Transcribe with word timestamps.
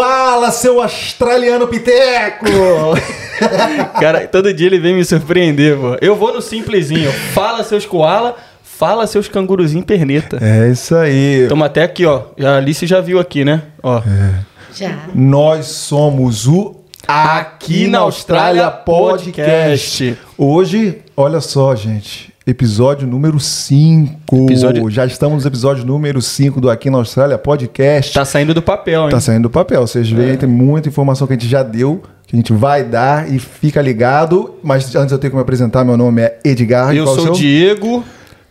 Fala, 0.00 0.50
seu 0.50 0.80
australiano 0.80 1.68
piteco! 1.68 2.46
Cara, 4.00 4.26
todo 4.26 4.50
dia 4.54 4.66
ele 4.66 4.78
vem 4.78 4.94
me 4.94 5.04
surpreender, 5.04 5.76
pô. 5.76 5.98
Eu 6.00 6.16
vou 6.16 6.32
no 6.32 6.40
simplesinho. 6.40 7.12
Fala, 7.34 7.62
seus 7.62 7.84
koala. 7.84 8.34
Fala, 8.62 9.06
seus 9.06 9.28
canguruzinho 9.28 9.84
perneta. 9.84 10.38
É 10.40 10.70
isso 10.70 10.96
aí. 10.96 11.44
Toma 11.50 11.66
até 11.66 11.82
aqui, 11.82 12.06
ó. 12.06 12.22
A 12.42 12.56
Alice 12.56 12.86
já 12.86 13.02
viu 13.02 13.20
aqui, 13.20 13.44
né? 13.44 13.60
Ó. 13.82 14.00
Já. 14.74 15.00
Nós 15.14 15.66
somos 15.66 16.48
o 16.48 16.76
Aqui 17.06 17.86
na 17.86 17.98
Austrália 17.98 18.70
Podcast. 18.70 20.16
Hoje, 20.38 21.02
olha 21.14 21.42
só, 21.42 21.76
gente. 21.76 22.29
Episódio 22.50 23.06
número 23.06 23.38
5. 23.38 24.34
Episódio- 24.46 24.90
Já 24.90 25.06
estamos 25.06 25.44
no 25.44 25.48
episódio 25.50 25.86
número 25.86 26.20
5 26.20 26.60
do 26.60 26.68
Aqui 26.68 26.90
na 26.90 26.98
Austrália 26.98 27.38
Podcast. 27.38 28.12
Tá 28.12 28.24
saindo 28.24 28.52
do 28.52 28.60
papel, 28.60 29.04
hein? 29.04 29.08
Tá 29.10 29.20
saindo 29.20 29.42
do 29.44 29.50
papel. 29.50 29.82
Vocês 29.86 30.10
veem, 30.10 30.36
tem 30.36 30.48
muita 30.48 30.88
informação 30.88 31.28
que 31.28 31.32
a 31.32 31.36
gente 31.36 31.46
já 31.48 31.62
deu, 31.62 32.02
que 32.26 32.34
a 32.34 32.36
gente 32.36 32.52
vai 32.52 32.82
dar 32.82 33.32
e 33.32 33.38
fica 33.38 33.80
ligado. 33.80 34.56
Mas 34.64 34.92
antes 34.96 35.12
eu 35.12 35.18
tenho 35.18 35.30
que 35.30 35.36
me 35.36 35.42
apresentar, 35.42 35.84
meu 35.84 35.96
nome 35.96 36.22
é 36.22 36.38
Edgar. 36.44 36.92
Eu 36.92 37.06
sou 37.06 37.28
o? 37.28 37.32
Diego. 37.34 38.02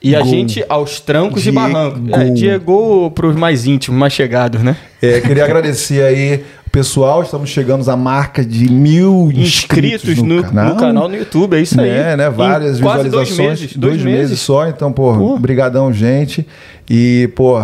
E 0.02 0.16
a 0.16 0.20
Gol. 0.22 0.30
gente 0.30 0.64
aos 0.70 1.02
trancos 1.02 1.44
Diego. 1.44 1.60
e 1.60 1.62
barrancos. 1.62 2.14
É, 2.14 2.30
Diego 2.30 3.12
pros 3.12 3.36
mais 3.36 3.66
íntimos, 3.66 4.00
mais 4.00 4.14
chegados, 4.14 4.64
né? 4.64 4.78
É, 5.02 5.20
queria 5.20 5.44
agradecer 5.44 6.02
aí 6.02 6.46
pessoal. 6.70 7.24
Estamos 7.24 7.50
chegando 7.50 7.90
à 7.90 7.96
marca 7.98 8.44
de 8.46 8.72
mil 8.72 9.32
inscritos, 9.32 10.10
Inscritos 10.10 10.24
no, 10.24 10.36
no 10.38 10.76
canal. 10.76 11.08
no 11.10 11.16
YouTube, 11.16 11.56
é 11.58 11.62
isso 11.62 11.80
aí. 11.80 11.90
É, 11.90 12.18
né? 12.18 12.30
Várias 12.30 12.72
Em 12.80 12.82
visualizações. 12.82 13.36
Dois 13.36 13.38
meses. 13.40 13.78
Dois, 13.78 14.04
meses. 14.04 14.40
só. 14.40 14.68
Então, 14.68 14.92
pô, 14.92 15.14
Pô. 15.16 15.40
brigadão, 15.40 15.92
gente. 15.92 16.46
E, 16.90 17.30
pô, 17.36 17.60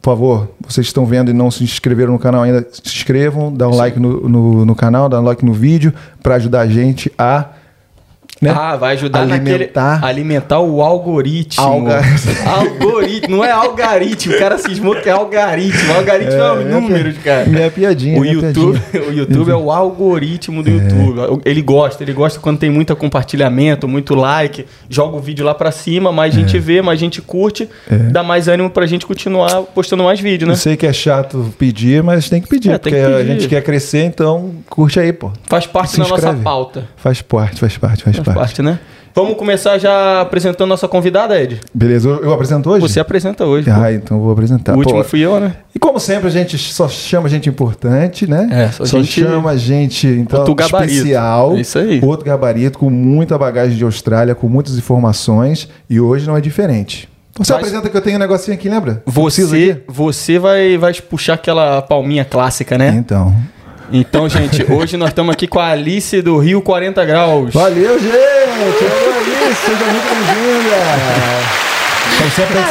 por 0.00 0.10
favor, 0.12 0.48
vocês 0.66 0.86
estão 0.86 1.04
vendo 1.04 1.30
e 1.30 1.34
não 1.34 1.50
se 1.50 1.62
inscreveram 1.62 2.12
no 2.12 2.18
canal 2.18 2.42
ainda, 2.42 2.66
se 2.72 2.80
inscrevam, 2.86 3.52
dá 3.52 3.68
um 3.68 3.74
like 3.74 3.98
no, 3.98 4.28
no, 4.28 4.64
no 4.64 4.74
canal, 4.74 5.08
dá 5.08 5.20
um 5.20 5.24
like 5.24 5.44
no 5.44 5.52
vídeo 5.52 5.92
para 6.22 6.36
ajudar 6.36 6.60
a 6.60 6.66
gente 6.66 7.12
a 7.18 7.46
né? 8.40 8.54
Ah, 8.56 8.76
vai 8.76 8.94
ajudar 8.94 9.20
Alimentar. 9.20 9.90
naquele... 9.98 10.06
Alimentar 10.06 10.60
o 10.60 10.80
algoritmo. 10.82 11.62
Alga- 11.64 12.00
algoritmo. 12.46 13.36
Não 13.36 13.44
é 13.44 13.50
algaritmo. 13.50 14.34
O 14.34 14.38
cara 14.38 14.58
cismou 14.58 14.94
que 14.96 15.08
é 15.08 15.12
algaritmo. 15.12 15.92
Algaritmo 15.94 16.32
é, 16.34 16.52
o 16.52 16.56
minha 16.56 16.80
número 16.80 17.12
cara. 17.14 17.46
Minha 17.46 17.70
piadinha. 17.70 18.16
O 18.18 18.20
minha 18.22 18.32
YouTube, 18.34 18.80
piadinha. 18.90 19.10
o 19.12 19.14
YouTube 19.14 19.50
é 19.50 19.54
o 19.56 19.70
algoritmo 19.70 20.62
do 20.62 20.70
YouTube. 20.70 21.40
Ele 21.44 21.62
gosta, 21.62 22.02
ele 22.02 22.12
gosta 22.12 22.40
quando 22.40 22.58
tem 22.58 22.70
muito 22.70 22.94
compartilhamento, 22.96 23.86
muito 23.86 24.14
like, 24.14 24.64
joga 24.88 25.16
o 25.16 25.20
vídeo 25.20 25.44
lá 25.44 25.54
pra 25.54 25.70
cima, 25.70 26.10
mais 26.12 26.34
gente 26.34 26.56
É. 26.56 26.60
vê, 26.60 26.82
mais 26.82 26.98
gente 26.98 27.20
curte, 27.22 27.68
dá 28.10 28.22
mais 28.22 28.48
ânimo 28.48 28.70
pra 28.70 28.86
gente 28.86 29.06
continuar 29.06 29.62
postando 29.74 30.04
mais 30.04 30.18
vídeo, 30.20 30.46
né? 30.46 30.54
Eu 30.54 30.56
sei 30.56 30.76
que 30.76 30.86
é 30.86 30.92
chato 30.92 31.52
pedir, 31.58 32.02
mas 32.02 32.28
tem 32.28 32.40
que 32.40 32.48
pedir, 32.48 32.70
É, 32.72 32.78
porque 32.78 32.90
que 32.90 32.96
a 33.04 33.08
pedir. 33.18 33.26
gente 33.32 33.48
quer 33.48 33.62
crescer, 33.62 34.04
então 34.04 34.52
curte 34.68 34.98
aí, 34.98 35.12
pô. 35.12 35.30
Faz 35.44 35.66
parte 35.66 35.92
Se 35.92 35.98
da 36.00 36.08
nossa 36.08 36.32
pauta. 36.34 36.84
Faz 36.96 37.20
parte, 37.22 37.60
faz 37.60 37.76
parte, 37.76 38.02
faz, 38.04 38.16
Faz 38.16 38.24
parte. 38.26 38.29
Parte, 38.34 38.62
né? 38.62 38.78
Vamos 39.12 39.36
começar 39.36 39.76
já 39.76 40.20
apresentando 40.20 40.68
nossa 40.68 40.86
convidada, 40.86 41.40
Ed. 41.40 41.60
Beleza, 41.74 42.08
eu, 42.08 42.22
eu 42.22 42.32
apresento 42.32 42.70
hoje? 42.70 42.80
Você 42.80 43.00
apresenta 43.00 43.44
hoje. 43.44 43.68
pô. 43.68 43.76
Ah, 43.76 43.92
então 43.92 44.16
eu 44.18 44.22
vou 44.22 44.32
apresentar. 44.32 44.74
o 44.74 44.78
último 44.78 44.98
Pô, 44.98 45.04
fui 45.04 45.20
eu, 45.20 45.40
né? 45.40 45.56
E 45.74 45.80
como 45.80 45.98
sempre, 45.98 46.28
a 46.28 46.30
gente 46.30 46.56
só 46.56 46.88
chama 46.88 47.28
gente 47.28 47.48
importante, 47.48 48.24
né? 48.28 48.48
É, 48.52 48.68
só 48.70 48.84
gente- 48.84 49.20
chama 49.24 49.56
gente 49.58 50.06
então, 50.06 50.38
Outro 50.40 50.54
gabarito. 50.54 50.92
especial. 50.94 51.56
É 51.56 51.60
isso 51.60 51.78
aí. 51.78 52.00
Outro 52.04 52.24
gabarito, 52.24 52.78
com 52.78 52.88
muita 52.88 53.36
bagagem 53.36 53.76
de 53.76 53.82
Austrália, 53.82 54.32
com 54.34 54.48
muitas 54.48 54.78
informações. 54.78 55.68
E 55.88 56.00
hoje 56.00 56.24
não 56.26 56.36
é 56.36 56.40
diferente. 56.40 57.08
Você 57.36 57.52
Mas- 57.52 57.62
apresenta 57.62 57.88
que 57.88 57.96
eu 57.96 58.00
tenho 58.02 58.16
um 58.16 58.20
negocinho 58.20 58.54
aqui, 58.56 58.68
lembra? 58.68 59.02
Você, 59.06 59.82
você 59.88 60.38
vai, 60.38 60.78
vai 60.78 60.92
puxar 60.94 61.34
aquela 61.34 61.82
palminha 61.82 62.24
clássica, 62.24 62.78
né? 62.78 62.94
Então. 62.96 63.34
Então, 63.92 64.28
gente, 64.28 64.64
hoje 64.70 64.96
nós 64.96 65.08
estamos 65.08 65.32
aqui 65.32 65.48
com 65.48 65.58
a 65.58 65.68
Alice 65.70 66.22
do 66.22 66.38
Rio 66.38 66.62
40 66.62 67.04
Graus. 67.04 67.52
Valeu, 67.52 67.98
gente! 67.98 68.14
Aí, 68.14 69.54
seja 69.54 69.84
muito 69.84 70.08
bem-vinda! 70.08 70.76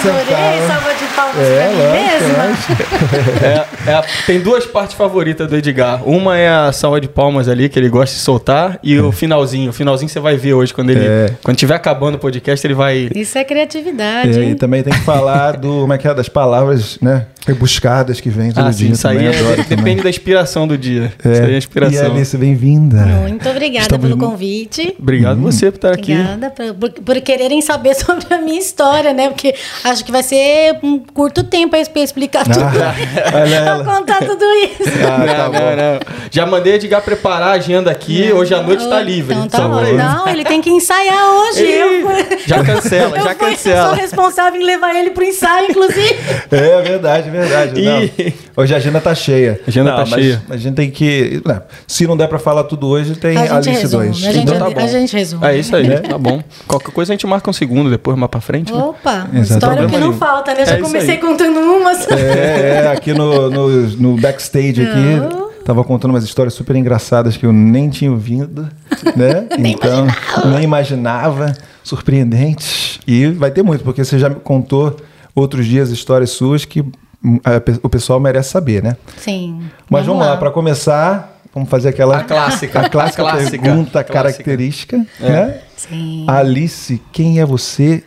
Adorei, 0.10 0.68
salva 0.68 0.94
de 0.94 1.06
palmas 1.20 1.38
É, 1.38 1.60
pra 1.60 1.70
mim 1.70 1.78
lógico, 1.78 2.28
mesma. 2.28 2.46
lógico. 2.46 3.46
É, 3.88 3.92
é 3.92 4.04
tem 4.26 4.40
duas 4.40 4.66
partes 4.66 4.96
favoritas 4.96 5.48
do 5.50 5.56
Edgar. 5.56 6.08
Uma 6.08 6.38
é 6.38 6.50
a 6.50 6.72
salva 6.72 7.00
de 7.02 7.08
palmas 7.08 7.48
ali, 7.48 7.68
que 7.70 7.78
ele 7.78 7.90
gosta 7.90 8.16
de 8.16 8.22
soltar, 8.22 8.80
e 8.84 9.00
o 9.00 9.12
finalzinho. 9.12 9.70
O 9.70 9.74
finalzinho 9.74 10.10
você 10.10 10.20
vai 10.20 10.38
ver 10.38 10.54
hoje, 10.54 10.74
quando 10.74 10.90
ele. 10.92 11.06
É. 11.06 11.34
Quando 11.44 11.58
tiver 11.58 11.76
acabando 11.76 12.16
o 12.16 12.20
podcast, 12.20 12.66
ele 12.66 12.74
vai. 12.74 13.10
Isso 13.16 13.38
é 13.38 13.44
criatividade, 13.44 14.40
É, 14.40 14.44
e 14.52 14.56
também 14.56 14.84
tem 14.84 14.94
que 14.94 15.00
falar 15.02 15.58
do, 15.58 15.82
como 15.82 15.94
é 15.94 15.98
que 15.98 16.08
é, 16.08 16.14
das 16.14 16.30
palavras, 16.30 16.98
né? 17.02 17.26
Rebuscadas 17.48 18.20
que 18.22 18.30
vem 18.30 18.52
todo 18.52 18.66
Ah, 18.68 18.70
dia. 18.72 18.88
sim, 18.88 18.94
isso 18.94 19.08
aí 19.08 19.26
é- 19.26 19.30
adoro 19.30 19.56
depende 19.58 19.76
também. 19.76 19.98
da 19.98 20.10
inspiração 20.10 20.68
do 20.68 20.78
dia. 20.78 21.12
É. 21.24 21.32
Isso 21.32 21.42
aí 21.42 21.48
é 21.48 21.52
a 21.52 21.54
E 21.54 21.58
inspiração. 21.58 22.06
Alice, 22.12 22.38
bem-vinda. 22.38 22.98
Muito 22.98 23.50
obrigada 23.50 23.84
Estamos 23.84 24.08
pelo 24.08 24.18
convite. 24.20 24.96
Obrigado 25.00 25.40
você 25.42 25.72
por 25.72 25.78
estar 25.78 25.92
aqui. 25.94 26.14
Obrigada 26.14 26.50
por, 26.52 26.74
por, 26.76 26.92
por 27.02 27.22
quererem 27.22 27.62
saber 27.62 27.96
sobre 27.96 28.32
a 28.34 28.38
minha 28.40 28.60
história, 28.60 29.14
né? 29.14 29.30
Porque 29.30 29.56
acho 29.84 30.06
que 30.06 30.12
vai 30.12 30.22
ser 30.22 30.78
um 30.84 31.00
curto 31.14 31.44
tempo 31.44 31.76
aí 31.76 31.88
pra 31.88 32.02
explicar 32.02 32.44
tudo. 32.46 32.60
Ah, 32.62 32.94
olha 33.42 33.62
pra 33.62 33.84
contar 33.96 34.20
tudo 34.20 34.44
isso. 34.46 34.90
Ah, 35.06 35.18
não, 35.20 35.26
tá 35.26 35.60
não, 35.60 35.76
não. 35.76 36.00
Já 36.32 36.46
mandei 36.46 36.74
Edgar 36.76 37.02
preparar 37.02 37.50
a 37.50 37.52
agenda 37.54 37.90
aqui. 37.92 38.32
hoje 38.32 38.54
à 38.54 38.62
noite 38.62 38.88
tá 38.88 39.00
livre. 39.02 39.36
Então 39.36 39.48
tá 39.48 39.68
bom. 39.68 39.82
Não, 39.94 40.28
ele 40.28 40.44
tem 40.44 40.62
que 40.62 40.70
ensaiar 40.70 41.26
hoje. 41.32 41.64
Ih, 41.66 41.72
Eu 41.80 42.02
fui- 42.02 42.38
já 42.46 42.64
cancela, 42.64 43.18
eu 43.18 43.24
já 43.24 43.36
fui- 43.36 43.50
cancela. 43.50 43.80
Eu 43.80 43.86
sou 43.88 43.96
responsável 43.96 44.62
em 44.62 44.66
levar 44.66 44.96
ele 44.96 45.10
pro 45.12 45.24
ensaio, 45.24 45.70
inclusive. 45.70 46.00
É 46.52 46.82
verdade, 46.82 47.30
verdade. 47.30 47.82
Não. 47.82 48.02
Ih. 48.04 48.34
Hoje 48.56 48.74
a 48.74 48.78
agenda 48.78 49.00
tá 49.00 49.14
cheia. 49.16 49.60
A 49.66 49.70
agenda 49.70 49.92
Não, 49.92 49.98
tá 49.98 50.06
mas 50.06 50.22
cheia. 50.24 50.42
A 50.50 50.58
gente 50.58 50.76
tem 50.76 50.90
que. 50.92 51.42
né, 51.46 51.62
se 51.88 52.06
não 52.08 52.16
der 52.18 52.28
pra 52.28 52.40
falar 52.40 52.64
tudo 52.66 52.88
hoje, 52.88 53.16
tem 53.16 53.38
A 53.38 53.56
Alice 53.56 53.70
resume. 53.70 54.06
2. 54.08 54.18
A 54.28 54.32
gente, 54.32 54.44
Então 54.44 54.60
tá 54.60 54.70
bom. 54.70 54.84
a 54.84 54.88
gente 54.88 55.16
resume. 55.16 55.46
É 55.46 55.58
isso 55.58 55.76
aí, 55.76 56.00
tá 56.00 56.18
bom. 56.18 56.42
Qualquer 56.68 56.92
coisa 56.92 57.12
a 57.12 57.16
gente 57.16 57.26
marca 57.28 57.50
um 57.50 57.54
segundo 57.54 57.90
depois, 57.90 58.18
mais 58.18 58.30
pra 58.30 58.42
frente. 58.42 58.74
né? 58.74 58.80
Opa, 58.82 59.28
Exatamente. 59.34 59.52
história 59.52 59.88
que 59.88 59.98
não 59.98 60.14
falta, 60.14 60.52
né? 60.54 60.60
Eu 60.60 60.64
É 60.64 60.66
já 60.66 60.80
isso 60.80 60.90
comecei 61.00 61.16
aí. 61.16 61.22
contando 61.22 61.60
umas. 61.60 62.08
É, 62.12 62.84
é, 62.86 62.88
aqui 62.92 63.14
no, 63.14 63.50
no, 63.50 63.70
no 63.98 64.18
backstage 64.18 64.82
aqui. 64.82 65.50
Tava 65.64 65.84
contando 65.84 66.12
umas 66.12 66.24
histórias 66.24 66.56
super 66.56 66.76
engraçadas 66.76 67.38
que 67.38 67.46
eu 67.46 67.54
nem 67.54 67.90
tinha 67.90 68.12
ouvido, 68.12 68.68
né? 69.16 69.48
Nem 69.60 69.74
então, 69.74 70.08
nem 70.52 70.64
imaginava, 70.64 71.54
surpreendentes. 71.84 73.00
E 73.06 73.28
vai 73.28 73.52
ter 73.52 73.62
muito, 73.62 73.84
porque 73.84 74.04
você 74.04 74.18
já 74.18 74.30
me 74.30 74.38
contou 74.38 74.98
outros 75.36 75.68
dias 75.68 75.92
histórias 75.92 76.32
suas 76.32 76.66
que 76.66 76.82
hum, 77.24 77.40
a 77.44 77.62
o 77.84 77.90
pessoal 77.90 78.20
merece 78.20 78.50
saber, 78.50 78.82
né? 78.82 78.98
Sim. 79.18 79.62
Mas 79.88 80.08
vamos, 80.08 80.26
lá, 80.26 80.38
para 80.38 80.50
começar, 80.50 81.40
vamos 81.54 81.70
fazer 81.70 81.90
aquela 81.90 82.18
A 82.18 82.24
clássica, 82.24 82.80
a 82.80 82.90
clássica, 82.90 83.22
a 83.22 83.32
clássica, 83.32 83.62
pergunta 83.62 83.92
clássica. 83.92 84.14
característica, 84.14 85.06
né? 85.20 85.60
Sim. 85.78 86.26
Alice, 86.28 87.00
quem 87.12 87.40
é 87.40 87.46
você 87.46 88.04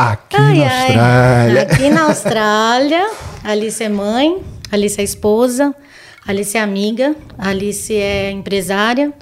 aqui 0.00 0.36
Ai, 0.36 0.58
na 0.58 0.64
ai. 0.64 0.80
Austrália? 0.86 1.62
Aqui 1.62 1.90
na 1.90 2.02
Austrália, 2.08 3.10
Alice 3.44 3.84
é 3.84 3.88
mãe, 3.88 4.38
Alice 4.72 5.00
é 5.00 5.04
esposa, 5.04 5.74
Alice 6.26 6.56
é 6.56 6.60
amiga, 6.60 7.14
Alice 7.38 7.94
é 7.94 8.30
empresária, 8.30 9.12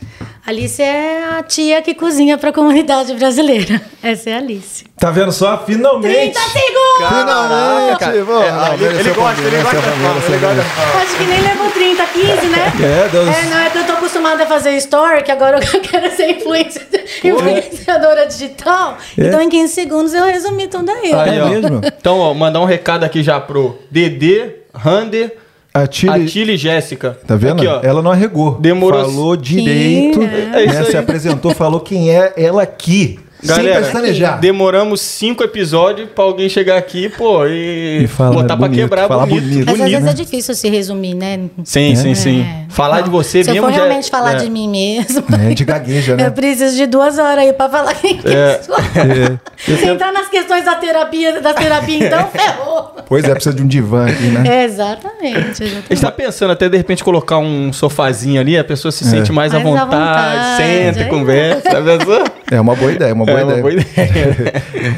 Alice 0.49 0.81
é 0.83 1.25
a 1.39 1.43
tia 1.43 1.83
que 1.83 1.93
cozinha 1.95 2.39
para 2.39 2.49
a 2.49 2.53
comunidade 2.55 3.13
brasileira. 3.15 3.83
Essa 4.03 4.31
é 4.31 4.35
a 4.35 4.39
Alice. 4.39 4.85
Tá 4.99 5.11
vendo 5.11 5.31
só? 5.31 5.59
Finalmente! 5.67 6.33
30 6.33 6.41
segundos! 6.41 7.09
Finalmente! 7.19 7.99
cara. 7.99 8.17
É, 8.17 8.23
não, 8.25 8.75
ele- 8.75 8.99
ele 9.01 9.11
gosta, 9.11 9.43
ele 9.43 9.63
gosta 9.63 9.77
ele 9.77 10.39
gosta. 10.39 10.63
Acho 11.03 11.17
que 11.19 11.25
nem 11.25 11.41
levou 11.43 11.71
30, 11.71 12.07
15, 12.07 12.47
né? 12.47 12.73
É, 13.05 13.09
Deus. 13.09 13.29
É, 13.29 13.43
não 13.51 13.59
é 13.59 13.69
que 13.71 13.79
eu 13.79 13.85
tô 13.87 13.93
acostumada 13.93 14.43
a 14.45 14.47
fazer 14.47 14.71
story, 14.79 15.23
que 15.23 15.31
agora 15.31 15.59
eu 15.63 15.81
quero 15.83 16.11
ser 16.17 16.31
influencer, 16.31 16.87
influenciadora 17.23 18.27
digital. 18.27 18.97
É. 19.19 19.27
Então 19.27 19.43
em 19.43 19.49
15 19.51 19.73
segundos 19.75 20.15
eu 20.15 20.25
resumi 20.25 20.67
tudo 20.67 20.91
aí. 20.91 21.13
Aí, 21.13 21.39
É 21.39 21.43
ó. 21.43 21.49
mesmo? 21.49 21.81
Então, 21.85 22.19
ó, 22.19 22.33
mandar 22.33 22.61
um 22.61 22.65
recado 22.65 23.05
aqui 23.05 23.23
já 23.23 23.39
pro 23.39 23.79
Dedê, 23.91 24.57
Rander, 24.75 25.37
A 25.75 25.87
Tilly, 25.87 26.25
Atila 26.25 26.53
e 26.53 26.57
Jéssica. 26.57 27.17
tá 27.27 27.37
vendo? 27.37 27.61
Aqui, 27.61 27.67
ó. 27.67 27.81
ela 27.83 28.03
não 28.03 28.11
arregou. 28.11 28.59
Demorou- 28.61 29.05
Falou 29.05 29.37
direito, 29.37 30.21
É 30.23 30.27
né? 30.27 30.79
aí. 30.79 30.85
se 30.87 30.97
apresentou, 30.97 31.53
falou 31.55 31.81
quem 31.81 32.11
é 32.11 32.33
ela 32.37 32.63
aqui. 32.63 33.21
Sem 33.43 33.57
Galera, 33.57 33.81
pestanejar. 33.83 34.41
demoramos 34.41 35.01
cinco 35.01 35.45
episódios 35.45 36.09
pra 36.15 36.25
alguém 36.25 36.49
chegar 36.49 36.77
aqui, 36.77 37.09
pô, 37.09 37.47
e, 37.47 38.03
E 38.05 38.07
falar 38.09 38.33
botar 38.33 38.57
pra 38.57 38.67
bonito, 38.69 38.81
quebrar 38.81 39.09
falar 39.09 39.27
bonito. 39.27 39.45
bonito. 39.49 39.67
Mas 39.67 39.81
às 39.81 39.89
vezes 39.91 40.05
né? 40.05 40.11
é 40.11 40.15
difícil 40.15 40.55
se 40.55 40.69
resumir, 40.69 41.15
né? 41.15 41.41
Sim, 41.65 41.95
sim, 41.95 42.15
sim. 42.15 42.41
É. 42.43 42.67
Falar 42.69 43.01
de 43.03 43.11
você 43.11 43.43
Se 43.45 43.51
eu 43.51 43.55
mesmo 43.55 43.69
for 43.69 43.73
já 43.75 43.83
realmente 43.85 44.11
falar 44.11 44.33
é. 44.33 44.37
de 44.37 44.51
mim 44.51 44.69
mesmo. 44.69 45.25
É, 45.51 45.55
de 45.55 45.65
gagueja, 45.65 46.17
né? 46.17 46.27
Eu 46.29 46.33
preciso 46.33 46.77
de 46.77 46.87
duas 46.87 47.19
horas 47.19 47.45
aí 47.45 47.53
pra 47.53 47.69
falar 47.69 47.95
quem 47.95 48.19
que 48.19 48.29
É. 48.29 48.61
sou. 48.63 48.75
É. 48.77 49.39
Se 49.77 49.87
entrar 49.87 50.13
nas 50.13 50.29
questões 50.29 50.65
da 50.65 50.75
terapia, 50.75 51.41
da 51.41 51.55
terapia 51.55 52.07
então, 52.07 52.29
ferrou. 52.33 52.95
Pois 53.07 53.25
é, 53.25 53.33
precisa 53.35 53.55
de 53.55 53.63
um 53.63 53.67
divã 53.67 54.07
aqui, 54.07 54.25
né? 54.25 54.65
Exatamente, 54.65 55.37
A 55.37 55.41
gente 55.41 55.63
exatamente. 55.65 56.01
tá 56.01 56.11
pensando 56.11 56.51
até 56.53 56.69
de 56.69 56.77
repente 56.77 57.03
colocar 57.03 57.39
um 57.39 57.73
sofazinho 57.73 58.41
ali, 58.41 58.59
a 58.59 58.65
pessoa 58.65 58.93
se 58.93 59.05
sente 59.05 59.33
mais, 59.33 59.55
à 59.55 59.59
Mais 59.61 59.77
à 59.77 59.85
vontade, 59.85 60.37
vontade, 60.37 60.57
senta, 60.63 61.01
é. 61.01 61.05
conversa, 61.05 61.63
tá 61.63 61.81
pensando? 61.83 62.31
É 62.51 62.61
uma 62.61 62.75
boa 62.75 62.93
ideia, 62.93 63.15
uma 63.15 63.25
boa 63.29 63.41
É 63.41 63.45
uma 63.45 63.53
ideia. 63.59 63.63
boa 63.63 63.73
ideia. 63.73 64.53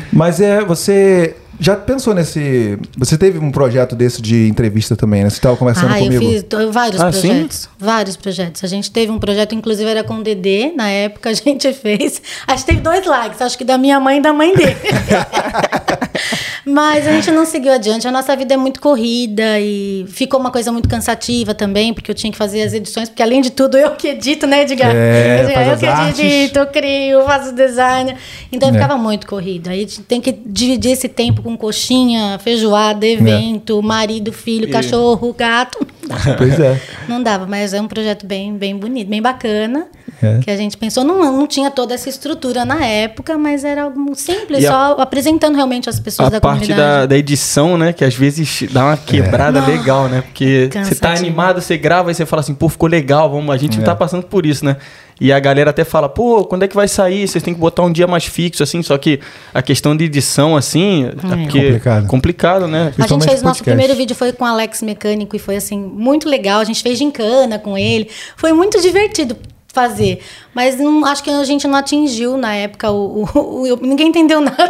Mas 0.12 0.40
é, 0.40 0.64
você 0.64 1.34
Já 1.62 1.76
pensou 1.76 2.14
nesse. 2.14 2.78
Você 2.96 3.18
teve 3.18 3.38
um 3.38 3.50
projeto 3.52 3.94
desse 3.94 4.22
de 4.22 4.48
entrevista 4.48 4.96
também, 4.96 5.22
né? 5.22 5.28
Você 5.28 5.36
estava 5.36 5.56
conversando 5.58 5.92
ah, 5.92 5.98
comigo. 5.98 6.24
eu 6.24 6.30
fiz 6.30 6.44
vários 6.72 7.00
Ah, 7.02 7.12
sim? 7.12 7.28
projetos. 7.28 7.68
Vários 7.78 8.16
projetos. 8.16 8.64
A 8.64 8.66
gente 8.66 8.90
teve 8.90 9.12
um 9.12 9.18
projeto, 9.18 9.54
inclusive 9.54 9.88
era 9.88 10.02
com 10.02 10.14
o 10.14 10.22
Dedê, 10.22 10.72
na 10.74 10.88
época 10.88 11.28
a 11.28 11.34
gente 11.34 11.70
fez. 11.74 12.22
A 12.46 12.56
gente 12.56 12.64
teve 12.64 12.80
dois 12.80 13.04
likes, 13.06 13.42
acho 13.42 13.58
que 13.58 13.64
da 13.64 13.76
minha 13.76 14.00
mãe 14.00 14.18
e 14.18 14.22
da 14.22 14.32
mãe 14.32 14.54
dele. 14.56 14.74
Mas 16.64 17.06
a 17.06 17.12
gente 17.12 17.30
não 17.30 17.44
seguiu 17.44 17.72
adiante. 17.72 18.06
A 18.06 18.12
nossa 18.12 18.34
vida 18.36 18.54
é 18.54 18.56
muito 18.56 18.80
corrida 18.80 19.58
e 19.58 20.04
ficou 20.08 20.38
uma 20.38 20.50
coisa 20.50 20.70
muito 20.70 20.88
cansativa 20.88 21.54
também, 21.54 21.92
porque 21.92 22.10
eu 22.10 22.14
tinha 22.14 22.30
que 22.30 22.36
fazer 22.38 22.62
as 22.62 22.72
edições, 22.72 23.08
porque 23.08 23.22
além 23.22 23.40
de 23.40 23.50
tudo 23.50 23.76
eu 23.76 23.92
que 23.96 24.08
edito, 24.08 24.46
né, 24.46 24.62
Edgar? 24.62 24.94
É, 24.94 25.40
Edgar, 25.44 25.66
eu 25.66 25.72
as 25.74 25.80
que 25.80 25.86
artes. 25.86 26.20
edito, 26.20 26.58
eu 26.58 26.66
crio, 26.66 27.24
faço 27.24 27.52
design. 27.54 28.14
Então 28.52 28.68
É. 28.68 28.72
ficava 28.72 28.96
muito 28.96 29.26
corrida. 29.26 29.70
Aí 29.70 29.78
a 29.78 29.80
gente 29.80 30.02
tem 30.02 30.20
que 30.20 30.32
dividir 30.32 30.92
esse 30.92 31.08
tempo 31.08 31.42
com 31.42 31.49
coxinha, 31.56 32.38
feijoada, 32.42 33.06
É. 33.06 33.10
evento, 33.12 33.82
marido, 33.82 34.32
filho, 34.32 34.68
cachorro, 34.70 35.32
gato. 35.36 35.78
Pois 36.36 36.58
é. 36.58 36.80
Não 37.08 37.22
dava, 37.22 37.46
mas 37.46 37.72
é 37.72 37.80
um 37.80 37.86
projeto 37.86 38.26
bem, 38.26 38.52
bem 38.56 38.76
bonito, 38.76 39.08
bem 39.08 39.22
bacana. 39.22 39.86
É. 40.20 40.38
Que 40.40 40.50
a 40.50 40.56
gente 40.56 40.76
pensou, 40.76 41.04
não, 41.04 41.18
não 41.32 41.46
tinha 41.46 41.70
toda 41.70 41.94
essa 41.94 42.08
estrutura 42.08 42.64
na 42.64 42.84
época, 42.84 43.38
mas 43.38 43.64
era 43.64 43.84
algo 43.84 44.14
simples, 44.14 44.62
E 44.64 44.66
a- 44.66 44.70
só 44.70 44.96
apresentando 45.00 45.54
realmente 45.54 45.88
as 45.88 46.00
pessoas 46.00 46.26
A 46.26 46.30
da 46.32 46.40
parte 46.40 46.66
da, 46.68 46.74
comunidade. 46.74 47.06
da 47.06 47.16
edição, 47.16 47.78
né? 47.78 47.92
Que 47.92 48.04
às 48.04 48.14
vezes 48.14 48.64
dá 48.72 48.84
uma 48.86 48.96
quebrada 48.96 49.60
Não. 49.60 49.68
legal, 49.68 50.08
né? 50.08 50.20
Porque 50.22 50.68
você 50.84 50.94
tá 50.96 51.12
animado, 51.14 51.60
você 51.62 51.78
grava 51.78 52.10
e 52.10 52.14
você 52.14 52.26
fala 52.26 52.40
assim, 52.40 52.54
pô, 52.54 52.68
ficou 52.68 52.88
legal, 52.88 53.30
vamos. 53.30 53.54
A 53.54 53.56
gente 53.56 53.76
não 53.76 53.84
É. 53.84 53.86
tá 53.86 53.94
passando 53.94 54.24
por 54.24 54.44
isso, 54.44 54.64
né? 54.64 54.76
E 55.20 55.32
a 55.32 55.38
galera 55.38 55.70
até 55.70 55.84
fala, 55.84 56.08
pô, 56.08 56.44
quando 56.44 56.62
é 56.62 56.68
que 56.68 56.74
vai 56.74 56.88
sair? 56.88 57.28
Vocês 57.28 57.44
têm 57.44 57.52
que 57.52 57.60
botar 57.60 57.82
um 57.82 57.92
dia 57.92 58.06
mais 58.06 58.24
fixo, 58.24 58.62
assim. 58.62 58.82
Só 58.82 58.96
que 58.96 59.20
a 59.52 59.60
questão 59.60 59.94
de 59.94 60.04
edição, 60.04 60.56
assim, 60.56 61.06
é 61.06 61.10
porque 61.10 61.60
Complicado. 61.60 62.06
complicado, 62.06 62.66
né? 62.66 62.92
A 62.98 63.06
gente 63.06 63.24
fez 63.24 63.42
nosso 63.42 63.58
podcast. 63.58 63.62
primeiro 63.64 63.94
vídeo 63.94 64.16
foi 64.16 64.32
com 64.32 64.44
o 64.44 64.46
Alex 64.46 64.80
Mecânico 64.80 65.36
e 65.36 65.38
foi 65.38 65.56
assim 65.56 65.78
muito 65.78 66.28
legal. 66.28 66.60
A 66.60 66.64
gente 66.64 66.82
fez 66.82 66.98
gincana 66.98 67.58
com 67.58 67.76
ele. 67.76 68.08
Foi 68.36 68.52
muito 68.52 68.80
divertido 68.80 69.36
fazer, 69.72 70.20
mas 70.52 70.76
não, 70.78 71.04
acho 71.06 71.22
que 71.22 71.30
a 71.30 71.44
gente 71.44 71.66
não 71.68 71.76
atingiu 71.76 72.36
na 72.36 72.52
época 72.54 72.90
o, 72.90 73.22
o- 73.34 73.72
o- 73.74 73.78
ninguém 73.80 74.08
entendeu 74.08 74.40
nada. 74.40 74.56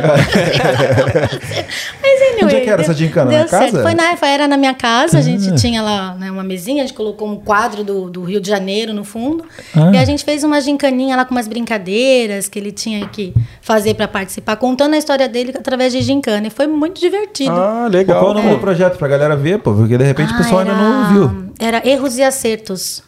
mas 2.02 2.23
anyway, 2.23 2.44
Onde 2.44 2.56
é 2.56 2.61
que 2.61 2.70
era 2.70 2.82
essa 2.82 2.94
gincana? 2.94 3.31
deu 3.31 3.41
Na 3.41 3.47
certo. 3.49 3.64
casa? 3.64 3.79
Ah. 3.81 3.82
Foi 3.82 3.94
na 3.94 4.29
era 4.31 4.47
na 4.49 4.56
minha 4.56 4.75
casa, 4.75 5.19
a 5.19 5.23
gente 5.23 5.55
tinha 5.61 5.81
lá 5.82 6.14
né, 6.14 6.31
uma 6.31 6.43
mesinha, 6.44 6.82
a 6.82 6.87
gente 6.87 6.94
colocou 6.97 7.29
um 7.29 7.37
quadro 7.37 7.82
do, 7.82 8.11
do 8.11 8.23
Rio 8.23 8.41
de 8.41 8.49
Janeiro 8.49 8.93
no 8.93 9.05
fundo 9.05 9.44
Ah. 9.75 9.91
e 9.94 9.99
a 9.99 10.05
gente 10.05 10.25
fez 10.25 10.44
uma 10.44 10.61
gincaninha 10.61 11.17
lá 11.17 11.25
com 11.25 11.35
umas 11.35 11.49
brincadeiras 11.49 12.49
que 12.49 12.58
ele 12.58 12.73
tinha 12.73 13.06
que 13.08 13.32
fazer 13.62 13.94
para 13.94 14.06
participar, 14.08 14.56
contando 14.56 14.94
a 14.94 14.99
história 14.99 15.29
dele 15.29 15.52
através 15.58 15.93
de 15.93 16.02
gincana 16.02 16.47
e 16.47 16.50
foi 16.50 16.67
muito 16.67 17.00
divertido. 17.00 17.50
Ah, 17.52 17.88
legal. 17.91 18.20
qual 18.20 18.32
o 18.32 18.35
nome 18.35 18.49
pô. 18.49 18.55
do 18.56 18.61
projeto 18.61 18.99
pra 18.99 19.08
galera 19.08 19.37
ver, 19.37 19.58
pô? 19.61 19.73
Porque 19.75 19.97
de 19.97 20.05
repente 20.05 20.32
o 20.32 20.35
Ah, 20.35 20.38
pessoal 20.38 20.61
ainda 20.61 20.75
não 20.75 21.00
era- 21.05 21.12
viu. 21.12 21.44
Era 21.58 21.88
Erros 21.88 22.17
e 22.19 22.23
Acertos. 22.23 23.02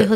É, 0.00 0.04
e 0.04 0.06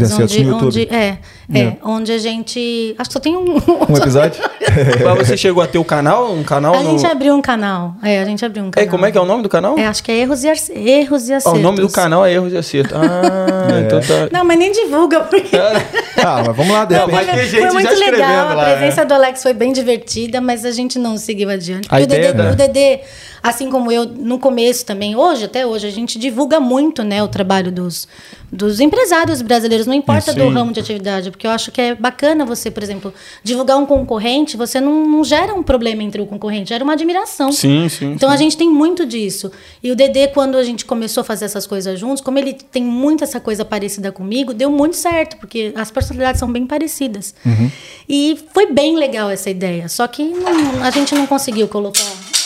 e 0.00 0.04
Acertos 0.04 0.36
onde, 0.36 0.54
onde- 0.66 0.94
é, 0.94 1.18
é, 1.54 1.58
É. 1.60 1.76
onde 1.84 2.12
a 2.12 2.18
gente. 2.18 2.94
Acho 2.98 3.08
que 3.10 3.14
só 3.14 3.20
tem 3.20 3.36
um. 3.36 3.44
Um 3.88 3.96
episódio? 3.96 4.40
Mas 5.16 5.26
você 5.28 5.36
chegou 5.36 5.62
a 5.62 5.66
ter 5.66 5.78
o 5.78 5.84
canal? 5.84 6.32
Um 6.32 6.42
canal 6.42 6.74
a 6.74 6.82
no... 6.82 6.90
gente 6.98 7.06
abriu 7.06 7.34
um 7.34 7.42
canal. 7.42 7.94
É, 8.02 8.20
a 8.20 8.24
gente 8.24 8.44
abriu 8.44 8.64
um 8.64 8.68
É, 8.68 8.70
canal. 8.70 8.90
como 8.90 9.06
é 9.06 9.12
que 9.12 9.18
é 9.18 9.20
o 9.20 9.24
nome 9.24 9.42
do 9.42 9.48
canal? 9.48 9.78
É, 9.78 9.86
acho 9.86 10.02
que 10.02 10.10
é 10.10 10.18
Erros 10.20 10.44
e, 10.44 10.48
Ace- 10.48 10.72
Erros 10.72 11.28
e 11.28 11.34
Ah, 11.34 11.36
Acertos. 11.38 11.58
o 11.58 11.62
nome 11.62 11.80
do 11.80 11.88
canal 11.90 12.24
é 12.24 12.32
Erros 12.32 12.52
e 12.52 12.56
Acertos. 12.56 12.96
Ah, 12.96 13.80
então 13.84 14.00
tá. 14.00 14.28
Não, 14.32 14.44
mas 14.44 14.58
nem 14.58 14.72
divulga, 14.72 15.20
porque. 15.20 15.56
ah, 15.56 16.42
mas 16.46 16.56
vamos 16.56 16.72
lá, 16.72 16.84
de 16.84 16.94
Não, 16.94 17.06
repente. 17.06 17.26
mas 17.26 17.40
gente 17.50 17.50
foi 17.50 17.60
já 17.62 17.72
muito 17.72 17.92
escrevendo 17.92 18.16
legal. 18.28 18.56
lá, 18.56 18.62
a 18.62 18.76
presença 18.76 19.00
é. 19.02 19.04
do 19.04 19.14
Alex 19.14 19.42
foi 19.42 19.52
bem 19.52 19.72
divertida, 19.72 20.40
mas 20.40 20.64
a 20.64 20.70
gente 20.70 20.98
não 20.98 21.16
seguiu 21.18 21.50
adiante. 21.50 21.88
A 21.90 21.96
o 21.96 22.06
Dedê, 22.06 22.32
da- 22.32 22.50
o 22.52 22.54
Dedê, 22.56 23.00
assim 23.42 23.68
como 23.70 23.90
eu, 23.92 24.06
no 24.06 24.38
começo 24.38 24.86
também, 24.86 25.16
hoje, 25.16 25.44
até 25.44 25.66
hoje, 25.66 25.86
a 25.86 25.90
gente 25.90 26.18
divulga 26.18 26.60
muito 26.60 27.02
né, 27.02 27.22
o 27.22 27.28
trabalho 27.28 27.70
dos, 27.72 28.06
dos 28.50 28.80
empresários 28.80 29.42
brasileiros, 29.42 29.86
não 29.86 29.94
importa 29.94 30.32
do 30.32 30.42
Sim. 30.44 30.52
ramo 30.54 30.72
de 30.72 30.80
atividade, 30.80 31.30
porque 31.30 31.41
eu 31.46 31.50
acho 31.50 31.70
que 31.70 31.80
é 31.80 31.94
bacana 31.94 32.44
você, 32.44 32.70
por 32.70 32.82
exemplo, 32.82 33.12
divulgar 33.42 33.76
um 33.78 33.86
concorrente, 33.86 34.56
você 34.56 34.80
não, 34.80 35.06
não 35.06 35.24
gera 35.24 35.54
um 35.54 35.62
problema 35.62 36.02
entre 36.02 36.20
o 36.20 36.26
concorrente, 36.26 36.68
gera 36.70 36.82
uma 36.84 36.92
admiração. 36.92 37.50
Sim, 37.52 37.88
sim. 37.88 38.12
Então 38.12 38.28
sim. 38.28 38.34
a 38.34 38.38
gente 38.38 38.56
tem 38.56 38.68
muito 38.70 39.04
disso. 39.06 39.50
E 39.82 39.90
o 39.90 39.96
Dedê, 39.96 40.28
quando 40.28 40.56
a 40.56 40.62
gente 40.64 40.84
começou 40.84 41.20
a 41.22 41.24
fazer 41.24 41.44
essas 41.44 41.66
coisas 41.66 41.98
juntos, 41.98 42.20
como 42.22 42.38
ele 42.38 42.52
tem 42.54 42.82
muito 42.82 43.24
essa 43.24 43.40
coisa 43.40 43.64
parecida 43.64 44.10
comigo, 44.12 44.52
deu 44.54 44.70
muito 44.70 44.96
certo, 44.96 45.36
porque 45.38 45.72
as 45.76 45.90
personalidades 45.90 46.38
são 46.38 46.50
bem 46.50 46.66
parecidas. 46.66 47.34
Uhum. 47.44 47.70
E 48.08 48.38
foi 48.52 48.72
bem 48.72 48.96
legal 48.96 49.30
essa 49.30 49.48
ideia. 49.50 49.88
Só 49.88 50.06
que 50.06 50.22
não- 50.24 50.82
a 50.82 50.90
gente 50.90 51.14
não 51.14 51.26
conseguiu 51.26 51.68
colocar. 51.68 52.00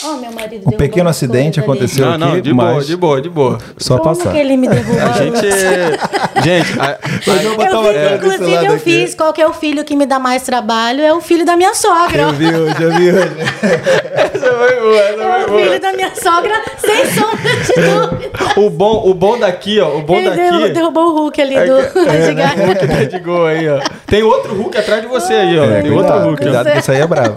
Oh, 0.05 0.17
meu 0.17 0.31
marido 0.31 0.67
Um 0.67 0.71
pequeno 0.77 1.09
acidente 1.09 1.59
aconteceu. 1.59 2.05
Não, 2.05 2.17
não, 2.19 2.31
aqui, 2.33 2.41
de 2.41 2.53
boa, 2.53 2.83
de 2.83 2.95
boa, 2.95 3.21
de 3.21 3.29
boa. 3.29 3.57
Só 3.77 3.97
Como 3.97 4.15
passar. 4.15 4.31
que 4.31 4.37
ele 4.37 4.55
me 4.55 4.67
derrubou? 4.69 5.01
A 5.01 5.11
gente. 5.13 6.43
Gente, 6.43 6.79
a- 6.79 6.99
Mas 7.25 7.43
eu 7.43 7.51
Eu 7.53 7.57
cara 7.57 7.93
desse 7.93 8.15
inclusive, 8.15 8.51
lado 8.67 8.76
eu 8.77 8.81
fiz. 8.81 9.15
Qual 9.15 9.33
que 9.33 9.41
é 9.41 9.47
o 9.47 9.53
filho 9.53 9.83
que 9.83 9.95
me 9.95 10.05
dá 10.05 10.19
mais 10.19 10.43
trabalho? 10.43 11.01
É 11.01 11.13
o 11.13 11.21
filho 11.21 11.45
da 11.45 11.55
minha 11.55 11.73
sogra. 11.73 12.21
Eu 12.23 12.31
vi 12.33 12.47
hoje, 12.47 12.81
eu 12.83 12.91
vi 12.93 13.11
hoje. 13.11 13.35
essa 14.13 14.53
foi 14.53 14.75
boa, 14.79 14.99
essa 14.99 15.21
É 15.23 15.43
foi 15.47 15.61
o 15.61 15.65
filho 15.65 15.79
da 15.81 15.93
minha 15.93 16.11
sogra, 16.15 16.53
sem 16.77 17.05
sombra 17.05 17.55
de 17.55 17.73
dúvida. 17.81 18.37
O 18.57 18.69
bom, 18.71 19.03
o 19.07 19.13
bom 19.13 19.37
daqui, 19.37 19.79
ó. 19.79 19.97
O 19.97 20.01
bom 20.01 20.15
Ele 20.15 20.29
daqui. 20.31 20.41
derrubou, 20.41 20.69
derrubou 20.73 21.03
o 21.09 21.17
Hulk 21.21 21.41
ali 21.41 21.55
É 21.55 21.65
do 21.65 21.91
que- 21.91 21.99
é, 22.09 22.29
Edgar. 22.31 22.57
né? 22.57 22.65
Hulk 22.65 22.87
tá 22.87 23.47
aí, 23.49 23.69
ó. 23.69 23.79
Tem 24.07 24.23
outro 24.23 24.55
Hulk 24.55 24.77
atrás 24.77 25.01
de 25.01 25.07
você 25.07 25.33
aí, 25.33 25.59
ó. 25.59 25.65
É, 25.65 25.81
Tem 25.83 25.91
cuidado, 25.91 26.11
outro 26.13 26.27
Hulk, 26.29 26.41
cuidado 26.43 26.71
que 26.71 26.79
isso 26.79 26.91
aí 26.91 27.01
é 27.01 27.05
bravo. 27.07 27.35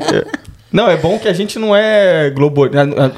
Não, 0.73 0.89
é 0.89 0.97
bom 0.97 1.19
que 1.19 1.27
a 1.27 1.33
gente 1.33 1.59
não 1.59 1.75
é 1.75 2.31
Globo. 2.31 2.69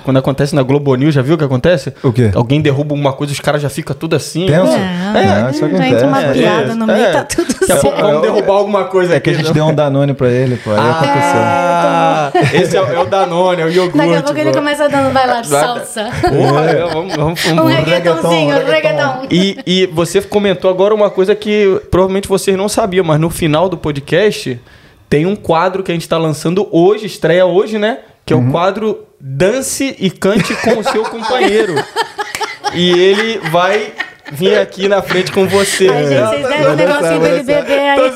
Quando 0.05 0.17
acontece 0.17 0.55
na 0.55 0.63
Globo 0.63 0.95
News, 0.95 1.15
já 1.15 1.21
viu 1.21 1.35
o 1.35 1.39
que 1.39 1.45
acontece? 1.45 1.93
O 2.03 2.11
quê? 2.13 2.31
Alguém 2.35 2.61
derruba 2.63 2.95
uma 2.95 3.13
coisa, 3.13 3.33
os 3.33 3.41
caras 3.41 3.61
já 3.61 3.69
ficam 3.69 3.95
tudo 3.95 4.17
assim. 4.17 4.47
Tenso? 4.47 4.73
Não, 4.73 5.17
É, 5.21 5.43
não, 5.43 5.51
isso 5.51 5.65
acontece. 5.65 6.05
uma 6.05 6.23
É, 6.23 6.33
piada 6.33 6.75
no 6.75 6.87
meio, 6.87 7.13
tá 7.13 7.25
tudo 7.25 7.53
Daqui 7.63 7.73
a 7.73 7.77
vamos 8.03 8.23
derrubar 8.23 8.55
alguma 8.55 8.85
coisa 8.85 9.15
É 9.17 9.21
que 9.21 9.31
a 9.31 9.35
gente 9.35 9.47
né? 9.49 9.53
deu 9.53 9.67
um 9.67 9.75
Danone 9.75 10.15
pra 10.15 10.31
ele, 10.31 10.57
pô. 10.57 10.71
Aí 10.71 10.79
aconteceu. 10.79 11.41
Ah, 11.41 12.33
esse 12.55 12.77
é, 12.77 12.81
o- 12.83 12.87
é 12.93 12.99
o 12.99 13.05
Danone, 13.05 13.61
é 13.63 13.65
o 13.67 13.71
iogurte. 13.71 13.99
Daqui 13.99 14.15
a 14.15 14.23
pouco 14.23 14.39
ele 14.39 14.51
pô. 14.51 14.57
começa 14.59 14.89
dando 14.89 15.13
vai 15.13 15.27
lá 15.27 15.45
salsa. 15.45 16.05
Porra, 16.23 16.61
é, 16.71 16.87
vamos, 16.93 17.15
vamos, 17.17 17.45
Um 17.47 17.57
vamos. 17.57 17.75
reggaetonzinho, 17.75 18.57
um 18.57 18.65
reggaeton. 18.67 19.27
E, 19.31 19.59
e 19.67 19.87
você 19.87 20.21
comentou 20.23 20.71
agora 20.71 20.95
uma 20.95 21.11
coisa 21.11 21.35
que 21.35 21.81
provavelmente 21.91 22.27
vocês 22.29 22.57
não 22.57 22.69
sabiam, 22.69 23.05
mas 23.05 23.21
no 23.21 23.29
final 23.31 23.69
do 23.69 23.77
podcast 23.77 24.59
tem 25.13 25.27
um 25.27 25.37
quadro 25.37 25.83
que 25.83 25.91
a 25.91 25.95
gente 25.95 26.05
está 26.05 26.17
lançando 26.17 26.67
hoje, 26.73 27.05
estreia 27.05 27.45
hoje, 27.45 27.77
né? 27.77 27.99
Que 28.25 28.33
é 28.33 28.37
Uhum. 28.37 28.49
o 28.49 28.51
quadro 28.51 29.05
Dance 29.21 29.95
e 29.99 30.11
Cante 30.11 30.55
com 30.55 30.79
o 30.79 30.83
seu 30.85 31.03
companheiro. 31.03 31.75
E 32.75 32.91
ele 32.91 33.39
vai 33.51 33.93
vir 34.33 34.57
aqui 34.59 34.89
na 34.89 35.03
frente 35.03 35.31
com 35.31 35.47
você. 35.47 35.87
Ai, 35.91 36.07
gente, 36.07 36.21
vocês 36.27 36.49
deram 36.49 36.73
um 36.73 36.77
negocinho 36.77 37.21
vai 37.21 37.43
beber 37.43 37.79
aí. 37.81 38.13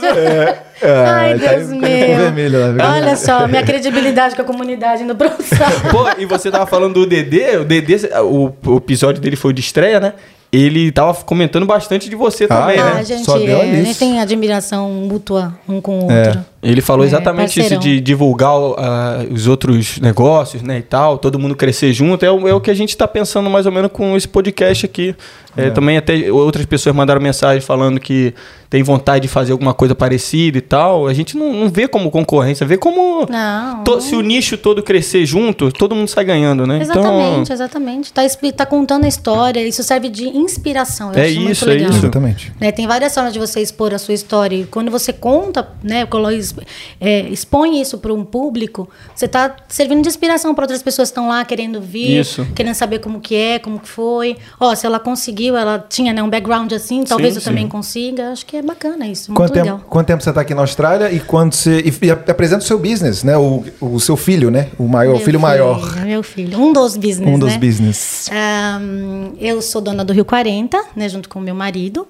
Ah, 0.83 1.15
Ai, 1.19 1.39
tá 1.39 1.53
Deus 1.53 1.69
com 1.69 1.77
meu. 1.77 2.17
vermelho 2.17 2.75
lá? 2.75 2.95
Olha 2.95 3.17
só, 3.17 3.47
minha 3.47 3.63
credibilidade 3.63 4.35
com 4.35 4.41
a 4.41 4.45
comunidade 4.47 5.05
no 5.05 5.13
Bronçal. 5.13 5.69
Pô, 5.91 6.09
e 6.17 6.25
você 6.25 6.51
tava 6.51 6.65
falando 6.67 6.95
do 6.95 7.07
Dedê, 7.07 7.59
o 7.59 7.65
Dedê, 7.67 7.97
o, 8.23 8.51
o 8.65 8.77
episódio 8.79 9.21
dele 9.21 9.37
foi 9.37 9.53
de 9.53 9.61
estreia, 9.61 10.01
né? 10.01 10.15
Ele 10.53 10.91
tava 10.93 11.13
comentando 11.25 11.67
bastante 11.67 12.09
de 12.09 12.17
você 12.17 12.45
Ah, 12.45 12.49
também, 12.49 12.77
é? 12.77 12.81
Ah, 12.81 12.95
né? 12.95 13.01
a 13.01 13.03
gente, 13.03 13.25
Só 13.25 13.37
deu 13.39 13.59
é, 13.59 13.63
a 13.63 13.67
nisso. 13.67 13.85
gente 13.87 13.99
tem 13.99 14.21
admiração 14.21 14.89
mútua 14.91 15.53
um 15.69 15.81
com 15.81 16.07
o 16.07 16.11
É. 16.11 16.29
outro. 16.29 16.45
Ele 16.63 16.81
falou 16.81 17.05
É, 17.05 17.09
exatamente 17.09 17.51
isso 17.51 17.61
parceirão. 17.61 17.81
de 17.83 18.01
divulgar 18.01 18.51
ah, 18.79 19.25
os 19.31 19.47
outros 19.47 20.01
negócios, 20.01 20.63
né, 20.63 20.79
e 20.79 20.83
tal, 20.83 21.17
todo 21.19 21.39
mundo 21.39 21.55
crescer 21.55 21.93
junto. 21.93 22.25
É, 22.25 22.31
o- 22.31 22.49
é 22.49 22.55
o 22.55 22.61
que 22.61 22.71
a 22.71 22.75
gente 22.75 22.89
está 22.91 23.07
pensando 23.07 23.49
mais 23.51 23.67
ou 23.67 23.73
menos 23.73 23.91
com 23.93 24.17
esse 24.17 24.27
podcast 24.27 24.87
aqui. 24.87 25.15
É, 25.57 25.71
Também 25.71 25.97
até 25.97 26.31
outras 26.31 26.67
pessoas 26.67 26.95
mandaram 26.95 27.19
mensagem 27.21 27.63
falando 27.63 27.99
que 27.99 28.35
tem 28.69 28.83
vontade 28.83 29.23
de 29.23 29.29
fazer 29.29 29.53
alguma 29.53 29.73
coisa 29.73 29.95
parecida 29.95 30.59
e 30.59 30.61
tal. 30.61 31.07
A 31.07 31.15
gente 31.15 31.35
não, 31.37 31.51
não 31.51 31.69
vê 31.71 31.89
como 31.89 32.11
concorrência, 32.11 32.67
vê 32.67 32.77
como 32.77 33.27
Não. 33.31 33.83
to- 33.85 34.01
se 34.03 34.15
o 34.15 34.21
nicho 34.21 34.59
todo 34.59 34.83
crescer 34.83 35.25
junto, 35.25 35.73
todo 35.73 35.95
mundo 35.95 36.09
sai 36.09 36.25
ganhando, 36.25 36.67
né? 36.67 36.79
Exatamente, 36.83 37.53
exatamente. 37.53 38.13
Tá, 38.13 38.23
tá 38.55 38.67
contando 38.67 39.05
a 39.05 39.09
história, 39.09 39.67
isso 39.67 39.83
serve 39.83 40.11
de 40.11 40.25
inspiração. 40.37 41.13
Eu 41.13 41.19
É 41.21 41.27
acho 41.27 41.35
muito 41.37 41.51
isso, 41.53 41.65
é 41.65 41.69
legal. 41.69 41.91
isso. 41.91 41.99
Exatamente. 41.99 42.53
Né, 42.61 42.73
tem 42.73 42.87
várias 42.87 43.15
formas 43.15 43.33
de 43.33 43.39
você 43.39 43.61
expor 43.61 43.93
a 43.95 43.99
sua 43.99 44.15
história. 44.15 44.57
E 44.57 44.65
quando 44.67 44.91
você 44.91 45.13
conta, 45.13 45.69
né, 45.83 46.07
é, 47.01 47.21
expõe 47.29 47.81
isso 47.81 47.99
para 47.99 48.13
um 48.13 48.25
público, 48.25 48.89
você 49.15 49.27
está 49.27 49.55
servindo 49.69 50.03
de 50.03 50.09
inspiração 50.09 50.55
para 50.55 50.65
outras 50.65 50.83
pessoas 50.83 51.09
que 51.09 51.13
estão 51.13 51.29
lá 51.29 51.45
querendo 51.45 51.81
vir, 51.81 52.21
Isso. 52.21 52.47
querendo 52.55 52.75
saber 52.75 52.99
como 52.99 53.21
que 53.21 53.35
é, 53.35 53.59
como 53.59 53.79
que 53.79 53.89
foi. 53.89 54.37
Ó, 54.61 54.75
se 54.75 54.87
ela 54.87 54.99
conseguiu, 54.99 55.57
ela 55.57 55.79
tinha 55.89 56.13
né, 56.13 56.23
um 56.23 56.29
background 56.31 56.73
assim, 56.73 57.05
talvez 57.05 57.35
Sim, 57.35 57.41
eu 57.41 57.45
também 57.45 57.65
sim. 57.65 57.71
consiga. 57.71 58.31
Acho 58.33 58.45
que 58.45 58.57
é 58.57 58.63
bacana 58.63 59.07
isso, 59.07 59.31
muito 59.31 59.37
Quanto 59.37 59.55
legal. 59.55 59.79
tempo, 59.79 59.89
quanto 59.89 60.07
tempo 60.07 60.23
você 60.23 60.29
está 60.31 60.41
aqui 60.43 60.55
na 60.55 60.61
Austrália 60.63 61.11
e 61.13 61.21
quando 61.21 61.55
você. 61.55 61.81
E, 61.81 62.07
e 62.07 62.11
apresenta 62.11 62.63
o 62.63 62.67
seu 62.67 62.79
business, 62.79 63.23
né? 63.23 63.37
O, 63.37 63.65
o 63.81 63.99
seu 64.01 64.17
filho, 64.17 64.51
né? 64.51 64.69
O 64.79 64.87
maior, 64.87 65.13
o 65.13 65.17
Meu 65.17 65.25
filho 65.25 65.41
maior. 65.41 65.97
Meu 66.05 66.23
filho. 66.23 66.59
Um 66.59 66.73
dos 66.73 66.97
business, 66.97 67.29
Um 67.29 67.39
dos 67.39 67.53
né? 67.53 67.59
business. 67.59 68.29
Ahn, 68.33 69.33
eu 69.41 69.63
sou 69.63 69.81
dona 69.81 70.05
do 70.05 70.13
Rio 70.13 70.25
40, 70.27 70.83
né, 70.95 71.09
junto 71.09 71.29
com 71.29 71.39
o 71.39 71.43
meu 71.43 71.55
marido. 71.55 72.07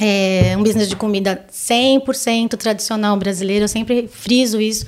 É 0.00 0.54
um 0.58 0.62
business 0.62 0.88
de 0.88 0.96
comida 0.96 1.44
100% 1.52 2.56
tradicional 2.56 3.14
brasileiro. 3.16 3.64
Eu 3.64 3.68
sempre 3.68 4.08
friso 4.10 4.58
isso, 4.60 4.86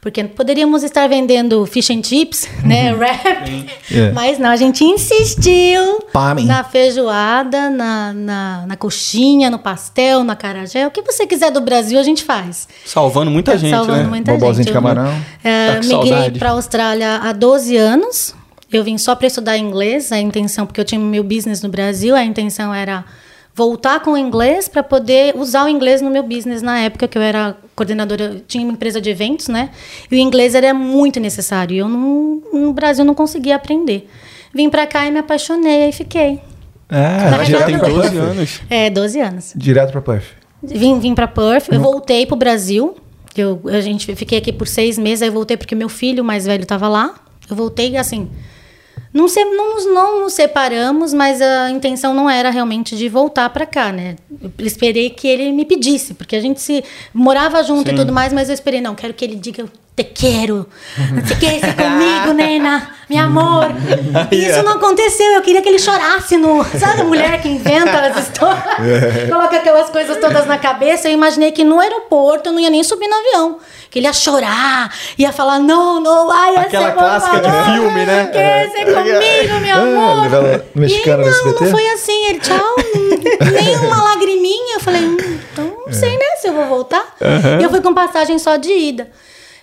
porque 0.00 0.24
poderíamos 0.24 0.82
estar 0.82 1.06
vendendo 1.08 1.64
fish 1.66 1.90
and 1.90 2.02
chips, 2.02 2.48
né, 2.64 2.92
wrap, 2.94 3.66
É. 3.92 4.10
mas 4.12 4.38
não, 4.38 4.48
a 4.48 4.56
gente 4.56 4.82
insistiu 4.82 6.00
na 6.46 6.64
feijoada, 6.64 7.68
na, 7.68 8.12
na, 8.14 8.64
na 8.66 8.76
coxinha, 8.76 9.50
no 9.50 9.58
pastel, 9.58 10.24
na 10.24 10.34
carajé. 10.34 10.86
O 10.86 10.90
que 10.90 11.02
você 11.02 11.26
quiser 11.26 11.50
do 11.52 11.60
Brasil, 11.60 11.98
a 12.00 12.02
gente 12.02 12.24
faz. 12.24 12.66
Salvando 12.84 13.30
muita 13.30 13.56
gente, 13.58 13.70
Salvando 13.70 14.02
né? 14.04 14.08
muita 14.08 14.32
Bobozinho 14.32 14.64
gente. 14.64 14.66
de 14.66 14.70
Eu, 14.70 14.74
camarão. 14.82 15.14
é, 15.44 15.74
Tá 15.74 15.80
migrei 15.86 16.30
para 16.38 16.48
a 16.48 16.52
Austrália 16.52 17.16
há 17.18 17.32
12 17.32 17.76
anos. 17.76 18.34
Eu 18.72 18.82
vim 18.84 18.98
só 18.98 19.14
para 19.14 19.26
estudar 19.26 19.56
inglês. 19.56 20.10
A 20.12 20.18
intenção, 20.18 20.66
porque 20.66 20.80
eu 20.80 20.84
tinha 20.84 21.00
meu 21.00 21.22
business 21.22 21.62
no 21.62 21.68
Brasil, 21.68 22.14
a 22.14 22.24
intenção 22.24 22.72
era 22.74 23.04
voltar 23.54 24.00
com 24.00 24.12
o 24.12 24.18
inglês 24.18 24.68
para 24.68 24.82
poder 24.82 25.34
usar 25.36 25.64
o 25.64 25.68
inglês 25.68 26.02
no 26.02 26.10
meu 26.10 26.22
business 26.22 26.60
na 26.60 26.78
época 26.80 27.08
que 27.08 27.16
eu 27.16 27.22
era 27.22 27.56
coordenadora, 27.74 28.42
tinha 28.46 28.62
uma 28.64 28.72
empresa 28.74 29.00
de 29.00 29.08
eventos, 29.08 29.48
né? 29.48 29.70
E 30.10 30.14
o 30.14 30.18
inglês 30.18 30.54
era 30.54 30.74
muito 30.74 31.18
necessário. 31.20 31.74
e 31.74 31.78
Eu 31.78 31.88
não, 31.88 32.42
no 32.52 32.72
Brasil 32.72 33.04
não 33.04 33.14
conseguia 33.14 33.56
aprender. 33.56 34.08
Vim 34.54 34.68
para 34.68 34.86
cá 34.86 35.06
e 35.06 35.10
me 35.10 35.18
apaixonei 35.20 35.88
e 35.88 35.92
fiquei. 35.92 36.40
Ah, 36.88 37.42
Já 37.44 37.64
tem 37.64 37.74
eu- 37.76 37.80
12 37.80 38.16
anos. 38.18 38.60
É, 38.70 38.90
12 38.90 39.20
anos. 39.20 39.52
Direto 39.56 39.90
pra 39.92 40.00
Puff. 40.02 40.26
Vim, 40.62 40.98
vim 40.98 41.14
para 41.14 41.28
Perth, 41.28 41.68
eu 41.70 41.80
voltei 41.80 42.26
pro 42.26 42.36
Brasil. 42.36 42.96
Eu, 43.36 43.60
a 43.66 43.80
gente 43.80 44.14
fiquei 44.16 44.38
aqui 44.38 44.52
por 44.52 44.66
seis 44.66 44.98
meses, 44.98 45.22
aí 45.22 45.30
voltei 45.30 45.56
porque 45.56 45.74
meu 45.74 45.88
filho 45.88 46.24
mais 46.24 46.46
velho 46.46 46.62
estava 46.62 46.88
lá. 46.88 47.14
Eu 47.48 47.54
voltei 47.54 47.96
assim. 47.96 48.28
Não, 49.16 49.28
se, 49.28 49.42
não, 49.44 49.74
nos- 49.74 49.86
não 49.86 50.20
nos 50.20 50.32
separamos, 50.34 51.14
mas 51.14 51.40
a 51.40 51.70
intenção 51.70 52.12
não 52.12 52.28
era 52.28 52.50
realmente 52.50 52.94
de 52.96 53.08
voltar 53.08 53.48
para 53.50 53.64
cá, 53.64 53.90
né? 53.90 54.16
Eu 54.58 54.66
esperei 54.66 55.08
que 55.10 55.26
ele 55.26 55.52
me 55.52 55.64
pedisse, 55.64 56.12
porque 56.14 56.36
a 56.36 56.40
gente 56.40 56.60
se 56.60 56.84
morava 57.14 57.62
junto 57.62 57.90
e 57.90 57.94
tudo 57.96 58.12
mais, 58.12 58.32
mas 58.32 58.48
eu 58.48 58.54
esperei, 58.54 58.80
não, 58.80 58.94
quero 58.94 59.14
que 59.14 59.24
ele 59.24 59.36
diga, 59.36 59.62
eu 59.62 59.68
te 59.96 60.04
quero. 60.04 60.66
Você 61.24 61.34
quer 61.36 61.58
ser 61.58 61.74
comigo, 61.74 62.32
nena? 62.34 62.90
Meu 63.08 63.20
amor. 63.24 63.68
E 64.30 64.36
isso 64.46 64.62
não 64.62 64.72
aconteceu, 64.72 65.32
eu 65.32 65.40
queria 65.42 65.62
que 65.62 65.68
ele 65.68 65.78
chorasse 65.78 66.36
no. 66.36 66.62
Sabe 66.64 67.00
a 67.00 67.04
mulher 67.04 67.40
que 67.40 67.48
inventa 67.48 67.98
as 68.00 68.16
histórias? 68.28 69.30
Coloca 69.30 69.56
aquelas 69.56 69.88
coisas 69.88 70.18
todas 70.18 70.44
na 70.46 70.58
cabeça. 70.58 71.08
Eu 71.08 71.12
imaginei 71.12 71.50
que 71.52 71.64
no 71.64 71.80
aeroporto 71.80 72.48
eu 72.50 72.52
não 72.52 72.60
ia 72.60 72.68
nem 72.68 72.82
subir 72.84 73.08
no 73.08 73.14
avião. 73.14 73.58
Que 73.88 74.00
ele 74.00 74.06
ia 74.06 74.12
chorar, 74.12 74.92
ia 75.16 75.32
falar, 75.32 75.60
não, 75.60 76.00
não, 76.00 76.30
ai, 76.30 76.56
Aquela 76.56 76.90
clássica 76.90 77.40
de 77.40 77.72
filme, 77.72 78.04
né? 78.04 78.26
Quer 78.32 78.70
ser 78.72 78.84
comigo, 78.84 79.60
meu 79.60 79.76
Ah, 79.76 79.80
amor? 79.80 80.16
novela 80.24 80.66
mexicana 80.74 81.22
e 81.22 81.26
não, 81.26 81.32
SBT? 81.32 81.64
não 81.64 81.70
foi 81.70 81.88
assim. 81.90 82.26
Ele, 82.26 82.40
tchau, 82.40 82.74
hum, 82.96 83.52
nem 83.52 83.76
uma 83.78 84.02
lagriminha. 84.02 84.74
Eu 84.74 84.80
falei, 84.80 85.02
hum, 85.02 85.16
então 85.52 85.64
não 85.86 85.92
sei, 85.92 86.10
né, 86.10 86.24
se 86.40 86.48
eu 86.48 86.52
vou 86.52 86.66
voltar. 86.66 87.02
E 87.60 87.62
eu 87.62 87.70
fui 87.70 87.80
com 87.80 87.94
passagem 87.94 88.38
só 88.38 88.56
de 88.56 88.70
ida. 88.72 89.08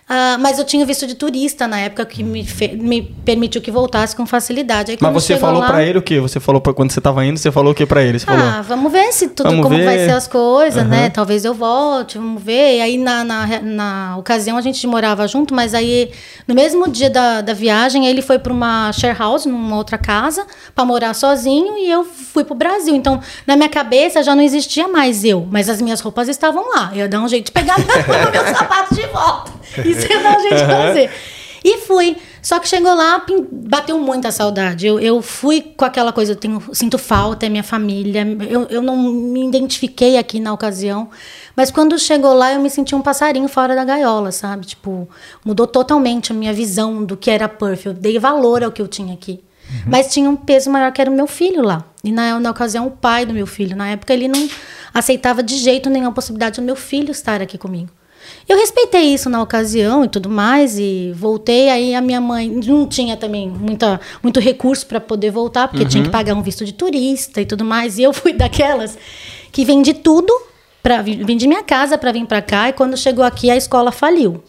Ah, 0.07 0.38
mas 0.39 0.60
eu 0.60 0.65
tinha 0.65 0.86
visto 0.86 1.07
de 1.07 1.15
turista 1.15 1.65
na 1.67 1.79
época 1.79 2.05
que 2.05 2.22
me, 2.24 2.45
me 2.74 3.01
permitiu 3.01 3.62
que 3.62 3.72
voltasse 3.72 4.13
com 4.15 4.25
facilidade. 4.25 4.91
Aí, 4.91 4.98
Mas 5.00 5.13
você 5.13 5.38
falou 5.38 5.62
lá- 5.62 5.67
pra 5.67 5.81
ele 5.83 5.98
o 5.98 6.01
quê? 6.01 6.19
Você 6.19 6.39
falou 6.41 6.60
pra, 6.60 6.74
quando 6.74 6.91
você 6.91 7.00
tava 7.00 7.25
indo, 7.25 7.39
você 7.39 7.51
falou 7.51 7.72
o 7.72 7.75
que 7.75 7.86
pra 7.86 8.03
ele? 8.03 8.19
Você 8.19 8.25
falou. 8.25 8.45
ah, 8.45 8.62
vamos 8.62 8.91
ver 8.91 9.12
se 9.13 9.29
tudo 9.29 9.48
como 9.50 9.69
ver. 9.69 9.86
vai 9.86 9.98
ser 10.00 10.12
as 10.12 10.27
coisas, 10.27 10.86
né? 10.86 11.10
Talvez 11.10 11.45
eu 11.45 11.53
volte, 11.53 12.17
vamos 12.17 12.43
ver. 12.43 12.77
E 12.77 12.81
aí 12.81 12.98
na, 12.98 13.24
na, 13.24 13.62
na 13.62 14.17
ocasião 14.17 14.57
a 14.57 14.62
gente 14.62 14.86
morava 14.86 15.25
junto, 15.27 15.53
mas 15.53 15.74
aí 15.74 16.12
no 16.48 16.53
mesmo 16.53 16.88
dia 16.89 17.10
da, 17.10 17.39
da 17.41 17.53
viagem 17.53 18.05
ele 18.05 18.22
foi 18.22 18.38
para 18.38 18.51
uma 18.51 18.91
share 18.91 19.17
house, 19.17 19.45
numa 19.45 19.77
outra 19.77 19.98
casa, 19.98 20.45
para 20.75 20.83
morar 20.83 21.13
sozinho 21.13 21.77
e 21.77 21.89
eu 21.89 22.03
fui 22.03 22.43
pro 22.43 22.55
Brasil. 22.55 22.93
Então 22.93 23.22
na 23.48 23.55
minha 23.55 23.69
cabeça 23.69 24.22
já 24.22 24.36
não 24.36 24.43
existia 24.43 24.88
mais 24.88 25.24
eu, 25.24 25.48
mas 25.50 25.69
as 25.69 25.81
minhas 25.81 26.01
roupas 26.01 26.27
estavam 26.27 26.69
lá. 26.75 26.89
Eu 26.91 27.00
ia 27.00 27.07
dar 27.07 27.22
um 27.22 27.27
jeito 27.27 27.45
de 27.45 27.51
pegar 27.53 27.77
meus 27.79 28.57
sapatos 28.57 28.98
de 28.98 29.07
volta. 29.07 29.63
Fazer. 30.67 31.09
E 31.63 31.77
fui. 31.79 32.17
Só 32.41 32.59
que 32.59 32.67
chegou 32.67 32.93
lá, 32.93 33.25
bateu 33.50 33.97
muita 33.97 34.29
saudade. 34.31 34.85
Eu, 34.85 35.00
eu 35.00 35.21
fui 35.21 35.62
com 35.62 35.85
aquela 35.85 36.12
coisa, 36.12 36.33
eu 36.33 36.35
tenho, 36.35 36.62
sinto 36.73 36.97
falta, 36.97 37.45
é 37.45 37.50
minha 37.50 37.63
família. 37.63 38.27
Eu, 38.50 38.67
eu 38.69 38.81
não 38.81 38.97
me 38.97 39.47
identifiquei 39.47 40.17
aqui 40.17 40.41
na 40.41 40.51
ocasião. 40.51 41.09
Mas 41.55 41.71
quando 41.71 41.97
chegou 41.97 42.33
lá, 42.33 42.53
eu 42.53 42.59
me 42.59 42.69
senti 42.69 42.93
um 42.93 43.01
passarinho 43.01 43.47
fora 43.47 43.75
da 43.75 43.85
gaiola, 43.85 44.31
sabe? 44.33 44.65
Tipo, 44.65 45.07
mudou 45.45 45.65
totalmente 45.65 46.33
a 46.33 46.35
minha 46.35 46.51
visão 46.51 47.05
do 47.05 47.15
que 47.15 47.31
era 47.31 47.47
Perth. 47.47 47.85
Eu 47.85 47.93
dei 47.93 48.19
valor 48.19 48.62
ao 48.62 48.71
que 48.71 48.81
eu 48.81 48.88
tinha 48.88 49.13
aqui. 49.13 49.41
Mas 49.88 50.12
tinha 50.13 50.29
um 50.29 50.35
peso 50.35 50.69
maior 50.69 50.91
que 50.91 51.00
era 51.00 51.09
o 51.09 51.13
meu 51.13 51.27
filho 51.27 51.63
lá. 51.63 51.85
E 52.03 52.12
na, 52.12 52.38
na 52.39 52.51
ocasião, 52.51 52.88
o 52.88 52.91
pai 52.91 53.25
do 53.25 53.33
meu 53.33 53.47
filho. 53.47 53.75
Na 53.75 53.88
época, 53.88 54.13
ele 54.13 54.27
não 54.27 54.50
aceitava 54.93 55.41
de 55.41 55.55
jeito 55.55 55.89
nenhum 55.89 56.09
a 56.09 56.12
possibilidade 56.12 56.59
do 56.59 56.65
meu 56.65 56.75
filho 56.75 57.12
estar 57.12 57.41
aqui 57.41 57.57
comigo. 57.57 57.89
Eu 58.48 58.58
respeitei 58.58 59.13
isso 59.13 59.30
na 59.30 59.42
ocasião 59.42 60.03
e 60.03 60.08
tudo 60.08 60.30
mais, 60.30 60.77
e 60.77 61.12
voltei. 61.15 61.70
Aí 61.70 61.96
a 61.96 62.01
minha 62.01 62.20
mãe 62.22 62.50
não 62.50 62.88
tinha 62.88 63.15
também 63.15 63.50
muita, 63.50 64.00
muito 64.22 64.39
recurso 64.39 64.86
para 64.86 65.00
poder 65.00 65.32
voltar, 65.32 65.68
porque 65.68 65.86
tinha 65.86 66.03
que 66.03 66.10
pagar 66.10 66.34
um 66.36 66.42
visto 66.42 66.65
de 66.65 66.74
turista 66.74 67.39
e 67.42 67.46
tudo 67.46 67.63
mais. 67.63 67.98
E 67.98 68.03
eu 68.03 68.12
fui 68.13 68.34
daquelas 68.34 68.98
que 69.51 69.63
vendi 69.63 69.94
tudo, 69.94 70.34
pra, 70.82 71.01
vir- 71.01 71.24
vendi 71.25 71.48
minha 71.48 71.63
casa 71.63 71.98
para 71.98 72.12
vir 72.12 72.25
para 72.25 72.42
cá, 72.42 72.70
e 72.70 72.74
quando 72.74 72.98
chegou 72.98 73.24
aqui 73.24 73.50
a 73.50 73.56
escola 73.56 73.92
faliu. 73.92 74.44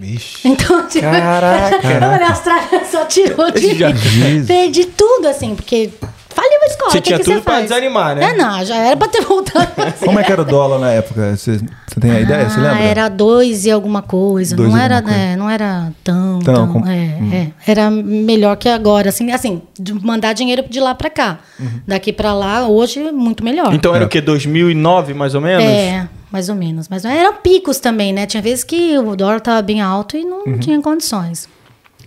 Ixi. 0.00 0.48
Então, 0.48 0.86
tipo, 0.88 1.02
Caraca. 1.10 1.76
olha, 1.86 2.26
a 2.26 2.30
Austrália 2.30 2.84
só 2.90 3.04
tirou 3.04 3.50
de 3.50 3.66
mim. 3.66 4.46
Perdi 4.46 4.84
tudo, 4.86 5.26
assim, 5.28 5.54
porque 5.54 5.90
faliu 6.40 6.58
a 6.62 6.66
escola. 6.66 6.90
Você 6.90 7.00
tinha 7.00 7.18
que 7.18 7.24
tudo 7.24 7.34
você 7.36 7.40
pra 7.42 7.52
faz? 7.54 7.64
desanimar, 7.68 8.16
né? 8.16 8.24
É, 8.24 8.36
não, 8.36 8.64
já 8.64 8.76
era 8.76 8.96
pra 8.96 9.08
ter 9.08 9.20
voltado. 9.22 9.70
Como 10.04 10.18
é 10.18 10.24
que 10.24 10.32
era 10.32 10.42
o 10.42 10.44
dólar 10.44 10.78
na 10.78 10.90
época? 10.90 11.36
Você, 11.36 11.58
você 11.86 12.00
tem 12.00 12.10
a 12.10 12.20
ideia? 12.20 12.48
Você 12.48 12.58
Ah, 12.58 12.62
lembra? 12.62 12.78
Era 12.80 13.08
dois 13.08 13.64
e 13.66 13.70
alguma 13.70 14.02
coisa. 14.02 14.56
Dois 14.56 14.70
não 14.70 14.78
e 14.78 14.80
era, 14.80 14.96
alguma 14.96 15.12
coisa. 15.14 15.28
é, 15.32 15.36
não 15.36 15.50
era 15.50 15.92
tão, 16.02 16.38
Tão 16.40 16.54
tão, 16.54 16.72
com- 16.80 16.88
é, 16.88 17.18
é. 17.32 17.50
Era 17.66 17.90
melhor 17.90 18.56
que 18.56 18.68
agora, 18.68 19.08
assim, 19.10 19.30
assim, 19.32 19.62
de 19.78 19.92
mandar 19.94 20.32
dinheiro 20.32 20.64
de 20.68 20.80
lá 20.80 20.94
pra 20.94 21.10
cá. 21.10 21.38
Uhum. 21.58 21.80
Daqui 21.86 22.12
pra 22.12 22.32
lá, 22.32 22.66
hoje 22.68 23.00
muito 23.12 23.44
melhor. 23.44 23.72
Então 23.74 23.94
era 23.94 24.04
o 24.04 24.08
quê? 24.08 24.20
2009, 24.20 25.14
mais 25.14 25.34
ou 25.34 25.40
menos? 25.40 25.64
É, 25.64 26.08
mais 26.30 26.48
ou 26.48 26.54
menos. 26.54 26.88
Mas 26.88 27.04
eram 27.04 27.34
picos 27.34 27.78
também, 27.78 28.12
né? 28.12 28.26
Tinha 28.26 28.42
vezes 28.42 28.64
que 28.64 28.96
o 28.98 29.14
dólar 29.16 29.40
tava 29.40 29.60
bem 29.62 29.80
alto 29.80 30.16
e 30.16 30.24
não 30.24 30.44
Uhum. 30.46 30.58
tinha 30.58 30.80
condições. 30.80 31.48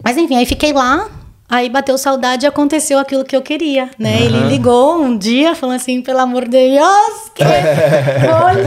Mas 0.03 0.17
enfim, 0.17 0.35
aí 0.35 0.45
fiquei 0.45 0.73
lá, 0.73 1.07
aí 1.53 1.69
bateu 1.69 1.97
saudade 1.97 2.45
e 2.45 2.47
aconteceu 2.47 2.97
aquilo 2.97 3.23
que 3.23 3.35
eu 3.35 3.41
queria, 3.41 3.89
né? 3.97 4.23
Ele 4.23 4.39
ligou 4.49 4.99
um 4.99 5.15
dia, 5.15 5.53
falando 5.53 5.75
assim, 5.75 6.01
pelo 6.01 6.19
amor 6.19 6.45
de 6.45 6.51
Deus, 6.51 7.31
que 7.35 7.43
Olha, 8.43 8.59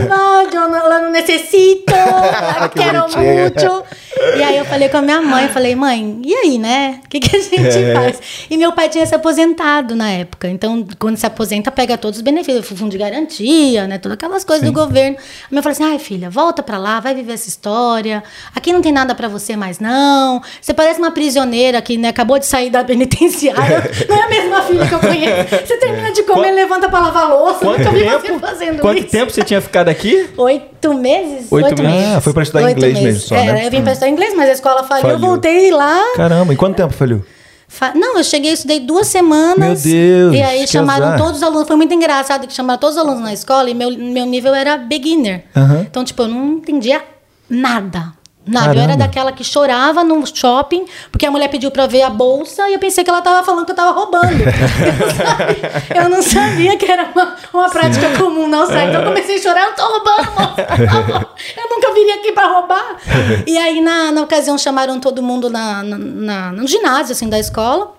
eu 0.54 0.68
não, 0.68 0.92
eu 0.92 1.02
não 1.02 1.10
necessito, 1.10 1.92
quero 2.74 3.00
muito. 3.00 3.84
E 4.38 4.42
aí 4.42 4.56
eu 4.56 4.64
falei 4.64 4.88
com 4.88 4.96
a 4.96 5.02
minha 5.02 5.20
mãe, 5.20 5.48
falei, 5.48 5.74
mãe, 5.74 6.20
e 6.24 6.34
aí, 6.34 6.58
né? 6.58 7.00
O 7.04 7.08
que, 7.08 7.20
que 7.20 7.36
a 7.36 7.40
gente 7.40 7.78
É. 7.78 7.94
faz? 7.94 8.20
E 8.50 8.56
meu 8.56 8.72
pai 8.72 8.88
tinha 8.88 9.04
se 9.04 9.14
aposentado 9.14 9.94
na 9.94 10.10
época. 10.10 10.48
Então, 10.48 10.86
quando 10.98 11.16
se 11.16 11.26
aposenta, 11.26 11.70
pega 11.70 11.98
todos 11.98 12.18
os 12.18 12.22
benefícios, 12.24 12.66
fundo 12.66 12.90
de 12.90 12.98
garantia, 12.98 13.86
né? 13.86 13.98
Todas 13.98 14.14
aquelas 14.16 14.44
coisas 14.44 14.64
do 14.66 14.72
governo. 14.72 15.16
A 15.18 15.46
minha 15.50 15.62
falou 15.62 15.72
assim: 15.72 15.84
ai, 15.84 15.98
filha, 15.98 16.30
volta 16.30 16.62
pra 16.62 16.78
lá, 16.78 16.98
vai 17.00 17.14
viver 17.14 17.34
essa 17.34 17.48
história. 17.48 18.22
Aqui 18.54 18.72
não 18.72 18.80
tem 18.80 18.92
nada 18.92 19.14
pra 19.14 19.28
você 19.28 19.54
mais, 19.56 19.78
não. 19.80 20.40
Você 20.60 20.72
parece 20.72 20.98
uma 20.98 21.10
prisioneira 21.10 21.80
que 21.82 21.96
né, 21.98 22.08
acabou 22.08 22.38
de 22.38 22.46
sair 22.46 22.70
da 22.70 22.82
penitenciária. 22.84 23.90
não 24.08 24.16
é 24.16 24.22
a 24.22 24.28
mesma 24.28 24.62
filha 24.62 24.86
que 24.86 24.94
eu 24.94 25.00
conheço. 25.00 25.66
Você 25.66 25.76
termina 25.76 26.12
de 26.12 26.22
comer, 26.22 26.42
Quanto- 26.48 26.54
levanta 26.54 26.88
pra 26.88 27.00
lavar 27.00 27.28
louça. 27.30 27.58
Quanto 27.60 27.78
Nunca 27.78 27.90
vi 27.90 28.04
você 28.04 28.18
tempo? 28.28 28.40
fazendo 28.40 28.80
Quanto 28.80 28.98
isso. 29.00 29.08
tempo 29.10 29.30
você 29.32 29.42
tinha 29.42 29.60
ficado 29.60 29.88
aqui? 29.88 30.28
Oito 30.36 30.94
meses? 30.94 31.46
Oito 31.50 31.82
meses. 31.82 32.06
Ah, 32.16 32.20
foi 32.20 32.32
pra 32.32 32.42
estudar 32.42 32.64
Oito 32.64 32.76
inglês 32.78 32.94
meses. 32.94 33.04
mesmo 33.04 33.28
só, 33.28 33.34
é, 33.36 33.52
né? 33.52 33.66
eu 33.66 33.70
vim 33.70 33.82
pra 33.82 33.92
estudar 33.92 34.05
inglês, 34.08 34.34
mas 34.36 34.48
a 34.48 34.52
escola 34.52 34.82
faliu, 34.84 35.08
eu 35.08 35.14
Faliu. 35.14 35.26
voltei 35.28 35.70
lá. 35.70 36.00
Caramba, 36.16 36.52
em 36.52 36.56
quanto 36.56 36.76
tempo 36.76 36.92
falhou? 36.92 37.22
Fa- 37.68 37.92
Não, 37.94 38.16
eu 38.16 38.24
cheguei, 38.24 38.50
eu 38.50 38.54
estudei 38.54 38.80
duas 38.80 39.06
semanas. 39.08 39.84
Meu 39.84 39.92
Deus, 39.94 40.34
E 40.36 40.42
aí 40.42 40.66
chamaram 40.68 41.06
azar. 41.06 41.18
todos 41.18 41.36
os 41.38 41.42
alunos. 41.42 41.66
Foi 41.66 41.76
muito 41.76 41.92
engraçado 41.92 42.46
que 42.46 42.52
chamaram 42.54 42.78
todos 42.78 42.96
os 42.96 43.02
alunos 43.02 43.20
na 43.22 43.32
escola 43.32 43.68
e 43.68 43.74
meu, 43.74 43.90
meu 43.90 44.24
nível 44.24 44.54
era 44.54 44.76
beginner. 44.76 45.44
Aham. 45.54 45.80
Então, 45.88 46.04
tipo, 46.04 46.22
eu 46.22 46.28
não 46.28 46.54
entendia 46.58 47.02
nada. 47.50 48.12
Nada. 48.46 48.66
Eu 48.66 48.74
Caramba. 48.74 48.92
era 48.92 48.96
daquela 48.96 49.32
que 49.32 49.42
chorava 49.42 50.04
no 50.04 50.24
shopping, 50.26 50.84
porque 51.10 51.26
a 51.26 51.30
mulher 51.32 51.48
pediu 51.48 51.70
pra 51.70 51.86
ver 51.86 52.02
a 52.02 52.10
bolsa 52.10 52.68
e 52.70 52.74
eu 52.74 52.78
pensei 52.78 53.02
que 53.02 53.10
ela 53.10 53.20
tava 53.20 53.44
falando 53.44 53.64
que 53.64 53.72
eu 53.72 53.76
tava 53.76 53.90
roubando. 53.90 54.26
eu, 54.40 54.98
não 54.98 55.10
sabia, 55.12 56.02
eu 56.04 56.08
não 56.08 56.22
sabia 56.22 56.76
que 56.76 56.90
era 56.90 57.10
uma, 57.12 57.36
uma 57.52 57.68
prática 57.70 58.16
comum 58.16 58.46
na 58.46 58.58
Austrália. 58.58 58.88
Então 58.90 59.00
eu 59.02 59.08
comecei 59.08 59.36
a 59.36 59.42
chorar, 59.42 59.66
eu 59.68 59.74
tô 59.74 59.82
roubando, 59.82 60.30
moça. 60.32 61.28
Eu 61.56 61.68
nunca 61.70 61.92
viria 61.92 62.14
aqui 62.16 62.32
pra 62.32 62.46
roubar. 62.46 62.96
E 63.46 63.58
aí, 63.58 63.80
na, 63.80 64.12
na 64.12 64.22
ocasião, 64.22 64.56
chamaram 64.56 65.00
todo 65.00 65.22
mundo 65.22 65.50
na, 65.50 65.82
na- 65.82 66.52
no 66.52 66.66
ginásio, 66.68 67.12
assim, 67.12 67.28
da 67.28 67.38
escola. 67.38 67.94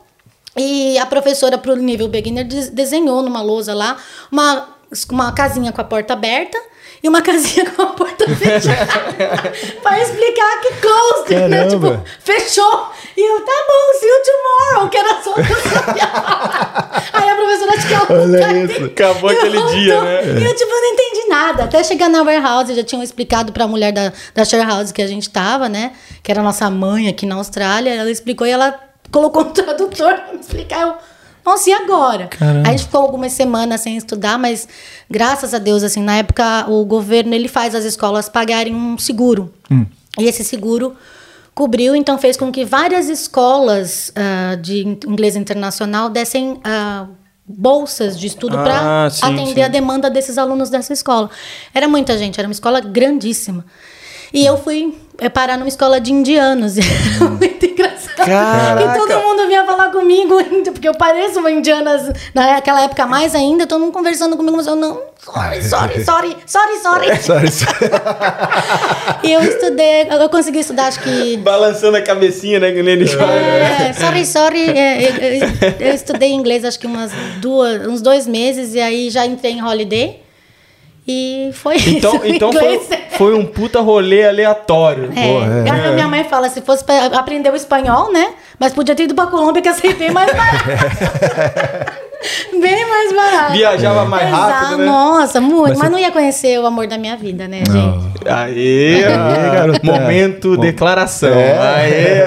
E 0.56 0.98
a 0.98 1.06
professora, 1.06 1.58
pro 1.58 1.76
nível 1.76 2.08
beginner, 2.08 2.48
des- 2.48 2.70
desenhou 2.70 3.22
numa 3.22 3.42
lousa 3.42 3.76
lá 3.76 3.98
uma, 4.32 4.70
uma 5.12 5.32
casinha 5.34 5.72
com 5.72 5.82
a 5.82 5.84
porta 5.84 6.14
aberta 6.14 6.58
e 7.02 7.08
uma 7.10 7.22
casinha 7.22 7.70
com 7.72 7.82
a 7.82 7.88
porta 7.88 8.26
fechada. 8.36 9.54
pra 9.82 10.02
explicar 10.02 10.62
que 10.62 10.74
closed, 10.82 11.48
né? 11.48 11.68
Tipo, 11.68 12.04
fechou. 12.20 12.92
E 13.16 13.22
eu, 13.22 13.40
tá 13.42 13.52
bom, 13.68 14.00
see 14.00 14.08
you 14.08 14.16
tomorrow, 14.26 14.90
que 14.90 14.98
era 14.98 15.22
só 15.22 15.32
o 15.32 15.36
que 15.36 15.52
eu 15.52 15.62
sabia 15.62 16.08
falar. 16.08 17.04
Aí 17.14 17.30
a 17.30 17.36
professora, 17.36 17.72
acho 17.74 17.88
que 17.88 17.94
ela 17.94 18.22
Olha 18.22 18.64
isso. 18.64 18.86
Acabou 18.86 19.30
aquele 19.30 19.58
voltou. 19.58 19.76
dia, 19.76 20.02
né? 20.02 20.40
E 20.40 20.46
eu, 20.46 20.56
tipo, 20.56 20.72
não 20.72 20.94
entendi 20.94 21.28
nada. 21.30 21.64
Até 21.64 21.84
chegar 21.84 22.10
na 22.10 22.22
warehouse, 22.22 22.76
já 22.76 22.84
tinham 22.84 23.02
explicado 23.02 23.52
pra 23.52 23.68
mulher 23.68 23.92
da, 23.92 24.10
da 24.36 24.44
warehouse 24.44 24.94
que 24.94 25.02
a 25.02 25.08
gente 25.08 25.30
tava, 25.30 25.68
né? 25.68 25.94
Que 26.22 26.32
era 26.32 26.42
a 26.42 26.44
nossa 26.44 26.70
mãe 26.70 27.08
aqui 27.08 27.26
na 27.26 27.36
Austrália. 27.36 27.94
Ela 27.94 28.12
explicou 28.12 28.46
e 28.46 28.52
ela 28.52 28.80
colocou 29.12 29.44
um 29.44 29.52
tradutor 29.52 30.14
pra 30.16 30.34
me 30.34 30.40
explicar. 30.40 30.82
Eu, 30.82 30.96
nossa, 31.48 31.70
e 31.70 31.74
agora? 31.74 32.30
Aí 32.42 32.62
a 32.68 32.72
gente 32.72 32.84
ficou 32.84 33.02
algumas 33.02 33.32
semanas 33.32 33.82
sem 33.82 33.96
estudar, 33.98 34.38
mas 34.38 34.68
graças 35.10 35.54
a 35.54 35.58
Deus, 35.58 35.82
assim, 35.84 36.02
na 36.04 36.18
época 36.18 36.66
o 36.70 36.84
governo 36.86 37.34
ele 37.34 37.48
faz 37.48 37.74
as 37.74 37.86
escolas 37.86 38.28
pagarem 38.30 38.76
um 38.76 38.98
seguro. 38.98 39.54
E 40.20 40.26
esse 40.26 40.44
seguro 40.44 40.96
cobriu, 41.56 41.96
então 41.96 42.18
fez 42.18 42.36
com 42.38 42.52
que 42.52 42.66
várias 42.66 43.08
escolas 43.10 44.12
ah, 44.16 44.56
de 44.56 44.86
in- 44.86 45.00
inglês 45.08 45.36
internacional 45.36 46.10
dessem 46.10 46.60
ah, 46.64 47.08
bolsas 47.48 48.20
de 48.20 48.28
estudo 48.28 48.58
Ah, 48.58 48.64
para 48.64 49.06
atender 49.08 49.54
sim. 49.56 49.62
a 49.62 49.68
demanda 49.68 50.10
desses 50.10 50.38
alunos 50.38 50.70
dessa 50.70 50.92
escola. 50.94 51.30
Era 51.74 51.88
muita 51.88 52.18
gente, 52.18 52.38
era 52.40 52.48
uma 52.48 52.52
escola 52.54 52.80
grandíssima. 52.82 53.66
E 54.34 54.46
eu 54.46 54.58
fui 54.58 54.94
eh, 55.20 55.30
parar 55.30 55.58
numa 55.58 55.70
escola 55.70 56.00
de 56.02 56.12
indianos. 56.12 56.76
Era 56.78 57.30
muito 57.32 57.66
engraçado. 57.66 57.67
Caraca. 58.28 58.98
E 58.98 59.00
todo 59.08 59.20
mundo 59.22 59.48
vinha 59.48 59.66
falar 59.66 59.90
comigo, 59.92 60.38
porque 60.74 60.88
eu 60.88 60.96
pareço 60.96 61.40
uma 61.40 61.52
indiana 61.52 62.14
naquela 62.34 62.82
época 62.84 63.06
mais 63.06 63.34
ainda, 63.36 63.66
todo 63.68 63.80
mundo 63.80 63.92
conversando 63.94 64.36
comigo, 64.38 64.56
mas 64.58 64.68
eu 64.68 64.76
não, 64.76 65.00
sorry, 65.24 65.62
sorry, 65.64 66.04
sorry, 66.04 66.36
sorry, 66.48 66.80
sorry. 66.82 67.18
Sorry, 67.22 67.52
sorry. 67.52 67.90
E 69.24 69.32
eu 69.34 69.42
estudei, 69.42 70.08
eu 70.10 70.30
consegui 70.30 70.60
estudar, 70.60 70.88
acho 70.88 71.00
que 71.02 71.38
Balançando 71.38 71.98
a 71.98 72.02
cabecinha, 72.02 72.60
né? 72.60 72.72
Que 72.72 72.82
nem 72.84 72.94
eles 72.96 73.14
falam. 73.14 73.34
É, 73.34 73.94
sorry, 73.94 74.26
sorry. 74.26 74.70
é, 74.70 75.04
eu, 75.04 75.16
eu- 75.16 75.88
eu 75.88 75.94
estudei 75.94 76.32
inglês 76.32 76.64
acho 76.64 76.80
que 76.80 76.88
umas 76.88 77.12
duas, 77.38 77.86
uns 77.88 78.02
dois 78.02 78.28
meses 78.28 78.74
e 78.74 78.80
aí 78.80 79.10
já 79.10 79.26
entrei 79.26 79.54
em 79.54 79.64
holiday. 79.64 80.22
E 81.08 81.52
foi 81.54 81.78
Então, 81.78 82.16
isso. 82.18 82.26
então 82.28 82.52
foi, 82.54 82.80
foi 83.18 83.34
um 83.34 83.46
puta 83.46 83.80
rolê 83.80 84.28
aleatório. 84.28 85.10
É, 85.16 85.34
Porra, 85.34 85.64
é. 85.66 85.90
A 85.90 85.92
minha 85.94 86.08
mãe 86.08 86.24
fala, 86.26 86.50
se 86.50 86.62
fosse 86.62 86.84
pra 86.84 87.06
aprender 87.06 87.50
o 87.52 87.56
espanhol, 87.56 88.12
né? 88.12 88.34
Mas 88.60 88.74
podia 88.74 88.94
ter 88.94 89.04
ido 89.04 89.16
pra 89.16 89.28
Colômbia 89.28 89.62
que 89.62 89.70
aceitei 89.70 90.10
mais 90.12 90.30
barato. 90.34 90.66
Bem 92.62 92.90
mais 92.90 93.14
barato. 93.16 93.54
Viajava 93.54 94.06
mais 94.06 94.28
Exato, 94.28 94.52
rápido, 94.52 94.78
né? 94.80 94.86
Nossa, 94.86 95.42
muito. 95.42 95.62
Mas 95.62 95.70
Mas, 95.70 95.78
você- 95.80 95.90
não 95.90 96.00
ia 96.00 96.12
conhecer 96.12 96.60
o 96.60 96.66
amor 96.66 96.88
da 96.88 96.98
minha 96.98 97.16
vida, 97.16 97.48
né, 97.48 97.60
gente? 97.66 98.28
Aê, 98.28 99.04
Aê, 99.06 99.52
garota. 99.52 99.80
momento 99.84 100.56
Bom. 100.56 100.62
declaração. 100.62 101.30
É. 101.30 101.58
Aê. 101.58 102.18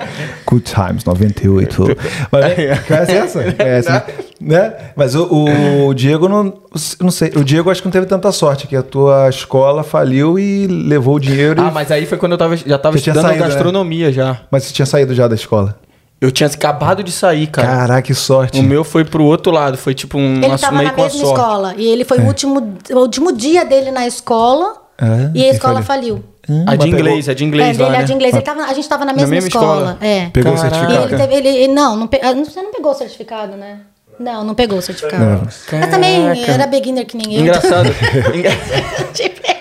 Good 0.46 0.64
Times 0.64 1.04
98. 1.04 1.96
Mas, 2.32 2.86
conhece 2.86 3.12
essa? 3.12 3.52
Conhece, 3.52 3.88
né? 3.90 4.02
né? 4.40 4.72
Mas 4.96 5.14
o, 5.14 5.86
o 5.88 5.94
Diego 5.94 6.28
não, 6.28 6.52
não 7.00 7.10
sei. 7.10 7.30
O 7.36 7.44
Diego 7.44 7.70
acho 7.70 7.80
que 7.82 7.86
não 7.86 7.92
teve 7.92 8.06
tanta 8.06 8.32
sorte, 8.32 8.66
que 8.66 8.74
a 8.76 8.82
tua 8.82 9.28
escola 9.28 9.82
faliu 9.84 10.38
e 10.38 10.66
levou 10.66 11.14
o 11.16 11.20
dinheiro. 11.20 11.62
Ah, 11.62 11.68
e- 11.68 11.72
mas 11.72 11.90
aí 11.92 12.06
foi 12.06 12.18
quando 12.18 12.32
eu 12.32 12.38
tava, 12.38 12.56
já 12.56 12.76
tava 12.78 12.96
Você 12.98 13.04
tinha 13.04 13.12
estudando 13.12 13.30
saído, 13.30 13.44
né? 13.44 13.48
gastronomia 13.50 14.12
já. 14.12 14.38
Mas 14.50 14.64
você 14.64 14.72
tinha 14.72 14.86
saído 14.86 15.14
já 15.14 15.28
da 15.28 15.34
escola. 15.34 15.76
Eu 16.20 16.30
tinha 16.30 16.46
acabado 16.48 17.02
de 17.02 17.10
sair, 17.10 17.46
cara. 17.46 17.66
Caraca, 17.68 18.02
que 18.02 18.14
sorte. 18.14 18.60
O 18.60 18.62
meu 18.62 18.84
foi 18.84 19.04
pro 19.04 19.24
outro 19.24 19.50
lado, 19.50 19.78
foi 19.78 19.94
tipo 19.94 20.18
um 20.18 20.34
Ele 20.34 20.40
meio 20.40 20.50
na 20.50 20.58
com 20.90 21.00
a 21.00 21.04
mesma 21.04 21.22
escola. 21.22 21.74
E 21.78 21.86
ele 21.88 22.04
foi 22.04 22.18
o, 22.18 22.26
último, 22.26 22.76
o 22.90 22.96
último 22.98 23.32
dia 23.32 23.64
dele 23.64 23.90
na 23.90 24.06
escola. 24.06 24.74
É, 25.00 25.30
e 25.34 25.44
a 25.46 25.48
escola 25.50 25.80
faliu. 25.80 26.16
faliu. 26.16 26.24
Hum, 26.48 26.64
A 26.66 26.72
de 26.76 26.84
pegou- 26.84 26.98
inglês, 27.00 27.28
a 27.28 27.32
de 27.34 27.44
é, 27.44 27.46
inglês 27.46 27.78
lá, 27.78 27.84
dele 27.84 27.96
é 27.96 28.00
né? 28.00 28.04
de 28.04 28.12
inglês. 28.12 28.34
Ele 28.34 28.42
tava, 28.42 28.62
a 28.64 28.68
gente 28.74 28.80
estava 28.80 29.04
na 29.06 29.12
mesma, 29.14 29.28
mesma 29.30 29.48
escola. 29.48 29.76
escola. 29.92 29.98
É. 30.00 30.28
Pegou 30.30 30.52
o 30.52 30.56
Caraca. 30.56 30.76
E 30.76 30.78
certificado. 30.80 31.14
ele 31.14 31.26
teve. 31.40 31.48
Ele, 31.48 31.68
não, 31.72 31.96
não, 31.96 32.06
pe- 32.06 32.20
ah, 32.22 32.34
você 32.34 32.60
não 32.62 32.70
pegou 32.72 32.90
o 32.92 32.94
certificado, 32.94 33.56
né? 33.56 33.78
Não, 34.18 34.44
não 34.44 34.54
pegou 34.54 34.78
o 34.78 34.82
certificado. 34.82 35.24
Não. 35.24 35.40
Mas 35.80 35.90
também 35.90 36.42
era 36.46 36.66
beginner 36.66 37.06
que 37.06 37.16
nem 37.16 37.34
eu. 37.36 37.40
Engraçado. 37.40 37.88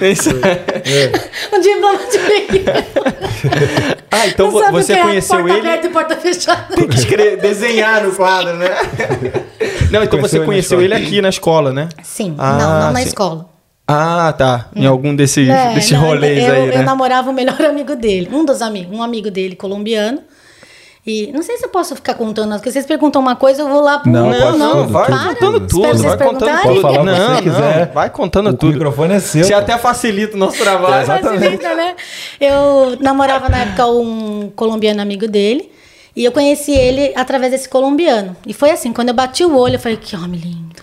Isso. 0.00 0.30
Um 1.52 1.60
diploma 1.60 1.98
de 2.10 2.18
beginner. 2.18 2.84
Ah, 4.10 4.26
então 4.26 4.50
vo- 4.50 4.62
você 4.72 4.94
que 4.94 4.98
é 4.98 5.02
conheceu 5.02 5.38
porta 5.38 5.52
ele. 5.56 5.66
aberta 5.68 5.86
e 5.86 5.90
porta 5.90 6.16
fechada. 6.16 6.74
Tem 6.74 6.88
que 6.88 6.96
escrever, 6.96 7.36
desenhar 7.38 8.02
no 8.02 8.12
quadro, 8.14 8.56
né? 8.56 8.68
Não, 9.90 10.02
então 10.02 10.18
Conheceu 10.18 10.40
você 10.40 10.44
conheceu 10.44 10.82
ele 10.82 10.94
aqui 10.94 11.20
na 11.20 11.28
escola, 11.28 11.72
né? 11.72 11.88
Sim, 12.02 12.34
Ah, 12.38 12.52
não, 12.58 12.80
não 12.86 12.92
na 12.92 13.00
sim. 13.00 13.06
escola. 13.06 13.48
Ah, 13.86 14.34
tá. 14.36 14.66
Em 14.74 14.84
algum 14.84 15.14
desses, 15.14 15.48
É, 15.48 15.74
desses 15.74 15.92
não, 15.92 16.00
rolês 16.00 16.42
eu, 16.44 16.52
aí, 16.54 16.66
né? 16.66 16.76
Eu 16.78 16.82
namorava 16.82 17.30
o 17.30 17.32
melhor 17.32 17.60
amigo 17.62 17.94
dele, 17.94 18.28
um 18.32 18.44
dos 18.44 18.60
amigos, 18.62 18.96
um 18.96 19.02
amigo 19.02 19.30
dele, 19.30 19.54
colombiano. 19.54 20.20
E 21.06 21.30
não 21.32 21.40
sei 21.40 21.56
se 21.56 21.64
eu 21.64 21.68
posso 21.68 21.94
ficar 21.94 22.14
contando, 22.14 22.54
porque 22.54 22.72
vocês 22.72 22.84
perguntam 22.84 23.22
uma 23.22 23.36
coisa, 23.36 23.62
eu 23.62 23.68
vou 23.68 23.80
lá 23.80 24.00
pro. 24.00 24.10
Não, 24.10 24.58
não, 24.58 24.80
tudo, 24.82 24.88
vai 24.92 25.06
Para, 25.06 25.34
contando 25.34 25.66
tudo, 25.68 26.02
vai 26.02 26.18
contando 26.18 26.62
tudo. 26.62 26.80
Falar 26.80 27.00
o 27.00 27.04
não, 27.04 27.34
você 27.36 27.42
quiser. 27.42 27.86
não, 27.86 27.94
vai 27.94 28.10
contando 28.10 28.50
O 28.50 28.54
tudo. 28.54 28.72
microfone 28.72 29.14
é 29.14 29.20
seu. 29.20 29.44
Você 29.44 29.54
até 29.54 29.78
facilita 29.78 30.34
o 30.34 30.38
nosso 30.38 30.58
trabalho. 30.58 31.06
Facilita, 31.06 31.74
né? 31.76 31.94
Eu 32.40 32.96
namorava 33.00 33.48
na 33.48 33.58
época 33.58 33.86
um 33.86 34.50
colombiano 34.56 35.00
amigo 35.00 35.28
dele. 35.28 35.70
E 36.16 36.24
eu 36.24 36.32
conheci 36.32 36.72
ele 36.72 37.12
através 37.14 37.52
desse 37.52 37.68
colombiano. 37.68 38.34
E 38.46 38.54
foi 38.54 38.70
assim, 38.70 38.92
quando 38.92 39.10
eu 39.10 39.14
bati 39.14 39.44
o 39.44 39.54
olho, 39.56 39.74
eu 39.74 39.78
falei, 39.78 39.98
que 39.98 40.16
homem 40.16 40.40
lindo. 40.40 40.82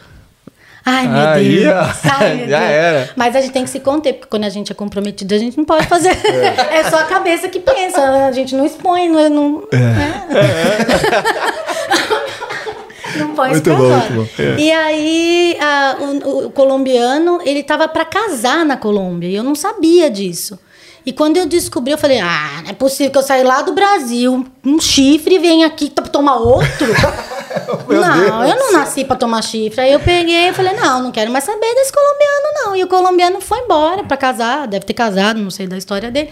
Ai, 0.86 1.08
meu 1.08 1.44
Deus. 1.62 1.74
ó. 1.74 2.10
Ai, 2.20 2.34
meu 2.36 2.48
Já 2.50 2.60
Deus. 2.60 2.72
era. 2.72 3.10
Mas 3.16 3.36
a 3.36 3.42
gente 3.42 3.54
tem 3.54 3.64
que 3.64 3.70
se 3.70 3.80
conter, 3.80 4.14
porque 4.14 4.28
quando 4.30 4.44
a 4.44 4.50
gente 4.50 4.72
é 4.72 4.76
comprometido, 4.76 5.34
a 5.34 5.38
gente 5.38 5.58
não 5.58 5.66
pode 5.66 5.88
fazer. 5.88 6.16
É, 6.72 6.84
só 6.90 6.98
a 7.00 7.04
cabeça 7.04 7.48
que 7.48 7.60
pensa. 7.60 8.02
A 8.28 8.32
gente 8.32 8.56
não 8.56 8.66
expõe, 8.66 9.08
não. 9.10 9.30
Não, 9.30 9.68
né? 9.72 10.24
não 13.18 13.36
põe 13.36 13.52
isso 13.52 13.64
Muito 13.64 13.64
pra 13.64 13.76
bom, 13.76 13.90
muito 14.14 14.14
bom. 14.14 14.28
E 14.58 14.72
aí, 14.72 15.58
a- 15.60 15.98
o, 16.00 16.46
o 16.48 16.52
colombiano, 16.52 17.40
ele 17.46 17.64
tava 17.64 17.88
pra 17.88 18.06
casar 18.06 18.66
na 18.66 18.78
Colômbia. 18.78 19.28
E 19.30 19.36
eu 19.36 19.44
não 19.44 19.56
sabia 19.56 20.10
disso. 20.10 20.60
E 21.06 21.12
quando 21.12 21.38
eu 21.38 21.46
descobri, 21.46 21.92
eu 21.92 21.98
falei: 21.98 22.20
ah, 22.20 22.62
não 22.64 22.72
é 22.72 22.74
possível 22.74 23.12
que 23.12 23.18
eu 23.18 23.24
saia 23.24 23.46
lá 23.46 23.62
do 23.62 23.74
Brasil, 23.74 24.46
um 24.66 24.80
chifre, 24.80 25.38
venha 25.40 25.68
aqui 25.68 25.90
pra 25.90 26.06
tomar 26.06 26.38
outro. 26.38 26.88
não, 27.90 28.48
eu 28.48 28.56
não 28.56 28.72
nasci 28.74 29.04
pra 29.04 29.16
tomar 29.16 29.42
chifre. 29.42 29.82
Aí 29.82 29.92
eu 29.92 30.00
peguei 30.00 30.50
e 30.50 30.54
falei: 30.54 30.74
não, 30.74 31.04
não 31.04 31.12
quero 31.12 31.32
mais 31.32 31.44
saber 31.44 31.74
desse 31.76 31.92
colombiano, 31.92 32.54
não. 32.56 32.76
E 32.76 32.84
o 32.84 32.88
colombiano 32.88 33.42
foi 33.42 33.60
embora 33.60 34.04
pra 34.04 34.16
casar, 34.16 34.68
deve 34.68 34.86
ter 34.86 34.94
casado, 34.94 35.40
não 35.40 35.52
sei 35.52 35.68
da 35.68 35.78
história 35.78 36.10
dele. 36.10 36.30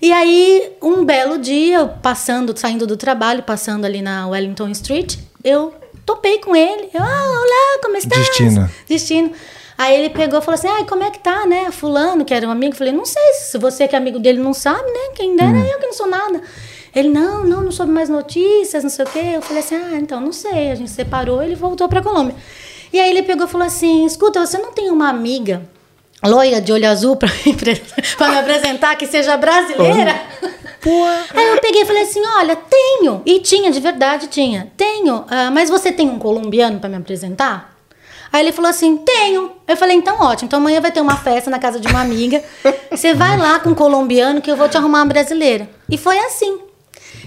E 0.00 0.12
aí, 0.12 0.72
um 0.82 1.04
belo 1.04 1.38
dia, 1.38 1.86
passando, 2.02 2.56
saindo 2.56 2.86
do 2.86 2.96
trabalho, 2.96 3.42
passando 3.42 3.84
ali 3.84 4.02
na 4.02 4.28
Wellington 4.28 4.68
Street, 4.68 5.16
eu 5.42 5.72
topei 6.04 6.38
com 6.38 6.54
ele. 6.54 6.90
Eu, 6.92 7.02
ah, 7.02 7.40
olá, 7.40 7.78
como 7.82 7.96
estás? 7.96 8.26
Destino. 8.26 8.70
Destino. 8.86 9.30
Aí 9.76 9.96
ele 9.96 10.10
pegou 10.10 10.38
e 10.38 10.42
falou 10.42 10.54
assim: 10.54 10.68
ai, 10.68 10.84
como 10.84 11.02
é 11.02 11.10
que 11.10 11.18
tá, 11.18 11.46
né? 11.46 11.70
Fulano, 11.70 12.24
que 12.24 12.32
era 12.32 12.46
um 12.46 12.50
amigo. 12.50 12.72
Eu 12.72 12.78
falei: 12.78 12.92
não 12.92 13.04
sei, 13.04 13.34
se 13.34 13.58
você 13.58 13.88
que 13.88 13.94
é 13.94 13.98
amigo 13.98 14.18
dele 14.18 14.38
não 14.38 14.52
sabe, 14.52 14.84
né? 14.90 15.14
Quem 15.14 15.36
dera 15.36 15.58
eu 15.58 15.78
que 15.78 15.86
não 15.86 15.92
sou 15.92 16.06
nada. 16.06 16.40
Ele, 16.94 17.08
não, 17.08 17.42
não, 17.44 17.60
não 17.60 17.72
soube 17.72 17.90
mais 17.90 18.08
notícias, 18.08 18.84
não 18.84 18.90
sei 18.90 19.04
o 19.04 19.08
quê. 19.08 19.22
Eu 19.34 19.42
falei 19.42 19.62
assim: 19.62 19.74
ah, 19.74 19.96
então 19.96 20.20
não 20.20 20.32
sei. 20.32 20.70
A 20.70 20.74
gente 20.74 20.90
separou, 20.90 21.42
ele 21.42 21.56
voltou 21.56 21.88
pra 21.88 22.02
Colômbia. 22.02 22.36
E 22.92 23.00
aí 23.00 23.10
ele 23.10 23.22
pegou 23.22 23.46
e 23.46 23.50
falou 23.50 23.66
assim: 23.66 24.06
escuta, 24.06 24.44
você 24.44 24.58
não 24.58 24.72
tem 24.72 24.90
uma 24.90 25.08
amiga 25.08 25.62
loira 26.22 26.60
de 26.60 26.72
olho 26.72 26.88
azul 26.88 27.16
pra 27.16 27.28
me, 27.28 27.54
pra 28.16 28.28
me 28.28 28.38
apresentar 28.38 28.96
que 28.96 29.06
seja 29.06 29.36
brasileira? 29.36 30.14
Aí 31.34 31.48
eu 31.48 31.60
peguei 31.62 31.80
e 31.80 31.86
falei 31.86 32.02
assim: 32.02 32.20
olha, 32.38 32.56
tenho. 32.56 33.22
E 33.24 33.40
tinha, 33.40 33.70
de 33.70 33.80
verdade 33.80 34.26
tinha. 34.26 34.70
Tenho. 34.76 35.24
ah, 35.30 35.50
mas 35.50 35.70
você 35.70 35.90
tem 35.90 36.10
um 36.10 36.18
colombiano 36.18 36.78
pra 36.78 36.90
me 36.90 36.96
apresentar? 36.96 37.73
Aí 38.34 38.40
ele 38.42 38.50
falou 38.50 38.68
assim: 38.68 38.96
tenho. 38.96 39.52
Eu 39.68 39.76
falei: 39.76 39.96
então 39.96 40.20
ótimo. 40.20 40.46
Então 40.48 40.58
amanhã 40.58 40.80
vai 40.80 40.90
ter 40.90 41.00
uma 41.00 41.16
festa 41.16 41.48
na 41.48 41.58
casa 41.60 41.78
de 41.78 41.86
uma 41.86 42.00
amiga. 42.00 42.42
Você 42.90 43.14
vai 43.14 43.36
lá 43.38 43.60
com 43.60 43.70
um 43.70 43.74
colombiano 43.76 44.42
que 44.42 44.50
eu 44.50 44.56
vou 44.56 44.68
te 44.68 44.76
arrumar 44.76 44.98
uma 45.02 45.06
brasileira. 45.06 45.68
E 45.88 45.96
foi 45.96 46.18
assim. 46.18 46.58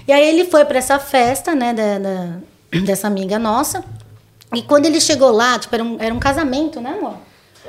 E 0.06 0.12
aí 0.12 0.22
ele 0.28 0.44
foi 0.44 0.66
pra 0.66 0.76
essa 0.76 0.98
festa, 0.98 1.54
né, 1.54 1.72
da, 1.72 1.98
da- 1.98 2.80
dessa 2.84 3.06
amiga 3.06 3.38
nossa. 3.38 3.82
E 4.54 4.60
quando 4.62 4.84
ele 4.84 5.00
chegou 5.00 5.30
lá, 5.32 5.58
tipo, 5.58 5.74
era 5.74 5.82
um, 5.84 5.96
era 5.98 6.14
um 6.14 6.18
casamento, 6.18 6.78
né, 6.78 6.94
amor? 6.98 7.14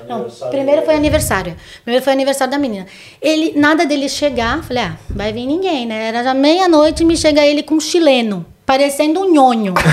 Não, 0.08 0.26
primeiro 0.50 0.82
foi 0.84 0.96
aniversário. 0.96 1.56
Primeiro 1.84 2.04
foi 2.04 2.12
aniversário 2.14 2.52
da 2.52 2.58
menina. 2.58 2.88
Ele, 3.22 3.54
nada 3.58 3.86
dele 3.86 4.10
chegar, 4.10 4.62
falei, 4.64 4.84
ah, 4.84 4.98
vai 5.10 5.32
vir 5.32 5.46
ninguém, 5.46 5.86
né? 5.86 6.08
Era 6.10 6.24
já 6.26 6.34
meia-noite 6.34 7.04
e 7.04 7.06
me 7.06 7.16
chega 7.16 7.42
ele 7.46 7.64
com 7.64 7.76
um 7.76 7.80
chileno, 7.80 8.46
parecendo 8.66 9.22
um 9.22 9.32
nhonho. 9.34 9.74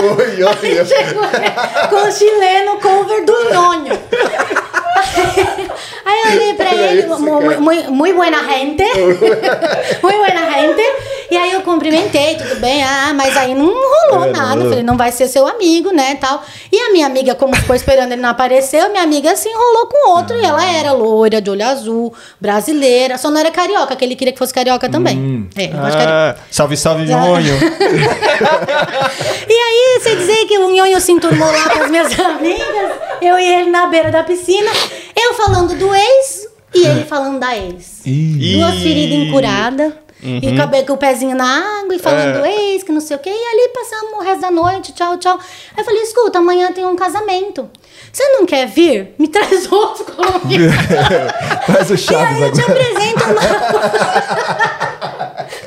Oi, 0.00 0.42
oi, 0.42 0.84
Chegou 0.86 1.24
com 1.90 2.08
o 2.08 2.12
chileno 2.12 2.78
cover 2.80 3.24
do 3.24 3.34
nhonho. 3.52 3.98
Aí 6.04 6.20
eu 6.24 6.30
olhei 6.32 6.54
pra 6.54 6.74
ele, 6.74 7.06
mu- 7.06 7.18
mu- 7.18 7.60
muy, 7.60 7.82
muy 7.88 8.12
buena 8.12 8.42
gente. 8.44 8.84
Muy 10.02 10.16
buena 10.16 10.50
gente. 10.50 10.82
E 11.30 11.36
aí 11.36 11.52
eu, 11.52 11.60
cumprimentei, 11.62 12.34
tudo 12.36 12.56
bem. 12.60 12.82
Ah, 12.82 13.12
mas 13.14 13.36
aí 13.36 13.54
não 13.54 13.66
rolou 13.66 14.24
É, 14.26 14.30
nada. 14.32 14.56
não. 14.56 14.68
Falei, 14.68 14.82
não 14.82 14.96
vai 14.96 15.12
ser 15.12 15.28
seu 15.28 15.46
amigo, 15.46 15.92
né, 15.92 16.16
tal. 16.16 16.42
E 16.72 16.78
a 16.78 16.92
minha 16.92 17.06
amiga, 17.06 17.34
como 17.34 17.54
ficou 17.54 17.76
esperando 17.76 18.12
ele 18.12 18.20
não 18.20 18.30
apareceu, 18.30 18.90
minha 18.90 19.02
amiga 19.02 19.36
se 19.36 19.48
enrolou 19.48 19.86
com 19.86 20.10
outro. 20.10 20.36
E 20.36 20.44
ela 20.44 20.64
era 20.64 20.92
loira, 20.92 21.40
de 21.40 21.48
olho 21.50 21.64
azul, 21.64 22.12
brasileira. 22.40 23.16
Só 23.16 23.30
não 23.30 23.38
era 23.40 23.50
carioca, 23.50 23.94
que 23.94 24.04
ele 24.04 24.16
queria 24.16 24.32
que 24.32 24.38
fosse 24.38 24.52
carioca 24.52 24.88
também. 24.88 25.16
Hum. 25.16 25.48
É, 25.56 25.66
eu 25.66 25.70
gosto 25.70 25.90
de 25.92 25.96
carioca. 26.04 26.36
Ah, 26.38 26.44
salve, 26.50 26.76
salve. 26.76 27.04
Nhonho. 27.04 27.54
E 29.48 29.52
aí, 29.52 30.00
você 30.00 30.16
dizer 30.16 30.46
que 30.46 30.58
o 30.58 30.70
Nhonho 30.70 31.00
se 31.00 31.12
enturmou 31.12 31.50
lá 31.50 31.68
com 31.70 31.82
as 31.84 31.90
minhas 31.90 32.18
amigas, 32.18 32.92
eu 33.20 33.38
e 33.38 33.44
ele 33.44 33.70
na 33.70 33.86
beira 33.86 34.10
da 34.10 34.22
piscina, 34.22 34.70
eu 35.16 35.34
falando 35.34 35.74
do 35.76 35.94
ex 35.94 36.48
e 36.74 36.86
ele 36.86 37.04
falando 37.04 37.38
da 37.38 37.56
ex. 37.56 38.00
Ih, 38.06 38.56
Duas 38.58 38.74
feridas 38.76 39.30
encuradas. 40.22 40.42
E 40.42 40.54
acabei 40.54 40.82
com 40.84 40.92
o 40.92 40.96
pezinho 40.96 41.36
na 41.36 41.80
água 41.80 41.94
e 41.94 41.98
falando 41.98 42.38
do 42.40 42.46
ex, 42.46 42.82
que 42.82 42.92
não 42.92 43.00
sei 43.00 43.16
o 43.16 43.20
quê. 43.20 43.30
E 43.30 43.32
ali 43.32 43.68
passamos 43.74 44.12
o 44.18 44.22
resto 44.22 44.40
da 44.40 44.50
noite, 44.50 44.92
tchau, 44.92 45.16
tchau. 45.18 45.38
Aí 45.38 45.78
eu 45.80 45.84
falei, 45.84 46.02
escuta, 46.02 46.38
amanhã 46.38 46.72
tem 46.72 46.84
um 46.86 46.96
casamento. 46.96 47.68
Você 48.12 48.26
não 48.28 48.44
quer 48.46 48.66
vir? 48.66 49.14
Me 49.18 49.28
traz 49.28 49.70
outro 49.70 50.04
colombiano. 50.04 50.72
faz 51.66 51.90
o 51.90 51.94
E 51.94 51.98
Chaves 51.98 52.36
aí 52.36 52.42
eu 52.42 52.52
te 52.52 52.60
agora. 52.60 52.80
apresento 52.80 53.24
uma... 53.24 55.19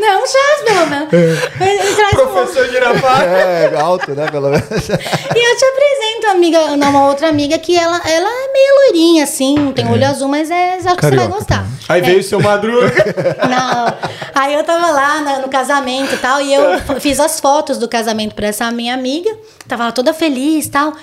não, 0.03 0.19
um 0.19 0.25
um 0.25 1.01
outro. 1.01 2.33
Professor 2.33 2.69
Girafá. 2.69 3.23
É, 3.23 3.75
alto, 3.79 4.11
né? 4.13 4.29
Pelo 4.29 4.49
menos. 4.49 4.63
E 4.69 5.51
eu 5.51 5.57
te 5.57 5.65
apresento 5.65 6.25
uma 6.25 6.31
amiga, 6.33 6.59
uma 6.89 7.07
outra 7.07 7.29
amiga 7.29 7.57
que 7.57 7.77
ela, 7.77 7.97
ela 8.07 8.29
é 8.29 8.51
meio 8.53 8.75
loirinha, 8.85 9.23
assim, 9.23 9.55
não 9.55 9.73
tem 9.73 9.89
olho 9.89 10.05
azul, 10.05 10.27
mas 10.27 10.49
é, 10.51 10.75
acho 10.75 10.95
que 10.95 11.05
você 11.05 11.15
vai 11.15 11.27
gostar. 11.27 11.65
Aí 11.89 12.01
É. 12.01 12.03
veio 12.03 12.19
o 12.19 12.23
seu 12.23 12.41
Madruga. 12.41 12.91
Não. 13.49 13.97
Aí 14.35 14.53
eu 14.53 14.63
tava 14.63 14.89
lá 14.91 15.21
na- 15.21 15.39
no 15.39 15.49
casamento 15.49 16.13
e 16.15 16.17
tal, 16.17 16.41
e 16.41 16.53
eu 16.53 16.73
f- 16.75 16.99
fiz 16.99 17.19
as 17.19 17.39
fotos 17.39 17.77
do 17.77 17.87
casamento 17.87 18.33
pra 18.35 18.47
essa 18.47 18.71
minha 18.71 18.93
amiga. 18.93 19.29
Tava 19.67 19.85
lá 19.85 19.91
toda 19.91 20.13
feliz 20.13 20.65
e 20.65 20.69
tal. 20.71 20.93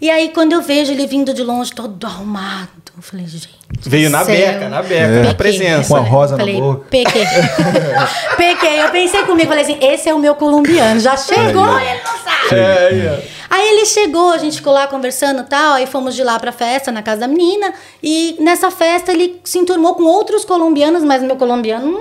E 0.00 0.10
aí, 0.10 0.30
quando 0.30 0.52
eu 0.52 0.62
vejo 0.62 0.92
ele 0.92 1.06
vindo 1.06 1.34
de 1.34 1.42
longe, 1.42 1.72
todo 1.74 2.04
arrumado, 2.06 2.68
eu 2.96 3.02
falei, 3.02 3.26
gente. 3.26 3.59
Veio 3.82 4.10
na 4.10 4.24
céu. 4.24 4.34
beca, 4.34 4.68
na 4.68 4.82
beca, 4.82 4.94
É. 5.04 5.22
na 5.22 5.34
presença. 5.34 5.94
Uma 5.94 6.00
rosa 6.02 6.36
na 6.36 6.40
falei, 6.42 6.60
boca. 6.60 6.86
Pequei. 6.90 7.24
Pequei. 8.36 8.82
Eu 8.82 8.90
pensei 8.90 9.22
comigo, 9.22 9.48
falei 9.48 9.62
assim: 9.64 9.78
esse 9.80 10.08
é 10.08 10.14
o 10.14 10.18
meu 10.18 10.34
colombiano. 10.34 10.98
Já 11.00 11.16
chegou 11.16 11.78
e 11.78 11.84
ele 11.84 12.00
não 12.04 12.18
sabe. 12.18 12.60
É, 12.60 13.22
aí, 13.48 13.68
ele 13.68 13.86
chegou, 13.86 14.32
a 14.32 14.38
gente 14.38 14.56
ficou 14.56 14.72
lá 14.72 14.86
conversando 14.88 15.42
e 15.42 15.44
tal, 15.44 15.74
aí 15.74 15.86
fomos 15.86 16.14
de 16.16 16.24
lá 16.24 16.38
pra 16.38 16.50
festa, 16.50 16.90
na 16.90 17.02
casa 17.02 17.20
da 17.20 17.28
menina, 17.28 17.72
e 18.02 18.36
nessa 18.40 18.70
festa 18.72 19.12
ele 19.12 19.40
se 19.44 19.58
enturmou 19.58 19.94
com 19.94 20.02
outros 20.02 20.44
colombianos, 20.44 21.04
mas 21.04 21.22
meu 21.22 21.36
colombiano 21.36 21.86
não 21.92 22.00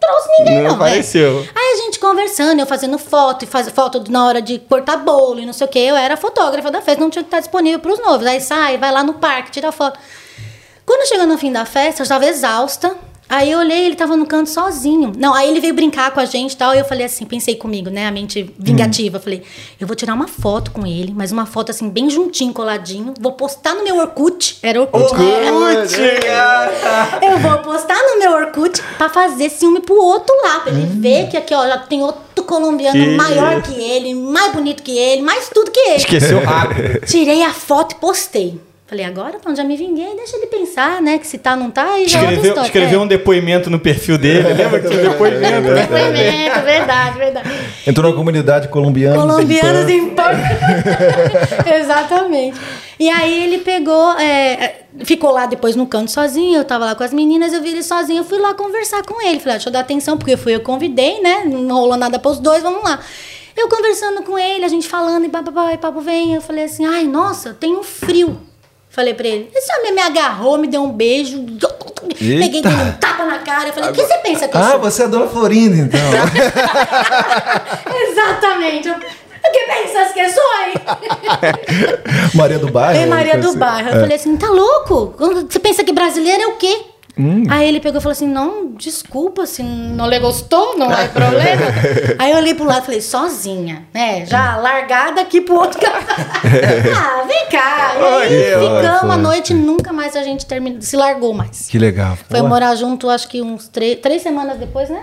trouxe 0.00 0.28
ninguém 0.38 0.54
Não 0.62 0.62
não, 0.62 0.70
né? 0.70 0.74
apareceu. 0.86 1.46
Aí 1.54 1.74
a 1.74 1.84
gente 1.84 1.98
conversando, 1.98 2.60
eu 2.60 2.66
fazendo 2.66 2.96
foto, 2.98 3.44
e 3.44 3.46
faz 3.46 3.68
foto 3.68 4.02
na 4.10 4.24
hora 4.26 4.40
de 4.40 4.58
cortar 4.58 4.96
bolo 4.96 5.38
e 5.40 5.44
não 5.44 5.52
sei 5.52 5.66
o 5.66 5.70
que, 5.70 5.78
eu 5.78 5.94
era 5.94 6.16
fotógrafa 6.16 6.70
da 6.70 6.80
festa, 6.80 7.02
não 7.02 7.10
tinha 7.10 7.22
que 7.22 7.28
estar 7.28 7.40
disponível 7.40 7.78
pros 7.80 7.98
noivos. 8.00 8.26
Aí 8.26 8.40
sai, 8.40 8.78
vai 8.78 8.90
lá 8.90 9.04
no 9.04 9.14
parque, 9.14 9.50
tira 9.50 9.70
foto. 9.70 9.98
Quando 10.90 11.06
chegou 11.06 11.24
no 11.24 11.38
fim 11.38 11.52
da 11.52 11.64
festa, 11.64 12.00
eu 12.00 12.02
estava 12.02 12.26
exausta. 12.26 12.96
Aí 13.28 13.52
eu 13.52 13.60
olhei, 13.60 13.86
ele 13.86 13.94
tava 13.94 14.16
no 14.16 14.26
canto 14.26 14.50
sozinho. 14.50 15.12
Não, 15.16 15.32
aí 15.32 15.48
ele 15.48 15.60
veio 15.60 15.72
brincar 15.72 16.10
com 16.10 16.18
a 16.18 16.24
gente 16.24 16.54
e 16.54 16.56
tal. 16.56 16.74
E 16.74 16.80
eu 16.80 16.84
falei 16.84 17.06
assim, 17.06 17.24
pensei 17.24 17.54
comigo, 17.54 17.88
né? 17.88 18.08
A 18.08 18.10
mente 18.10 18.52
vingativa. 18.58 19.20
Falei, 19.20 19.44
eu 19.78 19.86
vou 19.86 19.94
tirar 19.94 20.14
uma 20.14 20.26
foto 20.26 20.72
com 20.72 20.84
ele, 20.84 21.14
mas 21.16 21.30
uma 21.30 21.46
foto 21.46 21.70
assim, 21.70 21.88
bem 21.88 22.10
juntinho, 22.10 22.52
coladinho. 22.52 23.14
Vou 23.20 23.30
postar 23.34 23.76
no 23.76 23.84
meu 23.84 23.98
Orkut. 23.98 24.58
Era 24.64 24.80
Orkut, 24.80 25.14
né? 25.14 26.18
Cara. 26.26 27.20
Eu 27.22 27.38
vou 27.38 27.58
postar 27.58 27.94
no 27.94 28.18
meu 28.18 28.32
Orkut 28.32 28.82
pra 28.98 29.08
fazer 29.08 29.48
ciúme 29.48 29.78
pro 29.78 29.94
outro 29.94 30.34
lá. 30.42 30.58
Pra 30.58 30.72
ele 30.72 30.86
ver 30.86 31.28
que 31.28 31.36
aqui, 31.36 31.54
ó, 31.54 31.68
já 31.68 31.78
tem 31.78 32.02
outro 32.02 32.42
colombiano 32.42 32.98
Que 32.98 33.10
maior 33.14 33.62
que 33.62 33.80
ele, 33.80 34.12
mais 34.12 34.52
bonito 34.52 34.82
que 34.82 34.98
ele, 34.98 35.22
mais 35.22 35.48
tudo 35.50 35.70
que 35.70 35.78
ele. 35.78 35.98
Esqueceu 35.98 36.44
rápido. 36.44 37.06
Tirei 37.06 37.44
a 37.44 37.52
foto 37.52 37.92
e 37.92 37.94
postei. 38.00 38.69
Falei, 38.90 39.04
agora 39.04 39.38
pronto, 39.38 39.56
já 39.56 39.62
me 39.62 39.76
vinguei, 39.76 40.16
deixa 40.16 40.36
ele 40.36 40.46
pensar, 40.48 41.00
né? 41.00 41.16
Que 41.16 41.24
se 41.24 41.38
tá, 41.38 41.54
não 41.54 41.70
tá, 41.70 41.96
e 42.00 42.08
já 42.08 42.18
é 42.18 42.22
outra 42.22 42.34
Escreveu, 42.34 42.42
história. 42.50 42.66
escreveu 42.66 43.00
É. 43.00 43.02
um 43.04 43.06
depoimento 43.06 43.70
no 43.70 43.78
perfil 43.78 44.18
dele. 44.18 44.52
Lembra 44.52 44.80
que 44.80 44.88
tinha 44.88 45.02
depoimento? 45.10 45.60
né? 45.70 45.82
Depoimento, 45.86 46.60
verdade, 46.64 47.18
verdade. 47.18 47.50
Entrou 47.86 48.10
na 48.10 48.16
comunidade 48.16 48.66
colombiana. 48.66 49.16
Colombianos 49.16 49.88
em 49.88 50.10
Porto. 50.10 50.34
Exatamente. 51.72 52.58
E 52.98 53.08
aí 53.08 53.44
ele 53.44 53.58
pegou, 53.58 54.12
é, 54.18 54.80
ficou 55.04 55.30
lá 55.30 55.46
depois 55.46 55.76
no 55.76 55.86
canto 55.86 56.10
sozinho, 56.10 56.58
eu 56.58 56.64
tava 56.64 56.84
lá 56.86 56.94
com 56.96 57.04
as 57.04 57.12
meninas, 57.12 57.52
eu 57.52 57.62
vi 57.62 57.68
ele 57.70 57.82
sozinho, 57.84 58.18
eu 58.18 58.24
fui 58.24 58.38
lá 58.38 58.54
conversar 58.54 59.02
com 59.04 59.20
ele. 59.24 59.38
Falei, 59.38 59.54
ah, 59.54 59.58
deixa 59.58 59.68
eu 59.68 59.72
dar 59.72 59.80
atenção, 59.80 60.18
porque 60.18 60.36
fui 60.36 60.54
eu 60.54 60.58
que 60.58 60.66
convidei, 60.66 61.20
né? 61.20 61.44
Não 61.46 61.76
rolou 61.76 61.96
nada 61.96 62.18
pros 62.18 62.38
dois, 62.40 62.62
vamos 62.62 62.82
lá. 62.82 62.98
Eu 63.56 63.68
conversando 63.68 64.22
com 64.22 64.38
ele, 64.38 64.64
a 64.64 64.68
gente 64.68 64.88
falando, 64.88 65.24
e 65.26 65.28
papapá, 65.28 65.72
e 65.72 65.78
papo 65.78 66.00
vem, 66.00 66.34
eu 66.34 66.40
falei 66.40 66.64
assim, 66.64 66.84
ai, 66.86 67.04
nossa, 67.04 67.50
eu 67.50 67.54
tenho 67.54 67.82
frio. 67.82 68.36
Falei 69.00 69.14
pra 69.14 69.28
ele, 69.28 69.48
esse 69.54 69.72
homem 69.78 69.94
me 69.94 70.02
agarrou, 70.02 70.58
me 70.58 70.66
deu 70.66 70.82
um 70.82 70.92
beijo, 70.92 71.42
peguei 72.18 72.60
dei 72.60 72.70
um 72.70 72.92
tapa 73.00 73.24
na 73.24 73.38
cara, 73.38 73.70
eu 73.70 73.72
falei, 73.72 73.88
o 73.88 73.92
que 73.94 74.04
você 74.04 74.18
pensa 74.18 74.46
que 74.46 74.54
eu 74.54 74.60
Ah, 74.60 74.76
você 74.76 75.04
é 75.04 75.08
Dona 75.08 75.26
Florinda, 75.26 75.74
então. 75.74 75.98
Exatamente. 78.10 78.90
O 78.90 78.94
que 79.52 79.58
pensas 79.60 80.12
que 80.12 80.28
sou? 80.28 80.42
Maria 82.36 82.58
do 82.58 82.70
Bairro. 82.70 83.00
É 83.00 83.06
Maria 83.06 83.38
do 83.38 83.56
Bairro. 83.56 83.88
Eu 83.88 84.00
falei 84.00 84.16
assim, 84.16 84.36
tá 84.36 84.50
louco? 84.50 85.14
Você 85.48 85.58
pensa 85.58 85.82
que 85.82 85.94
brasileiro 85.94 86.42
é 86.42 86.46
o 86.48 86.56
quê? 86.56 86.78
Hum. 87.20 87.44
Aí 87.50 87.68
ele 87.68 87.80
pegou 87.80 87.98
e 87.98 88.02
falou 88.02 88.12
assim, 88.12 88.26
não, 88.26 88.72
desculpa, 88.72 89.44
se 89.46 89.62
não 89.62 90.08
lhe 90.08 90.18
gostou, 90.18 90.78
não 90.78 90.90
é 90.90 91.06
problema. 91.12 91.66
Aí 92.18 92.30
eu 92.30 92.38
olhei 92.38 92.54
pro 92.54 92.64
lado 92.64 92.82
e 92.82 92.86
falei, 92.86 93.00
sozinha, 93.02 93.86
né? 93.92 94.24
Já 94.24 94.56
largada 94.56 95.20
aqui 95.20 95.42
pro 95.42 95.56
outro 95.56 95.78
casal. 95.78 96.00
ah, 96.96 97.24
vem 97.26 97.46
cá. 97.50 97.92
E 97.98 98.34
aí 98.34 98.54
ficamos 98.54 99.14
a 99.14 99.16
noite 99.18 99.52
e 99.52 99.56
nunca 99.56 99.92
mais 99.92 100.16
a 100.16 100.22
gente 100.22 100.46
terminou, 100.46 100.80
se 100.80 100.96
largou 100.96 101.34
mais. 101.34 101.68
Que 101.68 101.78
legal. 101.78 102.16
Foi 102.28 102.40
morar 102.40 102.74
junto, 102.74 103.10
acho 103.10 103.28
que 103.28 103.42
uns 103.42 103.68
três, 103.68 103.98
três 104.00 104.22
semanas 104.22 104.58
depois, 104.58 104.88
né? 104.88 105.02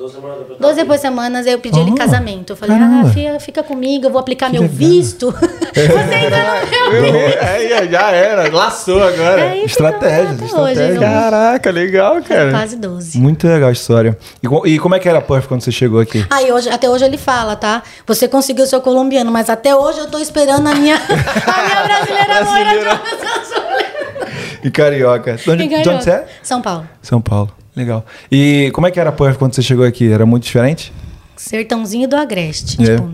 Duas 0.00 0.12
semanas 0.12 0.38
depois. 0.38 0.58
Doze 0.58 0.74
depois 0.76 1.00
semanas 1.02 1.46
eu 1.46 1.58
pedi 1.58 1.78
ele 1.78 1.90
em 1.90 1.92
Oh, 1.92 1.96
casamento. 1.96 2.52
Eu 2.54 2.56
falei, 2.56 2.78
caramba. 2.78 3.06
ah, 3.06 3.12
fica, 3.12 3.40
fica 3.40 3.62
comigo, 3.62 4.06
eu 4.06 4.10
vou 4.10 4.18
aplicar 4.18 4.50
meu 4.50 4.62
legal. 4.62 4.74
visto. 4.74 5.30
Você 5.74 6.14
ainda 6.14 6.36
não 6.38 6.90
deu 6.90 7.12
visto. 7.12 7.38
Aí, 7.44 7.90
já 7.90 8.10
era. 8.10 8.50
Laçou 8.50 9.02
agora. 9.02 9.50
Ficamos 9.50 9.52
até 9.52 9.64
estratégias. 9.64 10.52
Hoje, 10.54 10.98
Caraca, 10.98 11.70
legal, 11.70 12.22
cara. 12.22 12.50
quase 12.50 12.76
12. 12.76 13.18
Muito 13.18 13.46
legal 13.46 13.68
a 13.68 13.72
história. 13.72 14.16
E, 14.42 14.70
e 14.72 14.78
como 14.78 14.94
é 14.94 14.98
que 14.98 15.06
era 15.06 15.18
a 15.18 15.22
Puff 15.22 15.46
quando 15.46 15.60
você 15.60 15.70
chegou 15.70 16.00
aqui? 16.00 16.24
Aí 16.30 16.50
hoje, 16.50 16.70
até 16.70 16.88
hoje 16.88 17.04
ele 17.04 17.18
fala, 17.18 17.54
tá? 17.54 17.82
Você 18.06 18.26
conseguiu 18.26 18.64
seu 18.66 18.80
colombiano, 18.80 19.30
mas 19.30 19.50
até 19.50 19.76
hoje 19.76 19.98
eu 19.98 20.06
tô 20.06 20.18
esperando 20.18 20.66
a 20.66 20.74
minha, 20.74 20.96
a 20.96 21.62
minha 21.66 21.82
brasileira 21.84 22.40
loira 22.40 22.98
de. 23.00 24.66
E 24.66 24.70
carioca. 24.70 25.36
De 25.36 25.50
onde, 25.50 25.64
E 25.64 25.68
de 25.68 25.74
onde 25.74 25.84
carioca. 25.84 26.02
você 26.04 26.10
é? 26.10 26.26
São 26.42 26.62
Paulo. 26.62 26.88
São 27.02 27.20
Paulo. 27.20 27.50
Legal. 27.74 28.04
E 28.30 28.70
como 28.72 28.86
é 28.86 28.90
que 28.90 28.98
era 28.98 29.10
a 29.10 29.12
Puff 29.12 29.38
quando 29.38 29.54
você 29.54 29.62
chegou 29.62 29.84
aqui? 29.84 30.10
Era 30.10 30.26
muito 30.26 30.44
diferente? 30.44 30.92
Sertãozinho 31.36 32.08
do 32.08 32.16
Agreste. 32.16 32.82
É. 32.82 32.96
Tipo, 32.96 33.10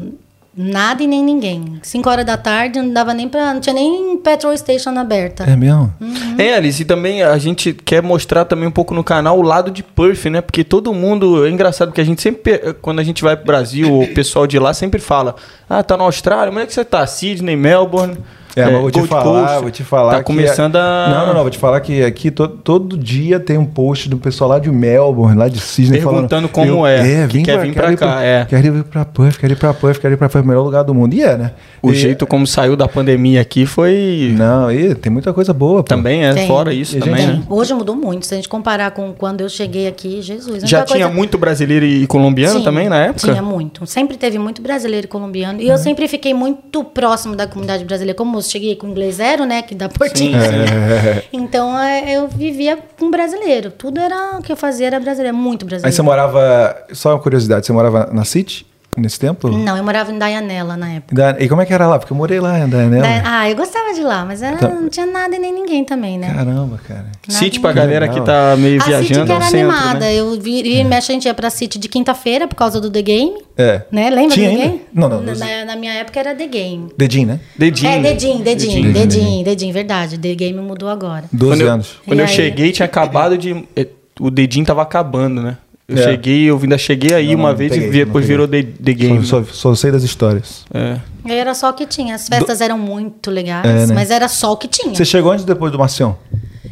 nada 0.56 1.02
e 1.02 1.06
nem 1.06 1.22
ninguém. 1.22 1.78
5 1.82 2.08
horas 2.08 2.24
da 2.24 2.36
tarde, 2.36 2.80
não 2.80 2.92
dava 2.92 3.12
nem 3.12 3.28
pra. 3.28 3.52
Não 3.52 3.60
tinha 3.60 3.74
nem 3.74 4.16
petrol 4.16 4.56
station 4.56 4.90
aberta. 4.98 5.44
É 5.44 5.54
mesmo? 5.54 5.92
É, 6.38 6.54
Alice, 6.54 6.80
e 6.82 6.84
também 6.84 7.22
a 7.22 7.36
gente 7.38 7.72
quer 7.72 8.02
mostrar 8.02 8.46
também 8.46 8.66
um 8.66 8.72
pouco 8.72 8.94
no 8.94 9.04
canal 9.04 9.38
o 9.38 9.42
lado 9.42 9.70
de 9.70 9.82
Perth, 9.82 10.24
né? 10.26 10.40
Porque 10.40 10.64
todo 10.64 10.92
mundo. 10.94 11.46
É 11.46 11.50
engraçado 11.50 11.92
que 11.92 12.00
a 12.00 12.04
gente 12.04 12.22
sempre, 12.22 12.74
quando 12.80 12.98
a 12.98 13.04
gente 13.04 13.22
vai 13.22 13.36
pro 13.36 13.46
Brasil, 13.46 14.00
o 14.00 14.08
pessoal 14.08 14.46
de 14.46 14.58
lá 14.58 14.72
sempre 14.72 15.00
fala: 15.00 15.36
Ah, 15.68 15.82
tá 15.82 15.96
na 15.96 16.04
Austrália, 16.04 16.50
onde 16.50 16.62
é 16.62 16.66
que 16.66 16.72
você 16.72 16.84
tá? 16.84 17.06
Sydney, 17.06 17.56
Melbourne. 17.56 18.16
É, 18.56 18.64
mas 18.64 18.80
vou 18.80 18.90
te 18.90 18.94
Gold 18.94 19.08
falar, 19.08 19.22
Coast. 19.46 19.60
vou 19.62 19.70
te 19.70 19.84
falar 19.84 20.10
Tá 20.12 20.18
que 20.18 20.24
começando 20.24 20.76
a. 20.76 21.08
Não, 21.10 21.26
não, 21.26 21.34
não, 21.34 21.40
vou 21.42 21.50
te 21.50 21.58
falar 21.58 21.78
que 21.80 22.02
aqui 22.02 22.30
to- 22.30 22.48
todo 22.48 22.96
dia 22.96 23.38
tem 23.38 23.58
um 23.58 23.66
post 23.66 24.08
do 24.08 24.16
pessoal 24.16 24.48
lá 24.50 24.58
de 24.58 24.70
Melbourne, 24.70 25.36
lá 25.36 25.46
de 25.48 25.60
Sydney 25.60 26.00
Perguntando 26.00 26.48
falando, 26.48 26.70
como 26.72 26.86
é, 26.86 27.26
que 27.26 27.32
vem 27.34 27.44
quer 27.44 27.52
pra, 27.56 27.62
vir 27.62 27.72
quero 27.74 27.84
pra 27.86 27.92
ir 27.92 27.96
cá, 27.98 28.22
é. 28.22 28.44
Quero 28.46 28.66
ir 28.78 28.84
pra 28.84 29.04
Puff, 29.04 29.38
quero 29.38 29.52
ir 29.52 29.56
pra 29.56 29.74
Puff, 29.74 30.00
quero 30.00 30.14
ir 30.14 30.16
pra 30.16 30.28
Puff, 30.28 30.46
melhor 30.46 30.62
lugar 30.62 30.82
do 30.84 30.94
mundo. 30.94 31.12
E 31.14 31.22
é, 31.22 31.36
né? 31.36 31.52
O 31.82 31.90
E- 31.90 31.94
jeito 31.94 32.26
como 32.26 32.46
saiu 32.46 32.74
da 32.76 32.88
pandemia 32.88 33.42
aqui 33.42 33.66
foi. 33.66 34.34
Não, 34.36 34.72
e 34.72 34.94
tem 34.94 35.12
muita 35.12 35.32
coisa 35.34 35.52
boa, 35.52 35.82
pô. 35.82 35.88
Também 35.88 36.24
é, 36.24 36.32
Tem. 36.32 36.46
fora 36.46 36.72
isso 36.72 36.96
E 36.96 37.00
também, 37.00 37.16
gente- 37.26 37.36
né? 37.40 37.42
Hoje 37.50 37.74
mudou 37.74 37.94
muito. 37.94 38.24
Se 38.24 38.32
a 38.32 38.36
gente 38.38 38.48
comparar 38.48 38.90
com 38.92 39.12
quando 39.12 39.42
eu 39.42 39.48
cheguei 39.50 39.86
aqui, 39.86 40.22
Jesus. 40.22 40.62
Já 40.62 40.82
tinha 40.82 41.00
coisa- 41.04 41.14
muito 41.14 41.36
brasileiro 41.36 41.84
e 41.84 42.06
colombiano 42.06 42.58
Sim, 42.60 42.64
também 42.64 42.88
na 42.88 42.96
época? 42.96 43.30
Tinha 43.30 43.42
muito. 43.42 43.86
Sempre 43.86 44.16
teve 44.16 44.38
muito 44.38 44.62
brasileiro 44.62 45.04
e 45.04 45.08
colombiano. 45.08 45.58
Uhum. 45.58 45.64
E 45.64 45.68
eu 45.68 45.76
sempre 45.76 46.08
fiquei 46.08 46.32
muito 46.32 46.82
próximo 46.82 47.36
da 47.36 47.46
comunidade 47.46 47.84
brasileira. 47.84 48.16
Como 48.16 48.40
cheguei 48.50 48.76
com 48.76 48.86
inglês 48.88 49.16
zero, 49.16 49.44
né? 49.44 49.62
Que 49.62 49.74
dá 49.74 49.88
portinho. 49.90 50.36
É. 50.38 51.24
Então 51.32 51.78
é, 51.78 52.16
eu 52.16 52.28
vivia 52.28 52.78
com 52.98 53.10
brasileiro. 53.10 53.70
Tudo 53.70 54.00
era 54.00 54.38
o 54.38 54.42
que 54.42 54.50
eu 54.52 54.56
fazia 54.56 54.86
era 54.86 55.00
brasileiro. 55.00 55.36
Muito 55.36 55.64
Aí 55.64 55.68
brasileiro. 55.68 55.94
você 55.96 56.02
morava, 56.02 56.76
só 56.92 57.10
uma 57.14 57.18
curiosidade, 57.20 57.66
você 57.66 57.72
morava 57.72 58.08
na 58.12 58.24
City? 58.24 58.66
Nesse 58.96 59.18
tempo? 59.18 59.48
Não, 59.48 59.76
eu 59.76 59.84
morava 59.84 60.10
em 60.12 60.18
Dayanela 60.18 60.76
na 60.76 60.90
época. 60.94 61.14
Da- 61.14 61.36
E 61.38 61.48
como 61.48 61.60
é 61.62 61.66
que 61.66 61.72
era 61.72 61.86
lá? 61.86 61.98
Porque 61.98 62.12
eu 62.12 62.16
morei 62.16 62.40
lá 62.40 62.58
em 62.60 62.68
Dayanela. 62.68 63.02
Da- 63.06 63.22
Ah, 63.24 63.50
eu 63.50 63.56
gostava 63.56 63.92
de 63.94 64.02
lá, 64.02 64.24
mas 64.24 64.42
era- 64.42 64.56
Tá. 64.56 64.68
não 64.68 64.88
tinha 64.88 65.06
nada 65.06 65.36
e 65.36 65.38
nem 65.38 65.52
ninguém 65.52 65.84
também, 65.84 66.18
né? 66.18 66.32
Caramba, 66.34 66.78
cara. 66.86 67.06
City 67.28 67.60
pra 67.60 67.72
galera 67.72 68.08
que 68.08 68.20
tá 68.20 68.56
meio 68.58 68.80
A 68.80 68.84
City 68.84 68.90
viajando 69.08 69.32
é 69.32 69.34
um 69.34 69.36
era 69.36 69.44
centro, 69.46 69.70
animada. 69.70 70.00
né? 70.00 70.14
Eu 70.14 70.30
vi, 70.40 70.62
vi 70.62 70.84
mexe, 70.84 71.12
a 71.12 71.14
gente 71.14 71.24
ia 71.26 71.34
pra 71.34 71.50
City 71.50 71.78
de 71.78 71.88
quinta-feira 71.88 72.46
por 72.48 72.54
causa 72.56 72.80
do 72.80 72.90
The 72.90 73.02
Game. 73.02 73.34
É. 73.58 73.82
Né? 73.90 74.10
Lembra 74.10 74.34
Tinha 74.34 74.50
do 74.50 74.56
The 74.56 74.62
ainda? 74.62 74.72
Game? 74.76 74.82
Não, 74.92 75.08
não, 75.08 75.22
Na, 75.22 75.64
na- 75.64 75.76
minha 75.76 75.92
época 75.94 76.20
era 76.20 76.34
The 76.34 76.46
Game. 76.46 76.88
Dedinho, 76.96 77.26
né? 77.28 77.40
Dedinho. 77.56 77.90
É, 77.90 77.98
Dedinho, 78.00 78.38
Dedinho, 78.42 78.44
Dedinho. 78.44 78.92
Dedinho, 78.92 79.44
Dedinho, 79.44 79.72
verdade. 79.72 80.18
The 80.18 80.34
Game 80.34 80.60
mudou 80.60 80.88
agora. 80.88 81.24
12 81.32 81.52
Quando 81.52 81.60
eu, 81.66 81.72
anos. 81.72 81.96
quando 82.06 82.18
E 82.18 82.22
eu 82.22 82.26
aí? 82.26 82.32
cheguei, 82.32 82.72
tinha 82.72 82.86
acabado 82.86 83.36
de. 83.38 83.64
eh, 83.76 83.86
O 84.18 84.30
dedinho 84.30 84.64
tava 84.64 84.80
acabando, 84.80 85.42
né? 85.42 85.58
Eu 85.88 85.98
É. 85.98 86.02
cheguei, 86.02 86.44
eu 86.50 86.58
ainda 86.60 86.76
cheguei 86.76 87.14
aí 87.14 87.28
Não, 87.28 87.34
uma 87.40 87.50
não 87.50 87.56
vez 87.56 87.70
peguei, 87.72 87.88
e 87.88 87.92
depois 87.92 88.24
peguei. 88.26 88.28
virou 88.46 88.48
The, 88.48 88.62
The 88.82 88.92
Game. 88.92 89.24
Só, 89.24 89.42
só, 89.44 89.52
só 89.52 89.74
sei 89.74 89.92
das 89.92 90.02
histórias. 90.02 90.64
É. 90.74 90.98
E 91.24 91.30
aí 91.32 91.38
Era 91.38 91.54
só 91.54 91.70
o 91.70 91.72
que 91.74 91.86
tinha. 91.86 92.14
As 92.16 92.28
festas 92.28 92.60
eram 92.60 92.76
muito 92.78 93.30
legais, 93.30 93.64
É, 93.66 93.86
né? 93.86 93.94
mas 93.94 94.10
era 94.10 94.26
só 94.28 94.52
o 94.52 94.56
que 94.56 94.66
tinha. 94.66 94.94
Você 94.94 95.04
chegou 95.04 95.30
antes 95.30 95.44
ou 95.44 95.46
depois 95.46 95.70
do 95.70 95.78
Marcião? 95.78 96.18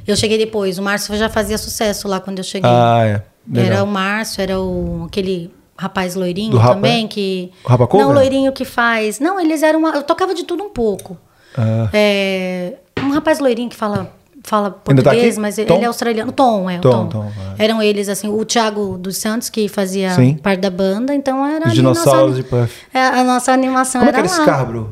Eu 0.07 0.17
cheguei 0.17 0.37
depois. 0.37 0.79
O 0.79 0.83
Márcio 0.83 1.17
já 1.17 1.29
fazia 1.29 1.57
sucesso 1.57 2.09
lá 2.09 2.19
quando 2.21 2.39
eu 2.39 2.45
cheguei. 2.45 2.69
Ah, 2.69 3.03
é. 3.07 3.23
Legal. 3.51 3.73
Era 3.73 3.85
o 3.85 3.87
Márcio, 3.87 4.43
era 4.43 4.61
o 4.61 5.05
aquele 5.07 5.51
rapaz 5.77 6.15
loirinho 6.15 6.51
Do 6.53 6.59
Rapa, 6.59 6.75
também 6.75 7.05
é? 7.05 7.09
que 7.09 7.51
O 7.65 7.69
Rapa? 7.69 7.89
Não, 7.99 8.11
o 8.11 8.13
loirinho 8.13 8.53
que 8.53 8.65
faz. 8.65 9.19
Não, 9.21 9.39
eles 9.41 9.63
eram 9.63 9.79
uma... 9.79 9.91
eu 9.91 10.03
tocava 10.03 10.35
de 10.35 10.45
tudo 10.45 10.63
um 10.65 10.71
pouco. 10.71 11.17
Ah. 11.57 11.89
É, 11.93 12.75
um 13.03 13.11
rapaz 13.11 13.39
loirinho 13.39 13.69
que 13.69 13.77
fala 13.77 14.13
fala 14.45 14.71
tá 14.71 14.77
português, 14.85 15.33
aqui? 15.33 15.41
mas 15.41 15.59
ele 15.59 15.67
Tom? 15.67 15.81
é 15.83 15.87
australiano. 15.87 16.31
Tom, 16.31 16.71
é, 16.71 16.79
o 16.79 16.81
Tom, 16.81 16.91
Tom. 17.07 17.09
Tom, 17.09 17.33
Eram 17.59 17.83
eles 17.83 18.09
assim, 18.09 18.29
o 18.29 18.45
Thiago 18.45 18.97
dos 18.99 19.17
Santos 19.17 19.49
que 19.51 19.67
fazia 19.69 20.11
Sim. 20.15 20.35
parte 20.37 20.61
da 20.61 20.71
banda, 20.71 21.13
então 21.15 21.45
era 21.45 21.61
Os 21.61 21.65
nossa 21.65 21.75
dinossauros 21.75 22.35
ani- 22.35 22.43
de 22.43 22.49
Puff. 22.49 22.73
É, 22.93 23.01
a 23.07 23.25
nossa 23.25 23.51
animação 23.53 24.01
Como 24.03 24.11
é 24.11 24.13
que 24.13 24.19
era 24.21 24.29
era. 24.29 24.43
Scarborough? 24.43 24.89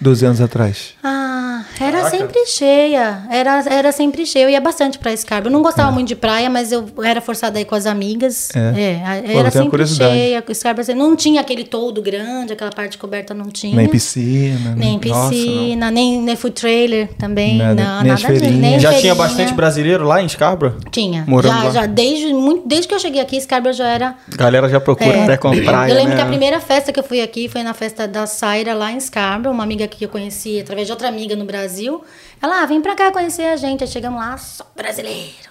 12 0.00 0.26
anos 0.26 0.40
atrás. 0.40 0.94
Ah, 1.02 1.62
era 1.80 2.10
sempre 2.10 2.44
cheia. 2.46 3.22
Era, 3.30 3.64
era 3.66 3.92
sempre 3.92 4.26
cheia. 4.26 4.44
Eu 4.44 4.50
ia 4.50 4.60
bastante 4.60 4.98
pra 4.98 5.16
Scarborough. 5.16 5.48
Eu 5.50 5.52
não 5.52 5.62
gostava 5.62 5.90
muito 5.90 6.08
de 6.08 6.16
praia, 6.16 6.50
mas 6.50 6.70
eu 6.70 6.86
era 7.02 7.20
forçada 7.20 7.58
aí 7.58 7.64
com 7.64 7.74
as 7.74 7.86
amigas. 7.86 8.50
É. 8.54 8.58
É, 8.80 9.02
a- 9.04 9.22
Pô, 9.22 9.30
eu 9.32 9.40
era 9.40 9.50
tenho 9.50 9.52
sempre 9.52 9.70
curiosidade. 9.70 10.12
cheia. 10.12 10.42
com 10.42 10.52
Scarborough 10.52 10.94
não 10.94 11.16
tinha 11.16 11.40
aquele 11.40 11.64
toldo 11.64 12.02
grande, 12.02 12.52
aquela 12.52 12.70
parte 12.70 12.98
coberta 12.98 13.32
não 13.32 13.46
tinha. 13.46 13.74
Nem 13.74 13.88
piscina. 13.88 14.74
Nem 14.76 15.00
Nossa, 15.06 15.30
piscina, 15.30 15.90
nem, 15.90 16.20
nem 16.20 16.36
food 16.36 16.54
trailer 16.54 17.08
também. 17.18 17.56
Nada. 17.56 17.74
Não, 17.82 17.96
Nem 18.02 18.08
nada 18.12 18.14
disso. 18.16 18.26
feirinhas. 18.26 18.54
Nem 18.60 18.70
Já 18.80 18.90
feirinha. 18.90 19.00
tinha 19.00 19.14
bastante 19.14 19.54
brasileiro 19.54 20.04
lá 20.04 20.22
em 20.22 20.28
Scarborough? 20.28 20.74
Tinha. 20.90 21.24
Morando 21.26 21.54
já, 21.58 21.64
lá. 21.64 21.70
já 21.70 21.86
desde, 21.86 22.32
muito, 22.34 22.68
desde 22.68 22.86
que 22.86 22.94
eu 22.94 22.98
cheguei 22.98 23.20
aqui, 23.20 23.40
Scarborough 23.40 23.72
já 23.74 23.88
era 23.88 24.14
Galera 24.36 24.68
já 24.68 24.78
procura 24.80 25.10
É. 25.16 25.22
até 25.24 25.36
com 25.38 25.48
a 25.48 25.56
praia, 25.56 25.90
eu 25.90 25.94
lembro 25.96 26.10
né? 26.10 26.16
que 26.16 26.22
a 26.22 26.26
primeira 26.26 26.60
festa 26.60 26.92
que 26.92 26.98
eu 27.00 27.04
fui 27.04 27.20
aqui 27.22 27.48
foi 27.48 27.62
na 27.62 27.72
festa 27.72 28.06
da 28.06 28.26
Saira 28.26 28.74
lá 28.74 28.92
em 28.92 29.00
Scarborough, 29.00 29.54
uma 29.54 29.69
amiga 29.70 29.86
que 29.86 30.04
eu 30.04 30.08
conheci 30.08 30.58
através 30.60 30.86
de 30.88 30.92
outra 30.92 31.06
amiga 31.06 31.36
no 31.36 31.44
Brasil. 31.44 32.02
Ela, 32.42 32.62
ah, 32.62 32.66
vem 32.66 32.82
pra 32.82 32.96
cá 32.96 33.12
conhecer 33.12 33.44
a 33.44 33.56
gente. 33.56 33.84
Aí 33.84 33.88
chegamos 33.88 34.18
lá, 34.18 34.36
só 34.36 34.66
brasileiro. 34.76 35.48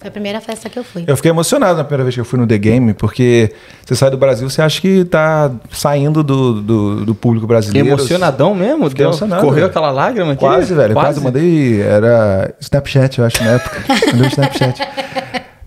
Foi 0.00 0.08
a 0.08 0.10
primeira 0.10 0.40
festa 0.40 0.68
que 0.68 0.78
eu 0.78 0.82
fui. 0.82 1.04
Eu 1.06 1.14
fiquei 1.14 1.30
emocionado 1.30 1.76
na 1.76 1.84
primeira 1.84 2.02
vez 2.04 2.14
que 2.14 2.20
eu 2.20 2.24
fui 2.24 2.38
no 2.38 2.46
The 2.46 2.56
Game, 2.58 2.94
porque 2.94 3.52
você 3.84 3.94
sai 3.94 4.10
do 4.10 4.16
Brasil, 4.16 4.48
você 4.48 4.62
acha 4.62 4.80
que 4.80 5.04
tá 5.04 5.52
saindo 5.70 6.24
do, 6.24 6.60
do, 6.60 7.04
do 7.04 7.14
público 7.14 7.46
brasileiro. 7.46 7.86
Emocionadão 7.86 8.54
mesmo? 8.54 8.88
Fiquei 8.88 9.04
Deu- 9.04 9.10
emocionado, 9.10 9.42
Correu 9.42 9.56
velho. 9.56 9.66
aquela 9.66 9.90
lágrima 9.90 10.32
aqui? 10.32 10.40
Quase, 10.40 10.74
velho. 10.74 10.94
Quase. 10.94 11.20
mandei. 11.20 11.82
Era 11.82 12.52
Snapchat, 12.60 13.18
eu 13.18 13.24
acho, 13.26 13.44
na 13.44 13.50
época. 13.52 13.84
Mandei 14.10 14.26
um 14.26 14.30
Snapchat. 14.30 14.80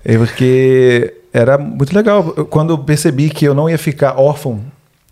É 0.03 0.17
porque 0.17 1.13
era 1.31 1.57
muito 1.57 1.95
legal. 1.95 2.23
Quando 2.49 2.73
eu 2.73 2.77
percebi 2.79 3.29
que 3.29 3.45
eu 3.45 3.53
não 3.53 3.69
ia 3.69 3.77
ficar 3.77 4.19
órfão, 4.19 4.61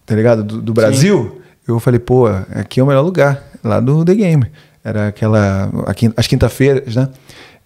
tá 0.06 0.15
ligado? 0.15 0.43
Do, 0.43 0.62
do 0.62 0.73
Brasil, 0.73 1.40
eu 1.67 1.80
falei, 1.80 2.00
pô, 2.00 2.28
aqui 2.56 2.80
é 2.80 2.84
o 2.84 2.88
melhor 2.88 3.02
lugar, 3.04 3.43
lá 3.63 3.80
do 3.80 4.04
The 4.06 4.15
Game. 4.15 4.45
Era 4.84 5.08
aquela. 5.10 5.69
a 5.86 5.93
quin- 5.93 6.13
As 6.17 6.26
quinta-feiras, 6.28 6.95
né? 6.95 7.08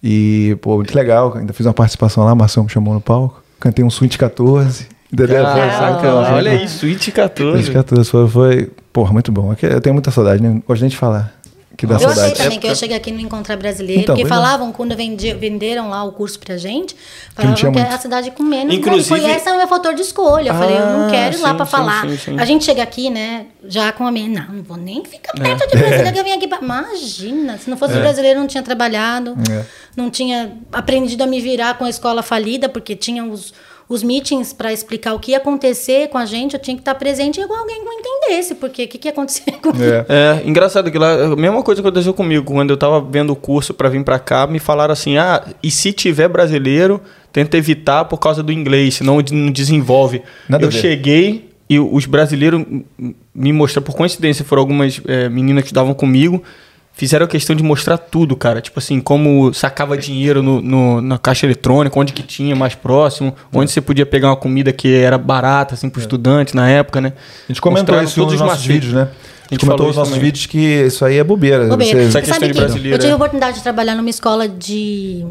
E, 0.03 0.57
pô, 0.61 0.75
muito 0.75 0.93
legal. 0.95 1.33
Ainda 1.37 1.53
fiz 1.53 1.65
uma 1.65 1.73
participação 1.73 2.25
lá, 2.25 2.31
a 2.31 2.35
Marcel 2.35 2.63
me 2.63 2.69
chamou 2.69 2.93
no 2.93 3.01
palco. 3.01 3.41
Cantei 3.59 3.83
um 3.83 3.87
Sweet 3.87 4.17
14. 4.17 4.87
Entendeu? 5.11 5.43
Caraca, 5.43 5.99
Foi- 5.99 6.09
foi- 6.09 6.33
olha 6.33 6.51
aí, 6.51 6.67
Suíte 6.67 7.11
14. 7.11 7.61
Sweet 7.61 7.71
14 7.73 8.09
foi, 8.09 8.27
foi, 8.27 8.71
porra, 8.91 9.13
muito 9.13 9.31
bom. 9.31 9.51
Aqui 9.51 9.65
Eu 9.65 9.79
tenho 9.79 9.93
muita 9.93 10.11
saudade, 10.11 10.43
né? 10.43 10.61
Gosto 10.67 10.81
nem 10.81 10.89
de 10.89 10.97
falar. 10.97 11.33
Que 11.77 11.85
dá 11.85 11.95
Eu 11.95 11.99
saudade. 11.99 12.21
achei 12.21 12.35
também 12.43 12.59
que 12.59 12.65
eu 12.67 12.69
ia 12.69 12.75
chegar 12.75 12.95
aqui 12.95 13.09
e 13.09 13.13
não 13.13 13.19
encontrar 13.21 13.57
brasileiro, 13.57 14.01
Então, 14.03 14.15
porque 14.15 14.25
é. 14.25 14.29
falavam, 14.29 14.71
quando 14.71 14.95
vendi, 14.95 15.33
venderam 15.33 15.89
lá 15.89 16.03
o 16.03 16.11
curso 16.11 16.39
pra 16.39 16.55
gente, 16.57 16.95
falavam 17.35 17.55
que, 17.55 17.63
muito. 17.65 17.79
é 17.79 17.93
a 17.93 17.97
cidade 17.97 18.31
com 18.31 18.43
menos. 18.43 18.73
Inclusive- 18.73 19.07
Foi 19.09 19.23
essa 19.29 19.51
o 19.53 19.57
meu 19.57 19.67
fator 19.67 19.93
de 19.93 20.01
escolha. 20.01 20.49
Eu 20.51 20.55
falei, 20.55 20.77
eu 20.77 20.85
não 20.85 21.07
Ah, 21.07 21.11
quero 21.11 21.35
ir 21.37 21.41
lá 21.41 21.53
pra 21.53 21.65
sim, 21.65 21.71
falar. 21.71 22.01
sim, 22.09 22.17
sim. 22.17 22.39
A 22.39 22.45
gente 22.45 22.63
chega 22.63 22.81
aqui, 22.83 23.09
né, 23.09 23.47
já 23.67 23.91
com 23.91 24.05
a 24.07 24.11
minha. 24.11 24.41
Não, 24.47 24.55
não 24.55 24.63
vou 24.63 24.77
nem 24.77 25.03
ficar 25.03 25.33
É. 25.37 25.41
perto 25.41 25.69
de 25.69 25.77
brasileiro 25.77 26.13
que 26.13 26.19
eu 26.19 26.23
vim 26.23 26.31
aqui 26.31 26.47
pra. 26.47 26.59
Imagina, 26.61 27.57
se 27.57 27.69
não 27.69 27.77
fosse 27.77 27.93
brasileiro, 27.95 28.37
eu 28.37 28.41
não 28.41 28.47
tinha 28.47 28.63
trabalhado, 28.63 29.35
É. 29.51 29.65
não 29.97 30.09
tinha 30.09 30.53
aprendido 30.71 31.23
a 31.23 31.27
me 31.27 31.39
virar 31.41 31.77
com 31.77 31.83
a 31.85 31.89
escola 31.89 32.21
falida, 32.23 32.69
porque 32.69 32.95
tinha 32.95 33.23
os. 33.23 33.53
Os 33.87 34.01
meetings 34.01 34.51
para 34.51 34.73
explicar 34.73 35.13
o 35.13 35.19
que 35.19 35.31
ia 35.31 35.37
acontecer 35.37 36.09
com 36.09 36.17
a 36.17 36.25
gente, 36.25 36.55
eu 36.55 36.59
tinha 36.59 36.75
que 36.75 36.81
estar 36.81 36.95
presente 36.95 37.39
igual 37.39 37.59
alguém 37.59 37.79
que 37.79 37.85
não 37.85 37.93
entendesse, 37.93 38.55
porque 38.55 38.85
o 38.85 38.87
que, 38.87 38.97
que 38.97 39.07
ia 39.07 39.11
acontecer 39.11 39.51
comigo. 39.61 39.83
É. 39.83 40.05
É, 40.09 40.41
engraçado 40.43 40.89
que 40.91 40.97
lá, 40.97 41.25
a 41.25 41.35
mesma 41.35 41.61
coisa 41.61 41.81
aconteceu 41.81 42.13
comigo. 42.13 42.45
Quando 42.45 42.71
eu 42.71 42.77
tava 42.77 42.99
vendo 42.99 43.31
o 43.31 43.35
curso 43.35 43.73
pra 43.73 43.87
vir 43.87 44.03
pra 44.03 44.17
cá, 44.17 44.47
me 44.47 44.57
falaram 44.57 44.93
assim: 44.93 45.17
ah, 45.17 45.43
e 45.61 45.69
se 45.69 45.93
tiver 45.93 46.27
brasileiro, 46.27 46.99
tenta 47.31 47.57
evitar 47.57 48.05
por 48.05 48.17
causa 48.17 48.41
do 48.41 48.51
inglês, 48.51 48.95
senão 48.95 49.19
não 49.31 49.51
desenvolve. 49.51 50.23
Nada 50.49 50.65
eu 50.65 50.71
cheguei 50.71 51.49
e 51.69 51.79
os 51.79 52.05
brasileiros 52.05 52.63
me 53.33 53.51
mostraram, 53.51 53.85
por 53.85 53.95
coincidência, 53.95 54.45
foram 54.45 54.61
algumas 54.61 55.01
é, 55.05 55.29
meninas 55.29 55.63
que 55.63 55.69
estavam 55.69 55.93
comigo. 55.93 56.43
Fizeram 56.97 57.27
questão 57.27 57.53
de 57.55 57.61
mostrar 57.61 57.97
tudo, 57.97 58.37
cara. 58.37 58.61
Tipo 58.61 58.79
assim, 58.79 59.01
como 59.01 59.53
sacava 59.53 59.97
dinheiro 59.97 60.41
no, 60.41 60.61
no- 60.61 61.01
na 61.01 61.17
caixa 61.17 61.45
eletrônica, 61.45 61.99
onde 61.99 62.13
que 62.13 62.23
tinha 62.23 62.55
mais 62.55 62.73
próximo, 62.73 63.35
É. 63.53 63.57
onde 63.57 63.69
você 63.69 63.81
podia 63.81 64.05
pegar 64.05 64.29
uma 64.29 64.37
comida 64.37 64.71
que 64.71 64.93
era 64.95 65.17
barata, 65.17 65.73
assim, 65.75 65.89
pro 65.89 65.99
estudante 65.99 66.55
na 66.55 66.69
época, 66.69 67.01
né? 67.01 67.11
A 67.43 67.51
gente 67.51 67.59
comentou 67.59 67.81
Mostraram 67.95 68.03
isso 68.05 68.17
nos 68.19 68.25
todos 68.27 68.33
os 68.35 68.39
nossos 68.39 68.65
macetes. 68.65 68.73
vídeos, 68.85 68.93
né? 68.93 69.09
A 69.49 69.53
gente 69.53 69.59
comentou 69.61 69.67
falou 69.77 69.87
nos 69.87 69.95
nossos 69.97 70.13
também. 70.13 70.25
vídeos 70.25 70.45
que 70.47 70.57
isso 70.57 71.05
aí 71.05 71.17
é 71.17 71.23
bobeira. 71.23 71.67
Bobeira. 71.67 71.99
Você- 72.01 72.07
Essa 72.07 72.19
questão 72.19 72.33
sabe 72.35 72.47
de 72.47 72.53
que 72.53 72.59
brasileiro, 72.59 72.95
eu 72.95 72.99
tive 72.99 73.09
é. 73.09 73.13
a 73.13 73.15
oportunidade 73.15 73.57
de 73.57 73.63
trabalhar 73.63 73.95
numa 73.95 74.09
escola 74.09 74.47
de. 74.47 75.25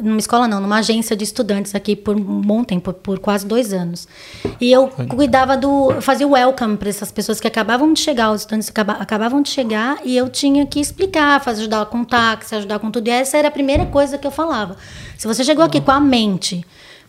Numa 0.00 0.18
escola 0.18 0.48
não, 0.48 0.60
numa 0.60 0.78
agência 0.78 1.14
de 1.16 1.22
estudantes 1.22 1.72
aqui 1.74 1.94
por 1.94 2.16
um 2.16 2.40
bom 2.40 2.64
tempo, 2.64 2.92
por 2.92 3.18
quase 3.20 3.46
dois 3.46 3.72
anos. 3.72 4.08
E 4.60 4.72
eu 4.72 4.88
cuidava 4.88 5.56
do. 5.56 5.92
eu 5.92 6.02
fazia 6.02 6.26
o 6.26 6.30
welcome 6.32 6.76
para 6.76 6.88
essas 6.88 7.12
pessoas 7.12 7.38
que 7.40 7.46
acabavam 7.46 7.92
de 7.92 8.00
chegar, 8.00 8.32
os 8.32 8.40
estudantes 8.40 8.68
acaba- 8.68 8.94
acabavam 8.94 9.40
de 9.40 9.48
chegar, 9.50 9.98
e 10.04 10.16
eu 10.16 10.28
tinha 10.28 10.66
que 10.66 10.80
explicar, 10.80 11.40
fazer, 11.42 11.60
ajudar 11.60 11.86
com 11.86 12.02
táxi, 12.04 12.54
ajudar 12.56 12.78
com 12.80 12.90
tudo. 12.90 13.06
E 13.06 13.10
essa 13.10 13.36
era 13.36 13.48
a 13.48 13.50
primeira 13.52 13.86
coisa 13.86 14.18
que 14.18 14.26
eu 14.26 14.32
falava. 14.32 14.76
Se 15.16 15.26
você 15.28 15.44
chegou 15.44 15.64
aqui 15.64 15.80
com 15.80 15.92
a 15.92 16.00
mente 16.00 16.64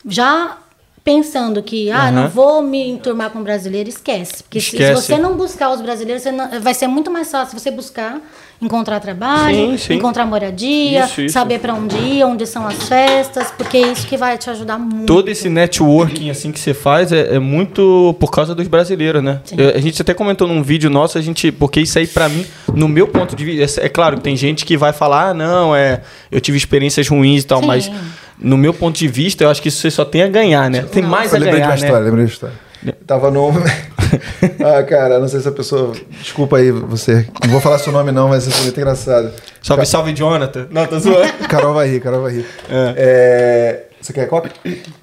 já 0.07 0.57
pensando 1.03 1.61
que, 1.63 1.89
ah, 1.91 2.11
não 2.11 2.23
Aham. 2.23 2.29
vou 2.29 2.61
me 2.61 2.89
enturmar 2.89 3.29
com 3.31 3.41
brasileiro, 3.41 3.89
esquece. 3.89 4.43
Porque 4.43 4.59
se- 4.59 4.75
Esquece. 4.75 5.01
se 5.01 5.07
você 5.07 5.17
não 5.17 5.35
buscar 5.35 5.71
os 5.71 5.81
brasileiros, 5.81 6.23
você 6.23 6.31
não- 6.31 6.59
vai 6.61 6.73
ser 6.73 6.87
muito 6.87 7.09
mais 7.09 7.31
fácil 7.31 7.57
você 7.57 7.71
buscar 7.71 8.19
encontrar 8.61 8.99
trabalho, 8.99 9.71
Sim, 9.71 9.77
sim. 9.77 9.93
encontrar 9.93 10.25
moradia, 10.25 11.05
Isso, 11.05 11.21
isso. 11.21 11.33
saber 11.33 11.59
para 11.59 11.73
onde 11.73 11.95
ir, 11.97 12.25
onde 12.25 12.45
são 12.45 12.67
as 12.67 12.75
festas, 12.89 13.53
porque 13.57 13.77
é 13.77 13.91
isso 13.93 14.05
que 14.05 14.17
vai 14.17 14.37
te 14.37 14.49
ajudar 14.49 14.77
muito. 14.77 15.05
Todo 15.05 15.29
esse 15.29 15.47
networking 15.47 16.29
assim 16.29 16.51
que 16.51 16.59
você 16.59 16.73
faz 16.73 17.13
é, 17.13 17.35
é 17.35 17.39
muito 17.39 18.13
por 18.19 18.29
causa 18.31 18.53
dos 18.53 18.67
brasileiros, 18.67 19.23
né? 19.23 19.39
Eu- 19.57 19.69
a 19.69 19.79
gente 19.79 20.01
até 20.01 20.13
comentou 20.13 20.45
num 20.45 20.61
vídeo 20.61 20.89
nosso, 20.89 21.17
a 21.17 21.21
gente, 21.21 21.53
porque 21.53 21.79
isso 21.79 21.97
aí 21.97 22.05
pra 22.05 22.27
mim, 22.27 22.45
no 22.73 22.89
meu 22.89 23.07
ponto 23.07 23.33
de 23.33 23.45
vista, 23.45 23.79
é, 23.79 23.85
é 23.85 23.89
claro 23.89 24.17
que 24.17 24.23
tem 24.23 24.35
gente 24.35 24.65
que 24.65 24.75
vai 24.75 24.91
falar, 24.91 25.29
ah, 25.29 25.33
não, 25.33 25.73
é, 25.73 26.01
eu 26.29 26.41
tive 26.41 26.57
experiências 26.57 27.07
ruins 27.07 27.43
e 27.43 27.47
tal, 27.47 27.61
Sim. 27.61 27.65
mas 27.67 27.89
no 28.39 28.57
meu 28.57 28.73
ponto 28.73 28.97
de 28.97 29.07
vista, 29.07 29.43
eu 29.43 29.49
acho 29.49 29.61
que 29.61 29.67
isso 29.67 29.81
você 29.81 29.91
só 29.91 30.05
tem 30.05 30.23
a 30.23 30.27
ganhar, 30.27 30.69
né? 30.69 30.83
Tem 30.91 31.03
mais 31.03 31.31
Eu 31.31 31.37
a 31.37 31.39
lembrei 31.39 31.61
de 31.61 31.67
ganhar, 31.67 31.67
uma 31.67 31.75
né? 31.75 31.85
história, 31.85 32.05
lembrei 32.05 32.25
de 32.25 32.31
uma 32.31 32.33
história. 32.33 32.69
Tava 33.05 33.29
no. 33.29 33.51
ah, 34.63 34.83
cara, 34.83 35.19
não 35.19 35.27
sei 35.27 35.41
se 35.41 35.47
a 35.47 35.51
pessoa. 35.51 35.93
Desculpa 36.21 36.57
aí 36.57 36.71
você. 36.71 37.27
Não 37.43 37.51
vou 37.51 37.59
falar 37.59 37.77
seu 37.77 37.91
nome, 37.91 38.11
não, 38.11 38.29
mas 38.29 38.47
isso 38.47 38.55
foi 38.55 38.63
muito 38.65 38.79
engraçado. 38.79 39.31
Salve, 39.61 39.85
salve, 39.85 40.13
Jonathan. 40.13 40.67
Não, 40.71 40.85
tô 40.87 40.97
zoando. 40.97 41.27
Carol 41.49 41.73
vai 41.73 41.89
rir, 41.89 41.99
Carol 41.99 42.21
vai 42.21 42.33
rir. 42.35 42.45
É, 42.69 43.83
Você 44.01 44.13
quer 44.13 44.27
copo? 44.27 44.47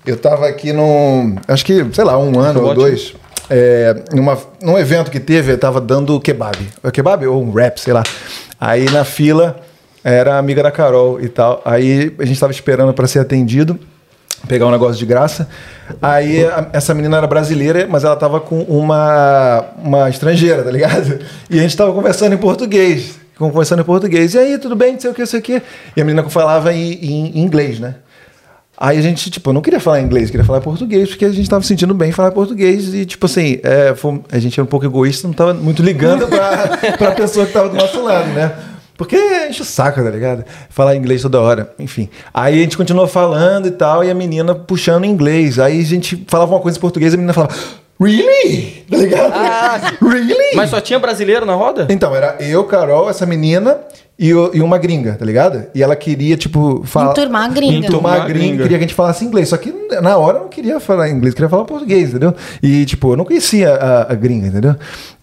Eu 0.07 0.16
tava 0.16 0.49
aqui 0.49 0.72
num. 0.72 1.37
Acho 1.46 1.66
que, 1.66 1.87
sei 1.92 2.05
lá, 2.05 2.18
um 2.18 2.40
ano 2.40 2.61
ou 2.61 2.66
ótimo. 2.68 2.83
dois. 2.87 3.14
É, 3.51 3.94
numa, 4.12 4.38
num 4.62 4.79
evento 4.79 5.11
que 5.11 5.20
teve, 5.20 5.53
eu 5.53 5.59
tava 5.59 5.79
dando 5.79 6.18
kebab. 6.18 6.57
É 6.83 6.90
kebab 6.90 7.27
ou 7.27 7.42
um 7.42 7.53
rap, 7.53 7.79
sei 7.79 7.92
lá. 7.92 8.03
Aí 8.59 8.90
na 8.90 9.05
fila 9.05 9.61
era 10.09 10.38
amiga 10.38 10.62
da 10.62 10.71
Carol 10.71 11.21
e 11.21 11.29
tal. 11.29 11.61
Aí 11.64 12.14
a 12.19 12.25
gente 12.25 12.38
tava 12.38 12.53
esperando 12.53 12.92
para 12.95 13.09
ser 13.09 13.19
atendido, 13.19 13.77
pegar 14.47 14.66
um 14.66 14.71
negócio 14.71 14.97
de 14.97 15.05
graça. 15.05 15.49
Aí 16.01 16.45
a- 16.45 16.69
essa 16.73 16.95
menina 16.95 17.16
era 17.16 17.27
brasileira, 17.27 17.87
mas 17.90 18.05
ela 18.05 18.14
tava 18.14 18.38
com 18.38 18.61
uma, 18.62 19.64
uma 19.83 20.09
estrangeira, 20.09 20.62
tá 20.62 20.71
ligado? 20.71 21.19
E 21.51 21.59
a 21.59 21.62
gente 21.62 21.77
tava 21.77 21.92
conversando 21.92 22.35
em 22.35 22.38
português. 22.38 23.19
Conversando 23.37 23.81
em 23.83 23.85
português. 23.85 24.33
E 24.35 24.38
aí, 24.38 24.59
tudo 24.59 24.77
bem? 24.77 24.92
Não 24.92 25.01
sei 25.01 25.11
o 25.11 25.14
que, 25.14 25.21
não 25.21 25.27
sei 25.27 25.40
o 25.40 25.42
que. 25.42 25.61
E 25.97 26.01
a 26.01 26.05
menina 26.05 26.29
falava 26.31 26.73
em, 26.73 26.92
em 26.92 27.38
inglês, 27.40 27.81
né? 27.81 27.97
Aí 28.79 28.99
a 28.99 29.03
gente, 29.03 29.29
tipo, 29.31 29.53
não 29.53 29.61
queria 29.61 29.81
falar 29.81 30.01
inglês, 30.01 30.31
queria 30.31 30.45
falar 30.45 30.61
português, 30.61 31.09
porque 31.09 31.25
a 31.25 31.31
gente 31.31 31.49
tava 31.49 31.62
se 31.62 31.69
sentindo 31.69 31.92
bem 31.95 32.11
em 32.11 32.12
falar 32.12 32.31
português. 32.31 32.95
E, 32.95 33.05
tipo 33.07 33.27
assim, 33.27 33.59
é, 33.62 33.95
foi- 33.97 34.21
a 34.31 34.38
gente 34.38 34.59
era 34.61 34.64
um 34.64 34.69
pouco 34.69 34.87
egoísta, 34.87 35.27
não 35.27 35.35
tava 35.35 35.53
muito 35.55 35.83
ligando 35.83 36.27
pra, 36.29 36.79
pra 36.97 37.11
pessoa 37.12 37.45
que 37.47 37.53
tava 37.53 37.69
do 37.71 37.75
nosso 37.77 38.03
lado, 38.05 38.29
né? 38.29 38.53
Porque 38.97 39.17
enche 39.49 39.63
o 39.63 39.65
saco, 39.65 40.03
tá 40.03 40.11
ligado? 40.11 40.45
Falar 40.71 40.97
inglês 40.97 41.23
toda 41.23 41.41
hora. 41.41 41.73
Enfim. 41.79 42.09
Aí 42.33 42.59
a 42.59 42.63
gente 42.63 42.77
continuou 42.77 43.07
falando 43.07 43.67
e 43.67 43.71
tal, 43.71 44.05
e 44.05 44.11
a 44.11 44.15
menina 44.15 44.55
puxando 44.55 45.05
inglês. 45.05 45.59
Aí 45.59 45.81
a 45.81 45.85
gente 45.85 46.25
falava 46.29 46.55
uma 46.55 46.61
coisa 46.61 46.79
em 46.79 46.81
português 46.81 47.13
e 47.13 47.17
a 47.17 47.19
menina 47.19 47.33
falava, 47.33 47.55
Really? 47.99 48.85
Tá 48.91 48.97
ligado? 48.97 49.97
really? 50.07 50.55
Mas 50.55 50.71
só 50.71 50.81
tinha 50.81 50.99
brasileiro 50.99 51.47
na 51.47 51.55
roda? 51.55 51.87
Então, 51.91 52.15
era 52.15 52.37
eu, 52.41 52.65
Carol, 52.65 53.09
essa 53.09 53.25
menina 53.25 53.81
e, 54.18 54.33
o- 54.33 54.50
e 54.55 54.61
uma 54.62 54.79
gringa, 54.79 55.14
tá 55.14 55.24
ligado? 55.24 55.64
E 55.74 55.83
ela 55.83 55.94
queria, 55.94 56.37
tipo, 56.37 56.83
falar. 56.85 57.11
Enturmar 57.11 57.44
a 57.44 57.48
gringa. 57.48 57.87
Enturmar 57.87 58.22
a 58.22 58.24
gringa, 58.26 58.62
queria 58.62 58.79
que 58.79 58.85
a 58.85 58.87
gente 58.88 58.94
falasse 58.94 59.24
inglês. 59.24 59.48
Só 59.48 59.57
que 59.57 59.72
na 60.00 60.16
hora 60.16 60.38
eu 60.38 60.42
não 60.44 60.48
queria 60.48 60.81
falar 60.81 61.09
inglês, 61.11 61.35
queria 61.35 61.48
falar 61.48 61.64
português, 61.64 62.11
entendeu? 62.11 62.35
E, 62.62 62.85
tipo, 62.87 63.12
eu 63.12 63.16
não 63.16 63.24
conhecia 63.24 63.74
a, 63.74 64.12
a 64.12 64.14
gringa, 64.14 64.46
entendeu? 64.48 64.74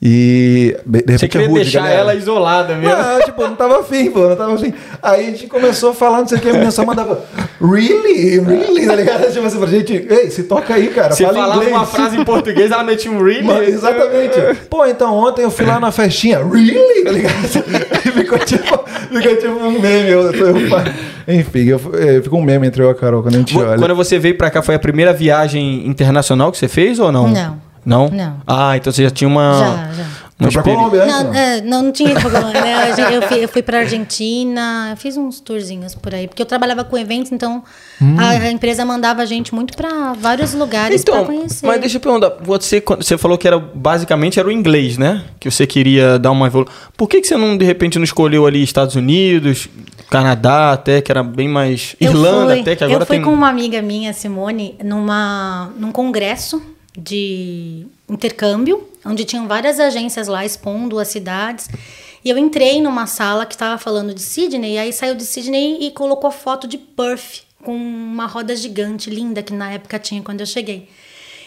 E. 0.02 0.76
De 0.86 1.02
de 1.02 1.06
Você 1.18 1.26
repente, 1.26 1.30
queria 1.30 1.46
é 1.46 1.50
rude, 1.50 1.62
deixar 1.64 1.80
galera. 1.80 2.00
ela 2.02 2.16
isolada 2.16 2.76
mesmo. 2.76 2.96
Não, 2.96 3.20
tipo, 3.22 3.42
não 3.42 3.56
tava 3.56 3.80
afim, 3.80 4.12
pô, 4.12 4.28
não 4.30 4.36
tava 4.36 4.54
afim. 4.56 4.74
Aí 5.02 5.28
a 5.28 5.32
gente 5.32 5.48
começou 5.48 5.92
a 5.92 5.94
falar, 5.94 6.20
não 6.20 6.28
sei 6.28 6.38
o 6.38 6.42
que, 6.42 6.50
a 6.50 6.54
menina 6.54 6.72
só 6.72 6.86
mandava, 6.86 7.24
really? 7.62 8.40
Really? 8.40 8.86
Tá 8.86 8.96
ligado? 8.96 9.32
Tipo 9.32 9.46
assim, 9.48 9.58
pra 9.58 9.68
gente, 9.68 9.94
ei, 10.10 10.30
se 10.30 10.44
toca 10.44 10.74
aí, 10.74 10.88
cara, 10.90 11.14
Você 11.14 11.24
fala 11.24 11.36
falava 11.40 11.56
inglês. 11.62 11.76
uma 11.76 11.86
frase 11.86 12.18
em 12.18 12.24
português, 12.24 12.72
ela 12.72 12.84
metia 12.84 13.12
um 13.12 13.24
really. 13.24 13.44
Mano, 13.44 13.64
exatamente. 13.64 14.36
Pô, 14.70 14.86
então 14.86 15.14
ontem 15.16 15.44
eu 15.44 15.52
fui 15.52 15.66
lá 15.66 15.80
na 15.80 15.92
festinha. 15.92 16.40
Really? 16.44 17.04
Tá 17.04 17.12
ligado? 17.12 17.34
E 18.06 18.12
ficou 18.12 18.38
tipo, 18.40 18.83
ficou 18.86 19.36
tipo 19.38 19.54
um 19.54 19.80
meme. 19.82 20.10
Eu, 20.10 20.32
eu- 20.32 20.56
enfim, 21.28 21.60
eu, 21.66 21.80
é, 21.96 22.22
ficou 22.22 22.40
um 22.40 22.44
meme 22.44 22.68
entre 22.68 22.82
eu 22.84 22.88
e 22.88 22.92
a 22.92 22.96
Carol 22.96 23.22
quando 23.22 23.36
a 23.36 23.38
gente 23.40 23.58
olha. 23.58 23.78
Quando 23.78 23.96
você 23.96 24.20
veio 24.20 24.38
pra 24.38 24.50
cá, 24.50 24.62
foi 24.62 24.76
a 24.76 24.80
primeira 24.80 25.14
viagem 25.14 25.88
internacional 25.88 26.52
que 26.52 26.58
você 26.58 26.68
fez 26.68 27.00
ou 27.00 27.12
não? 27.12 27.28
Não. 27.30 27.58
Não? 27.86 28.10
Não. 28.10 28.38
Ah, 28.48 28.78
então 28.78 28.94
você 28.94 29.04
já 29.04 29.10
tinha 29.12 29.28
uma. 29.28 29.54
Já, 29.60 29.92
já. 29.94 30.04
Foi 30.52 30.64
pra 30.64 30.64
Colômbia 30.74 31.06
Não, 31.06 31.24
não? 31.26 31.34
é, 31.34 31.62
não, 31.62 31.82
não 31.84 31.92
tinha 31.92 32.12
ido 32.12 32.20
pra 32.22 32.30
Colômbia, 32.32 32.62
né? 32.62 32.92
Eu, 33.16 33.22
fui, 33.24 33.44
eu 33.44 33.48
fui 33.48 33.62
pra 33.62 33.80
Argentina, 33.80 34.88
eu 34.92 34.98
fiz 34.98 35.18
uns 35.18 35.40
tourzinhos 35.40 35.96
por 35.96 36.14
aí, 36.14 36.28
porque 36.28 36.42
eu 36.42 36.46
trabalhava 36.46 36.84
com 36.84 36.98
eventos, 36.98 37.32
então 37.32 37.64
Hum. 38.02 38.16
a, 38.20 38.30
a 38.32 38.52
empresa 38.52 38.84
mandava 38.84 39.22
a 39.22 39.26
gente 39.26 39.54
muito 39.56 39.76
pra 39.78 40.14
vários 40.14 40.54
lugares 40.54 41.04
pra 41.04 41.14
Então, 41.22 41.26
conhecer. 41.26 41.66
mas 41.66 41.80
deixa 41.80 41.98
eu 41.98 42.02
perguntar, 42.02 42.34
você, 42.42 42.84
você 42.98 43.18
falou 43.18 43.38
que 43.38 43.48
era 43.48 43.58
basicamente 43.60 44.40
era 44.40 44.48
o 44.48 44.52
inglês, 44.52 44.98
né? 44.98 45.24
Que 45.40 45.50
você 45.50 45.66
queria 45.68 46.18
dar 46.20 46.32
uma 46.32 46.48
evolução. 46.48 46.74
Por 46.98 47.08
que, 47.08 47.22
que 47.22 47.28
você 47.28 47.38
não, 47.38 47.56
de 47.58 47.64
repente, 47.64 47.98
não 47.98 48.04
escolheu 48.04 48.46
ali 48.46 48.62
Estados 48.64 48.96
Unidos, 48.96 49.70
Canadá, 50.10 50.74
até, 50.74 51.02
que 51.02 51.12
era 51.12 51.24
bem 51.24 51.48
mais. 51.48 51.96
Irlanda, 52.00 52.52
fui- 52.54 52.62
até, 52.62 52.76
que 52.76 52.84
agora 52.84 53.04
Eu 53.04 53.06
fui 53.06 53.16
tem. 53.18 53.26
com 53.26 53.32
uma 53.34 53.48
amiga 53.50 53.82
minha, 53.82 54.12
Simone, 54.14 54.76
numa, 54.84 55.72
num 55.78 55.92
congresso 55.92 56.62
de 56.98 57.86
intercâmbio, 58.10 58.88
onde 59.06 59.26
tinham 59.26 59.48
várias 59.48 59.80
agências 59.80 60.28
lá 60.28 60.46
expondo 60.46 61.00
as 61.00 61.08
cidades. 61.08 61.70
E 62.24 62.30
eu 62.30 62.38
entrei 62.38 62.82
numa 62.82 63.06
sala 63.06 63.46
que 63.46 63.54
estava 63.54 63.78
falando 63.78 64.14
de 64.14 64.22
Sydney, 64.22 64.76
e 64.76 64.78
aí 64.78 64.94
saiu 64.94 65.16
de 65.16 65.26
Sydney 65.26 65.78
e 65.82 65.92
colocou 65.92 66.32
foto 66.32 66.68
de 66.68 66.78
Perth, 66.78 67.42
com 67.64 67.76
uma 67.76 68.26
roda 68.26 68.56
gigante, 68.56 69.10
linda, 69.10 69.44
que 69.44 69.54
na 69.54 69.72
época 69.72 70.00
tinha 70.00 70.22
quando 70.22 70.40
eu 70.40 70.46
cheguei. 70.46 70.88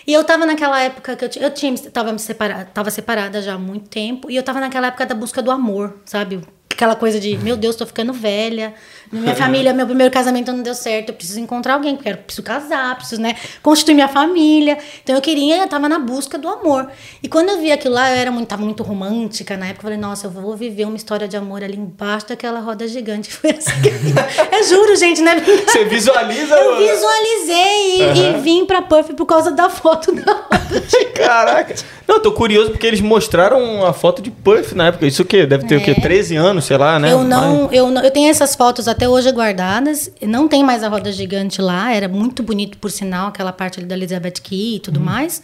E 0.06 0.12
eu 0.12 0.22
tava 0.22 0.46
naquela 0.46 0.80
época 0.80 1.16
que 1.16 1.24
eu, 1.24 1.42
eu 1.42 1.50
tinha, 1.50 1.76
tava, 1.90 2.16
separada, 2.18 2.66
tava 2.66 2.90
separada 2.90 3.42
já 3.42 3.54
há 3.54 3.59
muito 3.59 3.88
tempo, 3.88 4.30
e 4.30 4.37
eu 4.37 4.42
tava 4.42 4.61
naquela 4.61 4.88
época 4.88 5.06
da 5.06 5.14
busca 5.14 5.42
do 5.42 5.50
amor, 5.50 5.98
sabe? 6.04 6.40
Aquela 6.72 6.94
coisa 6.94 7.18
de, 7.18 7.38
meu 7.38 7.57
Deus, 7.57 7.74
tô 7.74 7.87
ficando 7.87 8.12
velha, 8.12 8.74
minha 9.11 9.35
família, 9.35 9.72
meu 9.72 9.87
primeiro 9.87 10.12
casamento 10.12 10.52
não 10.52 10.62
deu 10.62 10.74
certo, 10.74 11.11
eu 11.11 11.14
preciso 11.14 11.38
encontrar 11.40 11.74
alguém, 11.74 11.98
eu 12.05 12.16
preciso 12.18 12.42
casar, 12.42 12.96
preciso, 12.96 13.22
né, 13.22 13.37
constituir 13.62 13.94
minha 13.94 14.09
família. 14.09 14.76
Então 15.02 15.14
eu 15.14 15.22
queria, 15.22 15.59
eu 15.59 15.68
tava 15.68 15.88
na 15.88 15.98
busca 15.98 16.37
do 16.37 16.48
amor. 16.48 16.88
E 17.22 17.29
quando 17.29 17.50
eu 17.50 17.61
vi 17.61 17.72
aquilo 17.72 17.94
lá, 17.94 18.11
eu 18.11 18.16
era 18.16 18.31
muito, 18.31 18.48
tava 18.48 18.62
muito 18.62 18.83
romântica 18.83 19.57
na 19.57 19.66
época, 19.66 19.81
eu 19.81 19.83
falei, 19.85 19.98
nossa, 19.98 20.26
eu 20.26 20.31
vou 20.31 20.57
viver 20.57 20.85
uma 20.85 20.96
história 20.96 21.29
de 21.29 21.37
amor 21.37 21.62
ali 21.62 21.76
embaixo 21.76 22.29
daquela 22.29 22.61
roda 22.61 22.87
gigante. 22.87 23.33
Foi 23.33 23.50
assim 23.50 23.81
que 23.81 23.88
eu... 23.88 24.59
É 24.59 24.62
juro, 24.64 24.96
gente, 24.96 25.22
né? 25.22 25.37
Você 25.66 25.85
visualiza. 25.85 26.55
Eu 26.57 26.76
visualizei 26.79 28.02
e, 28.02 28.37
e 28.37 28.40
vim 28.40 28.66
pra 28.66 28.83
Puff 28.83 29.14
por 29.14 29.26
causa 29.26 29.50
da 29.50 29.70
foto 29.70 30.12
da 30.12 30.33
roda 30.33 30.83
gigante. 30.88 31.12
Caraca. 31.14 31.74
Não, 32.07 32.16
eu 32.16 32.22
tô 32.22 32.33
curioso 32.33 32.70
porque 32.70 32.87
eles 32.87 33.00
mostraram 33.00 33.85
a 33.85 33.92
foto 33.92 34.22
de 34.22 34.31
Puff 34.31 34.74
na 34.74 34.88
época. 34.88 35.07
Isso 35.07 35.22
o 35.22 35.24
quê? 35.24 35.46
Deve 35.46 35.66
ter 35.66 35.76
o 35.76 35.83
quê? 35.83 35.92
É. 35.92 36.00
13 36.00 36.37
anos, 36.37 36.56
sei 36.61 36.77
lá, 36.77 36.99
né? 36.99 37.12
Eu 37.12 37.23
não, 37.25 37.71
eu 37.73 37.90
não, 37.90 38.03
eu 38.03 38.11
tenho 38.11 38.31
essas 38.31 38.55
fotos 38.55 38.88
até 38.88 39.09
hoje 39.09 39.31
guardadas. 39.33 40.11
Não 40.23 40.49
tem 40.49 40.62
mais 40.64 40.83
a 40.83 40.88
roda 40.88 41.11
gigante 41.12 41.61
lá. 41.61 41.92
Era 41.92 42.09
muito 42.09 42.42
bonito, 42.42 42.79
por 42.79 42.90
sinal, 42.90 43.29
aquela 43.29 43.53
parte 43.53 43.79
ali 43.79 43.88
da 43.88 43.95
Elizabeth 43.97 44.40
Key 44.42 44.77
e 44.77 44.81
tudo 44.81 45.01
mais. 45.01 45.42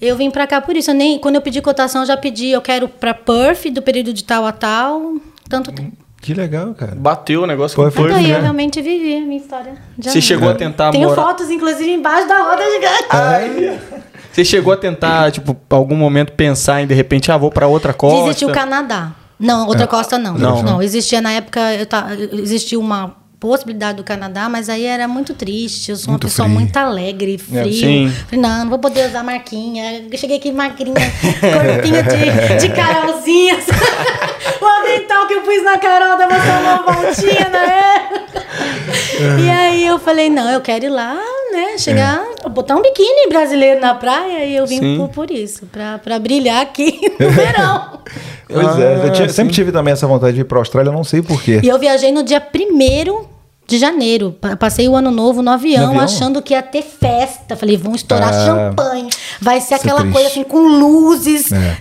Eu 0.00 0.16
vim 0.16 0.30
pra 0.30 0.46
cá 0.46 0.60
por 0.60 0.76
isso. 0.76 0.90
Eu 0.90 0.94
nem, 0.94 1.18
quando 1.18 1.36
eu 1.36 1.40
pedi 1.40 1.60
cotação, 1.62 2.02
eu 2.02 2.06
já 2.06 2.16
pedi. 2.16 2.48
Eu 2.50 2.60
quero 2.60 2.88
pra 2.88 3.14
Perth 3.14 3.66
do 3.70 3.80
período 3.82 4.12
de 4.12 4.24
tal 4.24 4.44
a 4.44 4.52
tal. 4.52 5.14
Tanto 5.48 5.72
tempo. 5.72 5.92
Que 6.20 6.32
legal, 6.32 6.72
cara. 6.72 6.94
Bateu 6.94 7.42
o 7.42 7.46
negócio 7.46 7.76
Foi, 7.76 7.84
com 7.86 7.90
foi, 7.90 8.08
Puff, 8.08 8.14
Então, 8.14 8.24
aí 8.24 8.30
eu 8.30 8.38
né? 8.38 8.42
realmente 8.44 8.80
vivi 8.80 9.14
a 9.14 9.20
minha 9.20 9.36
história. 9.38 9.74
de 9.98 10.10
Você 10.10 10.22
chegou 10.22 10.48
a 10.48 10.54
tentar 10.54 10.90
Tenho 10.90 11.08
morar... 11.08 11.22
fotos, 11.22 11.50
inclusive, 11.50 11.90
embaixo 11.90 12.26
da 12.26 12.38
roda 12.38 12.62
gigante. 12.70 13.06
Ai. 13.10 13.78
Você 14.32 14.44
chegou 14.44 14.72
a 14.72 14.76
tentar, 14.76 15.30
tipo, 15.30 15.54
algum 15.68 15.94
momento 15.94 16.32
pensar 16.32 16.82
em, 16.82 16.86
de 16.86 16.94
repente, 16.94 17.30
ah, 17.30 17.36
vou 17.36 17.50
pra 17.50 17.66
outra 17.66 17.92
costa? 17.92 18.30
Existiu 18.30 18.48
o 18.48 18.52
Canadá. 18.52 19.12
Não, 19.38 19.66
outra 19.66 19.86
costa 19.86 20.18
não. 20.18 20.34
Não. 20.38 20.62
Não, 20.62 20.82
existia 20.82 21.20
na 21.20 21.32
época, 21.32 21.60
eu 21.74 21.86
ta- 21.86 22.08
existia 22.32 22.78
uma 22.78 23.16
possibilidade 23.40 23.98
do 23.98 24.04
Canadá, 24.04 24.48
mas 24.48 24.68
aí 24.70 24.84
era 24.86 25.06
muito 25.06 25.34
triste. 25.34 25.90
Eu 25.90 25.96
sou 25.96 26.06
uma 26.08 26.12
Muito 26.12 26.26
pessoa 26.28 26.46
frio. 26.48 26.58
muito 26.60 26.76
alegre, 26.78 27.36
frio. 27.36 27.72
sim. 27.72 28.12
Falei, 28.26 28.40
não, 28.40 28.58
não 28.60 28.70
vou 28.70 28.78
poder 28.78 29.06
usar 29.08 29.22
marquinha. 29.22 30.02
Eu 30.10 30.16
cheguei 30.18 30.38
aqui 30.38 30.50
magrinha, 30.50 30.94
corpinho 31.40 32.02
de, 32.04 32.66
de 32.68 32.74
Carolzinha. 32.74 33.58
o 34.60 34.64
avental 34.64 35.26
que 35.26 35.34
eu 35.34 35.42
pus 35.42 35.62
na 35.62 35.76
Carol 35.78 36.16
dava 36.16 36.34
só 36.36 36.60
uma 36.62 36.82
voltinha 37.02 37.48
na 37.50 37.58
época. 37.58 38.44
E 39.44 39.50
aí 39.50 39.86
eu 39.86 39.98
falei, 39.98 40.30
não, 40.30 40.48
eu 40.50 40.60
quero 40.62 40.86
ir 40.86 40.90
lá, 40.90 41.18
né? 41.54 41.78
Chegar, 41.78 42.22
botar 42.50 42.76
um 42.76 42.82
biquíni 42.82 43.28
brasileiro 43.28 43.80
na 43.80 43.94
praia. 43.94 44.44
E 44.44 44.54
eu 44.56 44.66
vim 44.66 44.96
por, 44.98 45.08
por 45.08 45.30
isso, 45.30 45.66
pra, 45.66 45.98
pra 45.98 46.18
brilhar 46.18 46.60
aqui 46.62 47.00
no 47.18 47.30
verão. 47.30 48.00
Pois 48.48 48.78
é, 48.78 48.96
eu 48.96 49.02
Ah, 49.06 49.10
tinha- 49.10 49.28
sim. 49.28 49.34
sempre 49.34 49.54
tive 49.54 49.72
também 49.72 49.92
essa 49.92 50.06
vontade 50.06 50.34
de 50.34 50.40
ir 50.42 50.44
pra 50.44 50.58
Austrália, 50.58 50.90
eu 50.90 50.92
não 50.94 51.04
sei 51.04 51.22
porquê. 51.22 51.60
E 51.62 51.68
eu 51.68 51.78
viajei 51.78 52.12
no 52.12 52.22
dia 52.22 52.40
1 52.54 53.24
de 53.66 53.78
janeiro. 53.78 54.36
Pa- 54.40 54.56
Passei 54.56 54.86
o 54.88 54.94
ano 54.94 55.10
novo 55.10 55.40
no 55.40 55.50
avião, 55.50 55.84
No 55.84 55.88
avião? 55.90 56.04
achando 56.04 56.42
que 56.42 56.52
ia 56.52 56.62
ter 56.62 56.82
festa. 56.82 57.56
Falei, 57.56 57.76
vão 57.78 57.94
estourar 57.94 58.28
Ah. 58.28 58.44
champanhe. 58.46 59.08
Vai 59.40 59.60
ser 59.60 59.74
é 59.74 59.76
aquela 59.78 60.00
triste. 60.00 60.12
coisa 60.12 60.28
assim 60.28 60.44
com 60.44 60.58
luzes. 60.58 61.50
É. 61.50 61.78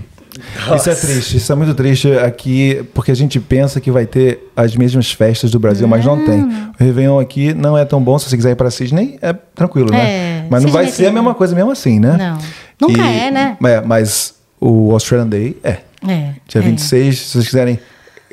Isso 0.75 0.89
é 0.89 0.95
triste, 0.95 1.37
isso 1.37 1.51
é 1.51 1.55
muito 1.55 1.73
triste 1.73 2.11
aqui, 2.13 2.83
porque 2.93 3.11
a 3.11 3.15
gente 3.15 3.39
pensa 3.39 3.79
que 3.79 3.91
vai 3.91 4.05
ter 4.05 4.51
as 4.55 4.75
mesmas 4.75 5.11
festas 5.11 5.51
do 5.51 5.59
Brasil, 5.59 5.87
mas 5.87 6.05
não 6.05 6.25
tem. 6.25 6.43
O 6.43 6.73
Réveillon 6.79 7.19
aqui 7.19 7.53
não 7.53 7.77
é 7.77 7.85
tão 7.85 8.01
bom, 8.01 8.17
se 8.17 8.29
você 8.29 8.35
quiser 8.35 8.51
ir 8.51 8.55
pra 8.55 8.71
Sydney, 8.71 9.17
é 9.21 9.33
tranquilo, 9.33 9.91
né? 9.91 9.99
É, 9.99 10.45
Mas 10.49 10.63
não 10.63 10.71
vai 10.71 10.85
Sydney 10.85 11.05
ser 11.05 11.07
a 11.07 11.11
mesma 11.13 11.33
coisa 11.33 11.55
mesmo 11.55 11.71
assim, 11.71 11.99
né? 11.99 12.17
Não. 12.17 12.87
Nunca 12.87 13.05
é, 13.05 13.31
né? 13.31 13.57
É, 13.63 13.81
mas 13.81 14.35
o 14.59 14.91
Australian 14.91 15.27
Day 15.27 15.57
é. 15.63 15.77
É. 16.07 16.33
Dia 16.47 16.61
é. 16.61 16.61
26, 16.61 17.17
se 17.17 17.25
vocês 17.29 17.45
quiserem 17.45 17.79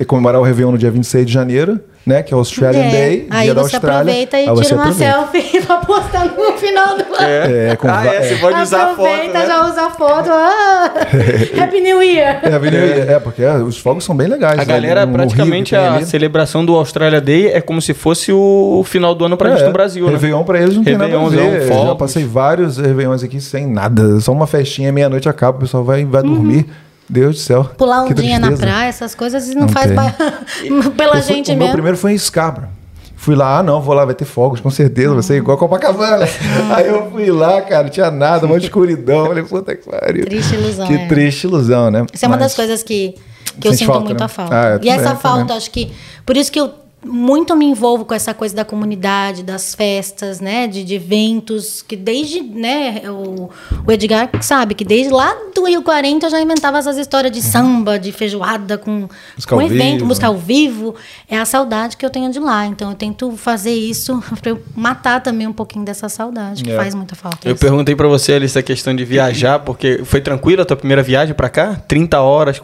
comemorar 0.06 0.40
o 0.40 0.44
Réveillon 0.44 0.72
no 0.72 0.78
dia 0.78 0.90
26 0.90 1.26
de 1.26 1.32
janeiro, 1.32 1.80
né? 2.06 2.22
Que 2.22 2.32
é 2.32 2.36
o 2.36 2.38
Australian 2.40 2.80
É, 2.82 2.90
Day, 2.90 3.26
Aí 3.30 3.44
dia 3.44 3.54
da 3.54 3.62
você 3.62 3.76
Austrália. 3.76 4.00
aproveita 4.00 4.36
e 4.38 4.40
aí 4.40 4.54
você 4.54 4.62
tira 4.64 4.76
uma 4.76 4.84
aproveita. 4.84 5.12
selfie 5.12 5.60
pra 5.66 5.76
postar 5.78 6.24
no 6.24 6.52
final 6.58 6.96
do 6.96 7.02
ano. 7.02 7.16
É, 7.20 7.76
com 7.76 7.88
ah, 7.88 8.06
é, 8.06 8.22
você 8.22 8.34
é. 8.34 8.38
pode 8.38 8.60
usar 8.62 8.76
a 8.82 8.88
foto, 8.88 9.06
Aproveita, 9.06 9.38
né? 9.38 9.46
já 9.46 9.66
usa 9.68 9.82
a 9.82 9.90
foto. 9.90 10.30
Ah, 10.30 10.92
Happy 11.62 11.80
New 11.80 12.02
Year! 12.02 12.40
É, 12.42 12.54
Avenida- 12.54 13.12
é, 13.12 13.18
porque 13.20 13.42
é, 13.42 13.54
os 13.56 13.78
fogos 13.78 14.02
são 14.04 14.16
bem 14.16 14.26
legais. 14.28 14.54
A 14.54 14.56
né? 14.58 14.64
galera, 14.64 15.04
No 15.06 15.12
praticamente, 15.12 15.76
a 15.76 15.94
ali. 15.94 16.06
celebração 16.06 16.64
do 16.64 16.74
Australia 16.74 17.20
Day 17.20 17.48
é 17.48 17.60
como 17.60 17.80
se 17.82 17.92
fosse 17.94 18.32
o 18.32 18.82
final 18.86 19.14
do 19.14 19.24
ano 19.24 19.36
pra 19.36 19.50
gente 19.50 19.62
É, 19.62 19.66
no 19.66 19.72
Brasil, 19.72 20.06
né? 20.06 20.12
Réveillon 20.12 20.42
pra 20.42 20.60
eles 20.60 20.76
não 20.76 20.82
tem 20.84 20.96
nada 20.96 21.14
a 21.16 21.28
ver. 21.28 21.38
Eu 21.38 21.68
já 21.68 21.74
fogos. 21.74 21.98
passei 21.98 22.24
vários 22.24 22.78
Réveillons 22.78 23.22
aqui 23.22 23.40
sem 23.40 23.66
nada. 23.66 24.18
Só 24.20 24.32
uma 24.32 24.46
festinha, 24.46 24.90
meia-noite 24.90 25.28
acaba, 25.28 25.58
o 25.58 25.60
pessoal 25.60 25.84
vai, 25.84 26.04
vai 26.04 26.22
dormir. 26.22 26.66
Deus 27.10 27.36
do 27.36 27.40
céu. 27.42 27.64
Pular 27.76 28.02
um 28.04 28.12
dia 28.12 28.38
na 28.38 28.52
praia, 28.52 28.88
essas 28.88 29.14
coisas 29.14 29.46
não, 29.54 29.62
Não 29.62 29.68
faz 29.68 29.90
pela 30.96 31.16
Eu 31.16 31.22
fui- 31.22 31.34
gente 31.34 31.48
o 31.50 31.54
meu 31.54 31.58
mesmo. 31.60 31.72
primeiro 31.72 31.96
foi 31.98 32.12
em 32.12 32.18
Scarborough. 32.18 32.68
Fui 33.16 33.34
lá, 33.34 33.58
ah 33.58 33.62
não, 33.62 33.82
vou 33.82 33.92
lá, 33.94 34.04
vai 34.06 34.14
ter 34.14 34.24
fogos, 34.24 34.60
com 34.60 34.70
certeza, 34.70 35.12
vai 35.12 35.22
ser 35.22 35.36
igual 35.36 35.54
a 35.56 35.60
Copacabana. 35.60 36.26
Aí 36.74 36.86
eu 36.86 37.10
fui 37.10 37.30
lá, 37.30 37.60
cara, 37.60 37.82
não 37.82 37.90
tinha 37.90 38.10
nada, 38.10 38.46
um 38.46 38.48
monte 38.48 38.60
de 38.60 38.66
escuridão. 38.68 39.26
Falei, 39.26 39.42
puta 39.44 39.76
que 39.76 39.86
pariu. 39.90 40.24
Triste 40.24 40.54
ilusão, 40.54 40.86
Que 40.86 40.94
é. 40.94 41.06
triste 41.06 41.44
ilusão, 41.44 41.90
né? 41.90 42.06
Isso 42.14 42.24
é 42.24 42.28
uma 42.28 42.36
Mas- 42.36 42.46
das 42.46 42.54
coisas 42.54 42.82
que, 42.82 43.14
que 43.60 43.68
eu 43.68 43.74
sinto 43.74 43.88
falta, 43.88 44.04
muito 44.06 44.18
né? 44.20 44.24
a 44.24 44.28
falta. 44.28 44.54
Ah, 44.76 44.80
e 44.82 44.88
essa 44.88 45.14
falta, 45.16 45.40
também. 45.40 45.56
acho 45.58 45.70
que. 45.70 45.92
Por 46.24 46.34
isso 46.34 46.50
que 46.50 46.58
eu 46.58 46.70
muito 47.04 47.56
me 47.56 47.64
envolvo 47.64 48.04
com 48.04 48.12
essa 48.12 48.34
coisa 48.34 48.54
da 48.54 48.64
comunidade, 48.64 49.42
das 49.42 49.74
festas, 49.74 50.38
né, 50.40 50.66
de, 50.66 50.84
de 50.84 50.94
eventos, 50.94 51.82
que 51.82 51.96
desde, 51.96 52.42
né, 52.42 53.02
o, 53.06 53.50
o, 53.86 53.92
Edgar 53.92 54.30
sabe 54.42 54.74
que 54.74 54.84
desde 54.84 55.10
lá 55.10 55.34
do 55.54 55.64
Rio 55.64 55.82
40 55.82 56.26
eu 56.26 56.30
já 56.30 56.40
inventava 56.40 56.78
essas 56.78 56.98
histórias 56.98 57.32
de 57.32 57.38
uhum. 57.38 57.44
samba, 57.44 57.98
de 57.98 58.12
feijoada 58.12 58.76
com, 58.76 59.08
música 59.34 59.54
com 59.54 59.62
evento, 59.62 59.92
vivo. 59.94 60.06
música 60.06 60.26
ao 60.26 60.36
vivo. 60.36 60.94
É 61.28 61.38
a 61.38 61.44
saudade 61.44 61.96
que 61.96 62.04
eu 62.04 62.10
tenho 62.10 62.30
de 62.30 62.38
lá. 62.38 62.66
Então 62.66 62.90
eu 62.90 62.96
tento 62.96 63.34
fazer 63.36 63.72
isso 63.72 64.22
para 64.40 64.50
eu 64.50 64.62
matar 64.76 65.22
também 65.22 65.46
um 65.46 65.52
pouquinho 65.52 65.84
dessa 65.84 66.08
saudade, 66.08 66.62
que 66.62 66.70
é. 66.70 66.76
faz 66.76 66.94
muita 66.94 67.14
falta. 67.14 67.48
Eu 67.48 67.54
isso. 67.54 67.60
perguntei 67.60 67.96
para 67.96 68.08
você 68.08 68.34
ali 68.34 68.44
essa 68.44 68.62
questão 68.62 68.94
de 68.94 69.04
viajar, 69.04 69.60
porque 69.60 70.02
foi 70.04 70.20
tranquila 70.20 70.62
a 70.62 70.66
tua 70.66 70.76
primeira 70.76 71.02
viagem 71.02 71.34
para 71.34 71.48
cá? 71.48 71.80
30 71.88 72.20
horas, 72.20 72.58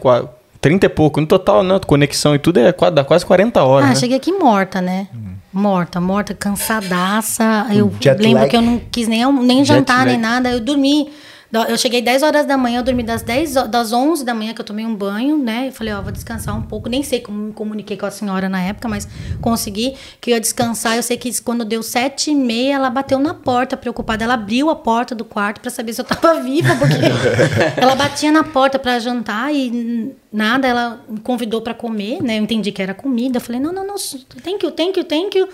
30 0.61 0.85
e 0.85 0.89
pouco. 0.89 1.21
No 1.21 1.27
total, 1.27 1.63
né? 1.63 1.79
Conexão 1.85 2.35
e 2.35 2.39
tudo 2.39 2.59
é 2.59 2.73
dá 2.91 3.03
quase 3.03 3.25
40 3.25 3.63
horas. 3.63 3.85
Ah, 3.85 3.89
né? 3.89 3.95
cheguei 3.95 4.17
aqui 4.17 4.31
morta, 4.31 4.81
né? 4.81 5.07
Hum. 5.13 5.35
Morta, 5.53 5.99
morta, 5.99 6.33
cansadaça. 6.33 7.67
Eu 7.71 7.91
Jet 7.99 8.21
lembro 8.21 8.41
lag. 8.41 8.49
que 8.49 8.55
eu 8.55 8.61
não 8.61 8.79
quis 8.91 9.07
nem, 9.07 9.31
nem 9.33 9.65
jantar, 9.65 10.05
nem 10.05 10.17
nada. 10.17 10.49
Eu 10.49 10.59
dormi 10.59 11.09
eu 11.51 11.77
cheguei 11.77 12.01
10 12.01 12.23
horas 12.23 12.45
da 12.45 12.57
manhã, 12.57 12.79
eu 12.79 12.83
dormi 12.83 13.03
das 13.03 13.21
10, 13.21 13.53
das 13.69 13.93
11 13.93 14.25
da 14.25 14.33
manhã 14.33 14.53
que 14.53 14.59
eu 14.59 14.65
tomei 14.65 14.85
um 14.85 14.93
banho, 14.93 15.37
né? 15.37 15.69
Eu 15.69 15.71
falei, 15.71 15.93
ó, 15.93 16.01
vou 16.01 16.11
descansar 16.11 16.57
um 16.57 16.61
pouco. 16.61 16.89
Nem 16.89 17.03
sei 17.03 17.21
como 17.21 17.37
me 17.37 17.53
comuniquei 17.53 17.95
com 17.95 18.05
a 18.05 18.11
senhora 18.11 18.49
na 18.49 18.61
época, 18.61 18.89
mas 18.89 19.07
consegui 19.39 19.95
que 20.19 20.31
eu 20.31 20.35
ia 20.35 20.41
descansar. 20.41 20.97
Eu 20.97 21.03
sei 21.03 21.15
que 21.15 21.41
quando 21.41 21.63
deu 21.63 21.81
7 21.81 22.31
e 22.31 22.35
meia, 22.35 22.75
ela 22.75 22.89
bateu 22.89 23.17
na 23.17 23.33
porta, 23.33 23.77
preocupada. 23.77 24.25
Ela 24.25 24.33
abriu 24.33 24.69
a 24.69 24.75
porta 24.75 25.15
do 25.15 25.23
quarto 25.23 25.61
para 25.61 25.71
saber 25.71 25.93
se 25.93 26.01
eu 26.01 26.05
tava 26.05 26.39
viva, 26.43 26.75
porque 26.75 26.95
ela 27.79 27.95
batia 27.95 28.31
na 28.31 28.43
porta 28.43 28.77
para 28.77 28.99
jantar 28.99 29.53
e 29.53 30.13
nada. 30.31 30.67
Ela 30.67 31.01
me 31.07 31.21
convidou 31.21 31.61
para 31.61 31.73
comer, 31.73 32.21
né? 32.21 32.39
Eu 32.39 32.43
entendi 32.43 32.73
que 32.73 32.81
era 32.81 32.93
comida. 32.93 33.37
Eu 33.37 33.41
falei, 33.41 33.61
não, 33.61 33.71
não, 33.71 33.87
não, 33.87 33.95
thank 34.43 34.65
you, 34.65 34.71
thank 34.71 34.99
you, 34.99 35.05
thank 35.05 35.37
you. 35.37 35.47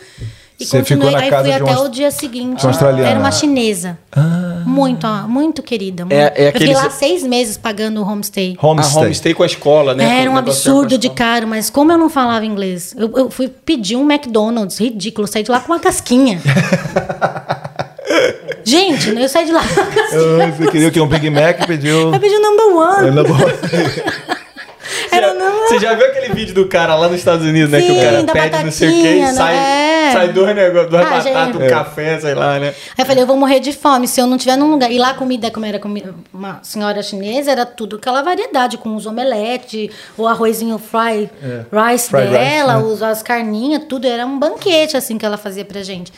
E 0.63 0.65
Você 0.65 0.79
continuei, 0.79 1.13
aí 1.13 1.29
fui 1.29 1.51
até 1.51 1.77
o 1.77 1.89
dia 1.89 2.09
seguinte. 2.09 2.65
Era 3.05 3.19
uma 3.19 3.31
chinesa. 3.31 3.97
Ah. 4.11 4.63
Muito, 4.65 5.05
ó, 5.05 5.27
muito 5.27 5.61
querida. 5.61 6.05
Muito. 6.05 6.15
É, 6.15 6.33
é 6.35 6.47
eu 6.47 6.51
fiquei 6.53 6.73
lá 6.73 6.89
seis 6.89 7.23
meses 7.23 7.57
pagando 7.57 8.01
o 8.01 8.07
homestay. 8.07 8.57
Homestay. 8.61 8.95
Ah, 8.95 9.05
homestay 9.05 9.33
com 9.33 9.43
a 9.43 9.45
escola, 9.45 9.93
né? 9.93 10.21
Era 10.21 10.31
um 10.31 10.37
absurdo 10.37 10.97
de 10.97 11.09
caro, 11.09 11.45
mas 11.47 11.69
como 11.69 11.91
eu 11.91 11.97
não 11.97 12.09
falava 12.09 12.45
inglês, 12.45 12.95
eu, 12.97 13.11
eu 13.15 13.29
fui 13.29 13.49
pedir 13.49 13.97
um 13.97 14.09
McDonald's, 14.09 14.79
ridículo, 14.79 15.27
saí 15.27 15.43
de 15.43 15.51
lá 15.51 15.59
com 15.59 15.71
uma 15.73 15.79
casquinha. 15.79 16.39
Gente, 18.63 19.09
eu 19.09 19.27
saí 19.27 19.45
de 19.45 19.51
lá. 19.51 19.61
Você 19.61 20.71
queria 20.71 20.87
o 20.87 20.91
que? 20.91 21.01
Um 21.01 21.07
Big 21.07 21.29
Mac? 21.29 21.67
Pediu. 21.67 22.13
Eu 22.13 22.19
pedi 22.19 22.35
o 22.35 22.41
number 22.41 22.77
one. 22.77 23.11
number 23.11 23.33
one. 23.33 23.53
Era 25.11 25.33
não... 25.33 25.67
Você 25.67 25.79
já 25.79 25.93
viu 25.93 26.05
aquele 26.07 26.33
vídeo 26.33 26.55
do 26.55 26.67
cara 26.67 26.95
lá 26.95 27.07
nos 27.07 27.17
Estados 27.17 27.45
Unidos, 27.45 27.69
né? 27.69 27.79
Sim, 27.79 27.87
que 27.87 27.91
o 27.91 28.01
cara 28.01 28.23
pede 28.23 28.63
não 28.63 28.71
sei 28.71 28.89
o 28.89 29.01
quê 29.01 29.15
e 29.15 29.21
né? 29.21 29.33
sai, 29.33 29.55
é. 29.55 29.82
Sai 30.13 30.33
dois 30.33 30.55
negócios, 30.55 30.89
duas 30.89 31.05
ah, 31.05 31.09
batatas, 31.09 31.55
um 31.55 31.63
é. 31.63 31.69
café, 31.69 32.19
sei 32.19 32.35
lá, 32.35 32.59
né? 32.59 32.67
Aí 32.67 32.73
eu 32.99 33.05
falei, 33.05 33.23
eu 33.23 33.27
vou 33.27 33.37
morrer 33.37 33.59
de 33.59 33.73
fome 33.73 34.07
se 34.07 34.21
eu 34.21 34.27
não 34.27 34.37
tiver 34.37 34.55
num 34.55 34.71
lugar. 34.71 34.91
E 34.91 34.97
lá 34.97 35.09
a 35.09 35.13
comida, 35.13 35.51
como 35.51 35.65
era 35.65 35.79
comida, 35.79 36.13
uma 36.33 36.59
senhora 36.63 37.01
chinesa, 37.01 37.51
era 37.51 37.65
tudo 37.65 37.97
aquela 37.97 38.21
variedade, 38.21 38.77
com 38.77 38.95
os 38.95 39.05
omeletes, 39.05 39.89
o 40.17 40.27
arrozinho 40.27 40.77
fry 40.77 41.29
é. 41.41 41.91
rice 41.91 42.09
Fried 42.09 42.29
dela, 42.29 42.77
rice, 42.77 43.01
né? 43.01 43.11
as 43.11 43.23
carninhas, 43.23 43.83
tudo. 43.89 44.05
Era 44.05 44.25
um 44.25 44.37
banquete, 44.39 44.95
assim, 44.95 45.17
que 45.17 45.25
ela 45.25 45.37
fazia 45.37 45.65
pra 45.65 45.81
gente. 45.83 46.11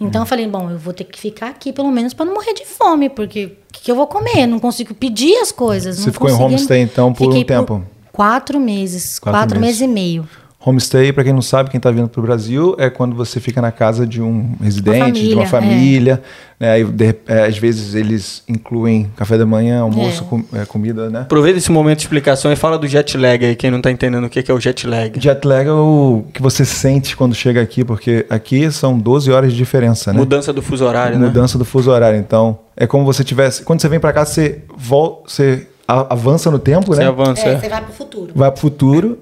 Então 0.00 0.22
eu 0.22 0.26
falei, 0.26 0.46
bom, 0.46 0.70
eu 0.70 0.78
vou 0.78 0.92
ter 0.92 1.04
que 1.04 1.18
ficar 1.18 1.48
aqui 1.48 1.72
pelo 1.72 1.90
menos 1.90 2.14
para 2.14 2.24
não 2.24 2.34
morrer 2.34 2.54
de 2.54 2.64
fome, 2.64 3.08
porque 3.08 3.46
o 3.46 3.72
que, 3.72 3.82
que, 3.82 3.90
eu 3.90 3.96
vou 3.96 4.06
comer? 4.06 4.42
Eu 4.42 4.48
não 4.48 4.60
consigo 4.60 4.94
pedir 4.94 5.36
as 5.38 5.50
coisas. 5.50 5.98
Você 5.98 6.12
ficou 6.12 6.30
em 6.30 6.34
homestay 6.34 6.80
então 6.82 7.12
por 7.12 7.34
um 7.34 7.42
tempo? 7.42 7.80
Por 7.80 7.98
Quatro 8.12 8.58
meses, 8.58 9.18
quatro, 9.18 9.40
quatro 9.40 9.60
meses. 9.60 9.80
meses 9.80 9.88
e 9.88 9.92
meio. 9.92 10.28
Homestay, 10.60 11.12
para 11.12 11.22
quem 11.22 11.32
não 11.32 11.40
sabe, 11.40 11.70
quem 11.70 11.78
está 11.78 11.88
vindo 11.90 12.08
para 12.08 12.18
o 12.18 12.22
Brasil, 12.22 12.74
é 12.78 12.90
quando 12.90 13.14
você 13.14 13.38
fica 13.38 13.62
na 13.62 13.70
casa 13.70 14.04
de 14.04 14.20
um 14.20 14.56
residente, 14.60 14.98
uma 14.98 15.06
família, 15.06 15.28
de 15.28 15.34
uma 15.34 15.46
família. 15.46 16.22
É. 16.58 16.64
Né? 16.64 16.72
Aí, 16.72 16.84
de, 16.84 17.14
é, 17.28 17.46
às 17.46 17.56
vezes 17.56 17.94
eles 17.94 18.42
incluem 18.48 19.08
café 19.16 19.38
da 19.38 19.46
manhã, 19.46 19.82
almoço, 19.82 20.24
é. 20.24 20.26
com, 20.26 20.44
é, 20.52 20.66
comida, 20.66 21.08
né? 21.08 21.20
Aproveita 21.20 21.58
esse 21.58 21.70
momento 21.70 21.98
de 21.98 22.04
explicação 22.04 22.52
e 22.52 22.56
fala 22.56 22.76
do 22.76 22.88
jet 22.88 23.16
lag 23.16 23.44
aí, 23.46 23.54
quem 23.54 23.70
não 23.70 23.78
está 23.78 23.92
entendendo 23.92 24.24
o 24.24 24.28
que 24.28 24.50
é 24.50 24.54
o 24.54 24.58
jet 24.58 24.84
lag. 24.84 25.12
Jet 25.20 25.46
lag 25.46 25.68
é 25.68 25.72
o 25.72 26.24
que 26.34 26.42
você 26.42 26.64
sente 26.64 27.16
quando 27.16 27.36
chega 27.36 27.62
aqui, 27.62 27.84
porque 27.84 28.26
aqui 28.28 28.68
são 28.72 28.98
12 28.98 29.30
horas 29.30 29.52
de 29.52 29.56
diferença, 29.56 30.12
né? 30.12 30.18
Mudança 30.18 30.52
do 30.52 30.60
fuso 30.60 30.84
horário, 30.84 31.14
Mudança 31.14 31.20
né? 31.20 31.34
Mudança 31.34 31.58
do 31.58 31.64
fuso 31.64 31.90
horário. 31.92 32.18
Então, 32.18 32.58
é 32.76 32.84
como 32.84 33.04
você 33.04 33.22
tivesse... 33.22 33.62
Quando 33.62 33.80
você 33.80 33.88
vem 33.88 34.00
para 34.00 34.12
cá, 34.12 34.26
você 34.26 34.62
volta... 34.76 35.30
Você 35.30 35.68
avança 35.86 36.50
no 36.50 36.58
tempo, 36.58 36.88
você 36.88 37.00
né? 37.00 37.08
Avança. 37.08 37.42
É, 37.48 37.58
você 37.58 37.68
vai 37.68 37.80
pro 37.80 37.92
futuro. 37.94 38.32
Vai 38.34 38.50
pro 38.50 38.60
futuro. 38.60 39.18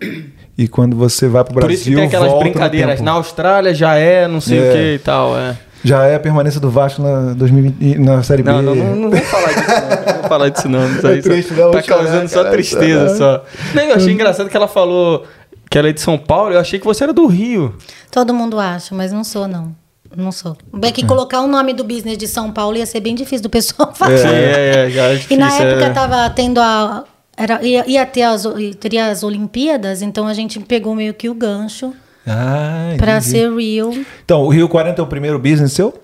E 0.59 0.67
quando 0.67 0.97
você 0.97 1.29
vai 1.29 1.45
pro 1.45 1.55
Brasil, 1.55 1.69
Por 1.69 1.75
isso 1.75 1.91
que 1.91 1.95
tem 1.95 2.05
aquelas 2.05 2.39
brincadeiras. 2.39 3.01
Na 3.01 3.13
Austrália 3.13 3.75
já 3.75 3.95
é, 3.97 4.27
não 4.27 4.41
sei 4.41 4.59
é. 4.59 4.63
o 4.63 4.73
que 4.73 4.95
e 4.95 4.99
tal, 4.99 5.39
é. 5.39 5.57
Já 5.85 6.05
é 6.05 6.17
a 6.17 6.21
permanência 6.21 6.59
do 6.59 6.71
Vasco 6.71 7.03
na, 7.03 7.35
2020, 7.35 7.99
na 7.99 8.23
Série 8.23 8.43
B. 8.43 8.51
Não, 8.51 8.63
não, 8.63 8.75
não, 8.75 8.97
não 8.97 9.11
vou 9.11 9.21
falar 9.21 9.53
disso 9.53 9.69
não. 9.69 9.89
Não 9.89 10.21
vou 10.21 10.29
falar 10.29 10.49
disso 10.49 10.69
não. 10.69 10.91
Isso 10.97 11.07
aí 11.07 11.19
é 11.19 11.23
triste, 11.23 11.55
só, 11.55 11.71
tá 11.71 11.83
causando 11.83 12.29
só 12.29 12.45
tristeza 12.51 13.17
só. 13.17 13.45
Não, 13.75 13.83
eu 13.83 13.95
achei 13.95 14.13
engraçado 14.13 14.49
que 14.49 14.57
ela 14.57 14.67
falou 14.67 15.25
que 15.71 15.79
ela 15.79 15.89
é 15.89 15.93
de 15.93 16.01
São 16.01 16.19
Paulo. 16.19 16.55
Eu 16.55 16.59
achei 16.59 16.79
que 16.81 16.85
você 16.85 17.05
era 17.05 17.13
do 17.13 17.27
Rio. 17.27 17.77
Todo 18.11 18.35
mundo 18.35 18.59
acha, 18.59 18.95
mas 18.95 19.13
não 19.13 19.23
sou 19.23 19.47
não. 19.47 19.77
Não 20.17 20.33
sou. 20.33 20.57
É 20.83 20.91
que 20.91 21.05
colocar 21.05 21.41
o 21.41 21.47
nome 21.47 21.73
do 21.75 21.85
business 21.85 22.17
de 22.17 22.27
São 22.27 22.51
Paulo 22.51 22.77
ia 22.77 22.87
ser 22.87 23.01
bem 23.01 23.15
difícil 23.15 23.43
do 23.43 23.51
pessoal 23.51 23.93
fazer. 23.95 24.27
É, 24.27 24.31
é, 24.31 24.87
é, 24.87 24.91
já 24.91 25.03
é 25.05 25.15
difícil, 25.15 25.37
E 25.37 25.39
na 25.39 25.53
época 25.53 25.85
é. 25.85 25.91
tava 25.91 26.31
tendo 26.31 26.61
a. 26.61 27.05
Era, 27.37 27.63
ia, 27.63 27.85
ia 27.87 28.07
ter 28.07 28.23
as, 28.23 28.45
teria 28.81 29.09
as 29.09 29.23
Olimpíadas, 29.23 30.01
então 30.01 30.27
a 30.27 30.33
gente 30.33 30.59
pegou 30.61 30.95
meio 30.95 31.13
que 31.13 31.29
o 31.29 31.35
gancho 31.35 31.95
ah, 32.27 32.95
para 32.97 33.21
ser 33.21 33.53
real. 33.55 33.93
Então, 34.25 34.43
o 34.43 34.49
Rio 34.49 34.69
40 34.69 35.01
é 35.01 35.05
o 35.05 35.07
primeiro 35.07 35.39
business 35.39 35.73
seu? 35.73 36.03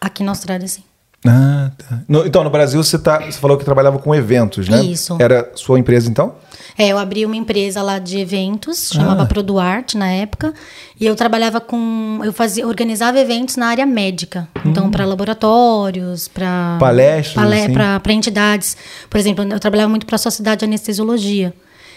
Aqui 0.00 0.22
na 0.22 0.32
Austrália, 0.32 0.66
sim. 0.66 0.82
Ah, 1.24 1.70
tá. 1.76 2.00
No, 2.08 2.26
então, 2.26 2.42
no 2.42 2.50
Brasil, 2.50 2.82
você, 2.82 2.98
tá, 2.98 3.20
você 3.20 3.38
falou 3.38 3.56
que 3.56 3.64
trabalhava 3.64 3.98
com 3.98 4.14
eventos, 4.14 4.68
né? 4.68 4.82
Isso. 4.82 5.16
Era 5.20 5.50
sua 5.54 5.78
empresa, 5.78 6.10
então? 6.10 6.34
É, 6.76 6.88
eu 6.88 6.98
abri 6.98 7.24
uma 7.24 7.36
empresa 7.36 7.82
lá 7.82 7.98
de 7.98 8.18
eventos, 8.18 8.90
chamava 8.92 9.22
ah. 9.22 9.26
Produarte 9.26 9.96
na 9.96 10.10
época, 10.10 10.52
e 10.98 11.06
eu 11.06 11.14
trabalhava 11.14 11.60
com, 11.60 12.20
eu 12.24 12.32
fazia, 12.32 12.66
organizava 12.66 13.20
eventos 13.20 13.56
na 13.56 13.66
área 13.66 13.86
médica, 13.86 14.48
então, 14.60 14.66
hum. 14.66 14.70
então 14.70 14.90
para 14.90 15.04
laboratórios, 15.04 16.28
para 16.28 16.76
palestras, 16.80 17.34
palé 17.34 17.64
assim. 17.64 17.72
para 17.74 18.12
entidades, 18.12 18.76
por 19.08 19.18
exemplo, 19.18 19.44
eu 19.44 19.60
trabalhava 19.60 19.90
muito 19.90 20.06
para 20.06 20.16
a 20.16 20.18
Sociedade 20.18 20.60
de 20.60 20.64
Anestesiologia. 20.64 21.54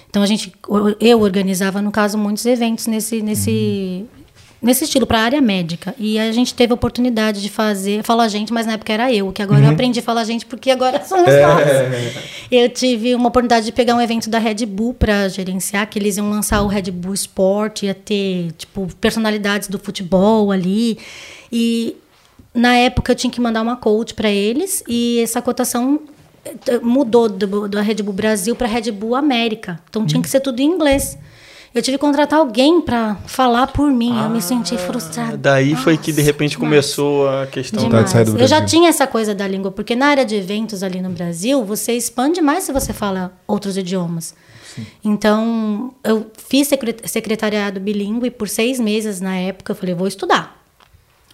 Então 0.09 0.21
a 0.21 0.25
gente, 0.25 0.53
eu 0.99 1.19
organizava 1.21 1.81
no 1.81 1.91
caso 1.91 2.17
muitos 2.17 2.45
eventos 2.45 2.87
nesse 2.87 3.21
nesse 3.21 4.05
hum 4.19 4.24
nesse 4.61 4.83
estilo, 4.85 5.05
para 5.05 5.19
a 5.19 5.21
área 5.23 5.41
médica. 5.41 5.93
E 5.97 6.17
a 6.17 6.31
gente 6.31 6.53
teve 6.53 6.71
a 6.71 6.75
oportunidade 6.75 7.41
de 7.41 7.49
fazer, 7.49 8.03
falo 8.03 8.21
a 8.21 8.27
gente, 8.27 8.51
mas 8.51 8.65
na 8.65 8.73
época 8.73 8.91
era 8.91 9.11
eu, 9.11 9.31
que 9.31 9.41
agora 9.41 9.61
uhum. 9.61 9.67
eu 9.67 9.73
aprendi 9.73 9.99
a 9.99 10.03
falar 10.03 10.21
a 10.21 10.25
gente 10.25 10.45
porque 10.45 10.71
agora 10.71 11.03
somos 11.05 11.27
é. 11.27 11.45
nós. 11.45 11.65
Eu 12.51 12.69
tive 12.69 13.15
uma 13.15 13.27
oportunidade 13.27 13.65
de 13.65 13.71
pegar 13.71 13.95
um 13.95 14.01
evento 14.01 14.29
da 14.29 14.39
Red 14.39 14.65
Bull 14.65 14.93
para 14.93 15.27
gerenciar, 15.29 15.89
que 15.89 15.99
eles 15.99 16.17
iam 16.17 16.29
lançar 16.29 16.61
o 16.61 16.67
Red 16.67 16.91
Bull 16.91 17.13
Sport, 17.13 17.83
ia 17.83 17.93
ter, 17.93 18.51
tipo, 18.57 18.87
personalidades 18.99 19.67
do 19.67 19.79
futebol 19.79 20.51
ali. 20.51 20.97
E 21.51 21.95
na 22.53 22.75
época 22.75 23.11
eu 23.11 23.15
tinha 23.15 23.31
que 23.31 23.41
mandar 23.41 23.61
uma 23.61 23.75
coach 23.75 24.13
para 24.13 24.29
eles 24.29 24.83
e 24.87 25.19
essa 25.19 25.41
cotação 25.41 25.99
eh, 26.45 26.79
mudou 26.81 27.27
do, 27.27 27.67
da 27.67 27.81
Red 27.81 27.95
Bull 27.95 28.13
Brasil 28.13 28.55
para 28.55 28.67
Red 28.67 28.91
Bull 28.91 29.15
América. 29.15 29.79
Então 29.89 30.05
tinha 30.05 30.21
que 30.21 30.29
ser 30.29 30.39
tudo 30.39 30.59
em 30.59 30.65
inglês. 30.65 31.17
Eu 31.75 31.81
tive 31.81 31.97
que 31.97 32.01
contratar 32.01 32.39
alguém 32.39 32.79
para 32.79 33.15
falar 33.27 33.67
por 33.67 33.91
mim. 33.91 34.13
Ah, 34.17 34.23
eu 34.23 34.29
me 34.29 34.41
senti 34.41 34.75
ah, 34.75 34.77
frustrada. 34.77 35.35
Daí 35.35 35.71
Nossa, 35.71 35.83
foi 35.83 35.97
que 35.97 36.13
de 36.13 36.21
repente 36.21 36.57
começou 36.57 37.27
a 37.27 37.45
questão 37.47 37.89
da 37.89 38.05
Eu 38.39 38.47
já 38.47 38.63
tinha 38.63 38.87
essa 38.87 39.05
coisa 39.05 39.35
da 39.35 39.45
língua, 39.45 39.69
porque 39.69 39.93
na 39.93 40.05
área 40.07 40.23
de 40.23 40.35
eventos 40.35 40.81
ali 40.81 41.01
no 41.01 41.09
Brasil, 41.09 41.65
você 41.65 41.91
expande 41.91 42.39
mais 42.39 42.63
se 42.63 42.71
você 42.71 42.93
fala 42.93 43.33
outros 43.45 43.75
idiomas. 43.75 44.33
Sim. 44.73 44.87
Então, 45.03 45.93
eu 46.01 46.31
fiz 46.47 46.69
secretariado 47.05 47.81
bilíngue 47.81 48.31
por 48.31 48.47
seis 48.47 48.79
meses 48.79 49.19
na 49.19 49.35
época. 49.35 49.73
Eu 49.73 49.75
falei, 49.75 49.93
vou 49.93 50.07
estudar. 50.07 50.63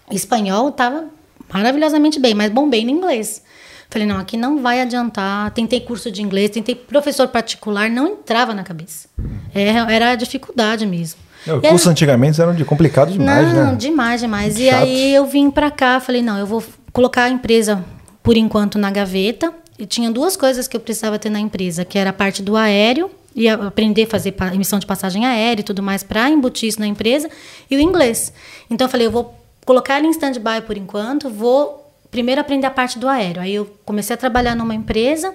Espanhol 0.09 0.69
estava 0.69 1.05
maravilhosamente 1.53 2.19
bem, 2.19 2.33
mas 2.33 2.51
bombei 2.51 2.83
no 2.83 2.89
inglês. 2.89 3.43
Falei, 3.91 4.07
não, 4.07 4.17
aqui 4.17 4.37
não 4.37 4.61
vai 4.61 4.79
adiantar. 4.79 5.51
Tentei 5.51 5.81
curso 5.81 6.09
de 6.09 6.21
inglês, 6.21 6.49
tentei 6.49 6.73
professor 6.73 7.27
particular, 7.27 7.89
não 7.89 8.07
entrava 8.07 8.53
na 8.53 8.63
cabeça. 8.63 9.09
Era, 9.53 9.91
é, 9.91 9.95
era 9.95 10.11
a 10.11 10.15
dificuldade 10.15 10.85
mesmo. 10.85 11.19
Os 11.45 11.69
cursos 11.69 11.87
antigamente 11.87 12.39
eram 12.39 12.55
de 12.55 12.63
complicado 12.63 13.11
demais, 13.11 13.47
não, 13.47 13.53
né? 13.53 13.63
Não, 13.65 13.75
demais, 13.75 14.21
demais. 14.21 14.53
Muito 14.53 14.61
e 14.61 14.69
chato. 14.69 14.83
aí 14.83 15.13
eu 15.13 15.25
vim 15.25 15.51
para 15.51 15.69
cá, 15.69 15.99
falei, 15.99 16.21
não, 16.21 16.37
eu 16.37 16.45
vou 16.45 16.63
colocar 16.93 17.23
a 17.23 17.29
empresa 17.29 17.83
por 18.23 18.37
enquanto 18.37 18.79
na 18.79 18.89
gaveta. 18.89 19.53
E 19.77 19.85
tinha 19.85 20.09
duas 20.09 20.37
coisas 20.37 20.67
que 20.67 20.77
eu 20.77 20.79
precisava 20.79 21.19
ter 21.19 21.29
na 21.29 21.39
empresa, 21.39 21.83
que 21.83 21.97
era 21.97 22.11
a 22.11 22.13
parte 22.13 22.41
do 22.41 22.55
aéreo 22.55 23.09
e 23.35 23.49
aprender 23.49 24.03
a 24.03 24.07
fazer 24.07 24.35
emissão 24.53 24.79
de 24.79 24.85
passagem 24.85 25.25
aérea 25.25 25.61
e 25.61 25.63
tudo 25.63 25.81
mais 25.81 26.03
para 26.03 26.29
embutir 26.29 26.69
isso 26.69 26.79
na 26.79 26.87
empresa 26.87 27.29
e 27.69 27.75
o 27.75 27.79
inglês. 27.79 28.31
Então 28.69 28.85
eu 28.85 28.91
falei, 28.91 29.07
eu 29.07 29.11
vou 29.11 29.35
colocar 29.65 29.97
ele 29.97 30.07
em 30.07 30.11
stand-by 30.11 30.61
por 30.65 30.77
enquanto, 30.77 31.29
vou 31.29 31.80
primeiro 32.11 32.41
aprender 32.41 32.67
a 32.67 32.71
parte 32.71 32.99
do 32.99 33.07
aéreo. 33.07 33.41
Aí 33.41 33.55
eu 33.55 33.65
comecei 33.85 34.13
a 34.13 34.17
trabalhar 34.17 34.53
numa 34.53 34.75
empresa 34.75 35.33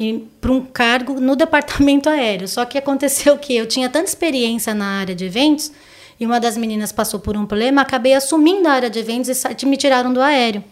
e 0.00 0.26
para 0.40 0.50
um 0.50 0.62
cargo 0.64 1.20
no 1.20 1.36
departamento 1.36 2.08
aéreo. 2.08 2.48
Só 2.48 2.64
que 2.64 2.78
aconteceu 2.78 3.38
que 3.38 3.54
eu 3.54 3.66
tinha 3.66 3.88
tanta 3.88 4.08
experiência 4.08 4.74
na 4.74 4.86
área 5.00 5.14
de 5.14 5.26
eventos 5.26 5.70
e 6.18 6.24
uma 6.24 6.40
das 6.40 6.56
meninas 6.56 6.90
passou 6.90 7.20
por 7.20 7.36
um 7.36 7.44
problema, 7.44 7.82
acabei 7.82 8.14
assumindo 8.14 8.66
a 8.66 8.72
área 8.72 8.90
de 8.90 8.98
eventos 8.98 9.28
e 9.28 9.66
me 9.66 9.76
tiraram 9.76 10.12
do 10.12 10.20
aéreo. 10.20 10.64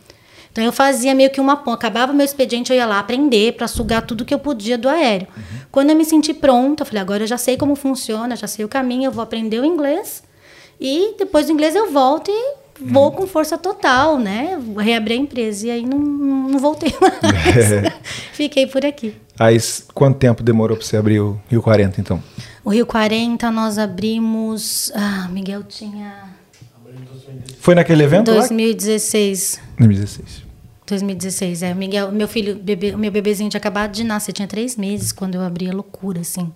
Então 0.51 0.62
eu 0.64 0.72
fazia 0.72 1.14
meio 1.14 1.30
que 1.30 1.40
uma 1.40 1.57
ponta, 1.57 1.78
acabava 1.78 2.12
meu 2.12 2.24
expediente, 2.24 2.72
eu 2.72 2.76
ia 2.76 2.86
lá 2.86 3.01
aprender 3.01 3.55
para 3.55 3.66
sugar 3.66 4.07
tudo 4.07 4.24
que 4.24 4.32
eu 4.32 4.38
podia 4.38 4.78
do 4.78 4.88
aéreo. 4.88 5.26
Quando 5.70 5.90
eu 5.90 5.97
me 5.97 6.05
senti 6.05 6.32
pronta, 6.32 6.82
eu 6.82 6.86
falei, 6.86 7.03
agora 7.03 7.24
eu 7.24 7.26
já 7.26 7.36
sei 7.36 7.57
como 7.57 7.74
funciona, 7.74 8.36
já 8.36 8.47
sei 8.47 8.64
o 8.64 8.68
caminho, 8.68 9.09
eu 9.09 9.12
vou 9.12 9.22
aprender 9.22 9.59
o 9.59 9.64
inglês 9.64 10.22
e 10.80 11.14
depois 11.18 11.47
do 11.47 11.53
inglês 11.53 11.74
eu 11.74 11.90
volto 11.90 12.30
e 12.30 12.55
vou 12.80 13.12
com 13.12 13.26
força 13.26 13.56
total, 13.58 14.18
né? 14.18 14.58
Reabri 14.78 15.14
a 15.14 15.16
empresa 15.16 15.66
e 15.66 15.70
aí 15.70 15.86
não, 15.86 15.98
não 15.98 16.58
voltei 16.58 16.92
mais. 17.00 17.92
Fiquei 18.32 18.66
por 18.66 18.84
aqui. 18.84 19.14
Aí, 19.38 19.56
quanto 19.92 20.18
tempo 20.18 20.42
demorou 20.42 20.76
pra 20.76 20.86
você 20.86 20.96
abrir 20.96 21.20
o 21.20 21.40
Rio 21.48 21.62
40, 21.62 22.00
então? 22.00 22.22
O 22.64 22.70
Rio 22.70 22.86
40 22.86 23.50
nós 23.50 23.78
abrimos. 23.78 24.90
Ah, 24.94 25.28
Miguel 25.30 25.62
tinha. 25.64 26.34
Foi 27.58 27.74
naquele 27.74 28.02
evento 28.02 28.30
lá? 28.30 28.38
2016. 28.38 29.60
2016. 29.78 30.44
2016, 30.86 31.62
é. 31.62 31.74
Miguel, 31.74 32.12
meu 32.12 32.28
filho, 32.28 32.56
bebê, 32.56 32.94
meu 32.94 33.10
bebezinho 33.10 33.48
tinha 33.48 33.58
acabado 33.58 33.92
de 33.92 34.04
nascer, 34.04 34.32
tinha 34.32 34.46
três 34.46 34.76
meses 34.76 35.12
quando 35.12 35.34
eu 35.34 35.40
abri 35.40 35.68
a 35.68 35.72
loucura, 35.72 36.20
assim. 36.20 36.52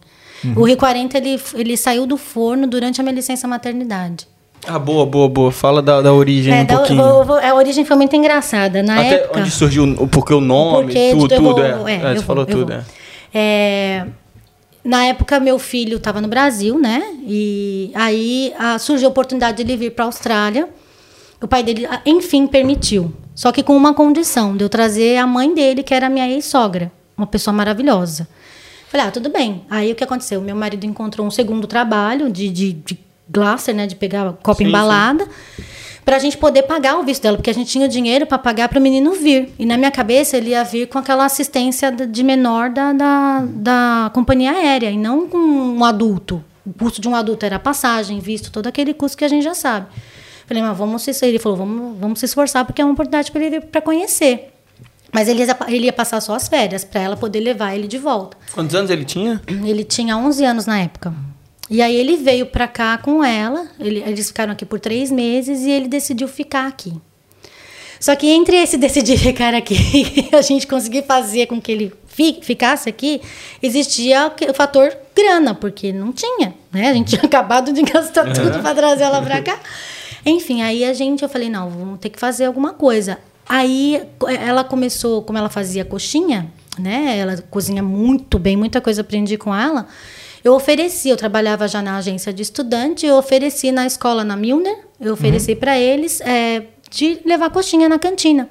O 0.54 0.64
Rio 0.64 0.76
40, 0.76 1.18
ele, 1.18 1.40
ele 1.54 1.76
saiu 1.76 2.06
do 2.06 2.16
forno 2.16 2.66
durante 2.66 3.00
a 3.00 3.04
minha 3.04 3.14
licença 3.14 3.48
maternidade. 3.48 4.28
Ah, 4.66 4.78
boa, 4.78 5.06
boa, 5.06 5.28
boa. 5.28 5.50
Fala 5.52 5.80
da, 5.80 6.00
da 6.02 6.12
origem 6.12 6.52
É, 6.52 6.62
um 6.62 6.66
da- 6.66 6.76
pouquinho. 6.76 7.02
vou- 7.02 7.24
vou- 7.24 7.38
a 7.38 7.54
origem 7.54 7.84
foi 7.84 7.96
muito 7.96 8.14
engraçada. 8.14 8.82
Na 8.82 8.94
Até 9.00 9.14
época. 9.14 9.40
onde 9.40 9.50
surgiu 9.50 9.84
o 9.84 10.06
porque 10.08 10.34
o 10.34 10.40
nome, 10.40 10.84
Porque 10.84 11.10
tudo, 11.12 11.34
eu 11.34 11.42
vou- 11.42 11.54
tudo. 11.54 11.64
é, 11.88 11.94
é. 11.94 12.12
É, 12.12 12.14
você 12.16 12.22
falou 12.22 12.44
tudo, 12.44 12.72
é. 12.72 12.82
É, 13.32 14.06
na 14.84 15.04
época, 15.06 15.38
meu 15.40 15.58
filho 15.58 15.96
estava 15.96 16.20
no 16.20 16.28
Brasil, 16.28 16.78
né? 16.78 17.02
E 17.26 17.90
aí 17.94 18.52
ah, 18.58 18.78
surgiu 18.78 19.08
a 19.08 19.10
oportunidade 19.10 19.56
de 19.56 19.62
ele 19.62 19.76
vir 19.76 19.90
para 19.92 20.04
a 20.04 20.08
Austrália. 20.08 20.68
O 21.40 21.46
pai 21.46 21.62
dele, 21.62 21.86
enfim, 22.04 22.46
permitiu. 22.46 23.12
Só 23.34 23.52
que 23.52 23.62
com 23.62 23.76
uma 23.76 23.94
condição, 23.94 24.56
de 24.56 24.64
eu 24.64 24.68
trazer 24.68 25.16
a 25.18 25.26
mãe 25.26 25.54
dele, 25.54 25.82
que 25.84 25.94
era 25.94 26.08
a 26.08 26.10
minha 26.10 26.28
ex-sogra. 26.28 26.90
Uma 27.16 27.26
pessoa 27.26 27.54
maravilhosa. 27.54 28.26
Falei, 28.88 29.06
ah, 29.06 29.10
tudo 29.10 29.28
bem. 29.30 29.62
Aí 29.70 29.92
o 29.92 29.94
que 29.94 30.02
aconteceu? 30.02 30.40
Meu 30.40 30.56
marido 30.56 30.84
encontrou 30.84 31.24
um 31.26 31.30
segundo 31.30 31.66
trabalho 31.66 32.28
de, 32.30 32.48
de, 32.48 32.72
de 32.72 32.98
glasser, 33.28 33.74
né? 33.74 33.86
De 33.86 33.94
pegar 33.94 34.32
copo 34.42 34.58
Sim, 34.58 34.68
embalada. 34.68 35.26
Pra 36.04 36.18
gente 36.18 36.38
poder 36.38 36.62
pagar 36.62 36.98
o 36.98 37.02
visto 37.02 37.22
dela, 37.22 37.36
porque 37.36 37.50
a 37.50 37.54
gente 37.54 37.70
tinha 37.70 37.84
o 37.84 37.88
dinheiro 37.88 38.26
para 38.26 38.38
pagar 38.38 38.68
para 38.68 38.78
o 38.78 38.82
menino 38.82 39.12
vir. 39.12 39.52
E 39.58 39.66
na 39.66 39.76
minha 39.76 39.90
cabeça 39.90 40.38
ele 40.38 40.50
ia 40.50 40.64
vir 40.64 40.88
com 40.88 40.98
aquela 40.98 41.26
assistência 41.26 41.90
de 41.92 42.22
menor 42.22 42.70
da, 42.70 42.94
da, 42.94 43.44
da 43.46 44.10
companhia 44.14 44.52
aérea, 44.52 44.90
e 44.90 44.96
não 44.96 45.28
com 45.28 45.36
um 45.36 45.84
adulto. 45.84 46.42
O 46.64 46.72
custo 46.72 47.00
de 47.00 47.08
um 47.08 47.14
adulto 47.14 47.44
era 47.44 47.58
passagem, 47.58 48.20
visto, 48.20 48.50
todo 48.50 48.66
aquele 48.66 48.94
custo 48.94 49.18
que 49.18 49.24
a 49.24 49.28
gente 49.28 49.44
já 49.44 49.54
sabe. 49.54 49.86
Falei, 50.46 50.62
mas 50.62 50.78
vamos 50.78 51.02
se 51.02 51.26
Ele 51.26 51.38
falou, 51.38 51.58
vamos, 51.58 51.98
vamos 51.98 52.18
se 52.20 52.24
esforçar, 52.24 52.64
porque 52.64 52.80
é 52.80 52.84
uma 52.84 52.94
oportunidade 52.94 53.30
para 53.30 53.42
ele 53.42 53.60
vir 53.60 53.66
para 53.66 53.82
conhecer. 53.82 54.50
Mas 55.12 55.28
ele 55.28 55.44
ia, 55.44 55.58
ele 55.68 55.86
ia 55.86 55.92
passar 55.92 56.22
só 56.22 56.34
as 56.34 56.48
férias, 56.48 56.84
para 56.84 57.02
ela 57.02 57.16
poder 57.18 57.40
levar 57.40 57.74
ele 57.74 57.86
de 57.86 57.98
volta. 57.98 58.36
Quantos 58.52 58.74
anos 58.74 58.90
ele 58.90 59.04
tinha? 59.04 59.42
Ele 59.46 59.84
tinha 59.84 60.16
11 60.16 60.44
anos 60.44 60.66
na 60.66 60.80
época. 60.80 61.12
E 61.70 61.82
aí 61.82 61.94
ele 61.94 62.16
veio 62.16 62.46
pra 62.46 62.66
cá 62.66 62.96
com 62.98 63.22
ela. 63.22 63.66
ele- 63.78 64.02
eles 64.06 64.28
ficaram 64.28 64.52
aqui 64.52 64.64
por 64.64 64.80
três 64.80 65.10
meses 65.10 65.60
e 65.62 65.70
ele 65.70 65.88
decidiu 65.88 66.26
ficar 66.28 66.66
aqui. 66.66 66.92
Só 68.00 68.14
que 68.14 68.28
entre 68.28 68.56
esse 68.56 68.76
decidir 68.78 69.18
ficar 69.18 69.54
aqui 69.54 69.74
e 70.32 70.34
a 70.36 70.40
gente 70.42 70.66
conseguir 70.66 71.02
fazer 71.04 71.46
com 71.46 71.60
que 71.60 71.70
ele 71.72 71.92
fi- 72.06 72.38
ficasse 72.42 72.88
aqui, 72.88 73.20
existia 73.62 74.32
o 74.48 74.54
fator 74.54 74.96
grana, 75.14 75.54
porque 75.54 75.92
não 75.92 76.12
tinha, 76.12 76.54
né? 76.72 76.88
A 76.90 76.94
gente 76.94 77.10
tinha 77.16 77.22
acabado 77.22 77.72
de 77.72 77.82
gastar 77.82 78.32
tudo 78.32 78.60
para 78.60 78.74
trazer 78.74 79.02
ela 79.04 79.20
para 79.20 79.42
cá. 79.42 79.58
Enfim, 80.24 80.62
aí 80.62 80.84
a 80.84 80.92
gente, 80.92 81.22
eu 81.22 81.28
falei, 81.28 81.48
não, 81.50 81.68
vamos 81.70 81.98
ter 82.00 82.08
que 82.10 82.18
fazer 82.18 82.44
alguma 82.44 82.72
coisa. 82.72 83.18
Aí 83.48 84.02
ela 84.46 84.62
começou, 84.62 85.22
como 85.22 85.38
ela 85.38 85.48
fazia 85.48 85.84
coxinha, 85.84 86.46
né? 86.78 87.16
Ela 87.18 87.36
cozinha 87.50 87.82
muito 87.82 88.38
bem, 88.38 88.56
muita 88.56 88.80
coisa 88.80 89.00
aprendi 89.00 89.36
com 89.36 89.54
ela. 89.54 89.86
Eu 90.48 90.54
ofereci, 90.54 91.10
eu 91.10 91.16
trabalhava 91.18 91.68
já 91.68 91.82
na 91.82 91.98
agência 91.98 92.32
de 92.32 92.42
estudante, 92.42 93.04
eu 93.04 93.16
ofereci 93.16 93.70
na 93.70 93.84
escola 93.84 94.24
na 94.24 94.34
Milner, 94.34 94.78
eu 94.98 95.12
ofereci 95.12 95.54
para 95.54 95.78
eles 95.78 96.22
é, 96.22 96.62
de 96.90 97.20
levar 97.26 97.50
coxinha 97.50 97.86
na 97.86 97.98
cantina. 97.98 98.48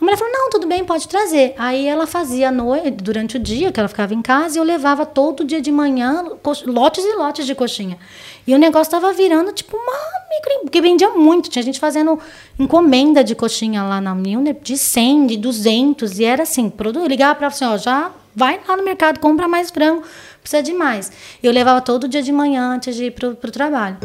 A 0.00 0.04
mulher 0.04 0.16
falou: 0.16 0.32
não, 0.32 0.50
tudo 0.50 0.68
bem, 0.68 0.84
pode 0.84 1.08
trazer. 1.08 1.54
Aí 1.58 1.84
ela 1.84 2.06
fazia 2.06 2.52
noite, 2.52 2.92
durante 2.92 3.38
o 3.38 3.40
dia, 3.40 3.72
que 3.72 3.80
ela 3.80 3.88
ficava 3.88 4.14
em 4.14 4.22
casa, 4.22 4.56
e 4.56 4.60
eu 4.60 4.64
levava 4.64 5.04
todo 5.04 5.42
dia 5.42 5.60
de 5.60 5.72
manhã 5.72 6.24
lotes 6.64 7.04
e 7.04 7.16
lotes 7.16 7.44
de 7.44 7.56
coxinha. 7.56 7.98
E 8.46 8.54
o 8.54 8.58
negócio 8.58 8.94
estava 8.94 9.12
virando 9.12 9.50
tipo 9.52 9.76
uma 9.76 9.92
micro. 10.30 10.60
Porque 10.62 10.80
vendia 10.80 11.10
muito. 11.10 11.50
Tinha 11.50 11.62
gente 11.64 11.80
fazendo 11.80 12.20
encomenda 12.56 13.24
de 13.24 13.34
coxinha 13.34 13.82
lá 13.82 14.00
na 14.00 14.14
Milner 14.14 14.56
de 14.62 14.78
100, 14.78 15.26
de 15.26 15.36
200. 15.38 16.20
E 16.20 16.24
era 16.24 16.44
assim: 16.44 16.70
produ- 16.70 17.00
eu 17.00 17.06
ligava 17.06 17.34
para 17.34 17.48
assim: 17.48 17.64
ó, 17.64 17.76
já 17.76 18.12
vai 18.34 18.60
lá 18.66 18.76
no 18.76 18.82
mercado, 18.84 19.20
compra 19.20 19.46
mais 19.46 19.70
frango, 19.70 20.02
precisa 20.42 20.62
de 20.62 20.72
mais. 20.72 21.10
Eu 21.42 21.52
levava 21.52 21.80
todo 21.80 22.06
dia 22.08 22.22
de 22.22 22.32
manhã 22.32 22.74
antes 22.74 22.94
de 22.94 23.04
ir 23.06 23.10
pro, 23.12 23.34
pro 23.34 23.50
trabalho. 23.50 23.96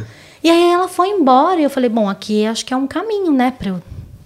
E 0.44 0.50
aí 0.50 0.72
ela 0.72 0.88
foi 0.88 1.10
embora 1.10 1.60
e 1.60 1.64
eu 1.64 1.70
falei: 1.70 1.90
bom, 1.90 2.08
aqui 2.10 2.46
acho 2.46 2.66
que 2.66 2.74
é 2.74 2.78
um 2.78 2.88
caminho, 2.88 3.32
né, 3.32 3.52
para 3.58 3.70
eu 3.70 3.82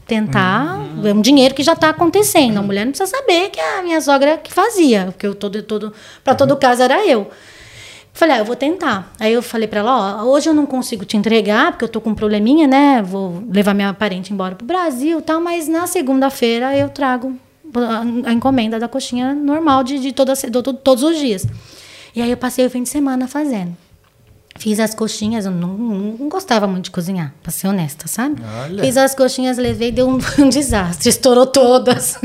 tentar. 0.06 0.78
É 1.06 1.14
um 1.14 1.22
dinheiro 1.22 1.56
que 1.56 1.64
já 1.64 1.74
está 1.74 1.90
acontecendo. 1.90 2.58
A 2.58 2.62
mulher 2.62 2.86
não 2.86 2.92
precisa 2.92 3.10
saber 3.10 3.50
que 3.50 3.60
é 3.60 3.80
a 3.80 3.82
minha 3.84 4.00
sogra 4.02 4.38
que 4.38 4.52
fazia, 4.54 5.06
porque 5.06 5.26
eu 5.26 5.34
todo, 5.34 5.62
todo, 5.64 5.94
para 6.24 6.36
todo 6.36 6.56
caso 6.58 6.84
era 6.84 7.06
eu. 7.08 7.30
Falei, 8.14 8.36
ah, 8.36 8.40
eu 8.40 8.46
vou 8.46 8.58
tentar. 8.58 9.10
Aí 9.18 9.32
eu 9.32 9.42
falei 9.42 9.70
para 9.70 9.80
ela, 9.80 10.22
ó, 10.22 10.26
hoje 10.26 10.50
eu 10.50 10.54
não 10.54 10.66
consigo 10.66 11.06
te 11.06 11.16
entregar, 11.16 11.72
porque 11.72 11.86
eu 11.86 11.90
tô 11.90 12.02
com 12.02 12.10
um 12.10 12.14
probleminha, 12.16 12.68
né? 12.68 13.02
Vou 13.02 13.42
levar 13.50 13.74
minha 13.74 13.94
parente 13.94 14.34
embora 14.34 14.54
pro 14.54 14.68
Brasil 14.68 15.20
e 15.20 15.22
tal, 15.22 15.40
mas 15.40 15.70
na 15.70 15.88
segunda-feira 15.88 16.76
eu 16.76 16.90
trago 16.90 17.34
a, 18.26 18.32
encomenda 18.34 18.78
da 18.78 18.90
coxinha 18.90 19.34
normal 19.34 19.82
de, 19.86 19.98
de 19.98 20.12
toda, 20.12 20.34
do- 20.50 20.74
todos 20.74 21.04
os 21.06 21.18
dias. 21.18 21.48
E 22.16 22.22
aí 22.22 22.30
eu 22.32 22.38
passei 22.38 22.66
o 22.66 22.70
fim 22.70 22.84
de 22.84 22.90
semana 22.90 23.28
fazendo. 23.28 23.76
Fiz 24.60 24.82
as 24.82 24.94
coxinhas, 24.94 25.46
eu 25.46 25.52
não, 25.52 25.70
não 25.70 26.28
gostava 26.30 26.68
muito 26.68 26.86
de 26.86 26.92
cozinhar, 26.92 27.34
pra 27.42 27.52
ser 27.52 27.68
honesta, 27.68 28.06
sabe? 28.08 28.42
Olha. 28.64 28.84
Fiz 28.84 28.98
as 28.98 29.16
coxinhas, 29.16 29.58
levei, 29.58 29.92
deu 29.94 30.08
um, 30.10 30.20
um 30.44 30.50
desastre, 30.50 31.08
estourou 31.10 31.48
todas. 31.48 32.20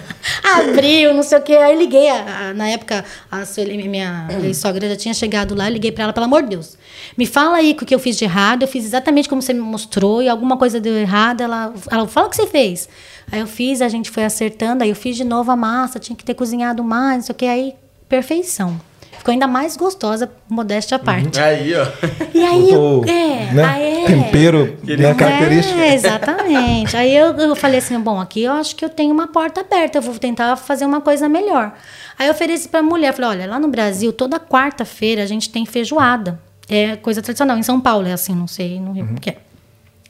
Abriu, 0.44 1.14
não 1.14 1.22
sei 1.22 1.38
o 1.38 1.42
quê. 1.42 1.54
Aí 1.54 1.76
liguei, 1.76 2.08
a- 2.10 2.50
a- 2.50 2.54
na 2.54 2.68
época, 2.68 3.04
a 3.30 3.44
Sueli, 3.46 3.88
minha 3.88 4.28
sogra 4.54 4.88
já 4.88 4.96
tinha 4.96 5.14
chegado 5.14 5.54
lá, 5.54 5.68
eu 5.68 5.72
liguei 5.72 5.90
pra 5.90 6.04
ela, 6.04 6.12
pelo 6.12 6.26
amor 6.26 6.42
de 6.42 6.50
Deus. 6.50 6.76
Me 7.16 7.26
fala 7.26 7.56
aí 7.56 7.72
o 7.72 7.76
que 7.86 7.94
eu 7.94 7.98
fiz 7.98 8.16
de 8.18 8.24
errado, 8.24 8.62
eu 8.62 8.68
fiz 8.68 8.84
exatamente 8.84 9.28
como 9.28 9.40
você 9.40 9.52
me 9.54 9.60
mostrou, 9.60 10.22
e 10.22 10.28
alguma 10.28 10.56
coisa 10.58 10.78
deu 10.78 10.94
errado, 10.94 11.40
ela, 11.40 11.72
ela 11.90 12.06
fala 12.06 12.26
o 12.26 12.30
que 12.30 12.36
você 12.36 12.46
fez. 12.46 12.88
Aí 13.30 13.40
eu 13.40 13.46
fiz, 13.46 13.80
a 13.80 13.88
gente 13.88 14.10
foi 14.10 14.24
acertando, 14.24 14.84
aí 14.84 14.90
eu 14.90 14.96
fiz 14.96 15.16
de 15.16 15.24
novo 15.24 15.50
a 15.50 15.56
massa, 15.56 15.98
tinha 15.98 16.14
que 16.14 16.24
ter 16.24 16.34
cozinhado 16.34 16.84
mais, 16.84 17.16
não 17.16 17.22
sei 17.22 17.32
o 17.32 17.36
quê, 17.36 17.46
aí 17.46 17.74
perfeição. 18.08 18.78
Ficou 19.22 19.30
ainda 19.30 19.46
mais 19.46 19.76
gostosa, 19.76 20.28
modéstia 20.48 20.96
à 20.96 20.98
parte. 20.98 21.38
Aí, 21.38 21.72
ó. 21.76 21.86
E 22.34 22.44
aí, 22.44 22.60
Botou, 22.62 23.04
eu, 23.06 23.08
é, 23.08 23.52
né? 23.52 23.64
aí 23.64 24.02
é. 24.02 24.06
Tempero, 24.08 24.76
né? 24.82 25.14
Característica. 25.14 25.80
É, 25.80 25.94
exatamente. 25.94 26.96
Aí 26.96 27.16
eu, 27.16 27.28
eu 27.28 27.54
falei 27.54 27.78
assim, 27.78 27.96
bom, 28.00 28.20
aqui 28.20 28.42
eu 28.42 28.52
acho 28.52 28.74
que 28.74 28.84
eu 28.84 28.88
tenho 28.88 29.14
uma 29.14 29.28
porta 29.28 29.60
aberta, 29.60 29.98
eu 29.98 30.02
vou 30.02 30.18
tentar 30.18 30.56
fazer 30.56 30.84
uma 30.84 31.00
coisa 31.00 31.28
melhor. 31.28 31.72
Aí 32.18 32.26
eu 32.26 32.32
ofereci 32.32 32.68
pra 32.68 32.82
mulher, 32.82 33.14
falei, 33.14 33.30
olha, 33.30 33.46
lá 33.46 33.60
no 33.60 33.68
Brasil, 33.68 34.12
toda 34.12 34.40
quarta-feira 34.40 35.22
a 35.22 35.26
gente 35.26 35.50
tem 35.50 35.64
feijoada. 35.64 36.40
É 36.68 36.96
coisa 36.96 37.22
tradicional. 37.22 37.56
Em 37.56 37.62
São 37.62 37.80
Paulo 37.80 38.08
é 38.08 38.12
assim, 38.12 38.34
não 38.34 38.48
sei 38.48 38.80
no 38.80 38.90
Rio 38.90 39.06
que 39.20 39.30
é. 39.30 39.36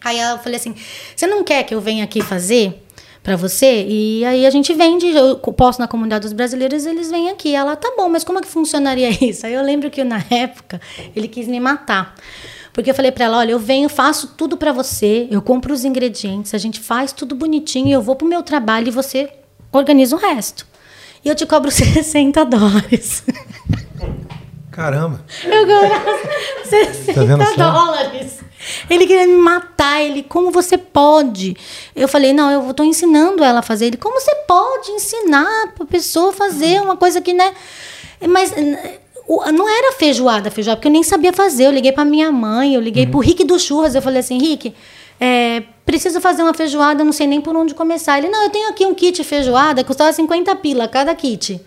Aí 0.02 0.18
eu 0.18 0.38
falei 0.38 0.58
assim, 0.58 0.74
você 1.14 1.26
não 1.26 1.44
quer 1.44 1.64
que 1.64 1.74
eu 1.74 1.82
venha 1.82 2.02
aqui 2.02 2.22
fazer 2.22 2.82
pra 3.22 3.36
você? 3.36 3.86
E 3.88 4.24
aí 4.24 4.44
a 4.44 4.50
gente 4.50 4.72
vende, 4.74 5.06
eu 5.06 5.36
posto 5.36 5.78
na 5.78 5.88
comunidade 5.88 6.22
dos 6.22 6.32
brasileiros, 6.32 6.84
eles 6.86 7.10
vêm 7.10 7.30
aqui. 7.30 7.54
Ela, 7.54 7.76
tá 7.76 7.92
bom, 7.96 8.08
mas 8.08 8.24
como 8.24 8.38
é 8.38 8.42
que 8.42 8.48
funcionaria 8.48 9.10
isso? 9.24 9.46
Aí 9.46 9.54
eu 9.54 9.62
lembro 9.62 9.90
que 9.90 10.02
na 10.04 10.24
época 10.30 10.80
ele 11.14 11.28
quis 11.28 11.46
me 11.46 11.60
matar. 11.60 12.14
Porque 12.72 12.90
eu 12.90 12.94
falei 12.94 13.12
pra 13.12 13.26
ela, 13.26 13.38
olha, 13.38 13.52
eu 13.52 13.58
venho, 13.58 13.88
faço 13.88 14.28
tudo 14.36 14.56
pra 14.56 14.72
você, 14.72 15.28
eu 15.30 15.42
compro 15.42 15.74
os 15.74 15.84
ingredientes, 15.84 16.54
a 16.54 16.58
gente 16.58 16.80
faz 16.80 17.12
tudo 17.12 17.34
bonitinho, 17.34 17.92
eu 17.92 18.00
vou 18.00 18.16
pro 18.16 18.26
meu 18.26 18.42
trabalho 18.42 18.88
e 18.88 18.90
você 18.90 19.30
organiza 19.70 20.16
o 20.16 20.18
resto. 20.18 20.66
E 21.22 21.28
eu 21.28 21.34
te 21.34 21.44
cobro 21.44 21.70
60 21.72 22.44
dólares. 22.46 23.24
Caramba. 24.72 25.24
Eu 25.44 25.66
ganhava 25.66 26.18
60 26.64 27.12
Tá 27.56 27.70
dólares. 27.72 28.40
Ele 28.88 29.06
queria 29.06 29.26
me 29.26 29.36
matar. 29.36 30.00
Ele, 30.02 30.22
como 30.22 30.50
você 30.50 30.78
pode? 30.78 31.56
Eu 31.94 32.08
falei, 32.08 32.32
não, 32.32 32.50
eu 32.50 32.74
tô 32.74 32.82
ensinando 32.82 33.44
ela 33.44 33.58
a 33.60 33.62
fazer. 33.62 33.86
Ele, 33.86 33.96
como 33.96 34.18
você 34.18 34.34
pode 34.48 34.90
ensinar 34.92 35.72
pra 35.76 35.84
pessoa 35.86 36.32
fazer 36.32 36.80
uma 36.80 36.96
coisa 36.96 37.20
que, 37.20 37.32
né? 37.32 37.52
Mas 38.28 38.52
o- 39.26 39.50
não 39.52 39.68
era 39.68 39.92
feijoada, 39.92 40.50
feijoada, 40.50 40.76
porque 40.78 40.88
eu 40.88 40.92
nem 40.92 41.02
sabia 41.02 41.32
fazer. 41.32 41.66
Eu 41.66 41.72
liguei 41.72 41.92
pra 41.92 42.04
minha 42.04 42.30
mãe, 42.32 42.74
eu 42.74 42.80
liguei 42.80 43.06
pro 43.06 43.18
Rick 43.20 43.44
do 43.44 43.58
Churras. 43.58 43.94
Eu 43.94 44.02
falei 44.02 44.20
assim, 44.20 44.38
Rick, 44.38 44.74
é, 45.20 45.62
preciso 45.84 46.20
fazer 46.20 46.42
uma 46.42 46.54
feijoada, 46.54 47.04
não 47.04 47.12
sei 47.12 47.26
nem 47.26 47.40
por 47.40 47.54
onde 47.56 47.74
começar. 47.74 48.18
Ele, 48.18 48.28
não, 48.28 48.44
eu 48.44 48.50
tenho 48.50 48.68
aqui 48.70 48.86
um 48.86 48.94
kit 48.94 49.22
feijoada, 49.24 49.82
custava 49.84 50.12
50 50.12 50.54
pila 50.56 50.86
cada 50.88 51.14
kit. 51.14 51.60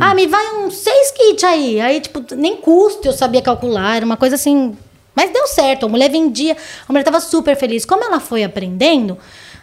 Ah, 0.00 0.14
me 0.14 0.26
vai 0.26 0.44
uns 0.58 0.76
seis 0.76 1.10
kits 1.10 1.44
aí. 1.44 1.80
Aí, 1.80 2.00
tipo, 2.00 2.22
nem 2.36 2.56
custo 2.56 3.08
eu 3.08 3.12
sabia 3.12 3.42
calcular. 3.42 3.96
Era 3.96 4.06
uma 4.06 4.16
coisa 4.16 4.36
assim, 4.36 4.76
Mas 5.16 5.30
deu 5.32 5.46
certo, 5.46 5.86
a 5.86 5.88
mulher 5.88 6.10
vendia, 6.10 6.56
a 6.88 6.92
mulher 6.92 7.02
estava 7.02 7.20
super 7.20 7.56
feliz. 7.56 7.84
Como 7.84 8.02
ela 8.04 8.18
foi 8.20 8.42
aprendendo, 8.44 9.16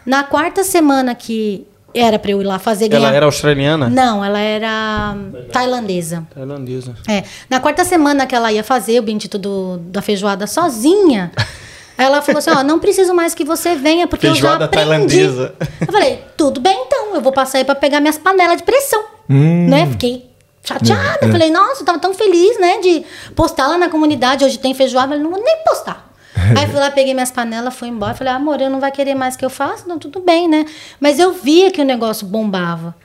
na 0.05 0.23
quarta 0.23 0.63
semana 0.63 1.13
que 1.15 1.65
era 1.93 2.17
para 2.17 2.31
eu 2.31 2.41
ir 2.41 2.45
lá 2.45 2.57
fazer 2.57 2.85
Ela 2.85 2.99
ganhar- 2.99 3.13
era 3.15 3.25
australiana? 3.25 3.89
Não, 3.89 4.23
ela 4.23 4.39
era 4.39 5.13
tailandesa. 5.51 6.25
Tailandesa. 6.33 6.95
É, 7.09 7.23
na 7.49 7.59
quarta 7.59 7.83
semana 7.83 8.25
que 8.25 8.33
ela 8.33 8.51
ia 8.51 8.63
fazer 8.63 8.99
o 8.99 9.03
bendito 9.03 9.37
do, 9.37 9.77
da 9.77 10.01
feijoada 10.01 10.47
sozinha, 10.47 11.31
ela 11.97 12.21
falou 12.21 12.39
assim: 12.39 12.49
Ó, 12.51 12.63
não 12.63 12.79
preciso 12.79 13.13
mais 13.13 13.33
que 13.35 13.43
você 13.43 13.75
venha, 13.75 14.07
porque 14.07 14.25
eu 14.27 14.31
Feijoada 14.31 14.59
já 14.59 14.65
aprendi. 14.65 14.87
tailandesa. 14.89 15.53
Eu 15.81 15.91
falei: 15.91 16.23
tudo 16.37 16.61
bem 16.61 16.81
então, 16.85 17.13
eu 17.15 17.19
vou 17.21 17.33
passar 17.33 17.57
aí 17.57 17.65
pra 17.65 17.75
pegar 17.75 17.99
minhas 17.99 18.17
panelas 18.17 18.57
de 18.57 18.63
pressão. 18.63 19.03
Né? 19.31 19.87
Fiquei 19.87 20.29
chateada. 20.63 21.27
Falei: 21.31 21.51
nossa, 21.51 21.81
eu 21.81 21.85
tava 21.85 21.99
tão 21.99 22.13
feliz, 22.13 22.59
né, 22.59 22.79
de 22.79 23.03
postar 23.35 23.67
lá 23.67 23.77
na 23.77 23.89
comunidade. 23.89 24.45
Hoje 24.45 24.59
tem 24.59 24.73
feijoada, 24.73 25.07
mas 25.09 25.21
não 25.21 25.31
vou 25.31 25.41
nem 25.41 25.57
postar. 25.65 26.11
Aí 26.57 26.67
fui 26.67 26.79
lá, 26.79 26.89
peguei 26.89 27.13
minhas 27.13 27.31
panelas, 27.31 27.73
fui 27.75 27.87
embora. 27.87 28.13
Falei, 28.13 28.33
amor, 28.33 28.59
eu 28.61 28.69
não 28.69 28.79
vai 28.79 28.91
querer 28.91 29.15
mais 29.15 29.35
que 29.35 29.45
eu 29.45 29.49
faça? 29.49 29.87
Não, 29.87 29.99
tudo 29.99 30.19
bem, 30.19 30.47
né? 30.47 30.65
Mas 30.99 31.19
eu 31.19 31.33
via 31.33 31.71
que 31.71 31.81
o 31.81 31.85
negócio 31.85 32.25
bombava. 32.25 32.95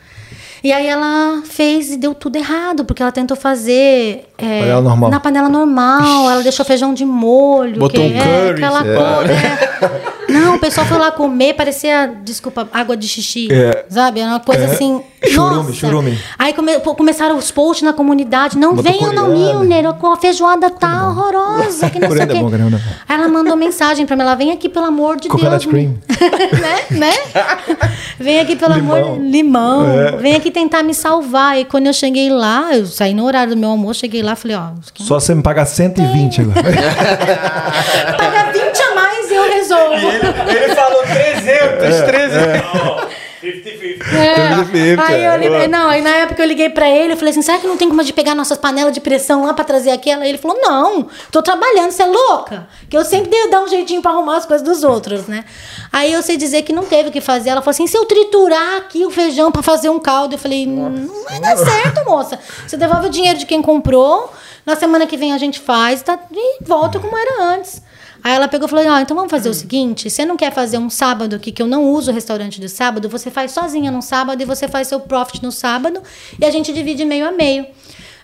E 0.64 0.72
aí 0.72 0.86
ela 0.86 1.42
fez 1.44 1.92
e 1.92 1.96
deu 1.96 2.14
tudo 2.14 2.36
errado, 2.36 2.84
porque 2.84 3.02
ela 3.02 3.12
tentou 3.12 3.36
fazer 3.36 4.26
é, 4.38 4.60
Panela 4.60 5.10
na 5.10 5.20
panela 5.20 5.48
normal, 5.48 6.30
ela 6.30 6.42
deixou 6.42 6.64
feijão 6.64 6.92
de 6.92 7.04
molho. 7.04 7.78
Botou 7.78 8.00
que 8.00 8.12
um 8.12 8.16
é 8.16 8.22
curry, 8.22 8.64
Aquela 8.64 8.80
é. 8.80 8.96
coisa, 8.96 9.32
é. 10.25 10.25
Não, 10.28 10.56
o 10.56 10.58
pessoal 10.58 10.86
foi 10.86 10.98
lá 10.98 11.10
comer, 11.10 11.54
parecia, 11.54 12.12
desculpa, 12.22 12.68
água 12.72 12.96
de 12.96 13.06
xixi. 13.08 13.48
É. 13.50 13.84
Sabe? 13.88 14.20
Era 14.20 14.30
uma 14.30 14.40
coisa 14.40 14.64
assim. 14.66 15.00
Churume, 15.28 15.56
nossa. 15.56 15.72
churume. 15.72 16.18
Aí 16.38 16.52
come- 16.52 16.78
começaram 16.80 17.36
os 17.36 17.50
posts 17.50 17.82
na 17.82 17.92
comunidade. 17.92 18.56
Não 18.58 18.76
venham 18.76 19.12
não, 19.12 19.26
coriander. 19.26 19.56
Milner, 19.60 19.86
a 19.86 20.16
feijoada 20.16 20.70
tá 20.70 21.08
horrorosa. 21.08 21.90
Que 21.90 21.98
não 21.98 22.10
sei 22.10 22.20
o 22.20 22.22
é 22.22 22.26
quê. 22.26 22.36
é. 22.36 22.80
Aí 23.08 23.18
ela 23.18 23.28
mandou 23.28 23.56
mensagem 23.56 24.06
pra 24.06 24.14
mim, 24.16 24.22
ela 24.22 24.34
vem 24.34 24.52
aqui, 24.52 24.68
pelo 24.68 24.86
amor 24.86 25.16
de 25.16 25.28
Coconut 25.28 25.50
Deus. 25.50 25.66
cream. 25.66 25.94
né? 26.60 26.98
né? 26.98 27.12
Vem 28.18 28.40
aqui, 28.40 28.56
pelo 28.56 28.74
Limão. 28.74 28.96
amor 28.96 29.18
limão. 29.20 29.88
É. 29.90 30.12
Vem 30.16 30.34
aqui 30.36 30.50
tentar 30.50 30.82
me 30.82 30.94
salvar. 30.94 31.58
E 31.58 31.64
quando 31.64 31.86
eu 31.86 31.92
cheguei 31.92 32.30
lá, 32.30 32.74
eu 32.76 32.86
saí 32.86 33.14
no 33.14 33.24
horário 33.24 33.54
do 33.54 33.58
meu 33.60 33.70
almoço, 33.70 34.00
cheguei 34.00 34.22
lá, 34.22 34.36
falei, 34.36 34.56
ó, 34.56 34.68
Só 34.94 35.18
você 35.20 35.34
me 35.34 35.42
pagar 35.42 35.66
120 35.66 36.40
agora. 36.42 36.62
paga 38.16 38.52
20 38.52 38.82
e 39.76 40.04
eu 40.04 40.10
resolvo. 40.10 40.50
Ele 40.50 40.74
falou 40.74 41.02
300, 41.02 42.06
300. 42.06 43.26
50-50. 43.42 44.02
É. 44.12 45.00
Aí 45.00 45.24
eu 45.24 45.32
é. 45.32 45.36
liguei, 45.36 45.68
não, 45.68 45.88
aí 45.88 46.02
na 46.02 46.10
época 46.10 46.42
eu 46.42 46.46
liguei 46.46 46.70
pra 46.70 46.88
ele, 46.88 47.12
eu 47.12 47.16
falei 47.16 47.30
assim, 47.30 47.42
será 47.42 47.58
que 47.58 47.66
não 47.66 47.76
tem 47.76 47.88
como 47.88 48.02
de 48.02 48.12
pegar 48.12 48.34
nossas 48.34 48.58
panelas 48.58 48.92
de 48.92 49.00
pressão 49.00 49.44
lá 49.44 49.54
pra 49.54 49.64
trazer 49.64 49.90
aquela? 49.90 50.26
Ele 50.26 50.38
falou, 50.38 50.58
não, 50.60 51.08
tô 51.30 51.42
trabalhando, 51.42 51.90
você 51.90 52.02
é 52.02 52.06
louca? 52.06 52.66
Que 52.88 52.96
eu 52.96 53.04
sempre 53.04 53.30
devo 53.30 53.50
dar 53.50 53.60
um 53.60 53.68
jeitinho 53.68 54.02
pra 54.02 54.10
arrumar 54.10 54.38
as 54.38 54.46
coisas 54.46 54.66
dos 54.66 54.82
outros, 54.82 55.26
né? 55.26 55.44
Aí 55.92 56.12
eu 56.12 56.22
sei 56.22 56.36
dizer 56.36 56.62
que 56.62 56.72
não 56.72 56.84
teve 56.84 57.08
o 57.08 57.12
que 57.12 57.20
fazer. 57.20 57.50
Ela 57.50 57.60
falou 57.60 57.70
assim, 57.70 57.86
se 57.86 57.96
eu 57.96 58.04
triturar 58.04 58.78
aqui 58.78 59.04
o 59.04 59.10
feijão 59.10 59.52
pra 59.52 59.62
fazer 59.62 59.88
um 59.88 59.98
caldo, 59.98 60.34
eu 60.34 60.38
falei, 60.38 60.66
não 60.66 61.24
vai 61.24 61.40
dar 61.40 61.56
certo, 61.56 62.04
moça. 62.04 62.38
Você 62.66 62.76
devolve 62.76 63.06
o 63.06 63.10
dinheiro 63.10 63.38
de 63.38 63.46
quem 63.46 63.62
comprou, 63.62 64.32
na 64.64 64.76
semana 64.76 65.06
que 65.06 65.16
vem 65.16 65.32
a 65.32 65.38
gente 65.38 65.60
faz 65.60 66.02
tá, 66.02 66.18
e 66.32 66.64
volta 66.64 66.98
como 66.98 67.16
era 67.16 67.44
antes. 67.44 67.82
Aí 68.26 68.34
ela 68.34 68.48
pegou 68.48 68.66
e 68.66 68.68
falou: 68.68 68.84
Ó, 68.88 68.98
então 68.98 69.16
vamos 69.16 69.30
fazer 69.30 69.48
o 69.48 69.54
seguinte: 69.54 70.10
você 70.10 70.24
não 70.24 70.36
quer 70.36 70.52
fazer 70.52 70.78
um 70.78 70.90
sábado 70.90 71.36
aqui, 71.36 71.52
que 71.52 71.62
eu 71.62 71.66
não 71.68 71.84
uso 71.92 72.10
o 72.10 72.14
restaurante 72.14 72.60
do 72.60 72.68
sábado, 72.68 73.08
você 73.08 73.30
faz 73.30 73.52
sozinha 73.52 73.88
no 73.88 74.02
sábado 74.02 74.42
e 74.42 74.44
você 74.44 74.66
faz 74.66 74.88
seu 74.88 74.98
profit 74.98 75.40
no 75.44 75.52
sábado 75.52 76.02
e 76.36 76.44
a 76.44 76.50
gente 76.50 76.72
divide 76.72 77.04
meio 77.04 77.24
a 77.28 77.30
meio. 77.30 77.64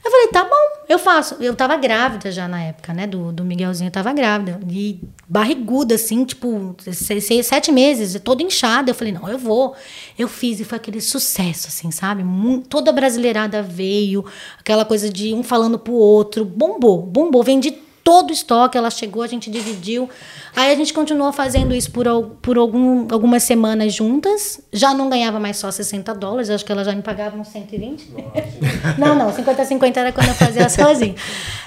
Eu 0.04 0.10
falei, 0.10 0.26
tá 0.32 0.42
bom, 0.42 0.82
eu 0.88 0.98
faço. 0.98 1.36
Eu 1.38 1.54
tava 1.54 1.76
grávida 1.76 2.32
já 2.32 2.48
na 2.48 2.60
época, 2.60 2.92
né? 2.92 3.06
Do, 3.06 3.30
do 3.30 3.44
Miguelzinho, 3.44 3.86
eu 3.86 3.92
tava 3.92 4.12
grávida. 4.12 4.58
E 4.68 4.98
barriguda, 5.28 5.94
assim, 5.94 6.24
tipo, 6.24 6.74
seis, 6.92 7.22
seis, 7.24 7.46
sete 7.46 7.70
meses, 7.70 8.20
toda 8.24 8.42
inchada. 8.42 8.90
Eu 8.90 8.96
falei, 8.96 9.12
não, 9.12 9.28
eu 9.28 9.38
vou. 9.38 9.76
Eu 10.18 10.26
fiz 10.26 10.58
e 10.58 10.64
foi 10.64 10.78
aquele 10.78 11.00
sucesso, 11.00 11.68
assim, 11.68 11.92
sabe? 11.92 12.24
Mu- 12.24 12.60
toda 12.68 12.90
brasileirada 12.90 13.62
veio, 13.62 14.24
aquela 14.58 14.84
coisa 14.84 15.08
de 15.08 15.32
um 15.32 15.44
falando 15.44 15.78
pro 15.78 15.92
outro. 15.92 16.44
Bombou, 16.44 17.00
bombou. 17.02 17.44
Vendi 17.44 17.72
todo 18.04 18.30
o 18.30 18.32
estoque, 18.32 18.76
ela 18.76 18.90
chegou, 18.90 19.22
a 19.22 19.26
gente 19.26 19.50
dividiu. 19.50 20.08
Aí 20.54 20.72
a 20.72 20.74
gente 20.74 20.92
continuou 20.92 21.32
fazendo 21.32 21.74
isso 21.74 21.90
por, 21.90 22.06
por 22.42 22.58
algum, 22.58 23.06
algumas 23.10 23.42
semanas 23.42 23.94
juntas. 23.94 24.60
Já 24.72 24.92
não 24.92 25.08
ganhava 25.08 25.38
mais 25.40 25.56
só 25.56 25.70
60 25.70 26.14
dólares, 26.14 26.50
acho 26.50 26.64
que 26.64 26.72
ela 26.72 26.84
já 26.84 26.92
me 26.92 27.02
pagava 27.02 27.36
uns 27.36 27.48
120. 27.48 28.08
não, 28.98 29.14
não, 29.14 29.32
50 29.32 29.64
50 29.64 30.00
era 30.00 30.12
quando 30.12 30.28
eu 30.28 30.34
fazia 30.34 30.68
sozinha. 30.68 31.14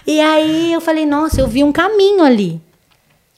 E 0.06 0.20
aí 0.20 0.74
eu 0.74 0.82
falei, 0.82 1.06
nossa, 1.06 1.42
eu 1.42 1.48
vi 1.48 1.64
um 1.64 1.72
caminho 1.72 2.24
ali. 2.24 2.62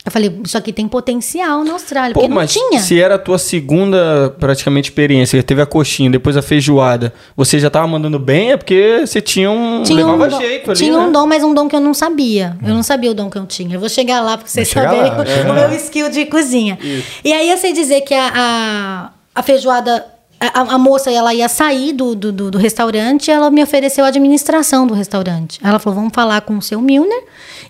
Eu 0.07 0.11
falei, 0.11 0.39
isso 0.45 0.57
aqui 0.57 0.71
tem 0.71 0.87
potencial 0.87 1.65
na 1.65 1.73
Austrália, 1.73 2.13
Pô, 2.13 2.21
porque 2.21 2.33
não 2.33 2.45
tinha. 2.47 2.79
se 2.79 2.97
era 2.99 3.15
a 3.15 3.19
tua 3.19 3.37
segunda, 3.37 4.33
praticamente, 4.39 4.89
experiência, 4.89 5.43
teve 5.43 5.61
a 5.61 5.65
coxinha, 5.65 6.09
depois 6.09 6.37
a 6.37 6.41
feijoada, 6.41 7.13
você 7.35 7.59
já 7.59 7.69
tava 7.69 7.85
mandando 7.87 8.17
bem, 8.17 8.51
é 8.53 8.57
porque 8.57 9.01
você 9.05 9.19
tinha 9.19 9.51
um... 9.51 9.83
Tinha 9.83 10.05
um, 10.07 10.11
levava 10.13 10.29
dom, 10.29 10.37
jeito 10.39 10.71
ali, 10.71 10.79
tinha 10.79 10.93
né? 10.97 10.97
um 10.99 11.11
dom, 11.11 11.25
mas 11.27 11.43
um 11.43 11.53
dom 11.53 11.67
que 11.67 11.75
eu 11.75 11.81
não 11.81 11.93
sabia. 11.93 12.55
Eu 12.65 12.73
não 12.73 12.83
sabia 12.83 13.11
o 13.11 13.13
dom 13.13 13.29
que 13.29 13.37
eu 13.37 13.45
tinha. 13.45 13.75
Eu 13.75 13.79
vou 13.81 13.89
chegar 13.89 14.21
lá 14.21 14.37
para 14.37 14.47
vocês 14.47 14.69
saberem 14.69 15.11
lá, 15.11 15.25
o- 15.51 15.53
meu 15.53 15.77
skill 15.77 16.09
de 16.09 16.25
cozinha. 16.25 16.79
E 17.23 17.33
aí 17.33 17.49
eu 17.51 17.57
sei 17.57 17.73
dizer 17.73 17.99
que 18.01 18.13
a, 18.13 18.31
a, 18.33 19.09
a 19.35 19.43
feijoada. 19.43 20.05
A, 20.39 20.75
a 20.75 20.77
moça 20.77 21.09
ela 21.09 21.33
ia 21.33 21.49
sair 21.49 21.93
do, 21.93 22.13
do, 22.13 22.31
do, 22.31 22.51
do 22.51 22.57
restaurante 22.59 23.31
ela 23.31 23.49
me 23.49 23.63
ofereceu 23.63 24.05
a 24.05 24.09
administração 24.09 24.85
do 24.85 24.93
restaurante. 24.93 25.59
Ela 25.63 25.79
falou: 25.79 25.99
vamos 25.99 26.13
falar 26.13 26.41
com 26.41 26.57
o 26.57 26.61
seu 26.61 26.79
Milner 26.79 27.23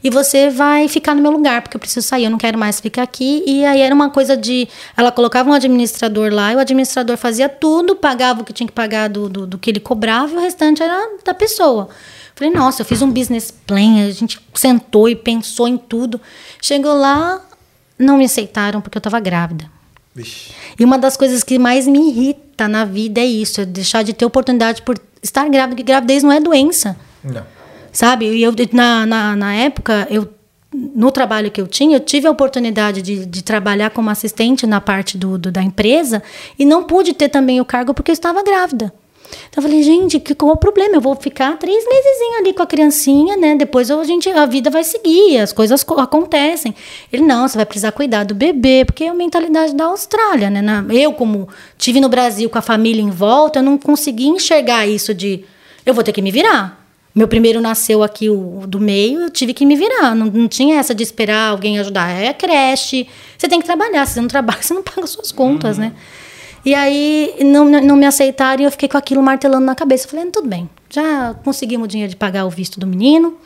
e 0.03 0.09
você 0.09 0.49
vai 0.49 0.87
ficar 0.87 1.15
no 1.15 1.21
meu 1.21 1.31
lugar, 1.31 1.61
porque 1.61 1.77
eu 1.77 1.79
preciso 1.79 2.05
sair, 2.05 2.25
eu 2.25 2.29
não 2.29 2.37
quero 2.37 2.57
mais 2.57 2.79
ficar 2.79 3.03
aqui. 3.03 3.43
E 3.45 3.65
aí 3.65 3.79
era 3.79 3.93
uma 3.95 4.09
coisa 4.09 4.35
de. 4.35 4.67
Ela 4.95 5.11
colocava 5.11 5.49
um 5.49 5.53
administrador 5.53 6.33
lá 6.33 6.53
e 6.53 6.55
o 6.55 6.59
administrador 6.59 7.15
fazia 7.15 7.47
tudo, 7.47 7.95
pagava 7.95 8.41
o 8.41 8.43
que 8.43 8.51
tinha 8.51 8.67
que 8.67 8.73
pagar 8.73 9.07
do, 9.07 9.29
do, 9.29 9.47
do 9.47 9.57
que 9.57 9.69
ele 9.69 9.79
cobrava 9.79 10.33
e 10.33 10.37
o 10.37 10.41
restante 10.41 10.83
era 10.83 11.09
da 11.23 11.33
pessoa. 11.33 11.89
Falei, 12.35 12.53
nossa, 12.53 12.81
eu 12.81 12.85
fiz 12.85 13.01
um 13.01 13.11
business 13.11 13.49
plan, 13.49 14.05
a 14.07 14.11
gente 14.11 14.39
sentou 14.53 15.09
e 15.09 15.15
pensou 15.15 15.67
em 15.67 15.77
tudo. 15.77 16.21
Chegou 16.61 16.93
lá, 16.93 17.41
não 17.97 18.17
me 18.17 18.25
aceitaram 18.25 18.79
porque 18.79 18.97
eu 18.97 18.99
estava 18.99 19.19
grávida. 19.19 19.76
E 20.79 20.83
uma 20.85 20.97
das 20.97 21.15
coisas 21.17 21.43
que 21.43 21.59
mais 21.59 21.87
me 21.87 22.09
irrita 22.09 22.67
na 22.67 22.85
vida 22.85 23.19
é 23.21 23.25
isso, 23.25 23.61
é 23.61 23.65
deixar 23.65 24.03
de 24.03 24.13
ter 24.13 24.25
oportunidade 24.25 24.81
por 24.81 24.97
estar 25.21 25.47
grávida, 25.49 25.69
porque 25.75 25.83
gravidez 25.83 26.23
não 26.23 26.31
é 26.31 26.39
doença. 26.39 26.95
Não. 27.23 27.45
Sabe? 27.91 28.25
E 28.31 28.43
eu, 28.43 28.53
na, 28.73 29.05
na, 29.05 29.35
na 29.35 29.53
época, 29.55 30.07
eu, 30.09 30.27
no 30.73 31.11
trabalho 31.11 31.49
que 31.49 31.59
eu 31.59 31.67
tinha, 31.67 31.95
eu 31.97 31.99
tive 31.99 32.27
a 32.27 32.31
oportunidade 32.31 33.01
de, 33.01 33.25
de 33.25 33.43
trabalhar 33.43 33.89
como 33.89 34.09
assistente 34.09 34.67
na 34.67 34.79
parte 34.79 35.17
do, 35.17 35.37
do- 35.37 35.51
da 35.51 35.63
empresa 35.63 36.21
e 36.59 36.65
não 36.65 36.83
pude 36.83 37.13
ter 37.13 37.29
também 37.29 37.59
o 37.59 37.65
cargo 37.65 37.93
porque 37.93 38.11
eu 38.11 38.13
estava 38.13 38.43
grávida. 38.43 38.93
Então 39.49 39.61
eu 39.63 39.63
falei, 39.63 39.83
gente, 39.83 40.19
que, 40.19 40.33
qual 40.33 40.51
é 40.51 40.53
o 40.53 40.57
problema? 40.57 40.95
Eu 40.95 41.01
vou 41.01 41.15
ficar 41.15 41.57
três 41.57 41.83
meses 41.85 42.37
ali 42.39 42.53
com 42.53 42.63
a 42.63 42.67
criancinha, 42.67 43.35
né? 43.37 43.55
Depois 43.55 43.89
a, 43.91 44.03
gente, 44.03 44.29
a 44.29 44.45
vida 44.45 44.69
vai 44.69 44.83
seguir, 44.83 45.37
as 45.39 45.51
coisas 45.51 45.83
co- 45.83 45.99
acontecem. 45.99 46.73
Ele, 47.11 47.23
não, 47.23 47.47
você 47.47 47.57
vai 47.57 47.65
precisar 47.65 47.91
cuidar 47.91 48.23
do 48.23 48.33
bebê, 48.35 48.83
porque 48.85 49.03
é 49.03 49.09
a 49.09 49.13
mentalidade 49.13 49.73
da 49.75 49.85
Austrália, 49.85 50.49
né? 50.49 50.61
Na- 50.61 50.85
eu, 50.93 51.11
como 51.13 51.47
tive 51.77 51.99
no 51.99 52.09
Brasil 52.09 52.49
com 52.49 52.57
a 52.57 52.61
família 52.61 53.01
em 53.01 53.09
volta, 53.09 53.59
eu 53.59 53.63
não 53.63 53.77
consegui 53.77 54.27
enxergar 54.27 54.87
isso 54.87 55.13
de 55.13 55.43
eu 55.85 55.93
vou 55.93 56.03
ter 56.03 56.11
que 56.11 56.21
me 56.21 56.31
virar. 56.31 56.85
Meu 57.15 57.27
primeiro 57.27 57.59
nasceu 57.59 58.03
aqui, 58.03 58.29
o, 58.29 58.61
do 58.67 58.79
meio, 58.79 59.21
eu 59.21 59.29
tive 59.31 59.51
que 59.53 59.65
me 59.65 59.75
virar. 59.75 60.13
Não, 60.13 60.27
não 60.27 60.47
tinha 60.47 60.77
essa 60.77 60.93
de 60.93 61.01
esperar 61.01 61.49
alguém 61.49 61.79
ajudar. 61.79 62.09
É 62.11 62.31
creche. 62.31 63.07
Você 63.37 63.47
tem 63.47 63.59
que 63.59 63.65
trabalhar. 63.65 64.05
Se 64.05 64.13
você 64.13 64.21
não 64.21 64.27
trabalha, 64.27 64.61
você 64.61 64.73
não 64.73 64.83
paga 64.83 65.07
suas 65.07 65.31
contas, 65.31 65.77
né? 65.79 65.93
E 66.65 66.73
aí 66.73 67.35
não, 67.43 67.65
não 67.65 67.95
me 67.95 68.05
aceitaram 68.05 68.61
e 68.61 68.65
eu 68.65 68.71
fiquei 68.71 68.89
com 68.89 68.97
aquilo 68.97 69.21
martelando 69.21 69.65
na 69.65 69.75
cabeça. 69.75 70.05
Eu 70.05 70.09
falei, 70.09 70.25
"Ah, 70.27 70.31
tudo 70.31 70.47
bem. 70.47 70.69
Já 70.89 71.35
conseguimos 71.43 71.85
o 71.85 71.87
dinheiro 71.87 72.09
de 72.09 72.15
pagar 72.15 72.45
o 72.45 72.49
visto 72.49 72.79
do 72.79 72.87
menino. 72.87 73.37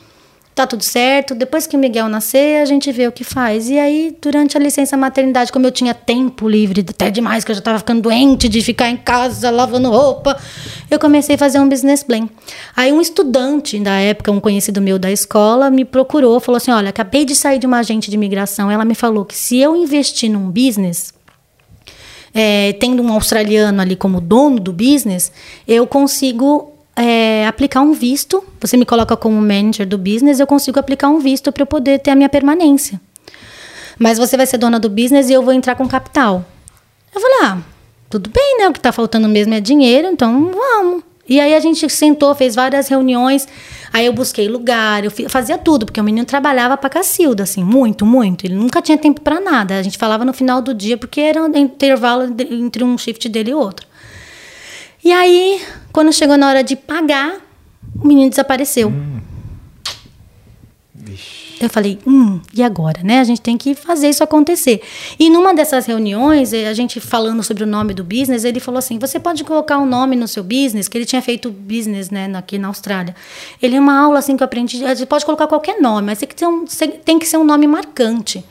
Tá 0.54 0.68
tudo 0.68 0.84
certo. 0.84 1.34
Depois 1.34 1.66
que 1.66 1.78
o 1.78 1.80
Miguel 1.80 2.10
nascer, 2.10 2.62
a 2.62 2.66
gente 2.66 2.92
vê 2.92 3.08
o 3.08 3.12
que 3.12 3.24
faz. 3.24 3.70
E 3.70 3.80
aí, 3.80 4.16
durante 4.22 4.58
a 4.58 4.60
licença 4.60 4.98
maternidade, 4.98 5.52
como 5.52 5.66
eu 5.66 5.72
tinha 5.72 5.94
tempo 5.94 6.48
livre, 6.48 6.86
até 6.88 7.10
demais, 7.10 7.46
que 7.46 7.52
eu 7.52 7.56
já 7.56 7.62
tava 7.62 7.80
ficando 7.80 8.02
doente 8.02 8.50
de 8.50 8.62
ficar 8.62 8.90
em 8.90 8.98
casa 8.98 9.50
lavando 9.50 9.90
roupa, 9.90 10.38
eu 10.90 11.00
comecei 11.00 11.36
a 11.36 11.38
fazer 11.38 11.58
um 11.60 11.70
business 11.70 12.04
plan. 12.04 12.28
Aí, 12.76 12.92
um 12.92 13.00
estudante 13.00 13.80
da 13.80 13.94
época, 13.94 14.30
um 14.30 14.42
conhecido 14.42 14.82
meu 14.82 15.00
da 15.00 15.10
escola, 15.10 15.70
me 15.70 15.86
procurou, 15.86 16.38
falou 16.42 16.58
assim: 16.58 16.72
Olha, 16.72 16.90
acabei 16.90 17.24
de 17.24 17.34
sair 17.34 17.58
de 17.58 17.66
uma 17.66 17.80
agente 17.80 18.10
de 18.10 18.16
imigração. 18.18 18.70
Ela 18.70 18.84
me 18.84 18.94
falou 18.94 19.24
que 19.24 19.36
se 19.36 19.58
eu 19.58 19.74
investir 19.74 20.30
num 20.30 20.50
business, 20.52 21.14
é, 22.34 22.74
tendo 22.74 23.02
um 23.02 23.12
australiano 23.12 23.82
ali 23.82 23.96
como 23.96 24.22
dono 24.22 24.60
do 24.60 24.72
business, 24.72 25.32
eu 25.68 25.86
consigo 25.86 26.72
é, 26.96 27.46
aplicar 27.48 27.82
um 27.82 27.94
visto. 27.94 28.44
Você 28.60 28.78
me 28.78 28.86
coloca 28.86 29.16
como 29.18 29.40
manager 29.42 29.88
do 29.88 29.98
business, 29.98 30.40
eu 30.40 30.48
consigo 30.48 30.80
aplicar 30.80 31.10
um 31.10 31.20
visto 31.20 31.52
para 31.52 31.64
eu 31.64 31.68
poder 31.68 32.00
ter 32.00 32.12
a 32.12 32.16
minha 32.16 32.30
permanência. 32.30 33.00
Mas 34.00 34.18
você 34.18 34.36
vai 34.36 34.46
ser 34.46 34.58
dona 34.58 34.80
do 34.80 34.90
business 34.90 35.30
e 35.30 35.34
eu 35.34 35.44
vou 35.44 35.54
entrar 35.54 35.76
com 35.76 35.88
capital. 35.88 36.46
Eu 37.14 37.22
falei, 37.22 37.38
ah, 37.44 37.58
tudo 38.10 38.30
bem, 38.30 38.58
né? 38.58 38.68
O 38.68 38.74
que 38.74 38.80
tá 38.80 38.92
faltando 38.92 39.28
mesmo 39.28 39.54
é 39.54 39.60
dinheiro, 39.60 40.08
então 40.08 40.52
vamos. 40.52 41.04
E 41.28 41.40
aí 41.40 41.54
a 41.54 41.60
gente 41.60 41.88
sentou, 41.90 42.34
fez 42.36 42.56
várias 42.56 42.88
reuniões. 42.88 43.48
Aí 43.94 44.06
eu 44.06 44.14
busquei 44.14 44.48
lugar, 44.48 45.04
eu 45.04 45.12
fazia 45.30 45.58
tudo, 45.58 45.86
porque 45.86 46.00
o 46.00 46.04
menino 46.04 46.26
trabalhava 46.26 46.78
pra 46.78 46.90
Cacilda, 46.90 47.44
assim, 47.44 47.64
muito, 47.64 48.06
muito. 48.06 48.46
Ele 48.46 48.56
nunca 48.56 48.82
tinha 48.82 48.98
tempo 48.98 49.22
pra 49.22 49.40
nada. 49.40 49.78
A 49.78 49.84
gente 49.84 49.98
falava 49.98 50.24
no 50.24 50.34
final 50.34 50.62
do 50.62 50.74
dia, 50.74 50.98
porque 50.98 51.22
era 51.22 51.44
um 51.44 51.58
intervalo 51.58 52.36
entre 52.50 52.84
um 52.84 52.98
shift 52.98 53.28
dele 53.30 53.52
e 53.52 53.54
outro. 53.54 53.86
E 55.04 55.12
aí, 55.12 55.62
quando 55.92 56.14
chegou 56.14 56.38
na 56.38 56.48
hora 56.48 56.64
de 56.64 56.76
pagar, 56.76 57.38
o 58.00 58.08
menino 58.08 58.30
desapareceu. 58.30 58.92
Eu 61.66 61.70
falei, 61.70 62.00
hum, 62.06 62.40
e 62.54 62.64
agora, 62.64 63.02
né? 63.04 63.20
A 63.20 63.24
gente 63.24 63.42
tem 63.42 63.58
que 63.58 63.76
fazer 63.76 64.10
isso 64.10 64.24
acontecer. 64.24 64.82
E 65.20 65.30
numa 65.30 65.54
dessas 65.54 65.86
reuniões, 65.86 66.54
eh, 66.54 66.68
a 66.68 66.74
gente 66.74 67.00
falando 67.00 67.44
sobre 67.44 67.64
o 67.64 67.68
nome 67.68 67.94
do 67.94 68.04
business, 68.04 68.44
ele 68.44 68.60
falou 68.60 68.80
assim: 68.80 68.98
você 68.98 69.20
pode 69.20 69.44
colocar 69.44 69.78
um 69.78 69.86
nome 69.86 70.16
no 70.16 70.28
seu 70.28 70.44
business, 70.44 70.88
que 70.88 70.98
ele 70.98 71.06
tinha 71.06 71.22
feito 71.22 71.52
business, 71.52 72.10
né, 72.10 72.32
aqui 72.36 72.58
na 72.58 72.68
Austrália. 72.68 73.16
Ele 73.62 73.78
uma 73.78 74.00
aula 74.00 74.20
assim 74.20 74.38
que 74.38 74.44
eu 74.44 74.46
aprendi, 74.46 74.80
você 74.80 75.06
pode 75.06 75.26
colocar 75.26 75.48
qualquer 75.48 75.82
nome, 75.82 76.08
mas 76.08 76.20
tem 76.20 76.28
que 76.28 76.40
ser 76.40 76.48
um, 76.48 76.66
tem 77.04 77.20
que 77.20 77.26
ser 77.26 77.38
um 77.38 77.44
nome 77.44 77.68
marcante. 77.68 78.44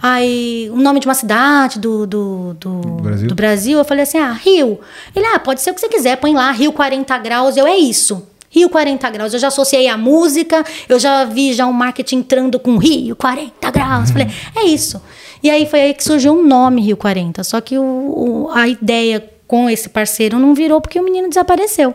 Aí, 0.00 0.70
o 0.72 0.76
nome 0.76 1.00
de 1.00 1.06
uma 1.06 1.14
cidade 1.14 1.80
do, 1.80 2.06
do, 2.06 2.54
do, 2.54 2.70
Brasil? 3.02 3.28
do 3.28 3.34
Brasil, 3.34 3.78
eu 3.78 3.84
falei 3.84 4.04
assim: 4.04 4.18
ah, 4.18 4.32
Rio. 4.32 4.78
Ele, 5.14 5.26
ah, 5.26 5.38
pode 5.38 5.60
ser 5.60 5.70
o 5.70 5.74
que 5.74 5.80
você 5.80 5.88
quiser, 5.88 6.16
põe 6.16 6.32
lá, 6.32 6.50
Rio 6.52 6.72
40 6.72 7.18
graus. 7.18 7.56
Eu, 7.56 7.66
é 7.66 7.76
isso. 7.76 8.24
Rio 8.54 8.68
40 8.70 9.10
graus. 9.10 9.32
Eu 9.34 9.40
já 9.40 9.48
associei 9.48 9.88
a 9.88 9.96
música, 9.96 10.64
eu 10.88 10.98
já 10.98 11.24
vi 11.24 11.52
já 11.52 11.66
um 11.66 11.72
marketing 11.72 12.16
entrando 12.18 12.58
com 12.58 12.76
Rio 12.76 13.16
40 13.16 13.70
graus. 13.70 14.10
Falei, 14.10 14.28
é 14.54 14.64
isso. 14.64 15.02
E 15.42 15.50
aí 15.50 15.66
foi 15.66 15.80
aí 15.80 15.94
que 15.94 16.04
surgiu 16.04 16.32
um 16.34 16.46
nome 16.46 16.80
Rio 16.82 16.96
40. 16.96 17.42
Só 17.42 17.60
que 17.60 17.76
o, 17.78 17.82
o- 17.82 18.50
a 18.52 18.68
ideia 18.68 19.28
com 19.46 19.68
esse 19.68 19.88
parceiro 19.88 20.38
não 20.38 20.54
virou 20.54 20.80
porque 20.80 20.98
o 20.98 21.02
menino 21.02 21.28
desapareceu. 21.28 21.94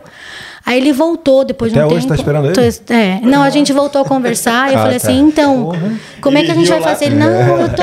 Aí 0.64 0.76
ele 0.78 0.92
voltou 0.92 1.42
depois 1.44 1.72
Até 1.72 1.80
de 1.80 1.86
um 1.86 1.96
hoje 1.96 2.06
tempo. 2.06 2.08
tá 2.08 2.14
esperando 2.14 2.44
ele? 2.46 2.54
Tô- 2.72 2.92
é. 2.94 3.20
Não, 3.22 3.42
a 3.42 3.50
gente 3.50 3.72
voltou 3.72 4.02
a 4.02 4.04
conversar 4.04 4.68
e 4.70 4.74
eu 4.74 4.78
Ah, 4.78 4.82
falei 4.82 5.00
tá. 5.00 5.08
assim, 5.08 5.18
então, 5.20 5.72
como 6.20 6.36
é 6.38 6.44
que 6.44 6.50
a 6.50 6.54
gente 6.54 6.68
vai 6.68 6.80
fazer? 6.82 7.06
Ele, 7.06 7.16
não, 7.16 7.28
eu 7.30 7.68
tô, 7.74 7.82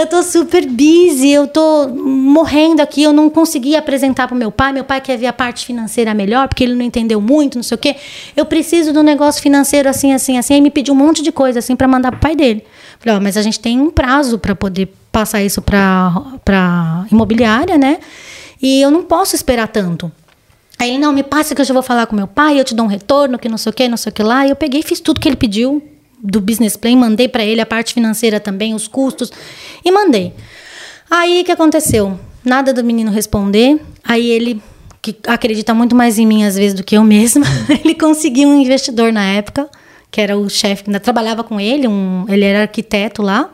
eu 0.00 0.06
tô 0.06 0.22
super 0.22 0.66
busy, 0.66 1.30
eu 1.30 1.46
tô 1.46 1.88
morrendo 1.88 2.82
aqui, 2.82 3.02
eu 3.04 3.12
não 3.12 3.30
consegui 3.30 3.76
apresentar 3.76 4.26
pro 4.26 4.36
meu 4.36 4.50
pai, 4.50 4.72
meu 4.72 4.84
pai 4.84 5.00
quer 5.00 5.16
ver 5.16 5.26
a 5.28 5.32
parte 5.32 5.64
financeira 5.64 6.12
melhor, 6.12 6.48
porque 6.48 6.64
ele 6.64 6.74
não 6.74 6.82
entendeu 6.84 7.20
muito, 7.20 7.56
não 7.56 7.62
sei 7.62 7.76
o 7.76 7.78
quê. 7.78 7.96
Eu 8.36 8.44
preciso 8.44 8.92
do 8.92 9.02
negócio 9.02 9.40
financeiro 9.40 9.88
assim, 9.88 10.12
assim, 10.12 10.36
assim. 10.36 10.54
Aí 10.54 10.60
me 10.60 10.70
pediu 10.70 10.92
um 10.94 10.96
monte 10.96 11.22
de 11.22 11.30
coisa 11.32 11.60
assim 11.60 11.76
para 11.76 11.86
mandar 11.88 12.10
pro 12.10 12.20
pai 12.20 12.34
dele. 12.36 12.64
Falei, 12.98 13.18
ó, 13.18 13.20
mas 13.22 13.36
a 13.36 13.42
gente 13.42 13.60
tem 13.60 13.80
um 13.80 13.90
prazo 13.90 14.38
para 14.38 14.54
poder 14.54 14.92
passar 15.12 15.42
isso 15.42 15.62
para 15.62 16.12
para 16.44 17.06
imobiliária, 17.10 17.78
né? 17.78 17.98
E 18.60 18.80
eu 18.80 18.90
não 18.90 19.02
posso 19.04 19.36
esperar 19.36 19.68
tanto. 19.68 20.10
Aí 20.84 20.90
ele, 20.90 20.98
não, 20.98 21.14
me 21.14 21.22
passa 21.22 21.54
que 21.54 21.62
eu 21.62 21.64
já 21.64 21.72
vou 21.72 21.82
falar 21.82 22.06
com 22.06 22.14
meu 22.14 22.26
pai, 22.26 22.60
eu 22.60 22.64
te 22.64 22.74
dou 22.74 22.84
um 22.84 22.88
retorno, 22.88 23.38
que 23.38 23.48
não 23.48 23.56
sei 23.56 23.70
o 23.70 23.72
que, 23.72 23.88
não 23.88 23.96
sei 23.96 24.10
o 24.10 24.12
que 24.12 24.22
lá. 24.22 24.46
E 24.46 24.50
eu 24.50 24.56
peguei, 24.56 24.82
fiz 24.82 25.00
tudo 25.00 25.18
que 25.18 25.26
ele 25.26 25.36
pediu 25.36 25.82
do 26.22 26.42
business 26.42 26.76
plan, 26.76 26.94
mandei 26.94 27.26
para 27.26 27.42
ele 27.42 27.58
a 27.62 27.66
parte 27.66 27.94
financeira 27.94 28.38
também, 28.38 28.74
os 28.74 28.86
custos, 28.86 29.32
e 29.82 29.90
mandei. 29.90 30.34
Aí 31.10 31.40
o 31.40 31.44
que 31.44 31.52
aconteceu? 31.52 32.20
Nada 32.44 32.70
do 32.70 32.84
menino 32.84 33.10
responder. 33.10 33.80
Aí 34.04 34.30
ele, 34.30 34.62
que 35.00 35.16
acredita 35.26 35.72
muito 35.72 35.96
mais 35.96 36.18
em 36.18 36.26
mim 36.26 36.44
às 36.44 36.54
vezes 36.54 36.74
do 36.74 36.84
que 36.84 36.98
eu 36.98 37.02
mesma, 37.02 37.46
ele 37.82 37.94
conseguiu 37.94 38.50
um 38.50 38.60
investidor 38.60 39.10
na 39.10 39.24
época, 39.24 39.70
que 40.10 40.20
era 40.20 40.36
o 40.36 40.50
chefe, 40.50 40.84
ainda 40.86 41.00
trabalhava 41.00 41.42
com 41.42 41.58
ele, 41.58 41.88
um, 41.88 42.26
ele 42.28 42.44
era 42.44 42.60
arquiteto 42.60 43.22
lá. 43.22 43.50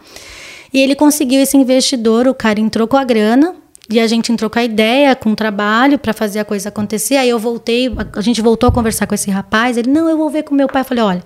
E 0.73 0.81
ele 0.81 0.97
conseguiu 0.97 1.41
esse 1.41 1.57
investidor, 1.57 2.27
o 2.27 2.35
cara 2.35 2.59
entrou 2.59 2.89
com 2.89 2.97
a 2.97 3.05
grana, 3.05 3.55
e 3.91 3.99
a 3.99 4.07
gente 4.07 4.31
entrou 4.33 4.49
com 4.49 4.59
a 4.59 4.65
ideia, 4.65 5.15
com 5.17 5.33
o 5.33 5.37
trabalho 5.37 5.99
para 5.99 6.13
fazer 6.13 6.39
a 6.39 6.45
coisa 6.45 6.69
acontecer. 6.69 7.17
Aí 7.17 7.29
eu 7.29 7.39
voltei, 7.39 7.93
a- 8.15 8.21
gente 8.21 8.41
voltou 8.41 8.69
a 8.69 8.73
conversar 8.73 9.07
com 9.07 9.15
esse 9.15 9.31
rapaz. 9.31 9.77
Ele, 9.77 9.91
não, 9.91 10.09
eu 10.09 10.17
vou 10.17 10.31
ver 10.31 10.45
com 10.45 10.55
meu 10.55 10.69
pai. 10.69 10.83
Eu 10.83 10.85
falei, 10.87 11.03
olha, 11.05 11.23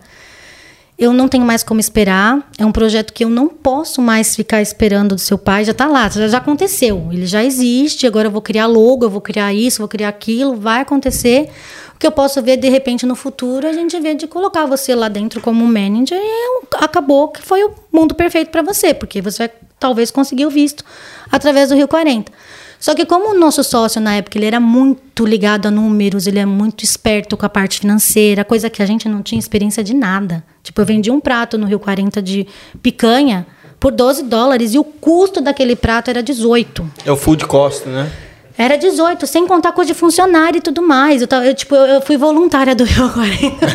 eu 0.96 1.12
não 1.12 1.28
tenho 1.28 1.44
mais 1.44 1.62
como 1.62 1.80
esperar. 1.80 2.48
É 2.56 2.64
um 2.64 2.70
projeto 2.72 3.12
que 3.12 3.24
eu 3.24 3.28
não 3.28 3.48
posso 3.48 4.00
mais 4.00 4.34
ficar 4.36 4.62
esperando 4.62 5.14
do 5.16 5.20
seu 5.20 5.36
pai. 5.36 5.64
Já 5.64 5.72
está 5.72 5.86
lá, 5.86 6.08
já, 6.08 6.26
já 6.28 6.38
aconteceu. 6.38 7.08
Ele 7.12 7.26
já 7.26 7.44
existe. 7.44 8.06
Agora 8.06 8.28
eu 8.28 8.32
vou 8.32 8.40
criar 8.40 8.66
logo, 8.66 9.04
eu 9.04 9.10
vou 9.10 9.20
criar 9.20 9.52
isso, 9.52 9.78
vou 9.78 9.88
criar 9.88 10.08
aquilo. 10.08 10.56
Vai 10.56 10.80
acontecer. 10.80 11.50
O 11.94 11.98
que 11.98 12.06
eu 12.06 12.12
posso 12.12 12.40
ver 12.42 12.56
de 12.56 12.68
repente 12.68 13.04
no 13.06 13.14
futuro, 13.14 13.66
a 13.68 13.72
gente 13.72 13.98
vê 14.00 14.14
de 14.14 14.26
colocar 14.26 14.66
você 14.66 14.94
lá 14.94 15.08
dentro 15.08 15.40
como 15.40 15.64
manager 15.66 16.18
e 16.18 16.46
eu- 16.62 16.68
acabou 16.80 17.28
que 17.28 17.40
foi 17.42 17.62
o 17.64 17.72
mundo 17.92 18.14
perfeito 18.14 18.50
para 18.50 18.62
você, 18.62 18.92
porque 18.94 19.20
você 19.22 19.38
vai 19.38 19.50
talvez 19.78 20.10
conseguir 20.10 20.46
o 20.46 20.50
visto 20.50 20.84
através 21.30 21.68
do 21.68 21.74
Rio 21.74 21.88
40. 21.88 22.32
Só 22.78 22.94
que 22.94 23.06
como 23.06 23.34
o 23.34 23.38
nosso 23.38 23.64
sócio 23.64 24.00
na 24.00 24.16
época 24.16 24.36
ele 24.36 24.44
era 24.44 24.60
muito 24.60 25.24
ligado 25.24 25.66
a 25.66 25.70
números, 25.70 26.26
ele 26.26 26.38
é 26.38 26.44
muito 26.44 26.84
esperto 26.84 27.36
com 27.36 27.46
a 27.46 27.48
parte 27.48 27.80
financeira, 27.80 28.44
coisa 28.44 28.68
que 28.68 28.82
a 28.82 28.86
gente 28.86 29.08
não 29.08 29.22
tinha 29.22 29.38
experiência 29.38 29.82
de 29.82 29.94
nada. 29.94 30.44
Tipo, 30.62 30.82
eu 30.82 30.84
vendi 30.84 31.10
um 31.10 31.18
prato 31.18 31.56
no 31.56 31.66
Rio 31.66 31.78
40 31.78 32.20
de 32.20 32.46
picanha 32.82 33.46
por 33.80 33.90
12 33.90 34.24
dólares 34.24 34.74
e 34.74 34.78
o 34.78 34.84
custo 34.84 35.40
daquele 35.40 35.76
prato 35.76 36.10
era 36.10 36.22
18. 36.22 36.90
É 37.06 37.12
o 37.12 37.16
food 37.16 37.46
cost, 37.46 37.88
né? 37.88 38.10
Era 38.56 38.76
18, 38.78 39.26
sem 39.26 39.46
contar 39.48 39.72
coisa 39.72 39.92
de 39.92 39.98
funcionário 39.98 40.58
e 40.58 40.60
tudo 40.60 40.80
mais. 40.80 41.20
Eu, 41.22 41.28
eu, 41.42 41.54
tipo, 41.54 41.74
eu, 41.74 41.86
eu 41.86 42.00
fui 42.00 42.16
voluntária 42.16 42.74
do 42.74 42.84
Rio 42.86 43.10
40. 43.12 43.66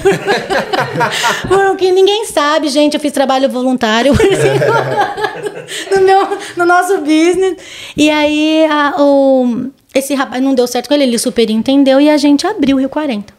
Porque 1.47 1.91
ninguém 1.91 2.25
sabe, 2.25 2.69
gente, 2.69 2.93
eu 2.93 2.99
fiz 2.99 3.11
trabalho 3.11 3.49
voluntário 3.49 4.13
no, 5.95 6.01
meu, 6.01 6.37
no 6.57 6.65
nosso 6.65 6.97
business. 6.99 7.57
E 7.95 8.09
aí, 8.09 8.65
a- 8.69 8.95
o, 8.99 9.67
esse 9.93 10.13
rapaz 10.15 10.41
não 10.41 10.53
deu 10.55 10.67
certo 10.67 10.87
com 10.87 10.93
ele, 10.93 11.03
ele 11.03 11.19
super 11.19 11.49
entendeu 11.49 11.99
e 11.99 12.09
a 12.09 12.17
gente 12.17 12.45
abriu 12.47 12.77
o 12.77 12.79
Rio 12.79 12.89
40. 12.89 13.33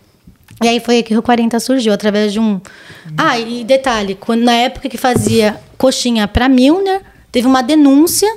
E 0.63 0.69
aí 0.69 0.79
foi 0.79 1.03
que 1.03 1.13
o 1.13 1.15
Rio 1.15 1.23
40 1.23 1.59
surgiu, 1.59 1.91
através 1.93 2.33
de 2.35 2.39
um. 2.41 2.61
Ah, 3.17 3.39
e 3.39 3.65
detalhe, 3.65 4.15
quando, 4.15 4.43
na 4.43 4.53
época 4.55 4.91
que 4.91 4.99
fazia 4.99 5.57
coxinha 5.79 6.29
para 6.29 6.51
Milner, 6.51 7.01
teve 7.33 7.47
uma 7.47 7.63
denúncia. 7.63 8.29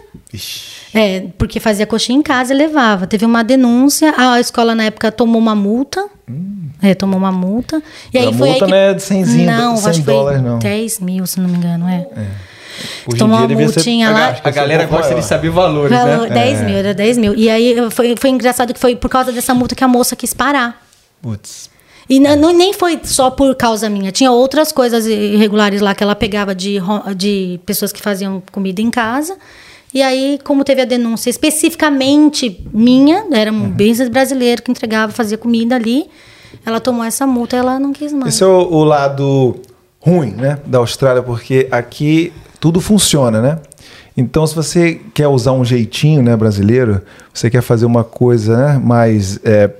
É, 0.94 1.26
porque 1.38 1.60
fazia 1.60 1.86
coxinha 1.86 2.18
em 2.18 2.22
casa 2.22 2.54
e 2.54 2.58
levava. 2.58 3.06
Teve 3.08 3.26
uma 3.26 3.44
denúncia, 3.44 4.14
a 4.18 4.39
escola 4.39 4.74
na 4.76 4.86
época 4.86 5.12
tomou 5.12 5.39
uma 5.41 5.56
multa. 5.56 6.08
É, 6.82 6.94
tomou 6.94 7.18
uma 7.18 7.32
multa. 7.32 7.82
E 8.14 8.18
aí 8.18 8.28
A 8.28 8.34
foi 8.34 8.50
multa 8.50 8.54
aí 8.54 8.60
que... 8.60 8.68
não 8.68 8.78
é 8.78 8.94
de 8.94 9.02
100zinho, 9.02 9.46
Não, 9.46 9.78
100 9.78 9.89
acho 9.89 10.02
dólares, 10.02 10.41
não. 10.41 10.60
10 10.60 11.00
mil, 11.00 11.26
se 11.26 11.39
não 11.39 11.48
me 11.50 11.58
engano, 11.58 11.88
é. 11.88 12.08
Hoje 13.08 13.18
Tomou 13.20 13.38
uma 13.38 13.48
devia 13.48 13.68
ser- 13.70 13.76
multinha 13.76 14.10
lá. 14.10 14.36
A 14.44 14.50
galera 14.50 14.86
gosta 14.86 15.14
de 15.14 15.24
saber 15.24 15.50
valores, 15.50 15.96
Valor, 15.96 16.28
né? 16.28 16.34
10 16.34 16.62
mil, 16.64 16.76
era 16.76 16.94
10 16.94 17.18
mil. 17.20 17.36
E 17.36 17.50
aí 17.50 17.76
foi, 17.91 18.16
foi 18.18 18.30
engraçado 18.32 18.74
que 18.74 18.80
foi 18.80 18.96
por 18.96 19.10
causa 19.10 19.32
dessa 19.32 19.54
multa 19.54 19.76
que 19.76 19.84
a 19.84 19.88
moça 19.88 20.16
quis 20.16 20.34
parar. 20.34 20.82
Putz. 21.22 21.70
E 22.14 22.20
não, 22.20 22.53
nem 22.53 22.74
foi 22.74 22.99
só 23.03 23.32
por 23.32 23.55
causa 23.55 23.89
minha. 23.89 24.11
Tinha 24.11 24.32
outras 24.32 24.72
coisas 24.72 25.07
irregulares 25.07 25.82
lá 25.82 25.95
que 25.95 26.03
ela 26.03 26.14
pegava 26.14 26.53
de, 26.53 26.78
de 27.18 27.59
pessoas 27.66 27.91
que 27.91 27.99
faziam 27.99 28.43
comida 28.51 28.84
em 28.84 28.91
casa. 28.91 29.36
E 29.91 29.99
aí, 29.99 30.39
como 30.43 30.64
teve 30.64 30.84
a 30.84 30.86
denúncia 30.86 31.32
especificamente 31.32 32.64
minha, 32.72 33.26
era 33.32 33.51
um 33.51 33.68
business 33.68 34.09
brasileiro 34.09 34.61
que 34.61 34.70
entregava, 34.70 35.11
fazia 35.11 35.39
comida 35.39 35.76
ali, 35.76 36.05
ela 36.64 36.80
tomou 36.80 37.03
essa 37.03 37.26
multa 37.26 37.55
e 37.55 37.59
ela 37.59 37.80
não 37.80 37.91
quis 37.91 38.14
mais. 38.14 38.36
Esse 38.36 38.43
é 38.43 38.47
o, 38.47 38.59
o 38.59 38.84
lado 38.84 39.55
ruim, 39.99 40.34
né, 40.34 40.59
da 40.68 40.78
Austrália, 40.78 41.24
porque 41.24 41.68
aqui 41.72 42.32
tudo 42.59 42.80
funciona, 42.80 43.41
né? 43.41 43.59
Então, 44.16 44.45
se 44.45 44.53
você 44.53 45.01
quer 45.16 45.28
usar 45.28 45.53
um 45.53 45.66
jeitinho, 45.66 46.22
né, 46.22 46.36
brasileiro, 46.38 47.01
você 47.34 47.49
quer 47.49 47.64
fazer 47.64 47.88
uma 47.88 48.03
coisa 48.03 48.55
né, 48.55 48.78
mais 48.84 49.39
é, 49.43 49.72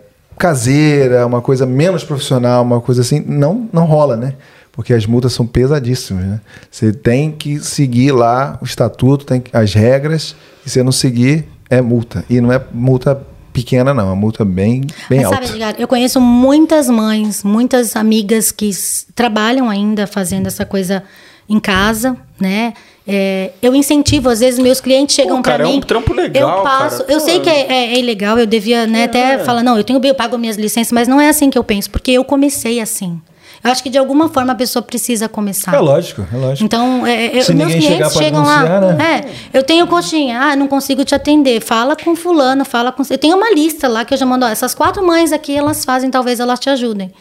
caseira, 0.44 1.26
uma 1.26 1.42
coisa 1.42 1.66
menos 1.66 2.04
profissional, 2.04 2.64
uma 2.64 2.82
coisa 2.82 3.00
assim, 3.00 3.24
não, 3.26 3.70
não 3.72 3.86
rola, 3.86 4.18
né? 4.18 4.34
Porque 4.74 4.94
as 4.94 5.06
multas 5.06 5.32
são 5.32 5.48
pesadíssimas, 5.48 6.26
né? 6.26 6.42
Você 6.70 6.92
tem 6.92 7.32
que 7.32 7.60
seguir 7.62 8.12
lá 8.12 8.60
o 8.62 8.66
estatuto, 8.66 9.26
tem 9.26 9.40
que- 9.40 9.56
as 9.56 9.74
regras, 9.74 10.36
e 10.66 10.70
se 10.70 10.84
não 10.84 10.92
seguir, 10.92 11.46
é 11.70 11.82
multa. 11.82 12.26
E 12.30 12.42
não 12.42 12.52
é 12.52 12.62
multa 12.74 13.22
pequena, 13.54 13.94
não, 13.94 14.04
é 14.04 14.08
uma 14.08 14.16
multa 14.18 14.44
bem, 14.44 14.82
bem 15.10 15.22
Mas 15.22 15.26
alta. 15.28 15.36
sabe, 15.38 15.48
Edgar, 15.50 15.76
eu 15.78 15.88
conheço 15.88 16.20
muitas 16.20 16.90
mães, 16.90 17.42
muitas 17.42 17.96
amigas 17.96 18.52
que 18.52 18.70
trabalham 19.16 19.70
ainda 19.70 20.06
fazendo 20.06 20.48
essa 20.48 20.66
coisa 20.66 21.04
em 21.48 21.60
casa, 21.60 22.18
né? 22.38 22.74
É, 23.06 23.52
eu 23.62 23.76
incentivo, 23.76 24.30
às 24.30 24.40
vezes 24.40 24.60
meus 24.60 24.80
clientes 24.80 25.14
chegam 25.14 25.42
para 25.42 25.52
cara, 25.54 25.64
é 25.64 25.68
mim. 25.68 25.78
um 25.78 25.82
trampo 25.82 26.14
legal, 26.14 26.58
Eu 26.60 26.64
passo, 26.64 27.00
cara. 27.00 27.12
eu 27.12 27.20
sei 27.20 27.42
que 27.42 27.50
é, 27.50 27.68
é- 27.70 27.94
é 27.96 28.00
ilegal, 28.00 28.40
eu 28.40 28.46
devia 28.46 28.88
né, 28.88 29.04
até 29.04 29.40
falar, 29.40 29.62
não, 29.62 29.78
eu 29.78 29.84
tenho 29.84 30.00
eu 30.04 30.16
pago 30.16 30.38
minhas 30.38 30.56
licenças, 30.56 30.92
mas 30.94 31.08
não 31.08 31.20
é 31.20 31.28
assim 31.28 31.50
que 31.50 31.58
eu 31.58 31.64
penso, 31.66 31.90
porque 31.90 32.12
eu 32.12 32.24
comecei 32.24 32.80
assim. 32.80 33.20
Eu 33.64 33.72
acho 33.72 33.82
que 33.82 33.90
de 33.90 33.98
alguma 33.98 34.28
forma 34.28 34.52
a 34.52 34.56
pessoa 34.56 34.84
precisa 34.84 35.30
começar. 35.30 35.74
É 35.74 35.80
lógico, 35.80 36.26
é 36.34 36.36
lógico. 36.38 36.66
Então, 36.66 37.08
é, 37.08 37.38
é, 37.38 37.42
Se 37.42 37.54
meus 37.54 37.74
clientes 37.74 38.12
chegam 38.14 38.44
lá. 38.44 38.94
né? 38.94 39.22
É, 39.54 39.58
eu 39.58 39.64
tenho 39.64 39.88
coxinha, 39.88 40.38
ah, 40.38 40.56
não 40.56 40.68
consigo 40.68 41.06
te 41.06 41.16
atender. 41.16 41.62
Fala 41.62 41.96
com 41.96 42.14
fulano, 42.14 42.66
fala 42.66 42.92
com. 42.92 43.04
Eu 43.10 43.18
tenho 43.18 43.38
uma 43.38 43.54
lista 43.54 43.88
lá 43.88 44.04
que 44.04 44.14
eu 44.14 44.18
já 44.18 44.26
mando, 44.26 44.46
ó, 44.46 44.50
essas 44.50 44.76
quatro 44.76 45.06
mães 45.06 45.32
aqui, 45.32 45.56
elas 45.56 45.86
fazem, 45.86 46.10
talvez 46.12 46.42
elas 46.42 46.60
te 46.60 46.70
ajudem. 46.70 47.14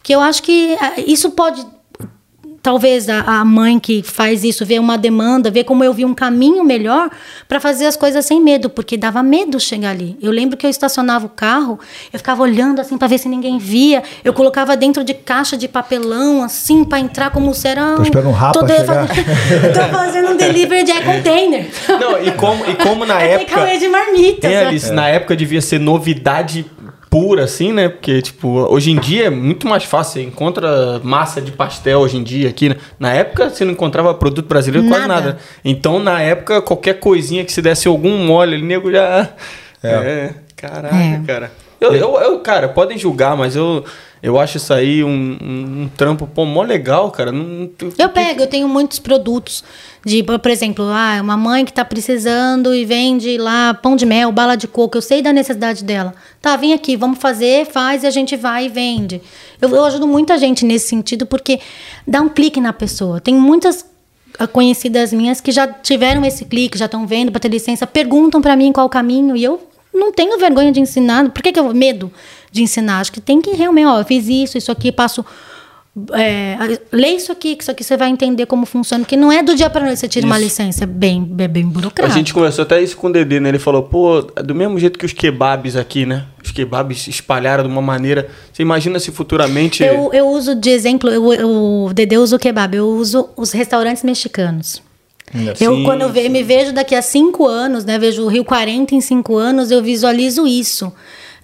Que 0.00 0.14
eu 0.14 0.20
acho 0.20 0.40
que 0.44 0.76
ah, 0.80 0.92
isso 1.04 1.30
pode 1.32 1.66
talvez 2.62 3.08
a, 3.08 3.20
a 3.20 3.44
mãe 3.44 3.78
que 3.78 4.02
faz 4.02 4.44
isso 4.44 4.64
vê 4.66 4.78
uma 4.78 4.98
demanda, 4.98 5.50
vê 5.50 5.62
como 5.64 5.82
eu 5.84 5.92
vi 5.92 6.04
um 6.04 6.14
caminho 6.14 6.64
melhor 6.64 7.08
para 7.46 7.60
fazer 7.60 7.86
as 7.86 7.96
coisas 7.96 8.24
sem 8.26 8.40
medo, 8.42 8.68
porque 8.68 8.96
dava 8.96 9.22
medo 9.22 9.58
chegar 9.60 9.90
ali. 9.90 10.16
Eu 10.20 10.30
lembro 10.30 10.56
que 10.56 10.66
eu 10.66 10.70
estacionava 10.70 11.26
o 11.26 11.28
carro, 11.28 11.78
eu 12.12 12.18
ficava 12.18 12.42
olhando 12.42 12.80
assim 12.80 12.98
para 12.98 13.08
ver 13.08 13.18
se 13.18 13.28
ninguém 13.28 13.58
via. 13.58 14.02
Eu 14.24 14.32
colocava 14.32 14.76
dentro 14.76 15.02
de 15.04 15.14
caixa 15.14 15.56
de 15.56 15.68
papelão 15.68 16.42
assim 16.42 16.84
para 16.84 16.98
entrar 17.00 17.30
como 17.30 17.54
se 17.54 17.68
era 17.68 17.94
Tô 17.96 18.02
esperando 18.02 18.28
um 18.28 18.32
rapa 18.32 18.60
Tô 18.60 18.66
chegar. 18.66 19.06
fazendo, 19.06 19.72
tô 19.72 19.96
fazendo 19.96 20.28
um 20.32 20.36
delivery 20.36 20.84
de 20.84 20.92
container. 21.00 21.66
Não, 22.00 22.22
e 22.22 22.30
como, 22.32 22.64
e 22.66 22.74
como 22.76 23.06
na 23.06 23.22
É 23.22 23.32
época. 23.34 23.78
de 23.78 23.88
marmita. 23.88 24.46
É? 24.48 24.66
Alice, 24.66 24.90
na 24.92 25.08
época 25.08 25.36
devia 25.36 25.60
ser 25.60 25.78
novidade 25.78 26.66
pura, 27.10 27.44
assim, 27.44 27.72
né? 27.72 27.88
Porque, 27.88 28.20
tipo, 28.22 28.48
hoje 28.48 28.90
em 28.90 28.96
dia 28.98 29.24
é 29.26 29.30
muito 29.30 29.66
mais 29.66 29.84
fácil. 29.84 30.14
Você 30.20 30.22
encontra 30.28 31.00
massa 31.02 31.40
de 31.40 31.52
pastel 31.52 32.00
hoje 32.00 32.16
em 32.16 32.22
dia 32.22 32.48
aqui, 32.48 32.68
né? 32.68 32.76
Na 32.98 33.12
época 33.12 33.50
você 33.50 33.64
não 33.64 33.72
encontrava 33.72 34.12
produto 34.14 34.46
brasileiro 34.46 34.88
quase 34.88 35.06
Nada. 35.06 35.20
nada. 35.26 35.38
Então, 35.64 35.98
na 35.98 36.20
época, 36.20 36.60
qualquer 36.62 37.00
coisinha 37.00 37.44
que 37.44 37.52
se 37.52 37.62
desse 37.62 37.88
algum 37.88 38.24
mole, 38.26 38.54
ali, 38.54 38.62
nego 38.64 38.90
já. 38.92 39.28
É. 39.82 40.30
caraca, 40.56 40.96
É. 40.96 41.20
cara. 41.26 41.52
Eu, 41.80 41.94
eu, 41.94 42.16
eu, 42.18 42.40
cara, 42.40 42.68
podem 42.68 42.98
julgar, 42.98 43.36
mas 43.36 43.54
eu, 43.54 43.84
eu 44.22 44.38
acho 44.38 44.56
isso 44.56 44.74
aí 44.74 45.04
um, 45.04 45.38
um, 45.40 45.82
um 45.82 45.90
trampo, 45.96 46.26
pô, 46.26 46.44
mó 46.44 46.62
legal, 46.62 47.10
cara. 47.10 47.30
Não, 47.30 47.70
Eu 47.96 48.08
pego, 48.08 48.42
eu 48.42 48.46
tenho 48.46 48.68
muitos 48.68 48.98
produtos. 48.98 49.62
De, 50.04 50.22
por 50.22 50.50
exemplo, 50.50 50.84
ah, 50.86 51.18
uma 51.20 51.36
mãe 51.36 51.64
que 51.64 51.70
está 51.70 51.84
precisando 51.84 52.74
e 52.74 52.84
vende 52.84 53.36
lá 53.36 53.74
pão 53.74 53.94
de 53.94 54.06
mel, 54.06 54.32
bala 54.32 54.56
de 54.56 54.66
coco. 54.66 54.96
Eu 54.96 55.02
sei 55.02 55.22
da 55.22 55.32
necessidade 55.32 55.84
dela. 55.84 56.14
Tá, 56.40 56.56
vem 56.56 56.72
aqui, 56.72 56.96
vamos 56.96 57.18
fazer, 57.18 57.66
faz 57.66 58.02
e 58.02 58.06
a 58.06 58.10
gente 58.10 58.36
vai 58.36 58.66
e 58.66 58.68
vende. 58.68 59.20
Eu, 59.60 59.68
eu 59.70 59.84
ajudo 59.84 60.06
muita 60.06 60.36
gente 60.38 60.64
nesse 60.64 60.88
sentido 60.88 61.26
porque 61.26 61.60
dá 62.06 62.20
um 62.20 62.28
clique 62.28 62.60
na 62.60 62.72
pessoa. 62.72 63.20
Tem 63.20 63.34
muitas 63.34 63.84
ah, 64.38 64.46
conhecidas 64.46 65.12
minhas 65.12 65.40
que 65.40 65.52
já 65.52 65.66
tiveram 65.66 66.24
esse 66.24 66.44
clique, 66.44 66.78
já 66.78 66.86
estão 66.86 67.06
vendo 67.06 67.30
para 67.30 67.40
ter 67.40 67.48
licença, 67.48 67.86
perguntam 67.86 68.40
para 68.40 68.56
mim 68.56 68.72
qual 68.72 68.86
o 68.86 68.90
caminho 68.90 69.36
e 69.36 69.44
eu 69.44 69.68
não 69.92 70.12
tenho 70.12 70.38
vergonha 70.38 70.72
de 70.72 70.80
ensinar. 70.80 71.28
Por 71.30 71.42
que, 71.42 71.52
que 71.52 71.58
eu 71.58 71.74
medo 71.74 72.10
de 72.50 72.62
ensinar? 72.62 73.00
Acho 73.00 73.12
que 73.12 73.20
tem 73.20 73.40
que 73.40 73.50
realmente, 73.50 73.86
ó, 73.86 73.98
eu 74.00 74.04
fiz 74.04 74.26
isso, 74.28 74.56
isso 74.58 74.70
aqui, 74.72 74.90
passo 74.92 75.24
é, 76.12 76.78
lê 76.92 77.08
isso 77.08 77.32
aqui, 77.32 77.56
que 77.56 77.62
isso 77.64 77.70
aqui 77.72 77.82
você 77.82 77.96
vai 77.96 78.08
entender 78.08 78.46
como 78.46 78.64
funciona. 78.64 79.04
Que 79.04 79.16
não 79.16 79.32
é 79.32 79.42
do 79.42 79.54
dia 79.56 79.68
para 79.68 79.84
noite 79.84 79.98
você 79.98 80.06
tira 80.06 80.24
uma 80.26 80.38
licença. 80.38 80.84
É 80.84 80.86
bem, 80.86 81.28
é 81.38 81.48
bem 81.48 81.64
A 81.64 81.66
burocrático. 81.66 82.16
gente 82.16 82.32
conversou 82.32 82.62
até 82.62 82.80
isso 82.80 82.96
com 82.96 83.08
o 83.08 83.12
Dedê, 83.12 83.40
né? 83.40 83.48
Ele 83.48 83.58
falou, 83.58 83.82
pô, 83.82 84.22
do 84.22 84.54
mesmo 84.54 84.78
jeito 84.78 84.96
que 84.98 85.04
os 85.04 85.12
kebabs 85.12 85.74
aqui, 85.74 86.06
né? 86.06 86.26
Os 86.44 86.52
kebabs 86.52 87.02
se 87.02 87.10
espalharam 87.10 87.64
de 87.64 87.70
uma 87.70 87.82
maneira. 87.82 88.28
Você 88.52 88.62
imagina 88.62 89.00
se 89.00 89.10
futuramente. 89.10 89.82
Eu, 89.82 90.10
eu 90.12 90.28
uso 90.28 90.54
de 90.54 90.70
exemplo, 90.70 91.10
eu, 91.10 91.32
eu, 91.34 91.48
o 91.86 91.92
Dedê 91.92 92.16
usa 92.16 92.36
o 92.36 92.38
kebab, 92.38 92.76
eu 92.76 92.86
uso 92.88 93.28
os 93.36 93.50
restaurantes 93.50 94.04
mexicanos. 94.04 94.80
Eu, 95.60 95.74
Sim, 95.76 95.82
quando 95.84 96.02
eu 96.02 96.10
ve- 96.12 96.28
me 96.28 96.42
vejo 96.42 96.72
daqui 96.72 96.94
a 96.94 97.02
cinco 97.02 97.46
anos, 97.46 97.84
né? 97.84 97.98
Vejo 97.98 98.22
o 98.24 98.28
Rio 98.28 98.44
40 98.44 98.94
em 98.94 99.00
cinco 99.00 99.36
anos, 99.36 99.70
eu 99.70 99.82
visualizo 99.82 100.46
isso. 100.46 100.90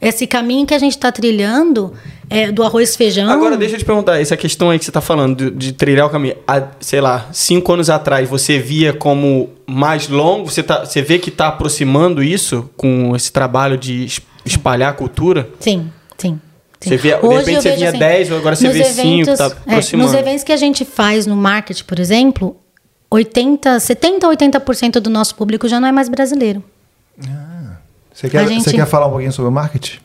Esse 0.04 0.26
caminho 0.26 0.66
que 0.66 0.74
a 0.74 0.78
gente 0.78 0.92
está 0.92 1.10
trilhando 1.10 1.92
é, 2.28 2.52
do 2.52 2.62
arroz 2.62 2.94
e 2.94 2.96
feijão. 2.98 3.30
Agora, 3.30 3.56
deixa 3.56 3.74
eu 3.74 3.78
te 3.78 3.84
perguntar, 3.84 4.20
essa 4.20 4.36
questão 4.36 4.70
aí 4.70 4.78
que 4.78 4.84
você 4.84 4.92
tá 4.92 5.00
falando 5.00 5.50
de, 5.50 5.56
de 5.56 5.72
trilhar 5.72 6.06
o 6.06 6.10
caminho, 6.10 6.36
há, 6.46 6.62
sei 6.80 7.00
lá, 7.00 7.28
cinco 7.32 7.72
anos 7.72 7.88
atrás, 7.90 8.28
você 8.28 8.58
via 8.58 8.92
como 8.92 9.50
mais 9.66 10.08
longo? 10.08 10.50
Você, 10.50 10.62
tá, 10.62 10.84
você 10.84 11.00
vê 11.02 11.18
que 11.18 11.30
tá 11.30 11.48
aproximando 11.48 12.22
isso 12.22 12.68
com 12.76 13.14
esse 13.16 13.32
trabalho 13.32 13.76
de 13.78 14.04
es- 14.04 14.20
espalhar 14.44 14.90
a 14.90 14.92
cultura? 14.94 15.48
Sim, 15.60 15.90
sim. 16.18 16.38
sim. 16.80 16.88
Você 16.90 16.96
via- 16.96 17.16
de 17.18 17.26
Hoje 17.26 17.38
repente 17.38 17.62
você 17.62 17.68
vejo 17.70 17.80
via 17.80 17.92
10, 17.92 18.32
agora 18.32 18.56
você 18.56 18.68
vê 18.68 18.84
cinco, 18.84 19.36
tá 19.36 19.44
é, 19.66 19.70
aproximando. 19.72 20.10
nos 20.10 20.18
eventos 20.18 20.44
que 20.44 20.52
a 20.52 20.56
gente 20.56 20.84
faz 20.84 21.26
no 21.26 21.36
marketing, 21.36 21.84
por 21.84 21.98
exemplo, 21.98 22.56
80, 23.10 23.78
70 23.80 24.26
a 24.26 24.30
80% 24.30 25.00
do 25.00 25.08
nosso 25.08 25.34
público 25.34 25.66
já 25.68 25.78
não 25.80 25.88
é 25.88 25.92
mais 25.92 26.08
brasileiro. 26.08 26.62
Você 28.14 28.30
quer, 28.30 28.38
A 28.38 28.46
gente- 28.46 28.62
você 28.62 28.72
quer 28.72 28.86
falar 28.86 29.06
um 29.08 29.10
pouquinho 29.10 29.32
sobre 29.32 29.48
o 29.50 29.52
marketing? 29.52 29.98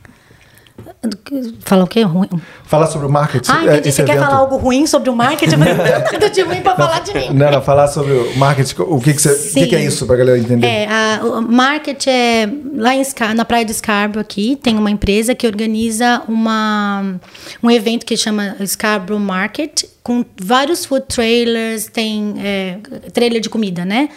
Fala 1.62 1.84
o 1.84 1.88
quê? 1.88 2.02
Ruim. 2.02 2.30
Falar 2.64 2.88
sobre 2.88 3.08
o 3.08 3.10
marketing. 3.10 3.52
Ah, 3.52 3.64
entendi. 3.64 3.92
Você 3.92 4.04
quer 4.04 4.14
evento. 4.16 4.26
falar 4.26 4.38
algo 4.38 4.58
ruim 4.58 4.86
sobre 4.88 5.10
o 5.10 5.16
marketing? 5.16 5.54
Eu 5.54 5.60
falei, 5.60 6.02
Tudo 6.10 6.30
de 6.30 6.42
ruim 6.42 6.62
pra 6.62 6.76
falar 6.76 7.00
de 7.00 7.14
mim. 7.14 7.30
Não, 7.34 7.52
não, 7.52 7.62
falar 7.62 7.88
sobre 7.88 8.12
o 8.12 8.38
marketing. 8.38 8.76
O 8.82 9.00
que, 9.00 9.14
que, 9.14 9.22
você, 9.22 9.60
que, 9.60 9.68
que 9.68 9.76
é 9.76 9.84
isso, 9.84 10.06
pra 10.06 10.16
galera 10.16 10.38
entender? 10.38 10.66
É, 10.66 10.88
a, 10.90 11.22
o 11.24 11.42
market 11.42 12.08
é 12.08 12.50
lá 12.76 12.96
em 12.96 13.04
na 13.36 13.46
praia 13.46 13.66
do 13.66 13.74
Scarborough 13.74 14.22
aqui, 14.22 14.58
tem 14.62 14.78
uma 14.78 14.92
empresa 14.92 15.36
que 15.36 15.46
organiza 15.48 16.22
uma, 16.28 17.16
um 17.62 17.70
evento 17.72 18.06
que 18.06 18.18
chama 18.18 18.56
Scarborough 18.66 19.20
Market, 19.20 19.84
com 20.04 20.26
vários 20.42 20.86
food 20.86 21.06
trailers, 21.08 21.88
tem 21.88 22.36
é, 22.40 22.78
trailer 23.14 23.42
de 23.42 23.50
comida, 23.50 23.86
né? 23.86 24.10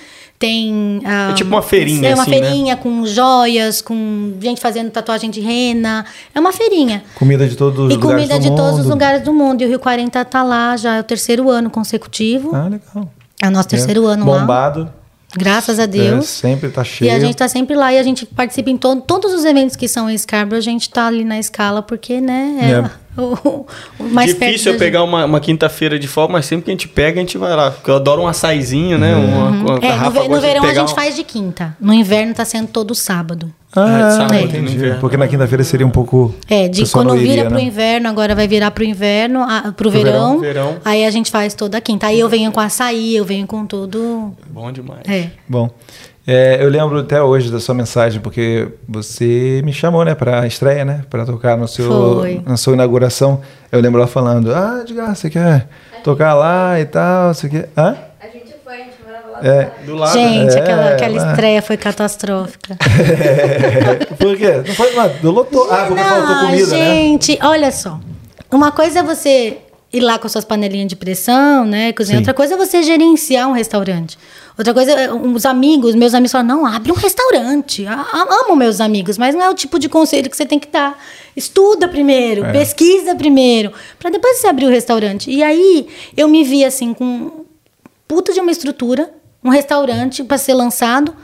Tem. 0.43 1.01
ah, 1.05 1.31
É 1.31 1.35
tipo 1.35 1.49
uma 1.51 1.63
feirinha, 1.63 2.09
É 2.09 2.15
uma 2.15 2.23
assim, 2.23 2.33
né? 2.33 2.41
feirinha 2.41 2.77
com 2.77 3.07
joias, 3.07 3.81
com 3.81 4.35
gente 4.41 4.61
fazendo 4.61 4.91
tatuagem 4.91 5.31
de 5.31 5.41
rena. 5.41 6.05
É 6.35 6.41
uma 6.41 6.53
feirinha. 6.53 7.05
Comida 7.15 7.47
de 7.49 7.55
todos 7.55 7.79
os 7.87 7.93
E 7.93 7.97
lugares 7.97 8.27
comida 8.27 8.35
do 8.41 8.43
de 8.43 8.49
todos 8.57 8.73
os 8.73 8.79
mundo. 8.81 8.89
lugares 8.91 9.23
do 9.23 9.33
mundo. 9.33 9.63
E 9.63 9.67
o 9.67 9.69
Rio 9.69 9.79
40 9.79 10.25
tá 10.25 10.43
lá 10.43 10.77
já, 10.77 10.97
é 10.97 11.01
o 11.01 11.05
terceiro 11.05 11.49
ano 11.49 11.71
consecutivo. 11.71 12.51
Ah, 12.57 12.65
legal. 12.65 13.09
É 13.41 13.47
o 13.47 13.51
nosso 13.53 13.69
terceiro 13.69 14.09
É. 14.09 14.13
ano 14.15 14.29
lá. 14.29 14.41
Bombado. 14.41 14.93
Graças 15.37 15.79
a 15.79 15.85
É, 15.85 15.87
Deus. 15.87 16.27
sempre 16.27 16.69
tá 16.71 16.83
cheio. 16.83 17.09
E 17.09 17.15
a 17.15 17.21
gente 17.21 17.37
tá 17.37 17.47
sempre 17.49 17.77
lá 17.77 17.93
e 17.93 17.99
a 17.99 18.03
gente 18.03 18.27
participa 18.27 18.69
em 18.69 18.77
todo, 18.77 19.01
todos 19.01 19.33
os 19.33 19.45
eventos 19.45 19.77
que 19.77 19.87
são 19.89 20.11
em 20.11 20.19
Scarborough, 20.19 20.59
a 20.59 20.61
gente 20.61 20.91
tá 20.91 21.07
ali 21.07 21.25
na 21.25 21.39
escala, 21.39 21.81
porque, 21.83 22.21
né, 22.21 22.59
é, 22.61 22.71
É. 22.73 22.91
mais 23.99 24.33
perto 24.35 24.47
Difícil 24.53 24.73
eu 24.73 24.79
da 24.79 24.85
pegar 24.85 25.03
uma, 25.03 25.25
uma 25.25 25.41
quinta-feira 25.41 25.99
de 25.99 26.09
folga, 26.09 26.33
mas 26.33 26.47
sempre 26.47 26.65
que 26.65 26.71
a 26.71 26.75
gente 26.75 26.89
pega, 26.89 27.21
a 27.21 27.23
gente 27.23 27.37
vai 27.39 27.55
lá. 27.55 27.71
Porque 27.71 27.91
eu 27.91 27.97
adoro 27.97 28.23
um 28.23 28.27
açaizinho, 28.27 28.99
né? 28.99 29.15
Uma, 29.15 29.49
uma 29.49 29.75
gente. 29.75 29.85
É, 29.85 29.89
no, 29.89 29.97
garrafa, 29.99 30.29
no 30.29 30.35
de 30.35 30.41
verão 30.41 30.65
a 30.65 30.75
gente 30.75 30.93
um- 30.93 30.95
faz 30.95 31.15
de 31.17 31.25
quinta. 31.25 31.77
No 31.81 31.93
inverno 31.93 32.35
tá 32.35 32.45
sendo 32.45 32.69
todo 32.69 32.95
sábado. 32.95 33.53
Ah, 33.75 34.07
Ah, 34.07 34.11
sábado, 34.13 34.35
É. 34.35 34.43
entendi. 34.43 34.61
no 34.63 34.71
inverno. 34.71 35.01
Porque 35.01 35.17
na 35.17 35.27
quinta-feira 35.27 35.65
seria 35.65 35.87
um 35.87 35.91
pouco. 35.91 36.35
É, 36.49 36.69
de 36.69 36.87
quando 36.91 37.09
não 37.09 37.17
vira 37.17 37.33
iria, 37.33 37.45
pro 37.47 37.55
né? 37.55 37.63
inverno, 37.63 38.09
agora 38.09 38.35
vai 38.35 38.47
virar 38.47 38.71
pro 38.71 38.85
inverno, 38.85 39.41
a, 39.43 39.73
pro, 39.73 39.91
verão, 39.91 40.39
verão, 40.41 40.71
verão. 40.73 40.77
Aí 40.85 41.05
a 41.07 41.11
gente 41.11 41.31
faz 41.31 41.55
toda 41.55 41.79
a 41.79 41.81
quinta. 41.81 42.07
Aí 42.07 42.21
eu 42.21 42.29
venho 42.29 42.53
com 42.53 42.61
açaí, 42.61 43.17
eu 43.17 43.25
venho 43.25 43.47
com 43.47 43.65
tudo. 43.65 44.35
Bom 44.51 44.71
demais. 44.71 45.01
É. 45.09 45.31
Bom, 45.49 45.71
é, 46.27 46.59
eu 46.63 46.69
lembro 46.69 46.99
até 47.01 47.21
hoje 47.23 47.51
da 47.51 47.59
sua 47.59 47.75
mensagem, 47.75 48.21
porque 48.21 48.69
você 48.89 49.61
me 49.65 49.73
chamou, 49.73 50.05
né, 50.05 50.15
pra 50.15 50.47
estreia, 50.47 50.85
né, 50.85 51.03
pra 51.11 51.25
tocar 51.25 51.57
no 51.57 51.67
seu, 51.67 51.89
Foi. 52.21 52.43
na 52.47 52.57
sua 52.57 52.75
inauguração. 52.75 53.41
Eu 53.71 53.81
lembro 53.81 54.01
ela 54.01 54.07
falando, 54.09 54.55
ah, 54.55 54.81
Edgar, 54.83 55.15
você 55.15 55.29
quer 55.31 55.69
tocar 56.05 56.35
lá 56.35 56.79
e 56.81 56.85
tal, 56.85 57.33
você 57.35 57.49
quer... 57.49 57.69
Hã? 57.77 57.97
A 58.21 58.27
gente 58.27 58.55
foi, 58.65 58.75
a 58.75 58.79
gente 58.79 58.97
morava 59.05 59.29
lá. 59.33 59.41
É. 59.43 59.71
Do 59.85 59.95
lado. 59.97 60.13
Gente, 60.13 60.55
É, 60.57 60.61
aquela, 60.61 60.89
aquela 60.91 61.15
mas- 61.15 61.31
estreia 61.31 61.63
foi 61.63 61.77
catastrófica. 61.77 62.77
Por 64.19 64.37
quê? 64.37 64.63
Não 64.67 64.75
foi 64.75 64.95
nada, 64.95 65.15
lotou. 65.23 65.69
Ah, 65.71 65.85
porque 65.89 66.03
faltou 66.03 66.27
Não, 66.27 66.47
comida, 66.47 66.67
né? 66.67 66.95
gente, 66.95 67.39
olha 67.43 67.71
só. 67.73 67.99
Uma 68.51 68.71
coisa 68.71 69.01
é 69.01 69.03
você 69.03 69.57
ir 69.93 70.01
lá 70.01 70.19
com 70.19 70.29
suas 70.29 70.45
panelinhas 70.45 70.89
de 70.89 70.97
pressão, 70.97 71.65
né? 71.67 71.93
Cozinhar. 71.93 72.21
Outra 72.21 72.33
coisa 72.33 72.55
é 72.55 72.57
você 72.57 72.83
gerenciar 72.83 73.49
um 73.49 73.53
restaurante. 73.53 74.19
Outra 74.57 74.73
coisa, 74.73 74.93
é, 74.93 75.13
os 75.13 75.45
amigos, 75.47 75.95
meus 75.95 76.15
amigos 76.15 76.33
falam, 76.33 76.47
não, 76.47 76.67
abre 76.67 76.91
um 76.93 76.95
restaurante. 76.95 77.85
Amo 77.87 78.57
meus 78.57 78.81
amigos, 78.81 79.19
mas 79.19 79.35
não 79.35 79.43
é 79.43 79.51
o 79.51 79.55
tipo 79.55 79.79
de 79.79 79.89
conselho 79.89 80.31
que 80.31 80.37
você 80.37 80.47
tem 80.47 80.59
que 80.59 80.69
dar. 80.69 80.99
Estuda 81.37 81.89
primeiro, 81.89 82.45
É. 82.45 82.53
pesquisa 82.53 83.15
primeiro, 83.15 83.73
para 83.99 84.11
depois 84.11 84.39
você 84.39 84.47
abrir 84.47 84.67
o 84.67 84.71
restaurante. 84.71 85.31
E 85.31 85.43
aí 85.43 85.87
eu 86.17 86.29
me 86.29 86.43
vi 86.45 86.65
assim 86.65 86.93
com 86.95 87.45
puta 88.09 88.33
de 88.33 88.41
uma 88.41 88.51
estrutura, 88.51 89.11
um 89.45 89.49
restaurante 89.51 90.23
para 90.25 90.39
ser 90.39 90.55
lançado. 90.55 91.15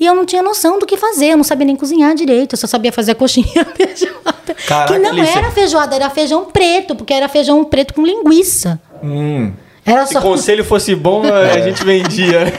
E 0.00 0.06
eu 0.06 0.14
não 0.14 0.24
tinha 0.26 0.42
noção 0.42 0.78
do 0.78 0.86
que 0.86 0.96
fazer, 0.96 1.26
eu 1.26 1.36
não 1.36 1.44
sabia 1.44 1.66
nem 1.66 1.76
cozinhar 1.76 2.14
direito, 2.14 2.54
eu 2.54 2.58
só 2.58 2.66
sabia 2.66 2.90
fazer 2.92 3.12
a 3.12 3.14
coxinha 3.14 3.64
feijoada. 3.76 4.54
Caraca, 4.66 4.92
que 4.94 4.98
não 4.98 5.16
era 5.22 5.50
feijoada, 5.52 5.94
era 5.94 6.10
feijão 6.10 6.44
preto, 6.46 6.96
porque 6.96 7.12
era 7.12 7.28
feijão 7.28 7.64
preto 7.64 7.94
com 7.94 8.04
linguiça. 8.04 8.80
Hum, 9.02 9.52
Era 9.84 10.06
Se 10.06 10.14
só. 10.14 10.18
o 10.18 10.22
conselho 10.22 10.64
fosse 10.64 10.94
bom, 10.94 11.22
a 11.32 11.60
gente 11.60 11.84
vendia. 11.84 12.44
né? 12.46 12.52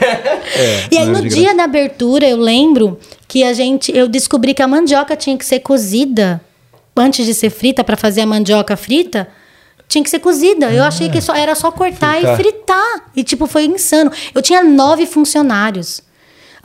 é, 0.56 0.88
E 0.92 0.98
aí, 0.98 1.04
é 1.04 1.10
no 1.10 1.26
dia 1.28 1.54
da 1.54 1.64
abertura, 1.64 2.26
eu 2.26 2.36
lembro 2.38 2.98
que 3.28 3.42
a 3.44 3.52
gente. 3.52 3.94
Eu 3.94 4.08
descobri 4.08 4.54
que 4.54 4.62
a 4.62 4.68
mandioca 4.68 5.14
tinha 5.16 5.36
que 5.36 5.44
ser 5.44 5.60
cozida 5.60 6.40
antes 6.96 7.26
de 7.26 7.34
ser 7.34 7.50
frita, 7.50 7.82
para 7.82 7.96
fazer 7.96 8.20
a 8.22 8.26
mandioca 8.26 8.76
frita. 8.76 9.26
Tinha 9.88 10.02
que 10.02 10.08
ser 10.10 10.18
cozida. 10.20 10.70
Eu 10.70 10.82
achei 10.84 11.10
que 11.10 11.20
só, 11.20 11.34
era 11.34 11.54
só 11.54 11.70
cortar 11.70 12.14
Fritar. 12.14 12.32
e 12.32 12.36
fritar. 12.36 13.04
E, 13.16 13.22
tipo, 13.24 13.46
foi 13.46 13.64
insano. 13.66 14.10
Eu 14.34 14.40
tinha 14.40 14.62
nove 14.62 15.04
funcionários. 15.04 16.00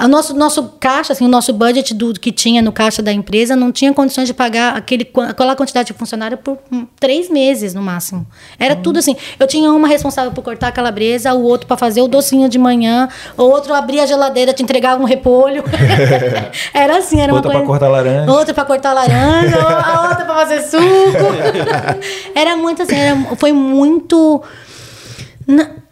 O 0.01 0.07
nosso, 0.07 0.33
nosso 0.33 0.63
caixa, 0.79 1.11
assim, 1.13 1.25
o 1.25 1.27
nosso 1.27 1.51
budget 1.51 1.93
do 1.93 2.13
que 2.13 2.31
tinha 2.31 2.61
no 2.61 2.71
caixa 2.71 3.01
da 3.01 3.11
empresa 3.11 3.55
não 3.55 3.69
tinha 3.71 3.93
condições 3.93 4.27
de 4.27 4.33
pagar 4.33 4.77
aquele, 4.77 5.09
aquela 5.27 5.55
quantidade 5.55 5.87
de 5.87 5.93
funcionário 5.93 6.37
por 6.37 6.57
hum, 6.71 6.87
três 6.99 7.29
meses 7.29 7.73
no 7.73 7.81
máximo. 7.81 8.25
Era 8.57 8.75
tudo 8.77 8.99
assim. 8.99 9.15
Eu 9.37 9.45
tinha 9.45 9.69
uma 9.73 9.87
responsável 9.89 10.31
por 10.31 10.41
cortar 10.41 10.69
a 10.69 10.71
calabresa, 10.71 11.33
o 11.33 11.43
outro 11.43 11.67
para 11.67 11.75
fazer 11.75 12.01
o 12.01 12.07
docinho 12.07 12.47
de 12.47 12.57
manhã, 12.57 13.09
o 13.37 13.43
outro 13.43 13.73
abria 13.73 14.03
a 14.03 14.05
geladeira, 14.05 14.53
te 14.53 14.63
entregava 14.63 15.01
um 15.01 15.05
repolho. 15.05 15.63
era 16.73 16.97
assim, 16.97 17.19
era 17.19 17.33
Outra 17.33 17.49
uma 17.49 17.59
pra 17.59 17.65
coisa. 17.67 17.67
cortar 17.67 17.87
laranja. 17.89 18.31
Outra 18.31 18.53
para 18.53 18.65
cortar 18.65 18.93
laranja, 18.93 19.57
a 19.61 20.01
outra 20.09 20.25
para 20.25 20.35
fazer 20.35 20.61
suco. 20.61 20.79
era 22.33 22.55
muito 22.55 22.83
assim, 22.83 22.95
era- 22.95 23.35
foi 23.35 23.51
muito. 23.51 24.41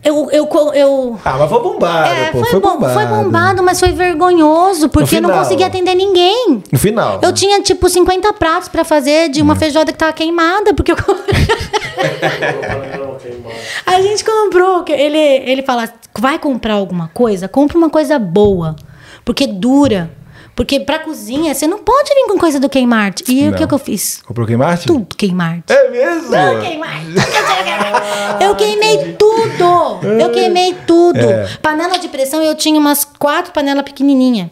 Eu, 0.03 0.29
eu, 0.31 0.47
eu 0.73 1.19
Ah, 1.25 1.37
mas 1.39 1.49
foi 1.49 1.61
bombado, 1.61 2.09
é, 2.09 2.25
pô. 2.31 2.39
foi, 2.39 2.49
Foi 2.51 2.59
bom- 2.59 2.73
bombado. 2.73 2.93
foi 2.93 3.05
bombado, 3.05 3.63
mas 3.63 3.79
foi 3.79 3.91
vergonhoso, 3.91 4.89
porque 4.89 5.17
eu 5.17 5.21
não 5.21 5.31
conseguia 5.31 5.67
atender 5.67 5.95
ninguém. 5.95 6.63
No 6.71 6.79
final. 6.79 7.19
Eu 7.21 7.33
tinha, 7.33 7.61
tipo, 7.61 7.89
50 7.89 8.31
pratos 8.33 8.69
pra 8.69 8.83
fazer 8.85 9.29
de 9.29 9.41
uma 9.41 9.55
feijoada 9.55 9.91
que 9.91 9.97
tava 9.97 10.13
queimada, 10.13 10.73
porque 10.73 10.91
eu... 10.91 10.97
A 13.85 14.01
gente 14.01 14.23
comprou. 14.23 14.83
que 14.83 14.91
Ele, 14.91 15.17
ele 15.17 15.63
fala, 15.63 15.89
vai 16.17 16.37
comprar 16.39 16.73
alguma 16.75 17.09
coisa? 17.13 17.47
Compra 17.47 17.77
uma 17.77 17.89
coisa 17.89 18.19
boa, 18.19 18.75
porque 19.25 19.47
dura. 19.47 20.11
Porque 20.57 20.79
pra 20.79 20.97
cozinha, 20.97 21.53
você 21.53 21.67
não 21.67 21.77
pode 21.77 22.09
vir 22.15 22.25
com 22.27 22.39
coisa 22.39 22.59
do 22.59 22.67
Kmart. 22.67 23.21
E 23.27 23.47
o 23.47 23.53
que, 23.53 23.67
que 23.67 23.73
eu 23.73 23.77
fiz? 23.77 24.23
Comprou 24.25 24.47
Marte? 24.57 24.87
Tudo 24.87 25.15
Kmart. 25.15 25.69
É 25.69 25.89
mesmo? 25.91 26.31
Tudo 26.31 26.61
Kmart. 26.65 28.41
Eu 28.41 28.55
queimei 28.55 29.15
tudo. 29.19 30.07
Eu 30.19 30.31
queimei 30.31 30.75
tudo. 30.87 31.19
É. 31.19 31.47
Panela 31.61 31.99
de 31.99 32.07
pressão, 32.07 32.41
eu 32.41 32.55
tinha 32.55 32.79
umas 32.79 33.05
quatro 33.05 33.53
panelas 33.53 33.83
pequenininhas. 33.83 34.49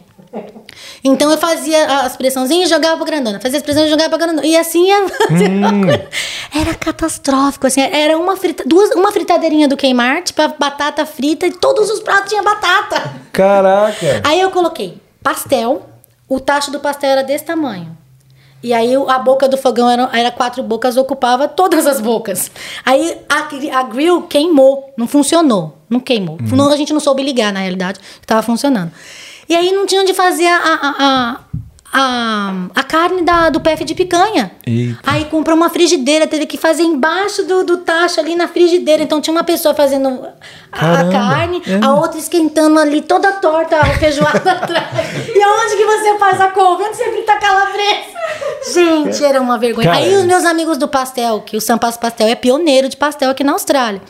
Então 1.02 1.28
eu 1.28 1.38
fazia 1.38 1.84
as 2.02 2.16
pressãozinhas 2.16 2.70
e 2.70 2.72
jogava 2.72 2.96
pra 2.98 3.06
grandona. 3.06 3.40
Fazia 3.40 3.56
as 3.56 3.64
pressões 3.64 3.86
e 3.86 3.90
jogava 3.90 4.10
pra 4.10 4.18
grandona. 4.18 4.46
E 4.46 4.56
assim 4.56 4.86
ia 4.86 5.08
fazer 5.08 5.48
coisa. 5.84 6.08
Era 6.54 6.74
catastrófico. 6.74 7.66
Assim, 7.66 7.80
era 7.80 8.16
uma, 8.16 8.36
frita, 8.36 8.62
duas, 8.64 8.92
uma 8.92 9.10
fritadeirinha 9.10 9.66
do 9.66 9.76
Kmart 9.76 10.32
pra 10.34 10.46
batata 10.56 11.04
frita 11.04 11.48
e 11.48 11.50
todos 11.50 11.90
os 11.90 11.98
pratos 11.98 12.28
tinham 12.28 12.44
batata. 12.44 13.12
Caraca. 13.32 14.20
Aí 14.22 14.40
eu 14.40 14.52
coloquei 14.52 15.00
pastel. 15.20 15.95
O 16.28 16.40
tacho 16.40 16.70
do 16.70 16.80
pastel 16.80 17.10
era 17.10 17.22
desse 17.24 17.44
tamanho. 17.44 17.96
E 18.62 18.72
aí 18.72 18.94
a 18.94 19.18
boca 19.18 19.48
do 19.48 19.56
fogão 19.56 19.88
era, 19.88 20.08
era 20.12 20.30
quatro 20.30 20.62
bocas, 20.62 20.96
ocupava 20.96 21.46
todas 21.46 21.86
as 21.86 22.00
bocas. 22.00 22.50
Aí 22.84 23.16
a, 23.28 23.78
a 23.78 23.82
grill 23.84 24.22
queimou, 24.22 24.92
não 24.96 25.06
funcionou. 25.06 25.76
Não 25.88 26.00
queimou. 26.00 26.36
Não- 26.40 26.72
a 26.72 26.76
gente 26.76 26.92
não 26.92 26.98
soube 26.98 27.22
ligar, 27.22 27.52
na 27.52 27.60
realidade, 27.60 28.00
estava 28.20 28.42
funcionando. 28.42 28.90
E 29.48 29.54
aí 29.54 29.70
não 29.70 29.86
tinha 29.86 30.00
onde 30.02 30.12
fazer 30.12 30.48
a, 30.48 30.56
a, 30.56 30.94
a, 30.98 31.40
a, 31.92 32.52
a 32.74 32.82
carne 32.82 33.22
da, 33.22 33.48
do 33.50 33.60
PF 33.60 33.84
de 33.84 33.94
picanha. 33.94 34.50
Eita. 34.66 34.98
Aí 35.06 35.24
comprou 35.26 35.56
uma 35.56 35.70
frigideira, 35.70 36.26
teve 36.26 36.46
que 36.46 36.56
fazer 36.58 36.82
embaixo 36.82 37.44
do, 37.44 37.64
do 37.64 37.78
tacho 37.78 38.20
ali 38.20 38.34
na 38.34 38.48
frigideira. 38.48 39.02
Então 39.02 39.20
tinha 39.20 39.32
uma 39.32 39.44
pessoa 39.44 39.74
fazendo 39.74 40.08
a- 40.08 40.32
a 40.72 40.78
Caramba, 40.78 41.12
carne, 41.12 41.62
é. 41.66 41.84
a 41.84 41.94
outra 41.94 42.18
esquentando 42.18 42.78
ali 42.78 43.00
toda 43.00 43.32
torta, 43.34 43.76
a 43.78 43.84
feijoada 43.98 44.38
atrás. 44.52 44.86
E 45.34 45.42
aonde 45.42 45.76
que 45.76 45.84
você 45.84 46.18
faz 46.18 46.40
a 46.40 46.48
couve? 46.48 46.82
Onde 46.84 46.96
você 46.96 47.04
frita 47.10 47.32
a 47.32 47.38
calabresa? 47.38 48.16
Gente, 48.74 49.24
era 49.24 49.40
uma 49.40 49.56
vergonha. 49.58 49.86
Cara, 49.88 49.98
Aí 50.04 50.14
os 50.16 50.24
meus 50.24 50.44
amigos 50.44 50.76
do 50.78 50.88
pastel, 50.88 51.40
que 51.40 51.56
o 51.56 51.60
Sampas 51.60 51.96
Pastel 51.96 52.26
é 52.28 52.34
pioneiro 52.34 52.88
de 52.88 52.96
pastel 52.96 53.30
aqui 53.30 53.44
na 53.44 53.52
Austrália. 53.52 54.02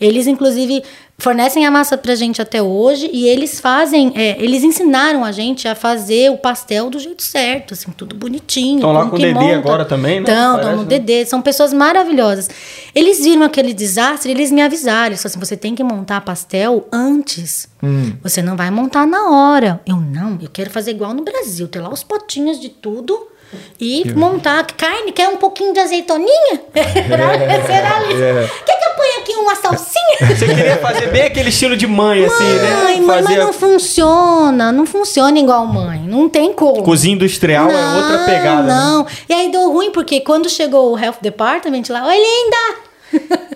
Eles, 0.00 0.26
inclusive, 0.26 0.82
fornecem 1.22 1.64
a 1.64 1.70
massa 1.70 1.96
pra 1.96 2.16
gente 2.16 2.42
até 2.42 2.60
hoje 2.60 3.08
e 3.12 3.28
eles 3.28 3.60
fazem, 3.60 4.12
é, 4.16 4.36
eles 4.42 4.64
ensinaram 4.64 5.24
a 5.24 5.30
gente 5.30 5.68
a 5.68 5.74
fazer 5.74 6.30
o 6.32 6.36
pastel 6.36 6.90
do 6.90 6.98
jeito 6.98 7.22
certo, 7.22 7.74
assim, 7.74 7.92
tudo 7.92 8.16
bonitinho. 8.16 8.80
Tão 8.80 8.92
lá 8.92 9.06
com 9.06 9.14
o 9.14 9.18
Dedê 9.18 9.54
agora 9.54 9.84
também, 9.84 10.16
né? 10.16 10.22
Então, 10.22 10.54
Parece, 10.54 10.68
estão 10.68 10.76
no 10.76 10.82
né? 10.82 10.88
Dedê, 10.88 11.24
são 11.24 11.40
pessoas 11.40 11.72
maravilhosas. 11.72 12.50
Eles 12.92 13.22
viram 13.22 13.44
aquele 13.44 13.72
desastre, 13.72 14.32
eles 14.32 14.50
me 14.50 14.60
avisaram, 14.60 15.08
eles 15.08 15.22
falaram 15.22 15.38
assim, 15.38 15.46
você 15.46 15.56
tem 15.56 15.76
que 15.76 15.84
montar 15.84 16.20
pastel 16.22 16.88
antes. 16.92 17.68
Hum. 17.80 18.14
Você 18.22 18.42
não 18.42 18.56
vai 18.56 18.70
montar 18.72 19.06
na 19.06 19.30
hora. 19.30 19.80
Eu 19.86 19.96
não, 19.96 20.38
eu 20.42 20.48
quero 20.52 20.70
fazer 20.70 20.90
igual 20.90 21.14
no 21.14 21.22
Brasil, 21.22 21.68
ter 21.68 21.80
lá 21.80 21.88
os 21.88 22.02
potinhos 22.02 22.60
de 22.60 22.68
tudo 22.68 23.31
e 23.80 24.10
montar 24.14 24.64
carne, 24.66 25.12
quer 25.12 25.28
um 25.28 25.36
pouquinho 25.36 25.72
de 25.72 25.80
azeitoninha? 25.80 26.60
Será, 26.74 27.32
será? 27.66 28.02
É. 28.12 28.50
Quer 28.64 28.78
que 28.78 28.84
eu 28.84 28.90
ponha 28.94 29.18
aqui 29.20 29.32
uma 29.34 29.54
salsinha? 29.56 30.18
Você 30.36 30.46
queria 30.46 30.76
fazer 30.78 31.08
bem 31.10 31.22
aquele 31.22 31.48
estilo 31.50 31.76
de 31.76 31.86
mãe, 31.86 32.24
assim, 32.24 32.44
né? 32.44 32.70
Mãe, 32.84 33.00
mãe, 33.00 33.00
mas 33.06 33.26
Fazer 33.26 33.38
não 33.38 33.52
funciona, 33.52 34.72
não 34.72 34.86
funciona 34.86 35.38
igual 35.38 35.66
mãe, 35.66 36.00
não 36.00 36.28
tem 36.28 36.52
como. 36.52 36.82
cozinha 36.82 37.14
industrial 37.14 37.70
é 37.70 37.94
outra 37.96 38.18
Não, 38.18 38.24
pegada. 38.26 38.62
né? 38.62 38.74
Não, 38.74 39.06
e 39.28 39.32
aí 39.32 39.50
deu 39.50 39.70
ruim 39.72 39.90
porque 39.90 40.20
quando 40.20 40.48
chegou 40.48 40.92
o 40.92 40.98
Health 40.98 41.18
Department 41.20 41.82
lá, 41.90 42.06
oi 42.06 42.16
linda! 42.16 42.82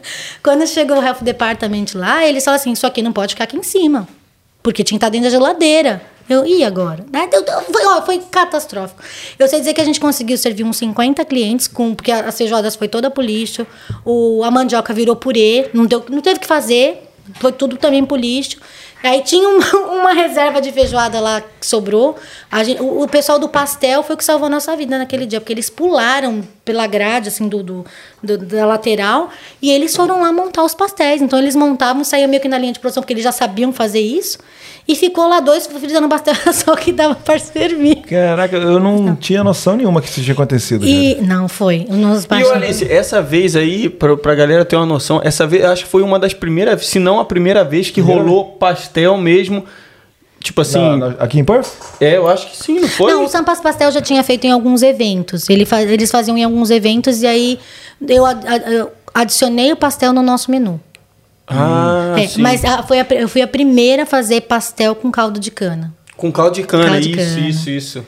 quando 0.42 0.66
chegou 0.66 0.98
o 0.98 1.02
Health 1.04 1.22
Department 1.22 1.86
lá, 1.94 2.26
eles 2.26 2.44
falaram 2.44 2.60
assim: 2.60 2.72
isso 2.72 2.86
aqui 2.86 3.00
não 3.02 3.12
pode 3.12 3.34
ficar 3.34 3.44
aqui 3.44 3.56
em 3.56 3.62
cima, 3.62 4.06
porque 4.62 4.84
tinha 4.84 4.98
que 4.98 5.04
estar 5.04 5.08
dentro 5.10 5.30
da 5.30 5.30
geladeira. 5.30 6.02
Eu, 6.28 6.44
e 6.46 6.64
agora? 6.64 7.04
Né? 7.12 7.26
Deu- 7.28 7.42
deu- 7.44 7.60
Foi, 7.62 8.02
foi 8.04 8.18
catastrófico. 8.30 9.00
Eu 9.38 9.46
sei 9.48 9.60
dizer 9.60 9.74
que 9.74 9.80
a 9.80 9.84
gente 9.84 10.00
conseguiu 10.00 10.36
servir 10.36 10.64
uns 10.64 10.76
50 10.76 11.24
clientes, 11.24 11.68
com, 11.68 11.94
porque 11.94 12.10
a- 12.10 12.20
as 12.26 12.36
feijoadas 12.36 12.74
foi 12.74 12.88
toda 12.88 13.10
pro 13.10 13.22
lixo, 13.22 13.66
o, 14.04 14.42
a 14.44 14.50
mandioca 14.50 14.92
virou 14.92 15.14
purê, 15.16 15.70
não, 15.72 15.86
deu, 15.86 16.04
não 16.08 16.20
teve 16.20 16.40
que 16.40 16.46
fazer, 16.46 17.02
foi 17.40 17.52
tudo 17.52 17.76
também 17.76 18.04
pro 18.04 18.16
lixo. 18.16 18.58
Aí 19.04 19.22
tinha 19.22 19.46
uma, 19.48 19.64
uma 20.00 20.12
reserva 20.14 20.60
de 20.60 20.72
feijoada 20.72 21.20
lá 21.20 21.40
que 21.40 21.64
sobrou. 21.66 22.16
A 22.50 22.64
gente- 22.64 22.80
o, 22.82 23.02
o 23.02 23.08
pessoal 23.08 23.38
do 23.38 23.48
pastel 23.48 24.02
foi 24.02 24.14
o 24.14 24.18
que 24.18 24.24
salvou 24.24 24.46
a 24.46 24.50
nossa 24.50 24.74
vida 24.76 24.98
naquele 24.98 25.26
dia, 25.26 25.40
porque 25.40 25.52
eles 25.52 25.70
pularam 25.70 26.42
pela 26.64 26.88
grade, 26.88 27.28
assim, 27.28 27.46
do, 27.46 27.62
do- 27.62 27.84
do- 28.20 28.38
da 28.38 28.66
lateral, 28.66 29.30
e 29.62 29.70
eles 29.70 29.94
foram 29.94 30.20
lá 30.22 30.32
montar 30.32 30.64
os 30.64 30.74
pastéis. 30.74 31.22
Então 31.22 31.38
eles 31.38 31.54
montavam, 31.54 32.02
saíam 32.02 32.28
meio 32.28 32.42
que 32.42 32.48
na 32.48 32.58
linha 32.58 32.72
de 32.72 32.80
produção, 32.80 33.00
porque 33.00 33.12
eles 33.12 33.22
já 33.22 33.30
sabiam 33.32 33.72
fazer 33.72 34.00
isso. 34.00 34.38
E 34.88 34.94
ficou 34.94 35.28
lá 35.28 35.40
dois 35.40 35.66
fritando 35.66 36.08
pastel, 36.08 36.34
só 36.54 36.76
que 36.76 36.92
dava 36.92 37.14
para 37.16 37.38
servir. 37.40 37.96
Caraca, 38.02 38.56
eu 38.56 38.78
não 38.78 39.16
tinha 39.16 39.42
noção 39.42 39.76
nenhuma 39.76 40.00
que 40.00 40.08
isso 40.08 40.20
tinha 40.22 40.32
acontecido. 40.32 40.86
E 40.86 41.16
não 41.22 41.48
foi. 41.48 41.86
Nos 41.90 42.24
E 42.24 42.28
esse- 42.70 42.92
essa 42.92 43.20
vez 43.20 43.56
aí, 43.56 43.88
pra, 43.88 44.16
pra 44.16 44.34
galera 44.34 44.64
ter 44.64 44.76
uma 44.76 44.86
noção, 44.86 45.20
essa 45.24 45.44
vez 45.46 45.64
acho 45.64 45.84
que 45.84 45.90
foi 45.90 46.02
uma 46.02 46.18
das 46.20 46.32
primeiras, 46.32 46.86
se 46.86 46.98
não 47.00 47.18
a 47.18 47.24
primeira 47.24 47.64
vez 47.64 47.88
que 47.88 47.94
Primeira 48.00 48.22
rolou 48.22 48.44
pastel 48.52 49.16
mesmo. 49.16 49.64
Tipo 50.38 50.60
assim, 50.60 50.78
Na- 50.78 50.96
na- 50.96 51.06
aqui 51.18 51.40
em 51.40 51.44
Perth? 51.44 51.66
é, 52.00 52.16
eu 52.16 52.28
acho 52.28 52.46
que 52.48 52.56
sim, 52.56 52.78
não 52.78 52.88
foi? 52.88 53.10
Não, 53.12 53.24
o 53.24 53.28
Sampas 53.28 53.60
Pastel 53.60 53.90
já 53.90 54.00
tinha 54.00 54.22
feito 54.22 54.44
em 54.46 54.52
alguns 54.52 54.80
eventos. 54.82 55.50
Ele 55.50 55.64
fa- 55.64 55.82
eles 55.82 56.08
faziam 56.08 56.38
em 56.38 56.44
alguns 56.44 56.70
eventos 56.70 57.22
e 57.22 57.26
aí 57.26 57.58
eu, 58.08 58.24
eu 58.70 58.92
adicionei 59.12 59.72
o 59.72 59.76
pastel 59.76 60.12
no 60.12 60.22
nosso 60.22 60.48
menu. 60.50 60.80
Ah, 61.46 62.14
É, 62.18 62.26
sim. 62.26 62.40
mas 62.42 62.64
a- 62.64 62.82
foi 62.82 62.98
a 63.00 63.06
eu 63.10 63.28
fui 63.28 63.40
a 63.42 63.46
primeira 63.46 64.02
a 64.02 64.06
fazer 64.06 64.42
pastel 64.42 64.94
com 64.94 65.10
caldo 65.10 65.38
de 65.38 65.50
cana. 65.50 65.92
Com 66.16 66.32
caldo 66.32 66.54
de 66.54 66.62
cana, 66.64 66.84
Caldo 66.86 67.00
de 67.00 67.10
isso, 67.10 67.34
cana. 67.34 67.48
isso, 67.48 67.70
isso. 67.70 68.04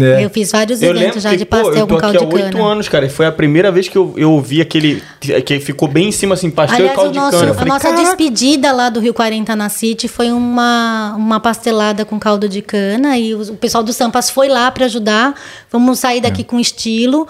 É. 0.00 0.24
Eu 0.24 0.30
fiz 0.30 0.52
vários 0.52 0.80
Eu 0.80 0.90
eventos 0.94 1.20
já 1.22 1.30
que, 1.30 1.38
de 1.38 1.44
pô, 1.44 1.56
pastel 1.56 1.74
eu 1.74 1.86
tô 1.86 1.94
com 1.96 2.00
caldo 2.00 2.16
aqui 2.18 2.26
de 2.28 2.32
há 2.32 2.44
oito 2.44 2.56
cana. 2.56 2.68
anos, 2.70 2.88
cara, 2.88 3.06
e 3.06 3.08
foi 3.08 3.26
a 3.26 3.32
primeira 3.32 3.72
vez 3.72 3.88
que 3.88 3.98
eu, 3.98 4.14
eu 4.16 4.30
ouvi 4.30 4.60
aquele, 4.60 5.02
que 5.44 5.58
ficou 5.58 5.88
bem 5.88 6.08
em 6.08 6.12
cima, 6.12 6.34
assim, 6.34 6.50
pastel 6.50 6.76
e 6.78 6.80
Aliás, 6.82 6.94
caldo 6.96 7.08
o 7.10 7.12
de 7.12 7.18
nosso- 7.18 7.30
cana. 7.32 7.46
Eu 7.46 7.50
a 7.50 7.54
falei, 7.54 7.72
nossa 7.72 7.88
"Caraca". 7.88 8.02
despedida 8.04 8.70
lá 8.70 8.90
do 8.90 9.00
Rio 9.00 9.12
40 9.12 9.56
na 9.56 9.68
City 9.68 10.06
foi 10.06 10.30
uma, 10.30 11.14
uma 11.16 11.40
pastelada 11.40 12.04
com 12.04 12.16
caldo 12.18 12.48
de 12.48 12.62
cana 12.62 13.18
e 13.18 13.34
os- 13.34 13.48
o 13.48 13.54
pessoal 13.54 13.82
do 13.82 13.92
Sampas 13.92 14.30
foi 14.30 14.46
lá 14.48 14.70
para 14.70 14.84
ajudar. 14.84 15.34
Vamos 15.72 15.98
sair 15.98 16.18
É. 16.18 16.20
daqui 16.20 16.44
com 16.44 16.60
estilo, 16.60 17.26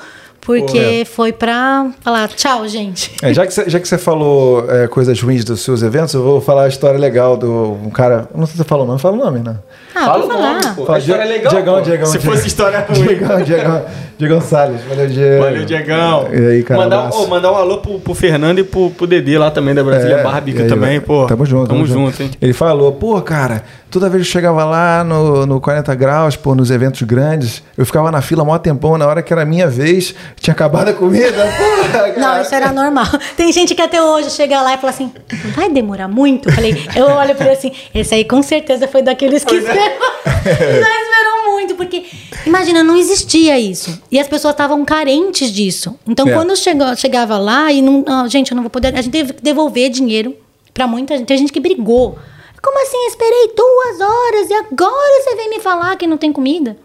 porque 0.49 1.05
foi 1.05 1.31
para 1.31 1.91
falar 2.01 2.29
tchau, 2.29 2.67
gente. 2.67 3.13
É, 3.23 3.35
já, 3.35 3.47
que 3.47 3.53
você, 3.53 3.69
já 3.69 3.79
que 3.79 3.87
você 3.87 3.99
falou 3.99 4.65
é, 4.71 4.89
coisas 4.89 5.21
ruins 5.21 5.45
dos 5.45 5.61
seus 5.61 5.83
eventos, 5.83 6.15
eu 6.15 6.23
vou 6.23 6.41
falar 6.41 6.65
a 6.65 6.69
história 6.69 6.99
legal 6.99 7.37
do 7.37 7.75
um 7.85 7.91
cara. 7.91 8.27
Não 8.35 8.47
sei 8.47 8.53
se 8.53 8.59
você 8.59 8.65
falou 8.65 8.85
o 8.85 8.89
nome, 8.89 8.99
fala 8.99 9.15
o 9.15 9.19
nome, 9.19 9.41
né? 9.41 9.59
Ah, 10.01 10.05
Fala 10.05 10.25
o 10.25 10.29
nome, 10.29 10.43
falar. 10.63 10.75
pô. 10.77 10.85
Fala, 10.87 10.97
A 10.97 11.01
história 11.01 11.23
é 11.23 11.27
legal, 11.27 11.53
Diegão, 11.53 11.75
pô. 11.75 11.81
Diegão, 11.81 12.07
Se 12.07 12.19
Diegão. 12.19 12.33
fosse 12.35 12.47
história 12.49 12.87
ruim. 12.89 13.03
Diegão, 13.07 13.43
Diegão, 13.43 13.85
Diegão 14.19 14.41
Salles. 14.41 14.81
Valeu, 14.89 15.07
Diego. 15.09 15.43
Valeu, 15.45 15.65
Diegão. 15.65 16.29
E 16.33 16.47
aí, 16.51 16.63
cara, 16.63 16.81
um 16.81 16.83
mandar, 16.85 16.99
abraço. 16.99 17.23
ô, 17.23 17.27
mandar 17.27 17.53
um 17.53 17.57
alô 17.57 17.79
pro, 17.79 17.99
pro 17.99 18.15
Fernando 18.15 18.59
e 18.61 18.65
pro, 18.65 18.91
pro 18.91 19.07
Dedê 19.07 19.37
lá 19.39 19.51
também, 19.51 19.75
da 19.75 19.83
Brasília 19.83 20.17
É, 20.17 20.23
Barbecue 20.23 20.63
aí, 20.63 20.69
também, 20.69 21.01
pô. 21.01 21.27
Tamo 21.27 21.45
junto. 21.45 21.69
Tamo 21.69 21.87
junto, 21.87 22.23
hein. 22.23 22.31
Ele 22.41 22.53
falou, 22.53 22.93
pô, 22.93 23.21
cara, 23.23 23.63
toda 23.91 24.09
vez 24.09 24.23
que 24.23 24.29
eu 24.29 24.33
chegava 24.33 24.65
lá 24.65 25.03
no, 25.05 25.47
no 25.47 25.61
40 25.61 25.95
graus, 25.95 26.37
pô, 26.37 26.55
nos 26.55 26.71
eventos 26.71 27.03
grandes, 27.03 27.63
eu 27.77 27.85
ficava 27.87 28.11
na 28.11 28.21
fila 28.21 28.45
mó 28.45 28.57
tempão, 28.59 28.97
na 28.99 29.07
hora 29.07 29.23
que 29.23 29.33
era 29.33 29.43
a 29.43 29.47
minha 29.47 29.67
vez, 29.69 30.15
tinha 30.41 30.53
acabado 30.53 30.89
a 30.89 30.93
comida. 30.93 31.45
Não, 32.17 32.41
isso 32.43 32.55
era 32.55 32.73
normal. 32.73 33.07
Tem 33.37 33.53
gente 33.53 33.75
que 33.75 33.83
até 33.83 34.03
hoje 34.03 34.31
chega 34.31 34.61
lá 34.63 34.75
e 34.75 34.79
fala 34.79 34.91
assim: 34.91 35.13
vai 35.57 35.71
demorar 35.71 36.09
muito? 36.09 36.49
Eu 36.49 36.53
falei, 36.53 36.77
eu 36.95 37.07
olho 37.07 37.35
pra 37.35 37.47
ele 37.47 37.55
assim, 37.57 37.73
esse 37.95 38.15
aí 38.15 38.25
com 38.25 38.43
certeza 38.43 38.87
foi 38.89 39.03
daqueles 39.03 39.45
que 39.45 39.61
esperou. 39.89 40.19
Já 40.83 41.03
esperou 41.03 41.53
muito, 41.53 41.75
porque 41.75 42.05
imagina, 42.47 42.83
não 42.85 42.97
existia 42.97 43.59
isso. 43.59 44.01
E 44.11 44.19
as 44.19 44.27
pessoas 44.29 44.55
estavam 44.55 44.85
carentes 44.85 45.51
disso. 45.53 45.99
Então, 46.07 46.29
É. 46.29 46.33
quando 46.33 46.57
chegou, 46.57 46.95
chegava 46.97 47.39
lá 47.39 47.73
e 47.73 47.83
não. 47.83 48.05
ah, 48.07 48.27
gente, 48.29 48.53
eu 48.53 48.57
não 48.57 48.63
vou 48.63 48.71
poder. 48.71 48.95
A 48.97 49.03
gente 49.03 49.13
teve 49.13 49.33
que 49.33 49.43
devolver 49.43 49.91
dinheiro 49.91 50.37
pra 50.73 50.87
muita 50.87 51.17
gente. 51.17 51.27
Tem 51.27 51.39
gente 51.39 51.53
que 51.53 51.61
brigou. 51.61 52.19
Como 52.63 52.83
assim? 52.83 53.07
Esperei 53.07 53.53
duas 53.57 54.01
horas 54.01 54.51
e 54.51 54.55
agora 54.55 55.23
você 55.23 55.35
vem 55.37 55.51
me 55.51 55.61
falar 55.61 55.97
que 55.97 56.07
não 56.07 56.17
tem 56.17 56.33
comida? 56.33 56.77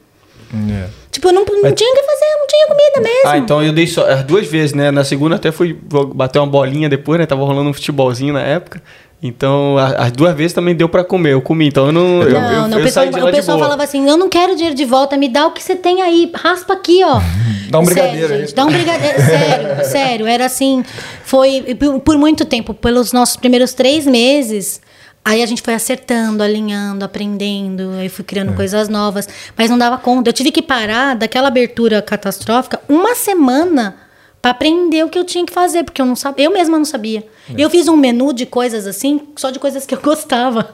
É. 0.69 0.87
Tipo, 1.11 1.29
eu 1.29 1.33
não, 1.33 1.41
não 1.45 1.71
tinha 1.73 1.91
o 1.91 1.95
que 1.95 2.03
fazer, 2.03 2.25
não 2.39 2.47
tinha 2.47 2.67
comida 2.67 3.01
mesmo. 3.01 3.29
Ah, 3.29 3.37
então 3.37 3.63
eu 3.63 3.73
dei 3.73 3.87
só 3.87 4.05
as 4.07 4.23
duas 4.23 4.45
vezes, 4.47 4.73
né? 4.73 4.91
Na 4.91 5.03
segunda 5.03 5.35
até 5.35 5.51
fui 5.51 5.73
bater 6.13 6.37
uma 6.39 6.47
bolinha 6.47 6.87
depois, 6.89 7.19
né? 7.19 7.25
Tava 7.25 7.43
rolando 7.43 7.69
um 7.69 7.73
futebolzinho 7.73 8.33
na 8.33 8.41
época. 8.41 8.81
Então, 9.25 9.77
a- 9.77 10.05
as 10.07 10.11
duas 10.11 10.35
vezes 10.35 10.51
também 10.51 10.75
deu 10.75 10.89
pra 10.89 11.01
comer. 11.03 11.31
Eu 11.31 11.41
comi, 11.41 11.67
então 11.67 11.85
eu 11.85 11.91
não. 11.93 12.21
eu, 12.23 12.29
Não, 12.33 12.51
eu, 12.51 12.67
não, 12.67 12.77
eu 12.77 12.79
o 12.79 12.83
pessoal, 12.83 13.05
saí 13.05 13.13
de 13.13 13.19
lá 13.21 13.29
o 13.29 13.31
pessoal 13.31 13.57
falava 13.57 13.81
assim: 13.83 14.05
eu 14.07 14.17
não 14.17 14.27
quero 14.27 14.53
dinheiro 14.53 14.75
de 14.75 14.83
volta, 14.85 15.15
me 15.15 15.29
dá 15.29 15.47
o 15.47 15.51
que 15.51 15.63
você 15.63 15.75
tem 15.75 16.01
aí, 16.01 16.29
raspa 16.35 16.73
aqui, 16.73 17.01
ó. 17.05 17.21
Dá 17.73 17.79
um 17.79 17.85
Sério, 17.85 18.01
brigadeiro 18.03 18.33
aí. 18.33 18.39
gente, 18.41 18.53
Dá 18.53 18.65
um 18.65 18.69
brigadeiro. 18.71 19.17
sério, 19.21 19.85
sério. 19.89 20.27
Era 20.27 20.45
assim, 20.45 20.83
foi 21.23 21.73
por, 21.79 21.99
por 22.01 22.17
muito 22.19 22.45
tempo, 22.45 22.73
pelos 22.73 23.11
nossos 23.13 23.35
primeiros 23.37 23.73
três 23.73 24.05
meses. 24.05 24.79
Aí 25.25 25.41
a 25.41 25.45
gente 25.45 25.61
foi 25.61 25.73
acertando, 25.73 26.43
alinhando, 26.43 27.03
aprendendo, 27.05 27.91
aí 27.97 28.09
fui 28.09 28.25
criando 28.25 28.51
É. 28.51 28.55
coisas 28.55 28.89
novas, 28.89 29.27
mas 29.57 29.69
não 29.69 29.77
dava 29.77 29.97
conta. 29.97 30.29
Eu 30.29 30.33
tive 30.33 30.51
que 30.51 30.61
parar 30.61 31.15
daquela 31.15 31.47
abertura 31.47 32.01
catastrófica 32.01 32.79
uma 32.89 33.15
semana 33.15 33.95
para 34.41 34.51
aprender 34.51 35.03
o 35.05 35.09
que 35.09 35.17
eu 35.17 35.23
tinha 35.23 35.45
que 35.45 35.53
fazer, 35.53 35.83
porque 35.85 36.01
eu 36.01 36.05
não 36.05 36.15
sabia, 36.17 36.45
eu 36.45 36.51
mesma 36.51 36.77
não 36.77 36.83
sabia. 36.85 37.23
É. 37.49 37.53
Eu 37.57 37.69
fiz 37.69 37.87
um 37.87 37.95
menu 37.97 38.31
de 38.33 38.45
coisas 38.45 38.87
assim, 38.87 39.21
só 39.35 39.49
de 39.51 39.59
coisas 39.59 39.85
que 39.85 39.93
eu 39.93 39.99
gostava. 40.03 40.73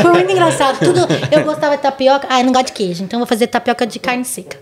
Foi 0.00 0.10
muito 0.12 0.30
engraçado. 0.30 0.78
Tudo, 0.78 1.00
eu 1.32 1.42
gostava 1.44 1.76
de 1.76 1.82
tapioca, 1.82 2.26
ah, 2.30 2.40
eu 2.40 2.44
não 2.46 2.52
gosto 2.52 2.66
de 2.66 2.72
queijo, 2.72 3.02
então 3.02 3.18
eu 3.18 3.20
vou 3.20 3.26
fazer 3.26 3.46
tapioca 3.48 3.86
de 3.86 3.98
carne 3.98 4.24
seca. 4.24 4.56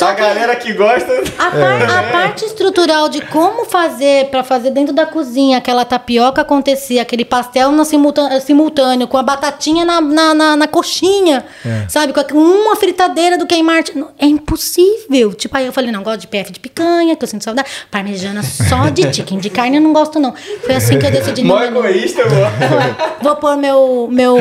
A 0.00 0.12
galera 0.14 0.56
que 0.56 0.72
gosta. 0.72 1.12
A, 1.38 1.50
par- 1.50 1.98
a 1.98 2.02
parte 2.12 2.44
estrutural 2.44 3.08
de 3.08 3.20
como 3.26 3.64
fazer 3.64 4.26
para 4.30 4.42
fazer 4.44 4.70
dentro 4.70 4.92
da 4.94 5.06
cozinha 5.06 5.58
aquela 5.58 5.84
tapioca 5.84 6.42
acontecia, 6.42 7.02
aquele 7.02 7.24
pastel 7.24 7.70
no 7.72 7.84
simultâneo, 7.84 8.40
simultâneo 8.40 9.06
com 9.08 9.16
a 9.16 9.22
batatinha 9.22 9.84
na, 9.84 10.00
na, 10.00 10.34
na- 10.34 10.56
na 10.56 10.68
coxinha, 10.68 11.44
sabe? 11.88 12.12
Com 12.12 12.38
uma 12.38 12.76
fritadeira 12.76 13.38
do 13.38 13.46
queimar. 13.46 13.82
Não, 13.94 14.08
É 14.18 14.26
impossível. 14.26 15.32
Tipo, 15.32 15.56
aí 15.56 15.66
eu 15.66 15.72
falei, 15.72 15.90
não, 15.92 16.02
gosto 16.02 16.20
de 16.20 16.26
PF 16.26 16.50
de 16.52 16.60
picanha, 16.60 17.16
que 17.16 17.24
eu 17.24 17.28
sinto 17.28 17.44
saudade. 17.44 17.68
Parmejana 17.90 18.42
só 18.42 18.88
de 18.90 19.12
chicken, 19.14 19.38
de 19.38 19.48
carne 19.50 19.76
eu 19.76 19.82
não 19.82 19.92
gosto 19.92 20.18
não. 20.18 20.34
Foi 20.62 20.74
assim 20.74 20.98
que 20.98 21.06
eu 21.06 21.10
decidi. 21.10 21.44
Mó 21.44 21.60
egoísta. 21.62 22.22
Foi. 22.22 23.10
Vou 23.22 23.36
pôr 23.36 23.56
meu, 23.56 24.08
meu. 24.10 24.36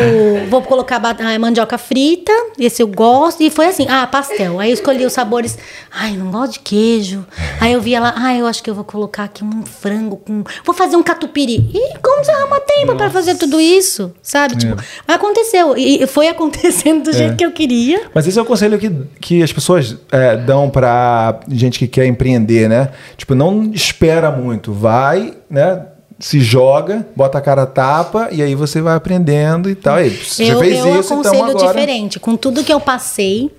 Vou 0.50 0.62
colocar 0.62 1.02
ah, 1.04 1.40
mandioca 1.40 1.78
frita, 1.78 2.32
esse 2.58 2.82
eu 2.82 2.88
gosto. 2.88 3.42
E 3.42 3.50
foi 3.50 3.68
assim: 3.68 3.86
ah, 3.90 4.06
pastel. 4.08 4.60
Aí 4.60 4.70
eu 4.70 4.74
escolhi 4.74 5.06
os 5.06 5.14
sabores. 5.14 5.58
Ai, 5.92 6.14
não 6.14 6.32
gosto 6.32 6.54
de 6.54 6.60
queijo. 6.60 7.26
Aí 7.60 7.74
eu 7.74 7.82
via 7.82 8.00
lá, 8.00 8.14
ah, 8.16 8.36
eu 8.36 8.46
acho 8.46 8.64
que 8.64 8.70
eu 8.70 8.76
vou 8.76 8.84
colocar 8.84 9.26
aqui 9.26 9.44
um 9.44 9.66
frango 9.66 10.18
com. 10.18 10.44
Vou 10.66 10.76
fazer 10.76 10.96
um 10.96 11.04
catupiry. 11.04 11.70
E 11.74 11.98
como 12.00 12.24
você 12.24 12.32
arruma 12.32 12.60
tempo 12.60 12.96
pra 12.96 13.10
fazer 13.10 13.36
tudo 13.36 13.60
isso? 13.60 14.14
Sabe? 14.22 14.56
Tipo, 14.56 14.76
mas 15.08 15.16
aconteceu. 15.16 15.76
E 15.78 16.06
foi 16.08 16.28
acontecendo 16.28 17.04
do 17.04 17.14
jeito 17.14 17.36
que 17.36 17.46
eu 17.46 17.52
queria. 17.52 18.02
Mas 18.14 18.28
esse 18.28 18.38
é 18.38 18.42
o 18.42 18.46
conselho 18.46 18.78
que, 18.78 18.92
que 19.20 19.44
as 19.44 19.52
pessoas 19.52 19.98
é, 20.12 20.38
dão 20.38 20.70
pra 20.70 21.40
gente 21.50 21.80
que 21.80 21.88
quer 21.88 22.06
empreender, 22.06 22.70
né? 22.70 22.90
Tipo, 23.18 23.36
não 23.36 23.72
espera 23.74 24.32
muito. 24.32 24.72
Vai, 24.74 25.34
né? 25.50 25.86
Se 26.20 26.42
joga, 26.42 27.08
bota 27.16 27.38
a 27.38 27.42
cara 27.42 27.64
a 27.64 27.66
tapa 27.66 28.28
e 28.32 28.42
aí 28.42 28.54
você 28.54 28.82
vai 28.82 28.96
aprendendo 28.96 29.70
e 29.70 29.76
tal. 29.76 29.98
E 30.00 30.04
aí, 30.04 30.10
você 30.10 30.52
eu, 30.52 30.60
fez 30.60 30.78
eu 30.78 31.00
isso, 31.00 31.14
então 31.14 31.22
aconselho 31.22 31.44
agora... 31.46 31.66
Uhum. 31.66 31.68
diferente. 31.68 32.20
Com 32.20 32.36
tudo 32.36 32.64
que 32.64 32.74
eu 32.74 32.80
passei, 32.80 33.50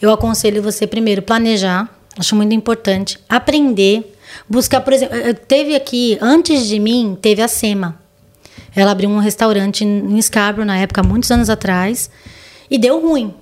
eu 0.00 0.10
aconselho 0.10 0.62
você 0.62 0.86
primeiro 0.86 1.20
planejar. 1.20 1.88
Acho 2.18 2.34
muito 2.34 2.54
importante. 2.54 3.18
Aprender. 3.28 4.16
Buscar, 4.48 4.80
por 4.80 4.94
exemplo, 4.94 5.16
teve 5.46 5.74
aqui, 5.74 6.16
antes 6.20 6.66
de 6.66 6.78
mim, 6.78 7.16
teve 7.20 7.42
a 7.42 7.48
SEMA. 7.48 7.98
Ela 8.74 8.92
abriu 8.92 9.10
um 9.10 9.18
restaurante 9.18 9.84
em 9.84 10.20
Scarborough 10.22 10.64
na 10.64 10.78
época, 10.78 11.02
muitos 11.02 11.30
anos 11.30 11.50
atrás, 11.50 12.10
e 12.70 12.78
deu 12.78 13.00
ruim. 13.00 13.34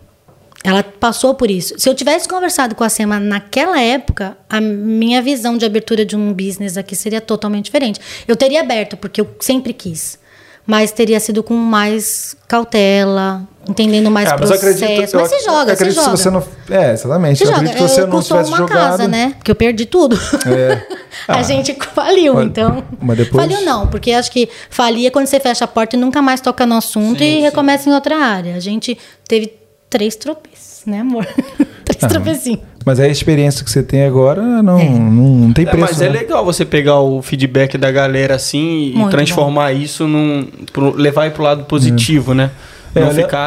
Ela 0.62 0.82
passou 0.82 1.34
por 1.34 1.50
isso. 1.50 1.74
Se 1.78 1.88
eu 1.88 1.94
tivesse 1.94 2.28
conversado 2.28 2.74
com 2.74 2.84
a 2.84 2.88
SEMA 2.90 3.18
naquela 3.18 3.80
época, 3.80 4.36
a 4.48 4.60
minha 4.60 5.22
visão 5.22 5.56
de 5.56 5.64
abertura 5.64 6.04
de 6.04 6.14
um 6.14 6.32
business 6.34 6.76
aqui 6.76 6.94
seria 6.94 7.20
totalmente 7.20 7.64
diferente. 7.66 7.98
Eu 8.28 8.36
teria 8.36 8.60
aberto, 8.60 8.96
porque 8.96 9.20
eu 9.22 9.28
sempre 9.40 9.72
quis. 9.72 10.18
Mas 10.66 10.92
teria 10.92 11.18
sido 11.18 11.42
com 11.42 11.54
mais 11.54 12.36
cautela, 12.46 13.42
entendendo 13.66 14.10
mais 14.10 14.28
É, 14.28 14.32
mas 14.32 14.40
processo. 14.50 14.84
acredito, 14.84 15.16
mas 15.16 15.32
eu 15.32 15.38
se 15.38 15.44
joga, 15.44 15.72
eu 15.72 15.76
se 15.76 15.90
joga. 15.90 16.16
se 16.16 16.22
você 16.22 16.30
não. 16.30 16.44
É, 16.68 16.92
exatamente. 16.92 17.38
Se 17.38 17.44
eu 17.44 17.48
joga. 17.48 17.58
acredito 17.60 17.76
que 17.82 17.88
você 17.88 18.00
eu 18.02 18.06
não 18.06 18.22
tivesse 18.22 18.48
uma 18.50 18.58
jogado. 18.58 18.76
casa, 18.90 19.08
né? 19.08 19.32
Porque 19.38 19.50
eu 19.50 19.54
perdi 19.54 19.86
tudo. 19.86 20.16
É. 20.46 20.86
a 21.26 21.38
Ah. 21.38 21.42
gente 21.42 21.74
faliu, 21.94 22.34
Mas- 22.34 22.46
então. 22.46 22.84
mas 23.00 23.16
depois- 23.16 23.46
Faliu 23.50 23.64
não, 23.64 23.88
porque 23.88 24.12
acho 24.12 24.30
que 24.30 24.48
falia 24.68 25.10
quando 25.10 25.26
você 25.26 25.40
fecha 25.40 25.64
a 25.64 25.68
porta 25.68 25.96
e 25.96 25.98
nunca 25.98 26.20
mais 26.20 26.40
toca 26.42 26.66
no 26.66 26.76
assunto 26.76 27.20
e 27.22 27.40
recomeça 27.40 27.88
em 27.88 27.94
outra 27.94 28.16
área. 28.18 28.54
A 28.54 28.60
gente 28.60 28.96
teve 29.26 29.46
três 29.90 30.14
tropeços, 30.16 30.82
né, 30.86 31.00
amor? 31.00 31.26
três 31.84 32.02
Ah, 32.04 32.06
tropecinhos. 32.08 32.60
Mas 32.86 32.98
a 32.98 33.06
experiência 33.08 33.62
que 33.64 33.70
você 33.70 33.82
tem 33.82 34.04
agora 34.06 34.40
não, 34.62 34.78
É. 34.78 34.88
não, 34.88 35.10
não 35.10 35.52
tem 35.52 35.66
É, 35.66 35.70
preço. 35.70 35.86
mas 35.86 36.00
é 36.00 36.06
né? 36.08 36.20
legal 36.20 36.44
você 36.44 36.64
pegar 36.64 37.00
o 37.00 37.20
feedback 37.20 37.76
da 37.76 37.90
galera 37.90 38.36
assim 38.36 38.92
e 38.94 38.96
Muito 38.96 39.10
transformar 39.10 39.72
isso 39.72 40.06
num. 40.08 40.46
pro- 40.72 40.96
levar 40.96 41.24
aí 41.24 41.30
pro 41.30 41.42
lado 41.42 41.64
positivo, 41.64 42.32
né? 42.32 42.50
É, 42.94 43.00
Não 43.00 43.08
olha- 43.08 43.22
ficar, 43.22 43.38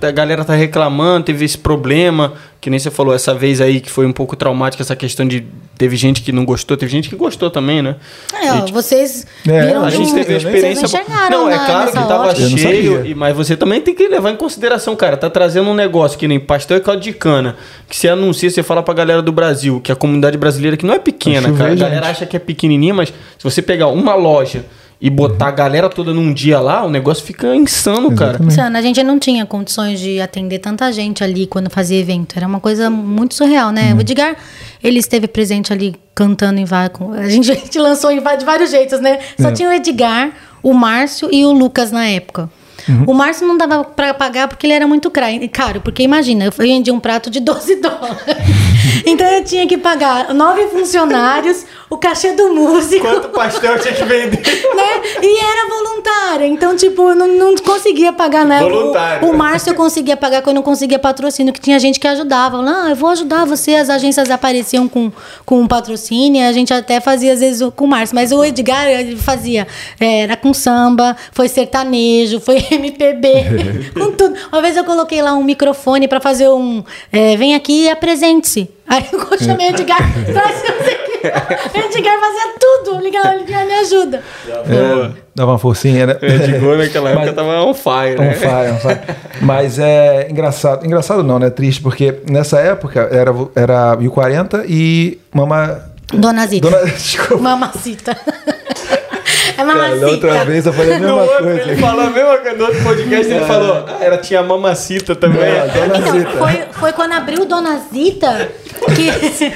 ah, 0.00 0.06
a 0.06 0.10
galera 0.10 0.44
tá 0.44 0.54
reclamando, 0.54 1.24
teve 1.26 1.44
esse 1.44 1.58
problema, 1.58 2.34
que 2.60 2.68
nem 2.70 2.78
você 2.78 2.90
falou 2.90 3.14
essa 3.14 3.32
vez 3.34 3.60
aí 3.60 3.80
que 3.80 3.88
foi 3.90 4.04
um 4.04 4.12
pouco 4.12 4.34
traumática 4.34 4.82
essa 4.82 4.96
questão 4.96 5.26
de 5.26 5.44
teve 5.76 5.94
gente 5.96 6.22
que 6.22 6.32
não 6.32 6.44
gostou, 6.44 6.76
teve 6.76 6.90
gente 6.90 7.08
que 7.08 7.14
gostou 7.14 7.48
também, 7.50 7.80
né? 7.80 7.94
É, 8.34 8.52
ó, 8.52 8.66
vocês 8.66 9.24
É, 9.46 9.66
viram 9.66 9.84
A 9.84 9.90
gente 9.90 10.10
um- 10.10 10.14
teve 10.14 10.34
a 10.34 10.36
experiência. 10.38 10.88
Vocês 10.88 11.02
enxergaram 11.02 11.38
Não, 11.44 11.48
é 11.50 11.56
na- 11.56 11.66
claro 11.66 11.86
que 11.92 11.96
tava 11.98 12.26
não 12.26 12.58
cheio, 12.58 13.06
e- 13.06 13.14
mas 13.14 13.36
você 13.36 13.56
também 13.56 13.80
tem 13.80 13.94
que 13.94 14.08
levar 14.08 14.30
em 14.32 14.36
consideração, 14.36 14.96
cara. 14.96 15.16
Tá 15.16 15.30
trazendo 15.30 15.70
um 15.70 15.74
negócio 15.74 16.18
que 16.18 16.26
nem 16.26 16.40
pastel 16.40 16.78
e 16.78 16.80
caldo 16.80 17.00
de 17.00 17.12
cana, 17.12 17.56
que 17.88 17.96
você 17.96 18.08
anuncia, 18.08 18.50
você 18.50 18.62
fala 18.64 18.82
pra 18.82 18.92
galera 18.92 19.22
do 19.22 19.30
Brasil, 19.30 19.80
que 19.80 19.92
a 19.92 19.96
comunidade 19.96 20.36
brasileira 20.36 20.76
que 20.76 20.84
não 20.84 20.94
é 20.94 20.98
pequena, 20.98 21.52
cara. 21.52 21.66
A 21.66 21.70
gente. 21.70 21.78
galera 21.80 22.08
acha 22.08 22.26
que 22.26 22.34
é 22.36 22.40
pequenininha, 22.40 22.92
mas 22.92 23.08
se 23.10 23.44
você 23.44 23.62
pegar 23.62 23.86
uma 23.86 24.16
loja 24.16 24.64
e 25.00 25.08
botar 25.08 25.48
a 25.48 25.50
galera 25.52 25.88
toda 25.88 26.12
num 26.12 26.32
dia 26.32 26.58
lá, 26.58 26.84
o 26.84 26.90
negócio 26.90 27.24
fica 27.24 27.54
insano, 27.54 28.14
cara. 28.14 28.38
Sana, 28.50 28.80
a 28.80 28.82
gente 28.82 29.00
não 29.02 29.18
tinha 29.18 29.46
condições 29.46 30.00
de 30.00 30.20
atender 30.20 30.58
tanta 30.58 30.90
gente 30.90 31.22
ali 31.22 31.46
quando 31.46 31.70
fazia 31.70 31.98
evento. 31.98 32.36
Era 32.36 32.46
uma 32.46 32.58
coisa 32.58 32.90
muito 32.90 33.34
surreal, 33.34 33.70
né? 33.70 33.94
O 33.94 34.00
Edgar, 34.00 34.36
ele 34.82 34.98
esteve 34.98 35.28
presente 35.28 35.72
ali 35.72 35.94
cantando 36.14 36.58
em 36.58 36.64
vários. 36.64 37.00
A 37.16 37.28
gente, 37.28 37.50
a 37.52 37.54
gente 37.54 37.78
lançou 37.78 38.10
em 38.10 38.20
de 38.20 38.44
vários 38.44 38.70
jeitos, 38.70 39.00
né? 39.00 39.20
Só 39.40 39.52
tinha 39.52 39.68
o 39.68 39.72
Edgar, 39.72 40.32
o 40.62 40.74
Márcio 40.74 41.28
e 41.32 41.44
o 41.44 41.52
Lucas 41.52 41.92
na 41.92 42.04
época. 42.06 42.50
O 43.06 43.12
Márcio 43.14 43.46
não 43.46 43.56
dava 43.56 43.84
pra 43.84 44.14
pagar 44.14 44.48
porque 44.48 44.66
ele 44.66 44.72
era 44.74 44.86
muito 44.86 45.10
caro. 45.52 45.80
Porque 45.80 46.02
imagina, 46.02 46.44
eu 46.46 46.52
vendi 46.52 46.90
um 46.90 47.00
prato 47.00 47.30
de 47.30 47.40
12 47.40 47.76
dólares. 47.82 48.18
então 49.06 49.26
eu 49.26 49.44
tinha 49.44 49.66
que 49.66 49.76
pagar 49.76 50.32
nove 50.34 50.66
funcionários, 50.68 51.64
o 51.90 51.96
cachê 51.96 52.32
do 52.32 52.54
músico 52.54 53.06
Quanto 53.06 53.28
pastel 53.30 53.78
tinha 53.78 53.94
que 53.94 54.04
vender? 54.04 54.42
né? 54.74 55.02
E 55.22 55.38
era 55.44 55.68
voluntária. 55.68 56.46
Então, 56.46 56.76
tipo, 56.76 57.10
eu 57.10 57.14
não, 57.14 57.28
não 57.28 57.54
conseguia 57.56 58.12
pagar, 58.12 58.44
né? 58.44 58.60
Voluntário. 58.60 59.26
O, 59.28 59.32
o 59.32 59.36
Márcio 59.36 59.70
eu 59.70 59.74
conseguia 59.74 60.16
pagar 60.16 60.42
quando 60.42 60.56
eu 60.56 60.60
não 60.60 60.62
conseguia 60.62 60.98
patrocínio, 60.98 61.52
que 61.52 61.60
tinha 61.60 61.78
gente 61.78 61.98
que 61.98 62.06
ajudava. 62.06 62.58
Ah, 62.68 62.90
eu 62.90 62.96
vou 62.96 63.10
ajudar 63.10 63.44
você. 63.44 63.74
As 63.74 63.88
agências 63.90 64.30
apareciam 64.30 64.88
com, 64.88 65.10
com 65.44 65.60
um 65.60 65.66
patrocínio, 65.66 66.46
a 66.46 66.52
gente 66.52 66.72
até 66.72 67.00
fazia, 67.00 67.32
às 67.32 67.40
vezes, 67.40 67.66
com 67.74 67.84
o 67.84 67.88
Márcio. 67.88 68.14
Mas 68.14 68.32
o 68.32 68.44
Edgar, 68.44 68.86
ele 68.88 69.16
fazia. 69.16 69.66
é, 69.98 70.20
Era 70.22 70.36
com 70.36 70.52
samba, 70.54 71.16
foi 71.32 71.48
sertanejo, 71.48 72.40
foi 72.40 72.58
MPB, 72.78 73.90
com 73.94 74.12
tudo. 74.12 74.34
Uma 74.52 74.62
vez 74.62 74.76
eu 74.76 74.84
coloquei 74.84 75.20
lá 75.22 75.34
um 75.34 75.44
microfone 75.44 76.08
pra 76.08 76.20
fazer 76.20 76.48
um. 76.48 76.82
é, 77.12 77.36
vem 77.36 77.54
aqui 77.54 77.84
e 77.84 77.90
apresente-se. 77.90 78.70
Aí 78.86 79.04
eu 79.12 79.20
chamei 79.38 79.68
o 79.68 79.70
Edgar 79.70 79.98
pra 80.32 80.42
fazer 80.48 80.98
O 81.74 81.78
Edgar 81.78 82.18
fazia 82.20 82.54
tudo. 82.58 83.00
Ligava, 83.00 83.30
o 83.30 83.40
Edgar 83.40 83.66
me 83.66 83.74
ajuda. 83.74 84.22
É, 84.48 85.10
dava 85.34 85.52
uma 85.52 85.58
forcinha, 85.58 86.06
né? 86.06 86.16
É, 86.22 86.38
de 86.38 86.52
gol 86.58 86.76
naquela 86.78 87.10
época 87.10 87.26
Mas- 87.26 87.34
tava 87.34 87.62
on 87.64 87.74
fire, 87.74 88.18
On 88.18 88.22
né? 88.24 88.34
fire, 88.34 88.72
on 88.72 88.78
fire. 88.78 89.00
Mas 89.42 89.78
é 89.78 90.28
engraçado. 90.30 90.86
Engraçado 90.86 91.22
não, 91.22 91.38
né? 91.38 91.50
Triste, 91.50 91.82
porque 91.82 92.20
nessa 92.30 92.58
época 92.60 93.08
era, 93.12 93.32
era 93.54 93.96
1040 93.96 94.64
e 94.68 95.18
Mama. 95.34 95.84
Dona 96.12 96.46
Zita. 96.46 96.70
Dona, 96.70 96.84
desculpa. 96.86 97.42
Mamacita. 97.42 98.16
É 99.58 99.64
Cara, 99.64 99.74
mamacita. 99.74 100.00
da 100.00 100.08
outra 100.12 100.44
vez 100.44 100.66
eu 100.66 100.72
falei 100.72 100.94
a 100.94 100.98
mesma 101.00 101.22
outro, 101.22 101.44
coisa. 101.44 101.60
ele 101.62 101.76
falou 101.76 102.00
a 102.06 102.10
mesma 102.10 102.38
coisa. 102.38 102.56
No 102.56 102.64
outro 102.64 102.82
podcast 102.84 103.32
ele 103.32 103.44
falou, 103.44 103.84
ah, 103.88 103.98
era, 104.00 104.18
tinha 104.18 104.42
mamacita 104.42 105.16
também. 105.16 105.42
É, 105.42 105.66
Dona 105.66 105.98
Então, 105.98 106.12
Zita. 106.12 106.30
foi, 106.30 106.52
foi 106.72 106.92
quando 106.92 107.12
abriu 107.14 107.44
Dona 107.44 107.78
Zita 107.92 108.50
que. 108.94 109.48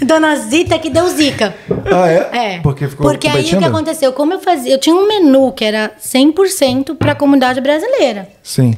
Dona 0.04 0.36
Zita 0.36 0.78
que 0.78 0.90
deu 0.90 1.08
zica. 1.08 1.54
Ah, 1.90 2.08
é? 2.10 2.54
É. 2.56 2.60
Porque 2.60 2.88
ficou 2.88 3.06
Porque 3.06 3.28
aí 3.28 3.54
o 3.54 3.58
que 3.58 3.64
aconteceu? 3.64 4.12
Como 4.12 4.32
eu 4.32 4.40
fazia. 4.40 4.72
Eu 4.74 4.78
tinha 4.78 4.94
um 4.94 5.06
menu 5.06 5.52
que 5.52 5.64
era 5.64 5.92
100% 6.02 6.96
para 6.96 7.12
a 7.12 7.14
comunidade 7.14 7.60
brasileira. 7.60 8.28
Sim. 8.42 8.76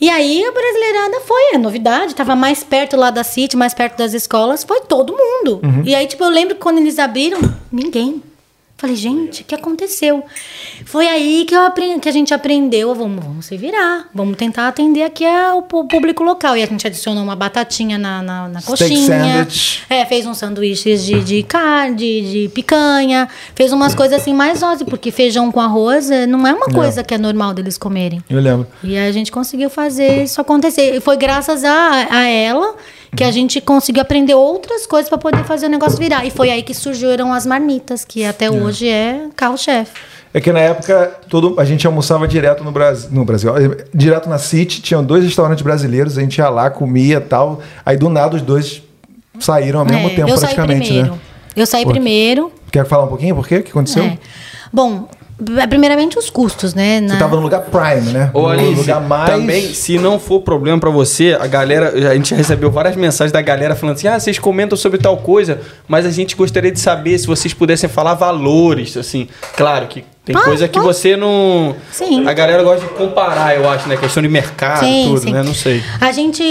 E 0.00 0.08
aí 0.08 0.42
a 0.44 0.50
brasileirada 0.50 1.20
foi, 1.26 1.54
a 1.54 1.58
novidade, 1.58 2.14
tava 2.14 2.34
mais 2.34 2.64
perto 2.64 2.96
lá 2.96 3.10
da 3.10 3.22
City, 3.22 3.56
mais 3.56 3.74
perto 3.74 3.98
das 3.98 4.14
escolas, 4.14 4.64
foi 4.64 4.80
todo 4.80 5.12
mundo. 5.14 5.60
Uhum. 5.62 5.82
E 5.84 5.94
aí, 5.94 6.06
tipo, 6.06 6.24
eu 6.24 6.30
lembro 6.30 6.54
que 6.54 6.60
quando 6.62 6.78
eles 6.78 6.98
abriram, 6.98 7.38
ninguém. 7.70 8.22
Falei, 8.80 8.96
gente, 8.96 9.42
o 9.42 9.44
que 9.44 9.54
aconteceu? 9.54 10.24
Foi 10.86 11.06
aí 11.06 11.44
que, 11.46 11.54
eu 11.54 11.60
aprendi, 11.60 12.00
que 12.00 12.08
a 12.08 12.12
gente 12.12 12.32
aprendeu, 12.32 12.94
vamos, 12.94 13.22
vamos 13.22 13.44
se 13.44 13.54
virar, 13.54 14.08
vamos 14.14 14.38
tentar 14.38 14.68
atender 14.68 15.02
aqui 15.02 15.22
o 15.54 15.60
público 15.60 16.24
local. 16.24 16.56
E 16.56 16.62
a 16.62 16.66
gente 16.66 16.86
adicionou 16.86 17.22
uma 17.22 17.36
batatinha 17.36 17.98
na, 17.98 18.22
na, 18.22 18.48
na 18.48 18.62
coxinha. 18.62 19.46
É, 19.90 20.06
fez 20.06 20.24
uns 20.24 20.38
sanduíches 20.38 21.04
de, 21.04 21.22
de 21.22 21.42
carne, 21.42 21.94
de, 21.94 22.32
de 22.32 22.48
picanha, 22.48 23.28
fez 23.54 23.70
umas 23.70 23.94
coisas 23.94 24.18
assim 24.18 24.32
mais 24.32 24.62
óbvias, 24.62 24.88
porque 24.88 25.10
feijão 25.10 25.52
com 25.52 25.60
arroz 25.60 26.10
eh, 26.10 26.26
não 26.26 26.46
é 26.46 26.54
uma 26.54 26.68
coisa 26.68 27.04
que 27.04 27.12
é 27.12 27.18
normal 27.18 27.52
deles 27.52 27.76
comerem. 27.76 28.24
Eu 28.30 28.40
lembro. 28.40 28.66
E 28.82 28.96
a 28.96 29.12
gente 29.12 29.30
conseguiu 29.30 29.68
fazer 29.68 30.22
isso 30.22 30.40
acontecer. 30.40 30.96
E 30.96 31.00
foi 31.00 31.18
graças 31.18 31.64
a, 31.64 32.06
a 32.10 32.26
ela 32.26 32.76
que 33.16 33.24
a 33.24 33.30
gente 33.30 33.60
conseguiu 33.60 34.02
aprender 34.02 34.34
outras 34.34 34.86
coisas 34.86 35.08
para 35.08 35.18
poder 35.18 35.44
fazer 35.44 35.66
o 35.66 35.68
negócio 35.68 35.98
virar. 35.98 36.24
E 36.24 36.30
foi 36.30 36.50
aí 36.50 36.62
que 36.62 36.72
surgiram 36.74 37.32
as 37.32 37.44
marmitas, 37.44 38.04
que 38.04 38.24
até 38.24 38.50
hoje 38.50 38.88
é 38.88 39.28
carro-chefe. 39.36 39.92
É 40.32 40.40
que 40.40 40.52
na 40.52 40.60
época 40.60 41.18
todo, 41.28 41.58
a 41.58 41.64
gente 41.64 41.84
almoçava 41.86 42.28
direto 42.28 42.62
no 42.62 42.70
Brasil, 42.70 43.10
no 43.10 43.24
Brasil, 43.24 43.56
eh, 43.56 43.84
direto 43.92 44.28
na 44.28 44.38
City, 44.38 44.80
tinham 44.80 45.02
dois 45.02 45.24
restaurantes 45.24 45.62
brasileiros, 45.62 46.16
a 46.16 46.20
gente 46.20 46.38
ia 46.38 46.48
lá, 46.48 46.70
comia 46.70 47.16
e 47.16 47.20
tal. 47.20 47.60
Aí 47.84 47.96
do 47.96 48.08
nada 48.08 48.36
os 48.36 48.42
dois 48.42 48.80
saíram 49.40 49.80
ao 49.80 49.86
mesmo 49.86 50.08
É, 50.08 50.14
tempo 50.14 50.38
praticamente, 50.38 51.02
né? 51.02 51.10
Eu 51.56 51.66
saí 51.66 51.84
Pô, 51.84 51.90
primeiro. 51.90 52.52
Quer 52.70 52.86
falar 52.86 53.04
um 53.04 53.08
pouquinho 53.08 53.34
por 53.34 53.46
quê? 53.46 53.56
O 53.56 53.62
que 53.64 53.70
aconteceu? 53.70 54.04
É. 54.04 54.18
Bom, 54.72 55.08
primeiramente 55.68 56.18
os 56.18 56.28
custos, 56.30 56.74
né? 56.74 57.00
Você 57.00 57.06
Na- 57.06 57.18
tava 57.18 57.36
no 57.36 57.42
lugar 57.42 57.62
prime, 57.62 58.12
né? 58.12 58.30
Ô, 58.34 58.42
no 58.42 58.48
Alice, 58.48 58.74
lugar 58.80 59.00
mais 59.00 59.30
também, 59.30 59.72
se 59.74 59.98
não 59.98 60.18
for 60.18 60.40
problema 60.40 60.78
pra 60.78 60.90
você, 60.90 61.36
a 61.40 61.46
galera, 61.46 61.90
a 62.10 62.14
gente 62.14 62.30
já 62.30 62.36
recebeu 62.36 62.70
várias 62.70 62.96
mensagens 62.96 63.32
da 63.32 63.40
galera 63.42 63.74
falando 63.74 63.96
assim: 63.96 64.08
ah, 64.08 64.18
vocês 64.18 64.38
comentam 64.38 64.76
sobre 64.76 64.98
tal 64.98 65.16
coisa, 65.18 65.60
mas 65.88 66.04
a 66.06 66.10
gente 66.10 66.36
gostaria 66.36 66.70
de 66.70 66.80
saber 66.80 67.18
se 67.18 67.26
vocês 67.26 67.52
pudessem 67.54 67.88
falar 67.88 68.14
valores, 68.14 68.96
assim. 68.96 69.28
Claro 69.56 69.86
que 69.86 70.04
tem 70.24 70.36
Ah, 70.36 70.40
coisa 70.42 70.68
que 70.68 70.78
pode. 70.78 70.86
você 70.86 71.16
não. 71.16 71.74
Sim. 71.90 72.26
A 72.26 72.32
galera 72.32 72.62
gosta 72.62 72.86
de 72.86 72.92
comparar, 72.92 73.56
eu 73.56 73.68
acho, 73.68 73.88
né? 73.88 73.96
Questão 73.96 74.22
de 74.22 74.28
mercado, 74.28 74.80
Sim, 74.80 75.04
tudo, 75.08 75.20
sim. 75.20 75.32
né? 75.32 75.42
Não 75.42 75.54
sei. 75.54 75.82
A 76.00 76.12
gente, 76.12 76.42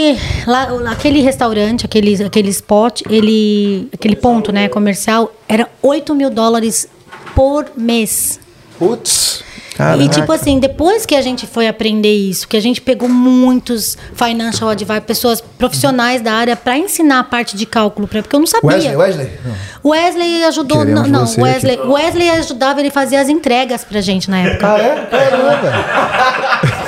lá, 0.47 0.67
aquele 0.91 1.21
restaurante, 1.21 1.85
aquele, 1.85 2.21
aquele 2.23 2.49
spot, 2.49 3.01
ele, 3.09 3.87
aquele 3.93 4.15
ponto, 4.15 4.51
né, 4.51 4.67
comercial, 4.67 5.31
era 5.47 5.67
8 5.81 6.13
mil 6.15 6.29
dólares 6.29 6.87
por 7.35 7.65
mês. 7.77 8.39
Putz. 8.79 9.43
E 9.73 9.77
Caraca. 9.79 10.09
tipo 10.09 10.31
assim, 10.33 10.59
depois 10.59 11.05
que 11.05 11.15
a 11.15 11.21
gente 11.21 11.47
foi 11.47 11.65
aprender 11.65 12.13
isso, 12.13 12.45
que 12.45 12.57
a 12.57 12.61
gente 12.61 12.81
pegou 12.81 13.07
muitos 13.07 13.97
financial 14.13 14.69
advisors, 14.69 15.05
pessoas 15.05 15.41
profissionais 15.57 16.21
da 16.21 16.33
área 16.33 16.53
para 16.57 16.77
ensinar 16.77 17.19
a 17.19 17.23
parte 17.23 17.55
de 17.55 17.65
cálculo, 17.65 18.05
pra, 18.05 18.21
porque 18.21 18.35
eu 18.35 18.41
não 18.41 18.47
sabia. 18.47 18.69
Wesley, 18.69 18.95
Wesley? 18.97 19.31
Não. 19.45 19.91
Wesley 19.91 20.43
ajudou, 20.43 20.79
Queremos 20.79 21.07
não, 21.07 21.25
não, 21.25 21.43
Wesley, 21.43 21.79
o 21.79 21.93
Wesley 21.93 22.29
ajudava, 22.29 22.81
ele 22.81 22.91
fazia 22.91 23.21
as 23.21 23.29
entregas 23.29 23.85
pra 23.85 24.01
gente 24.01 24.29
na 24.29 24.39
época. 24.39 24.73
Ah, 24.73 24.79
é? 24.79 25.05
Caramba. 25.05 26.78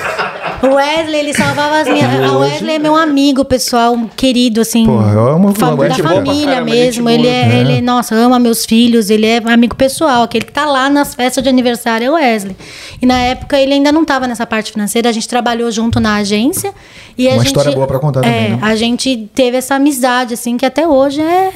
O 0.64 0.68
Wesley, 0.76 1.20
ele 1.20 1.34
salvava 1.34 1.80
as 1.82 1.88
minhas. 1.88 2.32
O 2.32 2.40
Wesley 2.40 2.76
é 2.76 2.80
meu 2.80 2.96
amigo, 2.96 3.44
pessoal, 3.46 3.98
querido, 4.16 4.62
assim. 4.62 4.86
Porra, 4.86 5.12
eu 5.14 5.28
amo 5.30 5.50
o 5.50 5.54
fam- 5.56 5.76
Da 5.76 5.96
família 5.96 6.46
caramba, 6.56 6.72
mesmo. 6.72 7.10
gente 7.10 7.20
Ele 7.20 7.24
boa. 7.24 7.34
é, 7.34 7.60
ele, 7.60 7.82
nossa, 7.82 8.16
ama 8.16 8.38
meus 8.40 8.66
filhos, 8.66 9.10
ele 9.10 9.26
é 9.26 9.38
amigo 9.38 9.76
pessoal. 9.76 10.24
Aquele 10.24 10.46
que 10.46 10.52
tá 10.52 10.66
lá 10.66 10.90
nas 10.90 11.16
festas 11.16 11.44
de 11.44 11.50
aniversário 11.50 12.06
é 12.08 12.10
o 12.10 12.14
Wesley. 12.14 12.56
E 13.02 13.06
na 13.06 13.18
época 13.20 13.60
ele 13.60 13.74
ainda 13.74 13.92
não 13.92 14.06
tava 14.06 14.28
nessa 14.28 14.46
parte 14.46 14.72
financeira, 14.72 15.10
a 15.10 15.12
gente 15.12 15.28
trabalhou 15.28 15.72
junto 15.72 16.00
na 16.00 16.16
agência. 16.16 16.74
E 17.18 17.28
a 17.28 17.32
Uma 17.34 17.40
gente, 17.40 17.48
história 17.48 17.72
boa 17.74 17.86
pra 17.88 18.00
contar 18.00 18.20
é, 18.22 18.24
também, 18.24 18.50
né? 18.52 18.60
A 18.62 18.76
gente 18.76 19.30
teve 19.36 19.58
essa 19.58 19.76
amizade, 19.76 20.34
assim, 20.34 20.58
que 20.58 20.66
até 20.66 20.88
hoje 20.88 21.22
é, 21.22 21.52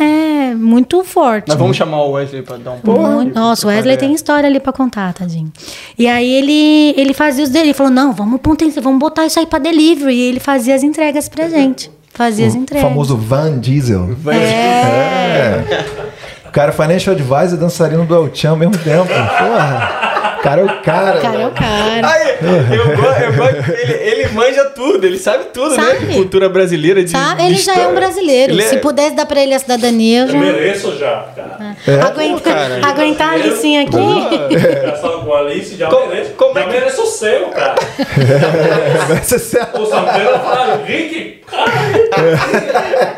é 0.52 0.56
muito 0.56 1.04
forte. 1.04 1.46
Mas 1.48 1.58
vamos 1.58 1.78
chamar 1.78 2.02
o 2.04 2.12
Wesley 2.12 2.42
pra 2.42 2.58
dar 2.58 2.72
um 2.72 2.80
pouco. 2.80 3.02
Muito- 3.02 3.34
Nossa, 3.34 3.66
o 3.66 3.70
Wesley 3.70 3.96
tem 3.98 4.14
história 4.14 4.48
ali 4.50 4.60
pra 4.60 4.74
contar, 4.74 5.14
tadinho. 5.14 5.52
E 5.98 6.08
aí 6.08 6.30
ele, 6.30 6.94
ele 6.98 7.14
fazia 7.14 7.44
os 7.44 7.50
dele, 7.50 7.68
ele 7.68 7.74
falou: 7.74 7.92
não, 7.92 8.12
vamos, 8.12 8.40
potenciar, 8.42 8.84
vamos 8.84 8.95
botar 9.00 9.26
isso 9.26 9.40
aí 9.40 9.46
pra 9.46 9.60
delivery. 9.60 10.14
E 10.14 10.22
ele 10.30 10.40
fazia 10.40 10.76
as 10.76 10.84
entregas 10.84 11.28
pra 11.30 11.48
gente. 11.50 11.92
Fazia 12.14 12.48
as 12.48 12.54
O 12.54 12.58
entregas. 12.58 12.88
famoso 12.88 13.18
Van 13.18 13.60
Diesel. 13.60 14.16
É. 14.28 14.36
É. 14.36 15.86
O 16.48 16.52
cara 16.52 16.72
financial 16.72 17.14
advisor 17.16 17.54
e 17.58 17.58
dançarino 17.58 18.06
do 18.06 18.16
El 18.16 18.34
Chan 18.34 18.52
ao 18.52 18.56
mesmo 18.56 18.78
tempo. 18.78 19.08
Porra. 19.08 20.15
O 20.38 20.42
cara 20.42 20.62
é 20.62 20.64
o 20.64 20.82
cara. 20.82 21.18
O 21.18 21.22
cara 21.22 21.42
é 21.42 21.48
o 21.48 21.52
cara. 21.52 22.08
Aí, 22.08 22.38
eu 22.78 22.96
gosto, 22.96 23.22
eu 23.70 23.74
ele, 23.80 23.94
ele 23.94 24.28
manja 24.30 24.66
tudo, 24.66 25.06
ele 25.06 25.18
sabe 25.18 25.46
tudo, 25.54 25.76
né? 25.76 25.84
Sabe. 25.84 26.06
De 26.06 26.14
cultura 26.14 26.50
brasileira, 26.50 27.04
de. 27.04 27.10
Sabe? 27.12 27.42
de 27.42 27.48
Ele 27.48 27.56
já 27.58 27.72
é 27.74 27.76
um 27.76 27.80
história. 27.80 28.00
brasileiro. 28.00 28.54
Ele 28.54 28.62
Se 28.64 28.76
é- 28.76 28.80
pudesse 28.80 29.16
dar 29.16 29.26
pra 29.26 29.42
ele 29.42 29.54
a 29.54 29.60
cidadania, 29.60 30.22
eu 30.22 30.26
Eu 30.28 30.32
já. 30.34 30.38
mereço 30.40 30.98
já, 30.98 31.26
cara. 31.36 31.76
É? 31.88 32.02
Aguenta- 32.02 32.36
Pô, 32.42 32.56
cara. 32.56 32.80
aguentar 32.88 33.30
a 33.30 33.32
Alicinha 33.34 33.82
aqui. 33.84 33.92
Com 33.92 35.34
a 35.34 35.40
Alice, 35.40 35.76
já 35.76 35.88
Como- 35.88 36.08
mereço. 36.08 36.32
como 36.38 36.60
é 36.60 36.64
que- 36.64 36.70
mereço 36.72 37.02
o 37.02 37.06
seu, 37.08 37.48
cara. 37.50 37.76
Vai 39.08 39.24
ser 39.24 39.40
certo. 39.40 39.82
O 39.82 39.86
Santana 39.86 40.40
fala, 40.40 40.84
Rick, 40.86 41.42
cara. 41.48 41.66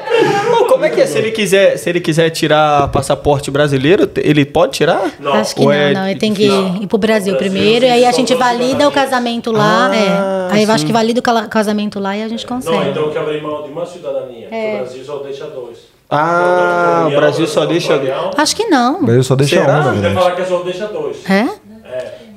Como 0.77 0.85
é 0.85 0.89
que 0.89 1.01
é? 1.01 1.05
Se 1.05 1.17
ele 1.17 1.31
quiser, 1.31 1.77
se 1.77 1.89
ele 1.89 1.99
quiser 1.99 2.29
tirar 2.29 2.87
passaporte 2.89 3.51
brasileiro, 3.51 4.09
ele 4.15 4.45
pode 4.45 4.73
tirar? 4.73 5.11
Não. 5.19 5.33
Acho 5.33 5.53
que 5.55 5.61
Ou 5.61 5.67
não, 5.67 5.73
é 5.73 5.93
não. 5.93 6.07
Ele 6.07 6.19
tem 6.19 6.33
que 6.33 6.43
difícil? 6.47 6.83
ir 6.83 6.87
pro 6.87 6.97
Brasil 6.97 7.17
Brasil, 7.17 7.35
primeiro. 7.35 7.85
E 7.85 7.89
aí 7.89 8.05
a 8.05 8.11
gente 8.11 8.33
valida 8.35 8.87
o 8.87 8.91
casamento 8.91 9.51
lá. 9.51 9.89
Ah, 9.91 9.95
é. 9.95 10.53
Aí 10.55 10.63
eu 10.63 10.71
acho 10.71 10.85
que 10.85 10.93
valida 10.93 11.19
o 11.19 11.49
casamento 11.49 11.99
lá 11.99 12.15
e 12.15 12.23
a 12.23 12.27
gente 12.27 12.45
consegue. 12.45 12.75
Não, 12.75 12.89
então 12.89 13.03
eu 13.03 13.11
quero 13.11 13.25
abrir 13.25 13.41
mão 13.41 13.63
de 13.63 13.69
uma 13.69 13.85
cidadania. 13.85 14.47
É. 14.51 14.75
O 14.75 14.77
Brasil 14.83 15.03
só 15.03 15.17
deixa 15.17 15.45
dois. 15.47 15.77
Ah, 16.09 17.05
o 17.11 17.15
Brasil 17.15 17.47
só 17.47 17.65
deixa. 17.65 17.99
Acho 18.37 18.55
que 18.55 18.65
não. 18.65 19.01
O 19.01 19.05
Brasil 19.05 19.23
só 19.23 19.35
deixa 19.35 19.59
Será? 19.59 19.73
um, 19.73 19.77
na 19.77 19.83
Você 19.83 19.91
verdade. 19.99 20.15
falar 20.15 20.31
que 20.35 20.45
só 20.45 20.59
deixa 20.63 20.87
dois. 20.87 21.29
É? 21.29 21.47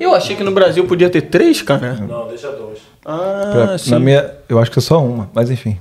Eu 0.01 0.15
achei 0.15 0.35
que 0.35 0.43
no 0.43 0.51
Brasil 0.51 0.87
podia 0.87 1.11
ter 1.11 1.23
três, 1.23 1.61
cara. 1.63 1.93
Não, 2.09 2.27
deixa 2.27 2.49
dois. 2.53 2.79
Ah, 3.05 3.51
Pra- 3.53 3.79
sim. 3.79 3.91
na 3.91 3.99
minha, 4.01 4.31
eu 4.49 4.59
acho 4.59 4.71
que 4.71 4.79
é 4.79 4.83
só 4.83 5.03
uma, 5.03 5.31
mas 5.35 5.51
enfim. 5.51 5.79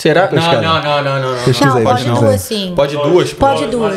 Será? 0.00 0.30
Não, 0.32 0.42
não, 0.42 0.82
não, 0.82 1.02
não, 1.04 1.20
não. 1.20 1.36
não. 1.36 1.44
Pesquisa 1.44 1.66
Não, 1.70 1.76
aí, 1.76 1.84
pode 1.84 1.96
pesquisa 2.04 2.18
aí. 2.20 2.24
duas 2.30 2.40
sim. 2.40 2.72
Pode 2.74 2.96
duas? 2.96 3.32
Pode 3.34 3.66
duas. 3.66 3.96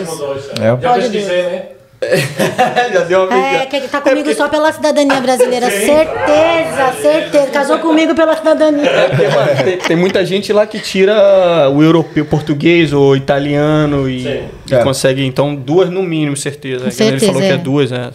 É. 0.60 0.64
Já 0.64 0.78
Pode 0.78 1.02
pesquisei, 1.10 1.44
né? 1.44 1.64
Já 2.94 3.00
deu 3.06 3.24
uma 3.24 3.38
É, 3.38 3.66
que 3.66 3.80
tá 3.88 4.02
comigo 4.02 4.34
só 4.34 4.50
pela 4.50 4.74
cidadania 4.74 5.22
brasileira. 5.22 5.70
Certeza, 5.70 6.94
certeza. 7.02 7.48
Casou 7.48 7.80
comigo 7.80 8.14
pela 8.14 8.36
cidadania. 8.36 8.90
É 8.90 9.08
porque, 9.08 9.28
mano, 9.30 9.64
tem, 9.64 9.78
tem 9.78 9.96
muita 9.96 10.26
gente 10.26 10.52
lá 10.52 10.68
que 10.68 10.80
tira 10.80 11.70
o 11.70 11.82
europeu, 11.82 12.26
português 12.26 12.92
ou 12.92 13.16
italiano 13.16 14.10
e, 14.10 14.24
Sim. 14.24 14.44
e 14.70 14.76
É. 14.76 14.84
consegue, 14.84 15.26
então, 15.26 15.56
duas 15.56 15.90
no 15.90 16.04
mínimo, 16.04 16.36
certeza. 16.36 16.80
Nem 16.80 16.88
Ele 16.88 16.94
certeza, 17.20 17.26
falou 17.28 17.42
que 17.42 17.48
é 17.48 17.54
é. 17.54 17.58
duas, 17.58 17.92
é. 17.94 18.10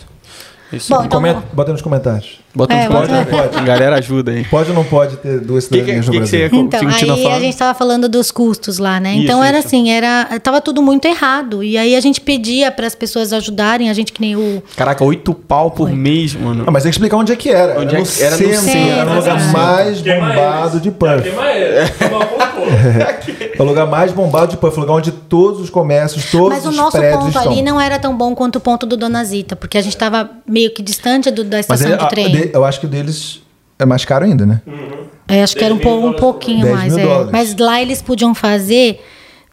Isso. 0.73 0.93
Bom, 0.93 1.01
então- 1.05 1.19
Comenta, 1.19 1.43
bota 1.53 1.73
nos 1.73 1.81
comentários. 1.83 2.41
Bota 2.55 2.75
É, 2.75 2.85
nos 2.85 2.95
bota- 2.95 3.07
comentários. 3.09 3.57
A 3.57 3.61
galera 3.63 3.97
ajuda 3.97 4.33
aí. 4.33 4.45
Pode 4.45 4.69
ou 4.71 4.75
não 4.75 4.85
pode 4.85 5.17
ter 5.17 5.41
duas 5.41 5.67
Que 5.67 5.71
que- 5.77 5.81
cidadanias 5.81 6.07
no 6.07 6.13
que 6.13 6.21
que 6.21 6.27
você 6.27 6.37
Brasil? 6.49 6.59
ia- 6.59 6.65
Então, 6.65 6.89
aí 7.31 7.37
a 7.37 7.41
gente 7.41 7.57
tava 7.57 7.79
falando 7.79 8.09
dos 8.09 8.31
custos 8.31 8.79
lá, 8.79 9.01
né? 9.01 9.15
Isso, 9.15 9.23
então 9.25 9.43
era 9.43 9.59
isso. 9.59 9.69
assim, 9.69 9.91
era 9.91 10.27
tava 10.43 10.61
tudo 10.61 10.83
muito 10.83 11.07
errado. 11.07 11.63
E 11.63 11.79
aí 11.79 11.95
a 11.97 12.01
gente 12.01 12.21
pedia 12.21 12.71
para 12.71 12.87
as 12.87 12.95
pessoas 12.95 13.33
ajudarem, 13.33 13.89
a 13.89 13.95
gente 13.95 14.13
que 14.13 14.21
nem 14.21 14.37
o 14.37 14.63
Caraca, 14.77 15.03
oito 15.05 15.33
pau 15.33 15.71
por 15.71 15.91
mês, 15.91 16.35
mano. 16.35 16.65
Ah, 16.67 16.71
mas 16.71 16.83
tem 16.83 16.91
que 16.91 16.97
explicar 16.97 17.17
onde 17.17 17.33
é 17.33 17.37
que 17.37 17.49
era. 17.49 17.81
Onde 17.81 17.95
era 17.95 17.99
é 17.99 18.01
no 18.01 18.07
que- 18.07 18.23
era 18.23 18.31
no 18.33 18.39
centro, 18.39 18.61
centro, 18.61 18.91
era 18.99 19.11
o 19.11 19.15
lugar 19.15 19.53
mais 19.53 20.01
bombado 20.03 20.81
de 20.81 20.91
Já 20.91 20.95
Perth. 20.97 21.25
É 23.59 23.63
o 23.63 23.65
lugar 23.65 23.87
mais 23.87 24.13
bombado 24.13 24.53
de 24.53 24.57
Perth, 24.57 24.77
o 24.77 24.81
lugar 24.81 24.95
onde 24.95 25.11
todos 25.13 25.61
os 25.61 25.69
comércios, 25.71 26.31
todos 26.31 26.51
Mas 26.59 26.67
o 26.67 26.69
os 26.71 26.77
nosso 26.77 26.97
prédios 26.97 27.19
ponto 27.25 27.37
estão. 27.37 27.53
ali 27.53 27.63
não 27.63 27.81
era 27.81 27.99
tão 27.99 28.17
bom 28.17 28.35
quanto 28.35 28.57
o 28.57 28.61
ponto 28.61 28.87
do 28.87 28.97
Dona 28.97 29.25
Zita, 29.25 29.57
porque 29.57 29.77
a 29.79 29.81
gente 29.83 29.97
tava 29.97 30.31
meio 30.47 30.73
que 30.73 30.81
distante 30.83 31.31
do- 31.31 31.43
da 31.45 31.59
estação 31.61 31.89
ele- 31.89 31.97
de 31.99 32.05
a- 32.05 32.07
trem. 32.09 32.31
de- 32.31 32.51
eu 32.55 32.65
acho 32.65 32.79
que 32.81 32.87
o 32.87 32.89
deles 32.89 33.41
é 33.79 33.85
mais 33.85 34.05
caro 34.05 34.25
ainda, 34.25 34.47
né? 34.47 34.61
É, 35.27 35.43
acho 35.43 35.57
que 35.57 35.65
era 35.65 35.75
um, 35.75 35.79
10 35.79 35.91
mil 35.93 36.01
po- 36.03 36.09
um 36.09 36.13
pouquinho 36.15 36.71
mais. 36.73 36.95
10 36.95 37.07
mil 37.07 37.23
é. 37.23 37.25
Mas 37.33 37.57
lá 37.59 37.83
eles 37.83 38.01
podiam 38.01 38.35
fazer 38.35 39.05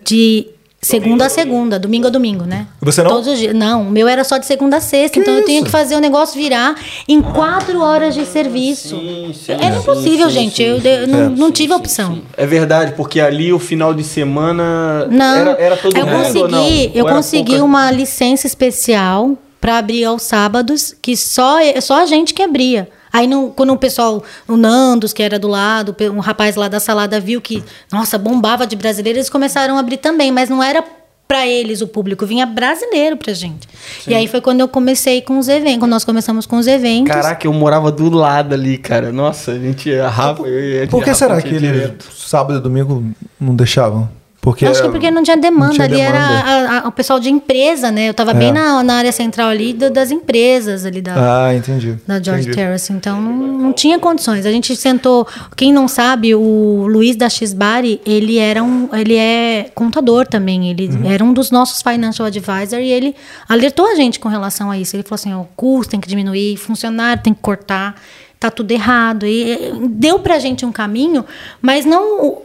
de 0.03 0.47
segunda 0.85 1.25
a 1.25 1.29
segunda, 1.29 1.79
domingo 1.79 2.07
a 2.07 2.09
domingo, 2.09 2.43
né? 2.45 2.67
Você 2.81 3.01
não? 3.03 3.09
Todos 3.11 3.27
os 3.27 3.39
dias. 3.39 3.53
Não, 3.53 3.83
o 3.83 3.91
meu 3.91 4.07
era 4.07 4.23
só 4.23 4.37
de 4.37 4.45
segunda 4.45 4.77
a 4.77 4.81
sexta, 4.81 5.19
então 5.19 5.33
eu 5.35 5.43
tinha 5.45 5.57
isso? 5.57 5.65
que 5.65 5.71
fazer 5.71 5.95
o 5.95 5.99
negócio 5.99 6.39
virar 6.39 6.75
em 7.07 7.21
quatro 7.21 7.81
horas 7.81 8.13
de 8.13 8.25
serviço. 8.25 8.89
Sim, 8.97 9.31
sim, 9.33 9.51
Era 9.53 9.73
sim, 9.73 9.79
impossível, 9.79 10.27
sim, 10.29 10.33
gente. 10.33 10.55
sim, 10.55 10.63
eu 10.63 10.77
eu 10.79 11.07
não, 11.07 11.19
É, 11.19 11.29
não 11.29 11.51
tive 11.51 11.73
sim, 11.73 11.79
opção. 11.79 12.13
sim. 12.15 12.23
É 12.37 12.45
verdade, 12.45 12.93
porque 12.95 13.19
ali 13.19 13.51
o 13.51 13.59
final 13.59 13.93
de 13.93 14.03
semana 14.03 15.07
Não, 15.09 15.35
era, 15.35 15.51
era 15.59 15.77
todo 15.77 15.97
eu 15.97 16.05
mundo 16.05 16.17
consegui, 16.17 16.39
ou 16.41 16.47
não? 16.49 16.67
eu 16.93 17.05
consegui 17.05 17.51
pouca- 17.51 17.63
uma 17.65 17.91
licença 17.91 18.47
especial 18.47 19.37
para 19.59 19.77
abrir 19.79 20.05
aos 20.05 20.21
sábados, 20.21 20.95
que 21.01 21.15
só 21.17 21.57
só 21.81 22.01
a 22.01 22.05
gente 22.05 22.33
que 22.33 22.43
abria. 22.43 22.87
Aí 23.15 23.27
no- 23.27 23.49
quando 23.51 23.71
o 23.73 23.77
pessoal, 23.77 24.21
o 24.47 24.57
Nandos, 24.57 25.13
que 25.13 25.23
era 25.23 25.39
do 25.39 25.47
lado, 25.47 25.95
um 26.13 26.19
rapaz 26.19 26.55
lá 26.55 26.67
da 26.67 26.79
salada 26.79 27.19
viu 27.19 27.39
que, 27.39 27.63
nossa, 27.91 28.17
bombava 28.17 28.67
de 28.67 28.75
brasileiro, 28.75 29.19
eles 29.19 29.29
começaram 29.29 29.77
a 29.77 29.79
abrir 29.79 29.97
também, 29.97 30.31
mas 30.31 30.49
não 30.49 30.61
era 30.61 30.83
para 31.27 31.47
eles 31.47 31.81
o 31.81 31.87
público, 31.87 32.23
vinha 32.25 32.45
brasileiro 32.45 33.17
pra 33.17 33.33
gente. 33.33 33.67
E 34.07 34.13
aí 34.13 34.27
foi 34.27 34.41
quando 34.41 34.59
eu 34.59 34.67
comecei 34.67 35.21
com 35.21 35.39
os 35.39 35.47
eventos, 35.47 35.79
quando 35.79 35.91
nós 35.91 36.03
começamos 36.05 36.45
com 36.45 36.57
os 36.57 36.67
eventos. 36.67 37.11
Caraca, 37.11 37.47
eu 37.47 37.53
morava 37.53 37.91
do 37.91 38.09
lado 38.09 38.53
ali, 38.53 38.77
cara. 38.77 39.11
Nossa, 39.11 39.53
a 39.53 39.57
gente 39.57 39.91
a 39.95 40.07
Rafa. 40.09 40.43
eu 40.43 40.59
e 40.81 40.83
a 40.83 40.87
Por 40.87 41.03
que 41.03 41.13
será 41.15 41.41
que 41.41 41.47
eles 41.47 41.61
direto. 41.61 42.05
sábado 42.13 42.59
e 42.59 42.61
domingo 42.61 43.03
não 43.39 43.55
deixavam? 43.55 44.07
Porque 44.45 44.63
Acho 44.63 44.75
que 44.75 44.81
era- 44.83 44.91
porque 44.91 45.09
não 45.11 45.23
tinha 45.23 45.35
demanda. 45.35 45.73
tinha 45.73 45.85
ali 45.85 45.95
demanda. 45.95 46.17
era 46.17 46.77
a- 46.77 46.77
a- 46.85 46.87
o 46.87 46.91
pessoal 46.91 47.19
de 47.19 47.31
empresa, 47.31 47.91
né? 47.91 48.09
Eu 48.09 48.13
tava 48.13 48.29
É. 48.31 48.33
bem 48.35 48.51
na, 48.53 48.83
na 48.83 48.93
área 48.97 49.11
central 49.11 49.49
ali 49.49 49.73
do- 49.73 49.89
das 49.89 50.11
empresas 50.11 50.85
ali 50.85 51.01
da, 51.01 51.47
Ah, 51.47 51.55
entendi. 51.55 51.97
da 52.07 52.21
George 52.21 52.43
Entendi. 52.43 52.55
Terrace. 52.55 52.93
Então 52.93 53.19
não, 53.19 53.33
não 53.35 53.73
tinha 53.73 53.97
condições. 53.97 54.45
A 54.45 54.51
gente 54.51 54.75
sentou. 54.75 55.27
Quem 55.57 55.73
não 55.73 55.87
sabe, 55.87 56.35
o 56.35 56.85
Luiz 56.87 57.15
da 57.15 57.27
Xbari, 57.27 57.99
ele 58.05 58.37
era 58.37 58.63
um. 58.63 58.87
Ele 58.93 59.15
é 59.15 59.71
contador 59.73 60.27
também. 60.27 60.69
Ele 60.69 60.89
Uhum. 60.89 61.09
era 61.11 61.23
um 61.23 61.33
dos 61.33 61.49
nossos 61.49 61.81
financial 61.81 62.27
advisor 62.27 62.79
e 62.79 62.91
ele 62.91 63.15
alertou 63.49 63.87
a 63.91 63.95
gente 63.95 64.19
com 64.19 64.29
relação 64.29 64.69
a 64.69 64.77
isso. 64.77 64.95
Ele 64.95 65.01
falou 65.01 65.15
assim: 65.15 65.33
o 65.33 65.47
custo 65.55 65.89
tem 65.89 65.99
que 65.99 66.07
diminuir, 66.07 66.55
funcionário 66.57 67.23
tem 67.23 67.33
que 67.33 67.41
cortar, 67.41 67.95
tá 68.39 68.51
tudo 68.51 68.69
errado. 68.71 69.25
E 69.25 69.73
deu 69.89 70.19
pra 70.19 70.37
gente 70.37 70.63
um 70.65 70.71
caminho, 70.71 71.25
mas 71.59 71.83
não 71.83 72.21
o, 72.25 72.41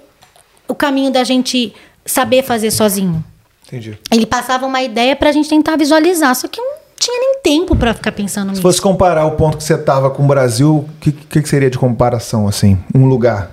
o 0.69 0.75
caminho 0.75 1.11
da 1.11 1.25
gente 1.25 1.75
saber 2.05 2.43
fazer 2.43 2.71
sozinho. 2.71 3.25
Entendi. 3.67 3.99
Ele 4.11 4.27
passava 4.27 4.67
uma 4.67 4.83
ideia 4.83 5.15
pra 5.15 5.31
gente 5.33 5.49
tentar 5.49 5.77
visualizar, 5.77 6.35
só 6.35 6.49
que 6.49 6.61
eu 6.61 6.65
não 6.65 6.73
tinha 6.99 7.19
nem 7.19 7.41
tempo 7.43 7.75
pra 7.77 7.95
ficar 7.95 8.13
pensando 8.13 8.47
Se 8.47 8.51
nisso. 8.51 8.63
fosse 8.63 8.81
comparar 8.81 9.25
o 9.27 9.33
ponto 9.33 9.57
que 9.57 9.63
você 9.65 9.79
tava 9.79 10.11
com 10.11 10.25
o 10.25 10.27
Brasil, 10.27 10.77
o 10.89 10.89
que, 11.01 11.13
que, 11.13 11.41
que 11.43 11.49
seria 11.49 11.71
de 11.71 11.79
comparação, 11.79 12.47
assim? 12.49 12.79
Um 12.95 13.07
lugar? 13.07 13.51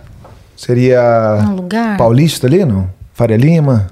Seria 0.56 1.38
Um 1.48 1.56
lugar? 1.56 1.98
Paulista 1.98 2.48
ali, 2.48 2.65
não? 2.65 2.90
Faria 3.14 3.38
Lima? 3.38 3.88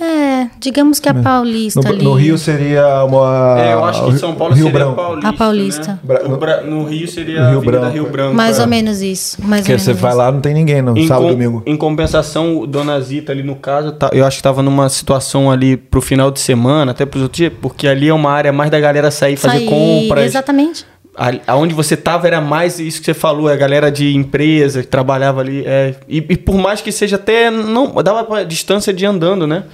É, 0.00 0.29
digamos 0.58 1.00
que 1.00 1.08
a 1.08 1.14
Paulista 1.14 1.80
No, 1.80 1.88
ali. 1.88 2.04
no 2.04 2.14
Rio 2.14 2.38
seria 2.38 3.04
uma... 3.04 3.56
É, 3.60 3.72
eu 3.74 3.84
acho 3.84 4.04
que 4.06 4.18
São 4.18 4.34
Paulo 4.34 4.54
Rio 4.54 4.64
seria 4.66 4.78
Branco. 4.78 4.94
Paulista. 4.96 5.28
A 5.28 5.32
Paulista. 5.32 6.00
né? 6.04 6.18
No, 6.28 6.36
Bra- 6.36 6.60
no 6.62 6.84
Rio 6.84 7.08
seria 7.08 7.42
No 7.42 7.50
Rio 7.50 7.58
a 7.58 7.62
Branco. 7.72 7.92
Rio 7.94 8.08
Branco. 8.10 8.34
Mais 8.34 8.58
é. 8.58 8.62
ou 8.62 8.68
menos 8.68 9.02
isso. 9.02 9.36
Mais 9.42 9.62
Porque 9.62 9.72
ou 9.72 9.78
menos 9.78 9.82
você 9.84 9.92
vai 9.92 10.10
isso. 10.10 10.18
lá, 10.18 10.32
não 10.32 10.40
tem 10.40 10.54
ninguém 10.54 10.82
no 10.82 10.96
Em, 10.96 11.06
sábado 11.06 11.24
com- 11.26 11.30
domingo. 11.32 11.62
em 11.66 11.76
compensação, 11.76 12.66
Dona 12.66 13.00
Zita 13.00 13.32
ali 13.32 13.42
no 13.42 13.56
caso, 13.56 13.92
tá- 13.92 14.10
eu 14.12 14.24
acho 14.24 14.36
que 14.38 14.42
tava 14.42 14.62
numa 14.62 14.88
situação 14.88 15.50
ali 15.50 15.76
pro 15.76 16.00
final 16.00 16.30
de 16.30 16.40
semana, 16.40 16.92
até 16.92 17.04
pros 17.06 17.22
outros 17.22 17.36
dias, 17.38 17.52
porque 17.60 17.86
ali 17.86 18.08
é 18.08 18.14
uma 18.14 18.30
área 18.30 18.52
mais 18.52 18.70
da 18.70 18.80
galera 18.80 19.10
sair 19.10 19.36
fazer 19.36 19.58
Sair, 19.58 19.66
compras. 19.66 20.24
Exatamente. 20.24 20.84
A- 21.16 21.32
Aonde 21.48 21.74
você 21.74 21.96
tava 21.96 22.26
era 22.28 22.40
mais 22.40 22.78
isso 22.78 23.00
que 23.00 23.04
você 23.04 23.12
falou, 23.14 23.50
é 23.50 23.52
a 23.52 23.56
galera 23.56 23.90
de 23.90 24.14
empresa 24.14 24.80
que 24.80 24.86
trabalhava 24.88 25.40
ali. 25.40 25.64
é, 25.66 25.94
e, 26.08 26.18
e 26.18 26.36
por 26.36 26.56
mais 26.56 26.80
que 26.80 26.92
seja 26.92 27.16
até. 27.16 27.50
não 27.50 27.92
Dava 28.02 28.22
pra 28.24 28.44
distância 28.44 28.92
de 28.92 29.04
andando, 29.04 29.46
né? 29.46 29.64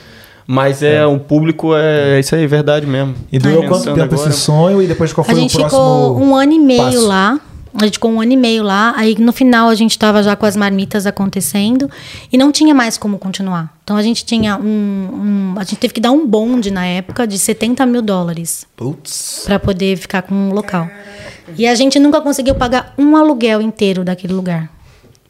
Mas 0.46 0.82
é, 0.82 1.04
o 1.04 1.18
público 1.18 1.74
é 1.74 2.20
isso 2.20 2.34
aí, 2.34 2.44
é 2.44 2.46
verdade 2.46 2.86
mesmo. 2.86 3.14
E 3.32 3.38
durou 3.38 3.64
quanto 3.66 3.84
tempo 3.84 4.00
agora- 4.14 4.30
esse 4.30 4.38
sonho 4.40 4.80
e 4.80 4.86
depois 4.86 5.12
qual 5.12 5.22
A 5.26 5.30
foi 5.30 5.34
o 5.34 5.40
gente 5.42 5.56
próximo 5.56 5.68
ficou 5.80 6.20
um 6.22 6.36
ano 6.36 6.52
e 6.52 6.58
meio 6.58 6.82
passo? 6.84 7.06
lá. 7.06 7.40
A 7.78 7.84
gente 7.84 7.94
ficou 7.94 8.10
um 8.10 8.20
ano 8.22 8.32
e 8.32 8.36
meio 8.38 8.62
lá. 8.62 8.94
Aí 8.96 9.14
no 9.18 9.32
final 9.34 9.68
a 9.68 9.74
gente 9.74 9.98
tava 9.98 10.22
já 10.22 10.34
com 10.34 10.46
as 10.46 10.56
marmitas 10.56 11.04
acontecendo 11.04 11.90
e 12.32 12.38
não 12.38 12.50
tinha 12.50 12.74
mais 12.74 12.96
como 12.96 13.18
continuar. 13.18 13.70
Então 13.84 13.96
a 13.96 14.02
gente 14.02 14.24
tinha 14.24 14.56
um. 14.56 14.62
um- 15.52 15.54
a 15.58 15.64
gente 15.64 15.76
teve 15.76 15.92
que 15.92 16.00
dar 16.00 16.10
um 16.12 16.26
bonde 16.26 16.70
na 16.70 16.86
época 16.86 17.26
de 17.26 17.38
70 17.38 17.84
mil 17.84 18.00
dólares 18.00 18.66
Putz. 18.76 19.42
para 19.44 19.58
poder 19.58 19.96
ficar 19.98 20.22
com 20.22 20.34
um 20.34 20.52
local. 20.54 20.88
E 21.58 21.66
a 21.66 21.74
gente 21.74 21.98
nunca 21.98 22.20
conseguiu 22.20 22.54
pagar 22.54 22.94
um 22.96 23.14
aluguel 23.14 23.60
inteiro 23.60 24.04
daquele 24.04 24.32
lugar. 24.32 24.70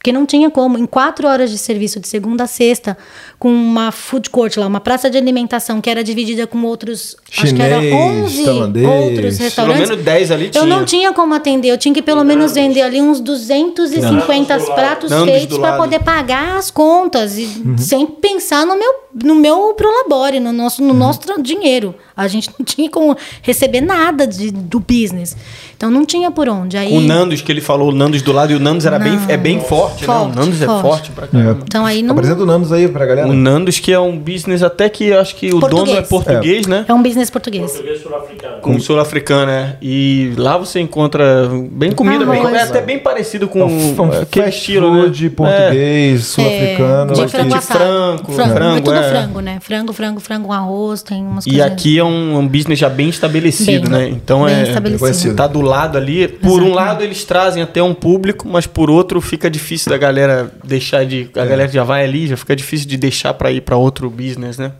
Porque 0.07 0.17
não 0.17 0.25
tinha 0.25 0.49
como. 0.49 0.77
Em 0.77 0.85
quatro 0.85 1.27
horas 1.27 1.51
de 1.51 1.57
serviço, 1.57 1.99
de 1.99 2.07
segunda 2.07 2.45
a 2.45 2.47
sexta, 2.47 2.97
com 3.37 3.49
uma 3.51 3.91
food 3.91 4.29
court 4.29 4.55
lá, 4.55 4.65
uma 4.65 4.79
praça 4.79 5.09
de 5.09 5.17
alimentação 5.17 5.81
que 5.81 5.89
era 5.89 6.01
dividida 6.01 6.47
com 6.47 6.63
outros. 6.63 7.17
acho 7.37 7.53
que 7.53 7.61
era 7.61 7.75
Chinês, 7.75 7.93
11 7.93 8.43
tailandês. 8.45 8.87
outros 8.87 9.35
Pelo 9.37 9.43
restaurantes. 9.43 9.89
menos 9.89 10.05
10 10.05 10.31
ali 10.31 10.49
tinha. 10.49 10.63
Eu 10.63 10.67
não 10.67 10.85
tinha 10.85 11.11
como 11.11 11.33
atender, 11.33 11.67
eu 11.71 11.77
tinha 11.77 11.93
que 11.93 12.01
pelo 12.01 12.23
menos 12.23 12.53
vender 12.53 12.83
ali 12.83 13.01
uns 13.01 13.19
250 13.19 14.53
Nandos 14.53 14.65
do 14.65 14.69
lado. 14.69 14.79
pratos 14.79 15.11
Nandos 15.11 15.29
feitos 15.35 15.57
para 15.57 15.75
poder 15.75 15.99
pagar 15.99 16.57
as 16.57 16.71
contas 16.71 17.37
e 17.37 17.43
Uhum. 17.65 17.77
sem 17.77 18.05
pensar 18.07 18.65
no 18.65 18.77
meu 18.79 19.07
no 19.19 19.33
meu 19.33 19.73
prolabore, 19.73 20.39
no 20.39 20.53
nosso 20.53 20.79
Uhum. 20.81 20.89
no 20.89 20.93
nosso 20.93 21.19
tra- 21.21 21.37
dinheiro. 21.41 21.95
A 22.15 22.27
gente 22.27 22.49
não 22.57 22.63
tinha 22.63 22.87
como 22.89 23.15
receber 23.41 23.81
nada 23.81 24.27
de, 24.27 24.51
do 24.51 24.79
business. 24.79 25.35
Então 25.75 25.89
não 25.89 26.05
tinha 26.05 26.29
por 26.29 26.47
onde. 26.47 26.77
Aí 26.77 26.95
O 26.95 27.01
Nandos 27.01 27.41
que 27.41 27.51
ele 27.51 27.61
falou, 27.61 27.89
o 27.89 27.91
Nandos 27.91 28.21
do 28.21 28.31
lado, 28.31 28.53
e 28.53 28.55
o 28.55 28.59
Nandos 28.59 28.85
era 28.85 28.99
bem, 28.99 29.19
é 29.27 29.35
bem 29.35 29.59
forte, 29.59 29.96
né? 30.05 30.13
O 30.13 30.17
Forte, 30.19 30.35
Nandos 30.37 30.61
é 30.61 30.65
forte. 30.65 30.81
forte 30.81 31.11
pra 31.11 31.27
caramba. 31.27 31.59
então 31.65 31.85
aí 31.85 32.01
não 32.01 32.11
Apresenta 32.13 32.41
o 32.43 32.45
Nandos 32.45 32.71
aí 32.71 32.87
pra 32.87 33.05
galera. 33.05 33.27
O 33.27 33.33
Nandos, 33.33 33.79
que 33.79 33.91
é 33.93 33.99
um 33.99 34.17
business 34.17 34.61
até 34.63 34.89
que 34.89 35.05
eu 35.07 35.19
acho 35.19 35.35
que 35.35 35.53
o 35.53 35.59
dono 35.59 35.91
é 35.91 36.01
Português. 36.01 36.07
português, 36.07 36.67
né? 36.67 36.85
é 36.87 36.93
um 36.93 37.01
business 37.01 37.29
português. 37.29 37.71
Português 37.71 38.01
sul-africano. 38.01 38.61
Com 38.61 38.79
sul-africano, 38.79 39.51
é. 39.51 39.75
E 39.81 40.33
lá 40.37 40.57
você 40.57 40.79
encontra 40.79 41.49
bem 41.71 41.91
comida, 41.91 42.25
bem, 42.25 42.41
é 42.41 42.61
até 42.61 42.81
bem 42.81 42.99
parecido 42.99 43.47
com 43.47 43.61
É 43.61 44.21
aquele 44.21 44.45
fast 44.45 44.59
estilo, 44.59 44.93
né? 44.93 45.03
food 45.03 45.29
português, 45.31 46.23
sul-africano. 46.25 47.11
É, 47.11 47.15
de 47.15 47.27
frango 47.27 47.55
assado. 47.55 47.79
frango, 47.79 48.31
frango. 48.33 48.53
frango, 48.53 48.77
é 48.77 48.81
tudo 48.81 48.97
é. 48.97 49.09
frango, 49.09 49.39
né? 49.41 49.59
Frango, 49.61 49.93
frango, 49.93 50.19
frango, 50.19 50.51
arroz, 50.51 51.01
tem 51.01 51.23
umas 51.23 51.45
E 51.45 51.51
coisas. 51.51 51.65
aqui 51.71 51.97
é 51.99 52.03
um, 52.03 52.37
um 52.39 52.47
business 52.47 52.79
já 52.79 52.89
bem 52.89 53.09
estabelecido, 53.09 53.89
Bem, 53.89 53.99
né? 53.99 54.09
Então 54.09 54.45
bem 54.45 54.55
é. 54.55 54.63
estabelecido. 54.63 55.35
Tá 55.35 55.47
do 55.47 55.61
lado 55.61 55.97
ali. 55.97 56.27
Por 56.27 56.61
um 56.61 56.73
lado 56.73 57.03
eles 57.03 57.23
trazem 57.23 57.61
até 57.63 57.81
um 57.81 57.93
público, 57.93 58.47
mas 58.47 58.65
por 58.65 58.89
outro 58.89 59.21
fica 59.21 59.49
difícil 59.49 59.76
da 59.85 59.97
galera 59.97 60.51
deixar 60.63 61.05
de. 61.05 61.29
A 61.35 61.45
galera 61.45 61.69
já 61.69 61.83
vai 61.83 62.03
ali, 62.03 62.27
já 62.27 62.37
fica 62.37 62.55
difícil 62.55 62.87
de 62.87 62.97
deixar 62.97 63.33
pra 63.33 63.51
ir 63.51 63.61
pra 63.61 63.77
outro 63.77 64.09
business, 64.09 64.57
né? 64.57 64.71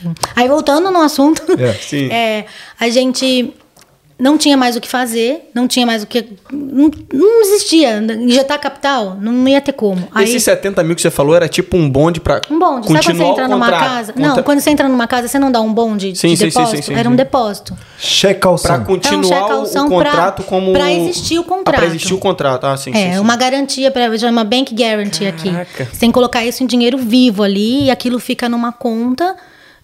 Sim. 0.00 0.14
Aí 0.36 0.48
voltando 0.48 0.90
no 0.90 1.00
assunto, 1.00 1.42
É. 1.60 1.72
Sim. 1.74 2.10
é, 2.12 2.46
a 2.78 2.88
gente 2.88 3.54
não 4.18 4.36
tinha 4.36 4.56
mais 4.56 4.74
o 4.76 4.80
que 4.80 4.88
fazer, 4.88 5.48
não 5.54 5.68
tinha 5.68 5.86
mais 5.86 6.02
o 6.02 6.06
que. 6.06 6.24
Não, 6.52 6.90
não 7.12 7.42
existia. 7.42 7.98
Injetar 7.98 8.58
capital, 8.60 9.16
não 9.20 9.46
ia 9.46 9.60
ter 9.60 9.72
como. 9.72 10.08
Aí, 10.12 10.24
Esses 10.24 10.42
70 10.42 10.82
mil 10.82 10.96
que 10.96 11.02
você 11.02 11.10
falou 11.10 11.36
era 11.36 11.48
tipo 11.48 11.76
um 11.76 11.88
bonde 11.88 12.20
pra. 12.20 12.40
um 12.50 12.58
bonde. 12.58 12.88
Sabe 12.88 12.98
quando 12.98 13.02
você 13.04 13.06
continuar 13.12 13.30
entra 13.30 13.48
numa 13.48 13.66
contrato? 13.66 13.84
casa? 13.88 14.12
Contra- 14.12 14.28
Não, 14.36 14.42
quando 14.42 14.60
você 14.60 14.70
entra 14.70 14.88
numa 14.88 15.06
casa, 15.06 15.28
você 15.28 15.38
não 15.38 15.52
dá 15.52 15.60
um 15.60 15.72
bonde 15.72 16.16
Sim, 16.16 16.28
de 16.30 16.36
sim, 16.36 16.36
sim, 16.36 16.44
depósito? 16.46 16.76
sim, 16.76 16.82
sim, 16.82 16.92
Era 16.94 17.02
sim. 17.08 17.12
um 17.12 17.16
depósito. 17.16 17.78
Cheque 17.98 18.40
Pra 18.40 18.50
calção. 18.50 18.74
É 18.74 18.78
um 18.78 18.84
continuar 18.84 19.62
o- 19.62 19.88
contrato 19.88 20.42
pra- 20.42 20.44
como. 20.44 20.72
pra 20.72 20.92
existir 20.92 21.38
o 21.38 21.42
Ah, 21.42 21.44
Pra 21.44 21.54
contrato. 21.56 21.84
existir 21.84 22.14
o 22.14 22.18
contrato. 22.18 22.64
Ah, 22.66 22.76
sim, 22.76 22.90
É, 22.94 23.12
sim. 23.14 23.18
uma 23.20 23.36
garantia, 23.36 23.90
para 23.90 24.16
chama 24.18 24.42
bank 24.42 24.74
guarantee 24.74 25.30
Caraca. 25.30 25.60
aqui. 25.84 25.84
Você 25.94 26.00
tem 26.00 26.10
que 26.10 26.14
colocar 26.14 26.44
isso 26.44 26.64
em 26.64 26.66
dinheiro 26.66 26.98
vivo 26.98 27.42
ali 27.44 27.84
e 27.84 27.90
aquilo 27.90 28.18
fica 28.18 28.48
numa 28.48 28.72
conta 28.72 29.36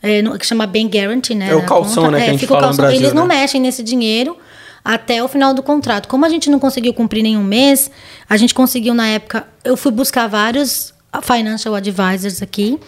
é, 0.05 0.39
que 0.39 0.47
chama 0.47 0.67
bank 0.67 0.97
guarantee, 0.97 1.35
né? 1.35 1.51
É 1.51 1.55
o 1.55 1.65
calção, 1.65 2.11
né, 2.11 2.19
que 2.19 2.25
a 2.25 2.31
gente 2.33 2.41
fica 2.41 2.53
o 2.53 2.57
fala 2.57 2.67
no 2.67 2.69
calção. 2.69 2.85
Brasil, 2.85 3.01
Eles 3.01 3.15
não 3.15 3.27
né? 3.27 3.41
mexem 3.41 3.61
nesse 3.61 3.83
dinheiro 3.83 4.37
até 4.85 5.25
o 5.25 5.29
final 5.29 5.55
do 5.55 5.63
contrato. 5.63 6.07
Como 6.09 6.27
a 6.27 6.29
gente 6.29 6.51
não 6.51 6.59
conseguiu 6.59 6.93
cumprir 6.93 7.23
nenhum 7.23 7.43
mês, 7.43 7.91
a 8.29 8.37
gente 8.37 8.53
conseguiu 8.53 8.93
na 8.93 9.09
época. 9.09 9.47
Eu 9.65 9.77
fui 9.77 9.91
buscar 9.91 10.27
vários 10.27 10.93
financial 11.23 11.75
advisors 11.75 12.43
aqui. 12.43 12.79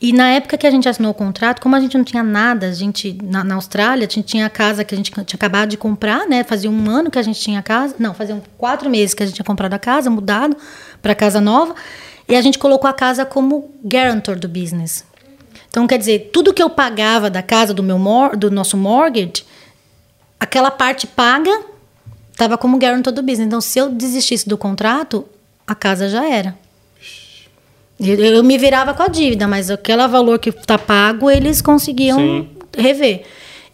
E 0.00 0.12
na 0.12 0.30
época 0.30 0.56
que 0.56 0.66
a 0.66 0.70
gente 0.70 0.88
assinou 0.88 1.12
o 1.12 1.14
contrato, 1.14 1.60
como 1.60 1.76
a 1.76 1.80
gente 1.80 1.96
não 1.96 2.04
tinha 2.04 2.22
nada, 2.22 2.66
a 2.66 2.72
gente 2.72 3.16
na, 3.22 3.44
na 3.44 3.54
Austrália, 3.54 4.06
a 4.06 4.10
gente 4.10 4.22
tinha 4.22 4.46
a 4.46 4.50
casa 4.50 4.84
que 4.84 4.94
a 4.94 4.96
gente 4.96 5.10
tinha 5.10 5.24
acabado 5.34 5.70
de 5.70 5.76
comprar, 5.76 6.26
né? 6.26 6.44
Fazia 6.44 6.70
um 6.70 6.90
ano 6.90 7.10
que 7.10 7.18
a 7.18 7.22
gente 7.22 7.40
tinha 7.40 7.60
a 7.60 7.62
casa, 7.62 7.94
não, 7.98 8.14
fazia 8.14 8.40
quatro 8.58 8.90
meses 8.90 9.14
que 9.14 9.22
a 9.22 9.26
gente 9.26 9.36
tinha 9.36 9.44
comprado 9.44 9.74
a 9.74 9.78
casa, 9.78 10.10
mudado 10.10 10.56
para 11.00 11.14
casa 11.14 11.40
nova, 11.40 11.74
e 12.28 12.34
a 12.34 12.42
gente 12.42 12.58
colocou 12.58 12.88
a 12.88 12.92
casa 12.92 13.24
como 13.24 13.70
guarantor 13.84 14.36
do 14.38 14.48
business. 14.48 15.04
Então, 15.74 15.88
quer 15.88 15.98
dizer, 15.98 16.30
tudo 16.32 16.54
que 16.54 16.62
eu 16.62 16.70
pagava 16.70 17.28
da 17.28 17.42
casa 17.42 17.74
do 17.74 17.82
meu 17.82 17.98
mor 17.98 18.36
do 18.36 18.48
nosso 18.48 18.76
mortgage, 18.76 19.44
aquela 20.38 20.70
parte 20.70 21.04
paga 21.04 21.50
estava 22.30 22.56
como 22.56 22.78
guarantor 22.78 23.12
do 23.12 23.20
business. 23.20 23.48
Então, 23.48 23.60
se 23.60 23.80
eu 23.80 23.90
desistisse 23.90 24.48
do 24.48 24.56
contrato, 24.56 25.26
a 25.66 25.74
casa 25.74 26.08
já 26.08 26.30
era. 26.30 26.56
Eu, 27.98 28.14
eu 28.14 28.44
me 28.44 28.56
virava 28.56 28.94
com 28.94 29.02
a 29.02 29.08
dívida, 29.08 29.48
mas 29.48 29.68
aquele 29.68 30.06
valor 30.06 30.38
que 30.38 30.50
está 30.50 30.78
pago, 30.78 31.28
eles 31.28 31.60
conseguiam 31.60 32.18
Sim. 32.18 32.48
rever. 32.78 33.24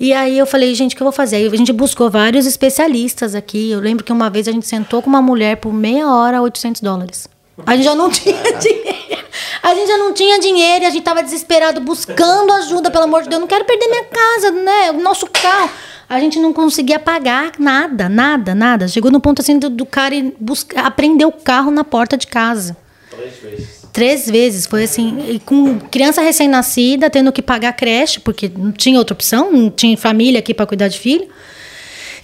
E 0.00 0.14
aí 0.14 0.38
eu 0.38 0.46
falei, 0.46 0.74
gente, 0.74 0.94
o 0.94 0.96
que 0.96 1.02
eu 1.02 1.04
vou 1.04 1.12
fazer? 1.12 1.36
Aí 1.36 1.46
a 1.48 1.54
gente 1.54 1.70
buscou 1.70 2.08
vários 2.08 2.46
especialistas 2.46 3.34
aqui. 3.34 3.70
Eu 3.70 3.78
lembro 3.78 4.02
que 4.02 4.10
uma 4.10 4.30
vez 4.30 4.48
a 4.48 4.52
gente 4.52 4.66
sentou 4.66 5.02
com 5.02 5.10
uma 5.10 5.20
mulher 5.20 5.58
por 5.58 5.70
meia 5.70 6.08
hora, 6.10 6.40
800 6.40 6.80
dólares. 6.80 7.28
A 7.66 7.76
gente 7.76 7.84
já 7.84 7.94
não 7.94 8.08
tinha 8.10 8.52
dinheiro. 8.58 9.24
A 9.62 9.74
gente 9.74 9.88
já 9.88 9.98
não 9.98 10.12
tinha 10.12 10.38
dinheiro 10.40 10.84
e 10.84 10.86
a 10.86 10.90
gente 10.90 11.02
tava 11.02 11.22
desesperado 11.22 11.80
buscando 11.80 12.52
ajuda, 12.54 12.90
pelo 12.90 13.04
amor 13.04 13.22
de 13.22 13.28
Deus. 13.28 13.40
Não 13.40 13.48
quero 13.48 13.64
perder 13.64 13.88
minha 13.88 14.04
casa, 14.04 14.50
né? 14.50 14.90
O 14.90 15.00
nosso 15.02 15.26
carro. 15.26 15.70
A 16.08 16.18
gente 16.18 16.40
não 16.40 16.52
conseguia 16.52 16.98
pagar 16.98 17.52
nada, 17.58 18.08
nada, 18.08 18.54
nada. 18.54 18.88
Chegou 18.88 19.12
no 19.12 19.20
ponto 19.20 19.42
assim 19.42 19.58
do, 19.58 19.70
do 19.70 19.86
cara 19.86 20.14
ir 20.14 20.34
buscar, 20.40 20.84
aprender 20.84 21.24
o 21.24 21.30
carro 21.30 21.70
na 21.70 21.84
porta 21.84 22.16
de 22.16 22.26
casa. 22.26 22.76
Três 23.10 23.36
vezes. 23.38 23.80
Três 23.92 24.30
vezes. 24.30 24.66
Foi 24.66 24.84
assim, 24.84 25.24
e 25.28 25.38
com 25.38 25.78
criança 25.78 26.20
recém-nascida, 26.20 27.08
tendo 27.08 27.30
que 27.30 27.40
pagar 27.40 27.74
creche, 27.74 28.18
porque 28.18 28.50
não 28.56 28.72
tinha 28.72 28.98
outra 28.98 29.14
opção, 29.14 29.52
não 29.52 29.70
tinha 29.70 29.96
família 29.96 30.40
aqui 30.40 30.52
para 30.52 30.66
cuidar 30.66 30.88
de 30.88 30.98
filho. 30.98 31.28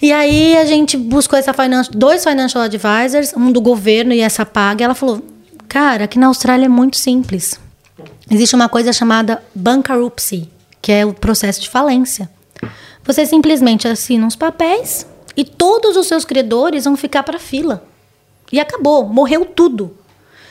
E 0.01 0.11
aí 0.11 0.57
a 0.57 0.65
gente 0.65 0.95
buscou 0.95 1.37
essa 1.37 1.53
financial, 1.53 1.93
dois 1.95 2.23
financial 2.23 2.63
advisors, 2.63 3.33
um 3.35 3.51
do 3.51 3.59
governo 3.59 4.13
e 4.13 4.19
essa 4.19 4.45
paga. 4.45 4.83
E 4.83 4.85
ela 4.85 4.95
falou: 4.95 5.21
Cara, 5.67 6.05
aqui 6.05 6.19
na 6.19 6.27
Austrália 6.27 6.65
é 6.65 6.69
muito 6.69 6.97
simples. 6.97 7.59
Existe 8.29 8.55
uma 8.55 8.69
coisa 8.69 8.91
chamada 8.93 9.41
bankruptcy, 9.55 10.49
que 10.81 10.91
é 10.91 11.05
o 11.05 11.13
processo 11.13 11.61
de 11.61 11.69
falência. 11.69 12.29
Você 13.03 13.25
simplesmente 13.25 13.87
assina 13.87 14.25
uns 14.25 14.35
papéis 14.35 15.07
e 15.35 15.43
todos 15.45 15.95
os 15.95 16.07
seus 16.07 16.25
credores 16.25 16.83
vão 16.83 16.97
ficar 16.97 17.23
para 17.23 17.39
fila. 17.39 17.83
E 18.51 18.59
acabou, 18.59 19.05
morreu 19.05 19.45
tudo. 19.45 19.95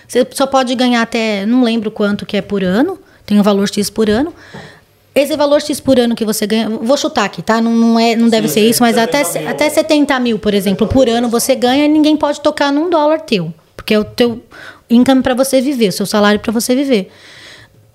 Você 0.08 0.26
só 0.32 0.46
pode 0.46 0.74
ganhar 0.74 1.02
até, 1.02 1.44
não 1.44 1.62
lembro 1.62 1.90
quanto 1.90 2.24
que 2.24 2.36
é 2.36 2.42
por 2.42 2.62
ano. 2.62 2.98
tem 3.24 3.38
um 3.38 3.42
valor 3.42 3.68
X 3.68 3.90
por 3.90 4.08
ano. 4.08 4.32
Esse 5.16 5.34
valor 5.34 5.62
X 5.62 5.80
por 5.80 5.98
ano 5.98 6.14
que 6.14 6.26
você 6.26 6.46
ganha, 6.46 6.68
vou 6.68 6.94
chutar 6.94 7.24
aqui, 7.24 7.40
tá? 7.40 7.58
Não, 7.58 7.72
não, 7.72 7.98
é, 7.98 8.14
não 8.14 8.28
deve 8.28 8.48
ser 8.48 8.60
isso, 8.60 8.82
mas 8.82 8.98
até, 8.98 9.22
até 9.48 9.66
70 9.66 10.20
mil, 10.20 10.38
por 10.38 10.52
exemplo, 10.52 10.86
por 10.86 11.08
ano 11.08 11.26
você 11.26 11.54
ganha 11.54 11.86
e 11.86 11.88
ninguém 11.88 12.18
pode 12.18 12.38
tocar 12.42 12.70
num 12.70 12.90
dólar 12.90 13.20
teu. 13.22 13.50
Porque 13.74 13.94
é 13.94 13.98
o 13.98 14.04
teu 14.04 14.42
income 14.90 15.22
para 15.22 15.32
você 15.32 15.58
viver, 15.58 15.88
o 15.88 15.92
seu 15.92 16.04
salário 16.04 16.38
para 16.38 16.52
você 16.52 16.74
viver. 16.74 17.10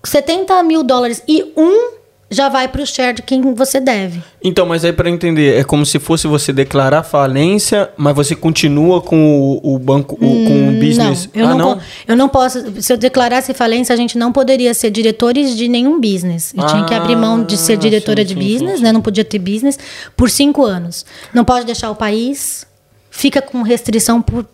70 0.03 0.63
mil 0.63 0.81
dólares 0.81 1.21
e 1.27 1.53
um 1.55 2.00
já 2.31 2.47
vai 2.47 2.69
para 2.69 2.81
o 2.81 2.87
share 2.87 3.17
de 3.17 3.21
quem 3.21 3.53
você 3.53 3.81
deve. 3.81 4.23
Então, 4.41 4.65
mas 4.65 4.85
aí 4.85 4.93
para 4.93 5.09
entender, 5.09 5.59
é 5.59 5.63
como 5.65 5.85
se 5.85 5.99
fosse 5.99 6.27
você 6.27 6.53
declarar 6.53 7.03
falência, 7.03 7.89
mas 7.97 8.15
você 8.15 8.33
continua 8.33 9.01
com 9.01 9.59
o, 9.61 9.75
o 9.75 9.77
banco, 9.77 10.15
o, 10.15 10.19
com 10.19 10.69
o 10.69 10.79
business. 10.79 11.29
Não, 11.33 11.41
eu, 11.41 11.47
ah, 11.47 11.49
não, 11.49 11.57
não? 11.57 11.81
eu 12.07 12.15
não 12.15 12.29
posso. 12.29 12.81
Se 12.81 12.93
eu 12.93 12.97
declarasse 12.97 13.53
falência, 13.53 13.93
a 13.93 13.97
gente 13.97 14.17
não 14.17 14.31
poderia 14.31 14.73
ser 14.73 14.89
diretores 14.89 15.57
de 15.57 15.67
nenhum 15.67 15.99
business. 15.99 16.53
Eu 16.55 16.65
tinha 16.67 16.85
que 16.85 16.93
abrir 16.93 17.17
mão 17.17 17.43
de 17.43 17.57
ser 17.57 17.73
Ah, 17.73 17.75
diretora 17.75 18.21
sim, 18.21 18.33
de 18.33 18.33
sim, 18.33 18.53
business, 18.53 18.77
sim, 18.77 18.83
né? 18.83 18.93
Não 18.93 19.01
podia 19.01 19.25
ter 19.25 19.37
business 19.37 19.77
por 20.15 20.29
cinco 20.29 20.65
anos. 20.65 21.05
Não 21.33 21.43
pode 21.43 21.65
deixar 21.65 21.91
o 21.91 21.95
país. 21.95 22.65
Fica 23.09 23.41
com 23.41 23.61
restrição 23.61 24.21
por 24.21 24.45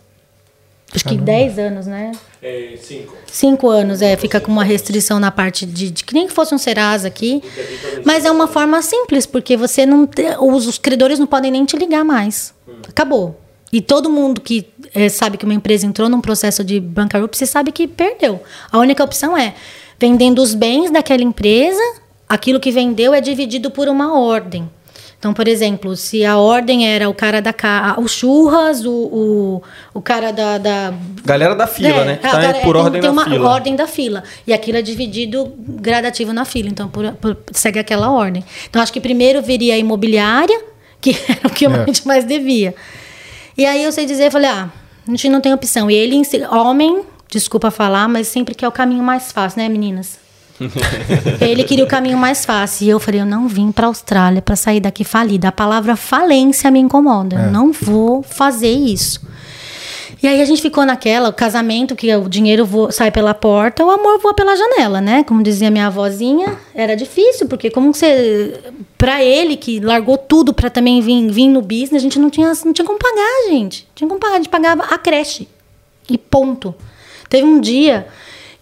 acho 0.92 1.04
que 1.04 1.16
10 1.16 1.58
anos, 1.60 1.86
né? 1.86 2.10
É, 2.42 2.76
cinco. 2.80 3.16
Cinco 3.26 3.68
anos, 3.68 4.00
é, 4.00 4.16
fica 4.16 4.40
com 4.40 4.52
uma 4.52 4.64
restrição 4.64 5.18
na 5.18 5.30
parte 5.30 5.66
de, 5.66 5.90
de 5.90 6.04
que 6.04 6.14
nem 6.14 6.26
que 6.26 6.32
fosse 6.32 6.54
um 6.54 6.58
Serasa 6.58 7.08
aqui. 7.08 7.42
Mas 8.04 8.24
é 8.24 8.30
uma 8.30 8.46
forma 8.46 8.80
simples, 8.80 9.26
porque 9.26 9.56
você 9.56 9.84
não. 9.84 10.08
Os, 10.40 10.66
os 10.66 10.78
credores 10.78 11.18
não 11.18 11.26
podem 11.26 11.50
nem 11.50 11.64
te 11.64 11.76
ligar 11.76 12.04
mais. 12.04 12.54
Acabou. 12.88 13.38
E 13.72 13.80
todo 13.82 14.08
mundo 14.08 14.40
que 14.40 14.66
eh, 14.94 15.08
sabe 15.08 15.36
que 15.36 15.44
uma 15.44 15.52
empresa 15.52 15.84
entrou 15.86 16.08
num 16.08 16.20
processo 16.20 16.64
de 16.64 16.80
bankruptcy 16.80 17.46
sabe 17.46 17.70
que 17.70 17.86
perdeu. 17.86 18.40
A 18.72 18.78
única 18.78 19.04
opção 19.04 19.36
é 19.36 19.54
vendendo 19.98 20.40
os 20.40 20.54
bens 20.54 20.90
daquela 20.90 21.22
empresa, 21.22 21.82
aquilo 22.28 22.60
que 22.60 22.70
vendeu 22.70 23.12
é 23.12 23.20
dividido 23.20 23.70
por 23.70 23.88
uma 23.88 24.18
ordem. 24.18 24.70
Então, 25.18 25.34
por 25.34 25.48
exemplo, 25.48 25.96
se 25.96 26.24
a 26.24 26.36
ordem 26.38 26.88
era 26.88 27.08
o 27.10 27.14
cara 27.14 27.42
da 27.42 27.52
ca... 27.52 27.96
o 27.98 28.06
churras, 28.06 28.84
o, 28.84 28.92
o, 28.92 29.62
o 29.92 30.00
cara 30.00 30.32
da, 30.32 30.58
da 30.58 30.94
Galera 31.24 31.56
da 31.56 31.66
fila, 31.66 31.88
é, 31.88 32.04
né? 32.04 32.16
Que 32.16 32.22
tá 32.22 32.54
por 32.62 32.76
é, 32.76 32.78
ordem 32.78 33.00
tem 33.00 33.10
da 33.10 33.12
uma 33.12 33.24
fila. 33.24 33.48
ordem 33.50 33.74
da 33.76 33.86
fila. 33.88 34.22
E 34.46 34.52
aquilo 34.52 34.78
é 34.78 34.82
dividido 34.82 35.52
gradativo 35.58 36.32
na 36.32 36.44
fila. 36.44 36.68
Então, 36.68 36.88
por- 36.88 37.12
por- 37.14 37.36
segue 37.52 37.80
aquela 37.80 38.12
ordem. 38.12 38.44
Então, 38.70 38.80
acho 38.80 38.92
que 38.92 39.00
primeiro 39.00 39.42
viria 39.42 39.74
a 39.74 39.76
imobiliária, 39.78 40.60
que 41.00 41.16
era 41.28 41.48
o 41.48 41.50
que 41.50 41.66
É. 41.66 41.68
a 41.68 41.84
gente 41.86 42.06
mais 42.06 42.24
devia. 42.24 42.72
E 43.56 43.66
aí 43.66 43.82
eu 43.82 43.90
sei 43.90 44.06
dizer, 44.06 44.26
eu 44.26 44.30
falei, 44.30 44.48
ah, 44.48 44.68
a 45.04 45.10
gente 45.10 45.28
não 45.28 45.40
tem 45.40 45.52
opção. 45.52 45.90
E 45.90 45.94
ele, 45.96 46.14
homem, 46.52 47.02
desculpa 47.28 47.72
falar, 47.72 48.08
mas 48.08 48.28
sempre 48.28 48.54
quer 48.54 48.68
o 48.68 48.72
caminho 48.72 49.02
mais 49.02 49.32
fácil, 49.32 49.60
né, 49.60 49.68
meninas? 49.68 50.16
Ele 51.40 51.64
queria 51.64 51.84
o 51.84 51.88
caminho 51.88 52.18
mais 52.18 52.44
fácil. 52.44 52.86
E 52.86 52.90
eu 52.90 52.98
falei, 53.00 53.20
eu 53.20 53.26
não 53.26 53.46
vim 53.48 53.70
para 53.72 53.86
Austrália 53.86 54.42
para 54.42 54.56
sair 54.56 54.80
daqui 54.80 55.04
falida. 55.04 55.48
A 55.48 55.52
palavra 55.52 55.96
falência 55.96 56.70
me 56.70 56.78
incomoda. 56.80 57.36
Eu 57.46 57.52
não 57.52 57.72
vou 57.72 58.22
fazer 58.22 58.70
isso. 58.70 59.20
E 60.20 60.26
aí 60.26 60.42
a 60.42 60.44
gente 60.44 60.60
ficou 60.60 60.84
naquela, 60.84 61.28
o 61.28 61.32
casamento, 61.32 61.94
que 61.94 62.12
o 62.16 62.28
dinheiro 62.28 62.66
vo- 62.66 62.90
sai 62.90 63.08
pela 63.08 63.32
porta, 63.34 63.84
o 63.84 63.90
amor 63.90 64.18
voa 64.18 64.34
pela 64.34 64.56
janela, 64.56 65.00
né? 65.00 65.22
Como 65.22 65.44
dizia 65.44 65.70
minha 65.70 65.86
avózinha, 65.86 66.56
era 66.74 66.96
difícil, 66.96 67.46
porque 67.46 67.70
como 67.70 67.94
você. 67.94 68.58
Pra 68.96 69.22
ele, 69.22 69.56
que 69.56 69.78
largou 69.78 70.18
tudo 70.18 70.52
pra 70.52 70.68
também 70.70 71.00
vir, 71.00 71.30
vir 71.30 71.46
no 71.48 71.62
business, 71.62 71.94
a 71.94 71.98
gente 72.00 72.18
não 72.18 72.30
tinha, 72.30 72.52
não 72.64 72.72
tinha 72.72 72.84
como 72.84 72.98
pagar, 72.98 73.48
gente. 73.50 73.86
Tinha 73.94 74.08
como 74.08 74.18
pagar, 74.18 74.34
a 74.34 74.36
gente 74.38 74.48
pagava 74.48 74.82
a 74.90 74.98
creche. 74.98 75.46
E 76.10 76.18
ponto. 76.18 76.74
Teve 77.28 77.46
um 77.46 77.60
dia 77.60 78.08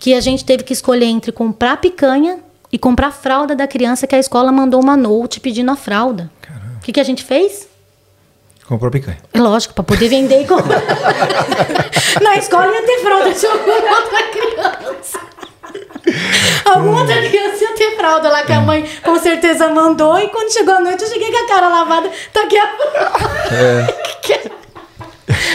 que 0.06 0.14
a 0.14 0.20
gente 0.20 0.44
teve 0.44 0.62
que 0.62 0.72
escolher 0.72 1.06
entre 1.06 1.32
comprar 1.32 1.78
picanha 1.78 2.38
e 2.70 2.78
comprar 2.78 3.10
fralda 3.10 3.56
da 3.56 3.66
criança, 3.66 4.06
que 4.06 4.14
a 4.14 4.20
escola 4.20 4.52
mandou 4.52 4.80
uma 4.80 4.96
note 4.96 5.40
pedindo 5.40 5.68
a 5.68 5.74
fralda. 5.74 6.30
O 6.76 6.80
que, 6.80 6.92
que 6.92 7.00
a 7.00 7.02
gente 7.02 7.24
fez? 7.24 7.66
Comprou 8.68 8.88
picanha. 8.88 9.18
É 9.34 9.40
lógico, 9.40 9.74
para 9.74 9.82
poder 9.82 10.08
vender 10.08 10.42
e 10.42 10.46
comprar. 10.46 10.80
Na 12.22 12.36
escola 12.36 12.72
ia 12.72 12.86
ter 12.86 13.00
fralda 13.00 13.32
de 13.34 13.46
alguma 13.46 13.98
outra 13.98 14.22
criança. 14.30 15.20
Alguma 16.66 17.00
outra 17.00 17.28
criança 17.28 17.64
ia 17.64 17.74
ter 17.74 17.96
fralda 17.96 18.28
lá 18.28 18.44
que 18.44 18.52
a 18.52 18.60
mãe 18.60 18.88
com 19.02 19.18
certeza 19.18 19.68
mandou. 19.70 20.16
E 20.20 20.28
quando 20.28 20.52
chegou 20.52 20.74
a 20.74 20.80
noite, 20.82 21.02
eu 21.02 21.10
cheguei 21.10 21.32
com 21.32 21.44
a 21.44 21.48
cara 21.48 21.68
lavada. 21.68 22.08
Tá 22.32 22.44
aqui 22.44 22.56
a 22.56 22.68
fralda. 22.78 23.94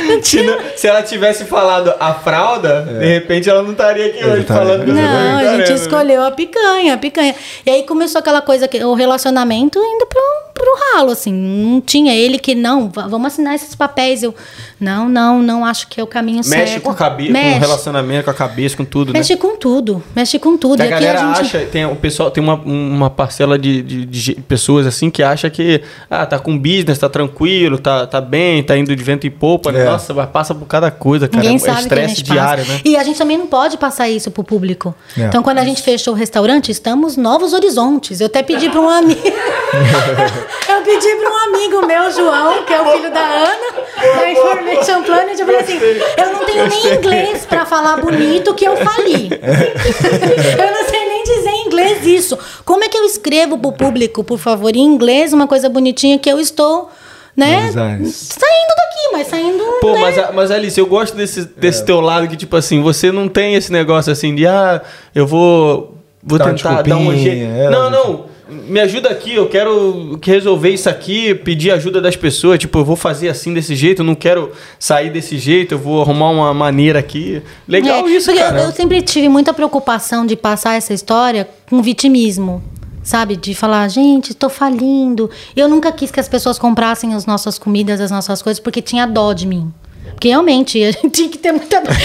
Não 0.07 0.21
Se, 0.23 0.41
não- 0.41 0.57
ela 0.83 1.01
tivesse 1.01 1.45
falado 1.45 1.93
a 1.99 2.13
fralda, 2.13 2.81
de 2.99 3.05
repente 3.05 3.49
ela 3.49 3.61
não 3.63 3.71
estaria 3.71 4.07
aqui 4.07 4.25
hoje 4.25 4.43
falando 4.43 4.83
essa 4.83 4.93
Não, 4.93 5.37
a 5.37 5.57
gente 5.57 5.69
né? 5.69 5.75
escolheu 5.75 6.23
a 6.23 6.31
picanha, 6.31 6.93
a 6.93 6.97
picanha. 6.97 7.33
E 7.65 7.69
aí 7.69 7.83
começou 7.83 8.19
aquela 8.19 8.41
coisa, 8.41 8.67
que 8.67 8.83
o 8.83 8.93
relacionamento 8.93 9.79
indo 9.79 10.05
pro, 10.07 10.21
pro 10.53 10.95
ralo, 10.95 11.11
assim. 11.11 11.31
Não 11.31 11.79
tinha 11.79 12.13
ele 12.13 12.37
que, 12.37 12.53
não, 12.53 12.89
va- 12.89 13.07
vamos 13.07 13.27
assinar 13.27 13.55
esses 13.55 13.73
papéis. 13.73 14.23
Eu, 14.23 14.35
não, 14.79 15.07
não, 15.07 15.41
não 15.41 15.63
acho 15.65 15.87
que 15.87 15.99
é 16.01 16.03
o 16.03 16.07
caminho 16.07 16.43
certo. 16.43 16.59
Mexe 16.67 16.79
com 16.81 16.91
a 16.91 16.95
cabeça, 16.95 17.31
com 17.31 17.39
o 17.39 17.41
Mexe. 17.43 17.59
relacionamento, 17.59 18.23
com 18.25 18.31
a 18.31 18.33
cabeça, 18.33 18.77
com 18.77 18.85
tudo, 18.85 19.13
né? 19.13 19.19
Mexe 19.19 19.37
com 19.37 19.55
tudo, 19.55 20.03
mexe 20.15 20.37
com 20.39 20.57
tudo. 20.57 20.81
A 20.81 20.83
aqui 20.83 20.91
galera 20.93 21.21
a 21.21 21.33
gente... 21.35 21.55
acha, 21.55 21.59
tem 21.67 21.85
o 21.85 21.95
pessoal, 21.95 22.29
tem 22.31 22.43
uma, 22.43 22.55
uma 22.55 23.09
parcela 23.09 23.57
de, 23.57 23.81
de, 23.81 24.05
de 24.05 24.33
pessoas 24.41 24.85
assim 24.85 25.09
que 25.09 25.23
acha 25.23 25.49
que 25.49 25.81
ah, 26.09 26.25
tá 26.25 26.37
com 26.39 26.57
business, 26.57 26.97
tá 26.99 27.07
tranquilo, 27.07 27.77
tá, 27.77 28.05
tá 28.05 28.19
bem, 28.19 28.61
tá 28.63 28.75
indo 28.77 28.93
de 28.95 29.03
vento 29.03 29.25
e 29.25 29.29
popa. 29.61 29.77
É. 29.77 29.85
Nossa, 29.85 30.13
vai 30.13 30.27
passa 30.27 30.53
por 30.55 30.65
cada 30.65 30.89
coisa, 30.89 31.27
cara. 31.27 31.43
Ninguém 31.43 31.57
é 31.57 31.59
sabe 31.59 31.71
o 31.71 31.75
que 31.75 31.79
a 31.79 31.87
estresse 31.87 32.15
gente 32.15 32.23
diário, 32.23 32.63
passa. 32.65 32.75
né? 32.75 32.81
E 32.85 32.97
a 32.97 33.03
gente 33.03 33.17
também 33.17 33.37
não 33.37 33.47
pode 33.47 33.77
passar 33.77 34.09
isso 34.09 34.31
pro 34.31 34.43
público. 34.43 34.93
É. 35.17 35.21
Então, 35.21 35.43
quando 35.43 35.59
a 35.59 35.63
gente 35.63 35.81
fechou 35.81 36.13
o 36.13 36.17
restaurante, 36.17 36.71
estamos 36.71 37.17
novos 37.17 37.53
horizontes. 37.53 38.19
Eu 38.19 38.27
até 38.27 38.41
pedi 38.43 38.69
para 38.69 38.81
um 38.81 38.89
amigo. 38.89 39.21
eu 39.25 40.81
pedi 40.83 41.15
para 41.15 41.29
um 41.29 41.37
amigo 41.55 41.85
meu, 41.85 42.11
João, 42.11 42.63
que 42.63 42.73
é 42.73 42.81
o 42.81 42.91
filho 42.91 43.11
da 43.11 43.19
Ana, 43.19 44.17
da 44.17 44.31
Information 44.31 45.03
Planet. 45.03 45.39
Eu 45.39 45.45
falei 45.45 45.61
assim: 45.61 45.79
eu 46.17 46.33
não 46.33 46.45
tenho 46.45 46.67
nem 46.67 46.95
inglês 46.95 47.45
para 47.45 47.65
falar 47.65 47.97
bonito 47.97 48.53
que 48.53 48.65
eu 48.65 48.75
fali. 48.77 49.29
eu 49.41 50.71
não 50.71 50.89
sei 50.89 51.05
nem 51.05 51.23
dizer 51.23 51.49
em 51.49 51.67
inglês 51.67 52.05
isso. 52.05 52.37
Como 52.65 52.83
é 52.83 52.89
que 52.89 52.97
eu 52.97 53.05
escrevo 53.05 53.57
pro 53.57 53.71
público, 53.71 54.23
por 54.23 54.37
favor, 54.37 54.75
em 54.75 54.81
inglês, 54.81 55.33
uma 55.33 55.47
coisa 55.47 55.69
bonitinha 55.69 56.17
que 56.17 56.29
eu 56.29 56.39
estou. 56.39 56.89
Né? 57.35 57.71
Saindo 57.71 58.75
daqui, 58.75 59.09
mas 59.13 59.27
saindo. 59.27 59.63
Pô, 59.79 59.93
né? 59.93 60.01
mas, 60.01 60.35
mas 60.35 60.51
Alice, 60.51 60.79
eu 60.79 60.85
gosto 60.85 61.15
desse, 61.15 61.41
É. 61.41 61.45
desse 61.59 61.83
teu 61.85 62.01
lado 62.01 62.27
que, 62.27 62.35
tipo 62.35 62.55
assim, 62.55 62.81
você 62.81 63.11
não 63.11 63.27
tem 63.27 63.55
esse 63.55 63.71
negócio 63.71 64.11
assim 64.11 64.35
de, 64.35 64.45
ah, 64.45 64.81
eu 65.15 65.25
vou, 65.25 65.95
vou 66.23 66.37
Dá 66.37 66.45
tentar 66.45 66.81
dar 66.81 66.97
um 66.97 67.15
jeito. 67.15 67.45
é, 67.45 67.69
não, 67.69 67.89
não, 67.89 68.31
me 68.49 68.81
ajuda 68.81 69.09
aqui, 69.09 69.33
eu 69.33 69.47
quero 69.47 70.19
que 70.21 70.29
resolver 70.29 70.71
isso 70.71 70.89
aqui, 70.89 71.33
pedir 71.33 71.71
ajuda 71.71 72.01
das 72.01 72.17
pessoas, 72.17 72.59
tipo, 72.59 72.79
eu 72.79 72.83
vou 72.85 72.97
fazer 72.97 73.29
assim 73.29 73.53
desse 73.53 73.75
jeito, 73.77 74.01
eu 74.01 74.05
não 74.05 74.13
quero 74.13 74.51
sair 74.77 75.09
desse 75.09 75.37
jeito, 75.37 75.75
eu 75.75 75.79
vou 75.79 76.01
arrumar 76.01 76.31
uma 76.31 76.53
maneira 76.53 76.99
aqui. 76.99 77.41
Legal 77.65 78.05
É, 78.05 78.09
isso, 78.11 78.25
porque 78.25 78.41
cara. 78.43 78.59
Eu, 78.59 78.65
eu 78.65 78.71
sempre 78.73 79.01
tive 79.01 79.29
muita 79.29 79.53
preocupação 79.53 80.25
de 80.25 80.35
passar 80.35 80.75
essa 80.75 80.93
história 80.93 81.47
com 81.69 81.81
vitimismo. 81.81 82.61
Sabe? 83.03 83.35
De 83.35 83.55
falar, 83.55 83.87
gente, 83.87 84.31
estou 84.31 84.49
falindo. 84.49 85.29
Eu 85.55 85.67
nunca 85.67 85.91
quis 85.91 86.11
que 86.11 86.19
as 86.19 86.29
pessoas 86.29 86.59
comprassem 86.59 87.13
as 87.13 87.25
nossas 87.25 87.57
comidas, 87.57 87.99
as 87.99 88.11
nossas 88.11 88.41
coisas, 88.41 88.59
porque 88.59 88.81
tinha 88.81 89.05
dó 89.05 89.33
de 89.33 89.47
mim. 89.47 89.73
Porque 90.11 90.27
realmente, 90.29 90.83
a 90.83 90.91
gente 90.91 91.09
tinha 91.11 91.29
que 91.29 91.37
ter 91.37 91.51
muita. 91.51 91.77
Eu, 91.77 91.81
tinha... 91.83 91.99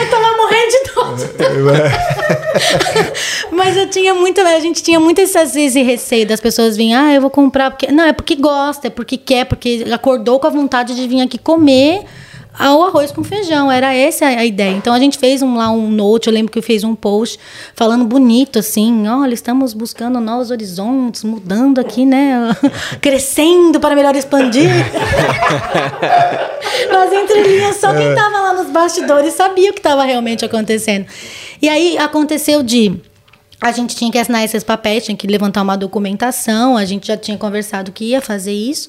eu 0.00 0.10
tava 0.10 0.36
morrendo 0.36 0.70
de 0.70 0.82
dó. 0.94 1.14
Mas 3.56 3.76
eu 3.76 3.88
tinha 3.88 4.14
muito, 4.14 4.40
a 4.40 4.58
gente 4.58 4.82
tinha 4.82 4.98
muito 4.98 5.20
esse, 5.20 5.38
esse 5.38 5.82
receio 5.82 6.26
das 6.26 6.40
pessoas 6.40 6.76
virem, 6.76 6.94
ah, 6.94 7.14
eu 7.14 7.20
vou 7.20 7.30
comprar 7.30 7.70
porque. 7.70 7.92
Não, 7.92 8.04
é 8.04 8.12
porque 8.12 8.34
gosta, 8.34 8.88
é 8.88 8.90
porque 8.90 9.16
quer, 9.16 9.44
porque 9.46 9.84
acordou 9.92 10.40
com 10.40 10.46
a 10.48 10.50
vontade 10.50 10.96
de 10.96 11.06
vir 11.06 11.20
aqui 11.20 11.38
comer 11.38 12.04
o 12.58 12.82
arroz 12.82 13.12
com 13.12 13.22
feijão. 13.22 13.70
Era 13.70 13.94
essa 13.94 14.26
a 14.26 14.44
ideia. 14.44 14.76
Então 14.76 14.92
a 14.92 14.98
gente 14.98 15.18
fez 15.18 15.42
um, 15.42 15.56
lá 15.56 15.70
um 15.70 15.90
note, 15.90 16.26
eu 16.26 16.32
lembro 16.32 16.52
que 16.52 16.58
eu 16.58 16.62
fiz 16.62 16.84
um 16.84 16.94
post 16.94 17.38
falando 17.74 18.04
bonito 18.04 18.58
assim: 18.58 19.06
olha, 19.06 19.34
estamos 19.34 19.72
buscando 19.72 20.20
novos 20.20 20.50
horizontes, 20.50 21.24
mudando 21.24 21.78
aqui, 21.78 22.04
né? 22.04 22.54
Crescendo 23.00 23.80
para 23.80 23.94
melhor 23.94 24.14
expandir. 24.16 24.70
Nas 26.90 27.12
entrelinhas, 27.12 27.76
só 27.76 27.94
quem 27.94 28.08
estava 28.08 28.40
lá 28.40 28.54
nos 28.54 28.70
bastidores 28.70 29.34
sabia 29.34 29.70
o 29.70 29.72
que 29.72 29.80
estava 29.80 30.04
realmente 30.04 30.44
acontecendo. 30.44 31.06
E 31.60 31.68
aí 31.68 31.98
aconteceu 31.98 32.62
de. 32.62 33.00
A 33.60 33.72
gente 33.72 33.94
tinha 33.94 34.10
que 34.10 34.16
assinar 34.16 34.42
esses 34.42 34.64
papéis, 34.64 35.04
tinha 35.04 35.16
que 35.16 35.26
levantar 35.26 35.60
uma 35.60 35.76
documentação, 35.76 36.78
a 36.78 36.84
gente 36.86 37.06
já 37.06 37.16
tinha 37.16 37.36
conversado 37.36 37.92
que 37.92 38.06
ia 38.06 38.22
fazer 38.22 38.54
isso. 38.54 38.88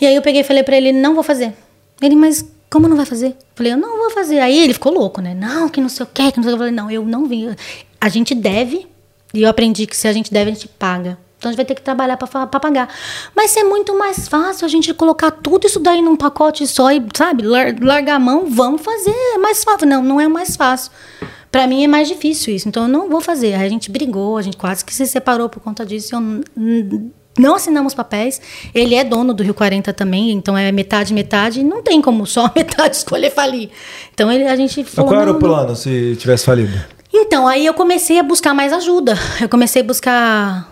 E 0.00 0.06
aí 0.06 0.16
eu 0.16 0.22
peguei 0.22 0.40
e 0.40 0.44
falei 0.44 0.62
pra 0.62 0.76
ele, 0.76 0.92
não 0.92 1.14
vou 1.14 1.22
fazer. 1.22 1.52
Ele, 2.00 2.16
mas 2.16 2.42
como 2.72 2.88
não 2.88 2.96
vai 2.96 3.06
fazer? 3.06 3.36
Falei, 3.54 3.72
eu 3.72 3.76
não 3.76 3.98
vou 3.98 4.10
fazer. 4.10 4.38
Aí 4.40 4.58
ele 4.58 4.72
ficou 4.72 4.92
louco, 4.92 5.20
né? 5.20 5.34
Não, 5.34 5.68
que 5.68 5.80
não 5.80 5.88
sei 5.88 6.04
o 6.04 6.08
que, 6.12 6.32
que 6.32 6.38
não 6.38 6.44
sei 6.44 6.52
o 6.54 6.56
que. 6.56 6.62
Eu 6.62 6.66
falei, 6.66 6.72
não, 6.72 6.90
eu 6.90 7.04
não 7.04 7.26
vim. 7.26 7.54
A 8.00 8.08
gente 8.08 8.34
deve, 8.34 8.86
e 9.34 9.42
eu 9.42 9.48
aprendi 9.48 9.86
que 9.86 9.96
se 9.96 10.08
a 10.08 10.12
gente 10.12 10.32
deve, 10.32 10.50
a 10.50 10.54
gente 10.54 10.66
paga. 10.68 11.18
Então 11.38 11.48
a 11.48 11.52
gente 11.52 11.56
vai 11.56 11.64
ter 11.66 11.74
que 11.74 11.82
trabalhar 11.82 12.16
pra 12.16 12.46
pagar. 12.46 12.88
Mas 13.34 13.56
é 13.56 13.64
muito 13.64 13.98
mais 13.98 14.28
fácil 14.28 14.64
a 14.64 14.68
gente 14.68 14.94
colocar 14.94 15.30
tudo 15.32 15.66
isso 15.66 15.80
daí 15.80 16.00
num 16.00 16.16
pacote 16.16 16.66
só 16.68 16.90
e, 16.92 17.02
sabe, 17.16 17.42
lar- 17.42 17.74
largar 17.80 18.14
a 18.14 18.18
mão, 18.20 18.46
vamos 18.48 18.80
fazer. 18.80 19.10
É 19.34 19.38
mais 19.38 19.64
fácil. 19.64 19.86
Não, 19.88 20.02
não 20.02 20.20
é 20.20 20.28
mais 20.28 20.56
fácil. 20.56 20.92
Pra 21.50 21.66
mim 21.66 21.84
é 21.84 21.88
mais 21.88 22.06
difícil 22.08 22.54
isso, 22.54 22.68
então 22.68 22.84
eu 22.84 22.88
não 22.88 23.08
vou 23.10 23.20
fazer. 23.20 23.54
Aí 23.54 23.66
a 23.66 23.68
gente 23.68 23.90
brigou, 23.90 24.38
a 24.38 24.42
gente 24.42 24.56
quase 24.56 24.84
que 24.84 24.94
se 24.94 25.04
separou 25.06 25.48
por 25.48 25.60
conta 25.60 25.84
disso. 25.84 26.14
Eu 26.14 26.20
não 27.38 27.54
assinamos 27.54 27.94
papéis. 27.94 28.40
Ele 28.74 28.94
é 28.94 29.02
dono 29.04 29.32
do 29.32 29.42
Rio 29.42 29.54
40 29.54 29.92
também, 29.92 30.30
então 30.32 30.56
é 30.56 30.70
metade, 30.72 31.12
metade. 31.14 31.62
Não 31.62 31.82
tem 31.82 32.00
como 32.02 32.26
só 32.26 32.46
a 32.46 32.52
metade 32.54 32.96
escolher 32.96 33.30
falir. 33.30 33.70
Então 34.12 34.30
ele, 34.30 34.44
a 34.44 34.56
gente 34.56 34.80
Mas 34.80 34.90
falou. 34.94 35.10
qual 35.10 35.20
era 35.22 35.30
não, 35.32 35.38
o 35.38 35.40
não. 35.40 35.48
plano 35.48 35.76
se 35.76 36.16
tivesse 36.18 36.44
falido? 36.44 36.78
Então, 37.14 37.46
aí 37.46 37.66
eu 37.66 37.74
comecei 37.74 38.18
a 38.18 38.22
buscar 38.22 38.54
mais 38.54 38.72
ajuda. 38.72 39.18
Eu 39.40 39.48
comecei 39.48 39.82
a 39.82 39.84
buscar 39.84 40.68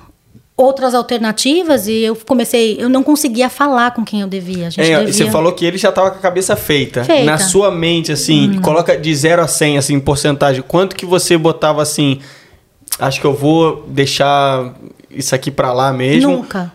outras 0.57 0.95
alternativas 0.95 1.87
e 1.87 2.01
eu 2.03 2.17
comecei. 2.17 2.77
Eu 2.79 2.89
não 2.89 3.03
conseguia 3.03 3.49
falar 3.51 3.91
com 3.93 4.05
quem 4.05 4.21
eu 4.23 4.27
devia. 4.27 4.67
A 4.69 4.71
gente 4.71 4.81
É, 4.91 4.99
devia... 4.99 5.13
Você 5.13 5.31
falou 5.31 5.53
que 5.53 5.65
ele 5.65 5.77
já 5.79 5.91
tava 5.93 6.11
com 6.11 6.17
a 6.19 6.21
cabeça 6.21 6.57
feita. 6.57 7.05
Feita. 7.05 7.23
Hum. 7.23 7.27
Na 7.27 7.39
sua 7.39 7.71
mente, 7.71 8.11
assim, 8.13 8.59
coloca 8.61 8.97
de 8.97 9.15
0 9.15 9.43
a 9.43 9.49
100, 9.49 9.79
assim, 9.79 9.95
em 9.95 10.01
porcentagem. 10.01 10.63
Quanto 10.67 10.97
que 10.97 11.05
você 11.07 11.37
botava 11.37 11.83
assim? 11.83 12.21
Acho 12.99 13.21
que 13.21 13.27
eu 13.27 13.35
vou 13.35 13.85
deixar 13.89 14.75
isso 15.11 15.35
aqui 15.35 15.51
pra 15.51 15.73
lá 15.73 15.93
mesmo. 15.93 16.31
Nunca. 16.31 16.73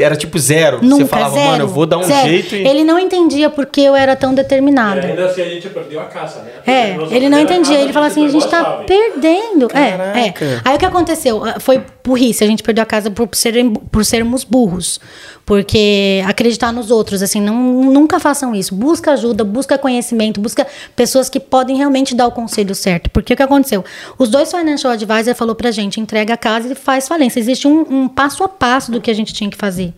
Era 0.00 0.16
tipo 0.16 0.38
zero. 0.38 0.78
Nunca, 0.82 1.04
você 1.04 1.04
falava, 1.04 1.34
zero. 1.34 1.50
mano, 1.50 1.64
eu 1.64 1.68
vou 1.68 1.84
dar 1.84 1.98
um 1.98 2.02
zero. 2.02 2.26
jeito 2.26 2.54
e. 2.56 2.66
Ele 2.66 2.82
não 2.82 2.98
entendia 2.98 3.50
porque 3.50 3.82
eu 3.82 3.94
era 3.94 4.16
tão 4.16 4.32
E 4.32 4.36
determinada. 4.36 5.02
ainda 5.06 5.26
assim 5.26 5.42
a 5.42 5.44
gente 5.50 5.68
perdeu 5.68 6.00
a 6.00 6.04
casa, 6.04 6.40
né? 6.40 6.50
É, 6.66 6.96
ele 7.14 7.28
não 7.28 7.38
entendia. 7.38 7.74
casa 7.74 7.82
Ele 7.84 7.92
falava 7.92 8.10
assim: 8.10 8.24
a 8.24 8.28
gente 8.30 8.48
tá 8.48 8.64
chave. 8.64 8.86
perdendo. 8.86 9.68
É, 9.74 10.28
é. 10.28 10.34
Aí 10.64 10.76
o 10.76 10.78
que 10.78 10.86
aconteceu? 10.86 11.44
Ah, 11.44 11.60
Foi 11.60 11.82
burrice. 12.02 12.42
A 12.42 12.46
gente 12.46 12.62
perdeu 12.62 12.82
a 12.82 12.86
casa 12.86 13.10
por, 13.10 13.28
serem, 13.34 13.74
por 13.74 14.02
sermos 14.02 14.44
burros. 14.44 14.98
Porque 15.46 16.24
acreditar 16.26 16.72
nos 16.72 16.90
outros, 16.90 17.22
assim, 17.22 17.40
não, 17.40 17.54
nunca 17.84 18.18
façam 18.18 18.52
isso. 18.52 18.74
Busca 18.74 19.12
ajuda, 19.12 19.44
busca 19.44 19.78
conhecimento, 19.78 20.40
busca 20.40 20.66
pessoas 20.96 21.28
que 21.28 21.38
podem 21.38 21.76
realmente 21.76 22.16
dar 22.16 22.26
o 22.26 22.32
conselho 22.32 22.74
certo. 22.74 23.08
Porque 23.10 23.32
o 23.32 23.36
que 23.36 23.42
aconteceu? 23.44 23.84
Os 24.18 24.28
dois 24.28 24.50
financial 24.50 24.92
advisor 24.92 25.36
falou 25.36 25.54
pra 25.54 25.70
gente: 25.70 26.00
entrega 26.00 26.34
a 26.34 26.36
casa 26.36 26.72
e 26.72 26.74
faz 26.74 27.06
falência. 27.06 27.38
Existe 27.38 27.68
um, 27.68 27.86
um 27.88 28.08
passo 28.08 28.42
a 28.42 28.48
passo 28.48 28.90
do 28.90 29.00
que 29.00 29.08
a 29.08 29.14
gente 29.14 29.32
tinha 29.32 29.48
que 29.48 29.56
fazer. 29.56 29.94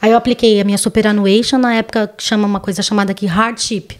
Aí 0.00 0.10
eu 0.10 0.16
apliquei 0.16 0.58
a 0.62 0.64
minha 0.64 0.78
superannuation, 0.78 1.58
na 1.58 1.74
época 1.74 2.10
chama 2.16 2.46
uma 2.46 2.58
coisa 2.58 2.82
chamada 2.82 3.12
aqui 3.12 3.26
hardship. 3.26 3.98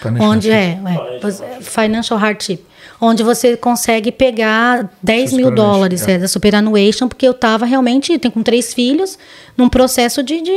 Financial 0.00 0.30
onde 0.30 0.50
é, 0.50 0.78
é, 0.80 1.60
financial 1.60 2.18
hardship. 2.18 2.67
Onde 3.00 3.22
você 3.22 3.56
consegue 3.56 4.10
pegar 4.10 4.90
10 5.02 5.32
mil 5.32 5.46
dólares 5.54 6.06
é, 6.08 6.18
da 6.18 6.26
superannuation, 6.28 7.06
porque 7.08 7.26
eu 7.28 7.32
tava 7.34 7.64
realmente, 7.64 8.18
tenho 8.18 8.32
com 8.32 8.42
três 8.42 8.74
filhos, 8.74 9.16
num 9.56 9.68
processo 9.68 10.22
de, 10.22 10.40
de 10.40 10.52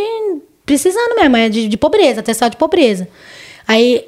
precisando 0.65 1.15
mesmo, 1.15 1.37
é 1.37 1.49
de, 1.49 1.67
de 1.67 1.77
pobreza, 1.77 2.19
atestado 2.21 2.51
de 2.51 2.57
pobreza. 2.57 3.07
Aí, 3.67 4.05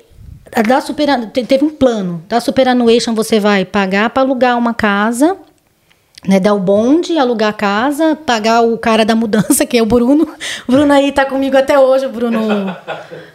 da 0.68 0.82
supera, 0.82 1.28
te- 1.28 1.44
teve 1.46 1.64
um 1.64 1.70
plano. 1.70 2.24
Da 2.28 2.40
superannuation 2.40 3.14
você 3.14 3.40
vai 3.40 3.66
pagar 3.66 4.10
para 4.10 4.24
alugar 4.24 4.58
uma 4.58 4.74
casa, 4.74 5.38
né, 6.28 6.40
dar 6.40 6.54
o 6.56 6.60
bonde, 6.60 7.18
alugar 7.20 7.50
a 7.50 7.54
casa, 7.54 8.16
pagar 8.16 8.62
o 8.62 8.78
cara 8.80 9.06
da 9.06 9.14
mudança, 9.16 9.64
que 9.68 9.78
é 9.78 9.82
o 9.84 9.86
Bruno. 9.86 10.28
O 10.68 10.72
Bruno 10.72 10.92
aí 10.92 11.12
tá 11.12 11.24
comigo 11.26 11.56
até 11.56 11.78
hoje, 11.78 12.08
o 12.08 12.10
Bruno, 12.10 12.76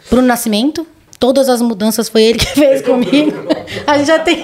Bruno 0.09 0.27
Nascimento. 0.27 0.85
Todas 1.19 1.49
as 1.49 1.61
mudanças 1.61 2.07
foi 2.07 2.23
ele 2.23 2.39
que 2.39 2.45
fez 2.45 2.81
comigo. 2.81 3.33
A 3.85 3.97
gente 3.97 4.07
já 4.07 4.19
tem 4.19 4.41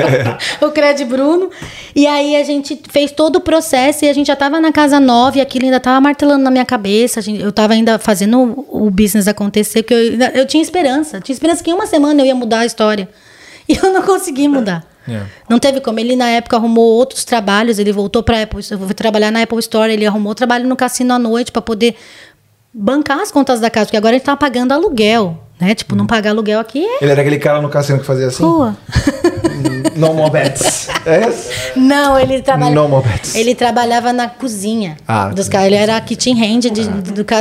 o 0.62 0.70
crédito 0.70 1.08
Bruno. 1.08 1.50
E 1.94 2.06
aí 2.06 2.34
a 2.36 2.42
gente 2.42 2.80
fez 2.88 3.12
todo 3.12 3.36
o 3.36 3.40
processo 3.40 4.04
e 4.04 4.08
a 4.08 4.12
gente 4.12 4.26
já 4.28 4.34
tava 4.36 4.58
na 4.60 4.72
casa 4.72 4.98
nova 4.98 5.36
e 5.38 5.40
aquilo 5.40 5.66
ainda 5.66 5.78
tava 5.78 6.00
martelando 6.00 6.42
na 6.42 6.50
minha 6.50 6.64
cabeça. 6.64 7.20
Gente- 7.20 7.42
eu 7.42 7.52
tava 7.52 7.74
ainda 7.74 7.98
fazendo 7.98 8.38
o, 8.68 8.86
o 8.86 8.90
business 8.90 9.28
acontecer, 9.28 9.82
porque 9.82 9.94
eu, 9.94 10.40
eu 10.40 10.46
tinha 10.46 10.62
esperança. 10.62 11.20
Tinha 11.20 11.34
esperança 11.34 11.62
que 11.62 11.70
em 11.70 11.74
uma 11.74 11.86
semana 11.86 12.22
eu 12.22 12.26
ia 12.26 12.34
mudar 12.34 12.60
a 12.60 12.66
história. 12.66 13.08
E 13.68 13.74
eu 13.76 13.92
não 13.92 14.00
consegui 14.02 14.46
mudar. 14.46 14.84
É. 15.08 15.22
Não 15.50 15.58
teve 15.58 15.80
como. 15.80 15.98
Ele, 15.98 16.14
na 16.14 16.28
época, 16.28 16.56
arrumou 16.56 16.84
outros 16.84 17.24
trabalhos. 17.24 17.80
Ele 17.80 17.90
voltou 17.92 18.22
para 18.22 18.42
Apple. 18.42 18.60
Eu 18.70 18.78
fui 18.78 18.94
trabalhar 18.94 19.32
na 19.32 19.42
Apple 19.42 19.58
Store. 19.58 19.92
Ele 19.92 20.06
arrumou 20.06 20.36
trabalho 20.36 20.68
no 20.68 20.76
cassino 20.76 21.12
à 21.12 21.18
noite 21.18 21.50
para 21.50 21.60
poder 21.60 21.96
bancar 22.72 23.18
as 23.18 23.32
contas 23.32 23.58
da 23.58 23.68
casa. 23.68 23.86
Porque 23.86 23.96
agora 23.96 24.14
ele 24.14 24.22
tá 24.22 24.36
pagando 24.36 24.70
aluguel. 24.72 25.36
Né? 25.58 25.74
Tipo, 25.74 25.96
não 25.96 26.06
pagar 26.06 26.30
aluguel 26.30 26.60
aqui 26.60 26.84
é 26.84 26.98
Ele 27.02 27.10
era 27.12 27.20
aquele 27.22 27.38
cara 27.38 27.62
no 27.62 27.68
cassino 27.70 27.98
que 27.98 28.04
fazia 28.04 28.26
assim? 28.26 28.42
rua. 28.42 28.76
No 29.96 30.12
more 30.14 30.30
bets. 30.30 30.88
É 31.06 31.28
esse? 31.28 31.78
Não, 31.78 32.18
ele 32.18 32.42
trabalha. 32.42 32.74
No 32.74 32.88
more 32.88 33.06
bets. 33.08 33.36
Ele 33.36 33.54
trabalhava 33.54 34.12
na 34.12 34.28
cozinha 34.28 34.96
Ah, 35.06 35.28
dos 35.28 35.48
caras. 35.48 35.68
Ele 35.68 35.76
era 35.76 36.00
kitchen 36.00 36.34
hand 36.34 36.62
de, 36.62 36.82
do, 36.88 37.24
ca- 37.24 37.36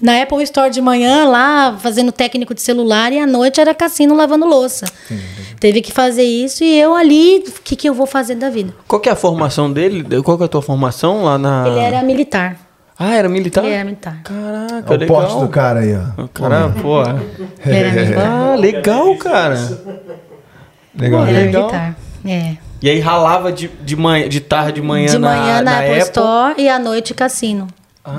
na 0.00 0.22
Apple 0.22 0.42
Store 0.44 0.70
de 0.70 0.80
manhã, 0.80 1.28
lá 1.28 1.76
fazendo 1.78 2.10
técnico 2.10 2.54
de 2.54 2.62
celular, 2.62 3.12
e 3.12 3.18
à 3.20 3.26
noite 3.26 3.60
era 3.60 3.74
cassino 3.74 4.16
lavando 4.16 4.46
louça. 4.46 4.86
Teve 5.60 5.82
que 5.82 5.92
fazer 5.92 6.22
isso 6.22 6.64
e 6.64 6.80
eu 6.80 6.96
ali, 6.96 7.44
o 7.46 7.60
que, 7.62 7.76
que 7.76 7.86
eu 7.86 7.92
vou 7.92 8.06
fazer 8.06 8.36
da 8.36 8.48
vida? 8.48 8.72
Qual 8.88 8.98
que 8.98 9.08
é 9.10 9.12
a 9.12 9.16
formação 9.16 9.70
dele? 9.70 10.02
Qual 10.22 10.38
que 10.38 10.44
é 10.44 10.46
a 10.46 10.48
tua 10.48 10.62
formação 10.62 11.24
lá 11.24 11.36
na. 11.36 11.64
Ele 11.68 11.78
era 11.80 12.02
militar. 12.02 12.56
Ah, 12.98 13.14
era 13.14 13.28
militar? 13.28 13.64
Ele 13.64 13.74
era 13.74 13.84
militar. 13.84 14.22
Caraca, 14.22 14.92
É 14.92 14.96
o 14.96 14.98
legal. 14.98 15.16
poste 15.22 15.40
do 15.40 15.48
cara 15.48 15.80
aí, 15.80 15.96
ó. 15.96 16.28
Cara, 16.32 16.68
pô. 16.80 17.02
Ele 17.66 17.76
era 17.76 17.90
militar. 17.92 18.26
Ah, 18.26 18.54
legal, 18.56 19.16
cara. 19.16 19.56
Legal. 20.98 21.26
Ele 21.26 21.36
era 21.36 21.46
legal. 21.46 21.62
militar. 21.62 21.96
É. 22.26 22.56
E 22.80 22.90
aí 22.90 23.00
ralava 23.00 23.50
de, 23.50 23.68
de, 23.82 23.96
manhã, 23.96 24.28
de 24.28 24.40
tarde, 24.40 24.72
de 24.74 24.82
manhã, 24.82 25.06
De 25.06 25.18
na, 25.18 25.28
manhã 25.36 25.62
na, 25.62 25.78
Apple. 25.80 25.98
Store 25.98 26.54
e 26.60 26.68
à 26.68 26.78
noite 26.78 27.14
cassino. 27.14 27.66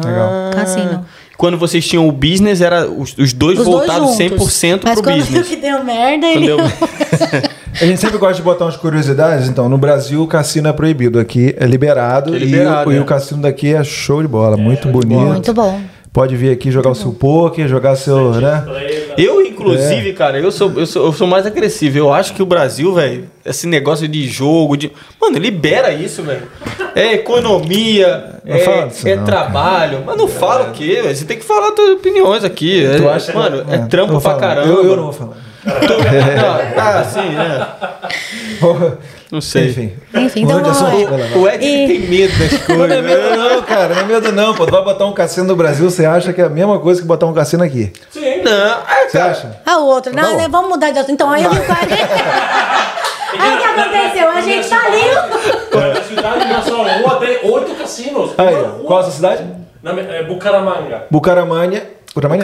Legal. 0.03 0.51
Cassino. 0.53 1.05
Quando 1.37 1.57
vocês 1.57 1.85
tinham 1.87 2.07
o 2.07 2.11
business, 2.11 2.61
era 2.61 2.89
os, 2.89 3.15
os 3.17 3.31
dois 3.33 3.59
Os 3.59 3.65
dois 3.65 3.87
voltados 3.87 4.17
juntos. 4.17 4.47
100% 4.53 4.81
Mas 4.83 4.93
pro 4.95 5.03
quando 5.03 5.23
viu 5.23 5.41
business. 5.41 5.47
que 5.47 5.55
deu 5.57 5.83
merda, 5.83 6.27
Quando 6.27 6.37
ele... 6.43 6.47
eu- 6.49 6.57
A 7.81 7.85
gente 7.85 7.99
sempre 7.99 8.17
gosta 8.17 8.35
de 8.35 8.41
botar 8.41 8.65
umas 8.65 8.77
curiosidades. 8.77 9.47
Então, 9.49 9.67
no 9.67 9.77
Brasil, 9.77 10.21
o 10.23 10.27
cassino 10.27 10.67
é 10.69 10.73
proibido. 10.73 11.19
Aqui 11.19 11.53
é 11.57 11.65
liberado. 11.65 12.33
É 12.35 12.39
liberado, 12.39 12.91
e, 12.91 12.95
o, 12.95 12.97
e 12.97 12.99
é. 12.99 13.01
o 13.01 13.05
cassino 13.05 13.41
daqui 13.41 13.73
é 13.73 13.83
show 13.83 14.21
de 14.21 14.27
bola. 14.27 14.55
muito 14.55 14.87
bonito. 14.87 15.19
Muito 15.19 15.53
bom. 15.53 15.81
Pode 16.13 16.33
vir 16.37 16.49
aqui 16.51 16.71
jogar 16.71 16.91
o 16.91 16.95
seu 16.95 17.11
poker, 17.11 17.67
jogar 17.67 17.97
seu. 17.97 18.31
né? 18.35 18.63
Eu, 19.17 19.41
inclusive, 19.41 20.13
cara, 20.13 20.39
eu 20.39 20.49
sou, 20.49 20.71
eu, 20.77 20.85
sou, 20.85 21.05
eu 21.07 21.11
sou 21.11 21.27
mais 21.27 21.45
agressivo. 21.45 21.97
Eu 21.97 22.13
acho 22.13 22.33
que 22.33 22.41
o 22.41 22.45
Brasil, 22.45 22.93
velho, 22.93 23.25
esse 23.45 23.67
negócio 23.67 24.07
de 24.07 24.25
jogo, 24.25 24.77
de. 24.77 24.89
Mano, 25.21 25.37
libera 25.37 25.91
isso, 25.91 26.23
velho. 26.23 26.43
É 26.95 27.15
economia, 27.15 28.39
Não 28.45 28.55
é, 28.55 28.59
fala 28.59 28.87
disso 28.87 29.05
é 29.05 29.17
não, 29.17 29.25
trabalho. 29.25 30.03
Mas 30.05 30.15
não 30.15 30.29
fala 30.29 30.69
o 30.69 30.71
quê, 30.71 31.01
velho? 31.03 31.13
Você 31.13 31.25
tem 31.25 31.37
que 31.37 31.43
falar 31.43 31.73
suas 31.75 31.89
opiniões 31.97 32.45
aqui. 32.45 32.85
É, 32.85 32.95
Tu 32.95 33.09
acha- 33.09 33.33
mano, 33.33 33.65
é, 33.69 33.77
trampo 33.79 34.13
pra 34.13 34.21
falar. 34.21 34.39
caramba. 34.39 34.67
Eu, 34.69 34.85
eu 34.85 34.95
não 34.95 35.03
vou 35.03 35.13
falar. 35.13 35.33
Tô- 35.65 35.97
não, 35.97 36.83
ah, 36.83 37.03
sim, 37.03 37.35
é. 37.37 38.97
Não 39.31 39.41
sei. 39.41 39.69
Enfim. 39.69 39.93
Enfim, 40.13 40.41
então 40.43 40.61
de 40.61 40.69
assunto, 40.69 40.91
vamos- 41.09 41.31
lá. 41.31 41.37
O 41.37 41.47
Ed 41.49 41.65
E- 41.65 41.87
tem 41.87 41.99
medo 42.01 42.37
das 42.37 42.51
Não 42.67 42.75
é 42.85 42.87
coisas. 42.87 43.03
medo 43.03 43.35
não, 43.35 43.61
cara. 43.63 43.95
Não 43.95 44.01
é 44.01 44.05
medo 44.05 44.31
não, 44.31 44.53
pô. 44.53 44.65
Tu 44.65 44.71
vai 44.71 44.83
botar 44.83 45.05
um 45.05 45.13
cassino 45.13 45.47
no 45.47 45.55
Brasil, 45.55 45.89
você 45.89 46.05
acha 46.05 46.31
que 46.31 46.41
é 46.41 46.45
a 46.45 46.49
mesma 46.49 46.79
coisa 46.79 47.01
que 47.01 47.07
botar 47.07 47.25
um 47.25 47.33
cassino 47.33 47.63
aqui. 47.63 47.91
Sim. 48.11 48.43
Não, 48.43 48.51
é, 48.87 49.09
Você 49.09 49.17
acha? 49.17 49.57
A 49.65 49.77
outra. 49.79 50.13
Não, 50.13 50.23
Tá 50.23 50.29
bom. 50.31 50.37
né, 50.37 50.47
vamos 50.49 50.69
mudar 50.69 50.91
de 50.91 50.99
assunto. 50.99 51.11
Então, 51.13 51.31
aí 51.31 51.43
eu 51.43 51.49
quase. 51.49 51.65
Aí 53.37 53.53
o 53.53 53.57
que 53.57 53.63
aconteceu? 53.65 54.29
A 54.29 54.39
gente 54.41 54.69
tá 54.69 54.77
ali. 54.85 55.93
Na 55.93 56.01
cidade, 56.03 56.45
na 56.53 56.61
sua 56.61 56.87
rua, 56.93 57.15
tem 57.19 57.51
oito 57.51 57.75
cassinos. 57.75 58.31
Aí, 58.37 58.55
qual 58.85 58.99
a 58.99 59.03
sua 59.03 59.11
cidade? 59.11 59.43
Na, 59.83 59.91
é 59.91 60.23
Bucaramanga. 60.23 61.03
Bucaramanga. 61.11 61.83
Bucaramanga? 62.15 62.41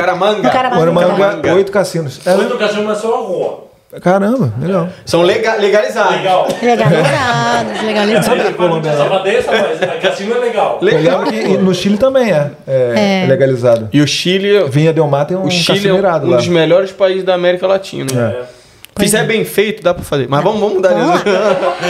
Caramanga. 0.49 0.91
Bucaramanga, 0.91 1.53
oito 1.55 1.71
cassinos. 1.71 2.19
É? 2.25 2.35
Oito 2.35 2.57
cassinos 2.57 2.85
na 2.87 2.95
sua 2.95 3.17
rua. 3.17 3.71
Caramba, 4.01 4.53
legal. 4.61 4.87
São 5.05 5.21
lega 5.21 5.55
legalizados. 5.55 6.15
Legal. 6.15 6.47
Legalizados, 6.61 7.81
legalizados. 7.83 8.55
Colômbia, 8.55 8.91
não. 8.93 8.97
Safadeza, 9.03 9.51
mas 9.51 10.01
cassino 10.01 10.33
é 10.35 10.39
legal. 10.39 10.79
Legal. 10.81 11.23
que 11.23 11.57
no 11.57 11.73
Chile 11.75 11.97
também 11.97 12.31
é, 12.31 12.51
é, 12.67 13.23
É. 13.23 13.27
legalizado. 13.27 13.89
E 13.91 14.01
o 14.01 14.07
Chile, 14.07 14.63
Vinha 14.69 14.93
Del 14.93 15.07
Mar 15.07 15.25
tem 15.25 15.35
um 15.35 15.43
o 15.43 15.51
Chile 15.51 15.89
é 15.89 15.93
irado 15.93 16.25
um 16.25 16.29
lá. 16.31 16.37
dos 16.37 16.47
melhores 16.47 16.91
países 16.93 17.23
da 17.25 17.33
América 17.33 17.67
Latina. 17.67 18.09
É. 18.47 18.60
Fizer 19.01 19.23
bem 19.25 19.43
feito, 19.45 19.83
dá 19.83 19.93
pra 19.93 20.03
fazer. 20.03 20.27
Mas 20.29 20.43
vamos, 20.43 20.59
vamos 20.59 20.75
mudar 20.75 20.91
isso. 20.91 21.23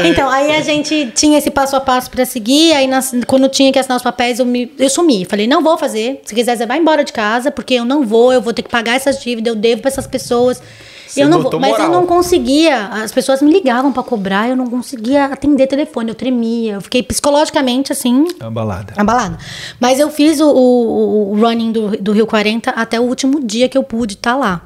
Então, 0.08 0.30
aí 0.30 0.56
a 0.56 0.62
gente 0.62 1.12
tinha 1.16 1.38
esse 1.38 1.52
passo 1.52 1.76
a 1.76 1.80
passo 1.82 2.10
pra 2.10 2.26
seguir. 2.26 2.74
Aí, 2.74 2.88
nas- 2.88 3.14
quando 3.28 3.48
tinha 3.50 3.72
que 3.72 3.80
assinar 3.80 3.98
os 3.98 4.04
papéis, 4.04 4.40
eu, 4.40 4.46
me, 4.46 4.72
eu 4.80 4.90
sumi. 4.90 5.26
Falei, 5.26 5.48
não 5.48 5.62
vou 5.62 5.78
fazer. 5.78 6.22
Se 6.26 6.34
quiser, 6.34 6.58
você 6.58 6.66
vai 6.66 6.78
embora 6.80 7.04
de 7.04 7.14
casa, 7.14 7.52
porque 7.52 7.74
eu 7.76 7.86
não 7.86 8.04
vou. 8.06 8.32
Eu 8.34 8.42
vou 8.42 8.54
ter 8.54 8.62
que 8.64 8.70
pagar 8.70 8.96
essas 8.96 9.22
dívidas. 9.22 9.54
Eu 9.54 9.60
devo 9.60 9.82
pra 9.82 9.90
essas 9.90 10.08
pessoas. 10.08 10.62
Você 11.08 11.24
eu 11.24 11.28
não 11.28 11.42
vou. 11.42 11.60
Mas 11.60 11.72
eu 11.72 11.90
não 11.92 12.06
conseguia. 12.06 12.86
As 12.88 13.12
pessoas 13.12 13.42
me 13.42 13.52
ligavam 13.52 13.92
pra 13.92 14.02
cobrar. 14.02 14.48
Eu 14.50 14.56
não 14.56 14.68
conseguia 14.68 15.26
atender 15.26 15.68
telefone. 15.68 16.08
Eu 16.10 16.16
tremia. 16.16 16.74
Eu 16.76 16.82
fiquei 16.82 17.04
psicologicamente 17.04 17.92
assim. 17.92 18.26
É 18.40 18.44
uma 18.46 18.52
balada. 18.52 18.94
Abalada. 18.96 19.38
Mas 19.80 20.00
eu 20.00 20.10
fiz 20.10 20.40
o, 20.40 20.48
o- 20.50 21.32
o 21.34 21.42
running 21.42 21.72
do, 21.74 21.98
do 21.98 22.12
Rio 22.14 22.26
40 22.26 22.70
até 22.72 22.98
o 22.98 23.04
último 23.04 23.42
dia 23.46 23.68
que 23.68 23.78
eu 23.78 23.84
pude 23.84 24.14
estar 24.14 24.38
lá. 24.38 24.62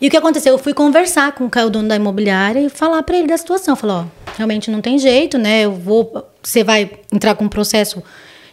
E 0.00 0.08
o 0.08 0.10
que 0.10 0.16
aconteceu? 0.16 0.54
Eu 0.54 0.58
fui 0.58 0.72
conversar 0.72 1.32
com 1.32 1.44
o 1.44 1.70
dono 1.70 1.88
da 1.88 1.96
imobiliária, 1.96 2.60
e 2.60 2.68
falar 2.70 3.02
pra 3.02 3.18
ele 3.18 3.28
da 3.28 3.36
situação. 3.36 3.76
Falou, 3.76 4.06
ó, 4.06 4.32
realmente 4.36 4.70
não 4.70 4.80
tem 4.80 4.98
jeito, 4.98 5.36
né? 5.36 5.62
Eu 5.62 5.72
vou. 5.72 6.26
Você 6.42 6.64
vai 6.64 6.90
entrar 7.12 7.34
com 7.34 7.44
um 7.44 7.48
processo 7.48 8.02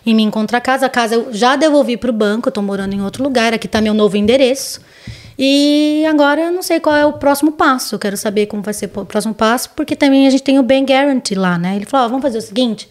em 0.06 0.14
mim 0.14 0.30
contra 0.30 0.57
a 0.57 0.61
casa. 0.61 0.86
A 0.86 0.90
casa 0.90 1.15
eu 1.15 1.34
já 1.34 1.56
devolvi 1.56 1.95
pro 1.95 2.11
banco, 2.11 2.49
eu 2.49 2.52
tô 2.52 2.61
morando 2.61 2.94
em 2.94 3.02
outro 3.02 3.24
lugar, 3.24 3.53
aqui 3.53 3.68
tá 3.68 3.80
meu 3.80 3.94
novo 3.94 4.18
endereço. 4.18 4.82
E 5.40 6.03
agora 6.10 6.41
eu 6.41 6.52
não 6.52 6.64
sei 6.64 6.80
qual 6.80 6.95
é 6.95 7.06
o 7.06 7.14
próximo 7.14 7.52
passo. 7.52 7.95
Eu 7.95 7.99
quero 7.99 8.18
saber 8.18 8.48
como 8.48 8.61
vai 8.61 8.74
ser 8.74 8.91
o 8.94 9.06
próximo 9.06 9.34
passo, 9.34 9.69
porque 9.76 9.95
também 9.95 10.28
a 10.28 10.30
gente 10.30 10.44
tem 10.44 10.60
o 10.60 10.64
Ben 10.64 10.84
Guarantee 10.84 11.36
lá, 11.36 11.57
né? 11.57 11.78
Ele 11.78 11.86
falou: 11.86 12.07
ó, 12.07 12.10
vamos 12.10 12.24
fazer 12.24 12.40
o 12.40 12.41
seguinte: 12.41 12.90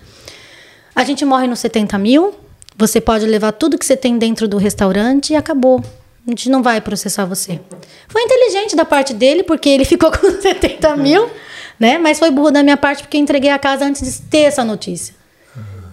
a 0.95 1.05
gente 1.05 1.25
morre 1.27 1.47
nos 1.47 1.59
70 1.59 1.99
mil, 1.99 2.35
você 2.75 3.03
pode 3.03 3.27
levar 3.27 3.53
tudo 3.53 3.77
que 3.77 3.85
você 3.85 3.97
tem 3.97 4.17
dentro 4.17 4.49
do 4.49 4.57
restaurante 4.57 5.35
e 5.35 5.37
acabou. 5.37 5.83
A 6.27 6.31
gente 6.31 6.51
não 6.51 6.63
vai 6.63 6.81
processar 6.81 7.25
você. 7.25 7.61
Foi 8.09 8.23
inteligente 8.23 8.75
da 8.75 8.85
parte 8.85 9.15
dele, 9.15 9.45
porque 9.45 9.69
ele 9.69 9.85
ficou 9.85 10.11
com 10.17 10.31
70 10.31 10.97
mil, 10.97 11.31
né? 11.79 11.99
Mas 11.99 12.19
foi 12.19 12.31
burro 12.31 12.51
da 12.51 12.63
minha 12.63 12.77
parte, 12.77 13.03
porque 13.03 13.17
eu 13.17 13.21
entreguei 13.21 13.51
a 13.51 13.59
casa 13.59 13.85
antes 13.85 14.03
de 14.03 14.23
ter 14.29 14.41
essa 14.41 14.65
notícia. 14.65 15.15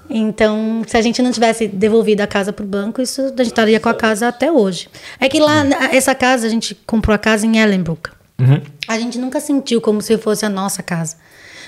Então, 0.10 0.84
se 0.86 0.98
a 0.98 1.02
gente 1.02 1.22
não 1.22 1.32
tivesse 1.32 1.68
devolvido 1.68 2.22
a 2.22 2.28
casa 2.28 2.52
para 2.52 2.64
o 2.64 2.68
banco, 2.68 3.02
isso 3.02 3.22
a 3.22 3.28
gente 3.30 3.48
estaria 3.48 3.80
com 3.80 3.90
a 3.90 3.94
casa 3.94 4.28
até 4.28 4.52
hoje. 4.52 4.90
É 5.20 5.28
que 5.30 5.40
lá, 5.40 5.64
essa 5.92 6.14
casa, 6.14 6.46
a 6.46 6.50
gente 6.50 6.76
comprou 6.86 7.16
a 7.16 7.18
casa 7.18 7.46
em 7.46 7.58
Ellenbrook. 7.58 8.10
A 8.88 9.00
gente 9.00 9.18
nunca 9.18 9.40
sentiu 9.40 9.80
como 9.80 10.02
se 10.02 10.18
fosse 10.18 10.46
a 10.46 10.50
nossa 10.50 10.84
casa. 10.84 11.16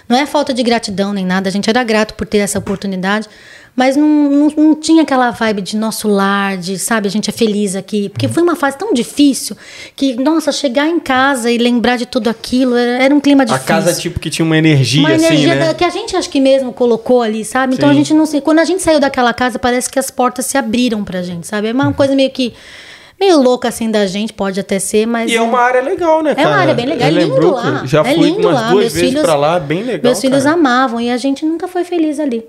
Não 0.07 0.17
é 0.17 0.25
falta 0.25 0.53
de 0.53 0.61
gratidão 0.61 1.13
nem 1.13 1.25
nada, 1.25 1.49
a 1.49 1.51
gente 1.51 1.69
era 1.69 1.83
grato 1.83 2.13
por 2.13 2.27
ter 2.27 2.37
essa 2.37 2.59
oportunidade, 2.59 3.27
mas 3.75 3.97
não, 3.97 4.07
não, 4.07 4.47
não 4.55 4.75
tinha 4.75 5.03
aquela 5.03 5.31
vibe 5.31 5.61
de 5.61 5.75
nosso 5.75 6.07
lar, 6.07 6.55
de, 6.57 6.79
sabe, 6.79 7.07
a 7.07 7.11
gente 7.11 7.29
é 7.29 7.33
feliz 7.33 7.75
aqui. 7.75 8.07
Porque 8.09 8.27
foi 8.27 8.41
uma 8.41 8.55
fase 8.55 8.77
tão 8.77 8.93
difícil 8.93 9.55
que, 9.95 10.13
nossa, 10.15 10.51
chegar 10.51 10.87
em 10.87 10.99
casa 10.99 11.51
e 11.51 11.57
lembrar 11.57 11.97
de 11.97 12.05
tudo 12.05 12.29
aquilo 12.29 12.75
era, 12.75 13.03
era 13.03 13.13
um 13.15 13.19
clima 13.19 13.43
A 13.43 13.45
difícil 13.45 13.67
casa, 13.67 13.93
tipo, 13.93 14.19
que 14.19 14.29
tinha 14.29 14.45
uma 14.45 14.57
energia, 14.57 15.01
uma 15.01 15.11
assim, 15.13 15.25
energia 15.25 15.55
né? 15.55 15.67
da- 15.67 15.73
que 15.73 15.83
a 15.83 15.89
gente 15.89 16.15
acho 16.15 16.29
que 16.29 16.39
mesmo 16.39 16.71
colocou 16.71 17.21
ali, 17.21 17.43
sabe? 17.43 17.73
Então 17.75 17.89
Sim. 17.89 17.93
a 17.95 17.97
gente 17.97 18.13
não 18.13 18.25
sei. 18.25 18.39
Quando 18.39 18.59
a 18.59 18.65
gente 18.65 18.81
saiu 18.81 18.99
daquela 18.99 19.33
casa, 19.33 19.59
parece 19.59 19.89
que 19.89 19.99
as 19.99 20.09
portas 20.09 20.45
se 20.45 20.57
abriram 20.57 21.03
pra 21.03 21.21
gente, 21.21 21.45
sabe? 21.45 21.67
É 21.67 21.73
uma 21.73 21.91
coisa 21.91 22.15
meio 22.15 22.29
que. 22.31 22.53
meio 23.19 23.41
louca 23.41 23.67
assim 23.69 23.89
da 23.91 24.05
gente, 24.07 24.31
pode 24.33 24.59
até 24.59 24.79
ser, 24.79 25.05
mas. 25.05 25.29
E 25.31 25.35
é 25.35 25.41
uma 25.41 25.59
área 25.59 25.81
legal, 25.81 26.23
né, 26.23 26.31
É 26.31 26.35
cara? 26.35 26.47
uma 26.49 26.57
área 26.57 26.73
bem 26.73 26.85
legal, 26.85 27.07
é 27.07 27.11
lindo 27.11 27.51
lá. 27.51 27.81
Já 27.85 28.01
é 28.01 28.13
fui 28.15 28.23
lindo 28.23 28.47
umas 28.47 28.53
lá. 28.61 28.69
duas 28.69 28.81
Meus 28.83 28.93
vezes 28.93 29.09
filhos, 29.09 29.21
pra 29.23 29.35
lá, 29.35 29.59
bem 29.59 29.83
legal, 29.83 30.01
Meus 30.03 30.21
filhos 30.21 30.43
cara. 30.43 30.55
amavam 30.55 31.01
e 31.01 31.09
a 31.11 31.17
gente 31.17 31.45
nunca 31.45 31.67
foi 31.67 31.83
feliz 31.83 32.19
ali. 32.21 32.43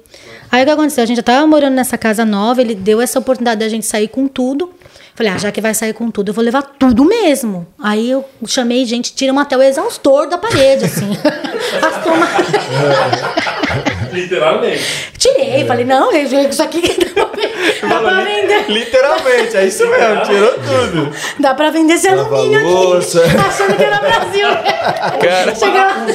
Aí 0.51 0.63
o 0.63 0.65
que 0.65 0.71
aconteceu? 0.71 1.05
A 1.05 1.07
gente 1.07 1.17
já 1.17 1.23
tava 1.23 1.47
morando 1.47 1.75
nessa 1.75 1.99
casa 1.99 2.25
nova, 2.25 2.61
ele 2.61 2.75
deu 2.75 3.01
essa 3.01 3.19
oportunidade 3.19 3.61
da 3.61 3.69
gente 3.69 3.87
sair 3.87 4.09
com 4.09 4.27
tudo. 4.29 4.73
Falei, 5.15 5.33
ah, 5.33 5.39
já 5.39 5.51
que 5.51 5.61
vai 5.63 5.73
sair 5.73 5.95
com 5.95 6.11
tudo, 6.11 6.29
eu 6.29 6.35
vou 6.35 6.45
levar 6.45 6.63
tudo 6.63 7.03
mesmo. 7.05 7.67
Aí 7.79 8.11
eu 8.11 8.25
chamei 8.47 8.85
gente, 8.85 9.15
tiram 9.15 9.39
até 9.39 9.57
o 9.57 9.63
exaustor 9.63 10.29
da 10.29 10.37
parede, 10.37 10.85
assim. 10.85 11.09
As 11.81 11.97
Literalmente. 14.21 15.13
Tirei, 15.19 15.65
falei, 15.67 15.85
não, 15.85 16.13
isso 16.13 16.63
aqui 16.63 16.81
dá 17.17 17.27
pra, 17.27 17.37
dá 17.89 18.01
pra 18.01 18.25
vender. 18.25 18.65
Literalmente, 18.71 19.57
é 19.57 19.67
isso 19.67 19.87
mesmo, 19.89 20.23
tirou 20.25 20.53
tudo. 20.55 21.13
Dá 21.39 21.55
pra 21.55 21.71
vender 21.71 21.95
esse 21.95 22.09
alumínio 22.09 22.59
aqui. 22.59 22.69
louça. 22.69 23.23
Achando 23.25 23.77
que 23.77 23.83
era 23.85 23.99
Brasil. 23.99 24.47
Cara. 25.21 25.55
Chegava, 25.55 26.07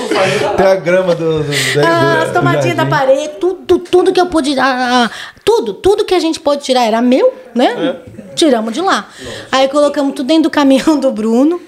Até 0.54 0.72
a 0.72 0.76
grama 0.76 1.16
do. 1.16 1.44
do, 1.44 1.44
do, 1.44 1.80
ah, 1.86 2.24
as 2.24 2.32
tomatinhas 2.34 2.78
da 2.78 2.86
parede, 2.86 3.30
tudo, 3.40 3.80
tudo 3.80 4.12
que 4.12 4.20
eu 4.22 4.26
pude. 4.28 4.58
ah, 4.60 5.10
ah, 5.10 5.12
tudo, 5.44 5.74
tudo 5.74 6.06
que 6.06 6.14
a 6.14 6.20
gente 6.20 6.40
pôde 6.40 6.64
tirar 6.64 6.84
era 6.86 7.02
meu, 7.02 7.34
né? 7.56 7.98
Tiramos 8.36 8.74
de 8.74 8.82
lá. 8.82 9.08
Aí 9.52 9.68
colocamos 9.68 10.14
tudo 10.16 10.28
dentro 10.28 10.44
do 10.44 10.50
caminhão 10.50 11.00
do 11.00 11.12
Bruno. 11.12 11.62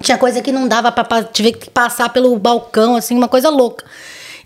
Tinha 0.00 0.16
coisa 0.16 0.40
que 0.40 0.50
não 0.52 0.66
dava 0.68 0.90
pra. 0.92 1.04
pa- 1.04 1.22
Tive 1.22 1.52
que 1.52 1.68
passar 1.70 2.08
pelo 2.10 2.34
balcão, 2.38 2.96
assim, 2.96 3.14
uma 3.16 3.28
coisa 3.28 3.50
louca. 3.50 3.84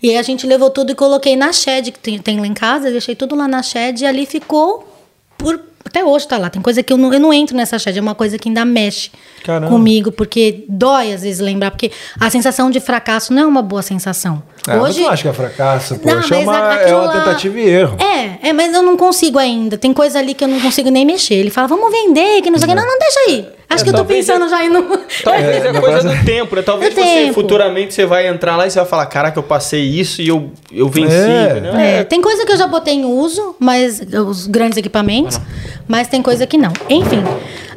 E 0.05 0.11
aí 0.11 0.17
a 0.17 0.21
gente 0.21 0.45
levou 0.45 0.69
tudo 0.69 0.91
e 0.91 0.95
coloquei 0.95 1.35
na 1.35 1.51
shed 1.51 1.91
que 1.91 1.97
tem, 1.97 2.19
tem 2.19 2.39
lá 2.39 2.45
em 2.45 2.53
casa, 2.53 2.91
deixei 2.91 3.15
tudo 3.15 3.35
lá 3.35 3.47
na 3.47 3.63
shed 3.63 4.01
e 4.03 4.05
ali 4.05 4.27
ficou 4.27 4.87
por. 5.35 5.59
Até 5.83 6.03
hoje 6.03 6.27
tá 6.27 6.37
lá. 6.37 6.49
Tem 6.49 6.61
coisa 6.61 6.83
que 6.83 6.91
eu 6.93 6.97
não, 6.97 7.11
eu 7.13 7.19
não 7.19 7.31
entro 7.33 7.55
nessa 7.57 7.79
shed, 7.79 7.97
é 7.97 8.01
uma 8.01 8.13
coisa 8.13 8.37
que 8.37 8.47
ainda 8.49 8.63
mexe 8.65 9.09
Caramba. 9.43 9.67
comigo, 9.71 10.11
porque 10.11 10.63
dói 10.69 11.11
às 11.13 11.21
vezes 11.23 11.39
lembrar, 11.39 11.71
porque 11.71 11.91
a 12.19 12.29
sensação 12.29 12.69
de 12.69 12.79
fracasso 12.79 13.33
não 13.33 13.41
é 13.43 13.45
uma 13.47 13.61
boa 13.63 13.81
sensação. 13.81 14.43
Mas 14.67 14.77
hoje. 14.81 15.01
não 15.01 15.09
acha 15.09 15.21
que 15.23 15.27
é 15.29 15.33
fracasso, 15.33 15.95
pô. 15.97 16.07
Não, 16.09 16.15
mas 16.17 16.25
Chama, 16.27 16.57
a- 16.69 16.73
é 16.81 16.93
uma 16.95 17.05
lá- 17.05 17.13
tentativa 17.23 17.59
e 17.59 17.67
erro. 17.67 17.97
É, 17.99 18.49
é, 18.49 18.53
mas 18.53 18.73
eu 18.75 18.83
não 18.83 18.95
consigo 18.97 19.39
ainda. 19.39 19.75
Tem 19.77 19.91
coisa 19.93 20.19
ali 20.19 20.33
que 20.35 20.43
eu 20.43 20.47
não 20.47 20.59
consigo 20.59 20.89
nem 20.89 21.03
mexer. 21.05 21.35
Ele 21.35 21.49
fala, 21.49 21.67
vamos 21.67 21.91
vender, 21.91 22.41
que 22.41 22.51
não 22.51 22.59
sei 22.59 22.67
o 22.67 22.69
que. 22.69 22.75
Não, 22.75 22.85
não, 22.85 22.99
deixa 22.99 23.19
aí. 23.27 23.47
Acho 23.69 23.83
que 23.83 23.89
eu 23.89 23.93
tô 23.95 24.05
pensando 24.05 24.47
já 24.47 24.63
em 24.63 24.69
não. 24.69 24.83
Talvez 25.23 25.65
é, 25.65 25.67
É, 25.69 25.79
coisa 25.81 26.09
do 26.09 26.25
tempo, 26.25 26.55
né? 26.55 26.61
Talvez 26.61 26.93
Do 26.93 27.01
você 27.01 27.07
tempo. 27.07 27.33
futuramente 27.33 27.93
você 27.93 28.05
vai 28.05 28.27
entrar 28.27 28.55
lá 28.55 28.67
e 28.67 28.71
você 28.71 28.79
vai 28.79 28.87
falar, 28.87 29.05
caraca, 29.07 29.37
eu 29.39 29.43
passei 29.43 29.81
isso 29.83 30.21
e 30.21 30.27
eu, 30.27 30.51
eu 30.71 30.87
venci, 30.87 31.13
É. 31.15 31.49
entendeu? 31.51 31.75
É, 31.75 32.03
tem 32.03 32.21
coisa 32.21 32.45
que 32.45 32.51
eu 32.51 32.57
já 32.57 32.67
botei 32.67 32.93
em 32.93 33.05
uso, 33.05 33.55
mas 33.59 33.99
os 34.27 34.47
grandes 34.47 34.77
equipamentos, 34.77 35.39
mas 35.87 36.07
tem 36.07 36.21
coisa 36.21 36.45
que 36.45 36.57
não. 36.57 36.71
Enfim, 36.89 37.23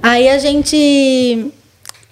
aí 0.03 0.29
a 0.29 0.39
gente 0.39 1.51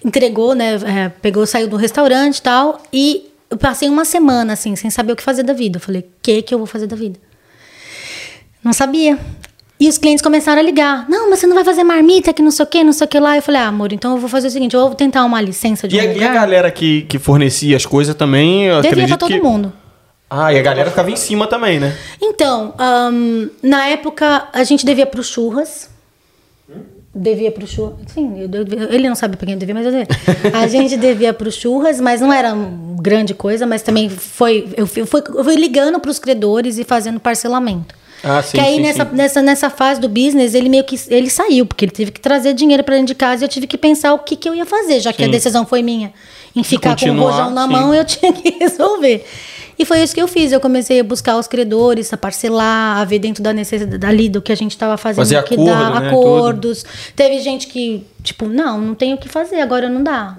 entregou, 0.03 0.53
né? 0.55 0.75
é, 0.85 1.09
pegou, 1.09 1.45
saiu 1.45 1.67
do 1.67 1.75
restaurante 1.77 2.37
e 2.37 2.41
tal, 2.41 2.81
e 2.91 3.29
eu 3.49 3.57
passei 3.57 3.87
uma 3.89 4.05
semana 4.05 4.53
assim, 4.53 4.75
sem 4.75 4.89
saber 4.89 5.13
o 5.13 5.15
que 5.15 5.23
fazer 5.23 5.43
da 5.43 5.53
vida. 5.53 5.77
Eu 5.77 5.81
falei, 5.81 6.01
o 6.01 6.05
que 6.21 6.41
que 6.41 6.53
eu 6.53 6.57
vou 6.57 6.67
fazer 6.67 6.87
da 6.87 6.95
vida? 6.95 7.19
Não 8.63 8.73
sabia. 8.73 9.17
E 9.79 9.87
os 9.87 9.97
clientes 9.97 10.23
começaram 10.23 10.59
a 10.59 10.63
ligar. 10.63 11.05
Não, 11.07 11.29
mas 11.29 11.39
você 11.39 11.45
não 11.47 11.53
vai 11.55 11.63
fazer 11.63 11.83
marmita, 11.83 12.33
que 12.33 12.41
não 12.41 12.49
sei 12.49 12.63
o 12.63 12.67
que, 12.67 12.83
não 12.83 12.91
sei 12.93 13.05
o 13.05 13.07
que 13.07 13.19
lá. 13.19 13.35
Eu 13.35 13.41
falei, 13.43 13.61
ah, 13.61 13.67
amor, 13.67 13.93
então 13.93 14.13
eu 14.13 14.17
vou 14.17 14.27
fazer 14.27 14.47
o 14.47 14.51
seguinte, 14.51 14.75
eu 14.75 14.81
vou 14.87 14.95
tentar 14.95 15.23
uma 15.23 15.39
licença 15.39 15.87
de 15.87 15.95
E 15.95 15.99
um 15.99 16.01
a, 16.01 16.05
e 16.05 16.09
a 16.09 16.13
lugar. 16.13 16.33
galera 16.33 16.71
que, 16.71 17.03
que 17.03 17.19
fornecia 17.19 17.77
as 17.77 17.85
coisas 17.85 18.15
também, 18.15 18.63
eu 18.65 18.75
Devia 18.81 18.89
acredito 18.91 19.09
pra 19.09 19.17
todo 19.17 19.31
que... 19.31 19.39
mundo. 19.41 19.71
Ah, 20.29 20.51
e 20.51 20.57
a 20.59 20.61
galera 20.61 20.89
ficava 20.89 21.09
em 21.11 21.15
cima 21.15 21.45
também, 21.47 21.79
né? 21.79 21.95
Então, 22.21 22.73
ahn, 22.77 23.47
na 23.63 23.87
época, 23.87 24.47
a 24.51 24.63
gente 24.63 24.85
devia 24.85 25.05
pro 25.05 25.23
churras. 25.23 25.89
Devia 27.15 27.51
pro 27.51 27.65
churras. 27.65 27.95
Sim, 28.07 28.41
eu 28.41 28.47
devia- 28.47 28.89
ele 28.93 29.07
não 29.07 29.15
sabe 29.15 29.37
pra 29.37 29.45
quem 29.45 29.53
eu 29.53 29.59
devia, 29.59 29.73
mas 29.73 29.85
eu 29.85 29.91
devia. 29.91 30.07
A 30.53 30.67
gente 30.67 30.97
devia 30.97 31.33
pro 31.33 31.51
churras, 31.51 31.99
mas 32.01 32.19
não 32.21 32.31
era 32.31 32.53
grande 32.99 33.33
coisa, 33.33 33.65
mas 33.65 33.81
também 33.81 34.09
foi. 34.09 34.67
Eu 34.75 34.85
fui, 34.85 35.05
eu 35.33 35.43
fui 35.43 35.55
ligando 35.55 35.99
pros 35.99 36.19
credores 36.19 36.77
e 36.77 36.83
fazendo 36.83 37.19
parcelamento. 37.19 37.95
Ah, 38.23 38.41
sim, 38.41 38.57
que 38.57 38.59
aí 38.59 38.75
sim, 38.75 38.81
nessa, 38.81 39.05
sim. 39.05 39.15
nessa 39.15 39.41
nessa 39.41 39.69
fase 39.69 40.01
do 40.01 40.09
business 40.09 40.53
ele 40.53 40.69
meio 40.69 40.83
que 40.83 40.99
ele 41.09 41.29
saiu 41.29 41.65
porque 41.65 41.85
ele 41.85 41.91
teve 41.91 42.11
que 42.11 42.19
trazer 42.19 42.53
dinheiro 42.53 42.83
para 42.83 42.95
dentro 42.95 43.07
de 43.07 43.15
casa 43.15 43.43
e 43.43 43.45
eu 43.45 43.49
tive 43.49 43.67
que 43.67 43.77
pensar 43.77 44.13
o 44.13 44.19
que, 44.19 44.35
que 44.35 44.49
eu 44.49 44.55
ia 44.55 44.65
fazer 44.65 44.99
já 44.99 45.13
que 45.13 45.23
a 45.23 45.27
decisão 45.27 45.65
foi 45.65 45.83
minha 45.83 46.11
em 46.55 46.63
ficar 46.63 46.97
com 46.97 47.09
o 47.09 47.19
rojão 47.19 47.51
na 47.51 47.67
mão 47.67 47.93
eu 47.93 48.03
tinha 48.05 48.33
que 48.33 48.57
resolver 48.59 49.23
e 49.77 49.85
foi 49.85 50.01
isso 50.01 50.15
que 50.15 50.21
eu 50.21 50.27
fiz 50.27 50.51
eu 50.51 50.59
comecei 50.59 50.99
a 50.99 51.03
buscar 51.03 51.37
os 51.37 51.47
credores 51.47 52.11
a 52.11 52.17
parcelar 52.17 52.97
a 52.97 53.05
ver 53.05 53.19
dentro 53.19 53.43
da 53.43 53.53
necessidade 53.53 54.03
ali 54.05 54.29
do 54.29 54.41
que 54.41 54.51
a 54.51 54.55
gente 54.55 54.71
estava 54.71 54.97
fazendo 54.97 55.23
Fazer 55.23 55.43
que 55.43 55.53
acordo, 55.53 55.69
dá 55.71 55.99
né, 55.99 56.09
acordos 56.09 56.83
teve 57.15 57.39
gente 57.39 57.67
que 57.67 58.03
tipo 58.23 58.47
não 58.47 58.81
não 58.81 58.95
tenho 58.95 59.15
o 59.15 59.19
que 59.19 59.29
fazer 59.29 59.61
agora 59.61 59.87
não 59.89 60.01
dá 60.01 60.35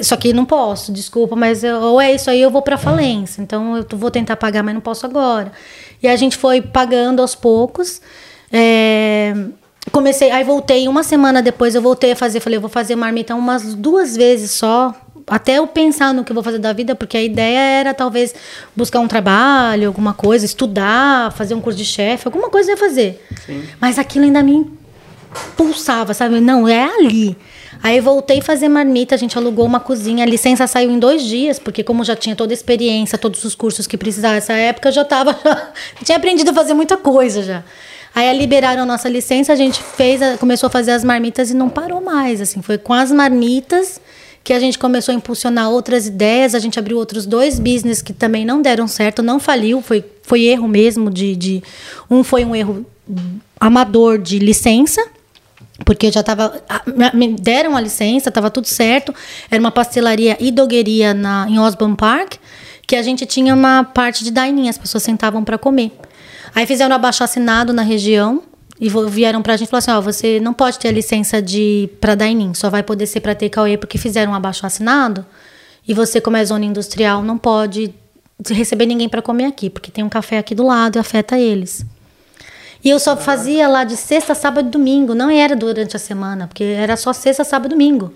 só 0.00 0.16
que 0.16 0.32
não 0.32 0.44
posso, 0.44 0.92
desculpa, 0.92 1.36
mas 1.36 1.62
eu- 1.62 1.80
ou 1.80 2.00
é 2.00 2.12
isso 2.12 2.28
aí, 2.28 2.40
eu 2.40 2.50
vou 2.50 2.62
pra 2.62 2.76
falência. 2.76 3.40
Então 3.40 3.76
eu 3.76 3.86
vou 3.96 4.10
tentar 4.10 4.36
pagar, 4.36 4.62
mas 4.62 4.74
não 4.74 4.80
posso 4.80 5.06
agora. 5.06 5.52
E 6.02 6.08
a 6.08 6.16
gente 6.16 6.36
foi 6.36 6.60
pagando 6.60 7.20
aos 7.22 7.34
poucos. 7.34 8.00
É, 8.52 9.34
comecei, 9.90 10.30
aí 10.30 10.44
voltei 10.44 10.88
uma 10.88 11.02
semana 11.02 11.40
depois, 11.40 11.74
eu 11.74 11.82
voltei 11.82 12.12
a 12.12 12.16
fazer, 12.16 12.40
falei, 12.40 12.56
eu 12.56 12.60
vou 12.60 12.70
fazer 12.70 12.96
marmita 12.96 13.34
umas 13.34 13.74
duas 13.74 14.16
vezes 14.16 14.50
só. 14.50 14.94
Até 15.26 15.58
eu 15.58 15.66
pensar 15.68 16.12
no 16.12 16.24
que 16.24 16.32
eu 16.32 16.34
vou 16.34 16.42
fazer 16.42 16.58
da 16.58 16.72
vida, 16.72 16.94
porque 16.96 17.16
a 17.16 17.22
ideia 17.22 17.58
era 17.58 17.94
talvez 17.94 18.34
buscar 18.74 18.98
um 18.98 19.06
trabalho, 19.06 19.86
alguma 19.86 20.12
coisa, 20.12 20.44
estudar, 20.44 21.32
fazer 21.32 21.54
um 21.54 21.60
curso 21.60 21.78
de 21.78 21.84
chefe, 21.84 22.26
alguma 22.26 22.50
coisa 22.50 22.70
eu 22.70 22.74
ia 22.74 22.76
fazer. 22.76 23.24
Mas 23.80 23.98
aquilo 23.98 24.24
ainda 24.24 24.42
me 24.42 24.66
pulsava, 25.56 26.12
sabe? 26.12 26.40
Não, 26.40 26.66
é 26.66 26.84
ali. 26.84 27.36
Aí 27.82 28.00
voltei 28.00 28.38
a 28.38 28.42
fazer 28.42 28.68
marmita, 28.68 29.14
a 29.14 29.18
gente 29.18 29.36
alugou 29.36 29.66
uma 29.66 29.80
cozinha, 29.80 30.24
a 30.24 30.26
licença 30.26 30.66
saiu 30.68 30.90
em 30.90 30.98
dois 30.98 31.22
dias, 31.22 31.58
porque 31.58 31.82
como 31.82 32.04
já 32.04 32.14
tinha 32.14 32.36
toda 32.36 32.52
a 32.52 32.54
experiência, 32.54 33.18
todos 33.18 33.42
os 33.44 33.56
cursos 33.56 33.88
que 33.88 33.98
precisava 33.98 34.34
nessa 34.34 34.52
época, 34.52 34.88
eu 34.88 34.92
já 34.92 35.04
tava, 35.04 35.32
já 35.98 36.04
tinha 36.04 36.16
aprendido 36.16 36.50
a 36.50 36.54
fazer 36.54 36.74
muita 36.74 36.96
coisa 36.96 37.42
já. 37.42 37.64
Aí 38.14 38.38
liberaram 38.38 38.82
a 38.82 38.86
nossa 38.86 39.08
licença, 39.08 39.52
a 39.52 39.56
gente 39.56 39.82
fez, 39.82 40.20
começou 40.38 40.68
a 40.68 40.70
fazer 40.70 40.92
as 40.92 41.02
marmitas 41.02 41.50
e 41.50 41.54
não 41.54 41.68
parou 41.68 42.00
mais, 42.00 42.40
assim, 42.40 42.62
foi 42.62 42.78
com 42.78 42.92
as 42.92 43.10
marmitas 43.10 44.00
que 44.44 44.52
a 44.52 44.60
gente 44.60 44.78
começou 44.78 45.12
a 45.12 45.16
impulsionar 45.16 45.70
outras 45.70 46.06
ideias, 46.06 46.54
a 46.54 46.58
gente 46.58 46.78
abriu 46.78 46.98
outros 46.98 47.26
dois 47.26 47.58
business 47.58 48.02
que 48.02 48.12
também 48.12 48.44
não 48.44 48.60
deram 48.60 48.86
certo, 48.86 49.22
não 49.22 49.40
faliu, 49.40 49.80
foi, 49.80 50.04
foi 50.22 50.42
erro 50.42 50.68
mesmo 50.68 51.10
de, 51.10 51.34
de 51.36 51.62
um 52.10 52.22
foi 52.22 52.44
um 52.44 52.54
erro 52.54 52.84
amador 53.58 54.18
de 54.18 54.38
licença, 54.38 55.04
porque 55.84 56.10
já 56.10 56.20
estava. 56.20 56.62
Me 57.14 57.34
deram 57.34 57.76
a 57.76 57.80
licença, 57.80 58.28
estava 58.28 58.50
tudo 58.50 58.66
certo. 58.66 59.14
Era 59.50 59.60
uma 59.60 59.70
pastelaria 59.70 60.36
e 60.40 60.50
dogueria 60.50 61.14
na, 61.14 61.46
em 61.48 61.58
Osborne 61.58 61.96
Park, 61.96 62.34
que 62.86 62.96
a 62.96 63.02
gente 63.02 63.26
tinha 63.26 63.54
uma 63.54 63.84
parte 63.84 64.24
de 64.24 64.30
dining, 64.30 64.68
as 64.68 64.78
pessoas 64.78 65.02
sentavam 65.02 65.44
para 65.44 65.58
comer. 65.58 65.92
Aí 66.54 66.66
fizeram 66.66 66.94
abaixo 66.94 67.24
assinado 67.24 67.72
na 67.72 67.82
região 67.82 68.42
e 68.80 68.88
vieram 69.08 69.42
pra 69.42 69.56
gente 69.56 69.68
e 69.68 69.70
falaram 69.70 69.92
assim: 69.92 69.98
ó, 69.98 70.00
você 70.00 70.40
não 70.40 70.52
pode 70.52 70.78
ter 70.78 70.88
a 70.88 70.92
licença 70.92 71.40
de 71.40 71.88
para 72.00 72.14
dining, 72.14 72.54
só 72.54 72.68
vai 72.68 72.82
poder 72.82 73.06
ser 73.06 73.20
para 73.20 73.34
takeaway, 73.34 73.76
porque 73.76 73.96
fizeram 73.98 74.32
um 74.32 74.34
abaixo 74.34 74.66
assinado. 74.66 75.24
E 75.86 75.94
você, 75.94 76.20
como 76.20 76.36
é 76.36 76.44
zona 76.44 76.64
industrial, 76.64 77.22
não 77.22 77.36
pode 77.36 77.92
receber 78.50 78.86
ninguém 78.86 79.08
para 79.08 79.22
comer 79.22 79.46
aqui, 79.46 79.70
porque 79.70 79.90
tem 79.90 80.04
um 80.04 80.08
café 80.08 80.38
aqui 80.38 80.54
do 80.54 80.64
lado 80.64 80.96
e 80.96 80.98
afeta 80.98 81.38
eles. 81.38 81.84
E 82.84 82.90
eu 82.90 82.98
só 82.98 83.16
fazia 83.16 83.68
lá 83.68 83.84
de 83.84 83.96
sexta, 83.96 84.34
sábado 84.34 84.66
e 84.68 84.70
domingo. 84.70 85.14
Não 85.14 85.30
era 85.30 85.54
durante 85.54 85.96
a 85.96 85.98
semana, 85.98 86.48
porque 86.48 86.64
era 86.64 86.96
só 86.96 87.12
sexta, 87.12 87.44
sábado 87.44 87.70
e 87.72 87.74
domingo. 87.74 88.12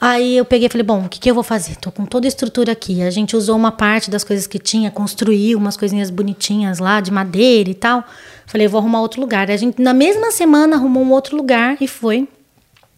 Aí 0.00 0.36
eu 0.36 0.44
peguei 0.44 0.66
e 0.66 0.70
falei, 0.70 0.84
bom, 0.84 1.06
o 1.06 1.08
que, 1.08 1.18
que 1.18 1.30
eu 1.30 1.34
vou 1.34 1.42
fazer? 1.42 1.76
Tô 1.76 1.90
com 1.90 2.04
toda 2.04 2.26
a 2.26 2.28
estrutura 2.28 2.72
aqui. 2.72 3.02
A 3.02 3.10
gente 3.10 3.34
usou 3.34 3.56
uma 3.56 3.72
parte 3.72 4.10
das 4.10 4.22
coisas 4.22 4.46
que 4.46 4.58
tinha, 4.58 4.90
construiu 4.90 5.58
umas 5.58 5.76
coisinhas 5.76 6.10
bonitinhas 6.10 6.78
lá, 6.78 7.00
de 7.00 7.10
madeira 7.10 7.70
e 7.70 7.74
tal. 7.74 8.04
Falei, 8.46 8.68
vou 8.68 8.78
arrumar 8.78 9.00
outro 9.00 9.20
lugar. 9.20 9.50
A 9.50 9.56
gente, 9.56 9.80
na 9.80 9.94
mesma 9.94 10.30
semana, 10.30 10.76
arrumou 10.76 11.02
um 11.02 11.12
outro 11.12 11.36
lugar 11.36 11.78
e 11.80 11.88
foi. 11.88 12.28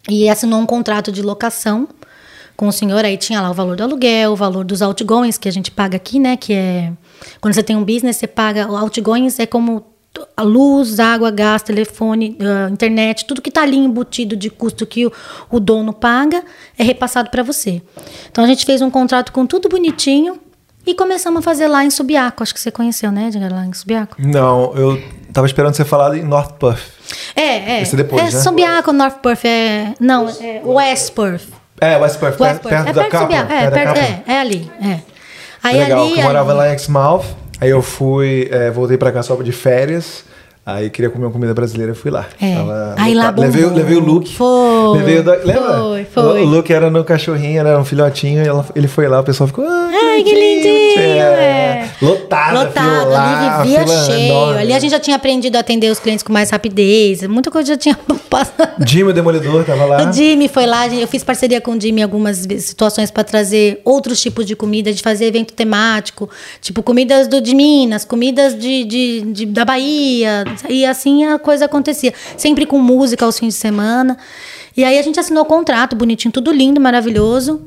E 0.09 0.29
assinou 0.29 0.59
um 0.59 0.65
contrato 0.65 1.11
de 1.11 1.21
locação 1.21 1.87
com 2.57 2.67
o 2.67 2.71
senhor. 2.71 3.05
Aí 3.05 3.15
tinha 3.15 3.41
lá 3.41 3.49
o 3.49 3.53
valor 3.53 3.77
do 3.77 3.83
aluguel, 3.83 4.33
o 4.33 4.35
valor 4.35 4.65
dos 4.65 4.81
outgoings 4.81 5.37
que 5.37 5.47
a 5.47 5.51
gente 5.51 5.71
paga 5.71 5.95
aqui, 5.95 6.19
né? 6.19 6.35
Que 6.35 6.53
é. 6.53 6.91
Quando 7.39 7.53
você 7.53 7.63
tem 7.63 7.77
um 7.77 7.83
business, 7.83 8.17
você 8.17 8.27
paga. 8.27 8.65
Outgoings 8.65 9.39
é 9.39 9.45
como 9.45 9.85
a 10.35 10.41
luz, 10.41 10.99
água, 10.99 11.31
gás, 11.31 11.61
telefone, 11.61 12.37
uh, 12.39 12.71
internet, 12.73 13.25
tudo 13.25 13.41
que 13.41 13.49
está 13.49 13.61
ali 13.61 13.77
embutido 13.77 14.35
de 14.35 14.49
custo 14.49 14.85
que 14.85 15.05
o, 15.05 15.11
o 15.49 15.59
dono 15.59 15.93
paga 15.93 16.43
é 16.77 16.83
repassado 16.83 17.29
para 17.29 17.43
você. 17.43 17.81
Então 18.31 18.43
a 18.43 18.47
gente 18.47 18.65
fez 18.65 18.81
um 18.81 18.89
contrato 18.89 19.31
com 19.31 19.45
tudo 19.45 19.69
bonitinho 19.69 20.39
e 20.85 20.93
começamos 20.95 21.39
a 21.39 21.41
fazer 21.41 21.67
lá 21.67 21.83
em 21.85 21.89
Subiaco. 21.89 22.41
Acho 22.41 22.53
que 22.53 22.59
você 22.59 22.71
conheceu, 22.71 23.11
né, 23.11 23.27
Edgar, 23.27 23.51
lá 23.53 23.65
em 23.65 23.73
Subiaco? 23.73 24.15
Não, 24.19 24.73
eu 24.75 25.01
tava 25.31 25.45
esperando 25.45 25.75
você 25.75 25.85
falar 25.85 26.17
em 26.17 26.23
North 26.23 26.53
Puff. 26.53 26.81
É, 27.35 27.77
é. 27.77 27.81
Esse 27.81 27.95
depois, 27.95 28.21
é 28.21 28.37
né? 28.37 28.43
Subiaco, 28.43 28.91
North 28.91 29.19
Perth, 29.21 29.45
é. 29.45 29.93
Não, 29.99 30.27
é 30.27 30.61
West 30.63 31.13
Perth. 31.13 31.47
É, 31.81 31.97
West 31.97 32.19
Puff, 32.19 32.41
West 32.41 32.61
Perth. 32.61 32.61
perto 32.63 32.89
É 32.89 32.93
da 32.93 33.01
perto 33.01 33.05
de 33.05 33.09
capa. 33.11 33.23
Subiaco. 33.25 33.53
É, 33.53 33.71
perto 33.71 33.93
da 33.93 34.01
é, 34.01 34.23
é 34.27 34.39
ali. 34.39 34.71
É. 34.81 34.99
Aí 35.61 35.77
Legal, 35.77 36.03
ali. 36.05 36.13
que 36.13 36.19
eu 36.19 36.23
morava 36.23 36.51
ali- 36.51 36.57
lá 36.59 36.69
em 36.71 36.75
Exmouth, 36.75 37.25
aí 37.59 37.69
eu 37.69 37.81
fui, 37.81 38.47
é, 38.51 38.69
voltei 38.71 38.97
pra 38.97 39.11
cá 39.11 39.21
só 39.21 39.35
de 39.41 39.51
férias, 39.51 40.23
aí 40.75 40.89
queria 40.89 41.09
comer 41.09 41.25
uma 41.25 41.31
comida 41.31 41.53
brasileira, 41.53 41.93
fui 41.95 42.11
lá. 42.11 42.25
É. 42.41 42.55
Tava 42.55 42.95
Aí 42.97 43.13
lá 43.13 43.25
lotado. 43.27 43.41
levei, 43.41 43.65
levei 43.65 43.97
o 43.97 43.99
Luke. 43.99 44.35
Foi, 44.35 44.97
Levei 44.97 45.19
o 45.19 45.23
Doc- 45.23 45.45
lembra? 45.45 45.77
foi, 45.79 46.05
foi. 46.05 46.41
O 46.41 46.45
Luke 46.45 46.71
era 46.73 46.89
no 46.89 47.03
cachorrinho, 47.03 47.59
era 47.59 47.79
um 47.79 47.85
filhotinho, 47.85 48.43
e 48.43 48.47
ela- 48.47 48.65
ele 48.75 48.87
foi 48.87 49.07
lá, 49.07 49.19
o 49.19 49.23
pessoal 49.23 49.47
ficou... 49.47 49.65
"Ah, 49.67 49.89
Ai, 50.11 50.23
que 50.23 50.33
lindinho, 50.33 51.21
é. 51.21 51.89
Lotado, 52.01 52.53
Lotado, 52.55 52.89
fila 52.89 53.03
lá, 53.05 53.59
ali 53.59 53.69
vivia 53.69 53.87
cheio. 53.87 54.19
enorme. 54.29 54.59
Ali 54.61 54.73
a 54.73 54.79
gente 54.79 54.91
já 54.91 54.99
tinha 54.99 55.15
aprendido 55.15 55.55
a 55.55 55.59
atender 55.59 55.91
os 55.91 55.99
clientes 55.99 56.23
com 56.23 56.31
mais 56.31 56.49
rapidez. 56.49 57.21
Muita 57.27 57.51
coisa 57.51 57.73
já 57.73 57.77
tinha 57.77 57.97
passado. 58.29 58.85
Jimmy, 58.87 59.09
o 59.11 59.13
Demolidor, 59.13 59.63
tava 59.65 59.85
lá. 59.85 60.09
O 60.09 60.13
Jimmy 60.13 60.47
foi 60.47 60.65
lá, 60.65 60.87
eu 60.87 61.07
fiz 61.07 61.23
parceria 61.23 61.59
com 61.61 61.71
o 61.71 61.81
Jimmy 61.81 62.01
em 62.01 62.03
algumas 62.03 62.37
situações 62.59 63.11
para 63.11 63.23
trazer 63.23 63.81
outros 63.83 64.21
tipos 64.21 64.45
de 64.45 64.55
comida, 64.55 64.93
de 64.93 65.01
fazer 65.01 65.25
evento 65.25 65.53
temático, 65.53 66.29
tipo 66.61 66.81
comidas 66.83 67.27
do, 67.27 67.41
de 67.41 67.53
Minas, 67.55 68.05
comidas 68.05 68.57
de, 68.57 68.83
de, 68.85 69.21
de- 69.21 69.45
da 69.45 69.65
Bahia, 69.65 70.43
e 70.67 70.85
assim 70.85 71.25
a 71.25 71.37
coisa 71.39 71.65
acontecia. 71.65 72.13
Sempre 72.37 72.65
com 72.65 72.79
música 72.79 73.25
aos 73.25 73.37
fins 73.39 73.53
de 73.53 73.59
semana. 73.59 74.17
E 74.75 74.83
aí 74.83 74.97
a 74.97 75.01
gente 75.01 75.19
assinou 75.19 75.43
o 75.43 75.45
contrato, 75.45 75.95
bonitinho, 75.95 76.31
tudo 76.31 76.51
lindo, 76.51 76.79
maravilhoso. 76.81 77.61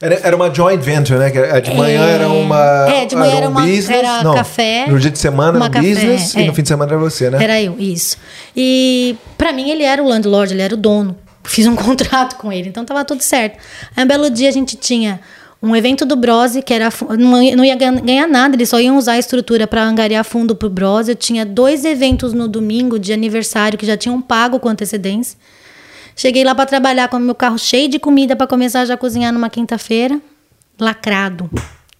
Era, 0.00 0.14
era 0.22 0.36
uma 0.36 0.52
joint 0.54 0.78
venture, 0.82 1.18
né? 1.18 1.26
A 1.52 1.58
de 1.60 1.72
manhã 1.74 2.04
É. 2.06 2.10
era 2.12 2.28
uma. 2.28 2.86
É, 2.90 3.06
de 3.06 3.16
manhã 3.16 3.36
era 3.36 3.46
um 3.46 3.50
uma- 3.50 3.62
business. 3.62 3.88
era 3.88 4.22
não, 4.22 4.34
café, 4.34 4.86
No 4.88 4.98
dia 5.00 5.10
de 5.10 5.18
semana 5.18 5.56
era 5.58 5.64
um 5.66 5.70
café, 5.70 5.88
business 5.88 6.34
e 6.34 6.42
é. 6.42 6.46
no 6.46 6.54
fim 6.54 6.62
de 6.62 6.68
semana 6.68 6.92
era 6.92 7.00
você, 7.00 7.30
né? 7.30 7.42
Era 7.42 7.60
eu, 7.62 7.76
isso. 7.78 8.18
E 8.54 9.16
pra 9.38 9.52
mim 9.54 9.70
ele 9.70 9.82
era 9.84 10.02
o 10.02 10.06
landlord, 10.08 10.52
ele 10.52 10.60
era 10.62 10.74
o 10.74 10.76
dono. 10.76 11.16
Fiz 11.44 11.66
um 11.66 11.74
contrato 11.76 12.36
com 12.36 12.52
ele, 12.52 12.68
então 12.68 12.84
tava 12.84 13.04
tudo 13.06 13.22
certo. 13.22 13.58
Aí 13.96 14.04
um 14.04 14.06
belo 14.06 14.28
dia 14.28 14.50
a 14.50 14.52
gente 14.52 14.76
tinha 14.76 15.18
um 15.62 15.74
evento 15.74 16.04
do 16.04 16.14
Brose, 16.16 16.62
que 16.62 16.72
era 16.74 16.88
não 17.18 17.42
ia, 17.42 17.56
não 17.56 17.64
ia 17.64 17.74
gan- 17.74 17.96
ganhar 18.00 18.26
nada, 18.28 18.54
eles 18.54 18.68
só 18.68 18.78
iam 18.80 18.96
usar 18.96 19.12
a 19.12 19.18
estrutura 19.18 19.66
para 19.66 19.82
angariar 19.82 20.24
fundo 20.24 20.54
pro 20.54 20.68
Brose. 20.70 21.10
Eu 21.10 21.16
tinha 21.16 21.44
dois 21.46 21.84
eventos 21.84 22.32
no 22.32 22.46
domingo 22.46 22.98
de 22.98 23.12
aniversário 23.12 23.78
que 23.78 23.86
já 23.86 23.96
tinham 23.96 24.20
pago 24.20 24.58
com 24.60 24.68
antecedência. 24.68 25.38
Cheguei 26.14 26.44
lá 26.44 26.54
para 26.54 26.66
trabalhar 26.66 27.08
com 27.08 27.16
o 27.16 27.20
meu 27.20 27.34
carro 27.34 27.58
cheio 27.58 27.88
de 27.88 27.98
comida 27.98 28.34
para 28.36 28.46
começar 28.46 28.84
já 28.84 28.94
a 28.94 28.96
cozinhar 28.96 29.32
numa 29.32 29.50
quinta-feira, 29.50 30.20
lacrado. 30.78 31.50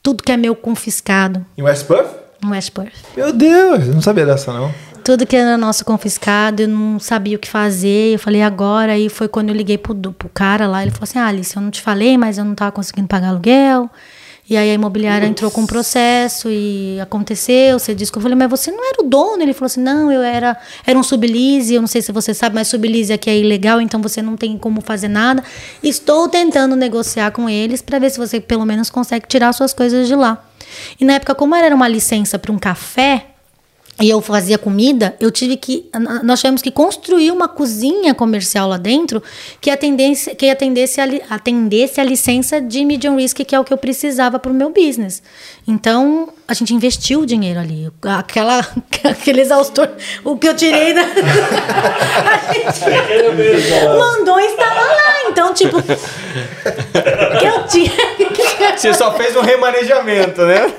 Tudo 0.02 0.22
que 0.22 0.30
é 0.32 0.36
meu 0.36 0.54
confiscado 0.54 1.44
Em 1.58 1.62
West 1.62 1.86
Puff? 1.86 2.04
no 2.42 2.50
West 2.50 2.70
Perth. 2.72 2.92
Meu 3.16 3.32
Deus, 3.32 3.86
eu 3.88 3.94
não 3.94 4.00
sabia 4.02 4.24
dessa, 4.26 4.52
não. 4.52 4.72
Tudo 5.06 5.24
que 5.24 5.36
era 5.36 5.56
nosso 5.56 5.84
confiscado, 5.84 6.62
eu 6.62 6.68
não 6.68 6.98
sabia 6.98 7.36
o 7.36 7.38
que 7.38 7.48
fazer. 7.48 8.14
Eu 8.14 8.18
falei, 8.18 8.42
agora. 8.42 8.90
Aí 8.90 9.08
foi 9.08 9.28
quando 9.28 9.50
eu 9.50 9.54
liguei 9.54 9.78
pro, 9.78 9.94
pro 9.94 10.28
cara 10.28 10.66
lá. 10.66 10.82
Ele 10.82 10.90
falou 10.90 11.04
assim: 11.04 11.20
ah, 11.20 11.28
Alice, 11.28 11.54
eu 11.54 11.62
não 11.62 11.70
te 11.70 11.80
falei, 11.80 12.18
mas 12.18 12.38
eu 12.38 12.44
não 12.44 12.56
tava 12.56 12.72
conseguindo 12.72 13.06
pagar 13.06 13.28
aluguel. 13.28 13.88
E 14.50 14.56
aí 14.56 14.68
a 14.68 14.74
imobiliária 14.74 15.24
entrou 15.24 15.48
com 15.48 15.60
um 15.60 15.66
processo 15.66 16.48
e 16.50 16.98
aconteceu. 17.00 17.78
Você 17.78 17.94
disse 17.94 18.10
que 18.10 18.18
eu 18.18 18.22
falei, 18.22 18.36
mas 18.36 18.50
você 18.50 18.72
não 18.72 18.84
era 18.84 19.04
o 19.04 19.08
dono? 19.08 19.40
Ele 19.40 19.52
falou 19.52 19.66
assim: 19.66 19.80
não, 19.80 20.10
eu 20.10 20.22
era, 20.22 20.56
era 20.84 20.98
um 20.98 21.04
sublease. 21.04 21.72
Eu 21.72 21.82
não 21.82 21.86
sei 21.86 22.02
se 22.02 22.10
você 22.10 22.34
sabe, 22.34 22.56
mas 22.56 22.66
sublease 22.66 23.12
aqui 23.12 23.30
é 23.30 23.38
ilegal, 23.38 23.80
então 23.80 24.02
você 24.02 24.20
não 24.20 24.36
tem 24.36 24.58
como 24.58 24.80
fazer 24.80 25.06
nada. 25.06 25.40
Estou 25.84 26.28
tentando 26.28 26.74
negociar 26.74 27.30
com 27.30 27.48
eles 27.48 27.80
para 27.80 28.00
ver 28.00 28.10
se 28.10 28.18
você 28.18 28.40
pelo 28.40 28.66
menos 28.66 28.90
consegue 28.90 29.28
tirar 29.28 29.52
suas 29.52 29.72
coisas 29.72 30.08
de 30.08 30.16
lá. 30.16 30.44
E 30.98 31.04
na 31.04 31.12
época, 31.12 31.32
como 31.32 31.54
era 31.54 31.72
uma 31.72 31.86
licença 31.86 32.40
para 32.40 32.50
um 32.50 32.58
café, 32.58 33.35
e 33.98 34.10
eu 34.10 34.20
fazia 34.20 34.58
comida, 34.58 35.16
eu 35.18 35.30
tive 35.30 35.56
que. 35.56 35.88
Nós 36.22 36.40
tivemos 36.40 36.60
que 36.60 36.70
construir 36.70 37.30
uma 37.30 37.48
cozinha 37.48 38.14
comercial 38.14 38.68
lá 38.68 38.76
dentro 38.76 39.22
que 39.58 39.70
atendesse, 39.70 40.34
que 40.34 40.50
atendesse, 40.50 41.00
a, 41.00 41.06
atendesse 41.30 41.98
a 41.98 42.04
licença 42.04 42.60
de 42.60 42.84
medium 42.84 43.16
risk, 43.16 43.38
que 43.38 43.54
é 43.54 43.60
o 43.60 43.64
que 43.64 43.72
eu 43.72 43.78
precisava 43.78 44.38
para 44.38 44.52
o 44.52 44.54
meu 44.54 44.68
business. 44.68 45.22
Então, 45.66 46.28
a 46.46 46.52
gente 46.52 46.74
investiu 46.74 47.20
o 47.20 47.26
dinheiro 47.26 47.58
ali. 47.58 47.90
Aquela, 48.02 48.60
aquele 49.02 49.40
exaustor, 49.40 49.88
o 50.22 50.36
que 50.36 50.46
eu 50.46 50.54
tirei 50.54 50.92
da. 50.92 51.00
a 51.08 52.52
gente 52.52 52.80
mandou 53.98 54.38
instalar 54.38 54.88
lá. 54.88 55.30
Então, 55.30 55.54
tipo. 55.54 55.80
que 55.82 57.46
eu 57.46 57.66
tinha. 57.66 57.92
Você 58.76 58.92
só 58.92 59.14
fez 59.14 59.34
um 59.36 59.40
remanejamento, 59.40 60.42
né? 60.42 60.70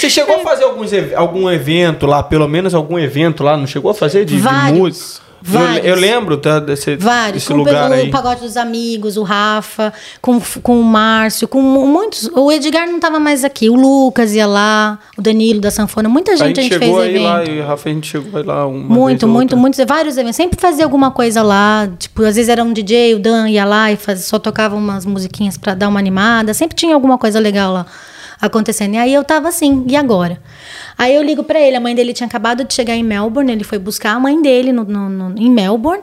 Você 0.00 0.10
chegou 0.10 0.36
a 0.36 0.38
fazer 0.40 0.64
alguns, 0.64 0.90
algum 1.16 1.50
evento 1.50 2.06
lá, 2.06 2.22
pelo 2.22 2.48
menos 2.48 2.74
algum 2.74 2.98
evento 2.98 3.42
lá, 3.42 3.56
não 3.56 3.66
chegou 3.66 3.90
a 3.90 3.94
fazer 3.94 4.24
de, 4.24 4.36
de 4.36 4.40
Vários. 4.40 4.78
música? 4.78 5.30
Eu, 5.42 5.50
Vários. 5.58 5.86
eu 5.86 5.94
lembro 5.96 6.36
tá, 6.36 6.60
desse, 6.60 6.96
Vários, 6.96 7.32
desse 7.34 7.46
com 7.48 7.54
lugar 7.54 7.90
o 7.90 7.94
aí. 7.94 8.10
Pagode 8.10 8.42
dos 8.42 8.58
Amigos, 8.58 9.16
o 9.16 9.22
Rafa, 9.22 9.90
com, 10.20 10.38
com 10.62 10.78
o 10.78 10.84
Márcio, 10.84 11.48
com 11.48 11.62
mu- 11.62 11.86
muitos. 11.86 12.28
O 12.34 12.52
Edgar 12.52 12.86
não 12.86 12.96
estava 12.96 13.18
mais 13.18 13.42
aqui, 13.42 13.70
o 13.70 13.74
Lucas 13.74 14.34
ia 14.34 14.46
lá, 14.46 14.98
o 15.16 15.22
Danilo 15.22 15.58
da 15.58 15.70
Sanfona, 15.70 16.10
muita 16.10 16.32
a 16.32 16.36
gente 16.36 16.60
a 16.60 16.62
gente 16.62 16.74
gente, 16.74 16.78
fez 16.78 16.94
aí 16.98 17.10
evento. 17.16 17.22
lá 17.24 17.44
e 17.44 17.60
Rafa, 17.62 17.88
a 17.88 17.92
gente 17.94 18.06
chegou 18.06 18.44
lá 18.44 18.66
uma 18.66 18.94
Muito, 18.94 19.26
muito, 19.26 19.56
muitos, 19.56 19.82
vários 19.86 20.18
eventos. 20.18 20.36
Sempre 20.36 20.60
fazia 20.60 20.84
alguma 20.84 21.10
coisa 21.10 21.42
lá. 21.42 21.88
Tipo, 21.98 22.22
às 22.24 22.36
vezes 22.36 22.50
era 22.50 22.62
um 22.62 22.70
DJ, 22.70 23.14
o 23.14 23.18
Dan 23.18 23.48
ia 23.48 23.64
lá 23.64 23.90
e 23.90 23.96
faz, 23.96 24.22
só 24.26 24.38
tocava 24.38 24.76
umas 24.76 25.06
musiquinhas 25.06 25.56
pra 25.56 25.72
dar 25.72 25.88
uma 25.88 25.98
animada. 25.98 26.52
Sempre 26.52 26.76
tinha 26.76 26.94
alguma 26.94 27.16
coisa 27.16 27.40
legal 27.40 27.72
lá 27.72 27.86
acontecendo. 28.40 28.94
E 28.94 28.98
aí 28.98 29.12
eu 29.14 29.22
tava 29.24 29.48
assim, 29.48 29.84
e 29.88 29.96
agora? 29.96 30.40
Aí 30.96 31.14
eu 31.14 31.22
ligo 31.22 31.42
pra 31.44 31.60
ele, 31.60 31.76
a 31.76 31.80
mãe 31.80 31.94
dele 31.94 32.12
tinha 32.12 32.26
acabado 32.26 32.64
de 32.64 32.72
chegar 32.74 32.94
em 32.94 33.02
Melbourne, 33.02 33.52
ele 33.52 33.64
foi 33.64 33.78
buscar 33.78 34.12
a 34.12 34.20
mãe 34.20 34.40
dele 34.40 34.72
no, 34.72 34.84
no- 34.84 35.08
no- 35.08 35.38
em 35.38 35.50
Melbourne. 35.50 36.02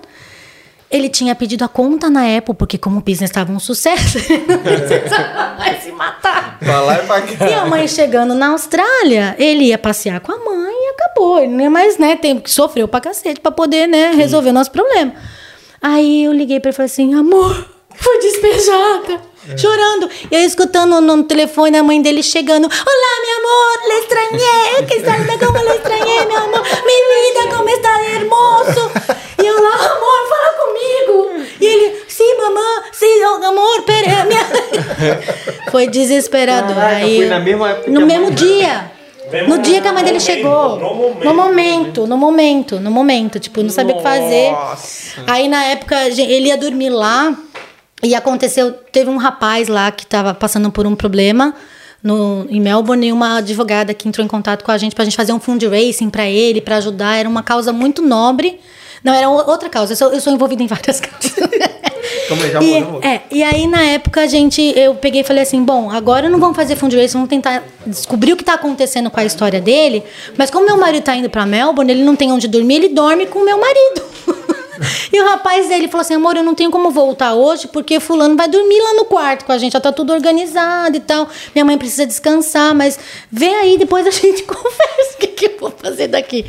Ele 0.89 1.09
tinha 1.09 1.35
pedido 1.35 1.65
a 1.65 1.67
conta 1.67 2.09
na 2.09 2.37
Apple, 2.37 2.55
porque 2.55 2.77
como 2.77 2.99
o 2.99 3.01
business 3.01 3.29
estava 3.29 3.51
um 3.51 3.59
sucesso, 3.59 4.17
ele 4.31 4.45
não 4.47 4.59
precisava 4.59 5.55
mais 5.57 5.83
se 5.83 5.91
matar. 5.91 6.57
Pra 6.59 6.79
lá 6.79 6.95
e 7.03 7.05
pra 7.05 7.21
cá. 7.23 7.49
E 7.49 7.53
a 7.53 7.65
mãe 7.65 7.85
chegando 7.89 8.33
na 8.33 8.47
Austrália, 8.51 9.35
ele 9.37 9.65
ia 9.65 9.77
passear 9.77 10.21
com 10.21 10.31
a 10.31 10.37
mãe 10.37 10.71
e 10.73 10.89
acabou. 10.93 11.39
Ele 11.39 11.51
não 11.51 11.61
ia 11.61 11.69
mais, 11.69 11.97
né, 11.97 12.15
que 12.15 12.49
sofreu 12.49 12.87
pra 12.87 13.01
cacete 13.01 13.41
pra 13.41 13.51
poder, 13.51 13.85
né, 13.85 14.11
resolver 14.15 14.51
o 14.51 14.53
nosso 14.53 14.71
problema. 14.71 15.11
Aí 15.81 16.23
eu 16.23 16.31
liguei 16.31 16.59
pra 16.61 16.69
ele 16.69 16.73
e 16.73 16.77
falei 16.77 16.89
assim, 16.89 17.13
amor, 17.13 17.67
fui 17.93 18.19
despejada. 18.19 19.21
Chorando. 19.55 20.09
E 20.29 20.35
eu 20.35 20.41
escutando 20.41 20.99
no 20.99 21.23
telefone 21.23 21.77
a 21.77 21.83
mãe 21.83 22.01
dele 22.01 22.21
chegando. 22.23 22.65
Olá, 22.65 23.13
meu 23.21 23.37
amor, 23.39 23.87
le 23.87 23.99
estranhei. 23.99 24.85
Que 24.87 25.05
sabe 25.05 25.37
como 25.45 25.57
le 25.63 25.75
estranhei, 25.75 26.25
meu 26.25 26.37
amor. 26.37 26.61
Mi 26.61 27.47
vida, 27.47 27.55
como 27.55 27.69
está 27.69 28.03
hermoso. 28.03 28.91
E 29.41 29.45
eu 29.45 29.63
lá, 29.63 29.75
amor, 29.75 30.29
fala 30.29 30.53
comigo. 30.65 31.45
E 31.61 31.65
ele, 31.65 32.01
sim, 32.07 32.35
mamãe, 32.37 32.81
sim, 32.91 33.23
oh, 33.23 33.45
amor, 33.45 33.81
pera. 33.83 34.25
Minha... 34.25 34.45
Foi 35.71 35.87
desesperador. 35.87 36.75
Caraca, 36.75 36.95
Aí, 36.97 37.17
foi 37.17 37.25
na 37.27 37.39
mesma 37.39 37.69
época 37.69 37.91
No 37.91 38.05
mesmo 38.05 38.25
mãe- 38.25 38.33
dia. 38.35 38.91
No 39.45 39.57
dia 39.57 39.81
que 39.81 39.87
a 39.87 39.91
mãe 39.91 40.03
dele 40.05 40.19
chegou. 40.21 40.77
no 40.77 40.93
momento. 40.93 41.25
No 41.25 41.33
momento, 41.35 42.07
no 42.07 42.17
momento, 42.17 42.79
no 42.79 42.91
momento. 42.91 43.39
Tipo, 43.39 43.61
não 43.61 43.69
sabia 43.69 43.93
o 43.93 43.97
que 43.97 44.03
fazer. 44.03 44.53
Aí 45.27 45.47
na 45.49 45.65
época 45.65 46.05
ele 46.07 46.47
ia 46.47 46.57
dormir 46.57 46.89
lá 46.89 47.35
e 48.03 48.13
aconteceu, 48.13 48.71
teve 48.91 49.09
um 49.09 49.17
rapaz 49.17 49.67
lá 49.67 49.91
que 49.91 50.05
tava 50.05 50.33
passando 50.33 50.71
por 50.71 50.85
um 50.85 50.95
problema 50.95 51.55
no, 52.03 52.45
em 52.49 52.61
Melbourne 52.61 53.07
e 53.07 53.11
uma 53.11 53.37
advogada 53.37 53.93
que 53.93 54.07
entrou 54.07 54.23
em 54.23 54.27
contato 54.27 54.63
com 54.63 54.71
a 54.71 54.77
gente 54.77 54.93
pra 54.95 55.03
gente 55.03 55.17
fazer 55.17 55.33
um 55.33 55.39
fundraising 55.39 56.09
pra 56.09 56.27
ele, 56.27 56.61
pra 56.61 56.77
ajudar. 56.77 57.15
Era 57.15 57.27
uma 57.27 57.41
causa 57.41 57.73
muito 57.73 58.01
nobre. 58.01 58.59
Não, 59.03 59.13
era 59.13 59.29
outra 59.29 59.69
causa. 59.69 59.93
Eu 59.93 59.97
sou, 59.97 60.11
eu 60.11 60.21
sou 60.21 60.33
envolvida 60.33 60.61
em 60.61 60.67
várias 60.67 60.99
causas. 61.01 61.33
Já 62.51 62.61
e, 62.61 62.83
vou. 62.83 63.01
É, 63.01 63.21
e 63.31 63.41
aí 63.41 63.67
na 63.67 63.81
época 63.81 64.21
a 64.21 64.27
gente, 64.27 64.61
eu 64.75 64.95
peguei 64.95 65.21
e 65.21 65.23
falei 65.23 65.43
assim, 65.43 65.63
bom, 65.63 65.89
agora 65.89 66.29
não 66.29 66.39
vamos 66.39 66.55
fazer 66.55 66.75
fundraising, 66.75 67.13
vamos 67.13 67.29
tentar 67.29 67.63
descobrir 67.85 68.33
o 68.33 68.37
que 68.37 68.43
tá 68.43 68.53
acontecendo 68.53 69.09
com 69.09 69.19
a 69.19 69.25
história 69.25 69.61
dele, 69.61 70.03
mas 70.37 70.49
como 70.49 70.65
meu 70.65 70.77
marido 70.77 71.03
tá 71.03 71.15
indo 71.15 71.29
pra 71.29 71.45
Melbourne, 71.45 71.91
ele 71.91 72.03
não 72.03 72.15
tem 72.15 72.31
onde 72.31 72.47
dormir, 72.47 72.75
ele 72.75 72.89
dorme 72.89 73.25
com 73.27 73.39
o 73.39 73.45
meu 73.45 73.59
marido. 73.59 74.01
E 75.11 75.21
o 75.21 75.25
rapaz 75.25 75.67
dele 75.67 75.87
falou 75.87 76.01
assim: 76.01 76.15
amor, 76.15 76.35
eu 76.35 76.43
não 76.43 76.53
tenho 76.53 76.69
como 76.69 76.91
voltar 76.91 77.33
hoje 77.33 77.67
porque 77.67 77.99
Fulano 77.99 78.35
vai 78.35 78.47
dormir 78.47 78.79
lá 78.79 78.93
no 78.95 79.05
quarto 79.05 79.45
com 79.45 79.51
a 79.51 79.57
gente, 79.57 79.73
já 79.73 79.79
tá 79.79 79.91
tudo 79.91 80.13
organizado 80.13 80.97
e 80.97 80.99
tal. 80.99 81.27
Minha 81.55 81.65
mãe 81.65 81.77
precisa 81.77 82.05
descansar, 82.05 82.75
mas 82.75 82.99
vem 83.31 83.53
aí, 83.55 83.77
depois 83.77 84.05
a 84.05 84.11
gente 84.11 84.43
conversa 84.43 85.15
o 85.15 85.17
que, 85.17 85.27
que 85.27 85.45
eu 85.45 85.57
vou 85.59 85.71
fazer 85.71 86.07
daqui. 86.07 86.45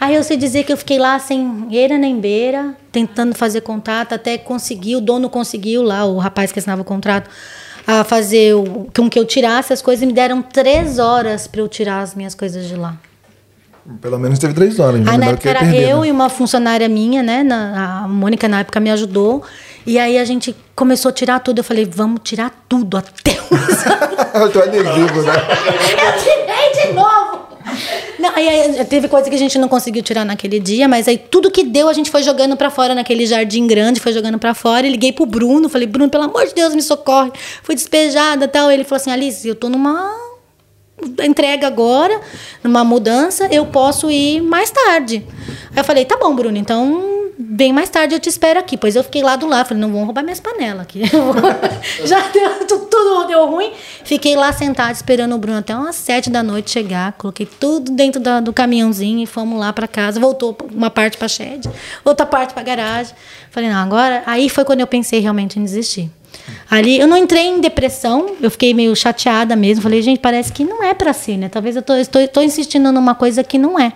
Aí 0.00 0.14
eu 0.14 0.22
sei 0.22 0.36
dizer 0.36 0.64
que 0.64 0.72
eu 0.72 0.76
fiquei 0.76 0.98
lá 0.98 1.18
sem 1.18 1.68
eira 1.70 1.96
nem 1.96 2.18
beira, 2.18 2.76
tentando 2.92 3.34
fazer 3.34 3.60
contato, 3.60 4.12
até 4.14 4.36
conseguir, 4.38 4.96
o 4.96 5.00
dono 5.00 5.30
conseguiu 5.30 5.82
lá, 5.82 6.04
o 6.04 6.18
rapaz 6.18 6.52
que 6.52 6.58
assinava 6.58 6.82
o 6.82 6.84
contrato, 6.84 7.30
a 7.86 8.04
fazer 8.04 8.54
o, 8.54 8.88
com 8.94 9.08
que 9.08 9.18
eu 9.18 9.24
tirasse 9.24 9.72
as 9.72 9.82
coisas 9.82 10.02
e 10.02 10.06
me 10.06 10.12
deram 10.12 10.42
três 10.42 10.98
horas 10.98 11.46
para 11.46 11.60
eu 11.60 11.68
tirar 11.68 12.00
as 12.00 12.14
minhas 12.14 12.34
coisas 12.34 12.66
de 12.66 12.76
lá. 12.76 12.96
Pelo 14.00 14.18
menos 14.18 14.38
teve 14.38 14.54
três 14.54 14.78
horas. 14.78 15.06
Aí 15.06 15.18
na 15.18 15.26
época 15.26 15.48
era 15.50 15.60
perder, 15.60 15.88
eu 15.88 16.00
né? 16.00 16.08
e 16.08 16.12
uma 16.12 16.28
funcionária 16.28 16.88
minha, 16.88 17.22
né? 17.22 17.42
na- 17.42 18.02
a 18.04 18.08
Mônica 18.08 18.48
na 18.48 18.60
época 18.60 18.78
me 18.80 18.90
ajudou. 18.90 19.42
E 19.86 19.98
aí 19.98 20.18
a 20.18 20.24
gente 20.24 20.54
começou 20.76 21.08
a 21.08 21.12
tirar 21.12 21.40
tudo. 21.40 21.58
Eu 21.58 21.64
falei, 21.64 21.84
vamos 21.90 22.20
tirar 22.22 22.50
tudo 22.68 22.96
até 22.98 23.32
o 24.44 24.48
teu 24.50 24.62
adesivo, 24.62 25.22
né? 25.22 25.32
Eu 26.06 26.22
tirei 26.22 26.86
de 26.86 26.92
novo! 26.92 27.40
Não, 28.18 28.30
aí, 28.36 28.48
aí 28.48 28.84
teve 28.84 29.08
coisa 29.08 29.28
que 29.30 29.34
a 29.36 29.38
gente 29.38 29.56
não 29.58 29.68
conseguiu 29.68 30.02
tirar 30.02 30.24
naquele 30.24 30.58
dia, 30.60 30.86
mas 30.88 31.08
aí 31.08 31.16
tudo 31.16 31.50
que 31.50 31.64
deu 31.64 31.88
a 31.88 31.92
gente 31.92 32.10
foi 32.10 32.22
jogando 32.22 32.56
pra 32.56 32.68
fora 32.68 32.94
naquele 32.94 33.24
jardim 33.26 33.66
grande, 33.66 34.00
foi 34.00 34.12
jogando 34.12 34.38
pra 34.38 34.52
fora. 34.54 34.86
E 34.86 34.90
liguei 34.90 35.12
pro 35.12 35.24
Bruno, 35.24 35.68
falei, 35.68 35.86
Bruno, 35.86 36.10
pelo 36.10 36.24
amor 36.24 36.46
de 36.46 36.54
Deus, 36.54 36.74
me 36.74 36.82
socorre. 36.82 37.30
Fui 37.62 37.74
despejada 37.74 38.44
e 38.44 38.48
tal. 38.48 38.70
Ele 38.70 38.84
falou 38.84 38.96
assim: 39.00 39.10
Alice, 39.10 39.46
eu 39.46 39.54
tô 39.54 39.68
numa 39.68 40.10
entrega 41.22 41.66
agora, 41.66 42.20
numa 42.62 42.84
mudança, 42.84 43.48
eu 43.50 43.66
posso 43.66 44.10
ir 44.10 44.40
mais 44.40 44.70
tarde. 44.70 45.24
Aí 45.72 45.78
eu 45.78 45.84
falei, 45.84 46.04
tá 46.04 46.16
bom, 46.16 46.34
Bruno, 46.34 46.56
então 46.56 47.08
bem 47.42 47.72
mais 47.72 47.88
tarde 47.88 48.14
eu 48.14 48.20
te 48.20 48.28
espero 48.28 48.58
aqui. 48.60 48.76
Pois 48.76 48.94
eu 48.96 49.02
fiquei 49.04 49.22
lá 49.22 49.34
do 49.36 49.46
lado, 49.46 49.68
falei, 49.68 49.80
não 49.80 49.90
vão 49.92 50.04
roubar 50.04 50.22
minhas 50.22 50.40
panelas 50.40 50.82
aqui. 50.82 51.02
Já 52.04 52.20
deu, 52.28 52.66
tu- 52.66 52.78
tudo 52.90 53.26
deu 53.26 53.46
ruim. 53.46 53.72
Fiquei 54.04 54.36
lá 54.36 54.52
sentada 54.52 54.92
esperando 54.92 55.34
o 55.34 55.38
Bruno 55.38 55.58
até 55.58 55.74
umas 55.74 55.96
sete 55.96 56.28
da 56.30 56.42
noite 56.42 56.70
chegar. 56.70 57.12
Coloquei 57.12 57.46
tudo 57.46 57.92
dentro 57.92 58.20
da- 58.20 58.40
do 58.40 58.52
caminhãozinho 58.52 59.22
e 59.22 59.26
fomos 59.26 59.58
lá 59.58 59.72
para 59.72 59.86
casa. 59.88 60.20
Voltou 60.20 60.56
uma 60.72 60.90
parte 60.90 61.16
para 61.16 61.28
shed, 61.28 61.68
outra 62.04 62.26
parte 62.26 62.52
para 62.54 62.62
garagem. 62.62 63.14
Falei, 63.50 63.68
não, 63.70 63.78
agora. 63.82 64.22
Aí 64.26 64.48
foi 64.48 64.64
quando 64.64 64.80
eu 64.80 64.86
pensei 64.86 65.20
realmente 65.20 65.58
em 65.58 65.64
desistir. 65.64 66.10
Ali 66.70 66.98
eu 66.98 67.06
não 67.06 67.16
entrei 67.16 67.46
em 67.46 67.60
depressão, 67.60 68.36
eu 68.40 68.50
fiquei 68.50 68.72
meio 68.72 68.94
chateada 68.94 69.56
mesmo. 69.56 69.82
Falei, 69.82 70.02
gente, 70.02 70.20
parece 70.20 70.52
que 70.52 70.64
não 70.64 70.82
é 70.82 70.94
pra 70.94 71.12
ser, 71.12 71.36
né? 71.36 71.48
Talvez 71.48 71.76
eu 71.76 71.82
tô, 71.82 71.94
estou, 71.94 72.20
estou 72.20 72.42
insistindo 72.42 72.92
numa 72.92 73.14
coisa 73.14 73.42
que 73.42 73.58
não 73.58 73.78
é. 73.78 73.92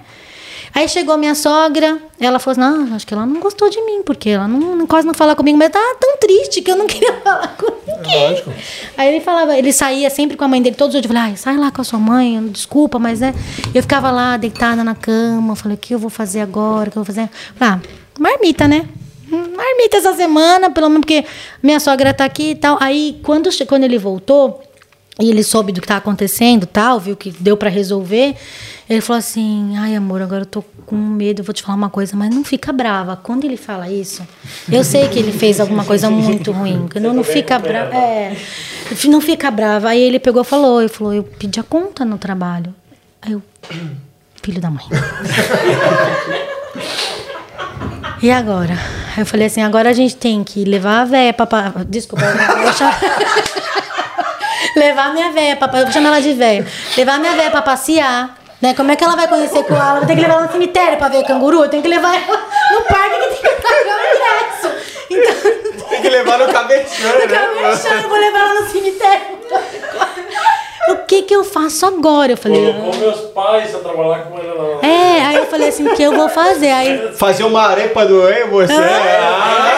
Aí 0.75 0.89
chegou 0.89 1.17
minha 1.17 1.37
sogra, 1.37 1.99
ela 2.19 2.41
falou 2.41 2.53
assim: 2.53 2.61
não, 2.61 2.97
acho 2.97 3.07
que 3.07 3.15
ela 3.15 3.25
não 3.25 3.39
gostou 3.39 3.71
de 3.71 3.81
mim, 3.83 4.03
porque 4.03 4.31
ela 4.31 4.49
não, 4.49 4.85
quase 4.89 5.07
não 5.07 5.15
fala 5.15 5.37
comigo, 5.37 5.57
mas 5.57 5.71
tava 5.71 5.95
tão 6.01 6.17
triste 6.17 6.63
que 6.63 6.71
eu 6.71 6.77
não 6.77 6.87
queria 6.89 7.13
falar 7.21 7.57
com 7.57 7.73
ninguém. 7.87 8.43
Aí 8.97 9.15
ele 9.15 9.25
falava, 9.25 9.57
ele 9.57 9.73
saía 9.73 10.11
sempre 10.11 10.37
com 10.37 10.45
a 10.45 10.49
mãe 10.49 10.61
dele 10.61 10.75
todos 10.75 10.97
os 10.97 11.01
dias. 11.01 11.09
Eu 11.09 11.17
falei, 11.17 11.31
ai, 11.31 11.37
sai 11.37 11.57
lá 11.57 11.71
com 11.71 11.81
a 11.81 11.85
sua 11.85 12.01
mãe, 12.01 12.45
desculpa, 12.49 12.99
mas 12.99 13.23
é. 13.23 13.33
Eu 13.73 13.83
ficava 13.83 14.11
lá 14.11 14.37
deitada 14.37 14.83
na 14.83 14.97
cama, 14.97 15.55
falei, 15.55 15.77
o 15.77 15.79
que 15.79 15.95
eu 15.95 15.99
vou 15.99 16.11
fazer 16.11 16.41
agora? 16.41 16.89
O 16.89 16.93
que 16.93 16.99
eu 16.99 17.05
vou 17.05 17.15
fazer? 17.15 17.31
Falei, 17.55 17.75
ah, 17.75 17.81
marmita, 18.19 18.67
né? 18.67 18.89
Marmita 19.31 19.97
essa 19.97 20.15
semana, 20.15 20.71
pelo 20.71 20.89
menos 20.89 21.01
porque 21.01 21.25
minha 21.63 21.81
sogra 21.81 22.13
tá 22.13 22.25
aqui 22.25 22.51
e 22.51 22.55
tal. 22.55 22.79
Aí, 22.81 23.19
quando, 23.23 23.49
quando 23.67 23.85
ele 23.85 23.99
voltou, 23.99 24.63
e 25.21 25.31
ele 25.31 25.45
soube 25.45 25.73
do 25.73 25.81
que 25.81 25.87
tá 25.87 25.97
acontecendo 25.97 26.67
tal, 26.67 26.99
viu 26.99 27.17
que 27.17 27.31
deu 27.31 27.57
pra 27.57 27.71
resolver, 27.71 28.35
ele 28.91 29.01
falou 29.01 29.19
assim: 29.19 29.77
ai, 29.77 29.95
amor, 29.95 30.21
agora 30.21 30.43
eu 30.43 30.47
tô 30.47 30.63
com 30.85 30.97
medo, 30.97 31.41
eu 31.41 31.45
vou 31.45 31.55
te 31.55 31.63
falar 31.63 31.77
uma 31.77 31.91
coisa, 31.91 32.17
mas 32.17 32.35
não 32.35 32.43
fica 32.43 32.73
brava. 32.73 33.17
Quando 33.17 33.45
ele 33.45 33.57
fala 33.57 33.89
isso, 33.89 34.27
eu 34.71 34.83
sei 34.83 35.09
que 35.09 35.19
ele 35.19 35.33
fez 35.33 35.61
alguma 35.61 35.85
coisa 35.85 36.11
muito 36.11 36.51
ruim. 36.51 36.89
Não, 37.01 37.15
não 37.15 37.25
fica 37.25 37.59
brava. 37.59 37.95
É, 37.95 38.37
não 39.05 39.21
fica 39.21 39.51
brava. 39.51 39.91
Aí 39.91 40.03
ele 40.03 40.19
pegou 40.19 40.43
e 40.43 40.45
falou: 40.45 40.81
ele 40.81 40.89
falou, 40.89 41.15
eu 41.15 41.23
pedi 41.23 41.61
a 41.61 41.63
conta 41.63 42.05
no 42.05 42.19
trabalho. 42.19 42.75
Aí 43.23 43.33
eu, 43.33 43.43
filho 44.43 44.61
da 44.61 44.71
mãe. 44.71 44.85
E 48.25 48.31
agora? 48.31 48.73
Aí 49.15 49.19
eu 49.23 49.27
falei 49.27 49.47
assim, 49.49 49.63
agora 49.63 49.91
a 49.91 49.93
gente 49.93 50.17
tem 50.17 50.43
que 50.43 50.65
levar 50.65 51.03
a 51.03 51.05
véia 51.05 51.33
pra... 51.35 51.45
pa- 51.47 51.73
Desculpa, 51.87 52.25
eu 52.25 52.63
vou 52.63 52.73
chamar... 52.73 52.99
levar 54.77 55.07
a 55.09 55.13
minha 55.13 55.31
véia 55.31 55.57
pra... 55.57 55.69
Eu 55.79 55.85
vou 55.85 55.93
chamar 55.93 56.09
ela 56.09 56.23
de 56.23 56.33
véia. 56.33 56.67
Levar 56.97 57.19
minha 57.19 57.33
véia 57.35 57.51
pra 57.51 57.61
passear. 57.61 58.35
Né? 58.63 58.73
Como 58.73 58.91
é 58.91 58.97
que 58.97 59.05
ela 59.05 59.15
vai 59.15 59.29
conhecer 59.29 59.63
com 59.65 59.75
ela? 59.75 60.01
Eu 60.01 60.07
tenho 60.07 60.17
que 60.19 60.23
levar 60.23 60.37
ela 60.39 60.47
no 60.47 60.53
cemitério 60.53 60.97
pra 60.97 61.09
ver 61.09 61.23
canguru? 61.25 61.65
Eu 61.65 61.69
tenho 61.69 61.83
que 61.83 61.89
levar 61.89 62.15
ela 62.17 62.39
no 62.73 62.81
parque 62.85 63.11
que 63.35 63.43
tem 63.43 63.57
que 63.57 63.63
pagar 63.63 63.99
o 63.99 64.05
ingresso. 64.17 64.69
Então... 65.11 65.89
Tem 65.91 66.01
que 66.01 66.09
levar 66.09 66.39
no 66.39 66.49
cabeção, 66.51 67.11
Eu 67.11 67.25
acabei 67.27 67.65
achando, 67.67 68.03
eu 68.05 68.09
vou 68.09 68.19
levar 68.19 68.39
ela 68.39 68.61
no 68.63 68.69
cemitério. 68.71 69.21
O 70.91 70.97
que 71.07 71.23
que 71.23 71.35
eu 71.35 71.45
faço 71.45 71.87
agora? 71.87 72.33
Eu 72.33 72.37
falei... 72.37 72.73
Colocou 72.73 72.95
meus 73.01 73.21
pais 73.33 73.75
a 73.75 73.79
trabalhar 73.79 74.25
com 74.25 74.39
ela 74.39 74.79
na. 74.83 74.87
É, 74.87 75.21
aí 75.27 75.37
eu 75.37 75.47
falei 75.47 75.69
assim, 75.69 75.87
o 75.89 75.95
que 75.95 76.03
eu 76.03 76.13
vou 76.15 76.29
fazer? 76.29 76.71
Aí 76.71 77.13
Fazer 77.17 77.45
uma 77.45 77.63
arepa 77.63 78.05
do 78.05 78.29
ei, 78.29 78.45
você. 78.45 78.73
Ah. 78.73 79.71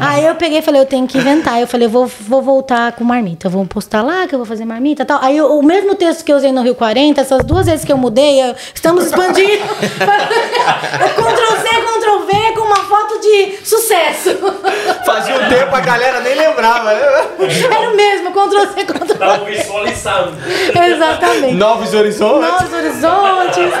Aí 0.00 0.26
eu 0.26 0.34
peguei 0.34 0.58
e 0.58 0.62
falei, 0.62 0.80
eu 0.80 0.86
tenho 0.86 1.06
que 1.06 1.16
inventar. 1.18 1.60
Eu 1.60 1.66
falei, 1.66 1.86
eu 1.86 1.90
vou, 1.90 2.06
vou 2.06 2.42
voltar 2.42 2.92
com 2.92 3.04
marmita. 3.04 3.48
Vou 3.48 3.64
postar 3.64 4.02
lá 4.02 4.26
que 4.26 4.34
eu 4.34 4.38
vou 4.38 4.46
fazer 4.46 4.64
marmita 4.64 5.02
e 5.02 5.06
tal. 5.06 5.18
Aí 5.22 5.36
eu- 5.36 5.56
o 5.58 5.62
mesmo 5.62 5.94
texto 5.94 6.24
que 6.24 6.32
eu 6.32 6.36
usei 6.36 6.52
no 6.52 6.62
Rio 6.62 6.74
40, 6.74 7.20
essas 7.20 7.44
duas 7.44 7.66
vezes 7.66 7.84
que 7.84 7.92
eu 7.92 7.96
mudei, 7.96 8.42
eu- 8.42 8.54
estamos 8.74 9.06
expandindo. 9.06 9.62
eu 9.62 11.24
Ctrl 11.24 11.56
C, 11.62 11.68
Ctrl 11.68 12.18
V 12.26 12.41
sucesso. 13.64 14.30
Fazia 15.04 15.34
um 15.34 15.48
tempo 15.48 15.74
a 15.74 15.80
galera 15.80 16.20
nem 16.20 16.34
lembrava, 16.34 16.92
né? 16.94 17.02
Era 17.70 17.90
o 17.90 17.96
mesmo, 17.96 18.30
Ctrl 18.32 18.66
C, 18.74 18.84
Ctrl 18.84 19.44
visualizando. 19.46 20.36
Exatamente. 20.92 21.54
Novos 21.54 21.94
horizontes. 21.94 22.48
Novos 22.48 22.72
horizontes. 22.72 23.72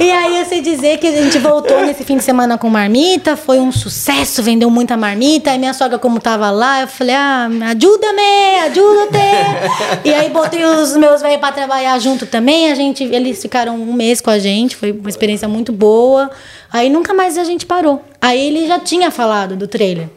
E 0.00 0.10
aí 0.10 0.38
eu 0.38 0.44
sei 0.44 0.60
dizer 0.60 0.98
que 0.98 1.06
a 1.06 1.12
gente 1.12 1.38
voltou 1.38 1.80
nesse 1.82 2.02
fim 2.02 2.16
de 2.16 2.24
semana 2.24 2.58
com 2.58 2.68
marmita, 2.68 3.36
foi 3.36 3.60
um 3.60 3.70
sucesso, 3.70 4.42
vendeu 4.42 4.68
muita 4.70 4.96
marmita. 4.96 5.50
Aí 5.50 5.58
minha 5.58 5.72
sogra, 5.72 5.98
como 5.98 6.18
tava 6.18 6.50
lá, 6.50 6.80
eu 6.80 6.88
falei, 6.88 7.14
ah, 7.14 7.48
ajuda-me, 7.70 8.60
ajuda-te. 8.66 10.08
e 10.08 10.12
aí 10.12 10.28
botei 10.30 10.64
os 10.64 10.96
meus 10.96 11.22
velhos 11.22 11.38
pra 11.38 11.52
trabalhar 11.52 11.98
junto 12.00 12.26
também. 12.26 12.72
A 12.72 12.74
gente, 12.74 13.04
eles 13.04 13.40
ficaram 13.40 13.76
um 13.76 13.92
mês 13.92 14.20
com 14.20 14.30
a 14.30 14.38
gente, 14.38 14.74
foi 14.74 14.92
uma 14.92 15.08
experiência 15.08 15.46
muito 15.46 15.72
boa. 15.72 16.30
Aí 16.72 16.88
nunca 16.88 17.12
mais 17.12 17.36
a 17.36 17.44
gente 17.44 17.66
parou. 17.66 18.02
Aí 18.20 18.46
ele 18.48 18.66
já 18.66 18.78
tinha 18.78 19.10
falado 19.10 19.56
do 19.56 19.68
trailer. 19.68 20.08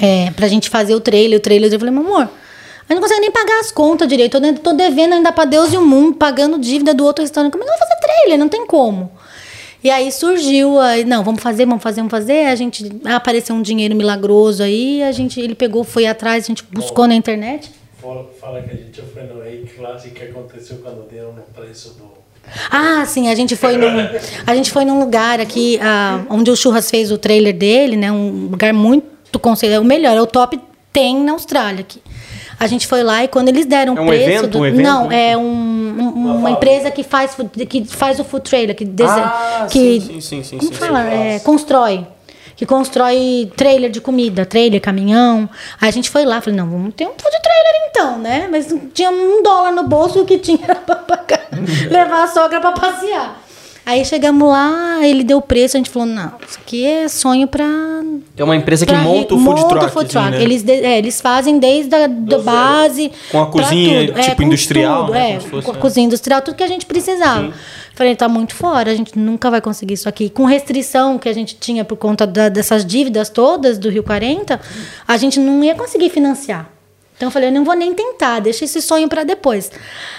É, 0.00 0.30
pra 0.32 0.46
gente 0.46 0.68
fazer 0.68 0.94
o 0.94 1.00
trailer, 1.00 1.38
o 1.38 1.42
trailer, 1.42 1.72
eu 1.72 1.78
falei, 1.78 1.92
meu 1.94 2.04
amor, 2.04 2.22
a 2.22 2.26
gente 2.92 2.94
não 2.94 3.00
consegue 3.00 3.20
nem 3.20 3.30
pagar 3.30 3.58
as 3.60 3.72
contas 3.72 4.06
direito. 4.06 4.32
Tô, 4.32 4.40
de- 4.40 4.58
tô 4.60 4.72
devendo 4.72 5.14
ainda 5.14 5.32
pra 5.32 5.44
Deus 5.44 5.72
e 5.72 5.76
o 5.76 5.84
mundo, 5.84 6.16
pagando 6.16 6.58
dívida 6.58 6.92
do 6.94 7.04
outro 7.04 7.22
restaurante. 7.22 7.52
Como 7.52 7.64
é 7.64 7.66
que 7.66 7.72
eu 7.72 7.78
vou 7.78 7.88
fazer 7.88 8.00
trailer? 8.00 8.38
Não 8.38 8.48
tem 8.48 8.66
como. 8.66 9.10
E 9.82 9.90
aí 9.90 10.10
surgiu, 10.12 10.78
aí, 10.80 11.04
não, 11.04 11.22
vamos 11.24 11.40
fazer, 11.40 11.64
vamos 11.64 11.82
fazer, 11.82 12.00
vamos 12.00 12.10
fazer. 12.10 12.46
A 12.46 12.54
gente 12.54 12.90
apareceu 13.04 13.54
um 13.54 13.62
dinheiro 13.62 13.94
milagroso 13.94 14.62
aí, 14.62 15.02
a 15.04 15.12
gente, 15.12 15.40
ele 15.40 15.54
pegou, 15.54 15.84
foi 15.84 16.04
atrás, 16.04 16.44
a 16.44 16.46
gente 16.48 16.64
buscou 16.70 17.06
na 17.06 17.14
internet. 17.14 17.70
Fala, 18.00 18.28
fala 18.40 18.62
que 18.62 18.70
a 18.72 18.76
gente 18.76 19.00
foi 19.02 19.22
no 19.24 19.40
A-Class 19.40 20.04
e 20.06 20.10
que 20.10 20.22
aconteceu 20.24 20.78
quando 20.78 21.08
deram 21.08 21.32
no 21.32 21.42
preço 21.42 21.90
do. 21.94 22.17
Ah, 22.70 23.04
sim, 23.06 23.28
a 23.30 23.34
gente 23.34 23.54
foi 23.56 23.76
num, 23.76 24.08
a 24.46 24.54
gente 24.54 24.70
foi 24.70 24.84
num 24.84 24.98
lugar 24.98 25.40
aqui, 25.40 25.78
ah, 25.82 26.20
onde 26.30 26.50
o 26.50 26.56
Churras 26.56 26.90
fez 26.90 27.12
o 27.12 27.18
trailer 27.18 27.54
dele, 27.54 27.96
né? 27.96 28.10
Um 28.10 28.48
lugar 28.50 28.72
muito 28.72 29.38
conceituado, 29.40 29.82
o 29.82 29.86
melhor, 29.86 30.16
é 30.16 30.20
o 30.22 30.26
top 30.26 30.58
10 30.92 31.22
na 31.24 31.32
Austrália 31.32 31.80
aqui. 31.80 32.00
A 32.58 32.66
gente 32.66 32.86
foi 32.86 33.02
lá 33.04 33.22
e 33.22 33.28
quando 33.28 33.48
eles 33.50 33.66
deram 33.66 33.96
É 33.96 34.00
o 34.00 34.04
um 34.04 34.06
preço 34.08 34.28
evento, 34.30 34.46
do, 34.48 34.58
um 34.60 34.66
evento? 34.66 34.82
não, 34.82 35.12
é 35.12 35.36
um- 35.36 35.40
um- 35.42 36.36
uma 36.38 36.50
empresa 36.50 36.90
que 36.90 37.04
faz 37.04 37.36
que 37.68 37.84
faz 37.84 38.18
o 38.18 38.24
food 38.24 38.48
trailer, 38.48 38.74
que 38.74 38.84
desenha, 38.84 39.26
Ah, 39.26 39.66
que 39.70 40.00
sim, 40.00 40.00
sim, 40.00 40.20
sim, 40.20 40.42
sim, 40.42 40.58
como 40.58 40.72
sim. 40.72 40.78
fala? 40.78 41.04
É, 41.08 41.38
constrói. 41.40 42.04
Que 42.58 42.66
constrói 42.66 43.52
trailer 43.56 43.88
de 43.88 44.00
comida, 44.00 44.44
trailer, 44.44 44.80
caminhão. 44.80 45.48
Aí 45.80 45.88
a 45.88 45.92
gente 45.92 46.10
foi 46.10 46.24
lá, 46.24 46.40
falei, 46.40 46.58
não, 46.58 46.68
vamos 46.68 46.92
ter 46.92 47.04
um 47.06 47.10
food 47.10 47.36
trailer 47.40 47.88
então, 47.88 48.18
né? 48.18 48.48
Mas 48.50 48.74
tinha 48.92 49.10
um 49.12 49.44
dólar 49.44 49.70
no 49.70 49.84
bolso 49.84 50.24
que 50.24 50.38
tinha 50.38 50.58
era 50.64 50.74
pra 50.74 50.96
pagar, 50.96 51.46
levar 51.88 52.24
a 52.24 52.26
sogra 52.26 52.60
pra 52.60 52.72
passear. 52.72 53.44
Aí 53.86 54.04
chegamos 54.04 54.46
lá, 54.46 54.98
ele 55.00 55.24
deu 55.24 55.38
o 55.38 55.40
preço, 55.40 55.76
a 55.76 55.78
gente 55.78 55.88
falou, 55.88 56.06
não, 56.06 56.32
isso 56.46 56.58
aqui 56.58 56.84
é 56.84 57.08
sonho 57.08 57.46
pra. 57.46 57.64
É 58.36 58.44
uma 58.44 58.54
empresa 58.56 58.84
que 58.84 58.92
monta 58.92 59.34
o 59.34 59.38
food 59.38 59.68
truck. 59.68 59.90
food 59.92 60.10
truck. 60.10 60.30
né? 60.30 60.42
Eles, 60.42 60.62
de- 60.62 60.84
é, 60.84 60.98
eles 60.98 61.20
fazem 61.20 61.58
desde 61.58 61.94
a 61.94 62.06
da 62.06 62.38
base. 62.38 63.10
Com 63.30 63.40
a 63.40 63.46
cozinha, 63.46 64.08
tudo. 64.08 64.20
tipo, 64.20 64.36
com 64.36 64.42
industrial, 64.42 65.06
tudo, 65.06 65.12
né? 65.14 65.32
É, 65.36 65.40
fosse, 65.40 65.64
com 65.64 65.72
a 65.72 65.74
é. 65.74 65.78
cozinha 65.78 66.06
industrial, 66.06 66.42
tudo 66.42 66.56
que 66.56 66.62
a 66.62 66.66
gente 66.68 66.84
precisava. 66.84 67.50
Falei, 67.98 68.14
tá 68.14 68.28
muito 68.28 68.54
fora, 68.54 68.92
a 68.92 68.94
gente 68.94 69.18
nunca 69.18 69.50
vai 69.50 69.60
conseguir 69.60 69.94
isso 69.94 70.08
aqui. 70.08 70.30
Com 70.30 70.44
restrição 70.44 71.18
que 71.18 71.28
a 71.28 71.32
gente 71.32 71.56
tinha 71.56 71.84
por 71.84 71.96
conta 71.96 72.24
da- 72.24 72.48
dessas 72.48 72.86
dívidas 72.86 73.28
todas 73.28 73.76
do 73.76 73.90
Rio 73.90 74.04
40, 74.04 74.60
a 75.04 75.16
gente 75.16 75.40
não 75.40 75.64
ia 75.64 75.74
conseguir 75.74 76.08
financiar. 76.08 76.70
Então 77.16 77.26
eu 77.26 77.32
falei, 77.32 77.48
eu 77.48 77.52
não 77.52 77.64
vou 77.64 77.74
nem 77.74 77.92
tentar, 77.92 78.38
deixa 78.38 78.64
esse 78.64 78.80
sonho 78.80 79.08
para 79.08 79.24
depois. 79.24 79.72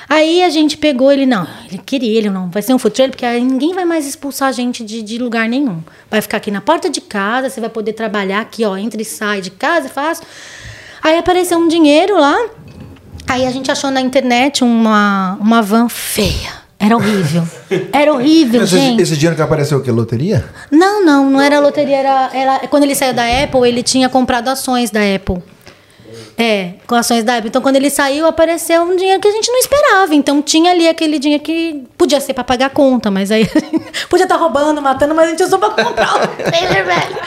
Aí 0.10 0.44
a 0.44 0.50
gente 0.50 0.76
pegou 0.76 1.10
ele, 1.10 1.26
não, 1.26 1.48
ele 1.70 1.78
queria, 1.78 2.18
ele 2.18 2.30
não, 2.30 2.50
vai 2.50 2.62
ser 2.62 2.74
um 2.74 2.78
food 2.78 2.94
trailer, 2.94 3.12
porque 3.16 3.26
aí 3.26 3.42
ninguém 3.42 3.74
vai 3.74 3.86
mais 3.86 4.06
expulsar 4.06 4.50
a 4.50 4.52
gente 4.52 4.84
de, 4.84 5.02
de 5.02 5.18
lugar 5.18 5.48
nenhum. 5.48 5.82
Vai 6.12 6.22
ficar 6.22 6.36
aqui 6.36 6.52
na 6.52 6.60
porta 6.60 6.90
de 6.90 7.00
casa, 7.00 7.50
você 7.50 7.62
vai 7.62 7.70
poder 7.70 7.94
trabalhar 7.94 8.42
aqui, 8.42 8.66
ó, 8.66 8.76
entra 8.76 9.02
e 9.02 9.06
sai 9.06 9.40
de 9.40 9.52
casa, 9.52 9.88
fácil. 9.88 10.26
Aí 11.02 11.18
apareceu 11.18 11.58
um 11.58 11.70
dinheiro 11.70 12.20
lá, 12.20 12.38
aí 13.26 13.46
a 13.46 13.52
gente 13.52 13.72
achou 13.72 13.90
na 13.90 14.02
internet 14.02 14.66
uma, 14.66 15.38
uma 15.40 15.62
van 15.62 15.88
feia. 15.88 16.59
Era 16.80 16.96
horrível. 16.96 17.44
Era 17.92 18.14
horrível, 18.14 18.64
Esse, 18.64 18.78
gente. 18.78 19.02
esse 19.02 19.16
dinheiro 19.16 19.36
que 19.36 19.42
apareceu 19.42 19.80
o 19.80 19.84
quê? 19.84 19.92
Loteria? 19.92 20.46
Não, 20.72 21.04
não, 21.04 21.30
não 21.30 21.42
era 21.42 21.60
loteria, 21.60 21.98
era, 21.98 22.30
era. 22.34 22.68
Quando 22.70 22.84
ele 22.84 22.96
saiu 22.96 23.14
da 23.14 23.26
Apple, 23.44 23.68
ele 23.68 23.84
tinha 23.84 24.08
comprado 24.08 24.48
ações 24.48 24.90
da 24.90 25.02
Apple. 25.02 25.44
É, 26.38 26.76
com 26.88 26.96
ações 26.96 27.26
da 27.26 27.36
Apple. 27.36 27.50
Então, 27.50 27.62
quando 27.62 27.76
ele 27.76 27.90
saiu, 27.90 28.26
apareceu 28.26 28.82
um 28.84 28.96
dinheiro 28.96 29.20
que 29.20 29.28
a 29.28 29.32
gente 29.32 29.52
não 29.52 29.60
esperava. 29.60 30.16
Então, 30.16 30.42
tinha 30.42 30.72
ali 30.72 30.88
aquele 30.88 31.20
dinheiro 31.20 31.44
que 31.44 31.84
podia 31.98 32.22
ser 32.22 32.34
para 32.34 32.46
pagar 32.46 32.68
a 32.68 32.70
conta, 32.70 33.12
mas 33.12 33.30
aí 33.30 33.46
podia 34.10 34.24
estar 34.24 34.38
roubando, 34.38 34.82
matando, 34.82 35.14
mas 35.14 35.28
a 35.28 35.30
gente 35.32 35.44
usou 35.44 35.60
para 35.60 35.84
comprar 35.84 36.16
o 36.16 36.28
trailer 36.50 36.86
velho. 36.86 37.18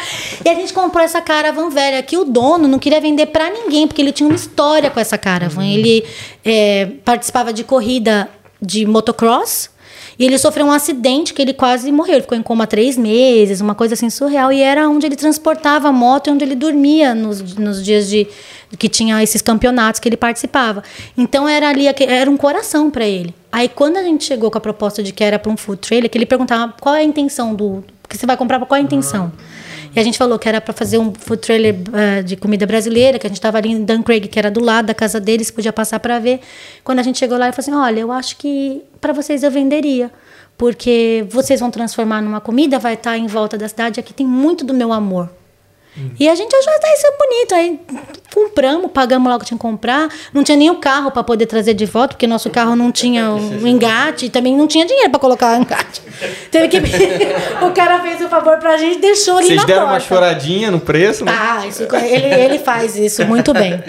E 0.42 0.48
a 0.48 0.54
gente 0.54 0.72
comprou 0.72 1.04
essa 1.04 1.20
caravan 1.20 1.68
velha 1.68 2.02
que 2.02 2.16
o 2.16 2.24
dono 2.24 2.66
não 2.66 2.78
queria 2.78 3.02
vender 3.02 3.26
para 3.26 3.50
ninguém, 3.50 3.86
porque 3.86 4.00
ele 4.00 4.12
tinha 4.12 4.26
uma 4.26 4.34
história 4.34 4.88
com 4.88 4.98
essa 4.98 5.18
caravan. 5.18 5.66
Ele 5.66 6.02
é, 6.42 6.88
participava 7.04 7.52
de 7.52 7.64
corrida 7.64 8.30
de 8.62 8.86
motocross. 8.86 9.70
E 10.18 10.24
ele 10.24 10.38
sofreu 10.38 10.66
um 10.66 10.70
acidente 10.70 11.34
que 11.34 11.42
ele 11.42 11.52
quase 11.52 11.90
morreu. 11.90 12.14
Ele 12.14 12.22
ficou 12.22 12.38
em 12.38 12.42
coma 12.42 12.66
três 12.66 12.96
meses, 12.96 13.60
uma 13.60 13.74
coisa 13.74 13.94
assim 13.94 14.08
surreal. 14.08 14.52
E 14.52 14.60
era 14.60 14.88
onde 14.88 15.06
ele 15.06 15.16
transportava 15.16 15.88
a 15.88 15.92
moto 15.92 16.28
e 16.28 16.30
onde 16.30 16.44
ele 16.44 16.54
dormia 16.54 17.14
nos, 17.14 17.54
nos 17.56 17.84
dias 17.84 18.08
de 18.08 18.28
que 18.78 18.88
tinha 18.88 19.22
esses 19.22 19.42
campeonatos 19.42 20.00
que 20.00 20.08
ele 20.08 20.16
participava. 20.16 20.82
Então 21.16 21.48
era 21.48 21.68
ali, 21.68 21.86
era 21.86 22.30
um 22.30 22.36
coração 22.36 22.90
para 22.90 23.06
ele. 23.06 23.34
Aí 23.50 23.68
quando 23.68 23.96
a 23.96 24.02
gente 24.02 24.24
chegou 24.24 24.50
com 24.50 24.58
a 24.58 24.60
proposta 24.60 25.02
de 25.02 25.12
que 25.12 25.24
era 25.24 25.38
para 25.38 25.50
um 25.50 25.56
food 25.56 25.80
trailer, 25.80 26.10
que 26.10 26.16
ele 26.16 26.26
perguntava 26.26 26.72
qual 26.80 26.94
é 26.94 27.00
a 27.00 27.04
intenção 27.04 27.54
do 27.54 27.84
que 28.08 28.16
você 28.16 28.26
vai 28.26 28.36
comprar, 28.36 28.58
qual 28.60 28.76
é 28.76 28.80
a 28.80 28.84
intenção? 28.84 29.32
E 29.94 30.00
a 30.00 30.02
gente 30.02 30.16
falou 30.16 30.38
que 30.38 30.48
era 30.48 30.60
para 30.60 30.72
fazer 30.72 30.98
um 30.98 31.12
food 31.12 31.42
trailer 31.42 31.76
eh, 31.92 32.22
de 32.22 32.34
comida 32.36 32.66
brasileira, 32.66 33.18
que 33.18 33.26
a 33.26 33.28
gente 33.28 33.36
estava 33.36 33.58
ali 33.58 33.70
em 33.70 33.84
Duncraig, 33.84 34.26
que 34.26 34.38
era 34.38 34.50
do 34.50 34.60
lado 34.60 34.86
da 34.86 34.94
casa 34.94 35.20
deles, 35.20 35.50
podia 35.50 35.72
passar 35.72 36.00
para 36.00 36.18
ver. 36.18 36.40
Quando 36.82 36.98
a 36.98 37.02
gente 37.02 37.18
chegou 37.18 37.36
lá, 37.36 37.46
ele 37.46 37.52
falou 37.52 37.78
assim: 37.78 37.88
Olha, 37.88 38.00
eu 38.00 38.10
acho 38.10 38.36
que 38.36 38.82
para 39.00 39.12
vocês 39.12 39.42
eu 39.42 39.50
venderia. 39.50 40.10
Porque 40.56 41.26
vocês 41.28 41.60
vão 41.60 41.70
transformar 41.70 42.22
numa 42.22 42.40
comida, 42.40 42.78
vai 42.78 42.94
estar 42.94 43.18
em 43.18 43.26
volta 43.26 43.58
da 43.58 43.68
cidade, 43.68 43.98
aqui 43.98 44.14
tem 44.14 44.26
muito 44.26 44.64
do 44.64 44.72
meu 44.72 44.92
amor. 44.92 45.28
E 46.18 46.28
a 46.28 46.34
gente 46.34 46.54
achou 46.56 46.72
isso 46.72 47.06
bonito. 47.18 47.54
Aí 47.54 47.80
compramos, 48.34 48.90
pagamos 48.92 49.28
logo 49.30 49.40
que 49.40 49.46
tinha 49.46 49.58
que 49.58 49.62
comprar. 49.62 50.08
Não 50.32 50.42
tinha 50.42 50.56
nem 50.56 50.70
o 50.70 50.76
carro 50.76 51.10
para 51.10 51.22
poder 51.22 51.44
trazer 51.46 51.74
de 51.74 51.84
volta, 51.84 52.14
porque 52.14 52.26
nosso 52.26 52.48
carro 52.48 52.74
não 52.74 52.90
tinha 52.90 53.30
o 53.32 53.66
engate 53.66 54.26
e 54.26 54.30
também 54.30 54.56
não 54.56 54.66
tinha 54.66 54.86
dinheiro 54.86 55.10
para 55.10 55.20
colocar 55.20 55.58
o 55.58 55.60
engate. 55.62 56.00
Teve 56.50 56.68
que. 56.68 56.78
o 57.64 57.70
cara 57.72 58.00
fez 58.00 58.20
o 58.22 58.28
favor 58.28 58.56
pra 58.58 58.76
gente 58.78 59.00
deixou 59.00 59.36
ali 59.36 59.48
Vocês 59.48 59.60
na 59.60 59.66
deram 59.66 59.80
porta. 59.82 59.94
uma 59.94 60.00
choradinha 60.00 60.70
no 60.70 60.80
preço, 60.80 61.24
né? 61.24 61.32
Ah, 61.34 61.66
isso, 61.66 61.82
ele, 61.94 62.26
ele 62.26 62.58
faz 62.58 62.96
isso 62.96 63.24
muito 63.26 63.52
bem. 63.52 63.82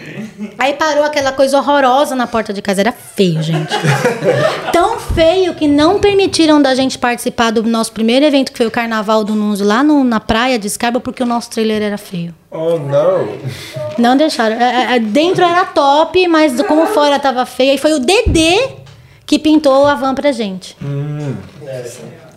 Aí 0.58 0.74
parou 0.74 1.04
aquela 1.04 1.32
coisa 1.32 1.58
horrorosa 1.58 2.16
na 2.16 2.28
porta 2.28 2.52
de 2.52 2.62
casa. 2.62 2.82
Era 2.82 2.92
feio, 2.92 3.42
gente. 3.42 3.74
Tão 4.72 5.00
feio 5.00 5.54
que 5.54 5.68
não 5.68 6.00
permitiram 6.00 6.62
da 6.62 6.76
gente 6.76 6.98
participar 6.98 7.52
do 7.52 7.64
nosso 7.64 7.92
primeiro 7.92 8.26
evento, 8.26 8.52
que 8.52 8.58
foi 8.58 8.68
o 8.68 8.72
Carnaval 8.72 9.24
do 9.24 9.36
Nunzo, 9.36 9.64
lá 9.64 9.84
no- 9.84 10.04
na 10.04 10.20
praia 10.20 10.58
de 10.60 10.70
Scarpa, 10.70 11.00
porque 11.00 11.24
o 11.24 11.26
nosso 11.26 11.50
trailer 11.50 11.82
era 11.82 11.93
feio. 11.98 12.34
Oh, 12.52 12.78
não. 12.78 13.28
Não 13.98 14.16
deixaram. 14.18 14.56
É, 14.56 14.96
é, 14.96 15.00
dentro 15.00 15.44
era 15.44 15.66
top, 15.66 16.28
mas 16.28 16.62
como 16.64 16.86
fora 16.88 17.20
tava 17.20 17.46
feio. 17.46 17.74
E 17.76 17.78
foi 17.78 17.94
o 17.94 18.00
Dedê 18.00 18.70
que 19.26 19.40
pintou 19.40 19.86
a 19.88 19.96
van 19.96 20.14
pra 20.14 20.32
gente. 20.32 20.76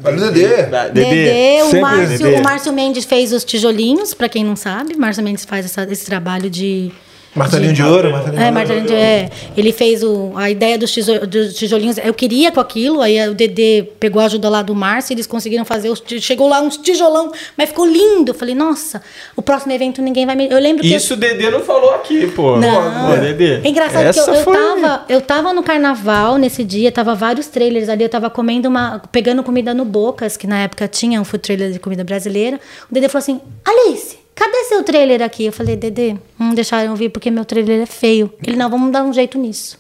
Olha 0.05 0.17
o 0.17 0.21
Dedê. 0.33 0.63
Da- 0.65 0.89
Dedê, 0.89 1.63
o, 1.63 1.81
Márcio, 1.81 2.19
Dedê. 2.19 2.39
o 2.39 2.43
Márcio 2.43 2.73
Mendes 2.73 3.05
fez 3.05 3.33
os 3.33 3.45
tijolinhos, 3.45 4.15
pra 4.15 4.29
quem 4.29 4.45
não 4.45 4.55
sabe. 4.57 4.95
O 4.95 4.99
Márcio 5.01 5.23
Mendes 5.23 5.45
faz 5.45 5.65
essa- 5.67 5.83
esse 5.91 6.07
trabalho 6.07 6.49
de. 6.51 6.93
Martelinho 7.37 7.73
de 7.73 7.83
ouro, 7.83 8.11
martelinho 8.11 8.37
de 8.39 8.43
É, 8.43 8.45
ouro. 8.47 8.55
Martelinho 8.55 8.87
de- 8.87 8.95
é. 8.95 9.31
Ele 9.57 9.73
fez 9.73 10.03
o, 10.03 10.33
a 10.37 10.51
ideia 10.51 10.79
dos, 10.79 10.91
tijo- 10.93 11.27
dos 11.27 11.55
tijolinhos. 11.55 11.99
Eu 11.99 12.15
queria 12.15 12.51
com 12.51 12.61
aquilo, 12.61 13.01
aí 13.01 13.29
o 13.29 13.35
Dedê 13.35 13.85
pegou 14.01 14.21
a 14.23 14.25
ajuda 14.25 14.49
lá 14.49 14.63
do 14.63 14.75
Márcio, 14.75 15.13
eles 15.15 15.27
conseguiram 15.27 15.65
fazer. 15.65 15.91
Os, 15.91 16.03
chegou 16.21 16.49
lá 16.49 16.61
uns 16.61 16.77
tijolão, 16.77 17.31
mas 17.57 17.69
ficou 17.69 17.87
lindo. 17.87 18.31
Eu 18.31 18.35
falei, 18.35 18.55
nossa, 18.55 19.03
o 19.37 19.43
próximo 19.43 19.73
evento 19.73 20.01
ninguém 20.03 20.25
vai 20.27 20.35
me. 20.35 20.49
Eu 20.51 20.59
lembro 20.59 20.83
que. 20.83 20.95
Isso 20.95 21.15
o 21.15 21.17
Dedê 21.17 21.51
não 21.51 21.61
falou 21.61 21.91
aqui, 21.95 22.27
pô. 22.29 22.57
Não. 22.57 23.11
Pô, 23.11 23.17
Dedê. 23.21 23.61
É 23.63 23.69
engraçado 23.69 24.03
essa 24.07 24.25
que 24.25 24.31
eu, 24.31 24.35
eu, 24.35 24.43
foi- 24.45 24.57
tava, 24.57 25.05
eu 25.09 25.21
tava 25.21 25.53
no 25.53 25.63
carnaval 25.63 26.39
nesse 26.39 26.65
dia, 26.65 26.91
tava 26.91 27.15
vários 27.15 27.47
trailers 27.49 27.89
ali, 27.89 28.03
eu 28.03 28.09
tava 28.09 28.31
comendo 28.31 28.69
uma. 28.69 29.03
pegando 29.13 29.43
comida 29.43 29.75
no 29.75 29.85
Bocas, 29.85 30.37
que 30.37 30.47
na 30.47 30.61
época 30.63 30.89
tinha 30.89 31.21
um 31.21 31.25
food 31.25 31.43
trailer 31.43 31.71
de 31.73 31.79
comida 31.79 32.03
brasileira. 32.05 32.59
O 32.91 32.95
Dedê 32.95 33.09
falou 33.09 33.19
assim: 33.23 33.41
Alice, 33.65 34.17
cadê 34.37 34.65
seu 34.65 34.85
trailer 34.85 35.23
aqui? 35.23 35.47
Eu 35.47 35.53
falei, 35.53 35.75
Dedê, 35.75 36.15
não 36.39 36.55
deixaram 36.55 36.95
vir 36.95 37.09
porque 37.09 37.31
meu 37.31 37.45
trailer 37.45 37.83
é 37.83 37.87
feio. 37.87 38.33
Ele, 38.47 38.57
não, 38.57 38.71
vamos 38.71 38.93
dar 38.93 39.03
um 39.03 39.13
jeito 39.13 39.37
nisso. 39.37 39.79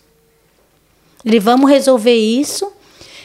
Ele, 1.24 1.38
vamos 1.38 1.70
resolver 1.70 2.14
isso. 2.14 2.72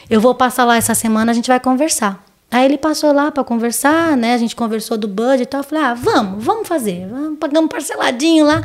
Eu 0.08 0.20
vou 0.20 0.34
passar 0.34 0.64
lá 0.64 0.76
essa 0.76 0.94
semana, 0.94 1.32
a 1.32 1.34
gente 1.34 1.48
vai 1.48 1.58
conversar. 1.58 2.24
Aí 2.50 2.66
ele 2.66 2.76
passou 2.76 3.12
lá 3.12 3.30
para 3.30 3.42
conversar, 3.42 4.14
né? 4.14 4.34
A 4.34 4.38
gente 4.38 4.54
conversou 4.54 4.98
do 4.98 5.08
budget 5.08 5.42
e 5.42 5.46
tal. 5.46 5.60
Eu 5.60 5.64
falei, 5.64 5.84
ah, 5.84 5.94
vamos, 5.94 6.44
vamos 6.44 6.68
fazer. 6.68 7.08
Vamos, 7.08 7.38
pagamos 7.38 7.70
parceladinho 7.70 8.44
lá. 8.44 8.62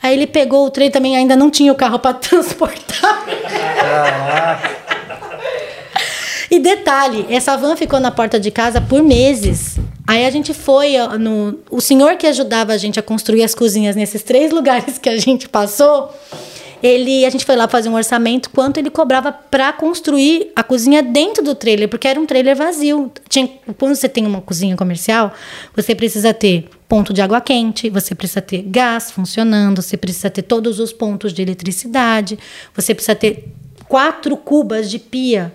Aí 0.00 0.14
ele 0.14 0.26
pegou 0.26 0.66
o 0.66 0.70
trem 0.70 0.90
também, 0.90 1.16
ainda 1.16 1.34
não 1.34 1.50
tinha 1.50 1.72
o 1.72 1.74
carro 1.74 1.98
para 1.98 2.14
transportar. 2.14 3.24
E 6.54 6.60
detalhe, 6.60 7.26
essa 7.30 7.56
van 7.56 7.74
ficou 7.74 7.98
na 7.98 8.12
porta 8.12 8.38
de 8.38 8.48
casa 8.48 8.80
por 8.80 9.02
meses. 9.02 9.76
Aí 10.06 10.24
a 10.24 10.30
gente 10.30 10.54
foi 10.54 10.96
no. 11.18 11.58
O 11.68 11.80
senhor 11.80 12.16
que 12.16 12.28
ajudava 12.28 12.72
a 12.72 12.76
gente 12.76 12.96
a 12.96 13.02
construir 13.02 13.42
as 13.42 13.56
cozinhas 13.56 13.96
nesses 13.96 14.22
três 14.22 14.52
lugares 14.54 14.96
que 14.96 15.08
a 15.08 15.16
gente 15.16 15.48
passou, 15.48 16.14
ele, 16.80 17.26
a 17.26 17.30
gente 17.30 17.44
foi 17.44 17.56
lá 17.56 17.66
fazer 17.66 17.88
um 17.88 17.94
orçamento 17.96 18.50
quanto 18.50 18.76
ele 18.76 18.88
cobrava 18.88 19.32
para 19.32 19.72
construir 19.72 20.52
a 20.54 20.62
cozinha 20.62 21.02
dentro 21.02 21.42
do 21.42 21.56
trailer, 21.56 21.88
porque 21.88 22.06
era 22.06 22.20
um 22.20 22.24
trailer 22.24 22.54
vazio. 22.54 23.10
Tinha, 23.28 23.50
quando 23.76 23.96
você 23.96 24.08
tem 24.08 24.24
uma 24.24 24.40
cozinha 24.40 24.76
comercial, 24.76 25.32
você 25.74 25.92
precisa 25.92 26.32
ter 26.32 26.68
ponto 26.88 27.12
de 27.12 27.20
água 27.20 27.40
quente, 27.40 27.90
você 27.90 28.14
precisa 28.14 28.40
ter 28.40 28.62
gás 28.62 29.10
funcionando, 29.10 29.82
você 29.82 29.96
precisa 29.96 30.30
ter 30.30 30.42
todos 30.42 30.78
os 30.78 30.92
pontos 30.92 31.32
de 31.32 31.42
eletricidade, 31.42 32.38
você 32.72 32.94
precisa 32.94 33.16
ter 33.16 33.48
quatro 33.88 34.36
cubas 34.36 34.88
de 34.88 35.00
pia, 35.00 35.52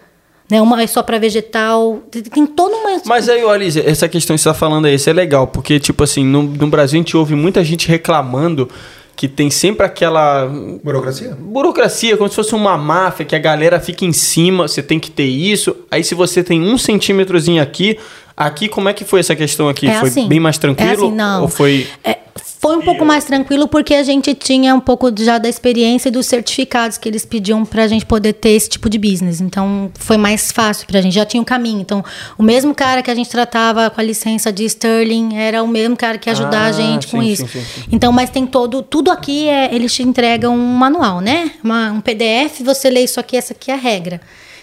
né? 0.49 0.61
Uma 0.61 0.81
é 0.81 0.87
só 0.87 1.03
para 1.03 1.19
vegetal, 1.19 2.01
tem 2.09 2.45
toda 2.45 2.75
uma 2.75 3.01
Mas 3.05 3.29
aí, 3.29 3.41
Alice, 3.41 3.79
essa 3.79 4.07
questão 4.09 4.35
que 4.35 4.41
você 4.41 4.49
tá 4.49 4.55
falando 4.55 4.85
aí, 4.85 4.95
isso 4.95 5.09
é 5.09 5.13
legal, 5.13 5.47
porque, 5.47 5.79
tipo 5.79 6.03
assim, 6.03 6.25
no, 6.25 6.43
no 6.43 6.67
Brasil 6.67 6.97
a 6.97 7.01
gente 7.01 7.15
ouve 7.15 7.35
muita 7.35 7.63
gente 7.63 7.87
reclamando 7.87 8.67
que 9.15 9.27
tem 9.27 9.49
sempre 9.49 9.85
aquela 9.85 10.47
Burocracia? 10.81 11.35
burocracia, 11.37 12.15
como 12.15 12.29
se 12.29 12.35
fosse 12.37 12.55
uma 12.55 12.77
máfia, 12.77 13.25
que 13.25 13.35
a 13.35 13.39
galera 13.39 13.77
fica 13.77 14.05
em 14.05 14.13
cima, 14.13 14.65
você 14.65 14.81
tem 14.81 14.97
que 14.97 15.11
ter 15.11 15.25
isso. 15.25 15.75
Aí 15.91 16.05
se 16.05 16.15
você 16.15 16.41
tem 16.41 16.61
um 16.61 16.77
centímetrozinho 16.77 17.61
aqui, 17.61 17.99
aqui 18.35 18.69
como 18.69 18.87
é 18.87 18.93
que 18.93 19.03
foi 19.03 19.19
essa 19.19 19.35
questão 19.35 19.67
aqui? 19.67 19.87
É 19.87 19.99
foi 19.99 20.07
assim, 20.07 20.27
bem 20.29 20.39
mais 20.39 20.55
é 20.55 20.59
tranquilo? 20.61 21.07
assim, 21.07 21.11
não. 21.11 21.41
Ou 21.41 21.47
foi... 21.49 21.85
É, 22.01 22.17
foi 22.61 22.75
um 22.75 22.81
pouco 22.81 23.05
mais 23.05 23.23
tranquilo 23.23 23.69
porque 23.69 23.93
a 23.95 24.03
gente 24.03 24.35
tinha 24.35 24.75
um 24.75 24.81
pouco 24.81 25.09
já 25.17 25.37
da 25.37 25.47
experiência 25.47 26.09
e 26.09 26.11
dos 26.11 26.25
certificados 26.25 26.97
que 26.97 27.07
eles 27.07 27.25
pediam 27.25 27.63
para 27.63 27.83
a 27.83 27.87
gente 27.87 28.05
poder 28.05 28.33
ter 28.33 28.49
esse 28.49 28.67
tipo 28.67 28.89
de 28.89 28.97
business. 28.99 29.39
Então 29.39 29.89
foi 29.95 30.17
mais 30.17 30.51
fácil 30.51 30.85
para 30.85 30.99
a 30.99 31.01
gente, 31.01 31.13
já 31.13 31.25
tinha 31.25 31.39
um 31.39 31.45
caminho. 31.45 31.79
Então 31.79 32.03
o 32.37 32.43
mesmo 32.43 32.75
cara 32.75 33.01
que 33.01 33.09
a 33.09 33.15
gente 33.15 33.29
tratava 33.29 33.89
com 33.89 34.01
a 34.01 34.03
licença 34.03 34.51
de 34.51 34.65
Sterling 34.65 35.37
era 35.37 35.63
o 35.63 35.67
mesmo 35.69 35.95
cara 35.95 36.17
que 36.17 36.27
ia 36.29 36.33
ajudar 36.33 36.63
Ah, 36.63 36.67
a 36.67 36.71
gente 36.73 37.07
com 37.07 37.21
sim, 37.21 37.29
isso. 37.29 37.47
sim, 37.47 37.59
sim, 37.61 37.81
sim. 37.83 37.87
Então, 37.93 38.11
mas 38.11 38.29
tem 38.29 38.45
todo, 38.45 38.81
tudo 38.83 39.09
aqui 39.09 39.47
é, 39.47 39.73
eles 39.73 39.93
te 39.93 40.03
entregam 40.03 40.53
um 40.53 40.73
manual, 40.75 41.21
né? 41.21 41.51
Uma- 41.63 41.93
um 41.93 42.01
PDF, 42.01 42.59
você 42.61 42.89
lê 42.89 43.05
isso 43.05 43.21
aqui, 43.21 43.37
essa 43.37 43.53
aqui 43.53 43.71
é 43.71 43.75
a 43.75 43.77
regra. 43.77 44.19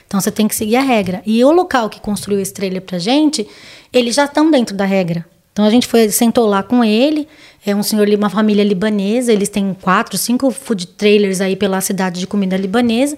Então 0.07 0.21
você 0.21 0.31
tem 0.31 0.47
que 0.47 0.55
seguir 0.55 0.77
a 0.77 0.83
regra. 0.83 1.23
E 1.25 1.43
o 1.43 1.51
local 1.51 1.89
que 1.89 1.99
construiu 1.99 2.41
esse 2.41 2.53
trailer 2.53 2.83
pra 2.83 2.99
gente, 2.99 3.49
eles 3.91 4.15
já 4.15 4.27
estão 4.27 4.51
dentro 4.51 4.77
da 4.77 4.85
regra. 4.85 5.25
Então 5.57 5.65
a 5.65 5.71
gente 5.71 5.87
foi, 5.87 6.11
sentou 6.11 6.47
lá 6.47 6.63
com 6.63 6.85
ele, 6.85 7.27
é 7.65 7.75
um 7.75 7.83
senhor, 7.83 8.07
uma 8.11 8.29
família 8.29 8.63
libanesa, 8.63 9.33
eles 9.33 9.49
têm 9.49 9.73
quatro, 9.73 10.19
cinco 10.19 10.51
food 10.51 10.87
trailers 10.89 11.41
aí 11.41 11.57
pela 11.57 11.81
cidade 11.81 12.21
de 12.21 12.27
comida 12.27 12.59
libanesa. 12.59 13.17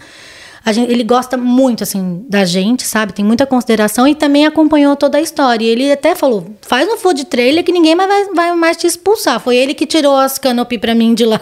Gente- 0.67 0.93
ele 0.93 1.03
gosta 1.05 1.37
muito, 1.37 1.83
assim, 1.83 2.25
da 2.29 2.45
gente, 2.45 2.87
sabe? 2.87 3.13
Tem 3.15 3.25
muita 3.25 3.47
consideração 3.47 4.07
e 4.07 4.15
também 4.15 4.45
acompanhou 4.47 4.95
toda 4.97 5.17
a 5.17 5.21
história. 5.21 5.65
E 5.65 5.69
ele 5.69 5.91
até 5.91 6.15
falou: 6.15 6.47
faz 6.63 6.87
um 6.89 6.97
food 6.99 7.25
trailer 7.25 7.65
que 7.65 7.73
ninguém 7.73 7.95
mais 7.95 8.09
vai, 8.09 8.35
vai 8.35 8.55
mais 8.57 8.77
te 8.77 8.87
expulsar. 8.87 9.41
Foi 9.41 9.57
ele 9.57 9.73
que 9.75 9.87
tirou 9.87 10.15
as 10.17 10.37
canopy 10.39 10.77
pra 10.79 10.95
mim 10.95 11.15
de 11.15 11.25
lá 11.25 11.39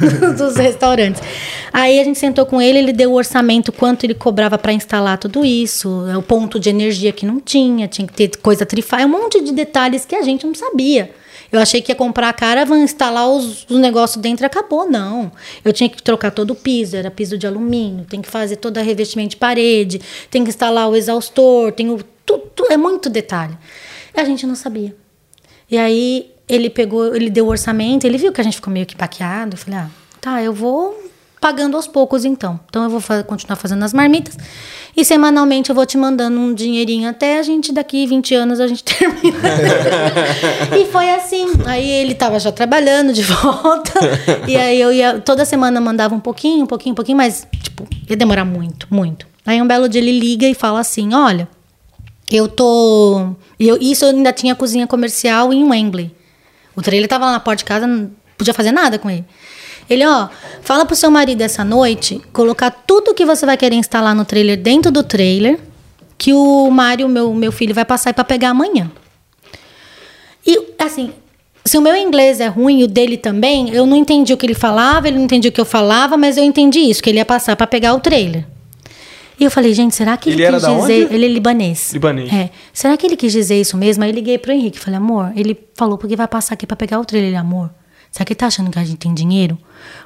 do- 0.00 0.32
dos 0.36 0.56
restaurantes. 0.56 1.20
Aí 1.72 2.00
a 2.00 2.04
gente 2.04 2.18
sentou 2.18 2.44
com 2.46 2.60
ele, 2.60 2.78
ele 2.78 2.92
deu 2.92 3.10
o 3.12 3.14
orçamento, 3.14 3.72
quanto 3.72 4.04
ele 4.04 4.14
cobrava 4.14 4.58
pra 4.58 4.72
instalar 4.72 5.16
tudo 5.18 5.44
isso, 5.44 6.06
é 6.08 6.16
o 6.16 6.22
ponto 6.22 6.58
de 6.60 6.68
energia 6.68 7.12
que 7.12 7.24
não 7.24 7.40
tinha, 7.40 7.88
tinha 7.88 8.06
que 8.06 8.12
ter 8.12 8.36
coisa 8.38 8.66
trifária, 8.66 9.06
um 9.06 9.10
monte 9.10 9.40
de 9.42 9.52
detalhes 9.52 10.04
que 10.04 10.14
a 10.14 10.22
gente 10.22 10.46
não 10.46 10.54
sabia. 10.54 11.10
Eu 11.52 11.60
achei 11.60 11.82
que 11.82 11.92
ia 11.92 11.96
comprar 11.96 12.30
a 12.30 12.32
caravan, 12.32 12.78
instalar 12.78 13.28
os, 13.28 13.66
os 13.68 13.78
negócios 13.78 14.20
dentro 14.20 14.44
e 14.44 14.46
acabou. 14.46 14.90
Não. 14.90 15.30
Eu 15.62 15.72
tinha 15.72 15.88
que 15.88 16.02
trocar 16.02 16.30
todo 16.30 16.52
o 16.52 16.56
piso, 16.56 16.96
era 16.96 17.10
piso 17.10 17.36
de 17.36 17.46
alumínio, 17.46 18.06
tem 18.06 18.22
que 18.22 18.28
fazer 18.28 18.56
todo 18.56 18.78
o 18.78 18.82
revestimento 18.82 19.30
de 19.30 19.36
parede, 19.36 20.00
tem 20.30 20.42
que 20.42 20.48
instalar 20.48 20.88
o 20.88 20.96
exaustor, 20.96 21.72
tem 21.72 21.90
o, 21.90 22.02
tudo, 22.24 22.66
é 22.70 22.76
muito 22.78 23.10
detalhe. 23.10 23.56
E 24.16 24.20
a 24.20 24.24
gente 24.24 24.46
não 24.46 24.54
sabia. 24.54 24.96
E 25.70 25.76
aí 25.76 26.30
ele 26.48 26.70
pegou, 26.70 27.14
ele 27.14 27.28
deu 27.28 27.46
o 27.46 27.48
orçamento, 27.50 28.06
ele 28.06 28.16
viu 28.16 28.32
que 28.32 28.40
a 28.40 28.44
gente 28.44 28.56
ficou 28.56 28.72
meio 28.72 28.86
que 28.86 28.96
paqueado. 28.96 29.54
Eu 29.54 29.58
falei, 29.58 29.80
ah, 29.80 29.90
tá, 30.20 30.42
eu 30.42 30.54
vou 30.54 31.11
pagando 31.42 31.76
aos 31.76 31.86
poucos 31.86 32.24
então. 32.24 32.58
Então 32.70 32.84
eu 32.84 32.88
vou 32.88 33.00
fa- 33.00 33.22
continuar 33.24 33.56
fazendo 33.56 33.82
as 33.84 33.92
marmitas 33.92 34.38
e 34.96 35.04
semanalmente 35.04 35.68
eu 35.70 35.74
vou 35.74 35.84
te 35.84 35.98
mandando 35.98 36.38
um 36.38 36.54
dinheirinho 36.54 37.10
até 37.10 37.38
a 37.38 37.42
gente 37.42 37.72
daqui 37.72 38.06
20 38.06 38.34
anos 38.34 38.60
a 38.60 38.66
gente 38.68 38.82
termina. 38.86 39.38
e 40.80 40.84
foi 40.86 41.10
assim. 41.10 41.46
Aí 41.66 41.86
ele 41.90 42.14
tava 42.14 42.38
já 42.38 42.52
trabalhando 42.52 43.12
de 43.12 43.22
volta 43.24 43.92
e 44.48 44.56
aí 44.56 44.80
eu 44.80 44.92
ia 44.92 45.18
toda 45.20 45.44
semana 45.44 45.80
mandava 45.80 46.14
um 46.14 46.20
pouquinho, 46.20 46.64
um 46.64 46.66
pouquinho, 46.66 46.92
um 46.92 46.96
pouquinho, 46.96 47.18
mas 47.18 47.46
tipo, 47.62 47.86
ia 48.08 48.16
demorar 48.16 48.44
muito, 48.44 48.86
muito. 48.90 49.26
Aí 49.44 49.60
um 49.60 49.66
belo 49.66 49.88
dia 49.88 50.00
ele 50.00 50.18
liga 50.18 50.46
e 50.48 50.54
fala 50.54 50.78
assim: 50.80 51.12
"Olha, 51.12 51.48
eu 52.30 52.46
tô. 52.46 53.34
Eu, 53.58 53.76
isso 53.80 54.04
eu 54.04 54.10
ainda 54.10 54.32
tinha 54.32 54.54
cozinha 54.54 54.86
comercial 54.86 55.52
em 55.52 55.64
Wembley. 55.68 56.14
O 56.76 56.80
trailer 56.80 57.08
tava 57.08 57.26
lá 57.26 57.32
na 57.32 57.40
porta 57.40 57.58
de 57.58 57.64
casa, 57.64 57.86
não 57.86 58.10
podia 58.38 58.54
fazer 58.54 58.72
nada 58.72 58.98
com 58.98 59.10
ele. 59.10 59.24
Ele, 59.88 60.06
ó, 60.06 60.28
fala 60.62 60.84
pro 60.86 60.96
seu 60.96 61.10
marido 61.10 61.40
essa 61.42 61.64
noite 61.64 62.20
colocar 62.32 62.70
tudo 62.70 63.14
que 63.14 63.24
você 63.24 63.44
vai 63.44 63.56
querer 63.56 63.76
instalar 63.76 64.14
no 64.14 64.24
trailer 64.24 64.56
dentro 64.56 64.90
do 64.90 65.02
trailer, 65.02 65.58
que 66.16 66.32
o 66.32 66.70
Mário, 66.70 67.08
meu, 67.08 67.34
meu 67.34 67.52
filho, 67.52 67.74
vai 67.74 67.84
passar 67.84 68.14
pra 68.14 68.24
pegar 68.24 68.50
amanhã. 68.50 68.90
E, 70.46 70.74
assim, 70.78 71.12
se 71.64 71.76
o 71.78 71.80
meu 71.80 71.96
inglês 71.96 72.40
é 72.40 72.46
ruim 72.46 72.80
e 72.80 72.84
o 72.84 72.88
dele 72.88 73.16
também, 73.16 73.70
eu 73.70 73.86
não 73.86 73.96
entendi 73.96 74.32
o 74.32 74.36
que 74.36 74.46
ele 74.46 74.54
falava, 74.54 75.08
ele 75.08 75.16
não 75.18 75.24
entendia 75.24 75.48
o 75.50 75.52
que 75.52 75.60
eu 75.60 75.64
falava, 75.64 76.16
mas 76.16 76.36
eu 76.36 76.44
entendi 76.44 76.80
isso, 76.80 77.02
que 77.02 77.10
ele 77.10 77.18
ia 77.18 77.24
passar 77.24 77.54
pra 77.56 77.66
pegar 77.66 77.94
o 77.94 78.00
trailer. 78.00 78.44
E 79.38 79.44
eu 79.44 79.50
falei, 79.50 79.74
gente, 79.74 79.94
será 79.94 80.16
que 80.16 80.30
ele, 80.30 80.42
Ele 80.42 80.52
quis 80.52 80.60
dizer. 80.62 80.70
onde? 81.06 81.14
Ele 81.14 81.24
é 81.24 81.28
libanês. 81.28 81.92
Libanês. 81.92 82.32
É. 82.32 82.50
Será 82.72 82.96
que 82.96 83.06
ele 83.06 83.16
quis 83.16 83.32
dizer 83.32 83.60
isso 83.60 83.76
mesmo? 83.76 84.04
Aí 84.04 84.10
eu 84.10 84.14
liguei 84.14 84.38
pro 84.38 84.52
Henrique. 84.52 84.78
Falei, 84.78 84.98
amor, 84.98 85.32
ele 85.34 85.58
falou 85.74 85.98
porque 85.98 86.14
vai 86.14 86.28
passar 86.28 86.54
aqui 86.54 86.64
pra 86.66 86.76
pegar 86.76 87.00
o 87.00 87.04
trailer. 87.04 87.30
Ele, 87.30 87.36
amor, 87.36 87.70
será 88.12 88.24
que 88.24 88.34
ele 88.34 88.38
tá 88.38 88.46
achando 88.46 88.70
que 88.70 88.78
a 88.78 88.84
gente 88.84 88.98
tem 88.98 89.12
dinheiro? 89.12 89.58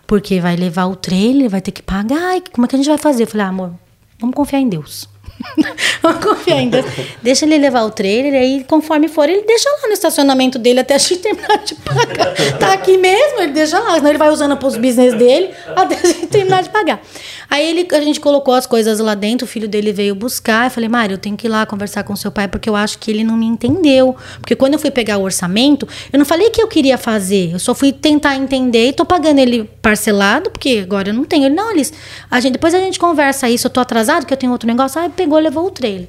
Porque 0.06 0.40
vai 0.40 0.56
levar 0.56 0.86
o 0.86 0.96
trailer, 0.96 1.50
vai 1.50 1.60
ter 1.60 1.72
que 1.72 1.82
pagar. 1.82 2.36
E 2.36 2.40
como 2.40 2.64
é 2.64 2.68
que 2.68 2.76
a 2.76 2.78
gente 2.78 2.88
vai 2.88 2.96
fazer? 2.96 3.24
Eu 3.24 3.26
falei, 3.26 3.44
ah, 3.44 3.50
amor, 3.50 3.74
vamos 4.18 4.34
confiar 4.34 4.60
em 4.60 4.68
Deus. 4.68 5.08
vamos 6.02 6.24
confiar 6.24 6.60
em 6.60 6.68
Deus. 6.68 6.84
Deixa 7.22 7.44
ele 7.44 7.58
levar 7.58 7.82
o 7.82 7.90
trailer, 7.90 8.34
aí 8.34 8.64
conforme 8.64 9.08
for, 9.08 9.28
ele 9.28 9.42
deixa 9.42 9.68
lá 9.70 9.88
no 9.88 9.92
estacionamento 9.92 10.58
dele 10.58 10.80
até 10.80 10.94
a 10.94 10.98
gente 10.98 11.18
terminar 11.18 11.58
de 11.58 11.74
pagar. 11.74 12.34
Tá 12.58 12.72
aqui 12.72 12.96
mesmo, 12.96 13.40
ele 13.40 13.52
deixa 13.52 13.78
lá. 13.78 13.94
Senão 13.94 14.08
ele 14.08 14.18
vai 14.18 14.30
usando 14.30 14.56
pros 14.56 14.76
business 14.76 15.14
dele 15.14 15.50
até 15.74 15.96
a 15.96 16.06
gente 16.06 16.26
terminar 16.26 16.62
de 16.62 16.70
pagar. 16.70 17.00
Aí 17.48 17.68
ele, 17.68 17.86
a 17.92 18.00
gente 18.00 18.20
colocou 18.20 18.54
as 18.54 18.66
coisas 18.66 18.98
lá 18.98 19.14
dentro, 19.14 19.44
o 19.44 19.48
filho 19.48 19.68
dele 19.68 19.92
veio 19.92 20.14
buscar. 20.14 20.66
Eu 20.66 20.70
falei, 20.70 20.88
Mário, 20.88 21.14
eu 21.14 21.18
tenho 21.18 21.36
que 21.36 21.46
ir 21.46 21.50
lá 21.50 21.64
conversar 21.64 22.02
com 22.02 22.14
seu 22.16 22.30
pai, 22.30 22.48
porque 22.48 22.68
eu 22.68 22.74
acho 22.74 22.98
que 22.98 23.10
ele 23.10 23.22
não 23.22 23.36
me 23.36 23.46
entendeu. 23.46 24.16
Porque 24.40 24.56
quando 24.56 24.74
eu 24.74 24.78
fui 24.78 24.90
pegar 24.90 25.18
o 25.18 25.22
orçamento, 25.22 25.86
eu 26.12 26.18
não 26.18 26.26
falei 26.26 26.50
que 26.50 26.60
eu 26.60 26.66
queria 26.66 26.98
fazer. 26.98 27.52
Eu 27.52 27.58
só 27.58 27.74
fui 27.74 27.92
tentar 27.92 28.36
entender 28.36 28.88
e 28.88 28.92
tô 28.92 29.04
pagando 29.04 29.38
ele 29.38 29.64
parcelado, 29.80 30.50
porque 30.50 30.80
agora 30.82 31.10
eu 31.10 31.14
não 31.14 31.24
tenho. 31.24 31.46
Ele, 31.46 31.54
não, 31.54 31.70
Alice, 31.70 31.92
a 32.30 32.40
gente, 32.40 32.54
depois 32.54 32.74
a 32.74 32.78
gente 32.78 32.98
conversa 32.98 33.48
isso. 33.48 33.66
Eu 33.66 33.70
tô 33.70 33.80
atrasado, 33.80 34.26
que 34.26 34.32
eu 34.32 34.36
tenho 34.36 34.52
outro 34.52 34.66
negócio. 34.66 35.00
Aí 35.00 35.08
pegou, 35.08 35.35
levou 35.40 35.66
o 35.66 35.70
trailer. 35.70 36.08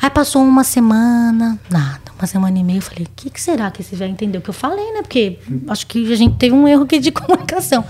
Aí 0.00 0.10
passou 0.10 0.42
uma 0.42 0.62
semana, 0.64 1.58
nada, 1.70 2.12
uma 2.18 2.26
semana 2.26 2.58
e 2.58 2.62
meia. 2.62 2.78
Eu 2.78 2.82
falei, 2.82 3.04
o 3.04 3.08
que, 3.16 3.30
que 3.30 3.40
será 3.40 3.70
que 3.70 3.80
esse 3.80 3.96
velho 3.96 4.12
entendeu 4.12 4.40
o 4.40 4.44
que 4.44 4.50
eu 4.50 4.54
falei, 4.54 4.92
né? 4.92 5.02
Porque 5.02 5.38
acho 5.68 5.86
que 5.86 6.12
a 6.12 6.16
gente 6.16 6.36
teve 6.36 6.54
um 6.54 6.68
erro 6.68 6.82
aqui 6.84 6.98
de 6.98 7.10
comunicação. 7.12 7.84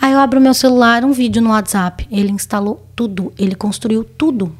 Aí 0.00 0.12
eu 0.12 0.18
abro 0.18 0.40
meu 0.40 0.52
celular, 0.52 1.04
um 1.04 1.12
vídeo 1.12 1.40
no 1.40 1.50
WhatsApp. 1.50 2.06
Ele 2.10 2.30
instalou 2.32 2.84
tudo, 2.94 3.32
ele 3.38 3.54
construiu 3.54 4.04
tudo. 4.04 4.54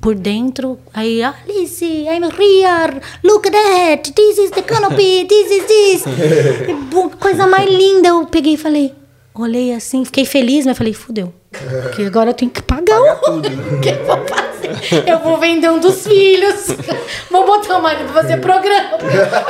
Por 0.00 0.14
dentro, 0.14 0.78
aí, 0.94 1.20
Alice, 1.24 1.84
I'm 1.84 2.22
here, 2.22 3.00
look 3.24 3.48
at 3.48 3.52
that, 3.52 4.12
this 4.12 4.38
is 4.38 4.50
the 4.52 4.62
canopy, 4.62 5.26
this 5.26 5.50
is 5.50 5.64
this. 5.66 6.04
E, 6.68 7.16
Coisa 7.18 7.48
mais 7.48 7.68
linda. 7.68 8.08
Eu 8.10 8.24
peguei 8.26 8.54
e 8.54 8.56
falei, 8.56 8.94
olhei 9.34 9.74
assim, 9.74 10.04
fiquei 10.04 10.24
feliz, 10.24 10.64
mas 10.66 10.78
falei, 10.78 10.92
fudeu. 10.92 11.34
Porque 11.50 12.02
agora 12.02 12.30
eu 12.30 12.34
tenho 12.34 12.50
que 12.50 12.62
pagar, 12.62 13.00
o 13.00 13.40
que 13.82 13.88
eu 13.88 14.06
vou 14.06 14.24
fazer? 14.28 14.47
Eu 15.06 15.18
vou 15.20 15.38
vender 15.38 15.70
um 15.70 15.78
dos 15.78 16.06
filhos, 16.06 16.68
vou 17.30 17.46
botar 17.46 17.78
o 17.78 17.82
marido 17.82 18.04
pra 18.12 18.22
fazer 18.22 18.38
programa, 18.38 18.98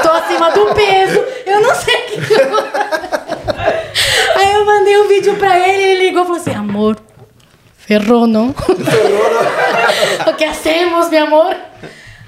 tô 0.02 0.10
acima 0.10 0.50
do 0.50 0.74
peso, 0.74 1.24
eu 1.46 1.60
não 1.60 1.74
sei 1.74 1.94
o 1.94 2.06
que 2.06 2.32
eu 2.34 2.48
Aí 4.36 4.52
eu 4.52 4.64
mandei 4.64 4.98
um 4.98 5.08
vídeo 5.08 5.36
pra 5.36 5.58
ele, 5.58 5.82
ele 5.82 6.06
ligou 6.06 6.22
e 6.22 6.26
falou 6.26 6.40
assim: 6.40 6.54
amor, 6.54 6.96
ferrou 7.76 8.26
não? 8.26 8.54
o 10.26 10.34
que 10.34 10.44
hacemos, 10.44 11.08
meu 11.08 11.24
amor? 11.24 11.56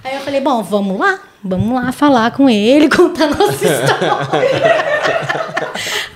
Aí 0.03 0.15
eu 0.15 0.21
falei: 0.21 0.41
bom, 0.41 0.62
vamos 0.62 0.99
lá, 0.99 1.21
vamos 1.43 1.81
lá 1.81 1.93
falar 1.93 2.33
com 2.33 2.49
ele, 2.51 2.89
contar 2.89 3.29
nossa 3.29 3.65
história. 3.65 4.11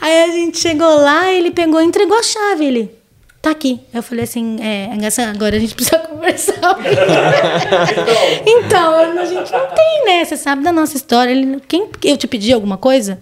Aí 0.01 0.25
a 0.25 0.29
gente 0.29 0.59
chegou 0.59 0.97
lá, 0.97 1.31
ele 1.31 1.51
pegou 1.51 1.81
e 1.81 1.85
entregou 1.85 2.19
a 2.19 2.23
chave. 2.23 2.65
Ele, 2.65 3.04
tá 3.45 3.51
aqui. 3.51 3.81
Eu 3.93 4.03
falei 4.03 4.25
assim: 4.25 4.57
é, 4.61 4.97
Gassan, 4.97 5.31
agora 5.31 5.57
a 5.57 5.59
gente 5.59 5.75
precisa 5.77 5.99
conversar. 5.99 6.55
então, 8.47 8.95
a 9.19 9.25
gente 9.25 9.53
não 9.53 9.67
tem, 9.69 10.05
né? 10.07 10.25
Você 10.25 10.37
sabe 10.37 10.63
da 10.63 10.73
nossa 10.73 10.97
história. 10.97 11.31
Ele, 11.31 11.61
quem, 11.69 11.89
eu 12.03 12.17
te 12.17 12.27
pedi 12.27 12.53
alguma 12.53 12.77
coisa? 12.77 13.21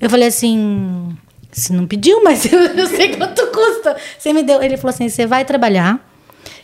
Eu 0.00 0.08
falei 0.08 0.28
assim, 0.28 1.16
você 1.52 1.72
não 1.72 1.86
pediu, 1.86 2.24
mas 2.24 2.44
eu, 2.50 2.58
eu 2.58 2.86
sei 2.86 3.16
quanto 3.16 3.46
custa. 3.48 3.96
Você 4.18 4.32
me 4.32 4.42
deu. 4.42 4.62
Ele 4.62 4.76
falou 4.76 4.90
assim: 4.94 5.08
você 5.08 5.26
vai 5.26 5.44
trabalhar, 5.44 6.00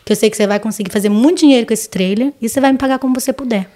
que 0.05 0.13
eu 0.13 0.17
sei 0.17 0.31
que 0.31 0.37
você 0.37 0.47
vai 0.47 0.59
conseguir 0.59 0.91
fazer 0.91 1.11
muito 1.11 1.41
dinheiro 1.41 1.67
com 1.67 1.75
esse 1.75 1.89
trailer, 1.89 2.33
e 2.41 2.49
você 2.49 2.61
vai 2.61 2.73
me 2.73 2.79
pagar 2.79 2.99
como 2.99 3.15
você 3.15 3.33
puder. 3.33 3.69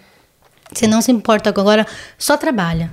Você 0.72 0.86
não 0.86 1.00
se 1.02 1.12
importa 1.12 1.50
agora, 1.50 1.86
só 2.18 2.36
trabalha. 2.36 2.90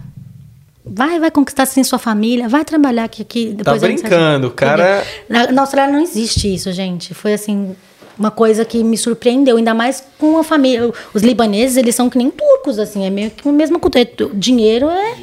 Vai, 0.84 1.20
vai 1.20 1.30
conquistar 1.30 1.64
assim 1.64 1.84
sua 1.84 2.00
família, 2.00 2.50
vai 2.50 2.66
trabalhar 2.66 3.04
aqui. 3.04 3.22
aqui 3.22 3.54
depois 3.56 3.80
Tá 3.82 3.86
a 3.88 3.90
gente- 3.90 4.02
brincando, 4.02 4.48
o 4.48 4.52
cara- 4.52 5.04
Na, 5.30 5.52
na 5.52 5.62
Austrália 5.62 5.94
não 5.94 6.02
existe 6.02 6.54
isso, 6.54 6.72
gente. 6.72 7.14
Foi 7.14 7.34
assim. 7.34 7.76
Uma 8.20 8.30
coisa 8.30 8.66
que 8.66 8.84
me 8.84 8.98
surpreendeu, 8.98 9.58
ainda 9.58 9.74
mais 9.74 10.04
com 10.20 10.38
a 10.38 10.44
família. 10.44 10.92
Os 11.14 11.24
libaneses, 11.24 11.78
eles 11.78 11.96
são 11.96 12.10
que 12.10 12.18
nem 12.18 12.30
turcos, 12.30 12.78
assim, 12.78 13.06
é 13.06 13.10
meio 13.10 13.32
que 13.32 13.48
a 13.48 13.52
mesma 13.52 13.80
cultura. 13.80 14.08
Dinheiro 14.34 14.90
é. 14.90 15.16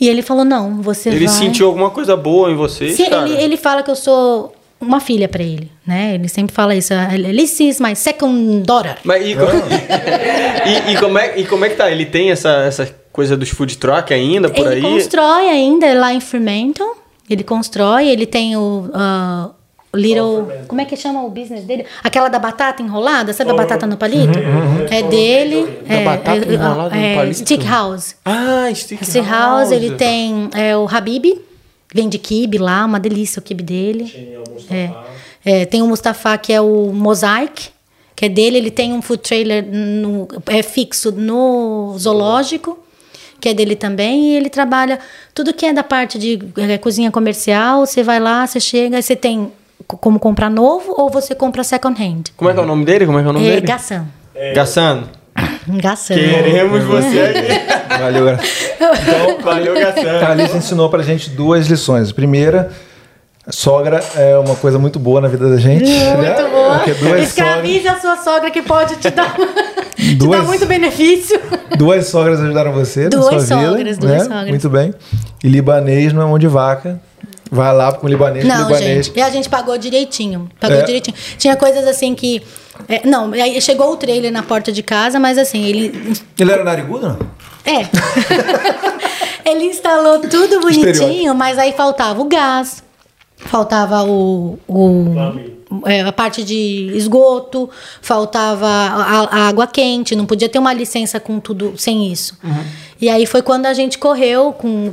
E 0.00 0.08
ele 0.08 0.20
falou: 0.20 0.44
não, 0.44 0.82
você 0.82 1.08
Ele 1.10 1.26
vai. 1.26 1.34
sentiu 1.34 1.66
alguma 1.66 1.88
coisa 1.90 2.16
boa 2.16 2.50
em 2.50 2.56
vocês, 2.56 2.96
Sim, 2.96 3.06
ele, 3.06 3.36
ele 3.42 3.56
fala 3.56 3.82
que 3.82 3.90
eu 3.90 3.96
sou 3.96 4.54
uma 4.80 4.98
filha 5.00 5.28
pra 5.28 5.42
ele, 5.42 5.70
né? 5.86 6.14
Ele 6.14 6.28
sempre 6.28 6.54
fala 6.54 6.74
isso. 6.74 6.92
Alice 6.92 7.62
is 7.66 7.80
my 7.80 7.94
second 7.94 8.62
daughter. 8.66 8.96
Mas 9.04 9.22
e, 9.24 9.30
e, 10.90 10.92
e 10.92 10.96
como 10.98 11.18
é, 11.18 11.38
e 11.38 11.46
como 11.46 11.64
é 11.64 11.68
que 11.68 11.76
tá? 11.76 11.90
Ele 11.90 12.04
tem 12.06 12.30
essa, 12.30 12.64
essa 12.64 12.94
coisa 13.12 13.36
dos 13.36 13.50
food 13.50 13.76
truck 13.78 14.12
ainda 14.12 14.48
por 14.48 14.66
ele 14.66 14.76
aí? 14.76 14.82
constrói 14.82 15.48
ainda 15.48 15.92
lá 15.98 16.12
em 16.12 16.20
Fremantle. 16.20 16.96
Ele 17.28 17.44
constrói, 17.44 18.08
ele 18.08 18.26
tem 18.26 18.56
o. 18.56 18.90
ah, 18.92 19.50
Little. 19.92 20.46
Como 20.68 20.80
é 20.80 20.84
que 20.84 20.96
chama 20.96 21.24
o 21.24 21.30
business 21.30 21.64
dele? 21.64 21.84
Aquela 22.04 22.28
da 22.28 22.38
batata 22.38 22.80
enrolada, 22.80 23.32
sabe 23.32 23.50
a 23.50 23.54
batata 23.54 23.88
no 23.88 23.96
palito? 23.96 24.38
É 24.88 25.02
dele. 25.02 25.80
Da 25.84 25.94
é, 25.94 26.04
batata 26.04 26.48
é, 26.48 26.54
enrolada 26.54 26.94
no 26.94 27.00
é, 27.02 27.14
palito? 27.16 27.40
Stick 27.40 27.64
House. 27.64 28.14
Ah, 28.24 28.70
Stick 28.72 29.04
Stick 29.04 29.26
House, 29.28 29.72
ele 29.72 29.92
tem 29.96 30.48
é, 30.54 30.76
o 30.76 30.86
Habib, 30.88 31.40
vende 31.92 32.18
kibe 32.18 32.56
lá, 32.58 32.84
uma 32.84 33.00
delícia 33.00 33.40
o 33.40 33.42
kibe 33.42 33.64
dele. 33.64 34.04
Tinha 34.04 34.38
Mustafa. 34.38 35.04
É, 35.44 35.64
tem 35.66 35.82
o 35.82 35.86
Mustafa, 35.88 36.38
que 36.38 36.52
é 36.52 36.60
o 36.60 36.92
Mosaic, 36.92 37.70
que 38.14 38.26
é 38.26 38.28
dele. 38.28 38.58
Ele 38.58 38.70
tem 38.70 38.92
um 38.92 39.02
food 39.02 39.22
trailer 39.22 39.66
no- 39.66 40.28
é 40.46 40.62
fixo 40.62 41.10
no 41.10 41.96
zoológico, 41.98 42.78
que 43.40 43.48
é 43.48 43.54
dele 43.54 43.74
também. 43.74 44.32
E 44.32 44.36
ele 44.36 44.48
trabalha 44.50 44.98
tudo 45.34 45.52
que 45.54 45.66
é 45.66 45.72
da 45.72 45.82
parte 45.82 46.18
de 46.18 46.38
é, 46.56 46.78
cozinha 46.78 47.10
comercial. 47.10 47.86
Você 47.86 48.02
vai 48.02 48.20
lá, 48.20 48.46
você 48.46 48.60
chega, 48.60 49.00
você 49.00 49.16
tem 49.16 49.50
co- 49.86 49.96
como 49.96 50.18
comprar 50.20 50.50
novo 50.50 50.94
ou 50.96 51.10
você 51.10 51.34
compra 51.34 51.64
second 51.64 52.00
hand. 52.00 52.24
Como 52.36 52.50
é 52.50 52.52
que 52.54 52.60
é 52.60 52.62
o 52.62 52.66
nome 52.66 52.84
dele? 52.84 53.06
Como 53.06 53.18
é 53.18 53.22
que 53.22 53.26
é 53.26 53.30
o 53.30 53.32
nome 53.32 53.46
É, 53.46 53.50
dele? 53.54 53.66
Gassan. 53.66 54.06
Gassan. 54.54 55.04
Gassan. 55.66 56.14
Queremos 56.14 56.84
você 56.84 57.20
aqui. 57.20 57.70
Valeu, 58.00 58.24
galera. 58.24 58.40
Então, 58.78 59.38
valeu, 59.42 59.74
Gassan. 59.74 60.18
A 60.26 60.30
Alice 60.30 60.56
ensinou 60.56 60.88
pra 60.88 61.02
gente 61.02 61.30
duas 61.30 61.66
lições. 61.66 62.10
A 62.10 62.14
primeira, 62.14 62.70
Sogra 63.48 64.00
é 64.16 64.38
uma 64.38 64.54
coisa 64.54 64.78
muito 64.78 64.98
boa 64.98 65.20
na 65.20 65.26
vida 65.28 65.48
da 65.50 65.56
gente. 65.56 65.84
né? 65.90 66.14
Muito 66.36 66.50
boa. 66.50 66.78
Porque 66.78 66.94
duas 66.94 67.22
Escravize 67.22 67.88
a 67.88 67.98
sua 67.98 68.16
sogra 68.18 68.50
que 68.50 68.62
pode 68.62 68.94
te 68.96 69.10
dar, 69.10 69.34
te 69.96 70.14
Duas- 70.14 70.40
dar 70.40 70.46
muito 70.46 70.66
benefício. 70.66 71.38
sogras, 71.40 71.60
duas 71.78 72.06
sogras 72.06 72.40
ajudaram 72.40 72.72
você 72.72 73.08
Duas 73.08 73.24
na 73.24 73.30
sua 73.40 73.56
vida. 73.58 73.70
sogras, 73.70 73.98
duas 73.98 74.12
né? 74.12 74.18
sogras. 74.24 74.48
Muito 74.48 74.68
bem. 74.70 74.94
E 75.42 75.48
libanês 75.48 76.12
não 76.12 76.22
é 76.22 76.24
mão 76.26 76.38
de 76.38 76.46
vaca. 76.48 77.00
Vai 77.52 77.74
lá 77.74 77.92
com 77.92 78.06
libanês, 78.06 78.44
Não, 78.44 78.68
libanês. 78.68 79.06
gente. 79.06 79.18
E 79.18 79.20
a 79.22 79.28
gente 79.28 79.48
pagou 79.48 79.76
direitinho. 79.76 80.48
Pagou 80.60 80.76
É. 80.78 80.82
direitinho. 80.82 81.16
Tinha 81.36 81.56
coisas 81.56 81.84
assim 81.86 82.14
que. 82.14 82.40
é, 82.88 83.04
não, 83.04 83.32
aí 83.32 83.60
chegou 83.60 83.92
o 83.92 83.96
trailer 83.96 84.30
na 84.32 84.42
porta 84.42 84.70
de 84.70 84.82
casa, 84.84 85.18
mas 85.18 85.36
assim, 85.36 85.64
ele. 85.64 86.14
Ele 86.38 86.52
era 86.52 86.62
narigudo, 86.62 87.08
não? 87.08 87.18
É. 87.64 87.88
ele 89.44 89.64
instalou 89.64 90.20
tudo 90.20 90.60
bonitinho, 90.60 90.90
Estereótipo. 90.90 91.34
mas 91.34 91.58
aí 91.58 91.72
faltava 91.72 92.20
o 92.20 92.24
gás, 92.26 92.82
faltava 93.40 94.02
o. 94.02 94.58
o 94.68 95.14
é, 95.86 96.00
a 96.00 96.12
parte 96.12 96.42
de 96.42 96.90
esgoto, 96.96 97.70
faltava 98.02 98.66
a, 98.66 99.20
a 99.22 99.48
água 99.48 99.68
quente, 99.68 100.16
não 100.16 100.26
podia 100.26 100.48
ter 100.48 100.58
uma 100.58 100.72
licença 100.72 101.20
com 101.20 101.38
tudo 101.38 101.74
sem 101.76 102.10
isso. 102.10 102.36
E 103.00 103.08
aí 103.08 103.24
foi 103.24 103.40
quando 103.40 103.66
a 103.66 103.72
gente 103.72 103.96
correu 103.96 104.52
com 104.52 104.92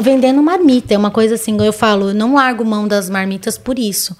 vendendo 0.00 0.40
marmita, 0.40 0.94
é 0.94 0.98
uma 0.98 1.10
coisa 1.10 1.34
assim, 1.34 1.56
eu 1.60 1.72
falo, 1.72 2.10
eu 2.10 2.14
não 2.14 2.34
largo 2.34 2.64
mão 2.64 2.86
das 2.86 3.10
marmitas 3.10 3.58
por 3.58 3.76
isso. 3.76 4.16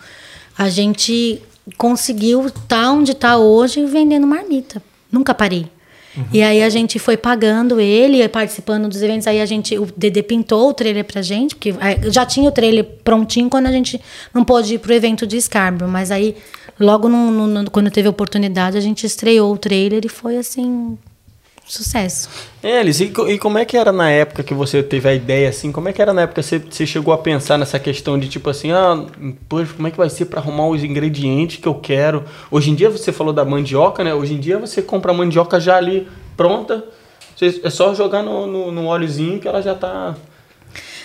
A 0.59 0.69
gente 0.69 1.41
conseguiu 1.77 2.47
estar 2.47 2.91
onde 2.91 3.13
está 3.13 3.37
hoje 3.37 3.85
vendendo 3.85 4.27
marmita. 4.27 4.83
Nunca 5.13 5.33
parei. 5.33 5.71
E 6.33 6.43
aí 6.43 6.63
a 6.63 6.69
gente 6.69 6.99
foi 6.99 7.17
pagando 7.17 7.81
ele, 7.81 8.27
participando 8.29 8.89
dos 8.89 9.01
eventos. 9.03 9.27
Aí 9.27 9.41
a 9.41 9.47
gente, 9.47 9.79
o 9.79 9.87
Dedê 9.97 10.23
pintou 10.23 10.69
o 10.71 10.75
trailer 10.75 11.05
pra 11.05 11.23
gente, 11.23 11.55
porque 11.55 11.71
eh, 11.71 12.11
já 12.11 12.25
tinha 12.27 12.49
o 12.49 12.53
trailer 12.53 12.85
prontinho 13.05 13.49
quando 13.49 13.67
a 13.67 13.73
gente 13.73 14.01
não 14.35 14.45
pôde 14.45 14.75
ir 14.75 14.79
pro 14.79 14.93
evento 14.93 15.27
de 15.27 15.41
Scarborough. 15.41 15.91
Mas 15.91 16.11
aí, 16.11 16.37
logo 16.79 17.09
no, 17.09 17.31
no- 17.31 17.47
no- 17.47 17.71
quando 17.71 17.91
teve 17.91 18.09
a 18.09 18.11
oportunidade, 18.11 18.77
a 18.77 18.81
gente 18.81 19.05
estreou 19.07 19.53
o 19.53 19.59
trailer 19.59 20.05
e 20.05 20.09
foi 20.09 20.37
assim. 20.37 20.97
Sucesso. 21.69 22.31
É, 22.63 22.81
Elis, 22.81 22.99
e, 22.99 23.13
e 23.29 23.39
como 23.39 23.59
é 23.59 23.65
que 23.67 23.77
era 23.77 23.93
na 23.93 24.09
época 24.11 24.43
que 24.43 24.55
você 24.55 24.83
teve 24.83 25.07
a 25.07 25.15
ideia, 25.15 25.51
assim? 25.51 25.71
Como 25.71 25.87
é 25.89 25.93
que 25.93 26.01
era 26.01 26.15
na 26.15 26.23
época 26.23 26.41
que 26.41 26.49
você, 26.49 26.59
você 26.59 26.87
chegou 26.87 27.13
a 27.13 27.19
pensar 27.19 27.59
nessa 27.59 27.79
questão 27.79 28.19
de 28.19 28.27
tipo 28.27 28.49
assim, 28.49 28.73
ah, 28.73 29.05
poxa, 29.49 29.75
como 29.75 29.87
é 29.87 29.91
que 29.91 29.97
vai 29.99 30.09
ser 30.09 30.25
pra 30.25 30.41
arrumar 30.41 30.67
os 30.69 30.83
ingredientes 30.83 31.59
que 31.59 31.69
eu 31.69 31.75
quero? 31.75 32.25
Hoje 32.51 32.71
em 32.71 32.75
dia 32.75 32.89
você 32.89 33.13
falou 33.13 33.35
da 33.35 33.45
mandioca, 33.45 34.03
né? 34.03 34.15
Hoje 34.15 34.33
em 34.33 34.41
dia 34.41 34.59
você 34.59 34.81
compra 34.81 35.13
a 35.13 35.15
mandioca 35.15 35.61
já 35.61 35.77
ali 35.77 36.09
pronta. 36.39 36.83
Você- 37.37 37.61
é 37.63 37.69
só 37.71 37.95
jogar 37.95 38.23
no, 38.23 38.47
no, 38.47 38.73
no 38.73 38.87
óleozinho 38.87 39.39
que 39.39 39.47
ela 39.47 39.61
já 39.61 39.75
tá. 39.75 40.17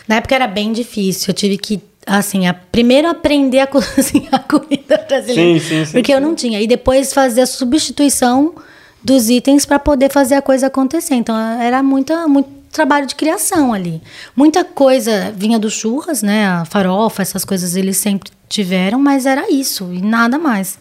Na 0.07 0.15
época 0.15 0.34
era 0.34 0.48
bem 0.48 0.72
difícil. 0.72 1.31
Eu 1.31 1.34
tive 1.34 1.57
que, 1.57 1.81
assim, 2.07 2.48
a, 2.48 2.53
primeiro 2.53 3.10
aprender 3.10 3.60
a 3.60 3.68
cozinhar 3.68 4.48
comida 4.48 4.98
brasileira. 5.07 5.60
Sim, 5.60 5.68
sim, 5.68 5.85
sim, 5.85 5.91
Porque 5.91 6.14
eu 6.14 6.22
não 6.22 6.34
tinha. 6.34 6.61
E 6.61 6.68
depois 6.68 7.14
fazer 7.14 7.41
a 7.41 7.45
substituição 7.45 8.56
dos 9.03 9.30
itens 9.30 9.65
para 9.65 9.80
poder 9.80 10.11
fazer 10.11 10.35
a 10.35 10.41
coisa 10.41 10.67
acontecer. 10.67 11.15
Então 11.15 11.38
era 11.38 11.84
muita, 11.84 12.27
muito 12.27 12.49
trabalho 12.71 13.05
de 13.05 13.15
criação 13.15 13.73
ali. 13.73 14.01
Muita 14.35 14.63
coisa 14.63 15.31
vinha 15.35 15.59
dos 15.59 15.73
churras, 15.73 16.21
né? 16.21 16.47
A 16.47 16.65
farofa, 16.65 17.21
essas 17.21 17.45
coisas 17.45 17.75
eles 17.75 17.97
sempre 17.97 18.31
tiveram, 18.49 18.99
mas 18.99 19.25
era 19.25 19.51
isso 19.51 19.93
e 19.93 20.01
nada 20.01 20.38
mais. 20.38 20.77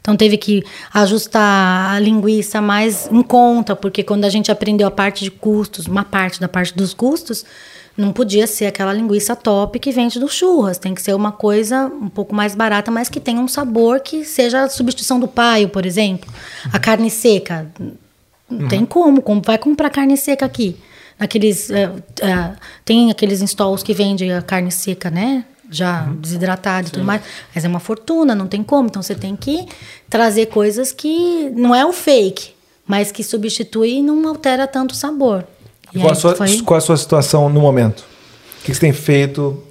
Então 0.00 0.16
teve 0.16 0.36
que 0.36 0.62
ajustar 0.94 1.94
a 1.94 1.98
linguiça 1.98 2.60
mais 2.60 3.08
em 3.10 3.22
conta, 3.22 3.74
porque 3.74 4.04
quando 4.04 4.24
a 4.24 4.28
gente 4.28 4.52
aprendeu 4.52 4.86
a 4.86 4.90
parte 4.90 5.24
de 5.24 5.30
custos, 5.32 5.86
uma 5.86 6.04
parte 6.04 6.40
da 6.40 6.46
parte 6.46 6.74
dos 6.76 6.94
custos, 6.94 7.44
não 7.96 8.12
podia 8.12 8.46
ser 8.46 8.66
aquela 8.66 8.92
linguiça 8.92 9.34
top 9.34 9.78
que 9.78 9.90
vende 9.90 10.20
do 10.20 10.28
churras. 10.28 10.78
Tem 10.78 10.94
que 10.94 11.00
ser 11.00 11.14
uma 11.14 11.32
coisa 11.32 11.86
um 11.86 12.08
pouco 12.08 12.34
mais 12.34 12.54
barata, 12.54 12.90
mas 12.90 13.08
que 13.08 13.18
tenha 13.18 13.40
um 13.40 13.48
sabor 13.48 14.00
que 14.00 14.24
seja 14.24 14.64
a 14.64 14.68
substituição 14.68 15.18
do 15.18 15.26
paio, 15.26 15.70
por 15.70 15.86
exemplo. 15.86 16.30
A 16.72 16.78
carne 16.78 17.10
seca. 17.10 17.70
Não 18.48 18.68
tem 18.68 18.84
como. 18.84 19.22
Como 19.22 19.40
vai 19.40 19.56
comprar 19.56 19.88
carne 19.88 20.16
seca 20.16 20.44
aqui? 20.44 20.76
Aqueles, 21.18 21.70
eh, 21.70 21.90
eh, 22.20 22.52
tem 22.84 23.10
aqueles 23.10 23.40
installs 23.40 23.82
que 23.82 23.94
vendem 23.94 24.32
a 24.34 24.42
carne 24.42 24.70
seca, 24.70 25.10
né? 25.10 25.46
Já 25.70 26.02
desidratada 26.02 26.88
e 26.88 26.90
tudo 26.90 27.04
mais. 27.04 27.22
Mas 27.54 27.64
é 27.64 27.68
uma 27.68 27.80
fortuna, 27.80 28.34
não 28.34 28.46
tem 28.46 28.62
como. 28.62 28.88
Então 28.88 29.02
você 29.02 29.14
tem 29.14 29.34
que 29.34 29.66
trazer 30.10 30.46
coisas 30.46 30.92
que 30.92 31.50
não 31.56 31.74
é 31.74 31.84
o 31.84 31.92
fake, 31.92 32.50
mas 32.86 33.10
que 33.10 33.24
substitui 33.24 33.94
e 33.94 34.02
não 34.02 34.28
altera 34.28 34.66
tanto 34.66 34.92
o 34.92 34.94
sabor. 34.94 35.46
E 35.94 35.98
E 35.98 36.00
qual, 36.00 36.12
a 36.12 36.14
sua, 36.14 36.34
foi- 36.34 36.60
qual 36.62 36.78
a 36.78 36.80
sua 36.80 36.96
situação 36.96 37.48
no 37.48 37.60
momento? 37.60 38.00
O 38.60 38.64
que 38.64 38.74
você 38.74 38.80
tem 38.80 38.92
feito? 38.92 39.62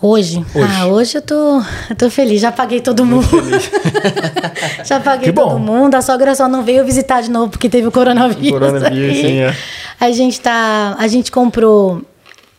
Hoje? 0.00 0.44
Hoje. 0.54 0.66
Ah, 0.80 0.86
hoje 0.86 1.18
eu 1.18 1.22
tô, 1.22 1.62
eu 1.90 1.96
tô 1.96 2.10
feliz. 2.10 2.40
Já 2.40 2.50
paguei 2.50 2.80
todo 2.80 3.04
mundo. 3.04 3.26
Já 4.84 4.98
paguei 5.00 5.26
Que 5.26 5.32
bom. 5.32 5.50
todo 5.50 5.58
mundo. 5.60 5.94
A 5.94 6.02
sogra 6.02 6.34
só 6.34 6.48
não 6.48 6.64
veio 6.64 6.84
visitar 6.84 7.20
de 7.22 7.30
novo 7.30 7.50
porque 7.50 7.68
teve 7.68 7.86
o 7.86 7.92
coronavírus. 7.92 8.50
Coronavírus, 8.58 9.16
aí. 9.16 9.22
sim, 9.22 9.36
é. 9.38 9.54
A 10.00 10.10
gente 10.10 10.40
tá. 10.40 10.96
A 10.98 11.06
gente 11.06 11.30
comprou 11.30 12.02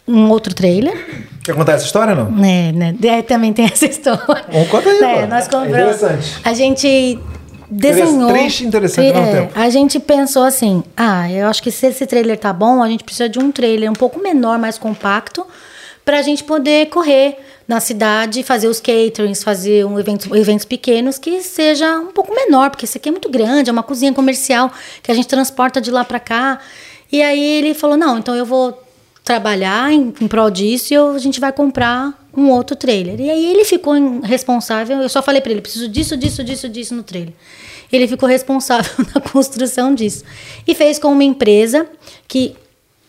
um 0.07 0.29
outro 0.29 0.53
trailer. 0.53 1.27
Quer 1.43 1.53
contar 1.55 1.73
essa 1.73 1.85
história, 1.85 2.15
não? 2.15 2.31
né, 2.31 2.71
né? 2.71 2.95
É, 3.03 3.21
também 3.21 3.51
tem 3.51 3.65
essa 3.65 3.85
história. 3.87 4.23
Vamos 4.49 4.69
contar 4.69 4.89
aí, 4.91 5.01
É, 5.03 5.27
nós 5.27 5.47
É 5.47 5.49
compramos. 5.49 5.95
interessante. 5.97 6.37
A 6.45 6.53
gente 6.53 7.19
desenhou. 7.73 8.31
Triste 8.31 8.65
interessante 8.65 9.15
ao 9.15 9.23
É, 9.23 9.41
tempo. 9.41 9.59
A 9.59 9.69
gente 9.69 9.99
pensou 9.99 10.43
assim: 10.43 10.83
ah, 10.95 11.29
eu 11.31 11.47
acho 11.47 11.61
que 11.61 11.71
se 11.71 11.87
esse 11.87 12.05
trailer 12.05 12.37
tá 12.37 12.53
bom, 12.53 12.81
a 12.81 12.87
gente 12.87 13.03
precisa 13.03 13.27
de 13.29 13.39
um 13.39 13.51
trailer 13.51 13.89
um 13.89 13.95
pouco 13.95 14.19
menor, 14.21 14.57
mais 14.59 14.77
compacto, 14.77 15.45
pra 16.05 16.21
gente 16.21 16.43
poder 16.43 16.87
correr 16.89 17.37
na 17.67 17.79
cidade, 17.79 18.43
fazer 18.43 18.67
os 18.67 18.79
caterings, 18.79 19.41
fazer 19.43 19.85
um 19.85 19.97
evento, 19.97 20.35
eventos 20.35 20.65
pequenos 20.65 21.17
que 21.17 21.41
seja 21.41 21.97
um 21.97 22.11
pouco 22.11 22.35
menor, 22.35 22.69
porque 22.69 22.85
esse 22.85 22.97
aqui 22.97 23.07
é 23.07 23.11
muito 23.11 23.29
grande, 23.29 23.69
é 23.69 23.73
uma 23.73 23.83
cozinha 23.83 24.11
comercial 24.13 24.69
que 25.01 25.09
a 25.09 25.15
gente 25.15 25.27
transporta 25.27 25.79
de 25.79 25.89
lá 25.89 26.03
pra 26.03 26.19
cá. 26.19 26.59
E 27.11 27.21
aí 27.21 27.41
ele 27.41 27.73
falou: 27.73 27.95
não, 27.95 28.17
então 28.17 28.35
eu 28.35 28.45
vou 28.45 28.82
trabalhar 29.23 29.91
em, 29.91 30.13
em 30.19 30.27
prol 30.27 30.49
disso 30.51 30.93
e 30.93 30.95
eu- 30.95 31.11
a 31.11 31.19
gente 31.19 31.39
vai 31.39 31.51
comprar 31.53 32.13
um 32.35 32.49
outro 32.49 32.75
trailer. 32.75 33.19
E 33.21 33.29
aí 33.29 33.45
ele 33.45 33.63
ficou 33.63 33.93
responsável, 34.21 34.99
eu 35.01 35.09
só 35.09 35.21
falei 35.21 35.39
pra 35.41 35.51
ele, 35.51 35.61
preciso 35.61 35.87
disso, 35.87 36.17
disso, 36.17 36.43
disso, 36.43 36.67
disso 36.69 36.95
no 36.95 37.03
trailer. 37.03 37.33
Ele 37.91 38.07
ficou 38.07 38.27
responsável 38.27 38.91
na 39.13 39.21
construção 39.21 39.93
disso. 39.93 40.23
E 40.67 40.73
fez 40.73 40.97
com 40.99 41.09
uma 41.09 41.23
empresa 41.23 41.87
que 42.27 42.55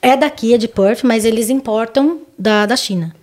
é 0.02 0.16
daqui, 0.16 0.52
é 0.54 0.58
de 0.58 0.68
Perth, 0.68 1.02
mas 1.04 1.24
eles 1.24 1.48
importam 1.48 2.20
da, 2.38 2.66
da 2.66 2.76
China. 2.76 3.14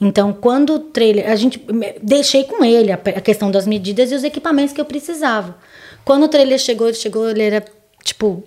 Então, 0.00 0.32
quando 0.32 0.74
o 0.74 0.78
trailer. 0.80 1.30
A 1.30 1.36
gente. 1.36 1.64
Deixei 2.02 2.42
com 2.44 2.64
ele 2.64 2.90
a, 2.90 2.94
a 2.94 3.20
questão 3.20 3.52
das 3.52 3.66
medidas 3.68 4.10
e 4.10 4.14
os 4.16 4.24
equipamentos 4.24 4.72
que 4.74 4.80
eu 4.80 4.84
precisava. 4.84 5.56
Quando 6.04 6.24
o 6.24 6.28
trailer 6.28 6.58
chegou, 6.58 6.88
ele 6.88 6.96
chegou, 6.96 7.28
ele 7.30 7.42
era 7.42 7.64
tipo. 8.02 8.42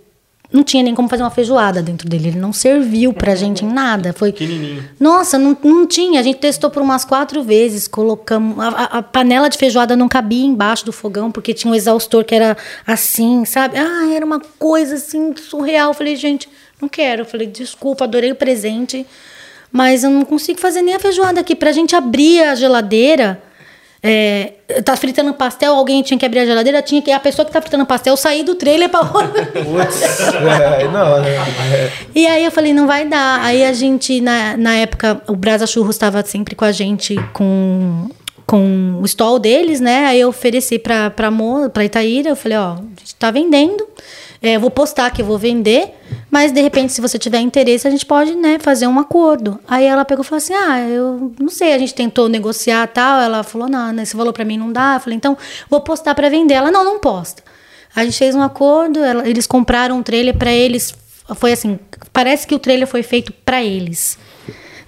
Não 0.51 0.63
tinha 0.63 0.83
nem 0.83 0.93
como 0.95 1.09
fazer 1.09 1.23
uma 1.23 1.29
feijoada 1.31 1.81
dentro 1.81 2.07
dele. 2.07 2.29
Ele 2.29 2.39
não 2.39 2.53
serviu 2.53 3.11
pra 3.13 3.33
gente 3.35 3.65
em 3.65 3.67
nada. 3.67 4.13
Foi. 4.13 4.31
Nossa, 4.99 5.37
não, 5.37 5.57
não 5.63 5.85
tinha. 5.87 6.19
A 6.19 6.23
gente 6.23 6.37
testou 6.39 6.69
por 6.69 6.81
umas 6.81 7.03
quatro 7.03 7.43
vezes. 7.43 7.87
Colocamos. 7.87 8.57
A, 8.59 8.67
a- 8.69 8.97
a 8.99 9.03
panela 9.03 9.49
de 9.49 9.57
feijoada 9.57 9.95
não 9.95 10.07
cabia 10.07 10.45
embaixo 10.45 10.85
do 10.85 10.91
fogão, 10.91 11.31
porque 11.31 11.53
tinha 11.53 11.71
um 11.71 11.75
exaustor 11.75 12.23
que 12.23 12.33
era 12.35 12.55
assim, 12.85 13.43
sabe? 13.45 13.77
Ah, 13.77 14.13
era 14.13 14.25
uma 14.25 14.39
coisa 14.59 14.95
assim 14.95 15.33
surreal. 15.35 15.89
Eu 15.89 15.93
falei, 15.93 16.15
gente, 16.15 16.47
não 16.81 16.87
quero. 16.87 17.21
Eu 17.21 17.25
falei, 17.25 17.47
desculpa, 17.47 18.03
adorei 18.05 18.31
o 18.31 18.35
presente. 18.35 19.05
Mas 19.71 20.03
eu 20.03 20.09
não 20.09 20.23
consigo 20.23 20.59
fazer 20.59 20.81
nem 20.81 20.95
a 20.95 20.99
feijoada 20.99 21.41
aqui. 21.41 21.53
Pra 21.55 21.71
gente 21.71 21.95
abrir 21.95 22.41
a 22.43 22.55
geladeira. 22.55 23.41
É, 24.07 24.53
tá 24.83 24.95
fritando 24.95 25.33
pastel, 25.33 25.73
alguém 25.73 26.03
tinha 26.03 26.15
que 26.15 26.23
abrir 26.23 26.37
a 26.37 26.45
geladeira, 26.45 26.79
tinha 26.79 27.01
que 27.01 27.11
a 27.11 27.19
pessoa 27.19 27.43
que 27.43 27.51
tá 27.51 27.59
fritando 27.59 27.87
pastel 27.87 28.15
sair 28.15 28.43
do 28.43 28.53
trailer 28.53 28.87
pra 28.87 28.99
Putz, 29.03 30.01
é, 30.29 30.87
não, 30.89 31.17
é, 31.23 31.91
E 32.13 32.27
aí 32.27 32.45
eu 32.45 32.51
falei, 32.51 32.71
não 32.71 32.85
vai 32.85 33.03
dar. 33.07 33.43
Aí 33.43 33.65
a 33.65 33.73
gente, 33.73 34.21
na, 34.21 34.55
na 34.57 34.75
época, 34.75 35.19
o 35.27 35.35
Brasa 35.35 35.65
Churros 35.65 35.95
estava 35.95 36.23
sempre 36.23 36.53
com 36.53 36.63
a 36.63 36.71
gente 36.71 37.15
com, 37.33 38.07
com 38.45 38.99
o 39.01 39.05
stall 39.05 39.39
deles, 39.39 39.79
né? 39.79 40.05
Aí 40.05 40.19
eu 40.19 40.29
ofereci 40.29 40.77
pra, 40.77 41.09
pra, 41.09 41.31
Mo, 41.31 41.67
pra 41.71 41.83
Itaíra, 41.83 42.29
eu 42.29 42.35
falei, 42.35 42.59
ó, 42.59 42.73
a 42.73 42.99
gente 42.99 43.15
tá 43.15 43.31
vendendo. 43.31 43.87
É, 44.47 44.59
vou 44.59 44.69
postar 44.69 45.09
que 45.11 45.21
eu 45.21 45.25
vou 45.25 45.37
vender, 45.37 45.89
mas 46.29 46.51
de 46.51 46.61
repente, 46.61 46.93
se 46.93 47.01
você 47.01 47.17
tiver 47.17 47.39
interesse, 47.39 47.87
a 47.87 47.91
gente 47.91 48.05
pode, 48.05 48.35
né, 48.35 48.57
fazer 48.59 48.85
um 48.87 48.99
acordo. 48.99 49.59
Aí 49.67 49.85
ela 49.85 50.05
pegou 50.05 50.23
e 50.23 50.27
falou 50.27 50.37
assim: 50.37 50.53
Ah, 50.53 50.79
eu 50.81 51.31
não 51.39 51.49
sei, 51.49 51.73
a 51.73 51.77
gente 51.79 51.93
tentou 51.95 52.29
negociar 52.29 52.85
tal. 52.87 53.19
Ela 53.21 53.41
falou: 53.43 53.67
Não, 53.67 53.91
né, 53.91 54.03
esse 54.03 54.15
valor 54.15 54.33
pra 54.33 54.45
mim 54.45 54.57
não 54.57 54.71
dá. 54.71 54.95
Eu 54.95 54.99
falei: 54.99 55.17
Então, 55.17 55.37
vou 55.69 55.81
postar 55.81 56.13
pra 56.13 56.29
vender. 56.29 56.53
Ela: 56.55 56.69
Não, 56.71 56.83
não 56.83 56.99
posta. 56.99 57.41
A 57.95 58.03
gente 58.03 58.17
fez 58.17 58.35
um 58.35 58.41
acordo, 58.41 58.99
ela- 59.03 59.27
eles 59.27 59.47
compraram 59.47 59.97
um 59.97 60.03
trailer 60.03 60.35
pra 60.37 60.51
eles. 60.51 60.93
Foi 61.35 61.53
assim, 61.53 61.79
parece 62.13 62.45
que 62.45 62.53
o 62.53 62.59
trailer 62.59 62.87
foi 62.87 63.01
feito 63.01 63.33
pra 63.45 63.63
eles. 63.63 64.17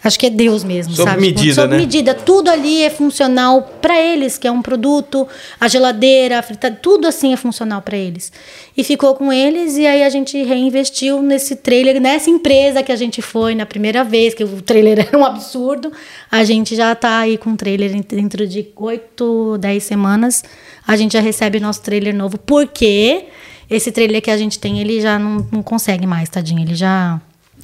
Acho 0.03 0.19
que 0.19 0.27
é 0.27 0.29
Deus 0.29 0.63
mesmo, 0.63 0.93
Sob 0.93 1.09
sabe? 1.09 1.21
medida, 1.21 1.53
Sob 1.53 1.67
né? 1.69 1.77
medida. 1.77 2.13
Tudo 2.13 2.49
ali 2.49 2.83
é 2.83 2.89
funcional 2.89 3.61
para 3.81 3.99
eles, 3.99 4.37
que 4.37 4.47
é 4.47 4.51
um 4.51 4.61
produto, 4.61 5.27
a 5.59 5.67
geladeira, 5.67 6.39
a 6.39 6.41
fritada, 6.41 6.77
tudo 6.81 7.07
assim 7.07 7.33
é 7.33 7.37
funcional 7.37 7.81
para 7.81 7.97
eles. 7.97 8.31
E 8.75 8.83
ficou 8.83 9.15
com 9.15 9.33
eles 9.33 9.75
e 9.75 9.87
aí 9.87 10.03
a 10.03 10.09
gente 10.09 10.41
reinvestiu 10.43 11.21
nesse 11.21 11.55
trailer, 11.55 11.99
nessa 11.99 12.29
empresa 12.29 12.83
que 12.83 12.91
a 12.91 12.95
gente 12.95 13.21
foi 13.21 13.55
na 13.55 13.65
primeira 13.65 14.03
vez, 14.03 14.33
que 14.33 14.43
o 14.43 14.61
trailer 14.61 14.99
era 15.07 15.17
um 15.17 15.25
absurdo. 15.25 15.91
A 16.31 16.43
gente 16.43 16.75
já 16.75 16.93
tá 16.93 17.19
aí 17.19 17.37
com 17.37 17.51
o 17.51 17.57
trailer 17.57 17.91
dentro 18.03 18.47
de 18.47 18.67
oito, 18.75 19.57
dez 19.57 19.83
semanas. 19.83 20.43
A 20.87 20.95
gente 20.95 21.13
já 21.13 21.19
recebe 21.19 21.59
nosso 21.59 21.81
trailer 21.81 22.15
novo, 22.15 22.37
porque 22.37 23.25
esse 23.69 23.91
trailer 23.91 24.21
que 24.21 24.31
a 24.31 24.37
gente 24.37 24.57
tem, 24.59 24.79
ele 24.79 25.01
já 25.01 25.19
não, 25.19 25.45
não 25.51 25.61
consegue 25.61 26.07
mais, 26.07 26.29
tadinho. 26.29 26.61
Ele 26.61 26.75
já. 26.75 27.19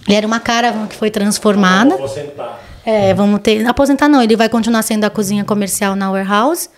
Ele 0.08 0.18
era 0.18 0.28
uma 0.28 0.40
caravan 0.40 0.88
que 0.88 0.96
foi 0.96 1.10
transformada. 1.10 1.98
Vou 1.98 2.08
sentar. 2.08 2.62
É, 2.86 3.14
vamos 3.14 3.40
ter. 3.42 3.66
Aposentar 3.66 4.10
não, 4.10 4.22
ele 4.22 4.36
vai 4.36 4.50
continuar 4.50 4.82
sendo 4.82 5.06
a 5.06 5.10
cozinha 5.10 5.44
comercial 5.44 5.96
na 5.96 6.12
warehouse. 6.12 6.70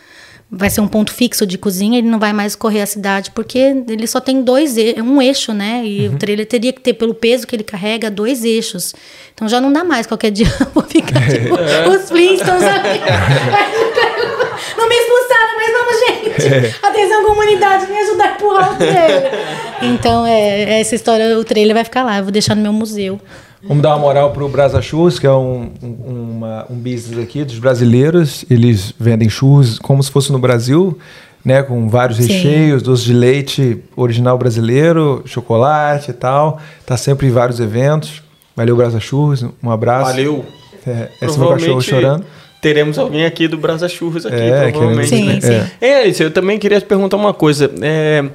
Vai 0.52 0.70
ser 0.70 0.80
um 0.80 0.88
ponto 0.88 1.12
fixo 1.12 1.46
de 1.46 1.58
cozinha, 1.58 1.98
ele 1.98 2.08
não 2.08 2.20
vai 2.20 2.32
mais 2.32 2.56
correr 2.56 2.82
a 2.82 2.86
cidade, 2.86 3.32
porque 3.32 3.58
ele 3.58 4.06
só 4.06 4.20
tem 4.20 4.44
dois, 4.44 4.76
um 5.04 5.20
eixo, 5.20 5.54
né? 5.54 5.84
E 5.84 6.08
o 6.08 6.18
trailer 6.18 6.46
teria 6.46 6.72
que 6.72 6.80
ter, 6.80 6.94
pelo 6.94 7.16
peso 7.16 7.48
que 7.48 7.56
ele 7.56 7.64
carrega, 7.64 8.12
dois 8.12 8.46
eixos. 8.46 8.94
Então 9.34 9.50
já 9.50 9.60
não 9.60 9.74
dá 9.74 9.84
mais. 9.84 10.06
Qualquer 10.06 10.30
dia 10.30 10.46
eu 10.62 10.68
vou 10.72 10.84
ficar 10.84 11.20
tipo 11.28 11.56
os 11.56 12.10
Flintstones 12.10 12.64
ali. 12.64 13.00
Não 14.78 14.88
me 14.88 14.96
expulsaram, 15.36 15.56
mas 15.56 15.72
vamos, 15.74 16.64
gente. 16.70 16.76
Atenção, 16.84 17.26
comunidade, 17.26 17.88
me 17.92 17.98
ajudar 17.98 18.26
a 18.26 18.36
empurrar 18.36 18.74
o 18.74 18.76
trailer. 18.78 19.32
Então, 19.82 20.26
é, 20.26 20.80
essa 20.80 20.96
história, 20.96 21.38
o 21.38 21.44
trailer 21.44 21.74
vai 21.76 21.84
ficar 21.84 22.04
lá. 22.04 22.18
Eu 22.18 22.24
vou 22.24 22.32
deixar 22.32 22.56
no 22.56 22.62
meu 22.62 22.74
museu. 22.74 23.20
Vamos 23.68 23.82
dar 23.82 23.90
uma 23.96 24.00
moral 24.00 24.32
pro 24.32 24.48
Brasa 24.48 24.82
Churros, 24.82 25.18
que 25.18 25.26
é 25.26 25.32
um, 25.32 25.72
um, 25.82 26.32
uma- 26.38 26.66
um 26.70 26.76
business 26.76 27.18
aqui 27.24 27.44
dos 27.44 27.58
brasileiros. 27.58 28.46
Eles 28.50 28.94
vendem 29.00 29.28
churros 29.28 29.80
como 29.80 30.04
se 30.04 30.12
fosse 30.12 30.32
no 30.32 30.38
Brasil, 30.38 30.98
né? 31.44 31.64
Com 31.64 31.90
vários 31.90 32.20
Sim. 32.20 32.28
recheios, 32.32 32.84
doce 32.84 33.06
de 33.06 33.14
leite 33.14 33.84
original 33.96 34.38
brasileiro, 34.38 35.24
chocolate 35.26 36.12
e 36.12 36.14
tal. 36.14 36.60
Tá 36.86 36.96
sempre 36.96 37.26
em 37.28 37.32
vários 37.32 37.60
eventos. 37.60 38.22
Valeu, 38.56 38.76
Brasa 38.76 39.00
Churros. 39.00 39.44
Um 39.64 39.72
abraço. 39.72 40.12
Valeu. 40.12 40.46
É, 40.88 41.10
esse 41.24 41.36
é 41.36 41.40
meu 41.40 41.50
cachorro 41.50 41.82
chorando. 41.82 42.26
Teremos 42.66 42.98
alguém 42.98 43.26
aqui 43.26 43.48
do 43.48 43.58
Brasa 43.60 43.88
Churros 43.88 44.26
aqui, 44.26 44.36
É, 44.36 44.72
provavelmente. 44.72 45.10
Sim, 45.10 45.26
né? 45.26 45.40
sim. 45.40 45.62
É, 45.80 46.02
Alice, 46.02 46.24
eu 46.24 46.32
também 46.32 46.58
queria 46.58 46.80
te 46.82 46.86
perguntar 46.88 47.16
uma 47.16 47.32
coisa. 47.32 47.70
É, 47.80 48.26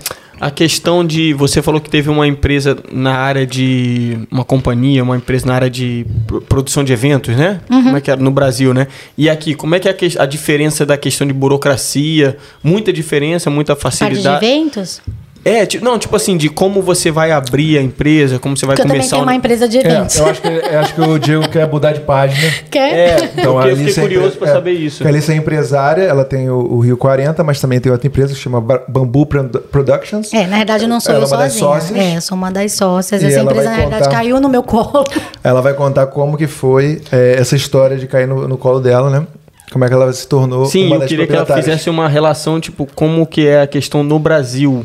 a 0.40 0.52
questão 0.52 1.04
de. 1.04 1.34
Você 1.34 1.60
falou 1.60 1.80
que 1.80 1.90
teve 1.90 2.08
uma 2.08 2.28
empresa 2.28 2.76
na 2.92 3.12
área 3.16 3.44
de. 3.44 4.16
Uma 4.30 4.44
companhia, 4.44 5.02
uma 5.02 5.16
empresa 5.16 5.44
na 5.46 5.54
área 5.54 5.68
de 5.68 6.06
pro- 6.28 6.40
produção 6.40 6.84
de 6.84 6.92
eventos, 6.92 7.36
né? 7.36 7.60
Uhum. 7.68 7.82
Como 7.82 7.96
é 7.96 8.00
que 8.00 8.08
era? 8.08 8.20
No 8.22 8.30
Brasil, 8.30 8.72
né? 8.72 8.86
E 9.18 9.28
aqui, 9.28 9.54
como 9.56 9.74
é 9.74 9.80
que 9.80 9.88
é 9.88 9.90
a, 9.90 9.94
que- 9.94 10.16
a 10.16 10.24
diferença 10.26 10.86
da 10.86 10.96
questão 10.96 11.26
de 11.26 11.32
burocracia? 11.32 12.36
Muita 12.62 12.92
diferença, 12.92 13.50
muita 13.50 13.74
Parte 13.74 13.94
de 13.98 13.98
facilidade. 14.04 14.44
eventos? 14.46 15.02
É, 15.42 15.64
ti- 15.64 15.82
não, 15.82 15.98
tipo 15.98 16.14
assim, 16.16 16.36
de 16.36 16.48
como 16.50 16.82
você 16.82 17.10
vai 17.10 17.30
abrir 17.32 17.78
a 17.78 17.82
empresa, 17.82 18.38
como 18.38 18.54
você 18.56 18.66
vai 18.66 18.76
Porque 18.76 18.82
eu 18.82 18.86
também 18.86 18.98
começar 19.00 19.16
tenho 19.16 19.22
o- 19.22 19.26
uma 19.26 19.34
empresa 19.34 19.66
de 19.66 19.78
É, 19.78 19.80
eventos. 19.80 20.16
eu, 20.16 20.26
acho 20.26 20.42
que, 20.42 20.48
eu 20.48 20.78
acho 20.80 20.94
que 20.94 21.00
o 21.00 21.18
Diego 21.18 21.48
quer 21.48 21.66
mudar 21.66 21.92
de 21.92 22.00
página. 22.00 22.52
Quer? 22.70 22.92
É, 22.94 23.30
Então, 23.40 23.54
porque 23.54 23.68
a 23.68 23.70
eu 23.70 23.76
fiquei 23.76 23.92
é 23.92 24.00
curioso 24.06 24.38
é, 24.42 24.46
saber 24.46 24.72
isso. 24.72 25.02
A 25.02 25.08
Alice 25.08 25.32
é 25.32 25.34
empresária, 25.34 26.02
ela 26.02 26.24
tem 26.24 26.50
o, 26.50 26.58
o 26.58 26.80
Rio 26.80 26.96
40, 26.96 27.42
mas 27.42 27.58
também 27.60 27.80
tem 27.80 27.90
outra 27.90 28.06
empresa 28.06 28.34
que 28.34 28.38
chama 28.40 28.60
Ba- 28.60 28.82
Bambu 28.86 29.24
Produ- 29.24 29.60
Productions. 29.60 30.32
É, 30.34 30.46
na 30.46 30.58
verdade 30.58 30.84
eu 30.84 30.88
não 30.88 31.00
sou 31.00 31.14
Ela 31.14 31.24
eu 31.24 31.26
é 31.26 31.30
uma 31.30 31.36
das 31.38 31.52
sozinha. 31.54 31.80
sócias. 31.80 31.98
É, 31.98 32.16
eu 32.16 32.20
sou 32.20 32.36
uma 32.36 32.50
das 32.52 32.72
sócias. 32.72 33.22
E 33.22 33.26
Essa 33.26 33.38
ela 33.40 33.50
empresa, 33.50 33.64
vai 33.68 33.76
na 33.76 33.80
verdade, 33.82 34.04
contar- 34.04 34.16
caiu 34.16 34.40
no 34.40 34.48
meu 34.48 34.62
colo. 34.62 35.04
Ela 35.42 35.62
vai 35.62 35.72
contar 35.72 36.06
como 36.08 36.36
que 36.36 36.46
foi 36.46 37.00
é, 37.10 37.36
essa 37.38 37.56
história 37.56 37.96
de 37.96 38.06
cair 38.06 38.28
no, 38.28 38.46
no 38.46 38.58
colo 38.58 38.78
dela, 38.78 39.08
né? 39.08 39.26
Como 39.72 39.84
é 39.84 39.88
que 39.88 39.94
ela 39.94 40.12
se 40.12 40.26
tornou 40.26 40.66
Sim, 40.66 40.86
uma 40.88 40.96
eu 40.96 41.00
das 41.00 41.08
queria 41.08 41.26
que 41.26 41.32
ela 41.34 41.46
fizesse 41.46 41.88
uma 41.88 42.08
relação, 42.08 42.60
tipo, 42.60 42.86
como 42.94 43.24
que 43.26 43.46
é 43.46 43.62
a 43.62 43.66
questão 43.66 44.02
no 44.02 44.18
Brasil 44.18 44.84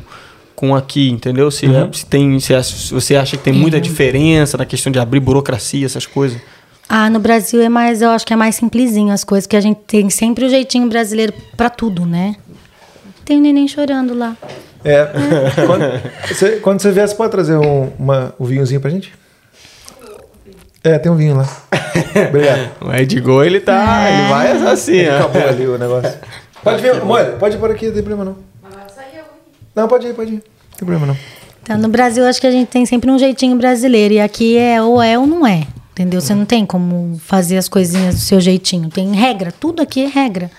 com 0.56 0.76
aqui, 0.76 1.10
entendeu? 1.10 1.52
Se, 1.52 1.66
Uhum. 1.66 1.92
se 1.92 2.06
tem, 2.06 2.40
se, 2.40 2.54
acha- 2.56 2.76
se 2.76 2.94
você 2.94 3.16
acha 3.16 3.36
que 3.38 3.44
tem 3.44 3.54
muita 3.54 3.80
diferença 3.82 4.58
na 4.58 4.66
questão 4.66 4.92
de 4.92 5.00
abrir 5.00 5.20
burocracia, 5.20 5.86
essas 5.86 6.06
coisas. 6.06 6.40
Ah, 6.88 7.10
no 7.10 7.20
Brasil 7.20 7.62
é 7.62 7.68
mais, 7.70 8.02
eu 8.02 8.10
acho 8.12 8.26
que 8.26 8.32
é 8.34 8.36
mais 8.36 8.56
simplesinho 8.56 9.12
as 9.12 9.24
coisas, 9.24 9.48
que 9.48 9.56
a 9.56 9.62
gente 9.62 9.80
tem 9.88 10.10
sempre 10.10 10.46
o 10.46 10.50
jeitinho 10.50 10.88
brasileiro 10.88 11.34
pra 11.58 11.70
tudo, 11.70 12.06
né? 12.06 12.36
Tem 13.26 13.38
o 13.38 13.42
neném 13.42 13.68
chorando 13.68 14.14
lá. 14.14 14.38
É. 14.84 15.08
quando, 15.66 16.02
você, 16.28 16.50
quando 16.58 16.80
você 16.80 16.92
vier, 16.92 17.08
você 17.08 17.16
pode 17.16 17.32
trazer 17.32 17.58
um, 17.58 17.92
uma, 17.98 18.34
um 18.40 18.46
vinhozinho 18.46 18.80
pra 18.80 18.92
gente? 18.92 19.12
É, 20.84 21.00
tem 21.00 21.12
um 21.12 21.16
vinho 21.16 21.36
lá. 21.38 21.48
Obrigado. 22.30 22.70
O 22.82 22.94
Edgol, 22.94 23.44
ele 23.44 23.60
tá. 23.60 24.06
Ele 24.12 24.30
vai 24.30 24.52
assim, 24.72 25.08
ó. 25.08 25.16
Acabou 25.18 25.42
ali 25.50 25.66
o 25.68 25.78
negócio. 25.80 26.14
Pode 26.64 26.82
vir, 26.82 27.04
Molha, 27.04 27.32
pode 27.40 27.56
ir 27.56 27.60
por 27.60 27.72
aqui, 27.72 27.88
não 27.88 27.94
tem 27.94 28.04
problema 28.04 28.26
não. 28.26 28.38
Não, 29.76 29.88
pode 29.88 30.08
ir, 30.08 30.14
pode 30.14 30.32
ir. 30.32 30.36
Não 30.36 30.42
tem 30.78 30.86
problema 30.88 31.06
não. 31.08 31.18
Então, 31.64 31.78
no 31.78 31.88
Brasil, 31.90 32.26
acho 32.26 32.40
que 32.40 32.48
a 32.48 32.52
gente 32.52 32.68
tem 32.68 32.86
sempre 32.86 33.10
um 33.10 33.18
jeitinho 33.18 33.56
brasileiro. 33.58 34.14
E 34.14 34.20
aqui 34.20 34.56
é 34.58 34.82
ou 34.82 35.02
é 35.02 35.18
ou 35.18 35.26
não 35.26 35.46
é. 35.46 35.66
Entendeu? 35.92 36.22
Você 36.22 36.36
não 36.36 36.46
tem 36.46 36.66
como 36.66 37.18
fazer 37.20 37.58
as 37.58 37.68
coisinhas 37.68 38.16
do 38.16 38.22
seu 38.22 38.40
jeitinho. 38.40 38.90
Tem 38.90 39.14
regra. 39.16 39.52
Tudo 39.52 39.82
aqui 39.82 40.04
é 40.04 40.08
regra. 40.08 40.52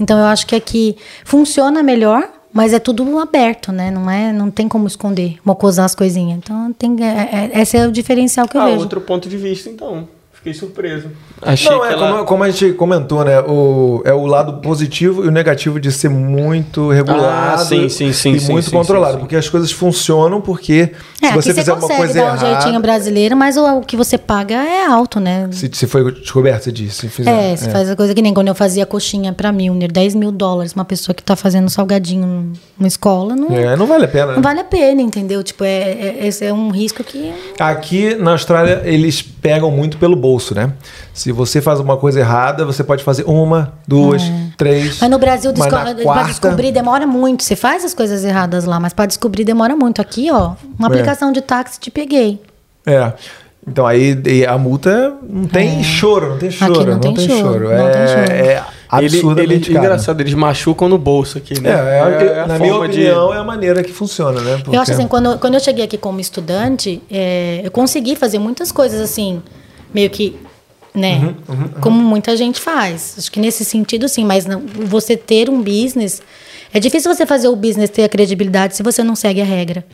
Então, 0.00 0.18
eu 0.18 0.24
acho 0.24 0.46
que 0.46 0.54
aqui 0.56 0.96
funciona 1.24 1.82
melhor, 1.82 2.28
mas 2.52 2.72
é 2.72 2.78
tudo 2.78 3.18
aberto, 3.18 3.70
né? 3.70 3.90
Não, 3.90 4.10
é, 4.10 4.32
não 4.32 4.50
tem 4.50 4.66
como 4.68 4.86
esconder, 4.86 5.38
mocosar 5.44 5.84
as 5.84 5.94
coisinhas. 5.94 6.38
Então, 6.38 6.72
tem, 6.72 6.96
é, 7.04 7.50
é- 7.54 7.60
esse 7.60 7.76
é 7.76 7.86
o 7.86 7.92
diferencial 7.92 8.48
que 8.48 8.56
eu 8.56 8.60
Ah, 8.62 8.66
vejo. 8.66 8.78
outro 8.80 9.00
ponto 9.00 9.28
de 9.28 9.36
vista, 9.36 9.68
então. 9.68 10.08
Fiquei 10.38 10.54
surpreso. 10.54 11.08
Achei 11.42 11.68
Não, 11.68 11.80
que 11.80 11.86
é 11.88 11.92
ela... 11.94 12.12
como, 12.12 12.24
como 12.24 12.44
a 12.44 12.50
gente 12.50 12.72
comentou, 12.74 13.24
né? 13.24 13.40
O, 13.40 14.00
é 14.04 14.12
o 14.14 14.24
lado 14.24 14.60
positivo 14.60 15.24
e 15.24 15.28
o 15.28 15.30
negativo 15.32 15.80
de 15.80 15.90
ser 15.90 16.08
muito 16.08 16.88
regulado 16.90 17.26
Ah, 17.26 17.58
sim, 17.58 17.88
sim, 17.88 18.12
sim, 18.12 18.32
e 18.34 18.40
sim, 18.40 18.52
muito 18.52 18.66
sim, 18.66 18.70
controlado. 18.70 19.12
sim, 19.14 19.16
sim. 19.18 19.20
Porque 19.22 19.34
as 19.34 19.48
coisas 19.48 19.72
funcionam 19.72 20.40
porque 20.40 20.92
É, 21.20 21.28
se 21.30 21.34
você 21.34 21.52
fizer 21.54 21.72
uma 21.72 21.80
consegue 21.80 21.98
coisa 21.98 22.14
dar 22.14 22.20
um 22.20 22.36
errada... 22.36 22.60
jeitinho 22.60 22.80
brasileiro, 22.80 23.36
mas 23.36 23.56
o, 23.56 23.78
o 23.78 23.80
que 23.80 23.96
você 23.96 24.16
paga 24.16 24.54
é 24.54 24.86
alto, 24.86 25.18
né? 25.18 25.48
Se, 25.50 25.68
se 25.72 25.86
foi 25.88 26.12
descoberto, 26.12 26.62
você 26.64 26.72
disse. 26.72 26.98
Se 27.00 27.08
fizer, 27.08 27.30
É, 27.52 27.56
você 27.56 27.68
faz 27.70 27.90
a 27.90 27.96
coisa 27.96 28.14
que 28.14 28.22
nem 28.22 28.32
quando 28.32 28.46
eu 28.46 28.54
fazia 28.54 28.86
coxinha 28.86 29.32
pra 29.32 29.50
Milner, 29.50 29.90
10 29.90 30.14
mil 30.14 30.30
dólares, 30.30 30.72
uma 30.72 30.84
pessoa 30.84 31.14
que 31.16 31.22
tá 31.22 31.34
fazendo 31.34 31.68
salgadinho 31.68 32.52
numa 32.78 32.86
escola, 32.88 33.34
não, 33.34 33.48
É, 33.56 33.74
não 33.76 33.86
vale 33.88 34.04
a 34.04 34.08
pena. 34.08 34.26
não 34.26 34.34
né? 34.36 34.40
vale 34.40 34.60
a 34.60 34.64
pena, 34.64 35.02
entendeu? 35.02 35.42
Tipo, 35.42 35.64
é, 35.64 35.80
é- 35.90 36.26
esse 36.28 36.44
é 36.44 36.52
um 36.52 36.70
risco 36.70 37.02
que. 37.02 37.32
Aqui 37.58 38.14
na 38.14 38.30
Austrália 38.32 38.82
eles 38.84 39.20
pegam 39.20 39.70
muito 39.70 39.96
pelo 39.98 40.14
bolso, 40.14 40.27
né? 40.54 40.72
Se 41.14 41.32
você 41.32 41.60
faz 41.60 41.80
uma 41.80 41.96
coisa 41.96 42.20
errada, 42.20 42.64
você 42.64 42.82
pode 42.84 43.02
fazer 43.04 43.24
uma, 43.26 43.72
duas, 43.86 44.22
três. 44.56 44.96
É. 44.96 44.98
Mas 45.02 45.10
no 45.10 45.18
Brasil, 45.18 45.50
mas 45.56 45.60
desco 45.70 45.84
na 45.84 45.94
pra 45.94 46.04
quarta- 46.04 46.28
descobrir 46.28 46.72
demora 46.72 47.06
muito. 47.06 47.42
Você 47.42 47.56
faz 47.56 47.84
as 47.84 47.94
coisas 47.94 48.24
erradas 48.24 48.64
lá, 48.64 48.78
mas 48.80 48.92
pra 48.92 49.06
descobrir 49.06 49.44
demora 49.44 49.74
muito. 49.76 50.00
Aqui, 50.00 50.30
ó, 50.30 50.52
uma 50.78 50.88
aplicação 50.88 51.32
de 51.32 51.40
táxi 51.40 51.78
te 51.80 51.90
peguei. 51.90 52.40
É. 52.86 53.12
Então 53.66 53.86
aí 53.86 54.16
a 54.48 54.56
multa 54.56 55.14
não 55.28 55.44
tem 55.46 55.82
choro, 55.84 56.30
não 56.30 56.38
tem 56.38 56.50
choro. 56.50 56.86
não 56.86 56.98
tem 57.00 57.16
choro, 57.18 57.64
não 57.68 57.72
é, 57.88 57.90
tem 57.90 58.06
choro. 58.06 58.32
é 58.32 58.52
Ele, 58.52 58.60
absurdamente 58.88 59.52
ele, 59.68 59.74
caro. 59.74 59.84
engraçado, 59.84 60.20
eles 60.22 60.32
machucam 60.32 60.88
no 60.88 60.96
bolso 60.96 61.36
aqui, 61.36 61.52
É, 61.58 61.60
né? 61.60 61.70
é, 61.70 62.40
a 62.40 62.46
na 62.46 62.58
minha 62.58 62.70
forma 62.72 62.88
de- 62.88 63.00
opinião, 63.00 63.34
é 63.34 63.36
a 63.36 63.44
maneira 63.44 63.82
que 63.82 63.92
funciona, 63.92 64.40
né? 64.40 64.52
Eu 64.52 64.56
acho 64.56 64.64
Porque- 64.64 64.92
assim, 64.92 65.06
quando, 65.06 65.38
quando 65.38 65.52
eu 65.54 65.60
cheguei 65.60 65.84
aqui 65.84 65.98
como 65.98 66.18
estudante, 66.18 67.02
é, 67.10 67.60
eu 67.62 67.70
consegui 67.70 68.16
fazer 68.16 68.38
muitas 68.38 68.72
coisas 68.72 69.02
assim, 69.02 69.42
meio 69.92 70.10
que, 70.10 70.36
né? 70.94 71.34
Uhum, 71.48 71.68
Como 71.80 72.00
muita 72.00 72.36
gente 72.36 72.60
faz. 72.60 73.14
Acho 73.18 73.30
que 73.32 73.40
nesse 73.40 73.64
sentido, 73.64 74.08
sim, 74.08 74.24
mas 74.24 74.46
não- 74.46 74.60
você 74.60 75.16
ter 75.16 75.48
um 75.50 75.62
business. 75.62 76.22
É 76.72 76.78
difícil 76.80 77.12
você 77.12 77.24
fazer 77.24 77.48
o 77.48 77.56
business 77.56 77.90
ter 77.90 78.04
a 78.04 78.08
credibilidade 78.08 78.76
se 78.76 78.82
você 78.82 79.02
não 79.02 79.16
segue 79.16 79.40
a 79.40 79.44
regra. 79.44 79.84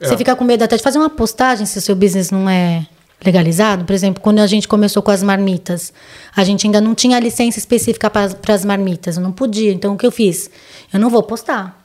Você 0.00 0.16
fica 0.16 0.36
com 0.36 0.44
medo 0.44 0.62
até 0.62 0.76
de 0.76 0.82
fazer 0.82 0.96
uma 0.98 1.10
postagem 1.10 1.66
se 1.66 1.76
o 1.78 1.80
seu 1.80 1.96
business 1.96 2.30
não 2.30 2.48
é 2.48 2.86
legalizado. 3.24 3.84
Por 3.84 3.92
exemplo, 3.92 4.22
quando 4.22 4.38
a 4.38 4.46
gente 4.46 4.68
começou 4.68 5.02
com 5.02 5.10
as 5.10 5.24
marmitas, 5.24 5.92
a 6.36 6.44
gente 6.44 6.66
ainda 6.66 6.80
não 6.80 6.94
tinha 6.94 7.16
a 7.16 7.20
licença 7.20 7.58
específica 7.58 8.08
para 8.08 8.54
as 8.54 8.64
marmitas, 8.64 9.16
eu 9.16 9.22
não 9.24 9.32
podia. 9.32 9.72
Então, 9.72 9.94
o 9.94 9.96
que 9.98 10.06
eu 10.06 10.12
fiz? 10.12 10.48
Eu 10.92 11.00
não 11.00 11.10
vou 11.10 11.20
postar. 11.24 11.84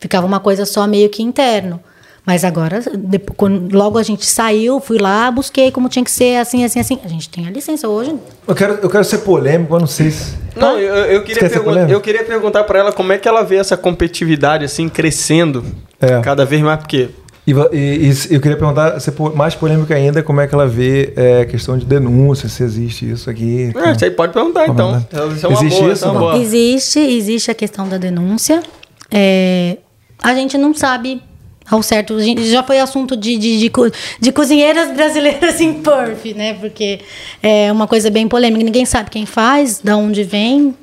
Ficava 0.00 0.26
uma 0.26 0.40
coisa 0.40 0.64
só 0.64 0.86
meio 0.86 1.10
que 1.10 1.22
interno. 1.22 1.78
Mas 2.26 2.42
agora, 2.42 2.80
depois, 2.96 3.36
quando, 3.36 3.76
logo 3.76 3.98
a 3.98 4.02
gente 4.02 4.24
saiu, 4.24 4.80
fui 4.80 4.96
lá, 4.98 5.30
busquei 5.30 5.70
como 5.70 5.90
tinha 5.90 6.02
que 6.04 6.10
ser, 6.10 6.38
assim, 6.38 6.64
assim, 6.64 6.80
assim. 6.80 6.98
A 7.04 7.08
gente 7.08 7.28
tem 7.28 7.46
a 7.46 7.50
licença 7.50 7.86
hoje. 7.86 8.14
Eu 8.48 8.54
quero, 8.54 8.74
eu 8.82 8.88
quero 8.88 9.04
ser 9.04 9.18
polêmico, 9.18 9.74
eu 9.74 9.80
não 9.80 9.86
sei 9.86 10.10
se. 10.10 10.34
Não, 10.56 10.78
eu, 10.78 10.94
eu 10.94 11.20
Você 11.20 11.34
queria 11.34 11.86
eu 11.90 12.00
queria 12.00 12.24
perguntar 12.24 12.64
pra 12.64 12.78
ela 12.78 12.92
como 12.92 13.12
é 13.12 13.18
que 13.18 13.28
ela 13.28 13.42
vê 13.42 13.56
essa 13.56 13.76
competitividade 13.76 14.64
assim 14.64 14.88
crescendo 14.88 15.64
É. 16.00 16.20
cada 16.20 16.44
vez 16.46 16.62
mais, 16.62 16.78
porque 16.80 17.10
E, 17.46 17.50
e- 17.50 18.08
e 18.30 18.34
eu 18.34 18.40
queria 18.40 18.56
perguntar, 18.56 18.96
mais 19.34 19.54
polêmica 19.54 19.94
ainda, 19.94 20.22
como 20.22 20.40
é 20.40 20.46
que 20.46 20.54
ela 20.54 20.66
vê 20.66 21.12
é, 21.14 21.42
a 21.42 21.44
questão 21.44 21.76
de 21.76 21.84
denúncia, 21.84 22.48
se 22.48 22.62
existe 22.62 23.10
isso 23.10 23.28
aqui. 23.28 23.70
É, 23.76 23.92
isso 23.92 24.02
aí 24.02 24.10
pode 24.10 24.32
perguntar, 24.32 24.66
então. 24.66 24.96
Isso 25.36 25.44
é 25.44 25.48
uma 25.50 25.58
Existe 25.58 25.80
boa, 25.80 25.92
isso, 25.92 26.04
é 26.06 26.10
boa. 26.10 26.36
Existe, 26.38 26.98
existe 27.00 27.50
a 27.50 27.54
questão 27.54 27.86
da 27.86 27.98
denúncia. 27.98 28.62
É, 29.10 29.76
a 30.22 30.34
gente 30.34 30.56
não 30.56 30.72
sabe 30.72 31.20
ao 31.70 31.82
certo. 31.82 32.18
Já 32.44 32.62
foi 32.62 32.78
assunto 32.78 33.16
de, 33.16 33.36
de, 33.36 33.58
de, 33.58 33.72
de 34.20 34.32
cozinheiras 34.32 34.94
brasileiras 34.94 35.60
em 35.60 35.74
Perth, 35.74 36.24
né? 36.34 36.54
Porque 36.54 37.00
é 37.42 37.70
uma 37.72 37.86
coisa 37.86 38.10
bem 38.10 38.28
polêmica. 38.28 38.64
Ninguém 38.64 38.84
sabe 38.84 39.10
quem 39.10 39.26
faz, 39.26 39.80
da 39.82 39.96
onde 39.96 40.24
vem, 40.24 40.74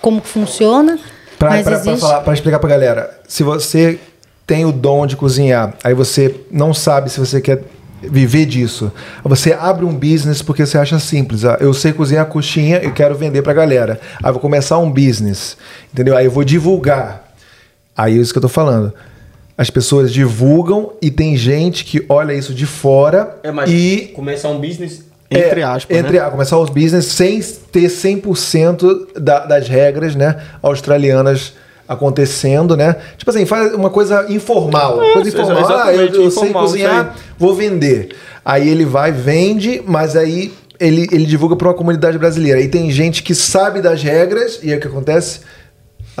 como 0.00 0.20
funciona. 0.20 0.98
Pra 1.38 2.34
explicar 2.34 2.58
pra 2.58 2.68
galera, 2.68 3.18
se 3.26 3.42
você 3.42 3.98
tem 4.46 4.66
o 4.66 4.72
dom 4.72 5.06
de 5.06 5.16
cozinhar, 5.16 5.74
aí 5.82 5.94
você 5.94 6.34
não 6.50 6.74
sabe 6.74 7.08
se 7.08 7.18
você 7.18 7.40
quer 7.40 7.62
viver 8.02 8.46
disso. 8.46 8.90
Você 9.24 9.52
abre 9.52 9.84
um 9.84 9.94
business 9.94 10.42
porque 10.42 10.66
você 10.66 10.76
acha 10.76 10.98
simples. 10.98 11.44
Ah, 11.44 11.56
eu 11.60 11.72
sei 11.72 11.92
cozinhar 11.92 12.26
coxinha, 12.26 12.78
eu 12.78 12.92
quero 12.92 13.14
vender 13.14 13.42
pra 13.42 13.52
galera. 13.52 14.00
Aí 14.22 14.28
eu 14.28 14.32
vou 14.32 14.40
começar 14.40 14.78
um 14.78 14.90
business, 14.90 15.56
entendeu? 15.92 16.16
Aí 16.16 16.24
eu 16.24 16.30
vou 16.30 16.44
divulgar. 16.44 17.32
Aí 17.96 18.18
é 18.18 18.20
isso 18.20 18.32
que 18.32 18.38
eu 18.38 18.42
tô 18.42 18.48
falando. 18.48 18.92
As 19.60 19.68
pessoas 19.68 20.10
divulgam 20.10 20.92
e 21.02 21.10
tem 21.10 21.36
gente 21.36 21.84
que 21.84 22.02
olha 22.08 22.32
isso 22.32 22.54
de 22.54 22.64
fora 22.64 23.36
e 23.68 24.10
começar 24.14 24.48
um 24.48 24.58
business 24.58 25.02
é, 25.30 25.38
entre 25.48 25.62
aspas, 25.62 25.94
entre 25.98 26.12
né? 26.18 26.24
a- 26.24 26.30
começar 26.30 26.58
os 26.58 26.70
business 26.70 27.04
sem 27.04 27.42
ter 27.70 27.90
100% 27.90 29.18
da, 29.20 29.44
das 29.44 29.68
regras, 29.68 30.16
né, 30.16 30.36
australianas 30.62 31.52
acontecendo, 31.86 32.74
né? 32.74 32.96
Tipo 33.18 33.30
assim, 33.30 33.44
faz 33.44 33.74
uma 33.74 33.90
coisa 33.90 34.26
informal, 34.32 34.98
coisa 35.12 35.28
exa- 35.28 35.42
informal. 35.42 35.58
Ah, 35.58 35.92
eu, 35.92 36.00
exatamente, 36.06 36.14
eu 36.16 36.30
sei 36.30 36.42
informal, 36.48 36.62
cozinhar, 36.66 37.16
vou 37.38 37.54
vender. 37.54 38.16
Aí 38.42 38.66
ele 38.68 38.86
vai, 38.86 39.12
vende, 39.12 39.82
mas 39.86 40.16
aí 40.16 40.54
ele, 40.78 41.06
ele 41.12 41.26
divulga 41.26 41.54
para 41.54 41.68
uma 41.68 41.74
comunidade 41.74 42.16
brasileira. 42.16 42.60
E 42.62 42.68
tem 42.68 42.90
gente 42.90 43.22
que 43.22 43.34
sabe 43.34 43.82
das 43.82 44.02
regras 44.02 44.58
e 44.62 44.72
aí 44.72 44.78
o 44.78 44.80
que 44.80 44.86
acontece? 44.86 45.40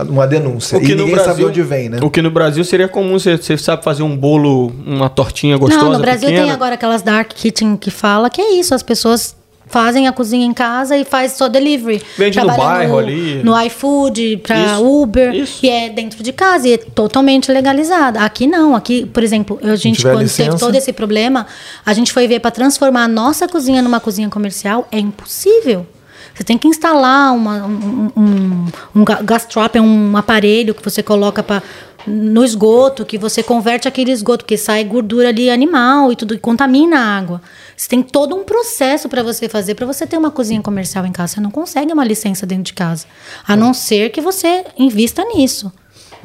Uma 0.02 0.26
denúncia. 0.26 0.78
O 0.78 0.80
que 0.80 0.92
e 0.92 0.94
no 0.94 1.02
ninguém 1.02 1.14
Brasil, 1.14 1.30
sabe 1.32 1.42
de 1.42 1.48
onde 1.48 1.62
vem, 1.62 1.88
né? 1.88 1.98
O 2.02 2.10
que 2.10 2.22
no 2.22 2.30
Brasil 2.30 2.64
seria 2.64 2.88
comum, 2.88 3.18
você, 3.18 3.36
você 3.36 3.56
sabe 3.56 3.82
fazer 3.84 4.02
um 4.02 4.16
bolo, 4.16 4.72
uma 4.86 5.08
tortinha 5.08 5.56
gostosa, 5.56 5.84
Não, 5.84 5.92
no 5.92 5.98
Brasil 6.00 6.28
pequena. 6.28 6.46
tem 6.46 6.52
agora 6.52 6.74
aquelas 6.74 7.02
dark 7.02 7.32
kitchen 7.34 7.76
que 7.76 7.90
fala 7.90 8.28
que 8.30 8.40
é 8.40 8.54
isso, 8.54 8.74
as 8.74 8.82
pessoas 8.82 9.36
fazem 9.66 10.08
a 10.08 10.12
cozinha 10.12 10.44
em 10.44 10.52
casa 10.52 10.96
e 10.96 11.04
faz 11.04 11.32
só 11.32 11.48
delivery. 11.48 12.02
Vende 12.18 12.40
no 12.40 12.46
bairro 12.48 12.98
ali. 12.98 13.40
No 13.44 13.58
iFood, 13.66 14.38
pra 14.38 14.58
Isso, 14.74 14.84
Uber, 14.84 15.32
isso. 15.32 15.64
e 15.64 15.70
é 15.70 15.88
dentro 15.88 16.22
de 16.24 16.32
casa 16.32 16.66
e 16.66 16.72
é 16.72 16.76
totalmente 16.76 17.52
legalizada. 17.52 18.20
Aqui 18.20 18.48
não, 18.48 18.74
aqui, 18.74 19.06
por 19.06 19.22
exemplo, 19.22 19.60
a 19.62 19.76
gente 19.76 20.02
quando 20.02 20.22
licença. 20.22 20.50
teve 20.50 20.60
todo 20.60 20.74
esse 20.74 20.92
problema, 20.92 21.46
a 21.86 21.92
gente 21.94 22.12
foi 22.12 22.26
ver 22.26 22.40
para 22.40 22.50
transformar 22.50 23.04
a 23.04 23.08
nossa 23.08 23.46
cozinha 23.46 23.80
numa 23.80 24.00
cozinha 24.00 24.28
comercial, 24.28 24.88
é 24.90 24.98
impossível. 24.98 25.86
Você 26.34 26.44
tem 26.44 26.56
que 26.56 26.68
instalar 26.68 27.34
uma, 27.34 27.66
um, 27.66 28.10
um, 28.16 28.66
um 28.94 29.04
ga- 29.04 29.22
gas 29.22 29.44
trap, 29.44 29.76
é 29.76 29.80
um 29.80 30.16
aparelho 30.16 30.74
que 30.74 30.82
você 30.82 31.02
coloca 31.02 31.42
pra, 31.42 31.62
no 32.06 32.44
esgoto, 32.44 33.04
que 33.04 33.18
você 33.18 33.42
converte 33.42 33.86
aquele 33.86 34.10
esgoto, 34.10 34.44
que 34.44 34.56
sai 34.56 34.84
gordura 34.84 35.28
ali 35.28 35.50
animal 35.50 36.10
e 36.12 36.16
tudo, 36.16 36.34
e 36.34 36.38
contamina 36.38 36.98
a 36.98 37.18
água. 37.18 37.42
Você 37.76 37.88
tem 37.88 38.02
todo 38.02 38.34
um 38.34 38.44
processo 38.44 39.08
para 39.08 39.22
você 39.22 39.48
fazer, 39.48 39.74
para 39.74 39.86
você 39.86 40.06
ter 40.06 40.16
uma 40.16 40.30
cozinha 40.30 40.60
comercial 40.62 41.04
em 41.06 41.12
casa. 41.12 41.34
Você 41.34 41.40
não 41.40 41.50
consegue 41.50 41.92
uma 41.92 42.04
licença 42.04 42.46
dentro 42.46 42.64
de 42.64 42.72
casa, 42.72 43.06
a 43.46 43.54
não 43.56 43.74
ser 43.74 44.10
que 44.10 44.20
você 44.20 44.64
invista 44.78 45.24
nisso. 45.24 45.72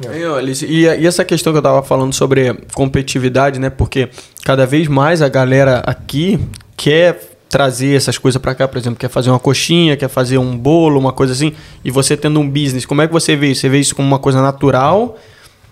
E, 0.02 0.24
Alice, 0.24 0.64
e, 0.66 0.82
e 0.82 1.06
essa 1.06 1.24
questão 1.24 1.52
que 1.52 1.58
eu 1.58 1.62
tava 1.62 1.82
falando 1.82 2.12
sobre 2.12 2.52
competitividade, 2.74 3.58
né? 3.58 3.70
Porque 3.70 4.10
cada 4.44 4.66
vez 4.66 4.88
mais 4.88 5.22
a 5.22 5.28
galera 5.28 5.82
aqui 5.86 6.38
quer 6.76 7.35
trazer 7.56 7.96
essas 7.96 8.18
coisas 8.18 8.40
pra 8.40 8.54
cá, 8.54 8.68
por 8.68 8.76
exemplo, 8.76 8.98
quer 8.98 9.08
fazer 9.08 9.30
uma 9.30 9.38
coxinha, 9.38 9.96
quer 9.96 10.08
fazer 10.10 10.36
um 10.36 10.54
bolo, 10.54 11.00
uma 11.00 11.10
coisa 11.12 11.32
assim, 11.32 11.54
e 11.82 11.90
você 11.90 12.14
tendo 12.14 12.38
um 12.38 12.46
business, 12.46 12.84
como 12.84 13.00
é 13.00 13.06
que 13.06 13.12
você 13.14 13.34
vê 13.34 13.52
isso? 13.52 13.62
Você 13.62 13.68
vê 13.70 13.78
isso 13.80 13.94
como 13.96 14.06
uma 14.06 14.18
coisa 14.18 14.42
natural? 14.42 15.16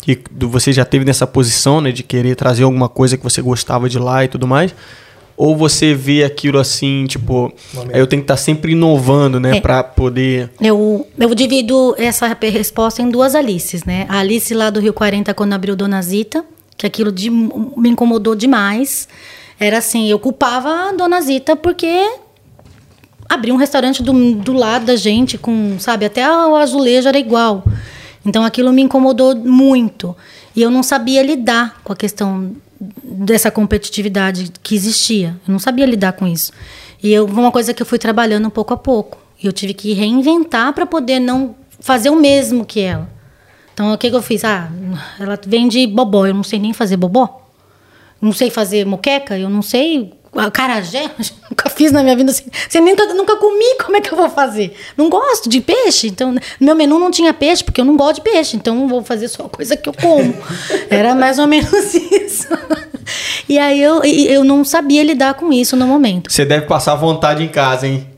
Que 0.01 0.19
você 0.40 0.73
já 0.73 0.82
teve 0.85 1.05
nessa 1.05 1.27
posição, 1.27 1.82
né, 1.82 1.93
de 1.93 2.02
querer 2.02 2.36
trazer 2.36 2.62
alguma 2.62 2.89
coisa 2.89 3.19
que 3.19 3.23
você 3.23 3.43
gostava 3.43 3.86
de 3.86 3.98
lá 3.98 4.24
e 4.24 4.28
tudo 4.28 4.47
mais? 4.47 4.74
Ou 5.36 5.55
você 5.56 5.93
vê 5.94 6.24
aquilo 6.24 6.59
assim, 6.59 7.05
tipo, 7.06 7.52
aí 7.93 8.01
eu 8.01 8.06
tenho 8.06 8.23
que 8.23 8.24
estar 8.24 8.36
sempre 8.39 8.73
inovando, 8.73 9.39
né, 9.39 9.59
É. 9.59 9.61
Pra 9.61 9.82
poder 9.85 10.48
Eu, 10.61 11.06
eu 11.19 11.35
divido 11.35 11.94
essa 11.98 12.27
re- 12.28 12.48
resposta 12.48 13.02
em 13.02 13.11
duas 13.11 13.35
Alices, 13.35 13.85
né? 13.85 14.06
A 14.09 14.20
Alice 14.20 14.55
lá 14.55 14.70
do 14.70 14.81
Rio 14.81 14.94
40, 14.94 15.35
quando 15.35 15.52
abriu 15.52 15.77
Dona 15.77 16.01
Zita, 16.01 16.44
que 16.78 16.86
aquilo 16.86 17.12
de- 17.12 17.28
me 17.31 17.89
incomodou 17.90 18.35
demais. 18.35 19.06
Era 19.59 19.78
assim, 19.78 20.09
eu 20.09 20.18
culpava 20.18 20.89
a 20.89 20.93
Dona 20.93 21.20
Zita 21.20 21.55
porque 21.56 21.89
abriu 23.28 23.55
um 23.55 23.59
restaurante 23.59 24.02
do, 24.02 24.35
do 24.35 24.52
lado 24.52 24.86
da 24.86 24.97
gente, 24.97 25.39
com, 25.39 25.76
sabe, 25.78 26.05
até 26.05 26.28
o 26.28 26.56
azulejo 26.56 27.09
era 27.09 27.18
igual. 27.18 27.64
Então 28.24 28.44
aquilo 28.44 28.72
me 28.72 28.82
incomodou 28.82 29.35
muito. 29.36 30.16
E 30.55 30.62
eu 30.62 30.70
não 30.70 30.82
sabia 30.82 31.22
lidar 31.22 31.81
com 31.82 31.93
a 31.93 31.97
questão 31.97 32.55
dessa 33.02 33.51
competitividade 33.51 34.51
que 34.62 34.74
existia. 34.74 35.36
Eu 35.47 35.52
não 35.52 35.59
sabia 35.59 35.86
lidar 35.86 36.12
com 36.12 36.26
isso. 36.26 36.52
E 37.02 37.12
eu, 37.12 37.26
uma 37.26 37.51
coisa 37.51 37.74
que 37.74 37.82
eu 37.82 37.86
fui 37.86 37.98
trabalhando 37.98 38.51
pouco 38.51 38.72
a 38.72 38.76
pouco. 38.76 39.18
E 39.43 39.47
eu 39.47 39.52
tive 39.52 39.74
que 39.74 39.93
reinventar 39.93 40.72
para 40.72 40.86
poder 40.86 41.18
não 41.18 41.55
fazer 41.81 42.10
o 42.10 42.16
mesmo 42.16 42.64
que 42.64 42.81
ela. 42.81 43.09
Então 43.72 43.93
o 43.93 43.98
que, 43.98 44.09
que 44.09 44.16
eu 44.16 44.22
fiz? 44.22 44.44
Ah, 44.44 44.70
ela 45.18 45.39
vende 45.44 45.86
bobó, 45.86 46.26
eu 46.26 46.35
não 46.35 46.44
sei 46.44 46.59
nem 46.59 46.72
fazer 46.72 46.97
bobó. 46.97 47.44
Não 48.25 48.33
sei 48.33 48.49
fazer 48.49 48.87
moqueca, 48.87 49.39
eu 49.39 49.51
não 49.51 49.61
sei. 49.61 50.15
Carajé, 50.51 51.11
nunca 51.51 51.69
fiz 51.69 51.93
na 51.93 52.03
minha 52.03 52.17
vida 52.17 52.31
assim. 52.31 52.47
Você 52.69 52.81
nunca, 52.81 53.05
nunca 53.13 53.37
comi, 53.37 53.77
como 53.85 53.99
é 53.99 54.01
que 54.01 54.11
eu 54.11 54.17
vou 54.17 54.31
fazer? 54.31 54.75
Não 54.97 55.11
gosto 55.11 55.47
de 55.47 55.61
peixe, 55.61 56.09
então 56.09 56.33
no 56.33 56.41
meu 56.59 56.75
menu 56.75 56.99
não 56.99 57.11
tinha 57.11 57.35
peixe, 57.35 57.63
porque 57.63 57.83
eu 57.83 57.85
não 57.85 57.99
gosto 57.99 58.17
de 58.17 58.23
peixe, 58.23 58.57
então 58.57 58.81
eu 58.81 58.89
vou 58.89 59.05
fazer 59.05 59.29
só 59.29 59.45
coisa 59.45 59.77
que 59.77 59.87
eu 59.87 59.93
como. 59.93 60.35
Era 60.89 61.15
mais 61.15 61.39
ou 61.39 61.47
menos 61.47 61.71
isso. 61.95 62.49
E 63.47 63.59
aí 63.59 63.81
eu, 63.81 64.03
eu 64.03 64.43
não 64.43 64.65
sabia 64.65 65.05
lidar 65.05 65.35
com 65.35 65.53
isso 65.53 65.77
no 65.77 65.87
momento. 65.87 66.33
Você 66.33 66.47
deve 66.47 66.65
passar 66.65 66.95
vontade 66.95 67.43
em 67.43 67.49
casa, 67.49 67.87
hein? 67.87 68.09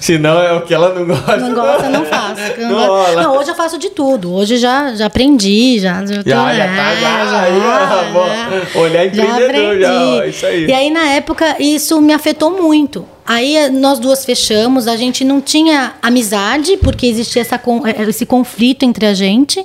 Senão 0.00 0.40
é 0.40 0.52
o 0.54 0.62
que 0.62 0.72
ela 0.74 0.92
não 0.94 1.06
gosta. 1.06 1.36
Não 1.36 1.54
gosta, 1.54 1.88
não 1.88 2.04
faço. 2.04 2.40
Eu 2.58 2.68
Não 2.68 2.74
gosto. 2.86 2.88
rola. 3.10 3.22
Não, 3.22 3.36
hoje 3.38 3.50
eu 3.50 3.54
faço 3.54 3.78
de 3.78 3.90
tudo. 3.90 4.32
Hoje 4.32 4.56
já, 4.56 4.94
já 4.94 5.06
aprendi, 5.06 5.78
já. 5.78 6.04
Já, 6.04 6.22
tô- 6.22 6.30
Já, 6.30 6.54
já 6.54 6.64
tá, 6.66 6.94
já, 6.96 7.40
aí, 7.42 7.52
ó, 7.60 8.12
bom. 8.12 8.80
Olhar 8.80 9.06
empreendedor, 9.06 9.80
já, 9.80 9.92
ó, 9.92 10.24
isso 10.24 10.46
aí. 10.46 10.66
E 10.66 10.72
aí, 10.72 10.90
na 10.90 11.06
época, 11.10 11.56
isso 11.60 12.00
me 12.00 12.12
afetou 12.12 12.50
muito. 12.50 13.06
Aí 13.26 13.56
eh, 13.56 13.68
nós 13.68 13.98
duas 13.98 14.24
fechamos, 14.24 14.86
a 14.86 14.96
gente 14.96 15.24
não 15.24 15.40
tinha 15.40 15.94
amizade, 16.00 16.76
porque 16.76 17.06
existia 17.06 17.42
essa, 17.42 17.58
con- 17.58 17.82
eh, 17.86 18.02
esse 18.08 18.24
conflito 18.24 18.84
entre 18.84 19.04
a 19.06 19.14
gente. 19.14 19.62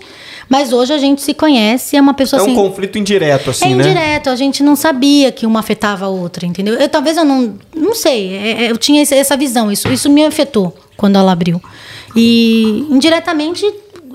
Mas 0.50 0.74
hoje 0.74 0.92
a 0.92 0.98
gente 0.98 1.22
se 1.22 1.34
conhece, 1.34 1.96
é 1.96 2.02
uma 2.02 2.14
pessoa 2.14 2.40
É 2.42 2.44
um 2.44 2.48
assim. 2.48 2.56
conflito 2.56 2.98
indireto, 2.98 3.52
assim, 3.52 3.72
é 3.72 3.76
né? 3.76 3.84
indireto, 3.86 4.30
a 4.30 4.36
gente 4.36 4.62
não 4.64 4.76
sabia 4.76 5.32
que 5.32 5.46
uma 5.46 5.60
afetava 5.62 6.06
a 6.06 6.10
outra, 6.10 6.46
entendeu? 6.46 6.74
Eu, 6.74 6.90
talvez 6.90 7.16
eu 7.16 7.24
não. 7.24 7.56
Não 7.76 7.94
sei, 7.96 8.36
é- 8.36 8.64
é, 8.66 8.72
eu 8.72 8.78
tinha 8.78 9.02
essa 9.02 9.38
visão, 9.38 9.72
isso, 9.72 9.88
isso 9.90 10.10
me 10.10 10.26
afetou 10.26 10.76
quando 10.98 11.16
ela 11.18 11.32
abriu. 11.32 11.62
E 12.16 12.86
indiretamente 12.90 13.66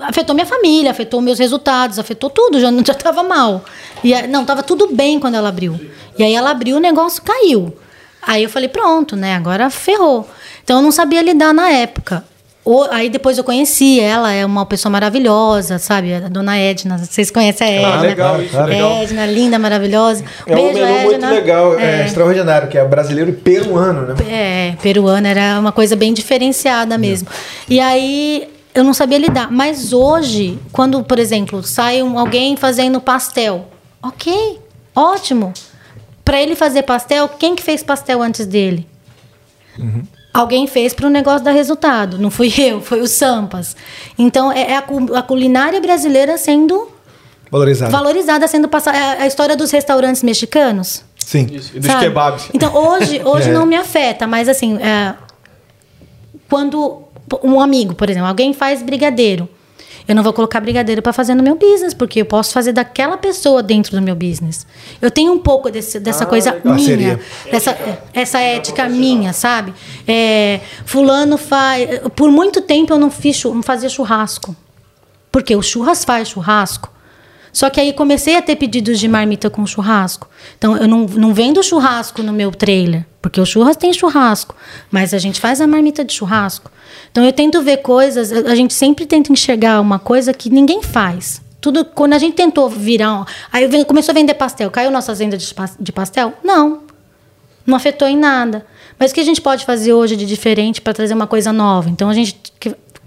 afetou 0.01 0.35
minha 0.35 0.45
família, 0.45 0.91
afetou 0.91 1.21
meus 1.21 1.39
resultados, 1.39 1.97
afetou 1.97 2.29
tudo, 2.29 2.59
já 2.59 2.71
já 2.71 2.93
estava 2.93 3.23
mal. 3.23 3.63
E 4.03 4.13
não, 4.27 4.41
estava 4.41 4.61
tudo 4.61 4.89
bem 4.93 5.19
quando 5.19 5.35
ela 5.35 5.49
abriu. 5.49 5.79
E 6.19 6.23
aí 6.23 6.33
ela 6.35 6.51
abriu, 6.51 6.77
o 6.77 6.79
negócio 6.79 7.21
caiu. 7.23 7.73
Aí 8.27 8.43
eu 8.43 8.49
falei, 8.49 8.67
pronto, 8.69 9.15
né? 9.15 9.33
Agora 9.35 9.69
ferrou. 9.69 10.27
Então 10.63 10.77
eu 10.77 10.83
não 10.83 10.91
sabia 10.91 11.21
lidar 11.21 11.53
na 11.53 11.69
época. 11.69 12.23
Aí 12.91 13.09
depois 13.09 13.37
eu 13.37 13.45
conheci 13.45 13.97
ela, 13.97 14.29
é 14.33 14.45
uma 14.45 14.65
pessoa 14.65 14.91
maravilhosa, 14.91 15.79
sabe? 15.79 16.13
A 16.13 16.27
dona 16.27 16.57
Edna, 16.57 16.97
vocês 16.97 17.31
conhecem 17.31 17.65
a 17.65 17.71
Edna? 17.71 17.93
Ah, 17.97 18.01
legal, 18.01 18.41
isso, 18.41 18.61
legal. 18.61 18.91
Edna, 19.03 19.25
linda, 19.25 19.57
maravilhosa. 19.57 20.25
É 20.45 20.51
um 20.51 20.55
Beijo, 20.55 20.73
menu 20.85 20.99
muito 21.03 21.25
legal, 21.27 21.79
é. 21.79 22.05
extraordinário, 22.05 22.67
que 22.67 22.77
é 22.77 22.83
brasileiro 22.83 23.29
e 23.29 23.33
peruano, 23.33 24.01
né? 24.07 24.15
É, 24.29 24.75
peruana 24.81 25.29
era 25.29 25.57
uma 25.61 25.71
coisa 25.71 25.95
bem 25.95 26.13
diferenciada 26.13 26.97
mesmo. 26.97 27.29
E 27.69 27.79
aí 27.79 28.49
eu 28.75 28.83
não 28.83 28.93
sabia 28.93 29.17
lidar. 29.17 29.49
Mas 29.49 29.93
hoje, 29.93 30.59
quando, 30.73 31.01
por 31.05 31.19
exemplo, 31.19 31.63
sai 31.63 32.03
um- 32.03 32.19
alguém 32.19 32.57
fazendo 32.57 32.99
pastel, 32.99 33.69
ok, 34.03 34.59
ótimo. 34.93 35.53
Para 36.27 36.41
ele 36.41 36.55
fazer 36.57 36.83
pastel, 36.83 37.29
quem 37.29 37.55
que 37.55 37.63
fez 37.63 37.81
pastel 37.81 38.21
antes 38.21 38.45
dele? 38.45 38.85
Alguém 40.33 40.67
fez 40.67 40.93
para 40.93 41.07
o 41.07 41.09
negócio 41.09 41.41
dar 41.45 41.51
resultado. 41.53 42.17
Não 42.19 42.29
fui 42.29 42.53
eu, 42.59 42.81
foi 42.81 42.99
o 42.99 43.07
Sampas. 43.07 43.77
Então, 44.19 44.51
é 44.51 44.71
é 44.73 44.75
a, 44.75 44.83
a 45.19 45.21
culinária 45.21 45.79
brasileira 45.79 46.37
sendo 46.37 46.89
Valorizado. 47.49 47.91
valorizada, 47.93 48.45
sendo 48.45 48.67
passada. 48.67 48.97
É 48.97 49.21
a 49.21 49.27
história 49.27 49.55
dos 49.55 49.71
restaurantes 49.71 50.21
mexicanos. 50.21 51.01
Sim. 51.17 51.47
Isso, 51.49 51.71
e 51.77 51.79
dos 51.79 51.89
Sabe? 51.89 52.03
kebabs. 52.03 52.49
Então, 52.53 52.75
hoje, 52.75 53.21
hoje 53.25 53.49
É. 53.49 53.53
não 53.53 53.65
me 53.65 53.77
afeta, 53.77 54.27
mas 54.27 54.49
assim, 54.49 54.77
é, 54.81 55.15
quando 56.49 57.03
um 57.41 57.61
amigo, 57.61 57.95
por 57.95 58.09
exemplo, 58.09 58.27
alguém 58.27 58.51
faz 58.53 58.83
brigadeiro, 58.83 59.47
eu 60.07 60.15
não 60.15 60.23
vou 60.23 60.31
colocar 60.33 60.59
brigadeiro 60.61 61.01
para 61.01 61.11
fazer 61.11 61.35
no 61.35 61.43
meu 61.43 61.55
business, 61.55 61.93
porque 61.93 62.21
eu 62.21 62.25
posso 62.25 62.53
fazer 62.53 62.71
daquela 62.71 63.17
pessoa 63.17 63.61
dentro 63.61 63.95
do 63.95 64.01
meu 64.01 64.15
business. 64.15 64.65
Eu 65.01 65.11
tenho 65.11 65.33
um 65.33 65.39
pouco 65.39 65.69
desse- 65.69 65.99
dessa 65.99 66.25
coisa 66.25 66.51
legal. 66.53 66.75
minha, 66.75 67.17
Parceria. 67.17 67.19
dessa 67.51 67.77
essa 68.13 68.39
ética 68.39 68.87
minha, 68.87 69.33
sabe? 69.33 69.73
É, 70.07 70.61
fulano 70.85 71.37
faz. 71.37 71.99
Por 72.15 72.31
muito 72.31 72.61
tempo 72.61 72.93
eu 72.93 72.97
não 72.97 73.11
fiz 73.11 73.43
não 73.43 73.61
fazia 73.63 73.89
churrasco. 73.89 74.55
Porque 75.31 75.55
o 75.55 75.61
churras 75.61 76.05
faz 76.05 76.29
churrasco. 76.29 76.89
Só 77.51 77.69
que 77.69 77.79
aí 77.79 77.93
comecei 77.93 78.35
a 78.35 78.41
ter 78.41 78.55
pedidos 78.55 78.99
de 78.99 79.07
marmita 79.07 79.49
com 79.49 79.65
churrasco. 79.65 80.27
Então 80.57 80.77
eu 80.77 80.87
não, 80.87 81.05
não 81.05 81.33
vendo 81.33 81.63
churrasco 81.63 82.21
no 82.21 82.31
meu 82.33 82.51
trailer, 82.51 83.05
porque 83.21 83.39
o 83.41 83.45
churras 83.45 83.75
tem 83.75 83.91
churrasco, 83.93 84.55
mas 84.91 85.13
a 85.13 85.17
gente 85.17 85.39
faz 85.39 85.59
a 85.61 85.67
marmita 85.67 86.03
de 86.05 86.13
churrasco. 86.13 86.71
Então 87.11 87.23
eu 87.23 87.33
tento 87.33 87.61
ver 87.61 87.77
coisas, 87.77 88.31
a 88.31 88.55
gente 88.55 88.73
sempre 88.73 89.05
tenta 89.05 89.31
enxergar 89.31 89.81
uma 89.81 89.99
coisa 89.99 90.33
que 90.33 90.49
ninguém 90.49 90.83
faz. 90.83 91.41
Tudo 91.59 91.83
quando 91.83 92.13
a 92.13 92.19
gente 92.19 92.35
tentou 92.35 92.69
virar, 92.69 93.25
aí 93.51 93.83
começou 93.85 94.11
a 94.11 94.15
vender 94.15 94.35
pastel, 94.35 94.69
caiu 94.69 94.91
nossa 94.91 95.13
venda 95.15 95.37
de 95.37 95.53
pas- 95.53 95.75
de 95.79 95.91
pastel? 95.91 96.33
Não. 96.43 96.83
Não 97.65 97.75
afetou 97.75 98.07
em 98.07 98.15
nada. 98.15 98.65
Mas 98.97 99.11
o 99.11 99.13
que 99.13 99.19
a 99.19 99.23
gente 99.25 99.41
pode 99.41 99.65
fazer 99.65 99.91
hoje 99.93 100.15
de 100.15 100.25
diferente 100.25 100.79
para 100.81 100.93
trazer 100.93 101.13
uma 101.13 101.27
coisa 101.27 101.51
nova? 101.51 101.89
Então 101.89 102.09
a 102.09 102.13
gente 102.13 102.39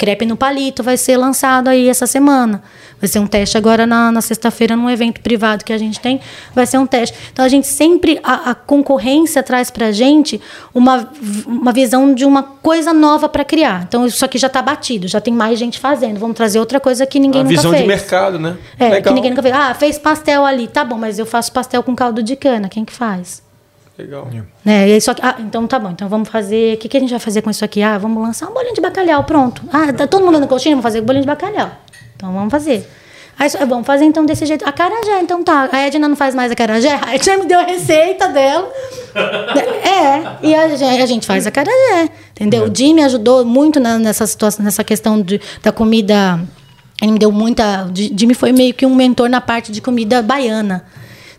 crepe 0.00 0.24
no 0.24 0.34
palito 0.34 0.82
vai 0.82 0.96
ser 0.96 1.18
lançado 1.18 1.68
aí 1.68 1.86
essa 1.86 2.06
semana. 2.06 2.62
Vai 2.98 3.06
ser 3.06 3.18
um 3.18 3.26
teste 3.26 3.58
agora 3.58 3.86
na, 3.86 4.10
na 4.10 4.22
sexta-feira 4.22 4.74
num 4.74 4.88
evento 4.88 5.20
privado 5.20 5.62
que 5.62 5.74
a 5.74 5.76
gente 5.76 6.00
tem. 6.00 6.18
Vai 6.54 6.64
ser 6.64 6.78
um 6.78 6.86
teste. 6.86 7.14
Então 7.30 7.44
a 7.44 7.48
gente 7.48 7.66
sempre 7.66 8.18
a, 8.22 8.52
a 8.52 8.54
concorrência 8.54 9.42
traz 9.42 9.70
para 9.70 9.92
gente 9.92 10.40
uma, 10.72 11.06
uma 11.46 11.70
visão 11.70 12.14
de 12.14 12.24
uma 12.24 12.42
coisa 12.42 12.94
nova 12.94 13.28
para 13.28 13.44
criar. 13.44 13.84
Então 13.86 14.06
isso 14.06 14.24
aqui 14.24 14.38
já 14.38 14.46
está 14.46 14.62
batido, 14.62 15.06
já 15.06 15.20
tem 15.20 15.34
mais 15.34 15.58
gente 15.58 15.78
fazendo. 15.78 16.18
Vamos 16.18 16.34
trazer 16.34 16.58
outra 16.58 16.80
coisa 16.80 17.04
que 17.04 17.20
ninguém 17.20 17.42
Uma 17.42 17.50
nunca 17.50 17.56
visão 17.58 17.70
fez. 17.70 17.82
de 17.82 17.88
mercado, 17.88 18.38
né? 18.38 18.56
É, 18.78 18.86
que 18.86 18.94
Legal. 18.94 19.14
ninguém 19.14 19.30
nunca 19.32 19.42
fez. 19.42 19.54
Ah, 19.54 19.74
fez 19.74 19.98
pastel 19.98 20.46
ali, 20.46 20.66
tá 20.66 20.82
bom, 20.82 20.96
mas 20.96 21.18
eu 21.18 21.26
faço 21.26 21.52
pastel 21.52 21.82
com 21.82 21.94
caldo 21.94 22.22
de 22.22 22.36
cana. 22.36 22.70
Quem 22.70 22.86
que 22.86 22.92
faz? 22.92 23.42
Legal. 24.00 24.28
Né? 24.64 24.88
E 24.88 24.92
aí 24.94 25.00
só 25.00 25.12
que, 25.14 25.20
ah, 25.24 25.36
então 25.40 25.66
tá 25.66 25.78
bom, 25.78 25.90
então 25.90 26.08
vamos 26.08 26.28
fazer. 26.28 26.74
O 26.74 26.78
que, 26.78 26.88
que 26.88 26.96
a 26.96 27.00
gente 27.00 27.10
vai 27.10 27.18
fazer 27.20 27.42
com 27.42 27.50
isso 27.50 27.64
aqui? 27.64 27.82
Ah, 27.82 27.98
vamos 27.98 28.22
lançar 28.22 28.48
um 28.48 28.54
bolinho 28.54 28.74
de 28.74 28.80
bacalhau, 28.80 29.24
pronto. 29.24 29.62
Ah, 29.72 29.92
tá 29.92 30.06
todo 30.06 30.24
mundo 30.24 30.34
dando 30.34 30.48
coxinha, 30.48 30.74
vamos 30.74 30.82
fazer 30.84 31.00
bolinho 31.02 31.22
de 31.22 31.26
bacalhau. 31.26 31.70
Então 32.16 32.32
vamos 32.32 32.50
fazer. 32.50 32.88
Aí 33.38 33.48
vamos 33.66 33.86
fazer 33.86 34.04
então 34.04 34.26
desse 34.26 34.44
jeito. 34.44 34.68
A 34.68 34.72
carajé, 34.72 35.20
então 35.22 35.42
tá. 35.42 35.68
A 35.72 35.78
Edna 35.86 36.06
não 36.08 36.16
faz 36.16 36.34
mais 36.34 36.52
a 36.52 36.54
carajé? 36.54 36.98
A 37.02 37.14
Edna 37.14 37.38
me 37.38 37.46
deu 37.46 37.58
a 37.58 37.62
receita 37.62 38.28
dela. 38.28 38.70
É, 39.82 40.46
e 40.46 40.54
a 40.54 40.68
gente, 40.76 40.84
a 41.02 41.06
gente 41.06 41.26
faz 41.26 41.46
a 41.46 41.50
carajé, 41.50 42.10
entendeu? 42.32 42.64
O 42.64 42.74
Jimmy 42.74 43.02
ajudou 43.02 43.44
muito 43.44 43.80
na- 43.80 43.98
nessa 43.98 44.26
situação, 44.26 44.64
nessa 44.64 44.84
questão 44.84 45.20
de, 45.20 45.40
da 45.62 45.72
comida. 45.72 46.40
Ele 47.02 47.12
me 47.12 47.18
deu 47.18 47.32
muita. 47.32 47.86
o 47.86 47.92
Jimmy 47.94 48.34
foi 48.34 48.52
meio 48.52 48.74
que 48.74 48.84
um 48.84 48.94
mentor 48.94 49.28
na 49.28 49.40
parte 49.40 49.72
de 49.72 49.80
comida 49.80 50.22
baiana. 50.22 50.84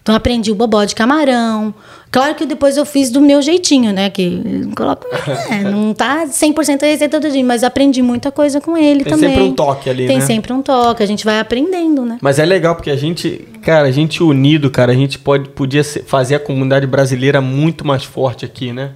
Então 0.02 0.16
aprendi 0.16 0.52
o 0.52 0.56
bobó 0.56 0.84
de 0.84 0.96
camarão. 0.96 1.72
Claro 2.12 2.36
que 2.36 2.46
depois 2.46 2.76
eu 2.76 2.86
fiz 2.86 3.10
do 3.10 3.22
meu 3.22 3.42
jeitinho, 3.42 3.94
né? 3.94 4.10
Que 4.10 4.70
coloca, 4.76 5.08
é, 5.50 5.62
não 5.64 5.94
tá 5.94 6.26
100% 6.28 6.84
a 6.84 6.86
receita 6.86 7.20
do 7.22 7.30
Jimmy, 7.30 7.44
mas 7.44 7.64
aprendi 7.64 8.02
muita 8.02 8.30
coisa 8.32 8.60
com 8.60 8.78
ele 8.78 9.04
Tem 9.06 9.14
também. 9.14 9.30
sempre 9.30 9.44
um 9.44 9.54
toque 9.54 9.90
ali, 9.90 10.08
Tem 10.08 10.20
né? 10.20 10.26
sempre 10.26 10.52
um 10.52 10.62
toque, 10.62 11.02
a 11.02 11.06
gente 11.06 11.24
vai 11.24 11.40
aprendendo, 11.40 12.06
né? 12.06 12.18
Mas 12.22 12.38
é 12.38 12.46
legal 12.46 12.76
porque 12.76 12.90
a 12.90 12.98
gente, 12.98 13.48
cara, 13.62 13.88
a 13.88 13.92
gente 13.92 14.22
unido, 14.22 14.70
cara, 14.70 14.92
a 14.92 14.96
gente 14.96 15.18
pode, 15.18 15.48
podia 15.50 15.84
ser- 15.86 16.04
fazer 16.04 16.36
a 16.36 16.40
comunidade 16.40 16.86
brasileira 16.86 17.40
muito 17.40 17.88
mais 17.88 18.04
forte 18.04 18.44
aqui, 18.44 18.74
né? 18.74 18.92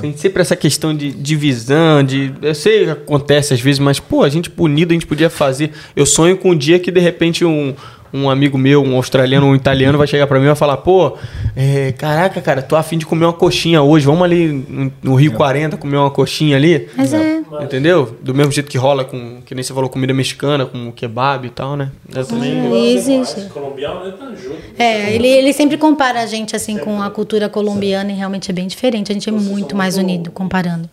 Tem 0.00 0.16
sempre 0.16 0.40
essa 0.42 0.54
questão 0.54 0.94
de 0.94 1.10
divisão, 1.10 2.02
de. 2.04 2.32
Eu 2.42 2.54
sei 2.54 2.84
que 2.84 2.90
acontece 2.90 3.54
às 3.54 3.60
vezes, 3.60 3.78
mas, 3.78 3.98
pô, 3.98 4.22
a 4.22 4.28
gente 4.28 4.52
unido, 4.56 4.90
a 4.90 4.94
gente 4.94 5.06
podia 5.06 5.28
fazer. 5.30 5.72
Eu 5.96 6.06
sonho 6.06 6.36
com 6.36 6.50
um 6.50 6.56
dia 6.56 6.78
que 6.78 6.90
de 6.90 7.00
repente 7.00 7.44
um. 7.44 7.74
Um 8.14 8.28
amigo 8.28 8.58
meu, 8.58 8.82
um 8.82 8.94
australiano, 8.96 9.46
um 9.46 9.54
italiano, 9.54 9.96
vai 9.96 10.06
chegar 10.06 10.26
pra 10.26 10.38
mim 10.38 10.44
e 10.44 10.48
vai 10.48 10.56
falar: 10.56 10.76
pô, 10.78 11.16
é, 11.56 11.92
caraca, 11.92 12.40
cara, 12.40 12.60
tô 12.60 12.76
afim 12.76 12.98
de 12.98 13.06
comer 13.06 13.24
uma 13.24 13.32
coxinha 13.32 13.80
hoje. 13.82 14.04
Vamos 14.06 14.22
ali 14.22 14.92
no- 15.02 15.14
Rio 15.14 15.32
40 15.32 15.76
comer 15.76 15.96
uma 15.96 16.10
coxinha 16.10 16.56
ali. 16.56 16.88
Mas 16.96 17.14
é. 17.14 17.40
Entendeu? 17.62 18.16
Do 18.22 18.34
mesmo 18.34 18.50
jeito 18.52 18.70
que 18.70 18.78
rola 18.78 19.04
com, 19.04 19.40
que 19.44 19.54
nem 19.54 19.62
você 19.62 19.72
falou, 19.74 19.88
comida 19.88 20.12
mexicana, 20.14 20.64
com 20.66 20.90
kebab 20.92 21.46
e 21.46 21.50
tal, 21.50 21.76
né? 21.76 21.90
Eu 22.14 22.24
também. 22.26 22.52
E 22.74 22.94
existe. 22.94 23.42
Colombiano 23.50 24.06
é 24.08 24.10
tão 24.12 24.36
junto. 24.36 24.56
É, 24.78 25.14
ele, 25.14 25.28
ele 25.28 25.52
sempre 25.52 25.76
compara 25.76 26.20
a 26.20 26.26
gente 26.26 26.54
assim 26.56 26.78
com 26.78 27.00
a 27.02 27.10
cultura 27.10 27.48
colombiana 27.48 28.10
e 28.10 28.14
realmente 28.14 28.50
é 28.50 28.54
bem 28.54 28.66
diferente. 28.66 29.10
A 29.10 29.14
gente 29.14 29.28
é 29.28 29.32
muito 29.32 29.74
mais 29.76 29.96
unido 29.96 30.30
comparando. 30.30 30.88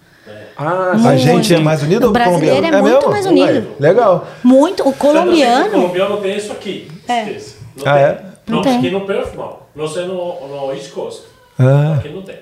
Ah, 0.58 0.92
A 1.06 1.16
gente 1.16 1.54
é 1.54 1.60
mais 1.60 1.82
unido 1.82 2.04
O 2.04 2.08
ou 2.08 2.12
brasileiro 2.12 2.58
colombiano? 2.58 2.78
é 2.78 2.82
muito 2.82 2.96
mesmo? 2.96 3.12
mais 3.12 3.26
unido. 3.26 3.68
Legal. 3.80 4.28
Muito. 4.44 4.84
O 4.84 4.90
O 4.90 4.94
colombiano. 4.94 5.70
colombiano 5.72 6.18
tem 6.18 6.36
isso 6.36 6.52
aqui. 6.52 6.88
É. 7.10 7.24
Esquece. 7.24 7.56
Não 7.78 7.84
Ah, 7.88 7.94
tem. 7.96 8.04
é? 8.04 8.22
Não, 8.48 8.56
Não 8.58 8.62
tem. 8.64 8.78
Aqui 8.78 8.90
no 8.92 9.02
Perth, 9.02 9.36
não. 9.36 9.58
Não 9.76 9.88
sei 9.88 10.06
no, 10.06 10.16
no 10.48 10.74
East 10.74 10.92
Coast. 10.92 11.22
Ah. 11.58 11.96
Aqui 11.98 12.10
não 12.10 12.22
tem. 12.22 12.36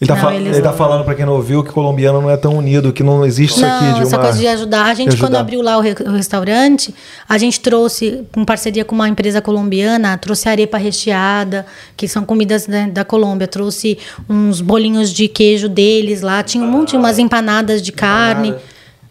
Ele 0.00 0.08
tá, 0.08 0.16
Não, 0.16 0.32
ele 0.32 0.62
tá 0.62 0.70
não. 0.70 0.76
falando 0.78 1.04
pra 1.04 1.14
quem 1.14 1.26
não 1.26 1.34
ouviu 1.34 1.62
que 1.62 1.70
colombiano 1.70 2.22
não 2.22 2.30
é 2.30 2.36
tão 2.38 2.56
unido, 2.56 2.90
que 2.90 3.02
não 3.02 3.22
existe 3.22 3.56
isso 3.56 3.66
aqui 3.66 3.84
Não, 3.84 3.94
de 3.96 4.00
essa 4.04 4.16
uma... 4.16 4.22
coisa 4.22 4.38
de 4.38 4.46
ajudar. 4.46 4.86
A 4.86 4.94
gente, 4.94 5.10
de 5.10 5.16
quando 5.18 5.34
ajudar. 5.34 5.40
abriu 5.40 5.60
lá 5.60 5.76
o, 5.76 5.80
re- 5.82 5.94
o 6.06 6.12
restaurante, 6.12 6.94
a 7.28 7.36
gente 7.36 7.60
trouxe, 7.60 8.24
em 8.34 8.42
parceria 8.46 8.82
com 8.82 8.94
uma 8.94 9.10
empresa 9.10 9.42
colombiana, 9.42 10.16
trouxe 10.16 10.48
arepa 10.48 10.78
recheada, 10.78 11.66
que 11.98 12.08
são 12.08 12.24
comidas 12.24 12.66
né, 12.66 12.88
da 12.90 13.04
Colômbia. 13.04 13.46
Trouxe 13.46 13.98
uns 14.26 14.62
bolinhos 14.62 15.12
de 15.12 15.28
queijo 15.28 15.68
deles 15.68 16.22
lá, 16.22 16.42
tinha 16.42 16.64
um 16.64 16.70
monte, 16.70 16.96
umas 16.96 17.18
empanadas 17.18 17.82
de 17.82 17.92
carne. 17.92 18.54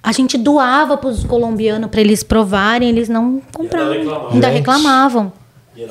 A 0.02 0.12
gente 0.12 0.38
doava 0.38 0.98
para 0.98 1.10
os 1.10 1.24
colombianos 1.24 1.90
para 1.90 2.02
eles 2.02 2.24
provarem, 2.24 2.90
eles 2.90 3.10
não 3.10 3.42
compravam. 3.54 3.94
reclamavam. 3.94 4.32
Ainda 4.32 4.48
reclamavam. 4.48 5.34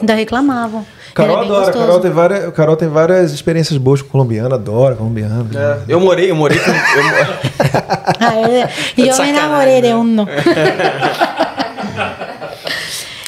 Ainda 0.01 0.14
reclamavam. 0.14 0.86
Carol 1.14 1.39
adora. 1.39 1.72
Carol 1.72 2.01
tem, 2.01 2.10
várias, 2.10 2.55
Carol 2.55 2.76
tem 2.76 2.89
várias 2.89 3.32
experiências 3.32 3.76
boas 3.78 4.02
com 4.02 4.09
colombiano, 4.09 4.55
adora 4.55 4.94
colombiano. 4.94 5.48
É, 5.55 5.78
eu 5.89 5.98
morei, 5.98 6.30
eu 6.30 6.36
morei 6.36 6.59
com. 6.59 6.70
eu 6.70 6.76
Ah, 8.20 8.35
é. 8.35 8.68
E 8.97 9.09
eu 9.09 9.16
me 9.22 9.28
enamorei 9.30 9.80
de 9.80 9.89
né? 9.89 9.97
um. 9.97 10.16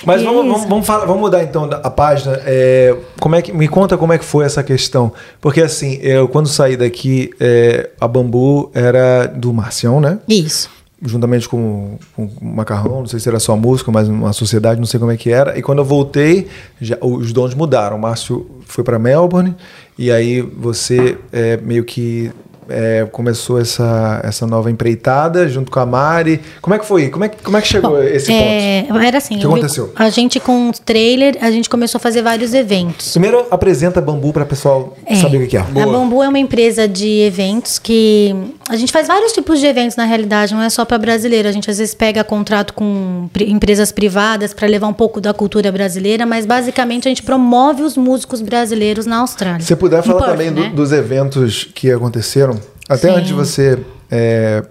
Mas 0.04 0.22
vamos, 0.22 0.46
vamos, 0.46 0.64
vamos, 0.68 0.86
falar- 0.86 1.04
vamos 1.04 1.20
mudar 1.20 1.42
então 1.42 1.68
a 1.70 1.90
página. 1.90 2.40
É, 2.46 2.96
como 3.20 3.34
é 3.34 3.42
que, 3.42 3.52
me 3.52 3.68
conta 3.68 3.96
como 3.98 4.12
é 4.12 4.18
que 4.18 4.24
foi 4.24 4.44
essa 4.44 4.62
questão. 4.62 5.12
Porque 5.40 5.60
assim, 5.60 5.98
eu 6.02 6.26
quando 6.28 6.48
saí 6.48 6.76
daqui, 6.76 7.30
é, 7.38 7.90
a 8.00 8.08
Bambu 8.08 8.70
era 8.74 9.26
do 9.26 9.52
Marcião, 9.52 10.00
né? 10.00 10.18
Isso. 10.28 10.70
Juntamente 11.02 11.48
com, 11.48 11.98
com 12.14 12.24
o 12.24 12.44
Macarrão, 12.44 13.00
não 13.00 13.06
sei 13.06 13.18
se 13.20 13.28
era 13.28 13.40
só 13.40 13.56
música, 13.56 13.90
mas 13.90 14.06
uma 14.08 14.32
sociedade, 14.34 14.78
não 14.78 14.86
sei 14.86 15.00
como 15.00 15.10
é 15.12 15.16
que 15.16 15.30
era. 15.30 15.58
E 15.58 15.62
quando 15.62 15.78
eu 15.78 15.84
voltei, 15.84 16.46
já, 16.80 16.98
os 17.00 17.32
donos 17.32 17.54
mudaram. 17.54 17.96
O 17.96 18.00
Márcio 18.00 18.46
foi 18.66 18.84
para 18.84 18.98
Melbourne 18.98 19.54
e 19.98 20.10
aí 20.12 20.40
você 20.42 21.16
é, 21.32 21.56
meio 21.58 21.84
que 21.84 22.30
é, 22.70 23.06
começou 23.10 23.60
essa, 23.60 24.20
essa 24.24 24.46
nova 24.46 24.70
empreitada 24.70 25.48
junto 25.48 25.70
com 25.70 25.80
a 25.80 25.86
Mari. 25.86 26.40
Como 26.60 26.74
é 26.74 26.78
que 26.78 26.86
foi? 26.86 27.08
Como 27.08 27.24
é, 27.24 27.28
que- 27.28 27.42
como 27.42 27.56
é 27.56 27.60
que 27.60 27.68
chegou 27.68 27.90
Bom, 27.92 28.02
esse 28.02 28.32
é, 28.32 28.84
ponto? 28.88 29.00
Era 29.00 29.18
assim. 29.18 29.36
O 29.36 29.40
que 29.40 29.46
aconteceu? 29.46 29.92
A 29.96 30.08
gente 30.10 30.38
com 30.40 30.68
o 30.70 30.72
trailer, 30.72 31.36
a 31.40 31.50
gente 31.50 31.68
começou 31.68 31.98
a 31.98 32.00
fazer 32.00 32.22
vários 32.22 32.54
eventos. 32.54 33.12
Primeiro 33.12 33.46
apresenta 33.50 34.00
Bambu 34.00 34.32
para 34.32 34.44
o 34.44 34.46
pessoal 34.46 34.96
É. 35.06 35.16
saber 35.16 35.38
o 35.44 35.48
que 35.48 35.56
é. 35.56 35.60
A 35.60 35.64
Bambu 35.64 36.22
é 36.22 36.28
uma 36.28 36.38
empresa 36.38 36.86
de 36.88 37.20
eventos 37.20 37.78
que 37.78 38.34
a 38.68 38.76
gente 38.76 38.92
faz 38.92 39.06
vários 39.08 39.32
tipos 39.32 39.58
de 39.58 39.66
eventos 39.66 39.96
na 39.96 40.04
realidade, 40.04 40.54
não 40.54 40.62
é 40.62 40.70
só 40.70 40.84
para 40.84 40.98
brasileiro. 40.98 41.48
A 41.48 41.52
gente 41.52 41.70
às 41.70 41.78
vezes 41.78 41.94
pega 41.94 42.22
contrato 42.22 42.72
com 42.74 43.28
empresas 43.40 43.90
privadas 43.90 44.54
para 44.54 44.68
levar 44.68 44.86
um 44.86 44.92
pouco 44.92 45.20
da 45.20 45.32
cultura 45.34 45.72
brasileira, 45.72 46.24
mas 46.26 46.46
basicamente 46.46 47.08
a 47.08 47.10
gente 47.10 47.22
promove 47.22 47.82
os 47.82 47.96
músicos 47.96 48.40
brasileiros 48.40 49.06
na 49.06 49.18
Austrália. 49.18 49.60
Se 49.60 49.66
você 49.68 49.76
puder 49.76 50.02
falar 50.02 50.20
Perth, 50.20 50.30
também 50.32 50.52
do- 50.52 50.60
né? 50.60 50.72
dos 50.74 50.92
eventos 50.92 51.68
que 51.74 51.90
aconteceram, 51.90 52.59
até 52.90 53.08
Sim. 53.08 53.14
antes 53.14 53.28
de 53.28 53.34
você 53.34 53.78
é, 54.10 54.62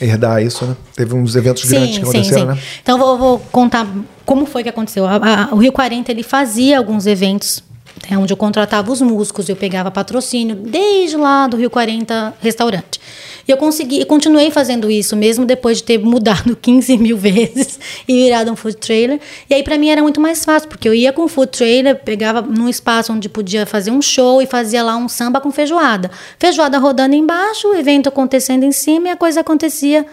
herdar 0.00 0.42
isso, 0.42 0.64
né? 0.66 0.76
Teve 0.96 1.14
uns 1.14 1.34
eventos 1.36 1.64
grandes 1.64 1.96
que 1.98 2.02
aconteceram, 2.02 2.46
né? 2.54 2.58
Então 2.82 2.98
vou, 2.98 3.16
vou 3.18 3.38
contar 3.52 3.86
como 4.26 4.44
foi 4.46 4.62
que 4.62 4.68
aconteceu. 4.68 5.06
A- 5.06 5.16
a- 5.50 5.54
o 5.54 5.58
Rio 5.58 5.72
40 5.72 6.10
ele 6.10 6.22
fazia 6.22 6.78
alguns 6.78 7.06
eventos 7.06 7.62
né, 8.08 8.16
onde 8.16 8.32
eu 8.32 8.36
contratava 8.36 8.92
os 8.92 9.00
músicos, 9.00 9.48
eu 9.48 9.56
pegava 9.56 9.90
patrocínio 9.90 10.54
desde 10.54 11.16
lá 11.16 11.46
do 11.48 11.56
Rio 11.56 11.68
40 11.70 12.34
restaurante. 12.40 13.00
E 13.48 13.50
eu 13.50 13.56
consegui, 13.56 13.98
eu 14.00 14.04
continuei 14.06 14.50
fazendo 14.50 14.90
isso 14.90 15.16
mesmo 15.16 15.46
depois 15.46 15.78
de 15.78 15.84
ter 15.84 15.98
mudado 15.98 16.54
15 16.60 16.98
mil 16.98 17.16
vezes 17.16 17.80
e 18.06 18.24
virado 18.24 18.52
um 18.52 18.56
food 18.56 18.76
trailer. 18.76 19.18
E 19.48 19.54
aí 19.54 19.62
para 19.62 19.78
mim 19.78 19.88
era 19.88 20.02
muito 20.02 20.20
mais 20.20 20.44
fácil, 20.44 20.68
porque 20.68 20.86
eu 20.86 20.92
ia 20.92 21.12
com 21.14 21.22
o 21.24 21.28
food 21.28 21.50
trailer, 21.50 21.96
pegava 22.04 22.42
num 22.42 22.68
espaço 22.68 23.10
onde 23.10 23.26
podia 23.28 23.64
fazer 23.64 23.90
um 23.90 24.02
show 24.02 24.42
e 24.42 24.46
fazia 24.46 24.82
lá 24.82 24.96
um 24.98 25.08
samba 25.08 25.40
com 25.40 25.50
feijoada. 25.50 26.10
Feijoada 26.38 26.76
rodando 26.78 27.14
embaixo, 27.14 27.68
o 27.68 27.74
evento 27.74 28.08
acontecendo 28.10 28.64
em 28.64 28.72
cima 28.72 29.08
e 29.08 29.10
a 29.12 29.16
coisa 29.16 29.40
acontecia 29.40 30.04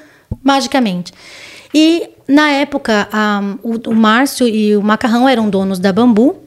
magicamente. 0.41 1.12
E 1.74 2.10
na 2.28 2.49
época, 2.52 3.07
a- 3.12 3.41
o, 3.62 3.90
o 3.90 3.94
Márcio 3.94 4.48
e 4.48 4.76
o 4.78 4.82
Macarrão 4.82 5.28
eram 5.28 5.49
donos 5.49 5.78
da 5.78 5.91
Bambu. 5.91 6.38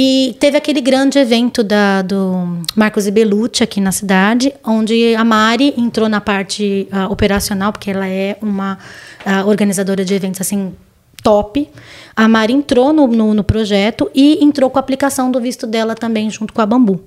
E 0.00 0.36
teve 0.38 0.56
aquele 0.56 0.80
grande 0.80 1.18
evento 1.18 1.64
da, 1.64 2.02
do 2.02 2.60
Marcos 2.76 3.08
e 3.08 3.10
Belucci 3.10 3.64
aqui 3.64 3.80
na 3.80 3.90
cidade, 3.90 4.54
onde 4.64 5.16
a 5.16 5.24
Mari 5.24 5.74
entrou 5.76 6.08
na 6.08 6.20
parte 6.20 6.86
ah, 6.92 7.08
operacional, 7.08 7.72
porque 7.72 7.90
ela 7.90 8.06
é 8.06 8.38
uma 8.40 8.78
ah, 9.26 9.44
organizadora 9.44 10.04
de 10.04 10.14
eventos 10.14 10.40
assim 10.40 10.72
top. 11.20 11.68
A 12.14 12.28
Mari 12.28 12.52
entrou 12.52 12.92
no, 12.92 13.08
no, 13.08 13.34
no 13.34 13.42
projeto 13.42 14.08
e 14.14 14.38
entrou 14.40 14.70
com 14.70 14.78
a 14.78 14.80
aplicação 14.80 15.32
do 15.32 15.40
visto 15.40 15.66
dela 15.66 15.96
também 15.96 16.30
junto 16.30 16.52
com 16.52 16.60
a 16.60 16.66
Bambu. 16.66 17.00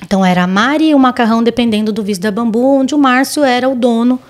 Então 0.00 0.24
era 0.24 0.44
a 0.44 0.46
Mari 0.46 0.90
e 0.90 0.94
o 0.94 1.00
Macarrão 1.00 1.42
dependendo 1.42 1.92
do 1.92 2.04
visto 2.04 2.22
da 2.22 2.30
Bambu, 2.30 2.78
onde 2.78 2.94
o 2.94 2.98
Márcio 2.98 3.42
era 3.42 3.68
o 3.68 3.74
dono 3.74 4.20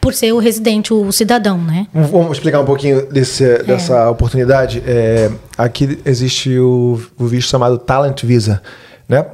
por 0.00 0.14
ser 0.14 0.32
o 0.32 0.38
residente, 0.38 0.92
o 0.94 1.12
cidadão, 1.12 1.58
né? 1.58 1.86
Vamos 1.92 2.32
explicar 2.38 2.60
um 2.60 2.64
pouquinho 2.64 3.06
desse, 3.06 3.62
dessa 3.64 4.08
oportunidade. 4.10 4.82
É, 4.86 5.30
aqui 5.58 5.98
existe 6.04 6.58
o, 6.58 7.00
o 7.18 7.26
visto 7.26 7.50
chamado 7.50 7.76
Talent 7.78 8.22
Visa, 8.24 8.62
né? 9.08 9.26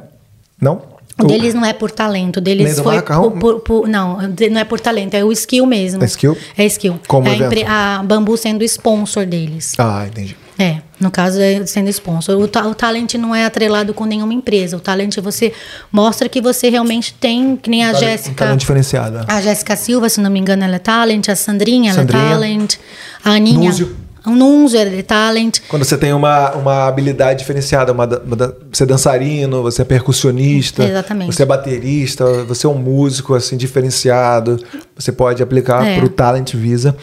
Não? 0.60 0.82
O 1.18 1.24
deles 1.24 1.55
não 1.55 1.64
é 1.64 1.72
por 1.72 1.90
talento, 1.90 2.43
deles 2.43 2.78
foi 2.78 3.01
por, 3.01 3.30
por- 3.38 3.60
por- 3.60 3.88
não, 3.88 4.18
não 4.51 4.60
é 4.60 4.64
por 4.64 4.78
talento, 4.78 5.14
é 5.14 5.24
o 5.24 5.32
skill 5.32 5.64
mesmo. 5.64 6.02
É 6.02 6.06
skill? 6.06 6.36
É 6.59 6.66
skill. 6.66 7.01
Como 7.09 7.26
é 7.28 7.64
a, 7.66 8.01
a 8.01 8.02
Bambu 8.02 8.36
sendo 8.36 8.62
sponsor 8.64 9.24
deles. 9.24 9.72
Ah, 9.78 10.05
entendi. 10.06 10.36
É, 10.59 10.78
no 10.99 11.11
caso 11.11 11.39
é 11.39 11.66
sendo 11.66 11.91
sponsor. 11.91 12.41
O, 12.41 12.49
ta- 12.49 12.66
o 12.66 12.74
talent 12.74 13.15
não 13.15 13.35
é 13.35 13.45
atrelado 13.45 13.93
com 13.93 14.07
nenhuma 14.07 14.33
empresa. 14.33 14.77
O 14.77 14.81
talent 14.81 15.16
você 15.19 15.53
mostra 15.93 16.28
que 16.31 16.41
você 16.41 16.70
realmente 16.70 17.12
tem, 17.15 17.57
que 17.57 17.69
nem 17.69 17.85
a 17.85 17.91
Um 17.93 17.95
Jéssica. 17.95 18.35
talento 18.47 18.61
diferenciado. 18.61 19.20
A 19.28 19.41
Jéssica 19.43 19.77
Silva, 19.77 20.09
se 20.09 20.19
não 20.20 20.31
me 20.31 20.41
engano, 20.41 20.65
ela 20.65 20.77
é 20.77 20.78
talent. 20.78 21.28
A 21.28 21.37
Sandrinha, 21.37 21.93
Sandrinha. 21.93 22.23
ela 22.23 22.31
é 22.31 22.35
talent. 22.57 22.74
A 23.23 23.31
Aninha. 23.33 23.69
Núzio. 23.69 23.97
O 24.24 24.31
Nunzio, 24.31 24.81
ele 24.81 24.99
é 24.99 25.03
talent. 25.03 25.59
Quando 25.69 25.85
você 25.85 25.97
tem 25.97 26.12
uma, 26.12 26.51
uma 26.57 26.89
habilidade 26.89 27.39
diferenciada, 27.39 27.93
uma, 27.93 28.07
uma 28.07 28.57
você 28.73 28.83
é 28.83 28.87
dançarino, 28.87 29.62
você 29.62 29.83
é 29.83 29.85
percussionista, 29.85 30.83
Exatamente. 30.83 31.33
você 31.33 31.43
é 31.43 31.47
baterista, 31.47 32.24
você 32.45 32.66
é 32.66 32.69
um 32.70 32.74
músico 32.78 33.35
assim 33.35 33.57
diferenciado, 33.57 34.59
você 34.97 35.12
pode 35.12 35.43
aplicar 35.43 35.87
É. 35.87 35.97
para 35.97 36.07
o 36.07 36.09
Talent 36.09 36.55
Visa, 36.55 36.97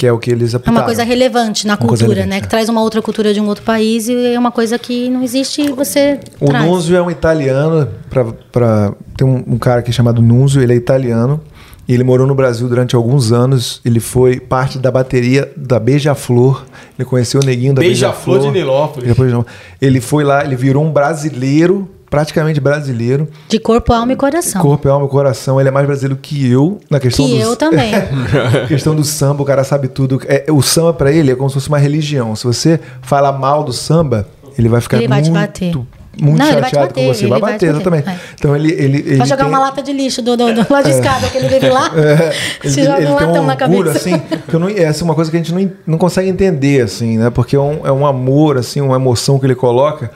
que 0.00 0.06
é 0.06 0.12
o 0.12 0.18
que 0.18 0.30
eles 0.30 0.54
É 0.54 0.56
aplicaram. 0.56 0.78
uma 0.78 0.84
coisa 0.86 1.04
relevante 1.04 1.66
na 1.66 1.74
Uma 1.74 1.76
cultura, 1.86 2.00
relevante, 2.08 2.28
né? 2.30 2.36
é. 2.38 2.40
Que 2.40 2.48
traz 2.48 2.70
uma 2.70 2.80
outra 2.80 3.02
cultura 3.02 3.34
de 3.34 3.40
um 3.40 3.46
outro 3.46 3.62
país 3.62 4.08
e 4.08 4.32
é 4.32 4.38
uma 4.38 4.50
coisa 4.50 4.78
que 4.78 5.10
não 5.10 5.22
existe 5.22 5.60
e 5.60 5.70
você 5.72 6.18
O 6.40 6.46
traz. 6.46 6.64
Nunzio 6.64 6.96
é 6.96 7.02
um 7.02 7.10
italiano, 7.10 7.86
pra, 8.08 8.24
pra, 8.50 8.94
tem 9.14 9.26
um, 9.26 9.44
um 9.46 9.58
cara 9.58 9.80
aqui 9.80 9.92
chamado 9.92 10.22
Nunzio, 10.22 10.62
ele 10.62 10.72
é 10.72 10.76
italiano, 10.76 11.38
e 11.86 11.92
ele 11.92 12.02
morou 12.02 12.26
no 12.26 12.34
Brasil 12.34 12.66
durante 12.66 12.96
alguns 12.96 13.30
anos, 13.30 13.78
ele 13.84 14.00
foi 14.00 14.40
parte 14.40 14.78
da 14.78 14.90
bateria 14.90 15.52
da 15.54 15.78
Beija-Flor, 15.78 16.64
ele 16.98 17.04
conheceu 17.04 17.40
o 17.42 17.44
neguinho 17.44 17.74
da 17.74 17.80
Beija-Flor 17.82 18.38
Beija-Flor. 18.38 18.52
de 18.54 18.58
Nilópolis. 18.58 19.44
Ele 19.82 20.00
foi 20.00 20.24
lá, 20.24 20.42
ele 20.44 20.56
virou 20.56 20.82
um 20.82 20.90
brasileiro, 20.90 21.86
praticamente 22.10 22.60
brasileiro, 22.60 23.28
De 23.48 23.58
corpo, 23.60 23.92
alma 23.92 24.12
e 24.12 24.16
coração. 24.16 24.60
corpo, 24.60 24.88
alma 24.88 25.06
e 25.06 25.08
coração, 25.08 25.60
ele 25.60 25.68
é 25.68 25.72
mais 25.72 25.86
brasileiro 25.86 26.18
que 26.20 26.50
eu, 26.50 26.80
na 26.90 26.98
questão 26.98 27.24
Que 27.24 27.36
do... 27.36 27.40
eu 27.40 27.56
também. 27.56 27.92
questão 28.66 28.94
do 28.96 29.04
samba, 29.04 29.42
o 29.42 29.46
cara 29.46 29.62
sabe 29.62 29.86
tudo. 29.88 30.20
É, 30.26 30.46
o 30.50 30.60
samba 30.60 30.92
pra 30.92 31.12
ele 31.12 31.30
é 31.30 31.34
como 31.36 31.48
se 31.48 31.54
fosse 31.54 31.68
uma 31.68 31.78
religião. 31.78 32.34
Se 32.34 32.44
você 32.44 32.80
fala 33.00 33.30
mal 33.30 33.62
do 33.62 33.72
samba, 33.72 34.26
ele 34.58 34.68
vai 34.68 34.80
ficar 34.80 34.96
Ele 34.96 35.06
vai 35.06 35.22
te 35.22 35.30
muito, 35.30 35.40
bater. 35.40 35.72
muito 36.20 36.38
Não, 36.38 36.46
te 36.46 36.52
chateado 36.54 36.88
bater, 36.88 36.94
com 37.06 37.14
você. 37.14 37.20
ele 37.22 37.30
Vai 37.30 37.40
vai 37.40 37.52
bater, 37.52 37.66
te 37.66 37.74
exatamente. 37.76 38.08
é. 38.08 38.16
Então 38.34 38.56
ele 38.56 38.72
ele, 38.72 38.98
ele 38.98 39.16
Vai 39.16 39.26
jogar 39.28 39.44
tem- 39.44 39.52
uma 39.52 39.60
lata 39.60 39.80
de 39.82 39.92
lixo 39.92 40.20
do, 40.20 40.36
do, 40.36 40.52
do 40.52 40.66
lado 40.68 40.84
de 40.84 40.90
escada 40.90 41.28
que 41.28 41.38
ele 41.38 41.48
vive 41.48 41.68
lá. 41.68 41.92
é, 41.96 42.34
ele, 42.64 42.72
Se 42.74 42.82
joga 42.82 42.96
um 42.96 43.04
tem 43.04 43.08
um 43.08 43.14
latão 43.14 43.46
na 43.46 43.54
cabeça. 43.56 43.90
assim, 43.92 44.18
que 44.48 44.56
não, 44.58 44.68
é 44.68 44.86
assim, 44.86 45.04
uma 45.04 45.14
coisa 45.14 45.30
que 45.30 45.36
a 45.36 45.40
gente 45.40 45.54
não, 45.54 45.70
não 45.86 45.98
consegue 45.98 46.28
entender, 46.28 46.82
assim, 46.82 47.18
né? 47.18 47.30
Porque 47.30 47.54
é 47.54 47.60
um, 47.60 47.86
é 47.86 47.92
um 47.92 48.04
amor, 48.04 48.58
assim, 48.58 48.80
uma 48.80 48.96
emoção 48.96 49.38
que 49.38 49.46
ele 49.46 49.54
coloca. 49.54 50.10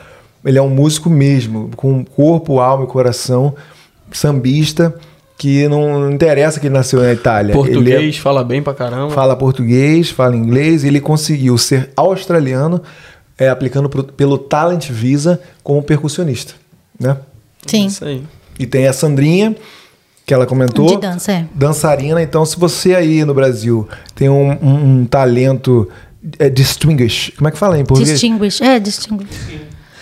Ele 0.45 0.59
é 0.59 0.62
um 0.62 0.69
músico 0.69 1.09
mesmo, 1.09 1.71
com 1.77 2.05
corpo, 2.05 2.61
alma 2.61 2.85
e 2.85 2.87
coração, 2.87 3.55
sambista, 4.12 4.95
que 5.37 5.66
não, 5.69 6.01
não 6.01 6.12
interessa 6.12 6.61
que 6.61 6.66
ele 6.66 6.75
nasceu 6.75 7.01
na 7.01 7.12
Itália. 7.12 7.53
Ele 7.53 7.59
é- 7.61 7.62
Português, 7.62 8.19
fala 8.19 8.45
bem 8.45 8.62
pra 8.62 8.73
caramba. 8.75 9.11
fala 9.11 9.35
português, 9.37 10.11
fala 10.11 10.37
inglês, 10.37 10.85
e 10.85 10.89
ele 10.89 11.01
conseguiu 11.01 11.59
ser 11.59 11.91
australiano, 11.97 12.81
é, 13.39 13.49
aplicando 13.49 13.89
pro- 13.89 14.05
pelo 14.05 14.39
Talent 14.39 14.89
Visa 14.91 15.41
como 15.62 15.83
percussionista, 15.83 16.55
né? 17.01 17.16
Sim. 17.66 17.87
Isso 17.87 18.05
aí. 18.05 18.23
E 18.59 18.66
tem 18.66 18.87
a 18.87 18.93
Sandrinha, 18.93 19.57
que 20.25 20.33
ela 20.33 20.47
comentou. 20.47 20.87
De 20.87 20.97
dança, 20.99 21.33
é. 21.33 21.47
Dançarina. 21.55 22.23
Então, 22.23 22.47
se 22.47 22.57
você 22.59 22.95
aí 22.95 23.25
no 23.25 23.35
Brasil 23.35 23.89
tem 24.15 24.29
um, 24.29 24.51
um- 24.62 25.01
um 25.01 25.07
talento 25.07 25.89
é, 26.39 26.49
distinguish, 26.49 27.33
como 27.37 27.49
é 27.49 27.51
que 27.51 27.59
fala 27.59 27.79
em 27.79 27.85
português? 27.85 28.12
Distinguish. 28.19 28.61
É, 28.62 28.79
distinguish. 28.79 29.29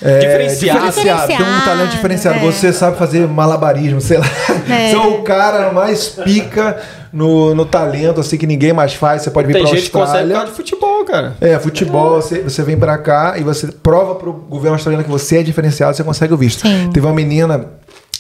É, 0.04 0.18
Diferenciado. 0.18 0.86
diferenciado. 0.86 1.26
Tem 1.28 1.36
um 1.40 1.60
talento 1.64 1.90
diferenciado. 1.92 2.38
é. 2.38 2.40
Você 2.40 2.72
sabe 2.72 2.96
fazer 2.98 3.26
malabarismo, 3.28 4.00
sei 4.00 4.18
lá. 4.18 4.26
É. 4.68 4.90
Você 4.90 4.96
é 4.96 4.98
o 4.98 5.22
cara 5.22 5.72
mais 5.72 6.08
pica 6.08 6.76
no, 7.12 7.54
no 7.54 7.64
talento, 7.64 8.20
assim, 8.20 8.36
que 8.36 8.46
ninguém 8.46 8.72
mais 8.72 8.94
faz. 8.94 9.22
Você 9.22 9.30
pode 9.30 9.46
vir 9.46 9.54
Tem 9.54 9.62
pra 9.62 9.70
gente 9.70 9.84
que 9.84 9.90
consegue 9.90 10.18
Austrália. 10.32 10.46
de 10.50 10.52
futebol, 10.56 11.04
cara. 11.04 11.34
É, 11.40 11.58
futebol, 11.58 12.20
você, 12.20 12.40
você 12.42 12.62
vem 12.62 12.76
pra 12.76 12.98
cá 12.98 13.34
e 13.38 13.42
você 13.42 13.68
prova 13.68 14.14
pro 14.14 14.32
governo 14.32 14.74
australiano 14.74 15.04
que 15.04 15.10
você 15.10 15.38
é 15.38 15.42
diferenciado, 15.42 15.96
você 15.96 16.02
consegue 16.04 16.32
o 16.34 16.36
visto. 16.36 16.66
Sim. 16.66 16.90
Teve 16.92 17.06
uma 17.06 17.14
menina 17.14 17.66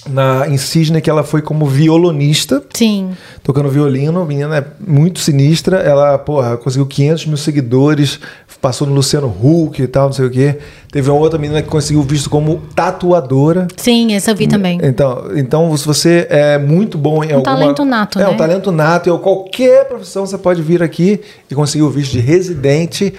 na, 0.08 0.46
em 0.48 0.56
Sydney 0.56 1.00
que 1.00 1.08
ela 1.08 1.22
foi 1.22 1.40
como 1.42 1.64
violonista, 1.66 2.62
Sim. 2.74 3.10
tocando 3.42 3.68
violino, 3.68 4.20
a 4.22 4.24
menina 4.24 4.56
é 4.58 4.64
muito 4.80 5.20
sinistra, 5.20 5.78
ela, 5.78 6.18
porra, 6.18 6.56
conseguiu 6.56 6.86
500 6.86 7.26
mil 7.26 7.36
seguidores, 7.36 8.18
passou 8.62 8.86
no 8.86 8.94
Luciano 8.94 9.26
Huck 9.26 9.82
e 9.82 9.88
tal, 9.88 10.06
não 10.06 10.12
sei 10.12 10.24
o 10.24 10.30
quê. 10.30 10.56
Teve 10.90 11.10
uma 11.10 11.18
outra 11.18 11.36
menina 11.38 11.60
que 11.60 11.68
conseguiu 11.68 12.00
visto 12.02 12.30
como 12.30 12.62
tatuadora. 12.76 13.66
Sim, 13.76 14.14
essa 14.14 14.30
eu 14.30 14.36
vi 14.36 14.46
também. 14.46 14.78
Então, 14.82 15.30
então, 15.36 15.76
se 15.76 15.84
você 15.84 16.28
é 16.30 16.56
muito 16.58 16.96
bom 16.96 17.24
em 17.24 17.32
Um 17.32 17.38
alguma... 17.38 17.56
talento 17.56 17.84
nato, 17.84 18.20
É, 18.20 18.22
né? 18.22 18.28
um 18.28 18.36
talento 18.36 18.70
nato. 18.70 19.10
Em 19.10 19.18
qualquer 19.18 19.86
profissão 19.88 20.24
você 20.24 20.38
pode 20.38 20.62
vir 20.62 20.80
aqui 20.80 21.20
e 21.50 21.54
conseguir 21.56 21.82
o 21.82 21.90
visto 21.90 22.12
de 22.12 22.20
residente 22.20 23.12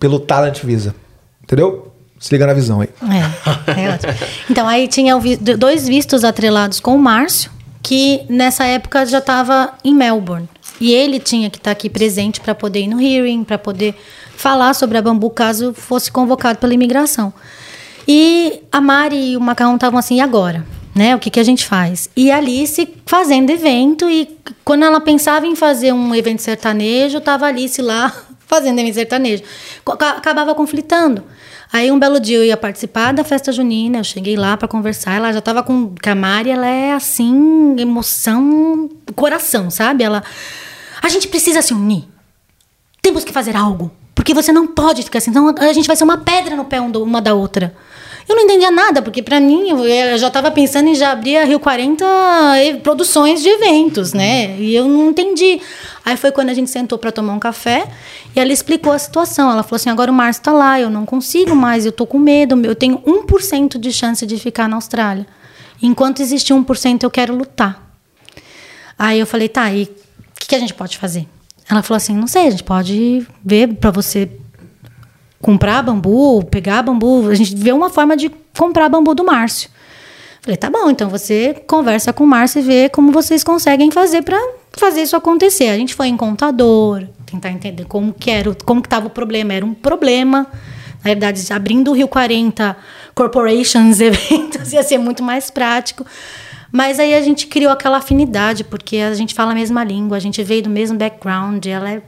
pelo 0.00 0.18
Talent 0.18 0.58
Visa. 0.64 0.92
Entendeu? 1.44 1.92
Se 2.18 2.34
liga 2.34 2.44
na 2.46 2.52
visão 2.54 2.80
aí. 2.80 2.88
É, 3.02 3.80
é 3.80 3.94
ótimo. 3.94 4.12
Então, 4.50 4.66
aí 4.66 4.88
tinha 4.88 5.14
dois 5.56 5.86
vistos 5.86 6.24
atrelados 6.24 6.80
com 6.80 6.96
o 6.96 6.98
Márcio, 6.98 7.48
que 7.80 8.22
nessa 8.28 8.64
época 8.64 9.06
já 9.06 9.18
estava 9.18 9.74
em 9.84 9.94
Melbourne. 9.94 10.48
E 10.80 10.92
ele 10.92 11.20
tinha 11.20 11.48
que 11.48 11.58
estar 11.58 11.70
aqui 11.70 11.88
presente 11.88 12.40
para 12.40 12.54
poder 12.56 12.80
ir 12.80 12.88
no 12.88 13.00
hearing, 13.00 13.44
para 13.44 13.56
poder 13.58 13.94
falar 14.44 14.74
sobre 14.74 14.98
a 14.98 15.02
bambu 15.02 15.30
caso 15.30 15.72
fosse 15.72 16.12
convocado 16.12 16.58
pela 16.58 16.74
imigração. 16.74 17.32
E 18.06 18.60
a 18.70 18.78
Mari 18.78 19.30
e 19.30 19.36
o 19.38 19.40
Macarrão 19.40 19.76
estavam 19.76 19.98
assim, 19.98 20.16
e 20.16 20.20
agora? 20.20 20.66
Né? 20.94 21.16
O 21.16 21.18
que, 21.18 21.30
que 21.30 21.40
a 21.40 21.42
gente 21.42 21.64
faz? 21.64 22.10
E 22.14 22.30
a 22.30 22.36
Alice 22.36 22.86
fazendo 23.06 23.48
evento, 23.48 24.08
e 24.10 24.36
quando 24.62 24.84
ela 24.84 25.00
pensava 25.00 25.46
em 25.46 25.56
fazer 25.56 25.92
um 25.94 26.14
evento 26.14 26.42
sertanejo, 26.42 27.16
estava 27.16 27.46
a 27.46 27.48
Alice 27.48 27.80
lá 27.80 28.14
fazendo 28.46 28.78
evento 28.80 28.96
sertanejo. 28.96 29.42
Acabava 29.86 30.54
conflitando. 30.54 31.24
Aí 31.72 31.90
um 31.90 31.98
belo 31.98 32.20
dia 32.20 32.36
eu 32.36 32.44
ia 32.44 32.56
participar 32.56 33.14
da 33.14 33.24
festa 33.24 33.50
junina, 33.50 33.96
eu 33.98 34.04
cheguei 34.04 34.36
lá 34.36 34.58
para 34.58 34.68
conversar, 34.68 35.14
ela 35.14 35.32
já 35.32 35.40
tava 35.40 35.62
com 35.62 35.94
a 36.04 36.14
Mari, 36.14 36.50
ela 36.50 36.66
é 36.66 36.92
assim, 36.92 37.76
emoção, 37.78 38.90
coração, 39.16 39.70
sabe? 39.70 40.04
Ela 40.04 40.22
a 41.00 41.08
gente 41.08 41.28
precisa 41.28 41.62
se 41.62 41.72
unir. 41.72 42.04
Temos 43.00 43.24
que 43.24 43.32
fazer 43.32 43.56
algo, 43.56 43.90
porque 44.14 44.32
você 44.32 44.52
não 44.52 44.66
pode 44.66 45.02
ficar 45.02 45.18
assim, 45.18 45.30
então 45.30 45.54
a 45.58 45.72
gente 45.72 45.86
vai 45.86 45.96
ser 45.96 46.04
uma 46.04 46.18
pedra 46.18 46.54
no 46.56 46.64
pé 46.64 46.80
um 46.80 46.90
uma 47.02 47.20
da 47.20 47.34
outra. 47.34 47.74
Eu 48.26 48.36
não 48.36 48.44
entendia 48.44 48.70
nada, 48.70 49.02
porque 49.02 49.22
para 49.22 49.38
mim 49.38 49.68
eu 49.68 50.16
já 50.16 50.28
estava 50.28 50.50
pensando 50.50 50.88
em 50.88 50.94
já 50.94 51.12
abrir 51.12 51.36
a 51.36 51.44
Rio 51.44 51.60
40 51.60 52.04
e- 52.64 52.76
produções 52.76 53.42
de 53.42 53.48
eventos, 53.50 54.14
né? 54.14 54.56
E 54.58 54.74
eu 54.74 54.88
não 54.88 55.10
entendi. 55.10 55.60
Aí 56.02 56.16
foi 56.16 56.32
quando 56.32 56.48
a 56.48 56.54
gente 56.54 56.70
sentou 56.70 56.96
para 56.96 57.12
tomar 57.12 57.34
um 57.34 57.38
café 57.38 57.86
e 58.34 58.40
ela 58.40 58.50
explicou 58.50 58.92
a 58.92 58.98
situação. 58.98 59.50
Ela 59.50 59.62
falou 59.62 59.76
assim: 59.76 59.90
agora 59.90 60.10
o 60.10 60.14
Márcio 60.14 60.40
está 60.40 60.52
lá, 60.52 60.80
eu 60.80 60.88
não 60.88 61.04
consigo 61.04 61.54
mais, 61.54 61.84
eu 61.84 61.92
tô 61.92 62.06
com 62.06 62.18
medo, 62.18 62.58
eu 62.64 62.74
tenho 62.74 62.96
1% 62.98 63.78
de 63.78 63.92
chance 63.92 64.26
de 64.26 64.38
ficar 64.38 64.68
na 64.70 64.76
Austrália. 64.76 65.26
Enquanto 65.82 66.22
existe 66.22 66.54
1%, 66.54 67.02
eu 67.02 67.10
quero 67.10 67.36
lutar. 67.36 67.90
Aí 68.98 69.20
eu 69.20 69.26
falei, 69.26 69.48
tá, 69.50 69.70
e 69.70 69.82
o 69.82 69.88
que, 70.40 70.48
que 70.48 70.54
a 70.54 70.58
gente 70.58 70.72
pode 70.72 70.96
fazer? 70.96 71.28
Ela 71.68 71.82
falou 71.82 71.96
assim, 71.96 72.14
não 72.14 72.26
sei, 72.26 72.46
a 72.46 72.50
gente 72.50 72.64
pode 72.64 73.26
ver 73.44 73.74
para 73.74 73.90
você 73.90 74.30
comprar 75.40 75.82
bambu, 75.82 76.44
pegar 76.44 76.82
bambu, 76.82 77.28
a 77.28 77.34
gente 77.34 77.54
vê 77.54 77.72
uma 77.72 77.90
forma 77.90 78.16
de 78.16 78.30
comprar 78.56 78.88
bambu 78.88 79.14
do 79.14 79.24
Márcio. 79.24 79.68
Falei, 80.40 80.56
tá 80.58 80.68
bom, 80.68 80.90
então 80.90 81.08
você 81.08 81.54
conversa 81.66 82.12
com 82.12 82.24
o 82.24 82.26
Márcio 82.26 82.60
e 82.60 82.62
vê 82.62 82.88
como 82.88 83.10
vocês 83.10 83.42
conseguem 83.42 83.90
fazer 83.90 84.22
para 84.22 84.38
fazer 84.72 85.02
isso 85.02 85.16
acontecer. 85.16 85.68
A 85.68 85.76
gente 85.76 85.94
foi 85.94 86.08
em 86.08 86.16
contador, 86.16 87.04
tentar 87.24 87.50
entender 87.50 87.84
como 87.86 88.12
que 88.12 88.30
era, 88.30 88.54
como 88.64 88.82
que 88.82 88.86
estava 88.86 89.06
o 89.06 89.10
problema. 89.10 89.54
Era 89.54 89.64
um 89.64 89.72
problema. 89.72 90.46
Na 91.02 91.10
verdade, 91.10 91.42
abrindo 91.50 91.90
o 91.90 91.94
Rio 91.94 92.08
40 92.08 92.76
Corporations 93.14 94.00
eventos 94.02 94.72
ia 94.72 94.82
ser 94.82 94.98
muito 94.98 95.22
mais 95.22 95.50
prático. 95.50 96.04
Mas 96.76 96.98
aí 96.98 97.14
a 97.14 97.20
gente 97.22 97.46
criou 97.46 97.70
aquela 97.70 97.98
afinidade, 97.98 98.64
porque 98.64 98.96
a 98.96 99.14
gente 99.14 99.32
fala 99.32 99.52
a 99.52 99.54
mesma 99.54 99.84
língua, 99.84 100.16
a 100.16 100.20
gente 100.20 100.42
veio 100.42 100.60
do 100.64 100.68
mesmo 100.68 100.98
background, 100.98 101.64
ela 101.66 101.88
é 101.88 102.02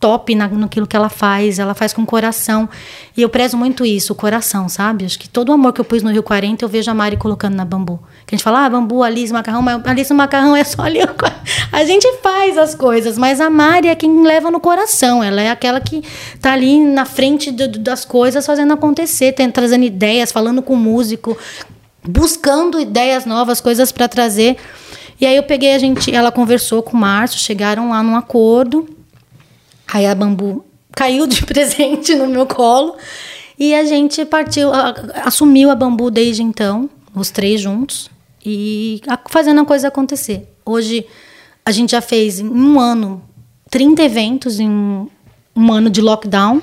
top 0.00 0.34
na, 0.34 0.48
naquilo 0.48 0.84
que 0.86 0.96
ela 0.96 1.08
faz, 1.08 1.60
ela 1.60 1.74
faz 1.74 1.92
com 1.92 2.04
coração. 2.04 2.68
E 3.16 3.22
eu 3.22 3.28
prezo 3.28 3.56
muito 3.56 3.86
isso, 3.86 4.12
o 4.12 4.16
coração, 4.16 4.68
sabe? 4.68 5.04
Acho 5.04 5.16
que 5.16 5.28
todo 5.28 5.50
o 5.50 5.52
amor 5.52 5.72
que 5.72 5.80
eu 5.80 5.84
pus 5.84 6.02
no 6.02 6.10
Rio 6.10 6.22
40, 6.24 6.64
eu 6.64 6.68
vejo 6.68 6.90
a 6.90 6.94
Mari 6.94 7.16
colocando 7.18 7.54
na 7.54 7.64
bambu. 7.64 8.00
Que 8.26 8.34
a 8.34 8.36
gente 8.36 8.42
fala, 8.42 8.64
ah, 8.64 8.68
bambu, 8.70 9.02
Alice, 9.04 9.32
macarrão, 9.32 9.62
mas 9.62 9.80
Alice, 9.86 10.12
macarrão 10.12 10.56
é 10.56 10.64
só 10.64 10.82
ali. 10.82 10.98
A 11.70 11.84
gente 11.84 12.10
faz 12.20 12.58
as 12.58 12.74
coisas, 12.74 13.16
mas 13.16 13.40
a 13.40 13.48
Mari 13.48 13.86
é 13.88 13.94
quem 13.94 14.24
leva 14.24 14.50
no 14.50 14.58
coração. 14.58 15.22
Ela 15.22 15.40
é 15.42 15.50
aquela 15.50 15.80
que 15.80 16.02
tá 16.40 16.52
ali 16.52 16.80
na 16.84 17.04
frente 17.04 17.52
do- 17.52 17.68
do- 17.68 17.78
das 17.78 18.04
coisas, 18.04 18.44
fazendo 18.44 18.72
acontecer, 18.72 19.32
tem- 19.34 19.50
trazendo 19.50 19.84
ideias, 19.84 20.32
falando 20.32 20.62
com 20.62 20.74
o 20.74 20.76
músico, 20.76 21.36
buscando 22.06 22.80
ideias 22.80 23.24
novas, 23.24 23.60
coisas 23.60 23.92
para 23.92 24.08
trazer. 24.08 24.56
E 25.20 25.26
aí 25.26 25.36
eu 25.36 25.42
peguei 25.42 25.74
a 25.74 25.78
gente, 25.78 26.14
ela 26.14 26.32
conversou 26.32 26.82
com 26.82 26.96
o 26.96 27.00
Márcio, 27.00 27.38
chegaram 27.38 27.90
lá 27.90 28.02
num 28.02 28.16
acordo. 28.16 28.88
Aí 29.92 30.06
a 30.06 30.14
bambu 30.14 30.64
caiu 30.92 31.26
de 31.26 31.44
presente 31.46 32.14
no 32.14 32.26
meu 32.26 32.46
colo 32.46 32.96
e 33.58 33.74
a 33.74 33.84
gente 33.84 34.24
partiu, 34.24 34.70
assumiu 35.24 35.70
a 35.70 35.74
bambu 35.74 36.10
desde 36.10 36.42
então, 36.42 36.88
os 37.14 37.30
três 37.30 37.60
juntos 37.60 38.08
e 38.44 39.02
fazendo 39.28 39.60
a 39.60 39.64
coisa 39.64 39.88
acontecer. 39.88 40.48
Hoje 40.64 41.06
a 41.64 41.70
gente 41.70 41.90
já 41.90 42.00
fez 42.00 42.40
em 42.40 42.48
um 42.48 42.80
ano 42.80 43.22
30 43.70 44.02
eventos 44.02 44.58
em 44.58 44.68
um, 44.68 45.08
um 45.54 45.72
ano 45.72 45.90
de 45.90 46.00
lockdown. 46.00 46.62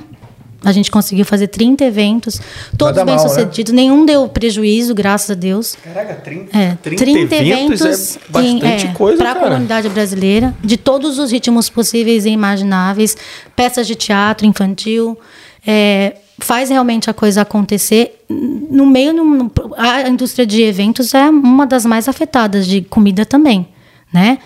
A 0.63 0.71
gente 0.71 0.89
conseguiu 0.89 1.23
fazer 1.23 1.47
30 1.47 1.85
eventos, 1.85 2.41
todos 2.77 2.95
Nada 2.97 3.05
bem 3.05 3.15
mal, 3.15 3.23
né? 3.23 3.29
sucedidos, 3.29 3.71
nenhum 3.71 4.05
deu 4.05 4.27
prejuízo, 4.27 4.93
graças 4.95 5.29
a 5.31 5.33
Deus. 5.35 5.75
Caraca, 5.83 6.15
30, 6.15 6.57
É, 6.57 6.75
30, 6.81 7.35
eventos, 7.35 8.17
é 8.17 8.19
bastante 8.29 8.87
coisa, 8.93 9.17
para 9.17 9.31
a 9.33 9.35
comunidade 9.35 9.87
brasileira, 9.89 10.55
de 10.63 10.75
todos 10.75 11.19
os 11.19 11.31
ritmos 11.31 11.69
possíveis 11.69 12.25
e 12.25 12.29
imagináveis, 12.29 13.15
peças 13.55 13.85
de 13.85 13.93
teatro 13.95 14.47
infantil, 14.47 15.17
é, 15.65 16.15
faz 16.39 16.69
realmente 16.69 17.07
a 17.09 17.13
coisa 17.13 17.41
acontecer. 17.41 18.23
No 18.27 18.85
meio, 18.85 19.13
no- 19.13 19.51
a 19.77 20.09
indústria 20.09 20.45
de 20.45 20.63
eventos 20.63 21.13
é 21.13 21.29
uma 21.29 21.65
das 21.67 21.85
mais 21.85 22.07
afetadas 22.09 22.65
de 22.65 22.81
comida 22.81 23.25
também, 23.25 23.67
né? 24.11 24.39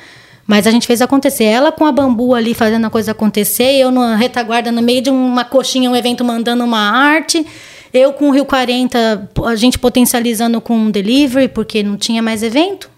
Mas 0.51 0.67
a 0.67 0.71
gente 0.71 0.85
fez 0.85 1.01
acontecer. 1.01 1.45
Ela 1.45 1.71
com 1.71 1.85
a 1.85 1.93
bambu 1.93 2.35
ali 2.35 2.53
fazendo 2.53 2.85
a 2.85 2.89
coisa 2.89 3.11
acontecer, 3.11 3.79
eu 3.79 3.89
na 3.89 4.17
retaguarda, 4.17 4.69
no 4.69 4.81
meio 4.81 5.01
de 5.01 5.09
uma 5.09 5.45
coxinha, 5.45 5.89
um 5.89 5.95
evento 5.95 6.25
mandando 6.25 6.61
uma 6.65 6.91
arte. 6.91 7.47
Eu 7.93 8.11
com 8.11 8.27
o 8.27 8.31
Rio 8.31 8.43
40, 8.43 9.29
a 9.45 9.55
gente 9.55 9.79
potencializando 9.79 10.59
com 10.59 10.75
um 10.75 10.91
delivery, 10.91 11.47
porque 11.47 11.81
não 11.81 11.95
tinha 11.95 12.21
mais 12.21 12.43
evento. 12.43 12.89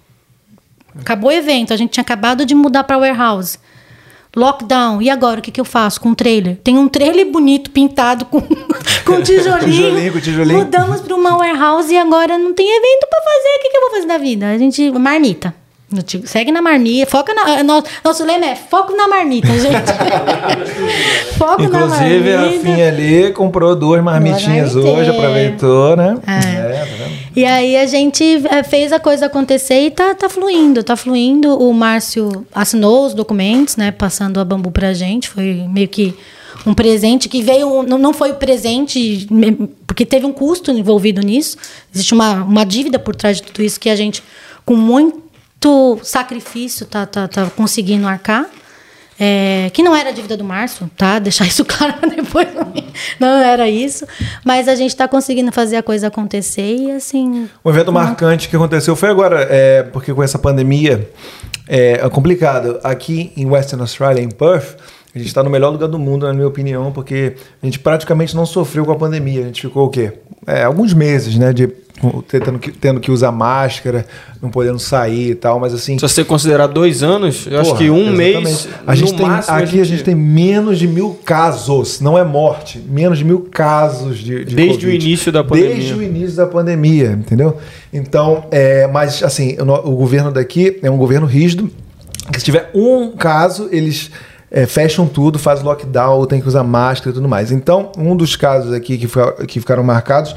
Acabou 1.00 1.30
o 1.30 1.32
evento, 1.32 1.72
a 1.72 1.78
gente 1.78 1.92
tinha 1.92 2.02
acabado 2.02 2.44
de 2.44 2.56
mudar 2.56 2.86
para 2.86 2.98
warehouse. 2.98 3.60
Lockdown, 4.36 5.00
e 5.00 5.12
agora 5.12 5.40
o 5.40 5.44
que, 5.44 5.52
que 5.52 5.62
eu 5.62 5.66
faço 5.66 6.02
com 6.02 6.10
o 6.10 6.16
trailer? 6.16 6.58
Tem 6.64 6.76
um 6.76 6.88
trailer 6.88 7.30
bonito 7.30 7.70
pintado 7.70 8.26
com, 8.26 8.42
com 9.06 9.22
tijolinho. 9.22 9.72
Tijolinho, 9.72 10.14
com 10.14 10.20
tijolinho. 10.20 10.58
Mudamos 10.58 11.02
para 11.02 11.16
uma 11.16 11.38
warehouse 11.38 11.94
e 11.94 11.98
agora 11.98 12.36
não 12.36 12.52
tem 12.52 12.68
evento 12.68 13.08
para 13.08 13.22
fazer. 13.22 13.50
O 13.60 13.62
que, 13.62 13.70
que 13.70 13.78
eu 13.78 13.82
vou 13.82 13.92
fazer 13.92 14.08
da 14.08 14.18
vida? 14.18 14.50
A 14.50 14.58
gente. 14.58 14.90
Marmita. 14.90 15.54
Digo, 16.02 16.26
Segue 16.28 16.52
na 16.52 16.62
marmita, 16.62 17.12
foca 17.12 17.34
na. 17.34 17.62
Nosso, 17.64 17.86
nosso 18.04 18.26
lema 18.26 18.46
é 18.46 18.56
foco 18.56 18.96
na 18.96 19.08
marmita, 19.08 19.48
gente. 19.60 19.92
foco 21.38 21.64
na 21.64 21.66
Inclusive, 21.86 22.34
a 22.34 22.42
marmita. 22.42 22.64
Finha 22.64 22.88
ali 22.88 23.32
comprou 23.34 23.76
duas 23.76 24.04
marmitinhas 24.04 24.76
hoje, 24.76 25.10
aproveitou, 25.10 25.96
né? 25.96 26.18
É. 26.28 26.40
tá 26.80 26.86
vendo? 26.86 27.14
E 27.36 27.46
aí 27.46 27.78
a 27.78 27.86
gente 27.88 28.24
é, 28.48 28.64
fez 28.64 28.92
a 28.94 29.00
coisa 29.00 29.26
acontecer 29.26 29.82
e 29.88 29.92
tá, 29.92 30.14
tá 30.16 30.30
fluindo, 30.30 30.84
tá 30.84 30.96
fluindo. 30.96 31.58
O 31.58 31.74
Márcio 31.74 32.46
assinou 32.54 33.06
os 33.08 33.14
documentos, 33.14 33.76
né? 33.76 33.92
Passando 33.92 34.40
a 34.40 34.46
bambu 34.46 34.72
pra 34.72 34.94
gente. 34.94 35.30
Foi 35.30 35.66
meio 35.70 35.88
que 35.88 36.14
um 36.66 36.74
presente 36.74 37.28
que 37.28 37.42
veio. 37.42 37.82
Não, 37.84 37.98
não 37.98 38.14
foi 38.14 38.34
presente, 38.34 39.28
me- 39.32 39.68
porque 39.88 40.06
teve 40.06 40.26
um 40.26 40.32
custo 40.32 40.72
envolvido 40.72 41.22
nisso. 41.22 41.58
Existe 41.94 42.14
uma, 42.14 42.36
uma 42.44 42.64
dívida 42.66 43.00
por 43.00 43.16
trás 43.16 43.38
de 43.38 43.44
tudo 43.44 43.64
isso 43.64 43.80
que 43.80 43.90
a 43.90 43.96
gente, 43.96 44.24
com 44.64 44.76
muito 44.76 45.24
sacrifício, 46.04 46.86
tá, 46.86 47.06
tá, 47.06 47.28
tá 47.28 47.50
conseguindo 47.56 48.08
arcar. 48.08 48.46
É, 49.20 49.70
que 49.72 49.84
não 49.84 49.96
era 49.96 50.10
a 50.10 50.12
dívida 50.12 50.36
do 50.36 50.44
Márcio, 50.44 50.90
tá? 50.98 51.20
Deixar 51.20 51.46
isso 51.46 51.64
claro 51.66 51.94
depois. 52.10 52.48
Não 53.20 53.38
era 53.38 53.70
isso. 53.70 54.06
Mas 54.44 54.68
a 54.68 54.76
gente 54.76 54.90
está 54.90 55.08
conseguindo 55.08 55.52
fazer 55.52 55.78
a 55.78 55.84
coisa 55.84 56.08
acontecer 56.08 56.76
e 56.76 56.92
assim. 56.92 57.48
Um 57.64 57.70
evento 57.70 57.92
marcante 57.92 58.50
que 58.50 58.56
aconteceu 58.56 58.96
foi 58.96 59.10
agora, 59.10 59.48
é, 59.50 59.84
porque 59.84 60.14
com 60.14 60.24
essa 60.24 60.40
pandemia 60.40 61.10
é, 61.68 62.02
é 62.04 62.10
complicado. 62.10 62.80
Aqui 62.84 63.32
em 63.38 63.46
Western 63.46 63.82
Australia, 63.82 64.22
em 64.22 64.30
Perth, 64.30 64.78
a 65.16 65.20
gente 65.20 65.28
está 65.28 65.44
no 65.44 65.50
melhor 65.50 65.70
lugar 65.70 65.88
do 65.88 66.00
mundo, 66.00 66.26
na 66.26 66.34
minha 66.34 66.48
opinião, 66.48 66.92
porque 66.92 67.34
a 67.62 67.66
gente 67.66 67.78
praticamente 67.80 68.36
não 68.36 68.48
sofreu 68.48 68.84
com 68.84 68.92
a 68.92 68.96
pandemia. 68.96 69.42
A 69.42 69.46
gente 69.46 69.62
ficou 69.62 69.86
o 69.86 69.90
quê? 69.90 70.14
É, 70.48 70.64
alguns 70.64 70.92
meses, 70.92 71.38
né? 71.38 71.54
De, 71.54 71.70
tendo, 72.28 72.58
que, 72.58 72.72
tendo 72.72 73.00
que 73.00 73.12
usar 73.12 73.32
máscara, 73.32 74.08
não 74.42 74.50
podendo 74.50 74.80
sair 74.80 75.30
e 75.30 75.36
tal, 75.36 75.60
mas 75.60 75.72
assim. 75.72 76.00
Se 76.00 76.02
você 76.08 76.24
considerar 76.24 76.66
dois 76.66 77.04
anos, 77.04 77.46
eu 77.46 77.60
acho 77.60 77.70
Porra, 77.70 77.84
que 77.84 77.90
um 77.92 77.98
exatamente. 77.98 78.44
mês. 78.44 78.70
A 78.88 78.96
gente 78.96 79.14
tem, 79.14 79.28
máximo, 79.28 79.58
aqui 79.58 79.80
a 79.80 79.84
gente 79.84 80.04
tem 80.04 80.16
menos 80.16 80.80
de 80.80 80.88
mil 80.88 81.18
casos, 81.24 82.02
não 82.02 82.18
é 82.18 82.24
morte, 82.24 82.80
menos 82.80 83.20
de 83.20 83.24
mil 83.24 83.42
casos 83.52 84.18
de, 84.18 84.44
de 84.44 84.56
Desde 84.56 84.86
o 84.86 84.90
Covid. 84.90 85.06
início 85.06 85.32
da 85.32 85.44
pandemia. 85.44 85.76
Desde 85.76 85.94
o 85.94 86.02
início 86.02 86.36
da 86.36 86.48
pandemia, 86.48 87.12
entendeu? 87.12 87.58
Então, 87.94 88.46
é, 88.50 88.88
mas 88.88 89.22
assim, 89.22 89.58
o, 89.60 89.92
o 89.92 89.96
governo 89.96 90.32
daqui 90.32 90.80
é 90.82 90.90
um 90.90 90.98
governo 90.98 91.28
rígido, 91.28 91.70
que 92.32 92.40
se 92.40 92.46
tiver 92.46 92.72
um 92.74 93.12
caso, 93.12 93.70
eles 93.72 94.10
é, 94.56 94.68
fecham 94.68 95.08
tudo, 95.08 95.40
faz 95.40 95.64
lockdown, 95.64 96.28
tem 96.28 96.40
que 96.40 96.48
usar 96.48 96.64
máscara 96.64 97.10
e 97.10 97.14
tudo 97.14 97.28
mais. 97.28 97.52
Então, 97.52 97.92
um 97.98 98.16
dos 98.16 98.36
casos 98.36 98.72
aqui 98.72 99.00
que, 99.00 99.08
que 99.48 99.60
ficaram 99.60 99.84
marcados, 99.84 100.36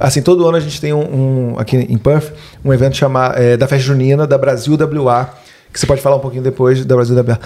assim, 0.00 0.22
todo 0.22 0.46
ano 0.48 0.56
a 0.56 0.60
gente 0.60 0.80
tem 0.80 0.94
um, 0.94 1.52
um- 1.52 1.58
aqui 1.58 1.76
em 1.76 1.98
Perth, 1.98 2.32
um 2.64 2.72
evento 2.72 2.96
chamado, 2.96 3.38
é, 3.38 3.58
da 3.58 3.68
festa 3.68 3.84
junina 3.86 4.26
da 4.26 4.38
Brasil 4.38 4.74
WA, 4.74 5.28
que 5.70 5.78
você 5.78 5.86
pode 5.86 6.00
falar 6.00 6.16
um 6.16 6.20
pouquinho 6.20 6.42
depois 6.42 6.82
da 6.82 6.94
Brasil 6.96 7.14
WA. 7.14 7.38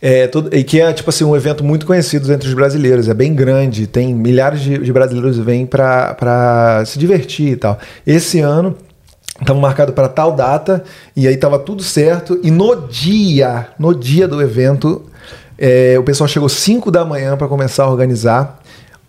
É, 0.00 0.28
todo- 0.28 0.54
e 0.54 0.62
que 0.62 0.80
é 0.80 0.92
tipo 0.92 1.10
assim 1.10 1.24
um 1.24 1.34
evento 1.34 1.64
muito 1.64 1.86
conhecido 1.86 2.30
entre 2.32 2.46
os 2.46 2.54
brasileiros, 2.54 3.08
é 3.08 3.14
bem 3.14 3.34
grande, 3.34 3.86
tem 3.88 4.14
milhares 4.14 4.60
de, 4.60 4.78
de 4.78 4.92
brasileiros 4.92 5.38
vêm 5.38 5.66
para 5.66 6.84
se 6.86 6.98
divertir 7.00 7.48
e 7.48 7.56
tal. 7.56 7.78
Esse 8.06 8.38
ano 8.38 8.76
estava 9.40 9.58
marcado 9.58 9.92
para 9.92 10.06
tal 10.08 10.30
data 10.32 10.84
e 11.16 11.26
aí 11.26 11.34
estava 11.34 11.58
tudo 11.58 11.82
certo 11.82 12.38
e 12.44 12.50
no 12.50 12.76
dia, 12.86 13.68
no 13.78 13.92
dia 13.94 14.28
do 14.28 14.40
evento, 14.40 15.02
é, 15.58 15.96
o 15.98 16.02
pessoal 16.02 16.28
chegou 16.28 16.48
5 16.48 16.90
da 16.90 17.04
manhã 17.04 17.36
para 17.36 17.48
começar 17.48 17.84
a 17.84 17.90
organizar. 17.90 18.60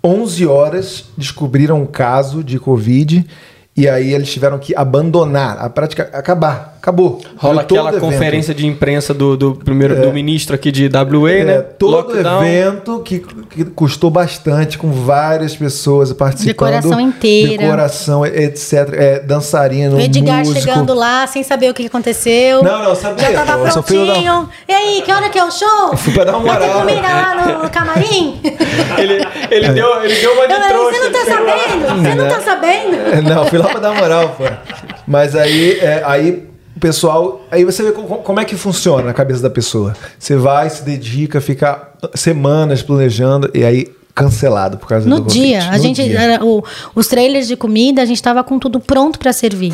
11 0.03 0.45
horas 0.45 1.05
descobriram 1.17 1.81
um 1.81 1.85
caso 1.85 2.43
de 2.43 2.59
Covid 2.59 3.25
e 3.77 3.89
aí 3.89 4.13
eles 4.13 4.31
tiveram 4.31 4.57
que 4.57 4.73
abandonar, 4.75 5.57
a 5.59 5.69
prática 5.69 6.09
acabar, 6.13 6.75
acabou. 6.77 7.21
Rola 7.35 7.61
aquela 7.61 7.89
evento. 7.89 7.99
conferência 8.01 8.53
de 8.53 8.65
imprensa 8.65 9.13
do, 9.13 9.35
do 9.35 9.53
primeiro 9.55 9.99
do 10.01 10.13
ministro 10.13 10.55
aqui 10.55 10.71
de 10.71 10.87
WA, 10.87 11.31
É, 11.31 11.43
né? 11.43 11.61
todo 11.61 12.15
evento 12.17 12.99
que, 12.99 13.19
que 13.49 13.65
custou 13.65 14.09
bastante, 14.09 14.77
com 14.77 14.91
várias 14.91 15.55
pessoas 15.55 16.13
participando. 16.13 16.47
Decoração 16.71 17.01
inteira. 17.01 17.57
Decoração, 17.63 18.25
etc. 18.25 18.73
É, 18.93 19.19
dançarino, 19.19 19.97
O 19.97 19.99
Edgar 19.99 20.39
músico. 20.45 20.61
chegando 20.61 20.93
lá 20.93 21.27
sem 21.27 21.43
saber 21.43 21.69
o 21.69 21.73
que 21.73 21.85
aconteceu. 21.87 22.63
Não, 22.63 22.81
não, 22.81 22.95
sabe 22.95 23.21
Já 23.21 23.33
tava 23.43 23.51
Eu 23.59 23.65
da- 23.65 23.71
prontinho. 23.83 24.49
E 24.69 24.71
aí, 24.73 25.01
que 25.03 25.11
hora 25.11 25.29
que 25.29 25.37
é 25.37 25.43
o 25.43 25.51
show? 25.51 25.97
Fui 25.97 26.13
pra 26.13 26.23
dar 26.23 26.37
uma 26.37 26.47
Já 26.53 26.59
tem 26.59 26.67
moral. 26.69 26.85
comida 26.85 27.07
lá 27.07 27.57
no, 27.63 27.69
camarim? 27.69 28.39
Ele, 28.97 29.25
ele, 29.51 29.69
deu, 29.73 30.01
ele 30.03 30.15
deu 30.15 30.31
uma 30.33 30.43
Eu 30.43 30.47
de 30.47 30.67
trouxa. 30.69 30.97
você 30.97 31.03
não 31.03 31.11
tá 31.11 31.25
sabendo? 31.25 32.03
Você 32.03 32.15
não 32.15 32.27
tá 32.29 32.39
sabendo? 32.41 32.95
É, 32.95 33.21
Não, 33.21 33.45
fui 33.47 33.57
lá 33.57 33.64
pra 33.69 33.79
dar 33.79 33.91
uma 33.91 34.01
moral, 34.01 34.29
pô. 34.37 34.43
Mas 35.07 35.35
aí, 35.35 35.79
é, 35.79 36.01
aí 36.05 36.47
o 36.75 36.79
pessoal. 36.79 37.41
Aí 37.51 37.63
você 37.63 37.83
vê 37.83 37.91
co- 37.91 38.03
como 38.17 38.39
é 38.39 38.45
que 38.45 38.55
funciona 38.55 39.09
a 39.09 39.13
cabeça 39.13 39.41
da 39.41 39.49
pessoa. 39.49 39.95
Você 40.19 40.35
vai, 40.35 40.69
se 40.69 40.83
dedica, 40.83 41.39
fica 41.41 41.89
semanas 42.13 42.81
planejando 42.81 43.49
e 43.53 43.63
aí 43.63 43.87
cancelado 44.13 44.77
por 44.77 44.87
causa 44.87 45.03
do 45.05 45.09
No 45.09 45.23
Covid. 45.23 45.39
dia, 45.39 45.63
a 45.69 45.71
No 45.77 45.83
gente 45.83 46.03
dia. 46.03 46.19
era 46.19 46.45
o- 46.45 46.63
os 46.95 47.07
trailers 47.07 47.47
de 47.47 47.55
comida, 47.57 48.01
a 48.01 48.05
gente 48.05 48.21
tava 48.23 48.43
com 48.43 48.57
tudo 48.57 48.79
pronto 48.79 49.19
para 49.19 49.33
servir. 49.33 49.73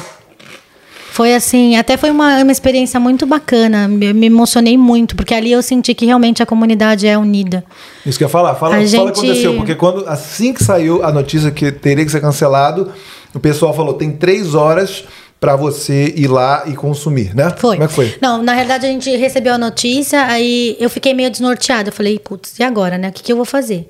Foi 1.14 1.36
assim, 1.36 1.76
até 1.76 1.98
foi 1.98 2.10
uma, 2.10 2.38
uma 2.42 2.52
experiência 2.54 2.98
muito 2.98 3.26
bacana. 3.26 3.86
Me, 3.86 4.14
me 4.14 4.28
emocionei 4.28 4.78
muito, 4.78 5.14
porque 5.14 5.34
ali 5.34 5.52
eu 5.52 5.62
senti 5.62 5.94
que 5.94 6.06
realmente 6.06 6.42
a 6.42 6.46
comunidade 6.46 7.06
é 7.06 7.18
unida. 7.18 7.66
Isso 8.06 8.18
que 8.18 8.24
eu 8.24 8.28
ia 8.28 8.32
falar. 8.32 8.56
Fala, 8.56 8.78
A 8.78 8.78
fala 8.78 8.80
o 8.80 8.86
que 8.86 8.88
gente- 8.88 9.02
aconteceu. 9.28 9.56
Porque 9.58 9.76
quando, 9.76 10.08
assim 10.08 10.54
que 10.54 10.64
saiu 10.64 11.04
a 11.04 11.12
notícia 11.12 11.52
que 11.52 11.70
teria 11.70 12.06
que 12.06 12.12
ser 12.12 12.22
cancelado, 12.22 12.90
o 13.34 13.40
pessoal 13.40 13.74
falou: 13.74 13.94
tem 13.94 14.12
três 14.12 14.56
horas 14.56 15.04
pra 15.40 15.56
você 15.56 16.14
ir 16.16 16.28
lá 16.28 16.64
e 16.68 16.76
consumir, 16.76 17.36
né? 17.36 17.52
Foi. 17.58 17.76
Como 17.76 17.84
é 17.84 17.88
que 17.88 17.94
foi? 17.94 18.16
Não, 18.22 18.44
na 18.44 18.54
realidade 18.54 18.86
a 18.86 18.90
gente 18.90 19.10
recebeu 19.16 19.56
a 19.56 19.58
notícia, 19.58 20.24
aí 20.26 20.78
eu 20.80 20.90
fiquei 20.90 21.16
meio 21.16 21.32
desnorteada. 21.32 21.90
Eu 21.90 21.94
falei, 21.94 22.20
putz, 22.20 22.60
e 22.60 22.64
agora, 22.64 22.98
né? 22.98 23.10
O 23.10 23.12
que, 23.12 23.24
que 23.24 23.32
eu 23.32 23.36
vou 23.36 23.46
fazer? 23.46 23.90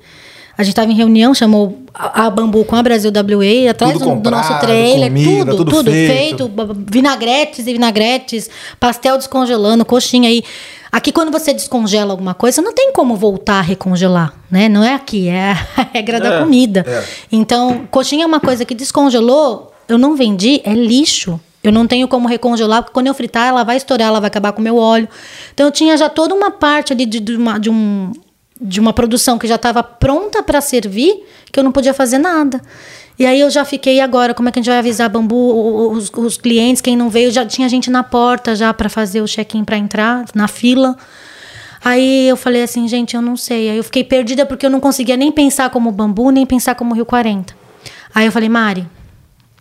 A 0.56 0.62
gente 0.62 0.74
tava 0.74 0.90
em 0.90 0.94
reunião, 0.94 1.34
chamou 1.34 1.82
a, 1.94 2.28
Bambu 2.30 2.64
com 2.64 2.76
a 2.76 2.82
Brasil 2.82 3.10
WA, 3.10 3.70
atrás 3.70 3.94
do, 3.94 3.98
do 3.98 4.30
nosso 4.30 4.48
comprado, 4.48 4.60
trailer, 4.60 5.08
comida, 5.08 5.50
tudo, 5.50 5.56
tudo 5.56 5.70
tudo, 5.70 5.90
feito. 5.90 6.46
feito. 6.46 6.50
vinagretes 6.90 7.66
e 7.66 7.72
vinagretes, 7.72 8.50
pastel 8.78 9.16
descongelando, 9.16 9.84
coxinha 9.84 10.28
aí. 10.28 10.42
Aqui, 10.94 11.10
quando 11.10 11.32
você 11.32 11.54
descongela 11.54 12.12
alguma 12.12 12.34
coisa, 12.34 12.60
não 12.60 12.74
tem 12.74 12.92
como 12.92 13.16
voltar 13.16 13.54
a 13.60 13.62
recongelar, 13.62 14.34
né? 14.50 14.68
Não 14.68 14.84
é 14.84 14.92
aqui, 14.94 15.26
é 15.26 15.52
a 15.52 15.82
regra 15.94 16.20
da 16.20 16.34
É, 16.34 16.38
comida. 16.40 16.84
é. 16.86 17.02
Então, 17.32 17.86
coxinha 17.90 18.24
é 18.24 18.26
uma 18.26 18.38
coisa 18.40 18.62
que 18.66 18.74
descongelou, 18.74 19.72
eu 19.88 19.96
não 19.96 20.14
vendi, 20.14 20.60
é 20.64 20.74
lixo. 20.74 21.40
Eu 21.64 21.72
não 21.72 21.86
tenho 21.86 22.06
como 22.08 22.28
recongelar, 22.28 22.82
porque 22.82 22.92
quando 22.92 23.06
eu 23.06 23.14
fritar, 23.14 23.46
ela 23.48 23.62
vai 23.62 23.76
estourar, 23.76 24.08
ela 24.08 24.20
vai 24.20 24.26
acabar 24.26 24.52
com 24.52 24.60
o 24.60 24.64
meu 24.64 24.76
óleo. 24.76 25.08
Então, 25.54 25.64
eu 25.66 25.70
tinha 25.72 25.96
já 25.96 26.08
toda 26.10 26.34
uma 26.34 26.50
parte 26.50 26.92
ali 26.92 27.06
de, 27.06 27.20
de 27.20 27.36
uma, 27.36 27.56
de 27.58 27.70
um, 27.70 28.12
de 28.60 28.80
uma 28.80 28.92
produção 28.92 29.38
que 29.38 29.46
já 29.46 29.54
estava 29.54 29.80
pronta 29.82 30.42
para 30.42 30.60
servir, 30.60 31.24
que 31.50 31.58
eu 31.58 31.64
não 31.64 31.70
podia 31.72 31.94
fazer 31.94 32.18
nada. 32.18 32.60
E 33.18 33.26
aí 33.26 33.40
eu 33.40 33.50
já 33.50 33.64
fiquei 33.64 34.00
agora, 34.00 34.34
como 34.34 34.48
é 34.48 34.52
que 34.52 34.58
a 34.58 34.62
gente 34.62 34.70
vai 34.70 34.78
avisar 34.78 35.08
Bambu, 35.08 35.92
os, 35.92 36.10
os 36.10 36.36
clientes, 36.36 36.80
quem 36.80 36.96
não 36.96 37.10
veio, 37.10 37.30
já 37.30 37.44
tinha 37.44 37.68
gente 37.68 37.90
na 37.90 38.02
porta 38.02 38.56
já 38.56 38.72
para 38.72 38.88
fazer 38.88 39.20
o 39.20 39.26
check-in 39.26 39.64
para 39.64 39.76
entrar, 39.76 40.24
na 40.34 40.48
fila. 40.48 40.96
Aí 41.84 42.28
eu 42.28 42.36
falei 42.36 42.62
assim, 42.62 42.86
gente, 42.88 43.14
eu 43.14 43.22
não 43.22 43.36
sei. 43.36 43.70
Aí 43.70 43.76
eu 43.76 43.84
fiquei 43.84 44.04
perdida 44.04 44.46
porque 44.46 44.64
eu 44.64 44.70
não 44.70 44.80
conseguia 44.80 45.16
nem 45.16 45.30
pensar 45.30 45.68
como 45.70 45.90
Bambu, 45.90 46.30
nem 46.30 46.46
pensar 46.46 46.74
como 46.74 46.94
Rio 46.94 47.04
40. 47.04 47.54
Aí 48.14 48.26
eu 48.26 48.32
falei, 48.32 48.48
Mari, 48.48 48.86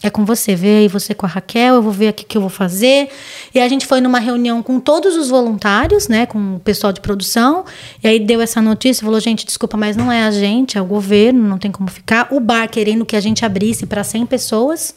é 0.04 0.10
com 0.10 0.26
você, 0.26 0.56
vê 0.56 0.78
aí 0.80 0.88
você 0.88 1.14
com 1.14 1.26
a 1.26 1.30
Raquel, 1.30 1.76
eu 1.76 1.82
vou 1.82 1.92
ver 1.92 2.08
aqui 2.08 2.24
o 2.24 2.28
que 2.28 2.36
eu 2.38 2.42
vou 2.42 2.50
fazer. 2.50 3.10
E 3.54 3.60
a 3.60 3.68
gente 3.68 3.86
foi 3.86 4.02
numa 4.02 4.20
reunião 4.20 4.64
com 4.64 4.80
todos 4.80 5.16
os 5.16 5.30
voluntários, 5.30 6.08
né, 6.08 6.26
com 6.26 6.56
o 6.56 6.60
pessoal 6.60 6.92
de 6.92 7.00
produção, 7.00 7.66
e 8.04 8.08
aí 8.08 8.20
deu 8.20 8.42
essa 8.42 8.62
notícia, 8.62 9.06
falou, 9.06 9.20
gente, 9.20 9.46
desculpa, 9.46 9.78
mas 9.78 9.96
não 9.96 10.12
é 10.12 10.24
a 10.24 10.32
gente, 10.32 10.78
é 10.78 10.82
o 10.82 10.86
governo, 10.86 11.48
não 11.48 11.58
tem 11.58 11.72
como 11.72 11.90
ficar. 11.90 12.28
O 12.32 12.40
bar 12.40 12.68
querendo 12.68 13.06
que 13.06 13.16
a 13.16 13.20
gente 13.20 13.46
abrisse 13.46 13.86
para 13.86 14.04
100 14.04 14.26
pessoas. 14.26 14.96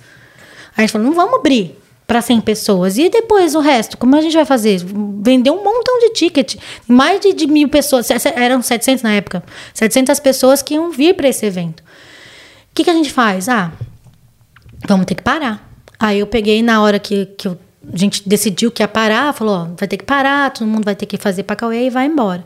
Aí 0.76 0.78
a 0.78 0.80
gente 0.82 0.92
falou, 0.92 1.06
não 1.06 1.14
vamos 1.14 1.38
abrir 1.38 1.78
para 2.06 2.22
100 2.22 2.40
pessoas. 2.40 2.96
E 2.96 3.08
depois 3.08 3.54
o 3.54 3.60
resto, 3.60 3.98
como 3.98 4.16
a 4.16 4.22
gente 4.22 4.34
vai 4.34 4.44
fazer? 4.44 4.80
Vender 5.20 5.50
um 5.50 5.62
montão 5.62 5.98
de 6.00 6.10
ticket. 6.14 6.56
Mais 6.88 7.20
de, 7.20 7.32
de 7.32 7.46
mil 7.46 7.68
pessoas, 7.68 8.08
eram 8.34 8.62
700 8.62 9.02
na 9.02 9.12
época, 9.12 9.42
700 9.74 10.18
pessoas 10.20 10.62
que 10.62 10.74
iam 10.74 10.90
vir 10.90 11.14
para 11.14 11.28
esse 11.28 11.44
evento. 11.44 11.80
O 11.80 12.74
que, 12.74 12.84
que 12.84 12.90
a 12.90 12.94
gente 12.94 13.12
faz? 13.12 13.48
Ah, 13.48 13.70
vamos 14.86 15.06
ter 15.06 15.14
que 15.14 15.22
parar. 15.22 15.68
Aí 15.98 16.18
eu 16.18 16.26
peguei 16.26 16.62
na 16.62 16.82
hora 16.82 16.98
que, 16.98 17.26
que 17.26 17.48
a 17.48 17.56
gente 17.94 18.28
decidiu 18.28 18.70
que 18.70 18.82
ia 18.82 18.88
parar, 18.88 19.32
falou, 19.32 19.54
ó, 19.54 19.68
vai 19.78 19.88
ter 19.88 19.96
que 19.96 20.04
parar, 20.04 20.50
todo 20.50 20.66
mundo 20.66 20.84
vai 20.84 20.94
ter 20.94 21.06
que 21.06 21.16
fazer 21.16 21.42
para 21.42 21.56
Cauê 21.56 21.86
e 21.86 21.90
vai 21.90 22.06
embora. 22.06 22.44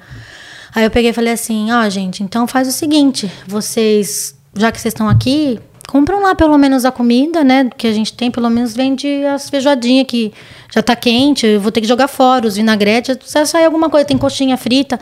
Aí 0.75 0.85
eu 0.85 0.91
peguei 0.91 1.11
e 1.11 1.15
falei 1.15 1.33
assim, 1.33 1.73
ó, 1.73 1.89
gente, 1.89 2.23
então 2.23 2.47
faz 2.47 2.69
o 2.69 2.73
seguinte, 2.73 3.31
vocês, 3.47 4.35
já 4.55 4.71
que 4.71 4.81
vocês 4.81 4.93
estão 4.93 5.09
aqui, 5.09 5.59
compram 5.89 6.21
lá 6.21 6.35
pelo 6.35 6.59
menos 6.59 6.85
a 6.85 6.93
comida, 6.93 7.43
né, 7.43 7.71
que 7.77 7.87
a 7.87 7.93
gente 7.93 8.13
tem, 8.13 8.31
pelo 8.31 8.51
menos 8.51 8.75
vende 8.77 9.25
as 9.25 9.49
feijoadinhas 9.49 10.07
que 10.07 10.33
já 10.73 10.83
tá 10.83 10.95
quente, 10.95 11.47
eu 11.47 11.61
vou 11.61 11.73
ter 11.73 11.81
que 11.81 11.87
jogar 11.89 12.09
fora, 12.09 12.47
os 12.47 12.57
vinagretes, 12.57 13.17
precisa 13.17 13.47
sair 13.47 13.65
alguma 13.65 13.89
coisa, 13.89 14.05
tem 14.05 14.19
coxinha 14.19 14.57
frita, 14.59 15.01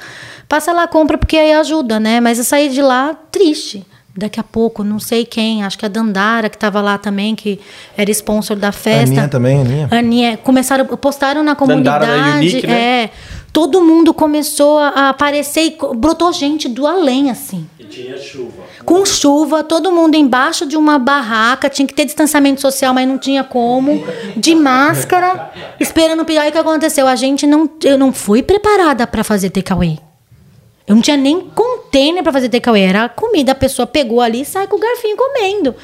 passa 0.49 0.73
lá, 0.73 0.87
compra, 0.87 1.19
porque 1.19 1.37
aí 1.37 1.53
ajuda, 1.53 1.99
né, 1.99 2.21
mas 2.21 2.39
eu 2.39 2.45
saí 2.45 2.69
de 2.69 2.81
lá 2.81 3.15
triste. 3.33 3.85
Daqui 4.17 4.41
a 4.41 4.43
pouco, 4.43 4.83
não 4.83 4.99
sei 4.99 5.27
quem, 5.27 5.63
acho 5.63 5.79
que 5.79 5.85
a 5.85 5.89
Dandara, 5.89 6.49
que 6.49 6.57
estava 6.57 6.81
lá 6.81 6.97
também, 6.97 7.35
que 7.35 7.61
era 7.97 8.11
sponsor 8.11 8.57
da 8.57 8.73
festa. 8.73 9.11
Aninha 9.11 9.29
também, 9.29 9.61
Aninha. 9.61 9.89
Aninha, 9.91 10.37
começaram, 10.39 10.87
postaram 10.87 11.43
na 11.43 11.53
Dandara 11.53 12.07
comunidade. 12.07 12.31
da 12.31 12.37
Unique, 12.37 12.67
né? 12.67 13.03
É. 13.05 13.11
Todo 13.53 13.83
mundo 13.83 14.13
começou 14.13 14.79
a 14.79 15.11
aparecer 15.11 15.63
e 15.63 15.77
brotou 15.97 16.33
gente 16.33 16.69
do 16.69 16.87
além, 16.87 17.31
assim. 17.31 17.67
E 17.79 17.85
tinha 17.85 18.19
chuva. 18.19 18.65
Com 18.85 19.05
chuva, 19.05 19.63
todo 19.63 19.91
mundo 19.93 20.15
embaixo 20.15 20.67
de 20.67 20.77
uma 20.77 20.99
barraca, 20.99 21.69
tinha 21.69 21.87
que 21.87 21.95
ter 21.95 22.05
distanciamento 22.05 22.61
social, 22.61 22.93
mas 22.93 23.09
não 23.09 23.19
tinha 23.19 23.43
como. 23.45 24.05
De 24.37 24.55
máscara, 24.55 25.51
esperando 25.81 26.21
o 26.21 26.25
pior. 26.25 26.43
Aí 26.43 26.51
o 26.51 26.53
que 26.53 26.59
aconteceu? 26.59 27.07
A 27.07 27.17
gente 27.17 27.47
não. 27.47 27.69
Eu 27.83 27.97
não 27.99 28.13
fui 28.13 28.43
preparada 28.43 29.07
para 29.07 29.25
fazer 29.25 29.51
takeaway. 29.51 29.99
Eu 30.87 30.95
não 30.95 31.03
tinha 31.03 31.17
nem 31.17 31.41
container 31.41 32.23
para 32.23 32.33
fazer 32.33 32.49
takeaway. 32.49 32.83
Era 32.83 33.05
a 33.05 33.09
comida, 33.09 33.53
a 33.53 33.57
pessoa 33.57 33.87
pegou 33.87 34.21
ali 34.21 34.43
e 34.43 34.45
sai 34.45 34.67
com 34.67 34.77
o 34.77 34.81
garfinho 34.81 35.17
comendo. 35.17 35.75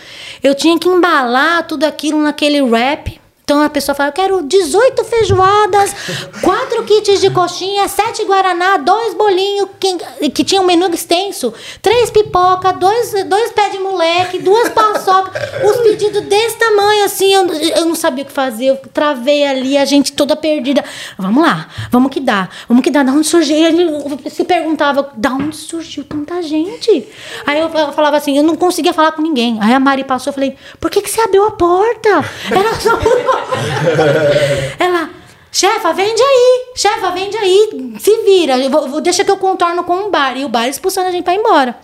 Eu 0.42 0.54
tinha 0.54 0.78
que 0.78 0.88
embalar 0.88 1.66
tudo 1.66 1.84
aquilo 1.84 2.22
naquele 2.22 2.62
wrap. 2.62 3.21
Então 3.52 3.62
a 3.62 3.68
pessoa 3.68 3.94
fala: 3.94 4.08
eu 4.08 4.14
quero 4.14 4.42
18 4.42 5.04
feijoadas, 5.04 5.94
4 6.40 6.82
kits 6.84 7.20
de 7.20 7.28
coxinha, 7.28 7.86
7 7.86 8.24
guaraná, 8.24 8.78
2 8.78 9.12
bolinhos, 9.12 9.68
que, 9.78 10.30
que 10.30 10.42
tinha 10.42 10.58
um 10.58 10.64
menu 10.64 10.88
extenso, 10.88 11.52
3 11.82 12.10
pipoca, 12.10 12.72
2 12.72 13.24
dois 13.24 13.52
pés 13.52 13.72
de 13.72 13.78
moleque, 13.78 14.38
duas 14.38 14.70
paçoca. 14.70 15.32
Os 15.64 15.76
pedidos 15.82 16.22
desse 16.22 16.56
tamanho, 16.56 17.04
assim, 17.04 17.34
eu, 17.34 17.46
eu 17.76 17.84
não 17.84 17.94
sabia 17.94 18.24
o 18.24 18.26
que 18.26 18.32
fazer. 18.32 18.68
Eu 18.70 18.76
travei 18.94 19.44
ali, 19.44 19.76
a 19.76 19.84
gente 19.84 20.12
toda 20.12 20.34
perdida. 20.34 20.82
Vamos 21.18 21.42
lá, 21.44 21.68
vamos 21.90 22.10
que 22.10 22.20
dá, 22.20 22.48
vamos 22.66 22.82
que 22.82 22.90
dá. 22.90 23.02
Da 23.02 23.12
onde 23.12 23.26
surgiu? 23.26 23.54
E 23.58 23.70
gente 23.70 24.30
se 24.30 24.44
perguntava: 24.44 25.10
da 25.14 25.30
onde 25.30 25.56
surgiu 25.56 26.04
tanta 26.04 26.40
gente? 26.42 27.06
Aí 27.46 27.60
eu 27.60 27.68
fa- 27.68 27.92
falava 27.92 28.16
assim: 28.16 28.34
eu 28.38 28.42
não 28.42 28.56
conseguia 28.56 28.94
falar 28.94 29.12
com 29.12 29.20
ninguém. 29.20 29.58
Aí 29.60 29.74
a 29.74 29.78
Mari 29.78 30.04
passou, 30.04 30.30
eu 30.30 30.34
falei: 30.34 30.56
por 30.80 30.90
que, 30.90 31.02
que 31.02 31.10
você 31.10 31.20
abriu 31.20 31.44
a 31.44 31.50
porta? 31.50 32.24
Era 32.50 32.74
só. 32.80 33.02
Ela. 34.78 35.10
Chefa, 35.50 35.92
vende 35.92 36.22
aí. 36.22 36.64
Chefa, 36.74 37.10
vende 37.10 37.36
aí. 37.36 37.94
Se 37.98 38.22
vira. 38.24 38.56
Eu 38.58 38.70
vou- 38.70 39.00
deixa 39.00 39.22
que 39.24 39.30
eu 39.30 39.36
contorno 39.36 39.84
com 39.84 40.06
o 40.06 40.10
bar. 40.10 40.36
E 40.36 40.44
o 40.44 40.48
bar 40.48 40.66
expulsando 40.68 41.08
a 41.08 41.10
gente 41.10 41.24
pra 41.24 41.34
ir 41.34 41.38
embora. 41.38 41.76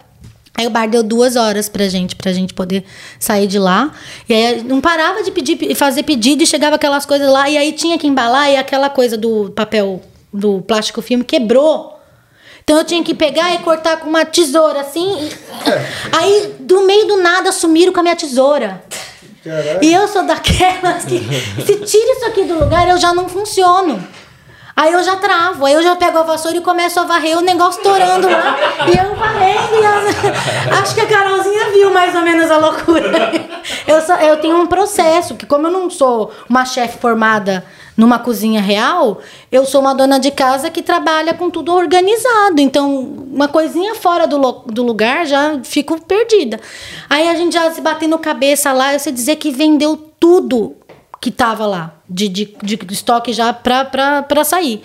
Aí 0.57 0.67
o 0.67 0.71
bar 0.71 0.89
deu 0.89 1.03
duas 1.03 1.37
horas 1.37 1.69
pra 1.69 1.87
gente, 1.87 2.17
pra 2.17 2.33
gente 2.33 2.53
poder 2.55 2.85
sair 3.21 3.47
de 3.47 3.59
lá. 3.59 3.93
E 4.29 4.33
aí 4.35 4.63
não 4.65 4.81
parava 4.81 5.23
de 5.23 5.31
pedir, 5.31 5.75
fazer 5.77 6.03
pedido 6.03 6.43
e 6.43 6.47
chegava 6.47 6.77
aquelas 6.77 7.05
coisas 7.07 7.31
lá. 7.31 7.49
E 7.49 7.57
aí 7.59 7.73
tinha 7.73 7.99
que 7.99 8.07
embalar 8.07 8.51
e 8.51 8.57
aquela 8.57 8.89
coisa 8.91 9.17
do 9.17 9.51
papel, 9.55 10.03
do 10.33 10.61
plástico 10.63 11.01
filme 11.03 11.23
quebrou. 11.23 11.95
Então 12.65 12.77
eu 12.79 12.85
tinha 12.85 13.03
que 13.05 13.15
pegar 13.15 13.55
e 13.55 13.59
cortar 13.59 13.99
com 13.99 14.09
uma 14.09 14.25
tesoura 14.25 14.81
assim. 14.81 15.29
e- 15.29 16.17
Aí 16.17 16.55
do 16.59 16.83
meio 16.83 17.07
do 17.07 17.19
nada 17.19 17.53
sumiram 17.53 17.93
com 17.93 18.01
a 18.01 18.03
minha 18.03 18.17
tesoura. 18.17 18.83
E 19.83 19.93
eu 19.93 20.09
sou 20.09 20.25
daquelas 20.25 21.05
que 21.05 21.19
se 21.65 21.77
tira 21.77 22.13
isso 22.13 22.27
aqui 22.27 22.45
do 22.45 22.59
lugar, 22.59 22.89
eu 22.89 22.99
já 22.99 23.15
não 23.15 23.29
funciono. 23.29 24.03
Aí 24.77 24.93
eu 24.93 25.03
já 25.03 25.17
travo, 25.17 25.65
aí 25.65 25.75
eu 25.75 25.83
já 25.83 25.97
pego 25.97 26.19
a 26.19 26.23
vassoura 26.23 26.57
e 26.57 26.61
começo 26.61 27.01
a 27.01 27.05
varrer 27.05 27.37
o 27.37 27.41
negócio 27.41 27.81
estourando 27.81 28.31
lá. 28.31 28.57
E 28.87 28.97
eu 28.97 29.17
varrendo. 29.17 29.75
E 29.75 29.85
eu... 29.85 30.79
Acho 30.81 30.95
que 30.95 31.01
a 31.01 31.07
Carolzinha 31.07 31.71
viu 31.73 31.93
mais 31.93 32.15
ou 32.15 32.23
menos 32.23 32.49
a 32.49 32.59
loucura. 32.59 33.33
Eu, 33.89 34.01
só, 34.01 34.15
eu 34.17 34.37
tenho 34.37 34.57
um 34.57 34.69
processo, 34.69 35.35
que 35.35 35.45
como 35.45 35.67
eu 35.67 35.73
não 35.73 35.91
sou 35.91 36.33
uma 36.49 36.65
chefe 36.65 36.99
formada 36.99 37.65
numa 37.99 38.21
cozinha 38.21 38.61
real, 38.61 39.19
eu 39.51 39.67
sou 39.67 39.81
uma 39.81 39.93
dona 39.93 40.21
de 40.21 40.31
casa 40.31 40.71
que 40.71 40.83
trabalha 40.83 41.35
com 41.35 41.51
tudo 41.51 41.75
organizado. 41.75 42.61
Então, 42.61 43.01
uma 43.33 43.49
coisinha 43.49 43.97
fora 43.97 44.25
do, 44.25 44.39
do 44.67 44.85
lugar 44.85 45.27
já 45.27 45.59
fico 45.65 46.01
perdida. 46.03 46.61
Aí 47.11 47.29
a 47.29 47.35
gente 47.35 47.55
já 47.55 47.69
se 47.73 47.81
batendo 47.81 48.17
cabeça 48.17 48.73
lá, 48.73 48.93
eu 48.93 49.01
sei 49.01 49.13
dizer 49.13 49.35
que 49.35 49.51
vendeu 49.51 49.97
tudo 50.21 50.77
que 51.21 51.33
tava 51.33 51.67
lá, 51.67 51.93
de, 52.09 52.29
de, 52.29 52.45
de 52.63 52.79
estoque 52.93 53.33
já 53.33 53.53
pra 53.53 54.45
sair. 54.45 54.81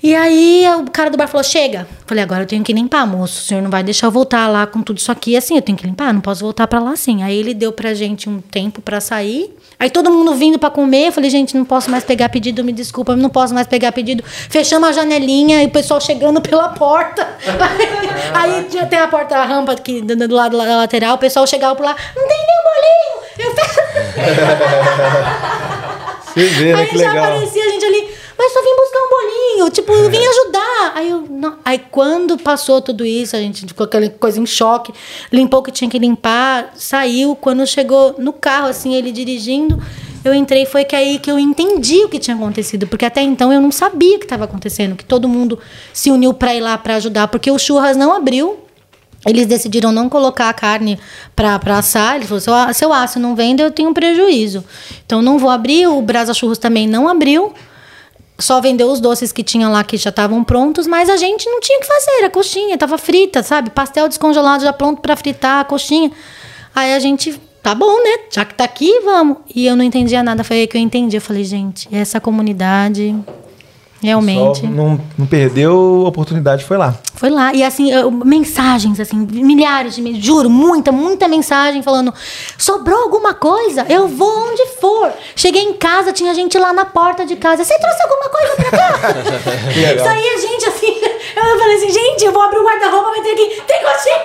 E 0.00 0.14
aí 0.14 0.64
o 0.78 0.88
cara 0.90 1.10
do 1.10 1.16
bar 1.18 1.26
falou: 1.26 1.42
chega. 1.42 1.88
Falei, 2.06 2.22
agora 2.22 2.42
eu 2.42 2.46
tenho 2.46 2.62
que 2.62 2.72
limpar, 2.72 3.06
moço. 3.06 3.40
O 3.40 3.44
senhor 3.44 3.62
não 3.62 3.70
vai 3.70 3.82
deixar 3.82 4.06
eu 4.06 4.10
voltar 4.10 4.46
lá 4.48 4.66
com 4.66 4.80
tudo 4.82 4.98
isso 4.98 5.10
aqui 5.10 5.36
assim, 5.36 5.56
eu 5.56 5.62
tenho 5.62 5.76
que 5.76 5.86
limpar, 5.86 6.12
não 6.14 6.20
posso 6.20 6.40
voltar 6.40 6.66
pra 6.68 6.78
lá 6.78 6.92
assim. 6.92 7.22
Aí 7.22 7.36
ele 7.36 7.52
deu 7.52 7.72
pra 7.72 7.92
gente 7.94 8.28
um 8.28 8.40
tempo 8.40 8.80
pra 8.80 9.00
sair. 9.00 9.54
Aí 9.78 9.90
todo 9.90 10.10
mundo 10.10 10.34
vindo 10.34 10.58
pra 10.58 10.70
comer, 10.70 11.08
eu 11.08 11.12
falei, 11.12 11.30
gente, 11.30 11.56
não 11.56 11.64
posso 11.64 11.90
mais 11.90 12.02
pegar 12.04 12.28
pedido, 12.28 12.64
me 12.64 12.72
desculpa, 12.72 13.14
não 13.14 13.28
posso 13.28 13.52
mais 13.54 13.66
pegar 13.66 13.92
pedido. 13.92 14.24
Fechamos 14.24 14.88
a 14.88 14.92
janelinha 14.92 15.62
e 15.62 15.66
o 15.66 15.70
pessoal 15.70 16.00
chegando 16.00 16.40
pela 16.40 16.70
porta. 16.70 17.28
Aí 18.34 18.64
tinha 18.64 18.82
até 18.84 18.98
a 19.00 19.08
porta, 19.08 19.36
a 19.36 19.44
rampa 19.44 19.72
aqui 19.72 20.00
do 20.00 20.16
do 20.28 20.34
lado 20.34 20.56
da 20.56 20.76
lateral, 20.76 21.14
o 21.14 21.18
pessoal 21.18 21.46
chegava 21.46 21.74
por 21.76 21.84
lá, 21.84 21.94
não 22.16 22.26
tem 22.28 22.38
nem 22.38 22.46
bolinho. 22.64 23.18
Eu 23.38 23.54
Você 26.34 26.44
vê, 26.46 26.72
né? 26.72 26.80
Aí 26.80 26.86
Que 26.88 26.98
já 26.98 27.12
legal. 27.12 27.24
aparecia 27.24 27.64
a 27.64 27.68
gente 27.68 27.84
ali, 27.84 28.08
mas 28.38 28.52
só 28.52 28.62
vim 28.62 28.76
buscar 28.76 28.98
um 29.00 29.10
bolinho, 29.10 29.70
tipo, 29.70 29.92
eu 29.92 30.08
vim 30.08 30.24
ajudar. 30.24 30.92
Aí 30.94 31.10
eu, 31.10 31.26
não. 31.28 31.58
Aí 31.64 31.80
quando 31.90 32.38
passou 32.38 32.80
tudo 32.80 33.04
isso, 33.04 33.34
a 33.34 33.40
gente 33.40 33.66
ficou 33.66 33.84
aquela 33.84 34.08
coisa 34.08 34.38
em 34.38 34.46
choque, 34.46 34.92
limpou 35.32 35.58
o 35.58 35.62
que 35.64 35.72
tinha 35.72 35.90
que 35.90 35.98
limpar, 35.98 36.72
saiu. 36.76 37.34
Quando 37.34 37.66
chegou 37.66 38.14
no 38.16 38.32
carro, 38.32 38.68
assim, 38.68 38.94
ele 38.94 39.10
dirigindo, 39.10 39.82
eu 40.24 40.32
entrei, 40.32 40.66
foi 40.66 40.84
que 40.84 40.94
aí 40.94 41.18
que 41.18 41.30
eu 41.30 41.38
entendi 41.38 42.04
o 42.04 42.08
que 42.08 42.20
tinha 42.20 42.36
acontecido, 42.36 42.86
porque 42.86 43.04
até 43.04 43.22
então 43.22 43.52
eu 43.52 43.60
não 43.60 43.72
sabia 43.72 44.16
o 44.16 44.18
que 44.20 44.24
estava 44.24 44.44
acontecendo, 44.44 44.94
que 44.94 45.04
todo 45.04 45.28
mundo 45.28 45.58
se 45.92 46.10
uniu 46.10 46.32
para 46.32 46.54
ir 46.54 46.60
lá 46.60 46.78
para 46.78 46.94
ajudar, 46.94 47.26
porque 47.26 47.50
o 47.50 47.58
churras 47.58 47.96
não 47.96 48.14
abriu. 48.14 48.60
Eles 49.26 49.46
decidiram 49.46 49.90
não 49.90 50.08
colocar 50.08 50.48
a 50.48 50.52
carne 50.52 50.96
para 51.34 51.58
assar. 51.76 52.14
Ele 52.14 52.24
falou: 52.24 52.40
se 52.72 52.84
eu, 52.84 52.92
aço 52.92 53.18
não 53.18 53.34
vende, 53.34 53.60
eu 53.60 53.70
tenho 53.70 53.90
um 53.90 53.92
prejuízo. 53.92 54.64
Então 55.04 55.20
não 55.20 55.38
vou 55.38 55.50
abrir. 55.50 55.88
O 55.88 56.00
Brasa 56.00 56.32
Churros 56.32 56.56
também 56.56 56.86
não 56.86 57.08
abriu. 57.08 57.52
Só 58.40 58.60
vendeu 58.60 58.88
os 58.90 59.00
doces 59.00 59.32
que 59.32 59.42
tinha 59.42 59.68
lá 59.68 59.82
que 59.82 59.96
já 59.96 60.10
estavam 60.10 60.44
prontos, 60.44 60.86
mas 60.86 61.10
a 61.10 61.16
gente 61.16 61.48
não 61.50 61.60
tinha 61.60 61.78
o 61.78 61.80
que 61.80 61.86
fazer. 61.86 62.10
Era 62.18 62.30
coxinha, 62.30 62.74
estava 62.74 62.96
frita, 62.96 63.42
sabe? 63.42 63.70
Pastel 63.70 64.08
descongelado 64.08 64.62
já 64.62 64.72
pronto 64.72 65.02
para 65.02 65.16
fritar 65.16 65.60
a 65.60 65.64
coxinha. 65.64 66.12
Aí 66.74 66.94
a 66.94 66.98
gente, 67.00 67.40
tá 67.62 67.74
bom, 67.74 67.92
né? 68.02 68.26
Já 68.30 68.44
que 68.44 68.54
tá 68.54 68.62
aqui, 68.62 69.00
vamos. 69.00 69.38
E 69.52 69.66
eu 69.66 69.74
não 69.74 69.84
entendia 69.84 70.22
nada. 70.22 70.44
Foi 70.44 70.60
aí 70.60 70.66
que 70.68 70.76
eu 70.76 70.80
entendi. 70.80 71.16
Eu 71.16 71.20
falei, 71.20 71.42
gente, 71.42 71.88
essa 71.90 72.20
comunidade 72.20 73.12
realmente. 74.02 74.66
Não, 74.66 75.00
não 75.16 75.26
perdeu 75.26 76.02
a 76.04 76.08
oportunidade, 76.08 76.64
foi 76.64 76.76
lá. 76.76 76.94
Foi 77.14 77.30
lá. 77.30 77.52
E 77.52 77.62
assim, 77.64 77.90
eu- 77.90 78.10
mensagens, 78.10 79.00
assim, 79.00 79.26
milhares 79.30 79.96
de 79.96 80.20
juro, 80.20 80.48
muita, 80.48 80.92
muita 80.92 81.26
mensagem 81.28 81.82
falando: 81.82 82.12
sobrou 82.56 83.02
alguma 83.02 83.34
coisa? 83.34 83.84
Eu 83.88 84.06
vou 84.08 84.50
onde 84.50 84.64
for. 84.80 85.10
Cheguei 85.34 85.62
em 85.62 85.74
casa, 85.74 86.12
tinha 86.12 86.32
gente 86.34 86.56
lá 86.58 86.72
na 86.72 86.84
porta 86.84 87.26
de 87.26 87.36
casa. 87.36 87.64
Você 87.64 87.76
trouxe 87.78 88.02
alguma 88.02 88.28
coisa 88.28 88.56
pra 88.56 88.70
cá? 88.70 88.98
legal. 89.74 90.06
Saía 90.06 90.38
gente 90.40 90.64
assim. 90.66 91.17
Eu 91.36 91.58
falei 91.58 91.76
assim, 91.76 91.90
gente, 91.90 92.24
eu 92.24 92.32
vou 92.32 92.42
abrir 92.42 92.58
o 92.58 92.64
guarda-roupa, 92.64 93.10
vai 93.10 93.20
ter 93.22 93.30
aqui. 93.32 93.62
Tem 93.66 93.80
coxinha! 93.82 94.18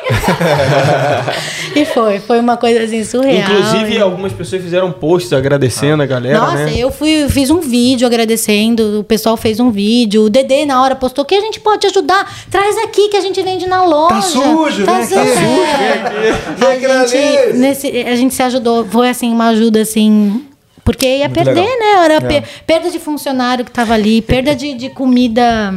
e 1.82 1.86
foi, 1.86 2.20
foi 2.20 2.40
uma 2.40 2.58
coisa 2.58 2.84
assim 2.84 3.04
surreal. 3.04 3.50
Inclusive, 3.52 3.96
E- 3.96 4.02
algumas 4.02 4.32
pessoas 4.34 4.62
fizeram 4.62 4.92
posts 4.92 5.34
agradecendo 5.34 6.02
a 6.04 6.06
galera, 6.06 6.40
Nossa, 6.40 6.66
né? 6.66 6.74
eu 6.78 6.92
fui, 6.92 7.28
fiz 7.30 7.50
um 7.50 7.60
vídeo 7.60 8.06
agradecendo, 8.08 9.00
o 9.00 9.04
pessoal 9.04 9.36
fez 9.38 9.60
um 9.60 9.72
vídeo, 9.72 10.24
o 10.24 10.30
Dedê 10.30 10.66
na 10.66 10.82
hora 10.82 10.96
postou 10.96 11.24
que 11.26 11.36
a 11.36 11.42
gente 11.42 11.60
pode 11.60 11.82
te 11.82 11.88
ajudar, 11.88 12.32
traz 12.50 12.78
aqui 12.80 13.10
que 13.10 13.18
a 13.18 13.22
gente 13.22 13.42
vende 13.42 13.66
na 13.68 13.84
loja. 13.84 14.16
Tá 14.16 14.22
sujo, 14.22 14.86
tá 14.86 14.94
vem 14.94 15.04
aqui. 15.04 15.14
sujo. 15.14 16.56
Vem 16.58 16.70
aqui 16.70 16.88
na 16.88 17.02
A 17.02 17.06
gente, 17.08 17.54
nesse, 17.58 17.88
a 17.88 18.16
gente 18.16 18.34
se 18.34 18.44
ajudou, 18.44 18.86
foi 18.86 19.10
assim, 19.10 19.32
uma 19.32 19.48
ajuda 19.50 19.82
assim. 19.82 20.46
Porque 20.84 21.06
ia 21.08 21.30
Muito 21.30 21.34
perder, 21.36 21.62
legal. 21.62 21.80
né? 21.80 22.04
Era 22.06 22.14
É. 22.16 22.20
pe- 22.20 22.44
perda 22.68 22.90
de 22.90 23.00
funcionário 23.00 23.64
que 23.64 23.72
tava 23.72 23.94
ali, 23.94 24.22
perda 24.22 24.54
de, 24.54 24.74
de 24.74 24.90
comida 24.90 25.74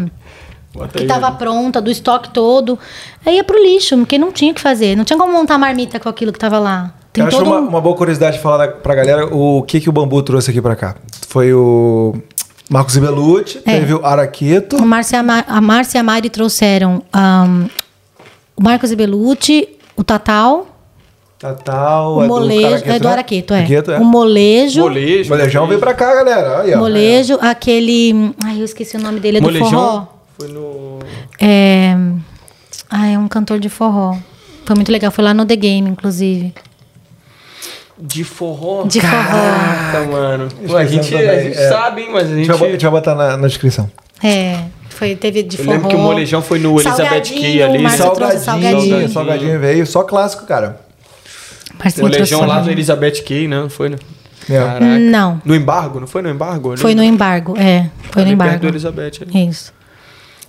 que 0.92 1.04
tava 1.04 1.30
pronta, 1.32 1.80
do 1.80 1.90
estoque 1.90 2.30
todo. 2.30 2.78
Aí 3.24 3.36
ia 3.36 3.44
pro 3.44 3.62
lixo, 3.62 3.96
porque 3.98 4.18
não 4.18 4.30
tinha 4.32 4.52
o 4.52 4.54
que 4.54 4.60
fazer. 4.60 4.96
Não 4.96 5.04
tinha 5.04 5.18
como 5.18 5.32
montar 5.32 5.58
marmita 5.58 5.98
com 6.00 6.08
aquilo 6.08 6.32
que 6.32 6.38
tava 6.38 6.58
lá. 6.58 6.92
Tem 7.12 7.22
Eu 7.22 7.28
acho 7.28 7.42
uma, 7.42 7.56
um- 7.60 7.68
uma 7.68 7.80
boa 7.80 7.96
curiosidade 7.96 8.38
falar 8.38 8.68
pra 8.68 8.94
galera 8.94 9.26
o 9.34 9.62
que, 9.62 9.80
que 9.80 9.88
o 9.88 9.92
Bambu 9.92 10.22
trouxe 10.22 10.50
aqui 10.50 10.60
pra 10.60 10.76
cá. 10.76 10.94
Foi 11.28 11.52
o 11.54 12.14
Marcos 12.68 12.96
Ibelucci, 12.96 13.60
É. 13.64 13.78
teve 13.80 13.94
o 13.94 14.04
Araqueto. 14.04 14.76
A 14.76 14.84
Márcia, 14.84 15.16
e 15.16 15.44
a 15.48 15.60
Márcia 15.60 15.98
e 15.98 16.02
Mari 16.02 16.28
trouxeram 16.30 17.02
ahn, 17.12 17.68
o 18.56 18.62
Marcos 18.62 18.90
Ibelucci, 18.92 19.68
o 19.96 20.04
Tatal, 20.04 20.66
Tatal, 21.38 22.16
o 22.16 22.20
é 22.22 22.26
do 22.26 22.28
molejo. 22.28 22.82
É 22.86 22.98
do 22.98 23.04
né? 23.06 23.12
Araqueto, 23.12 23.52
é. 23.54 23.58
Araqueto, 23.58 23.90
é. 23.92 23.98
O 23.98 24.04
molejo. 24.04 24.80
Molejo. 24.80 25.32
O 25.34 25.36
Molejão 25.36 25.66
veio 25.66 25.78
pra 25.78 25.92
cá, 25.94 26.14
galera. 26.14 26.62
Aí, 26.62 26.74
ó. 26.74 26.78
Molejo, 26.78 27.38
aquele. 27.42 28.32
Ai, 28.42 28.60
eu 28.60 28.64
esqueci 28.64 28.96
o 28.96 29.00
nome 29.00 29.20
dele, 29.20 29.36
é 29.36 29.40
do 29.40 29.44
Molejão 29.44 29.68
forró. 29.70 30.06
Foi 30.36 30.48
no. 30.48 30.98
É. 31.40 31.96
Ah, 32.90 33.08
é 33.08 33.18
um 33.18 33.26
cantor 33.26 33.58
de 33.58 33.68
forró. 33.68 34.16
Foi 34.64 34.76
muito 34.76 34.92
legal, 34.92 35.10
foi 35.10 35.24
lá 35.24 35.32
no 35.32 35.46
The 35.46 35.56
Game, 35.56 35.88
inclusive. 35.88 36.52
De 37.98 38.22
forró? 38.24 38.84
De 38.84 39.00
forró. 39.00 39.12
Caraca, 39.12 40.04
mano. 40.10 40.48
Pô, 40.66 40.76
a 40.76 40.84
gente, 40.84 41.10
também, 41.10 41.28
a 41.28 41.42
gente 41.42 41.56
é. 41.56 41.68
sabe, 41.68 42.02
hein, 42.02 42.08
mas 42.12 42.30
a 42.30 42.34
gente. 42.34 42.50
a 42.50 42.56
gente 42.56 42.82
vai 42.82 42.90
botar 42.90 43.14
na, 43.14 43.36
na 43.36 43.46
descrição. 43.46 43.90
É. 44.22 44.64
Foi, 44.90 45.14
teve 45.16 45.42
de 45.42 45.58
Eu 45.58 45.64
forró. 45.64 45.76
lembro 45.76 45.88
que 45.88 45.96
o 45.96 45.98
Molejão 45.98 46.42
foi 46.42 46.58
no 46.58 46.78
Elizabeth 46.78 47.20
Key 47.22 47.62
ali. 47.62 47.90
Salgadinho, 47.90 48.40
salgadinho. 48.40 49.08
salgadinho, 49.08 49.60
veio. 49.60 49.86
Só 49.86 50.02
clássico, 50.02 50.44
cara. 50.46 50.80
Trouxe 51.78 52.00
Molejão 52.00 52.46
lá 52.46 52.62
no. 52.62 52.70
Elizabeth 52.70 53.22
Key, 53.22 53.48
né? 53.48 53.60
Não 53.60 53.70
foi, 53.70 53.88
né? 53.88 53.96
É. 54.48 54.58
Caraca. 54.58 54.98
Não. 54.98 55.40
No 55.44 55.54
embargo? 55.54 56.00
Não 56.00 56.06
foi 56.06 56.22
no 56.22 56.28
embargo? 56.28 56.76
Foi 56.76 56.94
no 56.94 57.02
embargo, 57.02 57.54
é. 57.56 57.90
Foi 58.10 58.22
no 58.22 58.28
perto 58.28 58.32
embargo. 58.32 58.60
do 58.60 58.68
Elizabeth 58.68 59.12
ali. 59.22 59.48
Isso. 59.48 59.75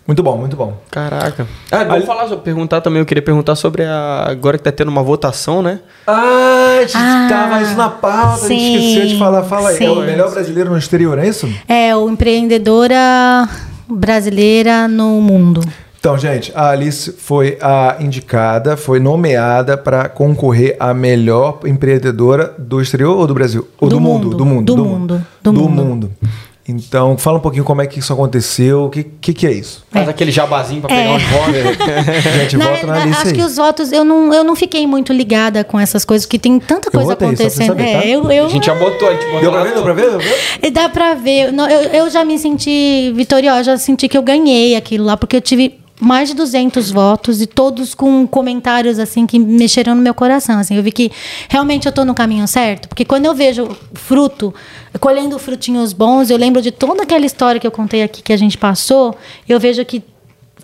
Muito 0.07 0.23
bom, 0.23 0.37
muito 0.37 0.55
bom. 0.55 0.73
Caraca. 0.89 1.45
Ah, 1.69 1.83
vamos 1.83 2.05
falar, 2.05 2.27
sobre- 2.29 2.43
perguntar 2.45 2.79
também, 2.79 2.99
eu 3.01 3.05
queria 3.05 3.21
perguntar 3.21 3.55
sobre 3.55 3.83
a. 3.83 4.25
Agora 4.29 4.57
que 4.57 4.63
tá 4.63 4.71
tendo 4.71 4.87
uma 4.87 5.03
votação, 5.03 5.61
né? 5.61 5.79
Ah, 6.07 6.77
a 6.79 6.81
gente 6.83 6.95
Ah, 6.95 7.27
tava 7.29 7.61
isso 7.61 7.75
na 7.75 7.89
pauta, 7.89 8.45
a 8.45 8.47
gente 8.47 8.77
esqueceu 8.77 9.07
de 9.07 9.19
falar. 9.19 9.43
Fala 9.43 9.69
aí, 9.69 9.83
é 9.83 9.89
o 9.89 9.95
melhor 9.97 10.31
brasileiro 10.31 10.69
no 10.69 10.77
exterior, 10.77 11.19
é 11.19 11.27
isso? 11.27 11.47
É, 11.67 11.93
o 11.95 12.09
empreendedora 12.09 13.49
brasileira 13.89 14.87
no 14.87 15.19
mundo. 15.21 15.61
Então, 15.99 16.17
gente, 16.17 16.53
a 16.55 16.69
Alice 16.69 17.11
foi 17.13 17.57
a 17.61 17.97
indicada, 17.99 18.77
foi 18.77 18.99
nomeada 18.99 19.75
para 19.75 20.07
concorrer 20.07 20.77
a 20.79 20.93
melhor 20.93 21.59
empreendedora 21.65 22.53
do 22.57 22.79
exterior 22.79 23.17
ou 23.17 23.27
do 23.27 23.33
Brasil? 23.33 23.67
Ou 23.79 23.89
do, 23.89 23.95
Do 23.95 24.01
mundo? 24.01 24.23
mundo, 24.27 24.37
Do 24.37 24.45
mundo. 24.45 24.75
do 24.75 24.85
mundo, 24.85 25.25
do 25.41 25.51
Do 25.51 25.59
mundo. 25.59 25.83
mundo. 25.85 26.11
Então, 26.67 27.17
fala 27.17 27.37
um 27.37 27.39
pouquinho 27.41 27.63
como 27.63 27.81
é 27.81 27.87
que 27.87 27.99
isso 27.99 28.11
aconteceu, 28.11 28.83
o 28.85 28.89
que, 28.89 29.03
que, 29.03 29.33
que 29.33 29.47
é 29.47 29.51
isso? 29.53 29.85
Faz 29.89 30.09
aquele 30.09 30.31
jabazinho 30.31 30.81
pra 30.81 30.89
pegar 30.89 31.01
É. 31.01 31.15
uns 31.15 31.23
votos. 31.31 31.55
A 32.25 32.37
gente 32.39 32.57
Na 32.57 32.65
volta 32.65 32.87
na 32.87 32.93
realidade, 32.93 33.01
Alice 33.03 33.17
acho 33.21 33.27
aí. 33.27 33.33
que 33.33 33.41
os 33.41 33.55
votos, 33.55 33.91
eu 33.93 34.03
não, 34.03 34.33
eu 34.33 34.43
não 34.43 34.55
fiquei 34.55 34.85
muito 34.85 35.13
ligada 35.13 35.63
com 35.63 35.79
essas 35.79 36.03
coisas, 36.03 36.25
porque 36.25 36.37
tem 36.37 36.59
tanta 36.59 36.91
coisa 36.91 37.07
votei, 37.11 37.27
acontecendo. 37.29 37.67
saber, 37.67 37.83
tá? 37.83 38.03
É, 38.05 38.09
eu, 38.09 38.29
eu, 38.29 38.45
A 38.47 38.49
gente 38.49 38.65
já 38.65 38.75
botou, 38.75 39.07
a 39.07 39.13
gente 39.13 39.25
botou 39.25 39.39
Deu 39.41 39.51
pra 39.51 39.63
ver? 39.63 39.73
Deu 39.73 39.83
pra 39.83 39.93
ver? 39.93 40.09
Deu 40.09 40.19
pra 40.19 40.27
ver? 40.27 40.37
E 40.63 40.69
Dá 40.77 40.89
pra 40.89 41.13
ver. 41.13 41.51
Não, 41.53 41.69
Eu, 41.69 41.81
eu 41.89 42.09
já 42.09 42.25
me 42.25 42.37
senti 42.37 43.13
vitoriosa, 43.15 43.63
já 43.63 43.77
senti 43.77 44.07
que 44.09 44.17
eu 44.17 44.21
ganhei 44.21 44.75
aquilo 44.75 45.05
lá, 45.05 45.15
porque 45.15 45.37
eu 45.37 45.41
tive 45.41 45.79
mais 45.99 46.29
de 46.29 46.35
200 46.35 46.91
votos 46.91 47.41
e 47.41 47.47
todos 47.47 47.95
com 47.95 48.27
comentários 48.27 48.99
assim 48.99 49.25
que 49.25 49.39
mexeram 49.39 49.95
no 49.95 50.01
meu 50.01 50.13
coração. 50.13 50.59
Assim, 50.59 50.75
eu 50.75 50.83
vi 50.83 50.91
que 50.91 51.11
realmente 51.49 51.87
eu 51.87 51.91
tô 51.91 52.05
no 52.05 52.13
caminho 52.13 52.47
certo, 52.47 52.87
porque 52.87 53.03
quando 53.03 53.25
eu 53.25 53.33
vejo 53.33 53.67
fruto, 53.93 54.53
colhendo 54.99 55.37
frutinhos 55.39 55.93
bons, 55.93 56.29
eu 56.29 56.37
lembro 56.37 56.61
de 56.61 56.71
toda 56.71 57.03
aquela 57.03 57.25
história 57.25 57.59
que 57.59 57.65
eu 57.65 57.71
contei 57.71 58.03
aqui 58.03 58.21
que 58.21 58.33
a 58.33 58.37
gente 58.37 58.57
passou, 58.57 59.17
eu 59.47 59.59
vejo 59.59 59.83
que 59.85 60.03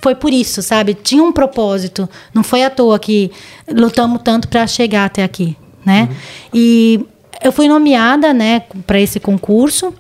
foi 0.02 0.16
por 0.16 0.34
isso, 0.34 0.62
sabe? 0.62 0.94
Tinha 0.94 1.24
um 1.24 1.32
propósito. 1.32 2.10
Não 2.34 2.44
foi 2.44 2.64
à 2.64 2.70
toa 2.70 3.00
que 3.00 3.32
lutamos 3.70 4.22
tanto 4.22 4.50
para 4.50 4.68
chegar 4.68 5.06
até 5.06 5.24
aqui, 5.24 5.56
né? 5.86 6.10
E 6.54 7.06
eu 7.42 7.52
fui 7.52 7.68
nomeada, 7.68 8.34
né, 8.34 8.64
para 8.86 9.00
esse 9.00 9.20
concurso. 9.20 9.94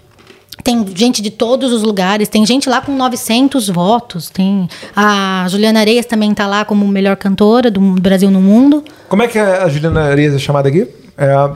Tem 0.63 0.85
gente 0.95 1.21
de 1.21 1.29
todos 1.29 1.73
os 1.73 1.81
lugares, 1.83 2.29
tem 2.29 2.45
gente 2.45 2.69
lá 2.69 2.79
com 2.81 2.95
900 2.95 3.67
votos. 3.69 4.29
Tem 4.29 4.67
a 4.95 5.45
Juliana 5.49 5.79
Areias 5.81 6.05
também 6.05 6.33
tá 6.33 6.47
lá 6.47 6.63
como 6.63 6.87
melhor 6.87 7.17
cantora 7.17 7.69
do 7.69 7.81
Brasil 7.81 8.31
no 8.31 8.39
mundo. 8.39 8.83
Como 9.09 9.21
é 9.23 9.27
que 9.27 9.37
a 9.37 9.67
Juliana 9.67 10.03
Arias 10.05 10.33
é 10.33 10.39
chamada 10.39 10.69
aqui? 10.69 10.87
É 11.17 11.49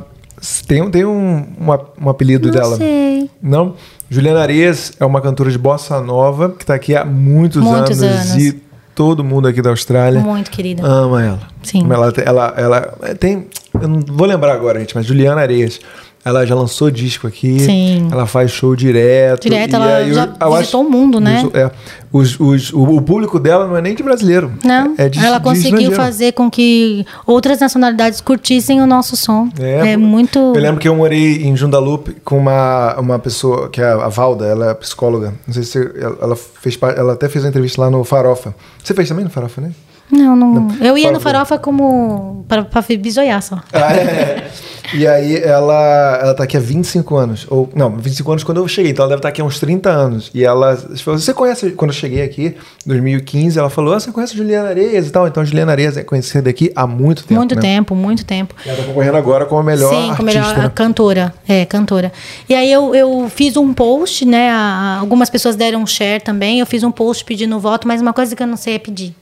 tem 0.67 0.81
um, 0.83 0.91
tem 0.91 1.03
um, 1.05 1.47
uma- 1.57 1.81
um 1.99 2.09
apelido 2.09 2.47
Não 2.49 2.53
dela. 2.53 2.75
sei. 2.77 3.29
Não? 3.41 3.73
Juliana 4.09 4.41
Arias 4.41 4.91
é 4.99 5.05
uma 5.05 5.19
cantora 5.21 5.49
de 5.49 5.57
bossa 5.57 5.99
nova 6.01 6.49
que 6.49 6.63
está 6.63 6.75
aqui 6.75 6.95
há 6.95 7.03
muitos, 7.03 7.61
Muitos 7.63 8.01
anos, 8.03 8.31
anos. 8.31 8.43
e 8.43 8.61
todo 8.93 9.23
mundo 9.23 9.47
aqui 9.47 9.61
da 9.61 9.69
Austrália 9.71 10.19
Muito 10.19 10.51
querida. 10.51 10.85
ama 10.85 11.23
ela. 11.23 11.39
Sim. 11.63 11.87
Ela, 11.91 12.13
ela, 12.23 12.53
ela 12.57 13.15
tem. 13.15 13.47
Eu 13.79 13.87
não 13.87 13.99
vou 14.07 14.27
lembrar 14.27 14.53
agora, 14.53 14.79
gente, 14.79 14.95
mas 14.95 15.05
Juliana 15.05 15.41
Areias. 15.41 15.79
Ela 16.25 16.45
já 16.45 16.53
lançou 16.55 16.91
disco 16.91 17.25
aqui. 17.25 17.57
Sim. 17.59 18.09
Ela 18.11 18.25
faz 18.25 18.51
show 18.51 18.75
direto. 18.75 19.43
Direto, 19.43 19.75
ela 19.75 19.95
aí 19.97 20.13
já 20.13 20.25
visitou 20.57 20.85
o 20.85 20.89
mundo, 20.89 21.21
né? 21.21 21.43
os- 21.45 21.53
é, 21.55 21.71
os, 22.11 22.39
os, 22.39 22.73
o, 22.73 22.81
o 22.97 23.01
público 23.01 23.39
dela 23.39 23.65
não 23.65 23.77
é 23.77 23.81
nem 23.81 23.95
de 23.95 24.03
brasileiro. 24.03 24.51
Não, 24.63 24.93
é 24.97 25.07
de, 25.07 25.19
ela 25.23 25.39
conseguiu 25.39 25.91
fazer 25.93 26.33
com 26.33 26.49
que 26.51 27.05
outras 27.25 27.59
nacionalidades 27.59 28.19
curtissem 28.19 28.81
o 28.81 28.85
nosso 28.85 29.15
som. 29.15 29.47
É, 29.57 29.93
pô. 29.95 29.99
muito. 30.03 30.37
Eu 30.39 30.61
lembro 30.61 30.81
que 30.81 30.87
eu 30.89 30.95
morei 30.95 31.43
em 31.45 31.55
Jundalupe 31.55 32.17
com 32.25 32.37
uma, 32.37 32.95
uma 32.99 33.19
pessoa, 33.19 33.69
que 33.69 33.81
é 33.81 33.85
a 33.87 34.09
Valda, 34.09 34.45
ela 34.45 34.71
é 34.71 34.73
psicóloga. 34.73 35.33
Não 35.47 35.53
sei 35.53 35.63
se 35.63 35.77
ela, 36.21 36.35
fez 36.35 36.77
ela 36.97 37.13
até 37.13 37.29
fez 37.29 37.45
uma 37.45 37.49
entrevista 37.49 37.81
lá 37.81 37.89
no 37.89 38.03
Farofa. 38.03 38.53
Você 38.83 38.93
fez 38.93 39.07
também 39.07 39.23
no 39.23 39.29
Farofa, 39.31 39.61
né? 39.61 39.71
Não, 40.09 40.35
não. 40.35 40.75
Eu 40.79 40.97
ia 40.97 41.11
no 41.11 41.19
farofa 41.19 41.57
como. 41.59 42.45
para, 42.47 42.63
pra 42.63 42.81
bisoiar 42.97 43.41
só. 43.41 43.61
Ah, 43.73 43.93
é. 43.93 44.47
E 44.93 45.05
aí 45.05 45.35
ela, 45.35 46.17
ela 46.21 46.33
tá 46.33 46.45
aqui 46.45 46.55
há 46.55 46.61
25 46.61 47.15
anos. 47.17 47.45
Ou, 47.49 47.69
não, 47.75 47.97
25 47.97 48.31
anos 48.31 48.43
quando 48.45 48.59
eu 48.61 48.67
cheguei, 48.69 48.91
então 48.93 49.03
ela 49.03 49.09
deve 49.09 49.19
estar 49.19 49.27
aqui 49.29 49.41
há 49.41 49.43
uns 49.43 49.59
30 49.59 49.89
anos. 49.89 50.31
E 50.33 50.45
ela 50.45 50.77
falou, 51.03 51.19
você 51.19 51.33
conhece, 51.33 51.71
quando 51.71 51.91
eu 51.91 51.95
cheguei 51.97 52.21
aqui, 52.23 52.55
em 52.85 52.87
2015, 52.89 53.59
ela 53.59 53.69
falou, 53.69 53.93
ah, 53.93 53.99
você 53.99 54.09
conhece 54.13 54.33
a 54.33 54.37
Juliana 54.37 54.69
Areias 54.69 55.05
e 55.07 55.11
tal. 55.11 55.27
Então 55.27 55.43
a 55.43 55.45
Juliana 55.45 55.73
Areias 55.73 55.97
é 55.97 56.03
conhecida 56.03 56.49
aqui 56.49 56.71
há 56.73 56.87
muito 56.87 57.25
tempo. 57.25 57.35
muito 57.37 57.55
né? 57.55 57.61
tempo, 57.61 57.93
muito 57.95 58.23
tempo. 58.25 58.55
E 58.65 58.69
ela 58.69 58.77
tá 58.77 58.83
concorrendo 58.85 59.17
agora 59.17 59.45
como 59.45 59.59
a 59.59 59.63
melhor 59.63 59.89
Sim, 59.89 59.95
artista. 59.95 60.15
como 60.15 60.27
melhor 60.27 60.57
né? 60.57 60.71
cantora. 60.73 61.33
É, 61.45 61.65
cantora. 61.65 62.13
E 62.47 62.55
aí 62.55 62.71
eu, 62.71 62.95
eu 62.95 63.29
fiz 63.29 63.57
um 63.57 63.73
post, 63.73 64.23
né? 64.25 64.49
a- 64.51 64.55
a- 64.55 64.99
algumas 64.99 65.29
pessoas 65.29 65.57
deram 65.57 65.85
share 65.85 66.23
também. 66.23 66.61
Eu 66.61 66.65
fiz 66.65 66.81
um 66.81 66.91
post 66.91 67.25
pedindo 67.25 67.59
voto, 67.59 67.85
mas 67.89 68.01
uma 68.01 68.13
coisa 68.13 68.33
que 68.33 68.41
eu 68.41 68.47
não 68.47 68.55
sei 68.55 68.75
é 68.75 68.79
pedir. 68.79 69.13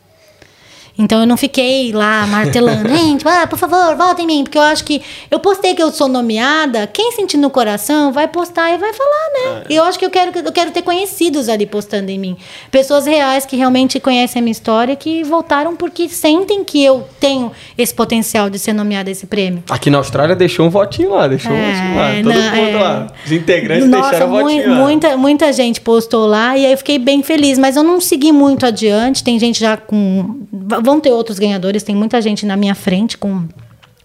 Então 0.98 1.20
eu 1.20 1.28
não 1.28 1.36
fiquei 1.36 1.92
lá 1.92 2.26
martelando, 2.28 2.88
gente, 2.96 3.28
ah, 3.28 3.46
por 3.48 3.58
favor, 3.60 3.96
votem 3.96 4.24
em 4.24 4.28
mim, 4.28 4.44
porque 4.44 4.58
eu 4.58 4.62
acho 4.62 4.84
que 4.86 5.02
eu 5.30 5.40
postei 5.40 5.76
que 5.76 5.84
eu 5.84 5.92
sou 5.92 6.08
nomeada, 6.08 6.88
quem 6.88 7.12
sentir 7.12 7.38
no 7.38 7.50
coração 7.50 8.12
vai 8.14 8.28
postar 8.28 8.72
e 8.72 8.78
vai 8.78 8.94
falar, 8.94 9.56
né? 9.56 9.64
E 9.70 9.76
eu 9.76 9.84
acho 9.84 10.00
que 10.00 10.06
eu 10.06 10.10
quero 10.10 10.32
eu 10.40 10.52
quero 10.52 10.72
ter 10.72 10.82
conhecidos 10.82 11.50
ali 11.50 11.66
postando 11.66 12.10
em 12.12 12.18
mim, 12.20 12.38
pessoas 12.72 13.06
reais 13.06 13.46
que 13.46 13.56
realmente 13.56 14.00
conhecem 14.00 14.40
a 14.40 14.44
minha 14.44 14.52
história, 14.52 14.96
que 14.96 15.24
votaram 15.24 15.76
porque 15.76 16.08
sentem 16.08 16.64
que 16.64 16.84
eu 16.84 17.06
tenho 17.20 17.52
esse 17.78 17.94
potencial 17.94 18.50
de 18.50 18.58
ser 18.58 18.74
nomeada 18.74 19.10
a 19.10 19.12
esse 19.12 19.26
prêmio. 19.26 19.64
Aqui 19.70 19.90
na 19.90 19.98
Austrália 19.98 20.36
deixou 20.36 20.66
um 20.66 20.70
votinho 20.70 21.12
lá, 21.12 21.28
deixou 21.28 21.52
um 21.52 21.56
É, 21.56 21.72
votinho 21.72 21.96
lá. 21.96 22.12
Todo 22.24 22.34
não, 22.34 22.56
mundo 22.56 22.78
é. 22.78 22.82
lá. 22.84 23.08
Os 23.26 23.32
integrantes 23.32 23.90
Nossa, 23.90 24.10
deixaram 24.12 24.28
o 24.28 24.30
mui- 24.32 24.44
votinho 24.44 24.70
lá. 24.72 24.76
muita, 24.78 25.18
muita 25.18 25.52
gente 25.54 25.82
postou 25.82 26.26
lá 26.26 26.58
e 26.58 26.66
aí 26.66 26.72
eu 26.72 26.78
fiquei 26.78 26.98
bem 26.98 27.22
feliz, 27.22 27.58
mas 27.58 27.76
eu 27.76 27.84
não 27.84 28.00
segui 28.00 28.32
muito 28.32 28.66
adiante. 28.66 29.24
Tem 29.24 29.38
gente 29.38 29.60
já 29.60 29.76
com. 29.76 30.38
Vão 30.86 31.00
ter 31.00 31.12
outros 31.12 31.40
ganhadores, 31.40 31.82
tem 31.82 31.96
muita 31.96 32.22
gente 32.22 32.46
na 32.46 32.56
minha 32.56 32.76
frente 32.76 33.18
com. 33.18 33.44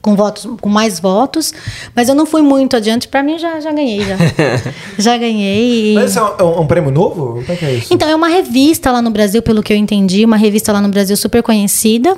Com, 0.03 0.17
votos, 0.17 0.49
com 0.63 0.69
mais 0.71 0.99
votos, 0.99 1.53
mas 1.95 2.09
eu 2.09 2.15
não 2.15 2.25
fui 2.25 2.41
muito 2.41 2.75
adiante. 2.75 3.07
Para 3.07 3.23
mim, 3.23 3.39
já, 3.39 3.61
já 3.61 3.71
ganhei. 3.71 4.01
Já, 4.01 4.17
já 4.99 5.19
ganhei. 5.19 5.93
Mas 5.93 6.13
esse 6.13 6.19
é 6.19 6.23
um, 6.23 6.37
é 6.39 6.61
um 6.61 6.67
prêmio 6.67 6.91
novo? 6.91 7.43
Como 7.43 7.53
é 7.53 7.55
que 7.55 7.65
é 7.67 7.75
isso? 7.75 7.93
então, 7.93 8.09
é 8.09 8.17
uma 8.17 8.29
revista 8.29 8.91
lá 8.91 9.03
no 9.03 9.11
Brasil, 9.11 9.43
pelo 9.43 9.63
que 9.63 9.71
eu 9.71 9.77
entendi, 9.77 10.25
uma 10.25 10.39
revista 10.39 10.73
lá 10.73 10.81
no 10.81 10.89
Brasil 10.89 11.15
super 11.19 11.43
conhecida, 11.43 12.17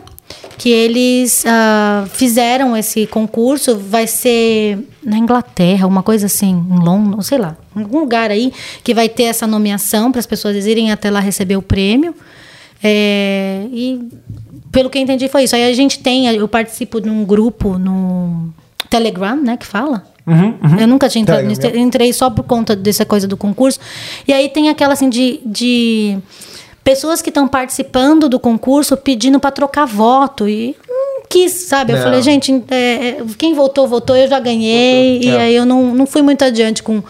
que 0.56 0.70
eles 0.70 1.44
ah, 1.44 2.04
fizeram 2.12 2.76
esse 2.76 3.04
concurso, 3.08 3.76
vai 3.76 4.06
ser 4.06 4.78
na 5.02 5.18
Inglaterra, 5.18 5.84
uma 5.84 6.04
coisa 6.04 6.26
assim, 6.26 6.50
em 6.50 6.84
Londres, 6.84 7.26
sei 7.26 7.38
lá, 7.38 7.56
em 7.76 7.82
algum 7.82 7.98
lugar 7.98 8.30
aí, 8.30 8.52
que 8.84 8.94
vai 8.94 9.08
ter 9.08 9.24
essa 9.24 9.44
nomeação 9.44 10.12
para 10.12 10.20
as 10.20 10.26
pessoas 10.26 10.64
irem 10.66 10.92
até 10.92 11.10
lá 11.10 11.18
receber 11.18 11.56
o 11.56 11.62
prêmio. 11.62 12.14
É, 12.84 13.66
e 13.72 14.08
pelo 14.72 14.88
que 14.90 14.98
eu 14.98 15.02
entendi 15.02 15.28
foi 15.28 15.44
isso. 15.44 15.54
Aí 15.54 15.70
a 15.70 15.72
gente 15.74 15.98
tem, 16.00 16.26
eu 16.34 16.48
participo 16.48 17.00
de 17.00 17.08
um 17.08 17.24
grupo 17.24 17.78
no 17.78 18.48
Telegram, 18.90 19.36
né, 19.36 19.56
que 19.56 19.66
fala. 19.66 20.02
Eu 20.80 20.86
nunca 20.86 21.08
tinha 21.08 21.20
entrado 21.22 21.44
nisso, 21.44 21.60
entrei 21.76 22.12
só 22.12 22.30
por 22.30 22.44
conta 22.44 22.74
dessa 22.76 23.04
coisa 23.04 23.26
do 23.28 23.36
concurso. 23.36 23.78
E 24.26 24.32
aí 24.32 24.48
tem 24.48 24.68
aquela 24.68 24.92
assim 24.92 25.08
de, 25.08 25.40
de 25.44 26.16
pessoas 26.84 27.20
que 27.20 27.28
estão 27.30 27.46
participando 27.48 28.28
do 28.28 28.38
concurso 28.40 28.96
pedindo 28.96 29.38
para 29.40 29.50
trocar 29.50 29.84
voto 29.84 30.48
e 30.48 30.76
não 30.88 31.22
quis, 31.28 31.52
sabe? 31.52 31.92
Eu 31.92 31.96
Não. 31.96 32.04
falei, 32.04 32.22
gente, 32.22 32.52
é, 32.70 32.76
é, 32.76 33.16
quem 33.36 33.52
votou, 33.54 33.88
votou, 33.88 34.16
eu 34.16 34.28
já 34.28 34.38
ganhei. 34.38 35.20
E 35.22 35.28
É. 35.28 35.40
aí 35.40 35.54
eu 35.56 35.64
não, 35.66 35.92
não 35.94 36.06
fui 36.06 36.22
muito 36.22 36.44
adiante 36.44 36.82
com 36.84 37.02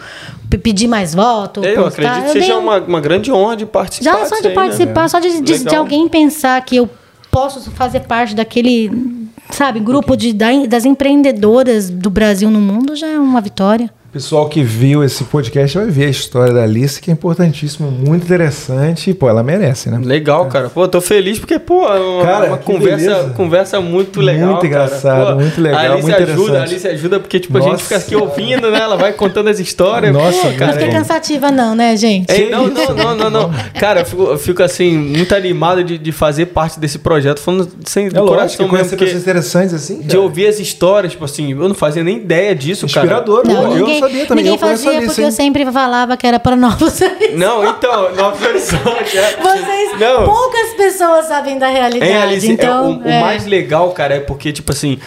pedir 0.61 0.87
mais 0.87 1.13
voto. 1.15 1.63
Eu 1.63 1.83
postar. 1.83 2.01
acredito 2.01 2.23
que 2.23 2.29
Eu 2.29 2.33
seja 2.41 2.45
dei 2.47 2.55
um- 2.55 2.59
uma, 2.63 2.77
uma 2.79 3.01
grande 3.01 3.31
honra 3.31 3.55
de 3.57 3.65
participar. 3.65 4.19
já 4.19 4.25
só 4.25 4.35
de 4.39 4.47
aí, 4.47 4.55
né? 4.55 4.61
participar, 4.61 5.09
só 5.09 5.19
de, 5.19 5.41
de, 5.41 5.63
de 5.65 5.75
alguém 5.75 6.07
pensar 6.07 6.63
que 6.63 6.75
eu 6.77 6.89
posso 7.33 7.71
fazer 7.71 8.01
parte 8.01 8.35
daquele, 8.35 9.27
sabe, 9.49 9.79
grupo 9.79 10.15
de, 10.15 10.31
da- 10.31 10.65
das 10.67 10.85
empreendedoras 10.85 11.89
do 11.89 12.09
Brasil 12.09 12.49
no 12.51 12.61
mundo 12.61 12.95
já 12.95 13.07
é 13.07 13.19
uma 13.19 13.41
vitória. 13.41 13.89
Pessoal 14.13 14.47
que 14.47 14.61
viu 14.61 15.03
esse 15.03 15.23
podcast 15.23 15.75
vai 15.75 15.87
ver 15.87 16.05
a 16.05 16.09
história 16.09 16.53
da 16.53 16.61
Alice, 16.61 17.01
que 17.01 17.09
é 17.09 17.13
importantíssima, 17.13 17.89
muito 17.89 18.23
interessante. 18.25 19.09
E, 19.09 19.13
pô, 19.15 19.27
ela 19.27 19.41
merece, 19.41 19.89
né? 19.89 19.99
Legal, 20.03 20.45
cara. 20.49 20.69
Pô, 20.69 20.87
tô 20.87 21.01
feliz 21.01 21.39
porque, 21.39 21.57
pô, 21.57 21.87
é 21.91 21.99
uma, 21.99 22.23
Cara, 22.23 22.45
uma 22.45 22.57
que 22.59 22.63
conversa, 22.63 22.95
beleza. 23.15 23.29
conversa 23.35 23.81
muito 23.81 24.21
legal. 24.21 24.49
Muito 24.51 24.69
cara. 24.69 24.85
engraçado, 24.85 25.33
Pô, 25.35 25.41
muito 25.41 25.59
legal, 25.59 25.79
A 25.79 25.83
Alice 25.93 26.01
muito 26.03 26.23
ajuda, 26.29 26.59
a. 26.59 26.61
Alice 26.61 26.87
ajuda 26.87 27.19
porque, 27.19 27.39
tipo, 27.39 27.57
a 27.57 27.61
gente 27.61 27.71
Nossa. 27.71 27.83
fica 27.85 27.97
aqui 27.97 28.15
ouvindo, 28.15 28.69
né? 28.69 28.81
Ela 28.81 28.97
vai 28.97 29.13
contando 29.13 29.49
as 29.49 29.59
histórias. 29.59 30.13
Nossa, 30.13 30.41
pô, 30.43 30.47
Não 30.49 30.57
cara. 30.57 30.73
fica 30.73 30.91
cansativa 30.91 31.49
não, 31.51 31.73
né, 31.73 31.97
gente? 31.97 32.31
Ei, 32.31 32.51
não, 32.51 32.67
não, 32.67 32.93
não, 32.95 33.15
não, 33.15 33.29
não. 33.31 33.51
Cara, 33.79 34.01
eu 34.01 34.05
fico, 34.05 34.23
eu 34.25 34.37
fico, 34.37 34.61
assim, 34.61 34.95
muito 34.95 35.33
animado 35.33 35.83
de, 35.83 35.97
de 35.97 36.11
fazer 36.11 36.45
parte 36.45 36.79
desse 36.79 36.99
projeto, 36.99 37.39
falando 37.39 37.67
sem 37.83 38.09
do 38.09 38.15
É 38.15 38.19
lógico, 38.19 38.35
coração 38.35 38.57
mesmo. 38.59 38.69
conhecer 38.69 38.89
Porque 38.91 39.05
pessoas 39.05 39.23
interessantes 39.23 39.73
assim. 39.73 40.01
de 40.01 40.09
cara. 40.09 40.21
ouvir 40.21 40.45
as 40.45 40.59
histórias, 40.59 41.13
tipo 41.13 41.25
assim, 41.25 41.49
eu 41.53 41.67
não 41.67 41.73
fazia 41.73 42.03
nem 42.03 42.17
ideia 42.17 42.53
disso, 42.55 42.85
cara. 42.87 43.07
Inspirador, 43.07 43.41
pô. 43.41 43.51
Não, 43.51 43.63
eu 43.63 43.69
ninguém, 43.79 44.01
não 44.02 44.02
sabia 44.07 44.25
também. 44.25 44.43
ninguém 44.43 44.53
eu 44.55 44.59
conheço 44.59 44.81
a 44.81 44.85
fazia 44.85 44.91
Alice, 44.91 45.07
porque 45.07 45.21
hein? 45.21 45.27
eu 45.27 45.31
sempre 45.31 45.71
falava 45.71 46.17
que 46.17 46.27
era 46.27 46.39
para 46.39 46.55
novos 46.55 46.99
horizontes. 47.01 47.37
Não, 47.37 47.67
então, 47.69 48.15
Nova 48.15 48.47
Horizonte. 48.47 49.17
é. 49.17 49.37
Vocês, 49.41 49.99
Não. 49.99 50.25
poucas 50.25 50.73
pessoas 50.75 51.25
sabem 51.27 51.57
da 51.57 51.67
realidade. 51.67 52.11
Hein, 52.11 52.17
Alice? 52.17 52.47
É, 52.47 52.51
então, 52.51 52.91
o, 52.91 53.03
o 53.03 53.07
é. 53.07 53.21
mais 53.21 53.45
legal, 53.45 53.91
cara, 53.91 54.15
é 54.15 54.19
porque, 54.19 54.51
tipo 54.51 54.71
assim, 54.71 54.99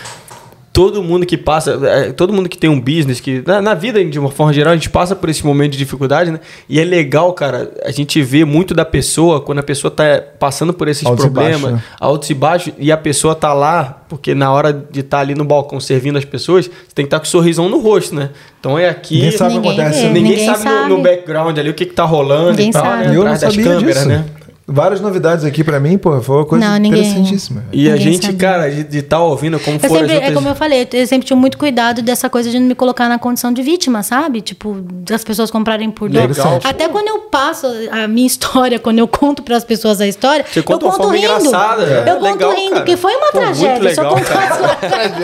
todo 0.77 1.03
mundo 1.03 1.25
que 1.25 1.39
passa, 1.39 1.81
é, 1.85 2.13
todo 2.13 2.35
mundo 2.35 2.51
que 2.51 2.59
tem 2.59 2.69
um 2.69 2.79
business, 2.79 3.19
que 3.19 3.43
na, 3.47 3.63
na 3.63 3.73
vida, 3.73 4.05
de 4.05 4.19
uma 4.19 4.31
forma 4.31 4.53
geral, 4.53 4.75
a 4.75 4.77
gente 4.77 4.91
passa 4.91 5.17
por 5.17 5.31
esse 5.31 5.43
momento 5.43 5.73
de 5.73 5.79
dificuldade, 5.79 6.31
né? 6.31 6.39
E 6.69 6.79
é 6.79 6.85
legal, 6.85 7.33
cara, 7.33 7.71
a 7.83 7.91
gente 7.91 8.21
vê 8.21 8.45
muito 8.45 8.75
da 8.75 8.85
pessoa, 8.85 9.41
quando 9.41 9.61
a 9.61 9.63
pessoa 9.63 9.91
tá 9.91 10.23
passando 10.39 10.75
por 10.75 10.87
esses 10.87 11.07
Altos 11.07 11.25
e 11.25 11.31
problemas, 11.31 11.63
baixos, 11.63 11.79
né? 11.79 11.85
altos 11.99 12.29
e 12.29 12.35
baixos, 12.35 12.75
e 12.79 12.93
a 12.93 12.97
pessoa 12.99 13.35
tá 13.35 13.55
lá, 13.55 14.03
porque 14.07 14.35
na 14.35 14.53
hora 14.53 14.71
de 14.71 15.01
estar 15.01 15.21
ali 15.21 15.35
no 15.35 15.47
balcão 15.47 15.81
servindo 15.81 16.19
as 16.19 16.27
pessoas, 16.27 16.67
você 16.67 16.73
tem 16.95 17.07
que 17.07 17.09
estar 17.09 17.21
com 17.21 17.25
um 17.25 17.31
sorrisão 17.31 17.71
no 17.71 17.79
rosto, 17.81 18.15
né? 18.15 18.29
Então 18.61 18.79
é 18.79 18.87
aqui. 18.91 19.15
Ninguém 19.15 19.31
sabe 19.33 19.57
o 19.57 19.63
que 19.63 19.69
acontece. 19.69 20.03
Ninguém, 20.09 20.23
Ninguém 20.25 20.45
sabe, 20.55 20.65
no- 20.65 20.89
No, 20.89 20.97
sabe. 20.97 21.03
background 21.05 21.59
ali 21.59 21.71
o 21.71 21.75
que, 21.75 21.87
que 21.87 21.95
tá 21.95 22.05
rolando 22.05 22.51
Ninguém 22.51 22.69
e 22.69 22.73
tal, 22.73 22.85
sabe. 22.85 23.05
né? 23.05 23.09
Eu 23.17 23.25
não 23.25 23.33
Atrás 23.33 23.41
das 23.41 23.55
sabia 23.55 23.65
câmeras, 23.65 23.95
disso. 23.97 24.09
né? 24.11 24.25
Várias 24.69 25.01
novidades 25.01 25.45
aqui 25.45 25.63
pra 25.63 25.79
mim, 25.79 25.97
pô, 25.97 26.21
foi 26.21 26.37
uma 26.39 26.45
coisa 26.45 26.65
Não, 26.69 26.77
ninguém- 26.77 27.01
interessantíssima. 27.03 27.65
E 27.73 27.89
a 27.89 27.97
gente, 27.97 28.27
sabe. 28.27 28.37
cara, 28.39 28.69
de 28.69 28.99
estar 28.99 29.21
ouvindo 29.21 29.61
como 29.61 29.79
sempre, 29.79 29.87
as 29.97 30.03
outras... 30.03 30.23
é 30.23 30.33
como 30.33 30.49
eu 30.49 30.57
falei, 30.57 30.89
eu 30.93 31.07
sempre 31.07 31.25
tive 31.25 31.39
muito 31.39 31.57
cuidado 31.57 32.03
dessa 32.03 32.29
coisa 32.29 32.51
de 32.51 32.59
não 32.59 32.67
me 32.67 32.75
colocar 32.75 33.09
na 33.09 33.17
condição 33.17 33.53
de 33.53 33.63
vítima, 33.63 34.03
sabe? 34.03 34.41
Tipo, 34.41 34.77
das 34.83 35.23
pessoas 35.23 35.53
comprarem 35.53 35.89
por 35.91 36.09
dó. 36.11 36.19
Legal. 36.21 36.59
Até 36.65 36.89
quando 36.89 37.07
eu 37.07 37.21
passo 37.21 37.65
a 37.93 38.09
minha 38.09 38.27
história, 38.27 38.81
quando 38.81 38.99
eu 38.99 39.07
conto 39.07 39.41
para 39.45 39.57
as 39.57 39.63
pessoas 39.63 40.01
a 40.01 40.07
história, 40.09 40.45
Você 40.51 40.61
conta 40.63 40.85
eu 40.85 40.89
uma 40.89 40.97
conto 40.97 41.03
forma 41.11 41.17
rindo. 41.17 41.33
engraçada, 41.33 41.83
é. 41.85 42.01
Eu 42.11 42.17
conto 42.17 42.23
Legal, 42.25 42.51
rindo, 42.57 42.71
cara. 42.71 42.81
porque 42.81 42.97
foi 42.97 43.15
uma 43.15 43.31
Pô, 43.31 43.39
tragédia. 43.39 43.95
se 43.95 44.01
eu 44.01 44.05
legal, 44.05 44.15
contasse 44.17 44.61
lá 44.63 44.73
atrás, 44.73 45.15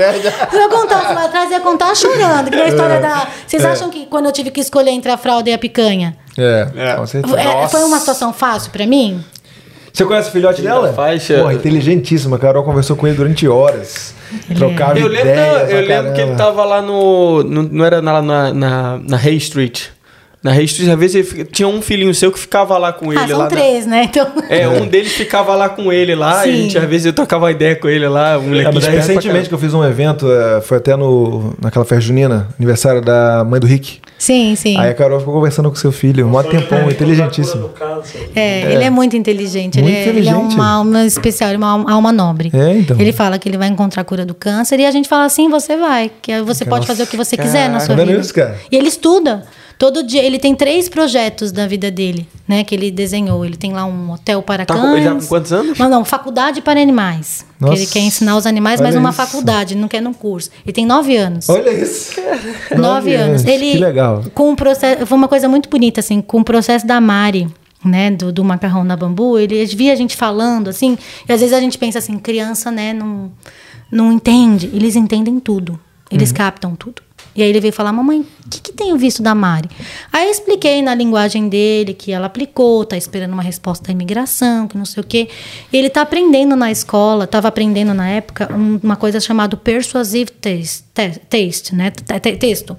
se 0.51 0.57
eu 0.57 0.69
contasse 0.69 1.15
lá 1.15 1.25
atrás, 1.25 1.51
eu 1.51 1.57
ia 1.57 1.61
contar 1.61 1.95
chorando. 1.97 2.49
Que 2.49 2.57
é 2.59 2.63
a 2.63 2.69
história 2.69 3.01
da. 3.01 3.27
Vocês 3.45 3.65
acham 3.65 3.91
que 3.91 4.07
quando 4.07 4.27
eu 4.27 4.33
tive 4.33 4.53
que 4.53 4.61
escolher 4.61 4.91
entre 4.91 5.11
a 5.11 5.17
fralda 5.17 5.51
e 5.51 5.53
a 5.53 5.59
picanha, 5.59 6.17
É, 6.37 6.69
É. 6.75 6.95
com 6.95 7.07
certeza. 7.07 7.41
é, 7.41 7.69
foi 7.69 7.85
uma 7.85 7.99
situação 8.01 8.33
fácil 8.33 8.71
para 8.71 8.87
mim? 8.87 9.23
Você 9.93 10.05
conhece 10.07 10.31
o 10.31 10.33
filhote 10.33 10.63
Da 10.63 10.71
dela? 10.73 10.93
faixa. 10.95 11.39
Porra, 11.39 11.53
inteligentíssima. 11.53 12.37
A 12.37 12.39
Carol 12.39 12.65
conversou 12.65 12.97
com 12.97 13.07
ele 13.07 13.17
durante 13.17 13.47
horas. 13.47 14.15
Trocava 14.57 14.99
Eu 14.99 15.07
lembro, 15.07 15.29
ideias. 15.29 15.71
eu 15.71 15.85
pra 15.85 15.97
lembro 15.97 16.13
que 16.15 16.21
ele 16.23 16.35
tava 16.35 16.65
lá 16.65 16.81
no. 16.81 17.43
no- 17.43 17.63
não 17.71 17.85
era 17.85 18.01
na, 18.01 18.23
na, 18.23 18.55
na, 18.55 18.99
na 19.07 19.17
Hay 19.19 19.37
Street. 19.37 19.89
Na 20.43 20.61
Street, 20.63 20.91
às 20.91 20.99
vezes, 20.99 21.15
ele 21.15 21.25
fica- 21.25 21.45
tinha 21.45 21.69
um 21.69 21.81
filhinho 21.81 22.13
seu 22.13 22.33
que 22.33 22.39
ficava 22.39 22.77
lá 22.77 22.93
com 22.93 23.13
ele. 23.13 23.21
ah, 23.23 23.29
são 23.29 23.39
lá 23.39 23.45
na- 23.45 23.51
três, 23.51 23.87
né? 23.87 24.03
Então. 24.13 24.27
É, 24.49 24.69
um 24.69 24.87
deles 24.89 25.13
ficava 25.13 25.55
lá 25.55 25.69
com 25.69 25.93
ele 25.93 26.15
lá, 26.17 26.45
e 26.47 26.51
a 26.51 26.53
Sim. 26.53 26.63
gente, 26.63 26.79
às 26.79 26.85
vezes, 26.85 27.07
eu 27.07 27.13
trocava 27.13 27.51
ideia 27.51 27.77
com 27.77 27.89
ele 27.89 28.09
lá, 28.09 28.39
um 28.39 28.53
É, 28.55 28.69
recentemente 28.91 29.49
que 29.49 29.55
eu 29.55 29.59
fiz 29.59 29.73
um 29.73 29.85
evento, 29.85 30.27
é, 30.31 30.61
foi 30.61 30.79
até 30.79 30.97
no, 30.97 31.55
naquela 31.63 31.85
festa 31.85 32.01
junina, 32.03 32.49
aniversário 32.59 33.01
da 33.01 33.45
mãe 33.45 33.61
do 33.61 33.67
Rick. 33.69 34.01
Sim, 34.19 34.55
sim. 34.57 34.77
Aí 34.79 34.91
a 34.91 34.95
Carol 34.95 35.19
ficou 35.21 35.35
conversando 35.35 35.69
com 35.69 35.77
seu 35.77 35.93
filho, 35.93 36.27
um 36.27 36.43
tempão, 36.43 36.91
inteligentíssimo. 36.91 37.71
É, 38.35 38.73
ele 38.73 38.85
é 38.85 38.91
muito 38.91 39.17
inteligente. 39.17 39.81
Muito 39.81 39.89
ele, 39.95 39.97
é, 39.97 40.09
ele 40.09 40.29
é 40.29 40.31
inteligente. 40.33 40.55
uma 40.55 40.71
alma 40.71 41.05
especial, 41.05 41.51
ele 41.51 41.57
é 41.57 41.59
uma 41.59 41.91
alma- 41.93 42.13
nobre. 42.13 42.51
É, 42.53 42.77
então. 42.79 42.99
Ele 43.01 43.13
fala 43.13 43.39
que 43.39 43.49
ele 43.49 43.57
vai 43.57 43.69
encontrar 43.69 44.03
a 44.03 44.05
cura 44.05 44.27
do 44.27 44.35
câncer 44.35 44.79
e 44.81 44.87
a 44.87 44.91
gente 44.91 45.09
fala 45.09 45.25
assim, 45.25 45.49
você 45.49 45.77
vai. 45.77 46.11
Que 46.21 46.41
você 46.43 46.65
pode 46.65 46.87
fazer 46.87 47.05
o 47.05 47.07
que 47.07 47.17
você 47.17 47.37
quiser 47.37 47.69
na 47.71 47.81
sua 47.81 47.95
vida. 47.97 48.13
isso, 48.13 48.35
cara? 48.35 48.57
E 48.71 48.77
ele 48.77 48.89
estuda. 48.89 49.45
Todo 49.83 50.05
dia, 50.05 50.23
ele 50.23 50.39
tem 50.39 50.55
três 50.55 50.89
projetos 50.89 51.51
da 51.51 51.67
vida 51.67 51.91
dele, 51.91 52.29
né? 52.47 52.63
Que 52.63 52.73
ele 52.73 52.89
desenhou. 52.89 53.45
Ele 53.45 53.57
tem 53.57 53.73
lá 53.73 53.85
um 53.85 54.13
hotel 54.13 54.41
para 54.41 54.65
Tá 54.65 54.75
com- 54.75 54.81
cães. 54.81 54.95
ele 54.95 55.05
já 55.07 55.15
com 55.17 55.27
quantos 55.27 55.53
anos? 55.53 55.77
Não, 55.77 55.89
não, 55.89 56.05
faculdade 56.05 56.61
para 56.63 56.81
animais. 56.81 57.45
Que 57.59 57.65
Nossa, 57.65 57.75
ele 57.75 57.87
quer 57.87 57.99
ensinar 57.99 58.37
os 58.37 58.47
animais, 58.47 58.81
mas 58.81 58.95
numa 58.95 59.09
isso. 59.11 59.17
faculdade, 59.17 59.75
não 59.75 59.89
quer 59.89 60.01
num 60.01 60.13
curso. 60.13 60.51
Ele 60.65 60.73
tem 60.73 60.87
nove 60.87 61.17
anos. 61.17 61.49
Olha 61.49 61.71
isso. 61.73 62.13
Nove 62.79 63.13
anos. 63.17 63.45
Ele, 63.45 63.73
Que 63.73 63.79
legal. 63.79 64.23
Com 64.33 64.53
o 64.53 64.57
processo, 64.57 65.05
foi 65.05 65.19
uma 65.19 65.27
coisa 65.27 65.49
muito 65.49 65.69
bonita, 65.69 65.99
assim, 65.99 66.21
com 66.21 66.39
o 66.39 66.45
processo 66.45 66.87
da 66.87 67.01
Mari, 67.01 67.49
né, 67.85 68.13
do, 68.13 68.31
do 68.33 68.45
macarrão 68.45 68.85
na 68.85 68.97
bambu, 68.97 69.37
ele 69.37 69.67
via 69.67 69.93
a 69.93 69.97
gente 69.97 70.15
falando, 70.17 70.69
assim, 70.71 70.97
e 71.29 71.33
às 71.33 71.41
vezes 71.41 71.53
a 71.53 71.59
gente 71.59 71.77
pensa 71.77 71.99
assim, 71.99 72.17
criança, 72.21 72.71
né, 72.71 72.93
não, 72.93 73.33
não 73.91 74.13
entende. 74.13 74.71
Eles 74.73 74.95
entendem 74.95 75.41
tudo. 75.41 75.77
Eles 76.09 76.31
Uhum. 76.31 76.37
captam 76.37 76.77
tudo. 76.77 77.03
E 77.35 77.43
aí 77.43 77.49
ele 77.49 77.61
veio 77.61 77.73
falar, 77.73 77.93
mamãe, 77.93 78.21
o 78.21 78.49
que, 78.51 78.61
que 78.61 78.73
tenho 78.73 78.97
visto 78.99 79.23
da 79.23 79.35
Mari? 79.35 79.69
Aí 80.13 80.27
eu 80.27 80.31
expliquei 80.31 80.83
na 80.83 80.95
linguagem 80.95 81.49
dele 81.49 81.95
que 81.95 82.13
ela 82.13 82.27
aplicou, 82.27 82.85
tá 82.85 82.95
esperando 82.97 83.33
uma 83.33 83.43
resposta 83.43 83.87
da 83.87 83.93
imigração, 83.93 84.69
que 84.69 84.77
não 84.77 84.85
sei 84.85 85.01
o 85.03 85.07
quê. 85.07 85.29
E 85.73 85.77
ele 85.77 85.89
tá 85.89 86.03
aprendendo 86.03 86.55
na 86.55 86.71
escola, 86.71 87.25
estava 87.25 87.49
aprendendo 87.49 87.95
na 87.95 88.07
época 88.09 88.53
um- 88.53 88.79
uma 88.83 88.97
coisa 88.97 89.19
chamada 89.19 89.57
persuasive 89.57 90.31
taste, 90.31 90.85
te- 90.95 91.19
taste 91.29 91.75
né? 91.75 91.91
Te- 91.91 92.21
te- 92.21 92.37
Texto. 92.37 92.77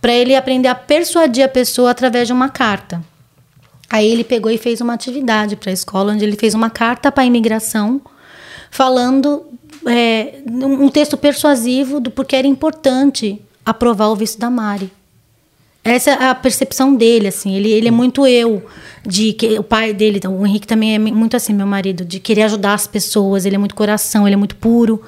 Para 0.00 0.12
ele 0.12 0.36
aprender 0.36 0.68
a 0.68 0.76
persuadir 0.76 1.44
a 1.44 1.48
pessoa 1.48 1.90
através 1.90 2.28
de 2.28 2.32
uma 2.32 2.48
carta. 2.48 3.02
Aí 3.90 4.06
ele 4.08 4.22
pegou 4.22 4.50
e 4.52 4.58
fez 4.58 4.80
uma 4.80 4.92
atividade 4.94 5.56
para 5.56 5.70
a 5.70 5.72
escola, 5.72 6.12
onde 6.12 6.24
ele 6.24 6.36
fez 6.36 6.54
uma 6.54 6.70
carta 6.70 7.10
para 7.10 7.24
a 7.24 7.26
imigração, 7.26 8.00
falando 8.70 9.44
é, 9.86 10.34
um 10.48 10.84
um 10.84 10.88
texto 10.88 11.16
persuasivo 11.16 11.98
do 11.98 12.10
porquê 12.10 12.36
era 12.36 12.46
importante 12.46 13.40
aprovar 13.70 14.08
o 14.08 14.16
visto 14.16 14.38
da 14.38 14.48
Mari. 14.48 14.90
Essa 15.84 16.10
é 16.10 16.28
a 16.28 16.34
percepção 16.34 16.94
dele, 16.94 17.28
assim. 17.28 17.54
Ele, 17.54 17.70
ele 17.70 17.88
é 17.88 17.90
muito 17.90 18.26
eu, 18.26 18.64
de 19.06 19.32
que 19.32 19.58
o 19.58 19.62
pai 19.62 19.92
dele, 19.92 20.20
o 20.26 20.46
Henrique 20.46 20.66
também 20.66 20.94
é 20.94 20.98
muito 20.98 21.36
assim, 21.36 21.52
meu 21.54 21.66
marido, 21.66 22.04
de 22.04 22.18
querer 22.18 22.42
ajudar 22.42 22.74
as 22.74 22.86
pessoas. 22.86 23.46
Ele 23.46 23.56
é 23.56 23.58
muito 23.58 23.74
coração, 23.74 24.26
ele 24.26 24.34
é 24.34 24.36
muito 24.36 24.56
puro. 24.56 25.02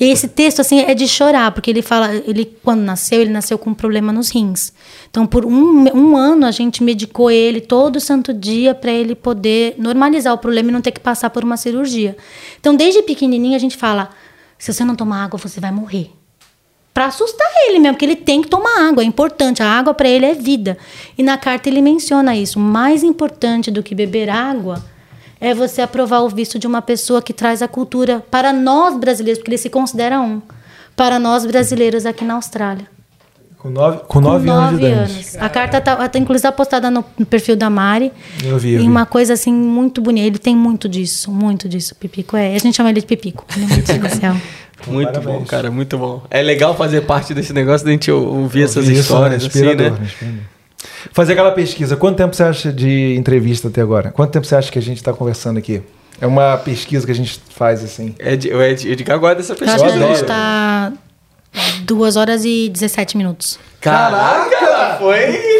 E 0.00 0.04
esse 0.04 0.28
texto, 0.28 0.60
assim, 0.60 0.80
é 0.80 0.94
de 0.94 1.08
chorar, 1.08 1.50
porque 1.50 1.70
ele 1.70 1.82
fala, 1.82 2.14
ele 2.14 2.44
quando 2.62 2.80
nasceu, 2.80 3.20
ele 3.20 3.30
nasceu 3.30 3.58
com 3.58 3.70
um 3.70 3.74
problema 3.74 4.12
nos 4.12 4.30
rins. 4.30 4.72
Então, 5.10 5.26
por 5.26 5.44
um, 5.44 5.84
um 5.94 6.16
ano, 6.16 6.46
a 6.46 6.50
gente 6.50 6.84
medicou 6.84 7.30
ele 7.30 7.60
todo 7.60 7.98
santo 7.98 8.32
dia 8.32 8.74
para 8.74 8.92
ele 8.92 9.14
poder 9.14 9.74
normalizar 9.76 10.32
o 10.32 10.38
problema 10.38 10.68
e 10.68 10.72
não 10.72 10.80
ter 10.80 10.92
que 10.92 11.00
passar 11.00 11.30
por 11.30 11.42
uma 11.42 11.56
cirurgia. 11.56 12.16
Então, 12.60 12.76
desde 12.76 13.02
pequenininho, 13.02 13.56
a 13.56 13.58
gente 13.58 13.76
fala: 13.76 14.10
se 14.56 14.72
você 14.72 14.84
não 14.84 14.94
tomar 14.94 15.24
água, 15.24 15.38
você 15.38 15.58
vai 15.58 15.72
morrer 15.72 16.12
para 16.98 17.06
assustar 17.06 17.46
ele 17.68 17.78
mesmo, 17.78 17.94
porque 17.94 18.04
ele 18.04 18.16
tem 18.16 18.42
que 18.42 18.48
tomar 18.48 18.88
água, 18.88 19.04
é 19.04 19.06
importante. 19.06 19.62
A 19.62 19.70
água 19.70 19.94
para 19.94 20.08
ele 20.08 20.26
é 20.26 20.34
vida. 20.34 20.76
E 21.16 21.22
na 21.22 21.38
carta 21.38 21.68
ele 21.68 21.80
menciona 21.80 22.34
isso. 22.34 22.58
Mais 22.58 23.04
importante 23.04 23.70
do 23.70 23.84
que 23.84 23.94
beber 23.94 24.28
água 24.28 24.82
é 25.40 25.54
você 25.54 25.80
aprovar 25.80 26.24
o 26.24 26.28
visto 26.28 26.58
de 26.58 26.66
uma 26.66 26.82
pessoa 26.82 27.22
que 27.22 27.32
traz 27.32 27.62
a 27.62 27.68
cultura 27.68 28.26
para 28.32 28.52
nós 28.52 28.96
brasileiros, 28.96 29.38
porque 29.38 29.52
ele 29.52 29.58
se 29.58 29.70
considera 29.70 30.20
um, 30.20 30.42
para 30.96 31.20
nós 31.20 31.46
brasileiros 31.46 32.04
aqui 32.04 32.24
na 32.24 32.34
Austrália. 32.34 32.88
Com 33.58 33.70
nove, 33.70 33.98
com 34.06 34.20
nove, 34.20 34.46
Com 34.46 34.52
anos 34.52 34.78
de 34.78 34.84
nove 34.86 34.92
idade. 34.94 35.10
anos. 35.12 35.36
A 35.36 35.48
carta 35.48 35.80
tá, 35.80 36.08
tá 36.08 36.18
inclusive 36.18 36.52
postada 36.52 36.90
no, 36.90 37.02
perfil 37.02 37.56
da 37.56 37.68
Mari. 37.68 38.12
Eu 38.44 38.56
vi, 38.56 38.74
eu 38.74 38.80
E 38.80 38.82
vi. 38.84 38.88
uma 38.88 39.04
coisa 39.04 39.32
assim 39.32 39.52
muito 39.52 40.00
bonita. 40.00 40.26
Ele 40.28 40.38
tem 40.38 40.54
muito 40.54 40.88
disso, 40.88 41.30
muito 41.32 41.68
disso, 41.68 41.94
Pipico. 41.96 42.36
É, 42.36 42.54
a 42.54 42.58
gente 42.58 42.76
chama 42.76 42.90
ele 42.90 43.00
de 43.00 43.06
Pipico. 43.06 43.44
Ele 43.56 43.64
é 43.64 43.68
muito 43.68 43.90
especial. 43.90 44.36
Muito 44.86 45.08
Parabéns. 45.12 45.38
bom, 45.40 45.44
cara, 45.44 45.70
muito 45.72 45.98
bom. 45.98 46.22
É 46.30 46.40
legal 46.40 46.72
fazer 46.76 47.00
parte 47.00 47.34
desse 47.34 47.52
negócio 47.52 47.84
da 47.84 47.90
gente 47.90 48.08
ou- 48.12 48.42
ouvir 48.42 48.62
essas 48.62 48.86
Isso, 48.86 49.00
histórias, 49.00 49.42
né? 49.42 49.48
assim, 49.48 49.60
né? 49.62 49.72
inspirador. 49.72 49.98
Fazer 51.12 51.32
aquela 51.32 51.50
pesquisa. 51.50 51.96
Quanto 51.96 52.16
tempo 52.16 52.36
você 52.36 52.44
acha 52.44 52.72
de 52.72 53.16
entrevista 53.16 53.66
até 53.66 53.80
agora? 53.80 54.12
Quanto 54.12 54.30
tempo 54.30 54.46
você 54.46 54.54
acha 54.54 54.70
que 54.70 54.78
a 54.78 54.82
gente 54.82 54.98
está 54.98 55.12
conversando 55.12 55.58
aqui? 55.58 55.82
É 56.20 56.26
uma 56.28 56.56
pesquisa 56.56 57.04
que 57.04 57.10
a 57.12 57.14
gente 57.14 57.40
faz 57.50 57.82
assim. 57.82 58.14
O 58.54 58.62
Ed, 58.62 58.88
Edgar 58.88 59.18
gosta 59.18 59.34
dessa 59.36 59.52
Eu 59.54 59.56
pessoa. 59.56 59.74
acho 59.74 59.84
que 59.98 60.04
a 60.04 60.06
gente 60.14 60.24
tá 60.24 60.92
2 61.82 62.16
horas 62.16 62.44
e 62.44 62.68
17 62.68 63.16
minutos. 63.16 63.58
Caraca, 63.80 64.54
ela 64.54 64.96
foi. 64.98 65.58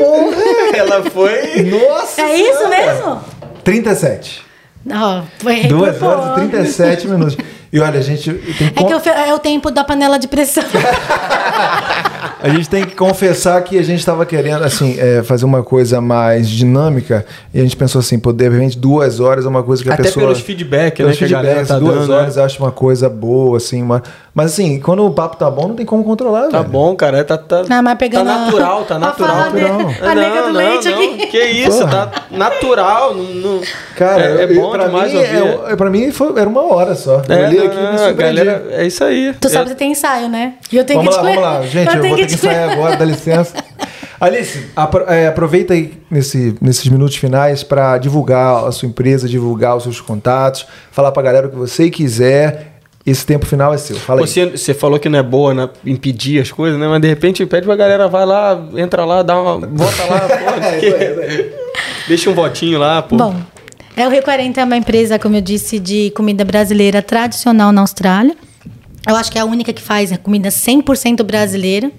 Ela 0.75 1.03
foi. 1.11 1.63
Nossa! 1.63 2.23
É 2.23 2.37
isso 2.37 2.69
mesmo? 2.69 3.21
37. 3.65 4.43
Ó, 4.91 5.23
foi 5.39 5.65
2 5.65 5.97
por 5.97 6.07
horas 6.07 6.25
e 6.25 6.29
pouco. 6.29 6.41
37 6.51 7.07
minutos. 7.09 7.37
E 7.71 7.79
olha, 7.81 7.99
a 7.99 8.03
gente 8.03 8.33
tem 8.33 8.71
que, 8.71 8.81
É 8.81 8.85
que 8.85 8.93
eu 8.93 9.13
é 9.13 9.35
o 9.35 9.39
tempo 9.39 9.71
da 9.71 9.85
panela 9.85 10.19
de 10.19 10.27
pressão. 10.27 10.65
a 12.41 12.49
gente 12.49 12.69
tem 12.69 12.85
que 12.87 12.95
confessar 12.95 13.63
que 13.63 13.79
a 13.79 13.83
gente 13.83 13.99
estava 13.99 14.25
querendo 14.25 14.65
assim 14.65 14.97
é, 14.99 15.23
fazer 15.23 15.45
uma 15.45 15.63
coisa 15.63 16.01
mais 16.01 16.49
dinâmica 16.49 17.27
e 17.53 17.61
a 17.61 17.63
gente 17.63 17.77
pensou 17.77 17.99
assim, 17.99 18.19
pô, 18.19 18.33
de 18.33 18.49
repente 18.49 18.79
duas 18.79 19.21
horas 19.21 19.45
é 19.45 19.49
uma 19.49 19.63
coisa 19.63 19.83
que 19.83 19.91
a 19.91 19.95
Até 19.95 20.05
pessoa 20.05 20.27
pelos 20.27 20.41
feedback, 20.41 20.97
pelos 20.97 21.13
né? 21.13 21.19
Que 21.19 21.25
a 21.27 21.29
galera 21.29 21.57
feedbacks, 21.57 21.69
tá 21.69 21.79
duas 21.79 22.01
dando. 22.09 22.13
horas 22.15 22.37
né? 22.37 22.43
eu 22.43 22.47
acho 22.47 22.59
uma 22.63 22.73
coisa 22.73 23.11
boa 23.11 23.59
assim, 23.59 23.83
uma... 23.83 24.03
mas 24.35 24.53
assim, 24.53 24.79
quando 24.81 25.05
o 25.05 25.11
papo 25.11 25.37
tá 25.37 25.51
bom 25.51 25.69
não 25.69 25.75
tem 25.75 25.85
como 25.87 26.05
controlar, 26.05 26.49
Tá 26.49 26.59
velho. 26.61 26.71
bom, 26.71 26.95
cara. 26.95 27.25
Tá, 27.25 27.37
tá, 27.37 27.65
Não, 27.69 27.83
mas 27.83 27.99
pegando 27.99 28.27
tá 28.27 28.33
a- 28.35 28.39
natural, 28.45 28.85
tá 28.85 28.95
a 28.95 28.99
natural. 28.99 29.37
natural. 29.37 29.81
a 30.11 30.15
nega 30.15 30.43
do 30.43 30.53
leite 30.53 30.89
aqui. 30.89 31.27
Que 31.27 31.45
isso, 31.45 31.79
Porra. 31.81 32.07
tá 32.07 32.23
natural. 32.31 33.15
Não, 33.15 33.25
não- 33.25 33.61
Cara, 33.97 34.23
é, 34.23 34.43
é 34.43 34.45
eu- 34.45 34.55
bom 34.61 34.71
pra 34.71 34.87
demais 34.87 35.13
mim, 35.13 35.19
ouvir. 35.19 35.73
é, 35.73 35.77
pra 35.77 35.91
mim 35.91 36.11
foi, 36.13 36.39
era 36.41 36.49
uma 36.49 36.63
hora 36.73 36.95
só. 36.95 37.23
eu 37.29 37.35
É, 37.35 37.47
olhei 37.49 37.59
não, 37.59 37.67
aqui 37.67 37.77
e 37.77 37.81
me 37.81 37.97
não, 37.97 38.15
galera, 38.15 38.67
é 38.71 38.87
isso 38.87 39.03
aí. 39.05 39.35
Tu 39.41 39.49
sabe 39.49 39.65
Eu- 39.65 39.75
que 39.75 39.79
tem 39.79 39.91
ensaio, 39.93 40.29
né? 40.29 40.55
E 40.73 40.77
eu 40.77 40.85
tenho 40.85 41.01
Vamos 41.01 41.17
lá, 41.17 41.23
que 41.23 41.29
te 41.29 41.35
vamos 41.35 41.51
lá. 41.51 41.63
Gente, 41.67 41.95
eu, 41.95 42.01
tenho 42.01 42.09
vou 42.09 42.17
ter 42.17 42.23
que 42.27 42.29
te- 42.29 42.47
ensaiar 42.47 42.71
agora, 42.73 42.97
dá 42.97 43.05
licença. 43.05 43.55
Alice, 44.21 44.67
apro- 44.75 45.05
é, 45.07 45.29
aproveita 45.29 45.75
aí 45.75 45.93
nesse, 46.11 46.57
nesses 46.61 46.87
minutos 46.89 47.17
finais 47.17 47.63
para 47.63 47.99
divulgar 47.99 48.65
a 48.65 48.73
sua 48.73 48.89
empresa, 48.89 49.29
divulgar 49.29 49.77
os 49.77 49.85
seus 49.85 50.01
contatos, 50.01 50.67
falar 50.91 51.13
pra 51.13 51.23
galera 51.23 51.47
o 51.47 51.51
que 51.51 51.57
você 51.57 51.89
quiser. 51.89 52.78
Esse 53.11 53.25
tempo 53.25 53.47
final 53.47 53.73
é 53.73 53.79
seu. 53.79 53.97
Fala 53.97 54.21
aí. 54.21 54.27
Você, 54.27 54.47
você 54.47 54.75
falou 54.75 54.99
que 54.99 55.09
não 55.09 55.19
é 55.19 55.23
boa 55.23 55.55
né, 55.55 55.69
impedir 55.85 56.41
as 56.41 56.53
coisas, 56.53 56.79
né? 56.79 56.87
Mas 56.87 57.01
de 57.01 57.09
repente 57.09 57.45
pede 57.47 57.67
pra 57.67 57.75
galera, 57.75 58.07
vai 58.07 58.27
lá, 58.27 58.69
entra 58.77 59.05
lá, 59.05 59.23
dá 59.23 59.41
uma. 59.41 59.67
Vota 59.67 60.05
lá, 60.05 60.21
pô. 60.29 61.59
Deixa 62.07 62.29
um 62.29 62.35
votinho 62.35 62.79
lá, 62.79 63.01
pô. 63.01 63.17
Bom, 63.17 63.35
é 63.97 64.07
o 64.07 64.11
Rio 64.11 64.23
40 64.23 64.61
é 64.61 64.65
uma 64.65 64.77
empresa, 64.77 65.19
como 65.19 65.37
eu 65.37 65.41
disse, 65.41 65.79
de 65.79 66.11
comida 66.11 66.45
brasileira 66.45 67.01
tradicional 67.01 67.73
na 67.73 67.81
Austrália. 67.81 68.37
Eu 69.09 69.17
acho 69.17 69.33
que 69.33 69.39
é 69.39 69.41
a 69.41 69.45
única 69.45 69.73
que 69.73 69.81
faz 69.81 70.15
comida 70.19 70.51
100% 70.51 71.23
brasileira. 71.23 71.91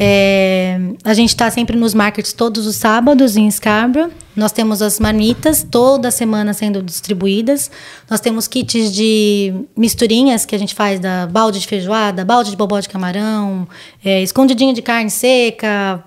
É, 0.00 0.78
a 1.02 1.12
gente 1.12 1.30
está 1.30 1.50
sempre 1.50 1.76
nos 1.76 1.92
markets 1.92 2.32
todos 2.32 2.66
os 2.66 2.76
sábados 2.76 3.36
em 3.36 3.50
Scarborough. 3.50 4.12
Nós 4.36 4.52
temos 4.52 4.80
as 4.80 5.00
marmitas 5.00 5.66
toda 5.68 6.12
semana 6.12 6.54
sendo 6.54 6.80
distribuídas. 6.80 7.68
Nós 8.08 8.20
temos 8.20 8.46
kits 8.46 8.92
de 8.92 9.52
misturinhas 9.76 10.46
que 10.46 10.54
a 10.54 10.58
gente 10.58 10.74
faz 10.74 11.00
da 11.00 11.26
balde 11.26 11.58
de 11.58 11.66
feijoada, 11.66 12.24
balde 12.24 12.50
de 12.50 12.56
bobó 12.56 12.78
de 12.78 12.88
camarão, 12.88 13.66
é, 14.04 14.22
escondidinho 14.22 14.72
de 14.72 14.82
carne 14.82 15.10
seca, 15.10 16.04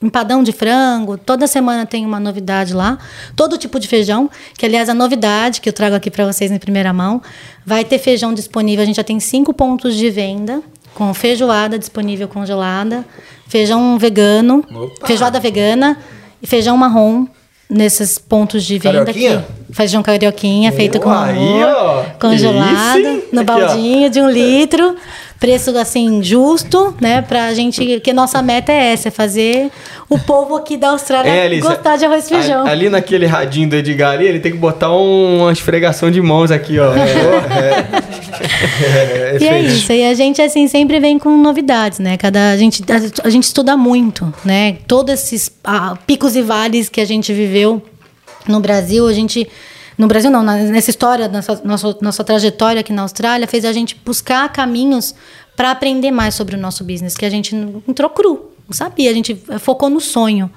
empadão 0.00 0.42
de 0.42 0.52
frango. 0.52 1.18
Toda 1.18 1.46
semana 1.46 1.84
tem 1.84 2.06
uma 2.06 2.18
novidade 2.18 2.72
lá. 2.72 2.96
Todo 3.36 3.58
tipo 3.58 3.78
de 3.78 3.86
feijão, 3.86 4.30
que 4.56 4.64
aliás 4.64 4.88
a 4.88 4.94
novidade 4.94 5.60
que 5.60 5.68
eu 5.68 5.72
trago 5.74 5.94
aqui 5.94 6.10
para 6.10 6.24
vocês 6.24 6.50
em 6.50 6.58
primeira 6.58 6.94
mão, 6.94 7.20
vai 7.66 7.84
ter 7.84 7.98
feijão 7.98 8.32
disponível. 8.32 8.82
A 8.82 8.86
gente 8.86 8.96
já 8.96 9.04
tem 9.04 9.20
cinco 9.20 9.52
pontos 9.52 9.94
de 9.94 10.08
venda 10.08 10.62
com 10.94 11.12
feijoada 11.12 11.78
disponível 11.78 12.28
congelada, 12.28 13.04
feijão 13.48 13.98
vegano, 13.98 14.64
feijoada 15.04 15.40
vegana 15.40 15.98
e 16.42 16.46
feijão 16.46 16.76
marrom 16.76 17.26
nesses 17.68 18.18
pontos 18.18 18.62
de 18.64 18.78
venda 18.78 19.04
Carioquinha? 19.04 19.38
aqui. 19.38 19.72
Feijão 19.72 20.02
carioquinha 20.02 20.70
feito 20.70 21.00
com 21.00 21.10
aí, 21.10 21.36
amor, 21.36 21.74
ó. 21.76 22.04
congelado 22.20 23.22
no 23.32 23.40
Aqui, 23.40 23.50
ó. 23.50 23.58
baldinho 23.58 24.10
de 24.10 24.20
um 24.20 24.28
litro. 24.30 24.96
Preço 25.44 25.76
assim 25.76 26.22
justo, 26.22 26.94
né? 26.98 27.20
Pra 27.20 27.52
gente. 27.52 28.00
Que 28.00 28.14
nossa 28.14 28.40
meta 28.40 28.72
é 28.72 28.92
essa, 28.94 29.08
é 29.08 29.10
fazer 29.10 29.70
o 30.08 30.18
povo 30.18 30.56
aqui 30.56 30.74
da 30.78 30.88
Austrália 30.88 31.28
É, 31.30 31.44
Alice, 31.44 31.60
gostar 31.60 31.98
de 31.98 32.06
arroz 32.06 32.24
e 32.24 32.28
feijão. 32.30 32.66
Ali 32.66 32.88
naquele 32.88 33.26
radinho 33.26 33.68
do 33.68 33.76
Edgar 33.76 34.12
ali, 34.14 34.26
ele 34.26 34.40
tem 34.40 34.52
que 34.52 34.56
botar 34.56 34.90
um- 34.96 35.42
uma 35.42 35.52
esfregação 35.52 36.10
de 36.10 36.22
mãos 36.22 36.50
aqui, 36.50 36.78
ó. 36.78 36.92
É, 38.34 39.36
E 39.40 39.44
é 39.44 39.60
efeitos. 39.60 39.72
isso, 39.74 39.92
e 39.92 40.02
a 40.04 40.14
gente 40.14 40.40
assim 40.42 40.66
sempre 40.66 40.98
vem 40.98 41.18
com 41.18 41.36
novidades, 41.36 41.98
né? 41.98 42.16
Cada 42.16 42.50
a 42.50 42.56
gente 42.56 42.82
a, 42.90 43.26
a 43.26 43.30
gente 43.30 43.44
estuda 43.44 43.76
muito, 43.76 44.32
né? 44.44 44.78
Todos 44.88 45.12
esses 45.14 45.50
ah, 45.62 45.96
picos 46.06 46.34
e 46.36 46.42
vales 46.42 46.88
que 46.88 47.00
a 47.00 47.04
gente 47.04 47.32
viveu 47.34 47.82
no 48.48 48.60
Brasil, 48.60 49.06
a 49.06 49.12
gente 49.12 49.46
no 49.96 50.06
Brasil 50.08 50.30
não, 50.30 50.42
nessa 50.42 50.90
história, 50.90 51.28
nessa 51.28 51.60
nossa, 51.64 51.96
nossa 52.00 52.24
trajetória 52.24 52.80
aqui 52.80 52.92
na 52.92 53.02
Austrália, 53.02 53.46
fez 53.46 53.64
a 53.64 53.72
gente 53.72 53.96
buscar 54.04 54.48
caminhos 54.52 55.14
para 55.56 55.70
aprender 55.70 56.10
mais 56.10 56.34
sobre 56.34 56.56
o 56.56 56.58
nosso 56.58 56.82
business, 56.84 57.14
que 57.16 57.24
a 57.24 57.30
gente 57.30 57.54
entrou 57.88 58.10
cru, 58.10 58.50
não 58.68 58.74
sabia, 58.74 59.10
a 59.10 59.14
gente 59.14 59.34
focou 59.60 59.88
no 59.88 60.00
sonho. 60.00 60.50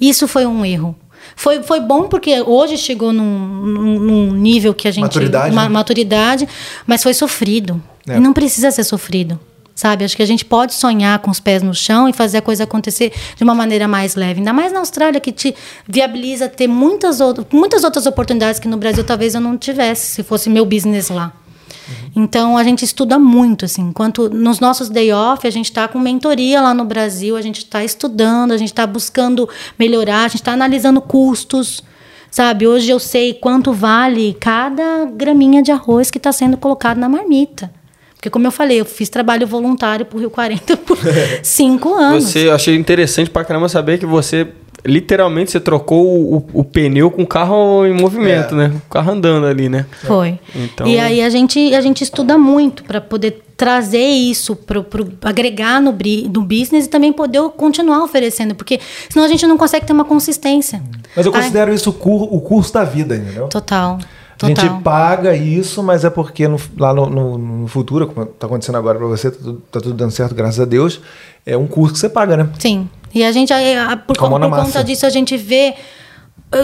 Isso 0.00 0.28
foi 0.28 0.46
um 0.46 0.64
erro. 0.64 0.94
Foi, 1.34 1.62
foi 1.62 1.80
bom 1.80 2.04
porque 2.04 2.40
hoje 2.42 2.76
chegou 2.78 3.12
num, 3.12 3.24
num- 3.24 3.98
num 3.98 4.32
nível 4.32 4.72
que 4.72 4.86
a 4.86 4.90
gente. 4.90 5.02
Maturidade, 5.02 5.54
ma- 5.54 5.64
né? 5.64 5.68
maturidade, 5.68 6.48
mas 6.86 7.02
foi 7.02 7.12
sofrido. 7.12 7.82
É. 8.08 8.16
E 8.16 8.20
não 8.20 8.32
precisa 8.32 8.70
ser 8.70 8.84
sofrido. 8.84 9.38
Sabe? 9.76 10.04
Acho 10.04 10.16
que 10.16 10.22
a 10.22 10.26
gente 10.26 10.42
pode 10.42 10.72
sonhar 10.72 11.18
com 11.18 11.30
os 11.30 11.38
pés 11.38 11.62
no 11.62 11.74
chão 11.74 12.08
e 12.08 12.12
fazer 12.14 12.38
a 12.38 12.42
coisa 12.42 12.64
acontecer 12.64 13.12
de 13.36 13.44
uma 13.44 13.54
maneira 13.54 13.86
mais 13.86 14.14
leve. 14.14 14.40
Ainda 14.40 14.52
mais 14.52 14.72
na 14.72 14.78
Austrália, 14.78 15.20
que 15.20 15.30
te 15.30 15.54
viabiliza 15.86 16.48
ter 16.48 16.66
muitas, 16.66 17.20
out- 17.20 17.46
muitas 17.52 17.84
outras 17.84 18.06
oportunidades 18.06 18.58
que 18.58 18.68
no 18.68 18.78
Brasil 18.78 19.04
talvez 19.04 19.34
eu 19.34 19.40
não 19.40 19.58
tivesse, 19.58 20.14
se 20.14 20.22
fosse 20.22 20.48
meu 20.48 20.64
business 20.64 21.10
lá. 21.10 21.30
Então 22.16 22.56
a 22.56 22.64
gente 22.64 22.86
estuda 22.86 23.18
muito, 23.18 23.66
assim. 23.66 23.82
Enquanto 23.82 24.30
nos 24.30 24.60
nossos 24.60 24.88
day 24.88 25.12
off 25.12 25.46
a 25.46 25.50
gente 25.50 25.66
está 25.66 25.86
com 25.86 25.98
mentoria 25.98 26.60
lá 26.62 26.72
no 26.72 26.86
Brasil, 26.86 27.36
a 27.36 27.42
gente 27.42 27.58
está 27.58 27.84
estudando, 27.84 28.52
a 28.52 28.56
gente 28.56 28.68
está 28.68 28.86
buscando 28.86 29.46
melhorar, 29.78 30.24
a 30.24 30.28
gente 30.28 30.40
está 30.40 30.52
analisando 30.52 31.02
custos. 31.02 31.84
Sabe, 32.30 32.66
hoje 32.66 32.90
eu 32.90 32.98
sei 32.98 33.34
quanto 33.34 33.74
vale 33.74 34.34
cada 34.40 35.04
graminha 35.04 35.62
de 35.62 35.70
arroz 35.70 36.10
que 36.10 36.18
está 36.18 36.32
sendo 36.32 36.56
colocado 36.56 36.96
na 36.96 37.08
marmita. 37.10 37.70
Porque, 38.26 38.30
como 38.32 38.44
eu 38.48 38.50
falei, 38.50 38.80
eu 38.80 38.84
fiz 38.84 39.08
trabalho 39.08 39.46
voluntário 39.46 40.04
pro 40.04 40.18
Rio 40.18 40.30
40 40.30 40.76
por 40.84 40.98
cinco 41.44 41.94
anos. 41.94 42.24
Você, 42.24 42.48
eu 42.48 42.52
achei 42.54 42.74
interessante 42.74 43.30
pra 43.30 43.44
caramba 43.44 43.68
saber 43.68 43.98
que 43.98 44.06
você, 44.06 44.48
literalmente, 44.84 45.52
você 45.52 45.60
trocou 45.60 46.04
o, 46.04 46.36
o- 46.38 46.46
o 46.54 46.64
pneu 46.64 47.08
com 47.08 47.22
o 47.22 47.26
carro 47.26 47.86
em 47.86 47.92
movimento, 47.92 48.52
É. 48.56 48.58
né? 48.58 48.72
O 48.84 48.90
carro 48.90 49.12
andando 49.12 49.46
ali, 49.46 49.68
né? 49.68 49.86
Foi. 50.02 50.40
Então- 50.56 50.88
E 50.88 50.98
aí 50.98 51.22
a 51.22 51.30
gente, 51.30 51.72
a 51.72 51.80
gente 51.80 52.02
estuda 52.02 52.36
muito 52.36 52.82
para 52.82 53.00
poder 53.00 53.44
trazer 53.56 54.04
isso, 54.04 54.56
para 54.56 54.84
agregar 55.22 55.80
no, 55.80 55.92
no 55.92 56.42
business 56.42 56.86
e 56.86 56.88
também 56.88 57.12
poder 57.12 57.40
continuar 57.56 58.02
oferecendo, 58.02 58.56
porque 58.56 58.80
senão 59.08 59.24
a 59.24 59.28
gente 59.28 59.46
não 59.46 59.56
consegue 59.56 59.86
ter 59.86 59.92
uma 59.92 60.04
consistência. 60.04 60.82
Mas 61.14 61.24
eu 61.26 61.32
Ai, 61.32 61.42
considero 61.42 61.72
isso 61.72 61.90
o, 61.90 61.92
cur- 61.92 62.28
o 62.34 62.40
curso 62.40 62.72
da 62.74 62.82
vida, 62.82 63.14
entendeu? 63.14 63.46
Total. 63.46 63.98
A 64.36 64.48
Total. 64.48 64.64
gente 64.66 64.82
paga 64.82 65.34
isso, 65.34 65.82
mas 65.82 66.04
é 66.04 66.10
porque 66.10 66.46
no- 66.46 66.60
lá 66.78 66.92
no, 66.92 67.06
no- 67.08 67.38
no 67.38 67.66
futuro, 67.68 68.06
como 68.06 68.26
tá 68.26 68.46
acontecendo 68.46 68.76
agora 68.76 68.98
pra 68.98 69.06
você, 69.06 69.30
tá 69.30 69.38
tudo, 69.42 69.62
tá 69.72 69.80
tudo 69.80 69.94
dando 69.94 70.10
certo, 70.10 70.34
graças 70.34 70.60
a 70.60 70.64
Deus, 70.66 71.00
é 71.46 71.56
um 71.56 71.66
curso 71.66 71.94
que 71.94 72.00
você 72.00 72.08
paga, 72.08 72.36
né? 72.36 72.48
Sim. 72.58 72.88
E 73.14 73.24
a 73.24 73.32
gente, 73.32 73.50
a- 73.52 73.96
por, 73.96 74.12
a 74.18 74.28
por 74.28 74.50
conta 74.50 74.84
disso, 74.84 75.06
a 75.06 75.10
gente 75.10 75.36
vê. 75.36 75.74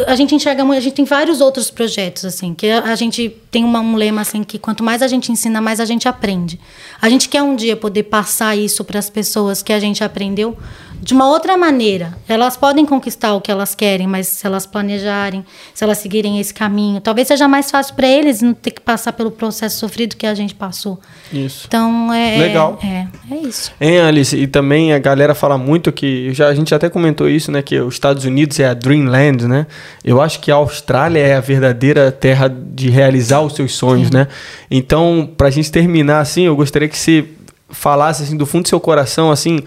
A 0.07 0.15
gente 0.15 0.33
enxerga 0.33 0.65
muito, 0.65 0.79
a 0.79 0.81
gente 0.81 0.95
tem 0.95 1.05
vários 1.05 1.41
outros 1.41 1.69
projetos, 1.69 2.25
assim, 2.25 2.55
que 2.55 2.71
a, 2.71 2.85
a 2.85 2.95
gente 2.95 3.37
tem 3.51 3.65
uma, 3.65 3.81
um 3.81 3.97
lema, 3.97 4.21
assim, 4.21 4.45
que 4.45 4.57
quanto 4.57 4.83
mais 4.85 5.03
a 5.03 5.09
gente 5.09 5.33
ensina, 5.33 5.61
mais 5.61 5.81
a 5.81 5.85
gente 5.85 6.07
aprende. 6.07 6.61
A 7.01 7.09
gente 7.09 7.29
quer 7.29 7.43
um 7.43 7.57
dia 7.57 7.77
poder 7.77 8.05
passar 8.05 8.57
isso 8.57 8.85
para 8.85 8.99
as 9.01 9.11
pessoas 9.11 9.61
que 9.61 9.73
a 9.73 9.81
gente 9.81 10.05
aprendeu 10.05 10.57
de 11.03 11.13
uma 11.13 11.29
outra 11.29 11.57
maneira. 11.57 12.17
Elas 12.29 12.57
podem 12.57 12.87
conquistar 12.87 13.35
o 13.35 13.41
que 13.41 13.51
elas 13.51 13.75
querem, 13.75 14.07
mas 14.07 14.29
se 14.29 14.47
elas 14.47 14.67
planejarem, 14.67 15.45
se 15.75 15.83
elas 15.83 15.99
seguirem 15.99 16.39
esse 16.39 16.55
caminho, 16.55 17.01
talvez 17.01 17.27
seja 17.27 17.49
mais 17.49 17.73
fácil 17.73 17.97
para 17.97 18.07
eles 18.07 18.41
não 18.41 18.55
ter 18.55 18.71
que 18.71 18.81
passar 18.81 19.13
pelo 19.13 19.33
processo 19.33 19.81
sofrido 19.81 20.17
que 20.17 20.25
a 20.25 20.35
gente 20.35 20.55
passou. 20.55 21.01
Isso. 21.33 21.65
Então, 21.67 22.13
é. 22.15 22.39
Legal. 22.39 22.79
É, 22.85 23.09
é 23.35 23.37
isso. 23.39 23.73
Hein, 23.81 24.01
Alice? 24.01 24.37
E 24.37 24.47
também 24.47 24.93
a 24.93 24.99
galera 25.01 25.35
fala 25.35 25.59
muito 25.59 25.91
que. 25.91 26.33
Já, 26.33 26.47
a 26.47 26.55
gente 26.55 26.73
até 26.73 26.89
comentou 26.89 27.29
isso, 27.29 27.51
né? 27.51 27.63
Que 27.63 27.81
os 27.81 27.95
Estados 27.95 28.25
Unidos 28.25 28.61
é 28.61 28.69
a 28.69 28.75
Dreamland, 28.75 29.49
né? 29.49 29.67
Eu 30.05 30.23
acho 30.23 30.39
que 30.39 30.53
a 30.53 30.55
Austrália 30.55 31.19
é 31.19 31.35
a 31.35 31.41
verdadeira 31.41 32.13
terra 32.13 32.49
de 32.49 32.89
realizar 32.89 33.41
os 33.41 33.55
seus 33.55 33.75
sonhos, 33.75 34.09
né? 34.13 34.29
Então, 34.71 35.29
pra 35.37 35.51
gente 35.51 35.73
terminar 35.73 36.21
assim, 36.21 36.43
eu 36.43 36.55
gostaria 36.55 36.89
que 36.89 36.97
você 36.97 37.25
falasse 37.69 38.23
assim, 38.23 38.37
do 38.37 38.47
fundo 38.47 38.63
do 38.63 38.69
seu 38.69 38.79
coração, 38.79 39.33
assim. 39.33 39.65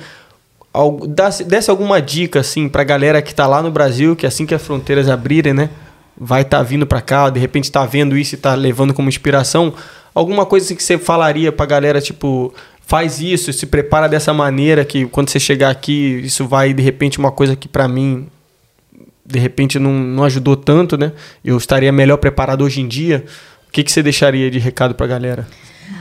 Desse 1.46 1.70
alguma 1.70 2.02
dica, 2.02 2.40
assim, 2.40 2.68
pra 2.68 2.84
galera 2.84 3.22
que 3.22 3.34
tá 3.34 3.48
lá 3.48 3.62
no 3.62 3.72
Brasil, 3.72 4.16
que 4.16 4.26
assim 4.26 4.46
que 4.46 4.54
as 4.54 4.62
fronteiras 4.62 5.10
abrirem, 5.10 5.54
né? 5.54 5.70
Vai 6.18 6.42
estar 6.42 6.62
vindo 6.64 6.86
pra 6.86 7.02
cá, 7.02 7.30
de 7.30 7.40
repente 7.40 7.72
tá 7.72 7.86
vendo 7.86 8.18
isso 8.18 8.36
e 8.36 8.38
tá 8.38 8.56
levando 8.56 8.94
como 8.94 9.10
inspiração. 9.10 9.74
Alguma 10.14 10.46
coisa 10.46 10.66
assim 10.66 10.76
que 10.76 10.84
você 10.84 10.98
falaria 10.98 11.52
pra 11.52 11.66
galera, 11.66 12.00
tipo, 12.00 12.54
faz 12.86 13.20
isso, 13.20 13.52
se 13.52 13.66
prepara 13.66 14.08
dessa 14.08 14.34
maneira 14.34 14.86
que 14.86 15.06
quando 15.08 15.30
você 15.30 15.40
chegar 15.40 15.70
aqui, 15.70 16.22
isso 16.24 16.48
vai, 16.48 16.74
de 16.74 16.82
repente, 16.82 17.20
uma 17.20 17.32
coisa 17.32 17.56
que 17.56 17.68
pra 17.68 17.88
mim, 17.88 18.28
de 19.26 19.40
repente, 19.40 19.78
não, 19.80 19.92
não 19.92 20.24
ajudou 20.24 20.56
tanto, 20.56 20.98
né? 20.98 21.12
Eu 21.44 21.58
estaria 21.58 21.92
melhor 21.92 22.18
preparado 22.18 22.64
hoje 22.64 22.82
em 22.82 22.88
dia. 22.88 23.26
O 23.68 23.72
que, 23.72 23.84
que 23.84 23.92
você 23.92 24.02
deixaria 24.02 24.50
de 24.50 24.60
recado 24.60 24.96
pra 24.96 25.06
galera? 25.06 25.48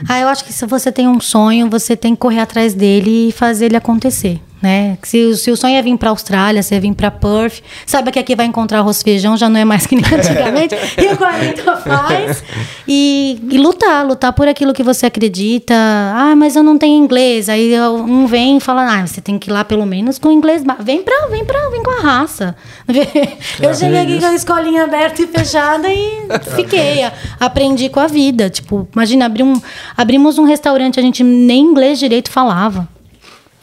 Ah, 0.07 0.19
eu 0.19 0.27
acho 0.27 0.45
que 0.45 0.53
se 0.53 0.65
você 0.65 0.91
tem 0.91 1.07
um 1.07 1.19
sonho, 1.19 1.69
você 1.69 1.95
tem 1.95 2.15
que 2.15 2.21
correr 2.21 2.39
atrás 2.39 2.73
dele 2.73 3.29
e 3.29 3.31
fazer 3.31 3.65
ele 3.65 3.75
acontecer. 3.75 4.39
Né? 4.61 4.97
Se, 5.03 5.35
se 5.37 5.51
o 5.51 5.57
sonho 5.57 5.75
é 5.75 5.81
vir 5.81 5.95
para 5.97 6.09
Austrália, 6.09 6.63
se 6.63 6.73
é 6.73 6.79
vir 6.79 6.93
para 6.95 7.11
Perth, 7.11 7.61
saiba 7.85 8.09
que 8.11 8.17
aqui 8.17 8.35
vai 8.35 8.47
encontrar 8.47 8.79
arroz 8.79 8.99
e 9.01 9.03
feijão, 9.03 9.37
já 9.37 9.47
não 9.47 9.59
é 9.59 9.65
mais 9.65 9.85
que 9.85 9.95
nem 9.95 10.03
antigamente, 10.11 10.73
e 10.97 11.13
o 11.13 11.17
40 11.17 11.77
faz. 11.77 12.43
E, 12.87 13.39
e 13.51 13.57
lutar, 13.59 14.03
lutar 14.07 14.33
por 14.33 14.47
aquilo 14.47 14.73
que 14.73 14.81
você 14.81 15.05
acredita. 15.05 15.75
Ah, 15.75 16.33
mas 16.35 16.55
eu 16.55 16.63
não 16.63 16.77
tenho 16.79 16.97
inglês. 17.03 17.47
Aí 17.49 17.79
um 17.81 18.25
vem 18.25 18.57
e 18.57 18.59
fala, 18.59 18.99
ah, 19.01 19.05
você 19.05 19.21
tem 19.21 19.37
que 19.37 19.49
ir 19.49 19.53
lá 19.53 19.63
pelo 19.63 19.85
menos 19.85 20.17
com 20.17 20.31
inglês. 20.31 20.63
Vem 20.79 21.03
pra, 21.03 21.27
vem 21.29 21.45
pra, 21.45 21.69
vem 21.69 21.83
com 21.83 21.91
a 21.91 22.01
raça. 22.01 22.55
Eu 23.61 23.73
cheguei 23.75 23.99
aqui 23.99 24.19
com 24.19 24.25
a 24.25 24.33
escolinha 24.33 24.83
aberta 24.85 25.21
e 25.21 25.27
fechada 25.27 25.87
e 25.93 26.27
fiquei. 26.55 27.03
a- 27.03 27.13
Aprendi 27.39 27.89
com 27.89 27.99
a 27.99 28.07
vida. 28.07 28.49
Tipo, 28.49 28.87
imagina, 28.93 29.25
abri 29.25 29.43
um, 29.43 29.61
abrimos 29.95 30.37
um 30.39 30.45
restaurante, 30.45 30.99
a 30.99 31.03
gente 31.03 31.23
nem 31.23 31.61
inglês 31.61 31.99
direito 31.99 32.31
falava. 32.31 32.87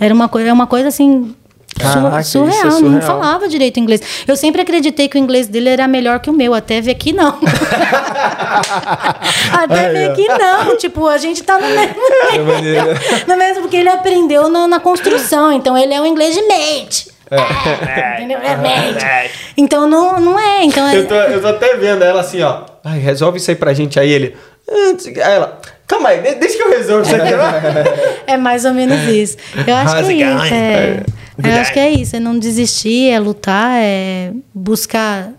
Era 0.03 0.13
uma, 0.15 0.29
coi- 0.29 0.47
é 0.47 0.53
uma 0.53 0.67
coisa 0.67 0.89
assim. 0.89 1.35
Caraca, 1.79 2.21
isso 2.21 2.39
é 2.39 2.51
surreal, 2.53 2.65
não 2.71 2.79
surreal. 2.81 3.01
falava 3.03 3.49
direito 3.49 3.81
inglês. 3.81 4.03
Eu 4.29 4.37
sempre 4.37 4.61
acreditei 4.61 5.09
que 5.09 5.17
o 5.17 5.19
inglês 5.19 5.49
dele 5.49 5.71
era 5.71 5.89
melhor 5.89 6.21
que 6.21 6.29
o 6.29 6.33
meu, 6.33 6.53
até 6.53 6.81
ver 6.83 6.95
que 6.97 7.13
não. 7.15 7.39
até 9.53 9.89
ver 9.91 10.15
que 10.15 10.29
não. 10.29 10.77
Tipo, 10.77 11.07
a 11.09 11.19
gente 11.19 11.43
tá 11.43 11.59
no 11.59 11.67
mesmo 11.67 11.95
nível. 12.63 12.85
No 13.27 13.37
mesmo, 13.37 13.63
porque 13.63 13.77
ele 13.77 13.89
aprendeu 13.89 14.49
no- 14.49 14.67
na 14.69 14.81
construção, 14.81 15.53
então 15.53 15.77
ele 15.77 15.95
é 15.95 16.01
um 16.01 16.07
inglês 16.07 16.35
de 16.35 16.43
mate. 16.43 17.11
Entendeu? 18.19 18.39
É 18.39 18.57
mate. 18.57 19.31
Então 19.57 19.89
não, 19.89 20.21
não 20.21 20.39
é. 20.39 20.65
Então 20.65 20.87
é, 20.87 20.99
Eu 20.99 21.09
tô, 21.09 21.15
eu 21.15 21.41
tô 21.41 21.47
até 21.49 21.75
vendo 21.77 22.03
ela 22.05 22.21
assim, 22.21 22.43
ó. 22.43 22.61
Ai, 22.85 22.99
resolve 22.99 23.39
isso 23.39 23.51
aí 23.51 23.57
pra 23.57 23.73
gente. 23.73 23.99
Aí 23.99 24.11
ele. 24.11 24.37
"Ah, 24.71 24.93
não 24.93 24.99
sei 24.99 25.13
o 25.13 25.15
quê." 25.15 25.23
Aí 25.23 25.35
ela. 25.35 25.59
Calma 25.93 26.09
aí, 26.09 26.23
de- 26.23 26.35
deixa 26.37 26.57
que 26.57 26.63
eu 26.63 26.71
resolvo 26.71 27.03
isso 27.03 27.15
aqui. 27.15 27.33
É 28.27 28.37
mais 28.37 28.65
ou 28.65 28.73
menos 28.73 28.99
isso. 29.09 29.37
Eu 29.67 29.75
acho 29.77 29.95
How's 29.97 30.07
que 30.09 30.23
é 30.23 30.29
isso. 30.31 30.39
going? 30.39 30.53
É, 30.55 31.03
eu 31.45 31.61
acho 31.61 31.73
que 31.73 31.79
é 31.79 31.91
isso. 31.91 32.17
É 32.17 32.21
não 32.21 32.39
desistir, 32.39 33.11
é 33.11 33.19
lutar, 33.19 33.73
é 33.83 34.33
buscar. 34.55 35.31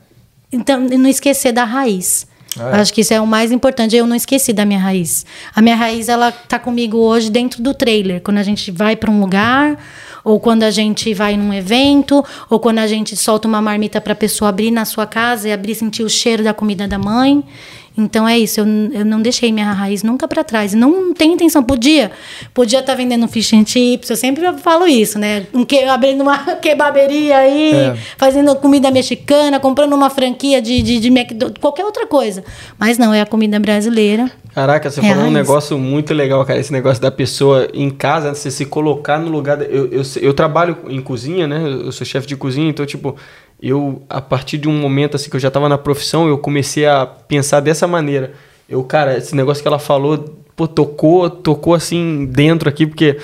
Então, 0.52 0.80
não 0.80 1.10
esquecer 1.10 1.52
da 1.52 1.64
raiz. 1.64 2.28
Acho 2.72 2.94
que 2.94 3.02
isso 3.02 3.12
é 3.14 3.20
o 3.20 3.26
mais 3.26 3.52
importante. 3.52 3.96
Eu 3.96 4.06
não 4.06 4.16
esqueci 4.16 4.54
da 4.54 4.64
minha 4.64 4.78
raiz. 4.80 5.26
A 5.56 5.62
minha 5.62 5.76
raiz, 5.76 6.08
ela 6.08 6.32
tá 6.32 6.60
comigo 6.60 6.98
hoje 6.98 7.32
dentro 7.32 7.64
do 7.64 7.74
trailer. 7.74 8.22
Quando 8.22 8.38
a 8.38 8.44
gente 8.44 8.70
vai 8.70 8.96
para 8.96 9.10
um 9.10 9.20
lugar, 9.20 9.76
ou 10.24 10.40
quando 10.40 10.62
a 10.62 10.70
gente 10.70 11.12
vai 11.16 11.36
num 11.36 11.52
evento, 11.52 12.24
ou 12.48 12.60
quando 12.60 12.78
a 12.78 12.86
gente 12.86 13.16
solta 13.16 13.48
uma 13.48 13.60
marmita 13.60 14.00
para 14.00 14.14
a 14.14 14.16
pessoa 14.16 14.50
abrir 14.50 14.70
na 14.70 14.86
sua 14.86 15.08
casa 15.08 15.50
e 15.50 15.52
abrir 15.52 15.72
e 15.72 15.76
sentir 15.76 16.04
o 16.04 16.10
cheiro 16.10 16.44
da 16.44 16.54
comida 16.54 16.88
da 16.88 17.00
mãe. 17.00 17.44
Então 17.96 18.28
é 18.28 18.38
isso, 18.40 18.60
eu, 18.60 18.66
eu 18.92 19.06
não 19.06 19.22
deixei 19.22 19.52
minha 19.52 19.72
raiz 19.72 20.02
nunca 20.02 20.28
para 20.28 20.44
trás. 20.44 20.74
Não 20.74 21.14
tenho 21.14 21.34
intenção, 21.34 21.62
podia. 21.64 22.12
Podia 22.54 22.80
estar 22.80 22.96
vendendo 22.96 23.28
fish 23.28 23.54
and 23.54 23.66
chips, 23.68 24.10
eu 24.10 24.16
sempre 24.16 24.42
falo 24.58 24.88
isso, 24.88 25.20
né? 25.20 25.46
Que, 25.68 25.84
abrindo 25.84 26.22
uma 26.22 26.38
kebaberia 26.58 27.38
aí, 27.38 27.72
fazendo 28.18 28.56
comida 28.56 28.90
mexicana, 28.90 29.60
comprando 29.60 29.94
uma 29.94 30.10
franquia 30.10 30.62
de, 30.62 30.82
de, 30.82 31.00
de 31.00 31.08
McDonald's, 31.10 31.62
qualquer 31.62 31.86
outra 31.86 32.08
coisa. 32.08 32.44
Mas 32.80 32.98
não, 32.98 33.14
é 33.14 33.22
a 33.22 33.26
comida 33.26 33.60
brasileira. 33.60 34.32
Caraca, 34.56 34.90
você 34.90 35.00
É 35.00 35.10
falou 35.10 35.26
um 35.26 35.32
negócio 35.32 35.78
muito 35.80 36.14
legal, 36.14 36.44
cara. 36.46 36.60
Esse 36.60 36.72
negócio 36.72 37.02
da 37.02 37.10
pessoa 37.12 37.68
em 37.74 37.90
casa, 37.90 38.34
você 38.36 38.52
se 38.52 38.66
colocar 38.66 39.20
no 39.20 39.30
lugar. 39.30 39.58
da- 39.58 39.66
eu, 39.66 39.88
eu, 39.92 40.02
eu 40.22 40.34
trabalho 40.34 40.78
em 40.90 41.02
cozinha, 41.02 41.48
né? 41.48 41.62
Eu 41.64 41.92
sou 41.92 42.06
chefe 42.06 42.28
de 42.28 42.36
cozinha, 42.36 42.70
então, 42.70 42.86
tipo, 42.86 43.16
eu, 43.64 44.04
a 44.10 44.20
partir 44.20 44.58
de 44.58 44.68
um 44.68 44.78
momento 44.78 45.16
assim 45.16 45.30
que 45.30 45.38
eu 45.38 45.40
já 45.40 45.50
tava 45.50 45.70
na 45.70 45.78
profissão, 45.78 46.28
eu 46.28 46.38
comecei 46.38 46.86
a 46.86 47.06
pensar 47.06 47.62
dessa 47.62 47.88
maneira. 47.88 48.34
Eu, 48.68 48.84
cara, 48.84 49.18
esse 49.18 49.34
negócio 49.34 49.64
que 49.64 49.68
ela 49.68 49.80
falou, 49.80 50.38
pô, 50.54 50.68
tocou, 50.68 51.30
tocou 51.30 51.74
assim 51.74 52.26
dentro 52.26 52.68
aqui, 52.68 52.86
porque 52.86 53.18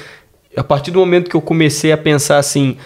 a 0.56 0.64
partir 0.64 0.92
do 0.92 1.00
momento 1.00 1.30
que 1.30 1.36
eu 1.36 1.42
comecei 1.42 1.92
a 1.92 1.98
pensar 1.98 2.38
assim, 2.38 2.78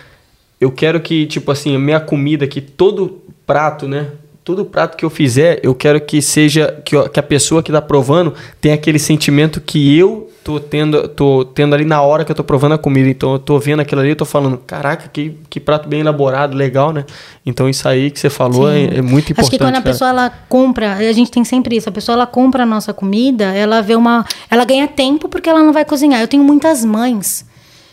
eu 0.60 0.72
quero 0.72 1.00
que, 1.00 1.28
tipo 1.28 1.52
assim, 1.52 1.76
a 1.76 1.80
minha 1.80 2.00
comida, 2.00 2.48
que 2.48 2.60
todo 2.60 3.22
prato, 3.46 3.88
né? 3.88 4.08
Todo 4.44 4.66
prato 4.66 4.98
que 4.98 5.06
eu 5.06 5.10
fizer, 5.12 5.60
eu 5.62 5.76
quero 5.76 6.02
que 6.02 6.24
seja. 6.24 6.82
Que, 6.84 7.10
que 7.10 7.20
a 7.20 7.24
pessoa 7.24 7.62
que 7.62 7.72
tá 7.72 7.82
provando 7.82 8.34
tenha 8.60 8.74
aquele 8.74 8.98
sentimento 8.98 9.62
que 9.62 9.96
eu 9.98 10.30
tô 10.44 10.60
tendo, 10.60 11.08
tô 11.08 11.46
tendo 11.46 11.74
ali 11.74 11.86
na 11.86 12.02
hora 12.02 12.26
que 12.26 12.32
eu 12.32 12.36
tô 12.36 12.44
provando 12.44 12.74
a 12.74 12.78
comida. 12.78 13.10
Então 13.10 13.34
eu 13.34 13.40
tô 13.40 13.58
vendo 13.58 13.80
aquilo 13.80 14.02
ali 14.02 14.12
e 14.12 14.16
tô 14.16 14.26
falando, 14.26 14.58
caraca, 14.58 15.08
que, 15.08 15.38
que 15.50 15.60
prato 15.60 15.88
bem 15.88 16.02
elaborado, 16.02 16.56
legal, 16.56 16.92
né? 16.92 17.06
Então 17.46 17.70
isso 17.70 17.88
aí 17.88 18.12
que 18.12 18.20
você 18.20 18.30
falou 18.30 18.70
é, 18.70 18.98
é 18.98 19.02
muito 19.02 19.32
importante. 19.32 19.40
Acho 19.40 19.52
que 19.52 19.58
quando 19.58 19.76
a 19.76 19.82
cara. 19.82 19.84
pessoa 19.84 20.10
ela 20.10 20.30
compra, 20.50 20.94
a 20.96 21.12
gente 21.14 21.32
tem 21.32 21.44
sempre 21.44 21.78
isso, 21.78 21.88
a 21.88 21.92
pessoa 21.92 22.16
ela 22.16 22.28
compra 22.28 22.64
a 22.64 22.66
nossa 22.66 22.94
comida, 22.94 23.46
ela 23.46 23.82
vê 23.82 23.96
uma, 23.96 24.26
ela 24.50 24.66
ganha 24.66 24.88
tempo 24.88 25.30
porque 25.30 25.50
ela 25.50 25.64
não 25.64 25.72
vai 25.72 25.86
cozinhar. 25.86 26.20
Eu 26.20 26.28
tenho 26.28 26.44
muitas 26.44 26.84
mães 26.84 27.46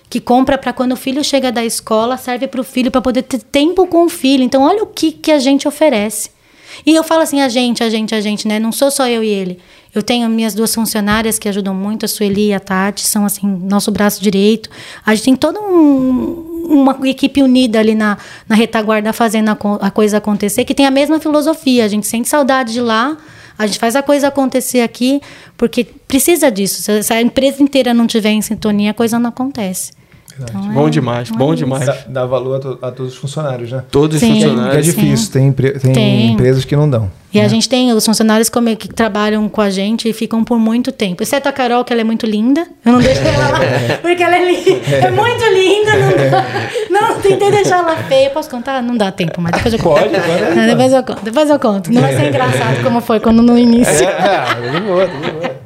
que 0.08 0.20
compra 0.20 0.58
para 0.58 0.72
quando 0.72 0.92
o 0.92 0.96
filho 0.96 1.22
chega 1.22 1.52
da 1.52 1.64
escola, 1.64 2.16
serve 2.16 2.48
para 2.48 2.60
o 2.60 2.64
filho 2.64 2.90
para 2.90 3.00
poder 3.00 3.22
ter 3.22 3.40
tempo 3.42 3.86
com 3.86 4.04
o 4.04 4.08
filho. 4.08 4.42
Então 4.42 4.62
olha 4.62 4.82
o 4.82 4.86
que 4.86 5.12
que 5.12 5.30
a 5.30 5.38
gente 5.38 5.68
oferece. 5.68 6.30
E 6.86 6.94
eu 6.94 7.02
falo 7.04 7.22
assim, 7.22 7.40
a 7.40 7.48
gente, 7.48 7.82
a 7.82 7.90
gente, 7.90 8.14
a 8.14 8.20
gente, 8.20 8.46
né? 8.48 8.58
Não 8.58 8.72
sou 8.72 8.90
só 8.90 9.06
eu 9.08 9.22
e 9.22 9.28
ele. 9.28 9.58
Eu 9.94 10.02
tenho 10.02 10.28
minhas 10.28 10.54
duas 10.54 10.72
funcionárias 10.74 11.38
que 11.38 11.48
ajudam 11.48 11.74
muito, 11.74 12.04
a 12.04 12.08
Sueli 12.08 12.48
e 12.48 12.54
a 12.54 12.60
Tati, 12.60 13.06
são 13.06 13.24
assim, 13.26 13.46
nosso 13.46 13.90
braço 13.90 14.22
direito. 14.22 14.70
A 15.04 15.14
gente 15.14 15.24
tem 15.24 15.36
toda 15.36 15.60
um- 15.60 16.46
uma 16.70 16.96
equipe 17.08 17.42
unida 17.42 17.80
ali 17.80 17.94
na, 17.94 18.16
na 18.48 18.54
retaguarda 18.54 19.12
fazendo 19.12 19.48
a, 19.48 19.58
a 19.80 19.90
coisa 19.90 20.18
acontecer, 20.18 20.64
que 20.64 20.74
tem 20.74 20.86
a 20.86 20.90
mesma 20.90 21.18
filosofia. 21.18 21.84
A 21.84 21.88
gente 21.88 22.06
sente 22.06 22.28
saudade 22.28 22.72
de 22.72 22.80
lá, 22.80 23.16
a 23.58 23.66
gente 23.66 23.78
faz 23.80 23.96
a 23.96 24.02
coisa 24.02 24.28
acontecer 24.28 24.80
aqui, 24.80 25.20
porque 25.56 25.84
precisa 26.06 26.50
disso. 26.50 26.82
Se 27.02 27.12
a 27.12 27.20
empresa 27.20 27.60
inteira 27.62 27.92
não 27.92 28.06
tiver 28.06 28.30
em 28.30 28.40
sintonia, 28.42 28.92
a 28.92 28.94
coisa 28.94 29.18
não 29.18 29.30
acontece. 29.30 29.92
Então, 30.42 30.60
Bom 30.72 30.86
é- 30.86 30.90
demais, 30.90 31.30
é 31.30 31.36
bom 31.36 31.52
isso. 31.52 31.64
demais. 31.64 31.84
Dá, 31.86 31.96
dá 32.08 32.26
valor 32.26 32.56
a, 32.56 32.60
to- 32.60 32.78
a 32.82 32.90
todos 32.90 33.12
os 33.12 33.18
funcionários, 33.18 33.70
né? 33.72 33.84
Todos 33.90 34.16
os 34.16 34.20
Sim. 34.20 34.30
É 34.42 34.46
funcionários. 34.46 34.84
difícil, 34.86 35.32
tem, 35.32 35.52
tem 35.52 35.92
Tem. 35.92 36.32
empresas 36.32 36.64
que 36.64 36.74
não 36.74 36.88
dão. 36.88 37.10
E 37.32 37.40
a 37.40 37.46
gente 37.46 37.68
tem 37.68 37.92
os 37.92 38.04
funcionários 38.04 38.48
como- 38.48 38.74
que 38.74 38.88
trabalham 38.88 39.48
com 39.48 39.60
a 39.60 39.70
gente 39.70 40.08
e 40.08 40.12
ficam 40.12 40.42
por 40.42 40.58
muito 40.58 40.90
tempo. 40.90 41.22
Exceto 41.22 41.48
a 41.48 41.52
Carol, 41.52 41.84
que 41.84 41.92
ela 41.92 42.00
é 42.00 42.04
muito 42.04 42.26
linda. 42.26 42.66
Eu 42.84 42.92
não 42.92 43.00
deixei 43.00 43.24
ela 43.26 43.48
lá, 43.50 43.58
porque 44.02 44.22
ela 44.22 44.36
é, 44.36 44.50
linda, 44.52 44.70
é 44.96 45.10
muito 45.10 45.44
linda. 45.44 45.92
Não, 46.90 47.00
dá- 47.00 47.08
não 47.14 47.20
tentei 47.20 47.50
deixar 47.52 47.78
ela 47.78 47.96
feia. 48.04 48.30
Posso 48.30 48.50
contar? 48.50 48.82
Não 48.82 48.96
dá 48.96 49.12
tempo, 49.12 49.40
mas 49.40 49.52
depois 49.52 49.74
eu 49.74 49.78
conto. 49.80 50.00
Pode. 50.00 50.56
Não, 50.56 50.66
depois 50.66 50.92
eu 50.92 51.02
conto. 51.04 51.22
Depois 51.24 51.50
eu 51.50 51.58
conto. 51.58 51.92
Não 51.92 52.00
vai 52.00 52.16
ser 52.16 52.28
engraçado 52.28 52.82
como 52.82 53.00
foi 53.00 53.20
quando 53.20 53.42
no 53.42 53.56
início. 53.56 54.04
É, 54.08 54.70
de 54.72 54.80
boa, 54.80 55.06
de 55.06 55.30
boa. 55.30 55.60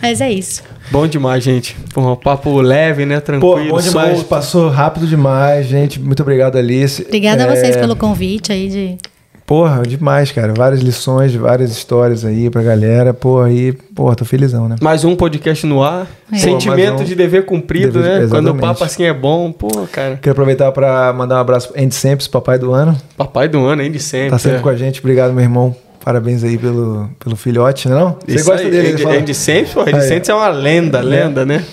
Mas 0.00 0.20
é 0.20 0.30
isso. 0.30 0.62
Bom 0.92 1.06
demais, 1.06 1.42
gente. 1.42 1.74
Pô, 1.94 2.02
um 2.12 2.14
papo 2.14 2.60
leve, 2.60 3.06
né? 3.06 3.14
Pô, 3.18 3.22
Tranquilo. 3.22 3.70
bom 3.70 3.80
demais, 3.80 4.16
solto. 4.16 4.24
passou 4.28 4.68
rápido 4.68 5.06
demais, 5.06 5.66
gente. 5.66 5.98
Muito 5.98 6.20
obrigado, 6.20 6.58
Alice. 6.58 7.02
Obrigada 7.08 7.44
a 7.44 7.46
É, 7.46 7.56
vocês 7.56 7.74
pelo 7.78 7.96
convite 7.96 8.52
aí 8.52 8.68
de. 8.68 8.98
Porra, 9.46 9.82
demais, 9.86 10.30
cara. 10.30 10.52
Várias 10.54 10.82
lições, 10.82 11.34
várias 11.34 11.70
histórias 11.72 12.26
aí 12.26 12.50
pra 12.50 12.62
galera. 12.62 13.14
Porra, 13.14 13.46
aí, 13.46 13.72
porra, 13.72 14.14
tô 14.14 14.26
felizão, 14.26 14.68
né? 14.68 14.76
Mais 14.82 15.02
um 15.02 15.16
podcast 15.16 15.66
no 15.66 15.82
ar. 15.82 16.06
É. 16.30 16.36
Sentimento 16.36 16.96
Pô, 16.96 17.00
um. 17.00 17.04
de 17.04 17.14
dever 17.14 17.46
cumprido, 17.46 17.92
Dever- 18.02 18.20
né? 18.22 18.28
Quando 18.28 18.48
o 18.48 18.50
exatamente. 18.50 18.60
papo 18.60 18.84
assim 18.84 19.04
é 19.04 19.14
bom, 19.14 19.50
pô, 19.50 19.68
cara. 19.90 20.18
Quero 20.20 20.32
aproveitar 20.32 20.70
pra 20.72 21.10
mandar 21.14 21.36
um 21.36 21.40
abraço 21.40 21.70
pro 21.72 21.82
Andy 21.82 21.94
Sempre, 21.94 22.28
papai 22.28 22.58
do 22.58 22.70
ano. 22.74 22.94
Papai 23.16 23.48
do 23.48 23.64
ano, 23.64 23.88
de 23.88 23.98
sempre. 23.98 24.30
Tá 24.30 24.38
sempre 24.38 24.58
é. 24.58 24.60
com 24.60 24.68
a 24.68 24.76
gente. 24.76 25.00
Obrigado, 25.00 25.32
meu 25.32 25.42
irmão. 25.42 25.74
Parabéns 26.04 26.42
aí 26.42 26.58
pelo, 26.58 27.08
pelo 27.18 27.36
filhote, 27.36 27.88
né 27.88 27.94
não? 27.94 28.18
Você 28.26 28.36
Isso 28.36 28.44
gosta 28.44 28.66
aí, 28.66 28.70
dele, 28.70 28.88
ele 28.88 29.04
Andy. 29.04 29.16
Andy 29.18 29.34
Sempre, 29.34 29.72
pô, 29.72 29.80
Andy 29.82 29.94
Aí. 29.94 30.02
Sempre 30.02 30.30
é 30.30 30.34
uma 30.34 30.48
lenda, 30.48 31.00
lenda, 31.00 31.46
né? 31.46 31.64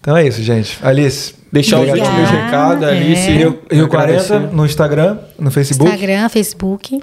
Então 0.00 0.16
é 0.16 0.26
isso, 0.26 0.42
gente. 0.42 0.78
Alice. 0.82 1.34
Deixar 1.52 1.80
os 1.80 1.88
últimos 1.88 2.30
recados, 2.30 2.82
Alice. 2.82 3.30
é. 3.30 3.36
Rio, 3.36 3.58
Rio 3.70 3.88
40 3.88 4.20
agradecer. 4.24 4.54
no 4.54 4.66
Instagram, 4.66 5.18
no 5.38 5.50
Facebook. 5.50 5.90
Instagram, 5.90 6.28
Facebook. 6.28 7.00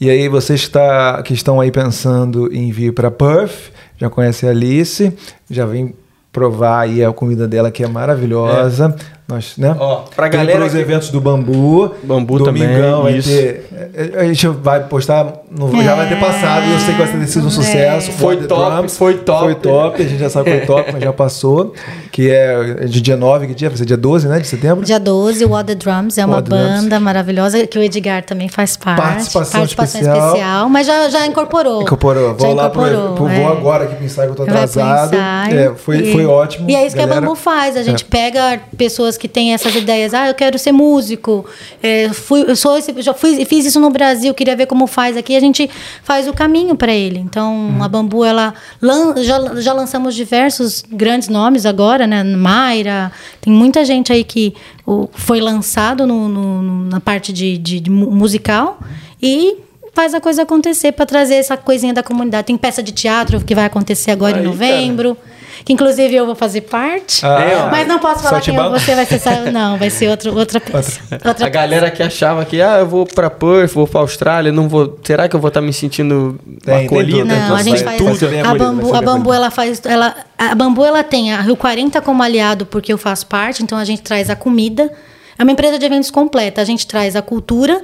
E 0.00 0.10
aí, 0.10 0.28
vocês 0.28 0.64
que, 0.64 0.70
tá, 0.70 1.22
que 1.22 1.34
estão 1.34 1.60
aí 1.60 1.70
pensando 1.70 2.52
em 2.52 2.70
vir 2.70 2.92
para 2.92 3.10
Perth, 3.10 3.72
já 3.98 4.08
conhece 4.08 4.46
a 4.46 4.50
Alice, 4.50 5.12
já 5.50 5.66
vem 5.66 5.94
provar 6.32 6.80
aí 6.80 7.04
a 7.04 7.12
comida 7.12 7.46
dela 7.46 7.70
que 7.70 7.84
é 7.84 7.88
maravilhosa. 7.88 8.94
Nós, 9.32 9.54
né? 9.56 9.74
Ó, 9.78 10.02
pra 10.14 10.28
Tem 10.28 10.38
galera 10.40 10.58
pros 10.60 10.72
que- 10.72 10.78
eventos 10.78 11.08
do 11.10 11.20
Bambu. 11.20 11.94
Bambu 12.02 12.38
Domingão 12.38 13.00
também, 13.00 13.20
vai 13.20 13.22
ter. 13.22 13.66
é, 13.94 14.20
A 14.20 14.24
gente 14.24 14.46
vai 14.48 14.80
postar. 14.84 15.26
no- 15.50 15.82
Já 15.82 15.94
vai 15.94 16.08
ter 16.08 16.18
passado 16.20 16.66
e 16.66 16.72
eu 16.72 16.78
sei 16.80 16.94
que 16.94 17.02
vai 17.02 17.12
ter 17.20 17.26
sido 17.26 17.46
um 17.46 17.50
sucesso. 17.50 18.12
Foi 18.12 18.34
What 18.36 18.48
the 18.48 18.54
top, 18.54 18.88
foi 18.90 19.14
top. 19.18 19.44
Foi 19.44 19.54
top, 19.54 20.02
a 20.02 20.06
gente 20.06 20.18
já 20.20 20.30
sabe 20.30 20.50
que 20.50 20.56
foi 20.58 20.66
top, 20.66 20.92
mas 20.92 21.02
já 21.02 21.12
passou. 21.12 21.72
Que 22.10 22.30
é 22.30 22.84
de 22.86 23.00
dia 23.00 23.16
9, 23.16 23.46
que 23.46 23.54
dia? 23.54 23.68
Vai 23.68 23.78
ser 23.78 23.86
dia 23.86 23.96
12, 23.96 24.28
né? 24.28 24.38
De 24.38 24.46
setembro? 24.46 24.84
Dia 24.84 25.00
12, 25.00 25.44
o 25.44 25.50
What 25.50 25.66
the 25.66 25.74
Drums 25.74 26.18
é 26.18 26.24
uma 26.26 26.36
What 26.36 26.48
Drums. 26.50 26.62
banda 26.82 27.00
maravilhosa 27.00 27.66
que 27.66 27.78
o 27.78 27.82
Edgar 27.82 28.22
também 28.24 28.48
faz 28.48 28.76
parte. 28.76 29.00
Participação 29.00 29.64
especial. 29.64 30.26
especial, 30.28 30.68
mas 30.68 30.86
já, 30.86 31.08
já 31.08 31.26
incorporou. 31.26 31.82
Incorporou. 31.82 32.34
Vou 32.34 32.48
já 32.48 32.54
lá 32.54 32.70
pro, 32.70 32.82
incorporou, 32.86 33.14
pro 33.14 33.28
é. 33.28 33.40
vou 33.40 33.52
agora 33.52 33.84
aqui 33.84 33.94
pro 33.96 34.04
ensaio 34.04 34.28
que 34.28 34.32
eu 34.32 34.36
tô 34.36 34.44
pro 34.44 34.54
atrasado. 34.54 35.14
É, 35.16 35.72
foi, 35.76 35.98
E- 35.98 36.12
foi 36.12 36.26
ótimo. 36.26 36.68
E 36.70 36.74
é 36.74 36.86
isso 36.86 36.94
que 36.94 37.00
a 37.02 37.06
galera. 37.06 37.20
Bambu 37.26 37.34
faz. 37.36 37.76
A 37.76 37.82
gente 37.82 38.04
É. 38.04 38.06
pega 38.08 38.60
pessoas 38.76 39.16
que 39.16 39.21
têm 39.28 39.52
essas 39.54 39.74
ideias. 39.74 40.14
Ah, 40.14 40.28
eu 40.28 40.34
quero 40.34 40.58
ser 40.58 40.72
músico. 40.72 41.44
É, 41.82 42.08
fui, 42.10 42.44
eu 42.48 42.56
sou 42.56 42.76
esse, 42.76 42.94
já 43.02 43.12
fui, 43.14 43.44
fiz 43.44 43.64
isso 43.66 43.80
no 43.80 43.90
Brasil, 43.90 44.32
queria 44.34 44.54
ver 44.56 44.66
como 44.66 44.86
faz 44.86 45.16
aqui. 45.16 45.36
A 45.36 45.40
gente 45.40 45.68
faz 46.02 46.26
o 46.28 46.32
caminho 46.32 46.74
para 46.76 46.92
ele. 46.92 47.18
Então, 47.18 47.76
a 47.80 47.88
Bambu, 47.88 48.24
ela 48.24 48.54
lan- 48.80 49.14
já, 49.22 49.60
já 49.60 49.72
lançamos 49.72 50.14
diversos 50.14 50.82
grandes 50.90 51.28
nomes 51.28 51.66
agora, 51.66 52.06
né? 52.06 52.22
Mayra, 52.24 53.12
tem 53.40 53.52
muita 53.52 53.84
gente 53.84 54.12
aí 54.12 54.24
que 54.24 54.54
o, 54.86 55.08
foi 55.12 55.40
lançado 55.40 56.06
no, 56.06 56.28
no- 56.28 56.62
na 56.88 57.00
parte 57.00 57.32
de, 57.32 57.56
de- 57.58 57.80
de 57.80 57.90
mu- 57.90 58.10
musical 58.10 58.78
e 59.22 59.56
faz 59.94 60.14
a 60.14 60.20
coisa 60.20 60.42
acontecer 60.42 60.92
para 60.92 61.04
trazer 61.04 61.34
essa 61.34 61.56
coisinha 61.56 61.92
da 61.92 62.02
comunidade. 62.02 62.46
Tem 62.46 62.56
peça 62.56 62.82
de 62.82 62.92
teatro 62.92 63.40
que 63.44 63.54
vai 63.54 63.66
acontecer 63.66 64.10
agora 64.10 64.38
em 64.38 64.44
novembro. 64.46 65.16
Que 65.64 65.72
inclusive 65.72 66.14
eu 66.14 66.26
vou 66.26 66.34
fazer 66.34 66.62
parte. 66.62 67.24
Ah, 67.24 67.68
mas 67.70 67.86
não 67.86 67.98
posso 67.98 68.22
falar 68.22 68.40
quem 68.40 68.54
você 68.56 68.94
vai 68.94 69.06
ser. 69.06 69.22
Não, 69.52 69.76
vai 69.78 69.90
ser 69.90 70.08
outro, 70.08 70.36
outra 70.36 70.60
peça. 70.60 71.00
Outra 71.24 71.46
A 71.46 71.48
galera 71.48 71.90
que 71.90 72.02
achava 72.02 72.44
que, 72.44 72.60
ah, 72.60 72.78
eu 72.78 72.86
vou 72.86 73.06
pra 73.06 73.30
Perth, 73.30 73.72
vou 73.72 73.86
pra 73.86 74.00
Austrália, 74.00 74.50
não 74.50 74.68
vou. 74.68 74.98
Será 75.04 75.28
que 75.28 75.36
eu 75.36 75.40
vou 75.40 75.48
estar 75.48 75.60
me 75.60 75.72
sentindo 75.72 76.38
Tem, 76.64 76.76
tem 76.78 76.86
acolhido? 76.86 77.18
tudo, 77.20 77.26
Não, 77.26 77.54
a 77.54 77.62
gente 77.62 77.82
vai 77.84 77.98
faz. 77.98 78.22
bem 78.22 78.40
a 78.40 78.54
bambu, 78.54 78.94
a 78.94 79.02
bambu 79.02 79.32
ela 79.32 79.50
faz. 79.50 79.80
Ela, 79.84 80.14
a 80.38 80.54
bambu 80.54 80.84
ela 80.84 81.02
tem 81.04 81.32
a 81.32 81.40
Rio 81.40 81.56
40 81.56 82.00
como 82.00 82.22
aliado, 82.22 82.66
porque 82.66 82.92
eu 82.92 82.98
faço 82.98 83.26
parte, 83.26 83.62
então 83.62 83.78
a 83.78 83.84
gente 83.84 84.02
traz 84.02 84.30
a 84.30 84.36
comida. 84.36 84.90
É 85.38 85.42
uma 85.42 85.52
empresa 85.52 85.78
de 85.78 85.84
eventos 85.86 86.10
completa. 86.10 86.60
A 86.60 86.64
gente 86.64 86.86
traz 86.86 87.16
a 87.16 87.22
cultura 87.22 87.82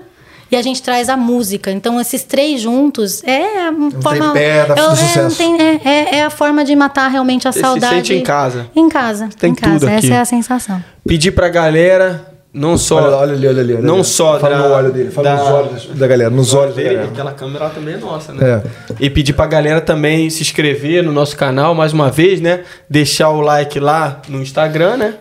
e 0.51 0.57
a 0.57 0.63
gente 0.63 0.83
traz 0.83 1.09
a 1.09 1.17
música. 1.17 1.71
Então, 1.71 2.01
esses 2.01 2.23
três 2.25 2.61
juntos 2.61 3.23
é 3.25 3.69
a 3.69 3.73
forma. 4.01 4.39
é, 4.39 4.59
é, 4.69 4.77
sucesso. 4.97 5.21
não 5.23 5.31
tem- 5.31 5.61
é, 5.61 5.81
é- 5.85 6.15
é 6.19 6.25
a 6.25 6.31
forma 6.31 6.65
de 6.65 6.75
matar 6.77 7.09
realmente 7.09 7.47
a 7.47 7.53
Você 7.53 7.59
se 7.59 7.65
saudade. 7.65 7.95
sente 7.97 8.15
em 8.15 8.23
casa. 8.23 8.67
Em 8.75 8.89
casa. 8.89 9.29
Tem 9.39 9.51
em 9.51 9.55
casa. 9.55 9.79
tudo 9.81 9.89
aqui. 9.89 10.07
Essa 10.07 10.15
é 10.15 10.21
a 10.21 10.25
sensação. 10.25 10.83
Pedir 11.07 11.33
pra 11.33 11.49
galera, 11.49 12.33
não 12.53 12.77
só. 12.79 12.97
Olha, 13.03 13.17
olha 13.17 13.33
ali, 13.35 13.47
olha 13.47 13.61
ali. 13.63 13.75
olha 13.75 13.83
Não 13.83 13.97
ali. 13.97 14.05
só 14.05 14.39
Fala 14.41 14.57
da- 14.57 14.69
no 14.69 14.75
olho 14.75 14.93
dele, 14.93 15.11
fala 15.11 15.29
da- 15.31 15.37
nos 15.37 15.49
olhos 15.49 15.87
da 15.99 16.07
galera, 16.07 16.31
nos 16.31 16.55
olhos 16.55 16.75
dele, 16.75 16.89
galera. 16.95 17.09
aquela 17.13 17.33
câmera 17.33 17.65
lá 17.65 17.71
também 17.71 17.95
é 17.95 17.99
nossa, 17.99 18.33
né? 18.33 18.63
É. 18.91 18.95
E 19.01 19.11
pedir 19.11 19.33
pra 19.35 19.47
galera 19.47 19.81
também 19.81 20.29
se 20.31 20.43
inscrever 20.43 21.03
no 21.03 21.13
nosso 21.13 21.37
canal 21.37 21.75
mais 21.75 21.93
uma 21.93 22.11
vez, 22.11 22.41
né? 22.41 22.61
Deixar 22.89 23.29
o 23.31 23.41
like 23.41 23.79
lá 23.79 24.23
no 24.29 24.41
Instagram, 24.43 24.97
né? 24.97 25.15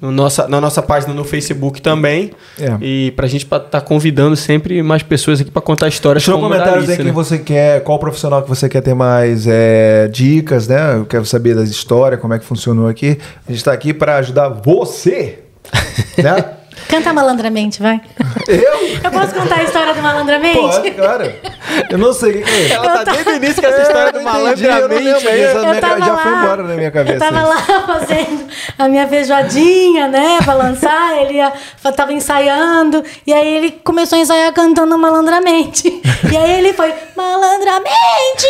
No 0.00 0.12
nossa, 0.12 0.46
na 0.46 0.60
nossa 0.60 0.80
página 0.80 1.12
no 1.12 1.24
Facebook 1.24 1.82
também. 1.82 2.30
É. 2.58 2.76
E 2.80 3.10
pra 3.12 3.26
gente 3.26 3.44
estar 3.44 3.58
tá 3.58 3.80
convidando 3.80 4.36
sempre 4.36 4.80
mais 4.82 5.02
pessoas 5.02 5.40
aqui 5.40 5.50
pra 5.50 5.60
contar 5.60 5.88
histórias 5.88 6.22
Deixa 6.22 6.32
como 6.32 6.44
comentários 6.44 6.84
aí 6.84 6.84
Alice, 6.84 6.96
quem 6.96 7.06
né? 7.06 7.12
você 7.12 7.38
quer, 7.38 7.82
qual 7.82 7.98
profissional 7.98 8.42
que 8.42 8.48
você 8.48 8.68
quer 8.68 8.80
ter 8.80 8.94
mais 8.94 9.46
é, 9.48 10.08
dicas, 10.08 10.68
né? 10.68 10.94
Eu 10.96 11.04
quero 11.04 11.24
saber 11.24 11.56
das 11.56 11.68
histórias, 11.68 12.20
como 12.20 12.32
é 12.32 12.38
que 12.38 12.44
funcionou 12.44 12.86
aqui. 12.86 13.18
A 13.46 13.50
gente 13.50 13.64
tá 13.64 13.72
aqui 13.72 13.92
para 13.92 14.16
ajudar 14.18 14.48
você, 14.48 15.40
né? 16.22 16.57
Canta 16.88 17.12
malandramente, 17.12 17.82
vai. 17.82 18.00
Eu? 18.48 18.88
Eu 19.04 19.10
posso 19.10 19.34
contar 19.34 19.56
a 19.56 19.62
história 19.64 19.92
do 19.92 20.00
malandramente? 20.02 20.58
Pode, 20.58 20.90
cara. 20.92 21.36
Eu 21.90 21.98
não 21.98 22.12
sei 22.14 22.42
o 22.42 22.44
é. 22.48 22.72
Ela 22.72 23.04
tá 23.04 23.12
desde 23.12 23.30
o 23.30 23.34
início 23.36 23.62
com 23.62 23.68
essa 23.68 23.82
história 23.82 24.12
do 24.12 24.18
Eu 24.20 24.24
não 24.24 24.46
entendi, 24.46 24.64
eu 24.64 24.70
não 24.70 24.80
malandramente. 24.88 25.04
lembro 25.04 25.28
aí. 25.28 25.38
disso. 25.38 25.56
Eu 25.58 25.80
minha 25.80 26.06
já 26.06 26.12
lá, 26.12 26.22
foi 26.22 26.32
embora 26.32 26.62
da 26.62 26.74
minha 26.74 26.90
cabeça 26.90 27.14
Eu 27.16 27.20
tava 27.20 27.42
lá 27.46 27.58
fazendo 27.86 28.48
a 28.78 28.88
minha 28.88 29.06
feijoadinha, 29.06 30.08
né, 30.08 30.38
pra 30.42 30.54
lançar. 30.54 31.20
Ele 31.20 31.34
ia, 31.34 31.52
tava 31.94 32.12
ensaiando. 32.12 33.04
E 33.26 33.32
aí 33.34 33.56
ele 33.56 33.70
começou 33.84 34.16
a 34.16 34.20
ensaiar 34.22 34.52
cantando 34.54 34.96
malandramente. 34.96 35.88
E 36.32 36.36
aí 36.36 36.58
ele 36.58 36.72
foi, 36.72 36.92
malandramente! 37.14 38.46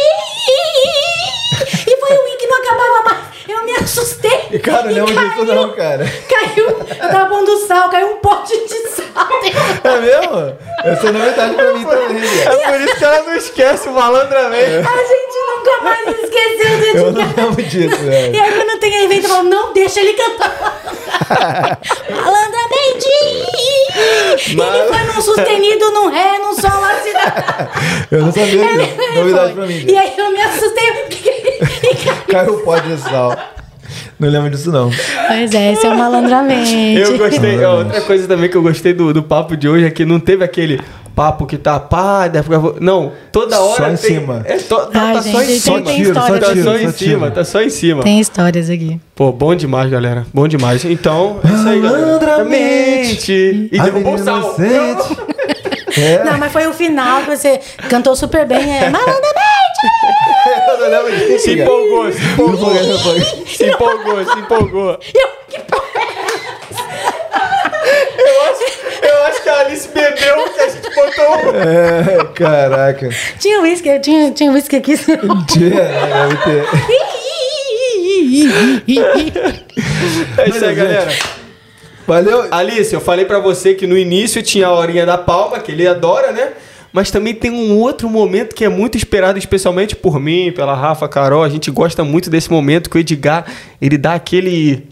E 1.86 1.96
foi 1.96 2.16
um 2.16 2.36
que 2.38 2.46
não 2.46 2.58
acabava 2.58 3.04
mais. 3.04 3.37
Eu 3.48 3.64
me 3.64 3.72
assustei. 3.76 4.58
Cara, 4.62 4.92
E 4.92 4.94
não 4.96 5.06
lembro 5.06 5.28
disso 5.30 5.44
não, 5.46 5.70
cara. 5.72 6.04
Caiu, 6.28 6.66
eu 6.68 7.08
tava 7.10 7.26
pondo 7.30 7.56
sal, 7.66 7.88
caiu 7.88 8.08
um 8.08 8.16
pote 8.18 8.52
de 8.66 8.88
sal. 8.88 9.04
É 9.84 10.00
mesmo? 10.00 10.58
Essa 10.84 11.08
é 11.08 11.12
novidade 11.12 11.54
pra 11.54 11.72
mim 11.72 11.84
também, 11.84 12.20
cara. 12.44 12.54
É 12.62 12.70
por 12.72 12.80
isso 12.82 12.96
que 12.96 13.04
ela 13.04 13.22
não 13.22 13.34
esquece 13.36 13.88
o 13.88 13.92
malandramente. 13.92 14.64
A 14.64 15.02
gente 15.06 15.38
nunca 15.56 15.82
mais 15.82 16.08
esqueceu 16.08 16.78
do 16.78 16.84
Eu 16.98 17.12
dia 17.12 17.24
não 17.36 17.44
lembro 17.46 17.62
disso, 17.62 17.94
E 18.02 18.04
velho. 18.04 18.42
aí 18.42 18.52
quando 18.52 18.80
tem 18.80 19.04
evento, 19.04 19.24
eu 19.24 19.30
falo, 19.30 19.48
não 19.48 19.72
deixa 19.72 20.00
ele 20.00 20.12
cantar. 20.12 20.80
Malandramente! 22.10 23.08
E 24.46 24.52
ele 24.52 24.88
foi 24.88 25.02
num 25.14 25.20
sustenido, 25.20 25.90
num 25.90 26.08
ré, 26.08 26.38
num 26.38 26.54
sol 26.54 26.84
assim. 26.84 27.12
Eu 28.10 28.22
não 28.22 28.32
sabia 28.32 28.46
disso. 28.66 29.14
Novidade 29.16 29.52
pra 29.54 29.66
mim. 29.66 29.84
E 29.88 29.96
aí 29.98 30.14
eu 30.16 30.30
me 30.30 30.40
assustei. 30.42 30.88
E 31.82 31.94
caiu. 31.96 32.16
Caiu 32.28 32.54
o 32.54 32.60
pó 32.62 32.78
de 32.78 32.96
sal. 32.98 33.36
Não 34.18 34.28
lembro 34.28 34.50
disso, 34.50 34.72
não. 34.72 34.90
Pois 35.28 35.54
é, 35.54 35.72
esse 35.72 35.86
é 35.86 35.90
o 35.90 35.96
malandramente. 35.96 36.74
Eu 36.98 37.16
gostei. 37.18 37.64
ó, 37.64 37.78
outra 37.78 38.00
coisa 38.00 38.26
também 38.26 38.48
que 38.50 38.56
eu 38.56 38.62
gostei 38.62 38.92
do, 38.92 39.12
do 39.14 39.22
papo 39.22 39.56
de 39.56 39.68
hoje 39.68 39.84
é 39.86 39.90
que 39.90 40.04
não 40.04 40.18
teve 40.18 40.42
aquele 40.44 40.80
papo 41.14 41.46
que 41.46 41.56
tá 41.56 41.80
pá, 41.80 42.30
não, 42.80 43.12
toda 43.32 43.60
hora 43.60 43.76
Só 43.76 43.84
em 43.90 43.96
tem- 43.96 44.20
cima. 44.20 44.42
É, 44.44 44.56
to- 44.56 44.86
tá, 44.86 45.00
Ai, 45.02 45.14
tá 45.14 45.22
só 45.22 45.42
em 45.42 45.46
gente, 45.46 45.60
cima. 45.60 45.82
tem, 45.82 46.04
só 46.04 46.12
Tá 46.14 46.40
tiro, 46.52 46.62
só 46.64 46.76
em 46.78 46.92
cima, 46.92 47.30
tá 47.30 47.44
só 47.44 47.62
em 47.62 47.70
cima. 47.70 48.02
Tem 48.04 48.20
histórias 48.20 48.70
aqui. 48.70 49.00
Pô, 49.16 49.32
bom 49.32 49.54
demais, 49.54 49.90
galera. 49.90 50.24
Bom 50.32 50.46
demais. 50.46 50.84
Então, 50.84 51.40
é 51.44 51.54
isso 51.54 51.68
aí. 51.68 51.80
Malandramente. 51.80 53.68
E 53.72 53.78
derrubou 53.80 54.14
o 54.14 54.18
sal. 54.18 54.56
É. 55.96 56.22
Não, 56.22 56.38
mas 56.38 56.52
foi 56.52 56.64
o 56.68 56.72
final 56.72 57.22
que 57.22 57.30
você 57.36 57.58
cantou 57.88 58.14
super 58.14 58.46
bem. 58.46 58.60
É 58.78 58.88
malandramente! 58.88 59.28
Eu 60.46 60.78
não 60.78 60.88
lembro 60.90 61.16
disso. 61.16 61.44
Se 61.44 61.60
empolgou, 61.60 62.12
se 62.12 62.22
empolgou. 62.22 62.74
Se 63.46 63.64
empolgou, 63.66 64.24
se 64.24 64.38
empolgou. 64.38 64.98
Eu, 65.14 65.28
que 65.48 65.60
porra 65.60 65.88
Eu 68.18 68.42
acho, 68.42 68.62
eu 69.02 69.24
acho 69.24 69.42
que 69.42 69.48
a 69.48 69.60
Alice 69.60 69.88
bebeu 69.88 70.44
que 70.54 70.60
a 70.60 70.68
gente 70.68 70.94
botou. 70.94 71.54
É, 71.54 72.24
caraca. 72.34 73.08
Tinha 73.38 73.60
uísque, 73.62 73.98
tinha, 74.00 74.30
tinha 74.30 74.52
uísque 74.52 74.76
aqui. 74.76 74.92
Né? 74.92 75.16
deve 76.16 76.36
ter. 76.44 76.64
É 80.38 80.48
isso 80.48 80.64
aí, 80.64 80.74
galera. 80.74 81.08
Valeu. 82.06 82.48
Alice, 82.50 82.94
eu 82.94 83.00
falei 83.00 83.24
pra 83.24 83.38
você 83.38 83.74
que 83.74 83.86
no 83.86 83.96
início 83.96 84.42
tinha 84.42 84.68
a 84.68 84.72
horinha 84.72 85.04
da 85.04 85.18
palma, 85.18 85.58
que 85.60 85.72
ele 85.72 85.86
adora, 85.86 86.32
né? 86.32 86.52
Mas 86.92 87.10
também 87.10 87.34
tem 87.34 87.50
um 87.50 87.76
outro 87.76 88.08
momento 88.08 88.54
que 88.54 88.64
é 88.64 88.68
muito 88.68 88.96
esperado, 88.96 89.38
especialmente 89.38 89.94
por 89.94 90.18
mim, 90.18 90.52
pela 90.52 90.74
Rafa, 90.74 91.08
Carol. 91.08 91.42
A 91.42 91.48
gente 91.48 91.70
gosta 91.70 92.02
muito 92.02 92.30
desse 92.30 92.50
momento 92.50 92.88
que 92.88 92.96
o 92.96 93.00
Edgar, 93.00 93.44
ele 93.80 93.98
dá 93.98 94.14
aquele... 94.14 94.88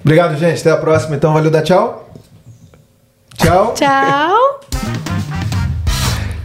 Obrigado, 0.00 0.36
gente. 0.38 0.60
Até 0.60 0.70
a 0.70 0.76
próxima. 0.76 1.16
Então, 1.16 1.32
valeu, 1.32 1.50
dá 1.50 1.60
tchau. 1.62 2.10
Tchau. 3.36 3.74
Tchau. 3.74 4.60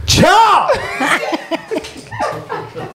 Tchau! 0.06 0.68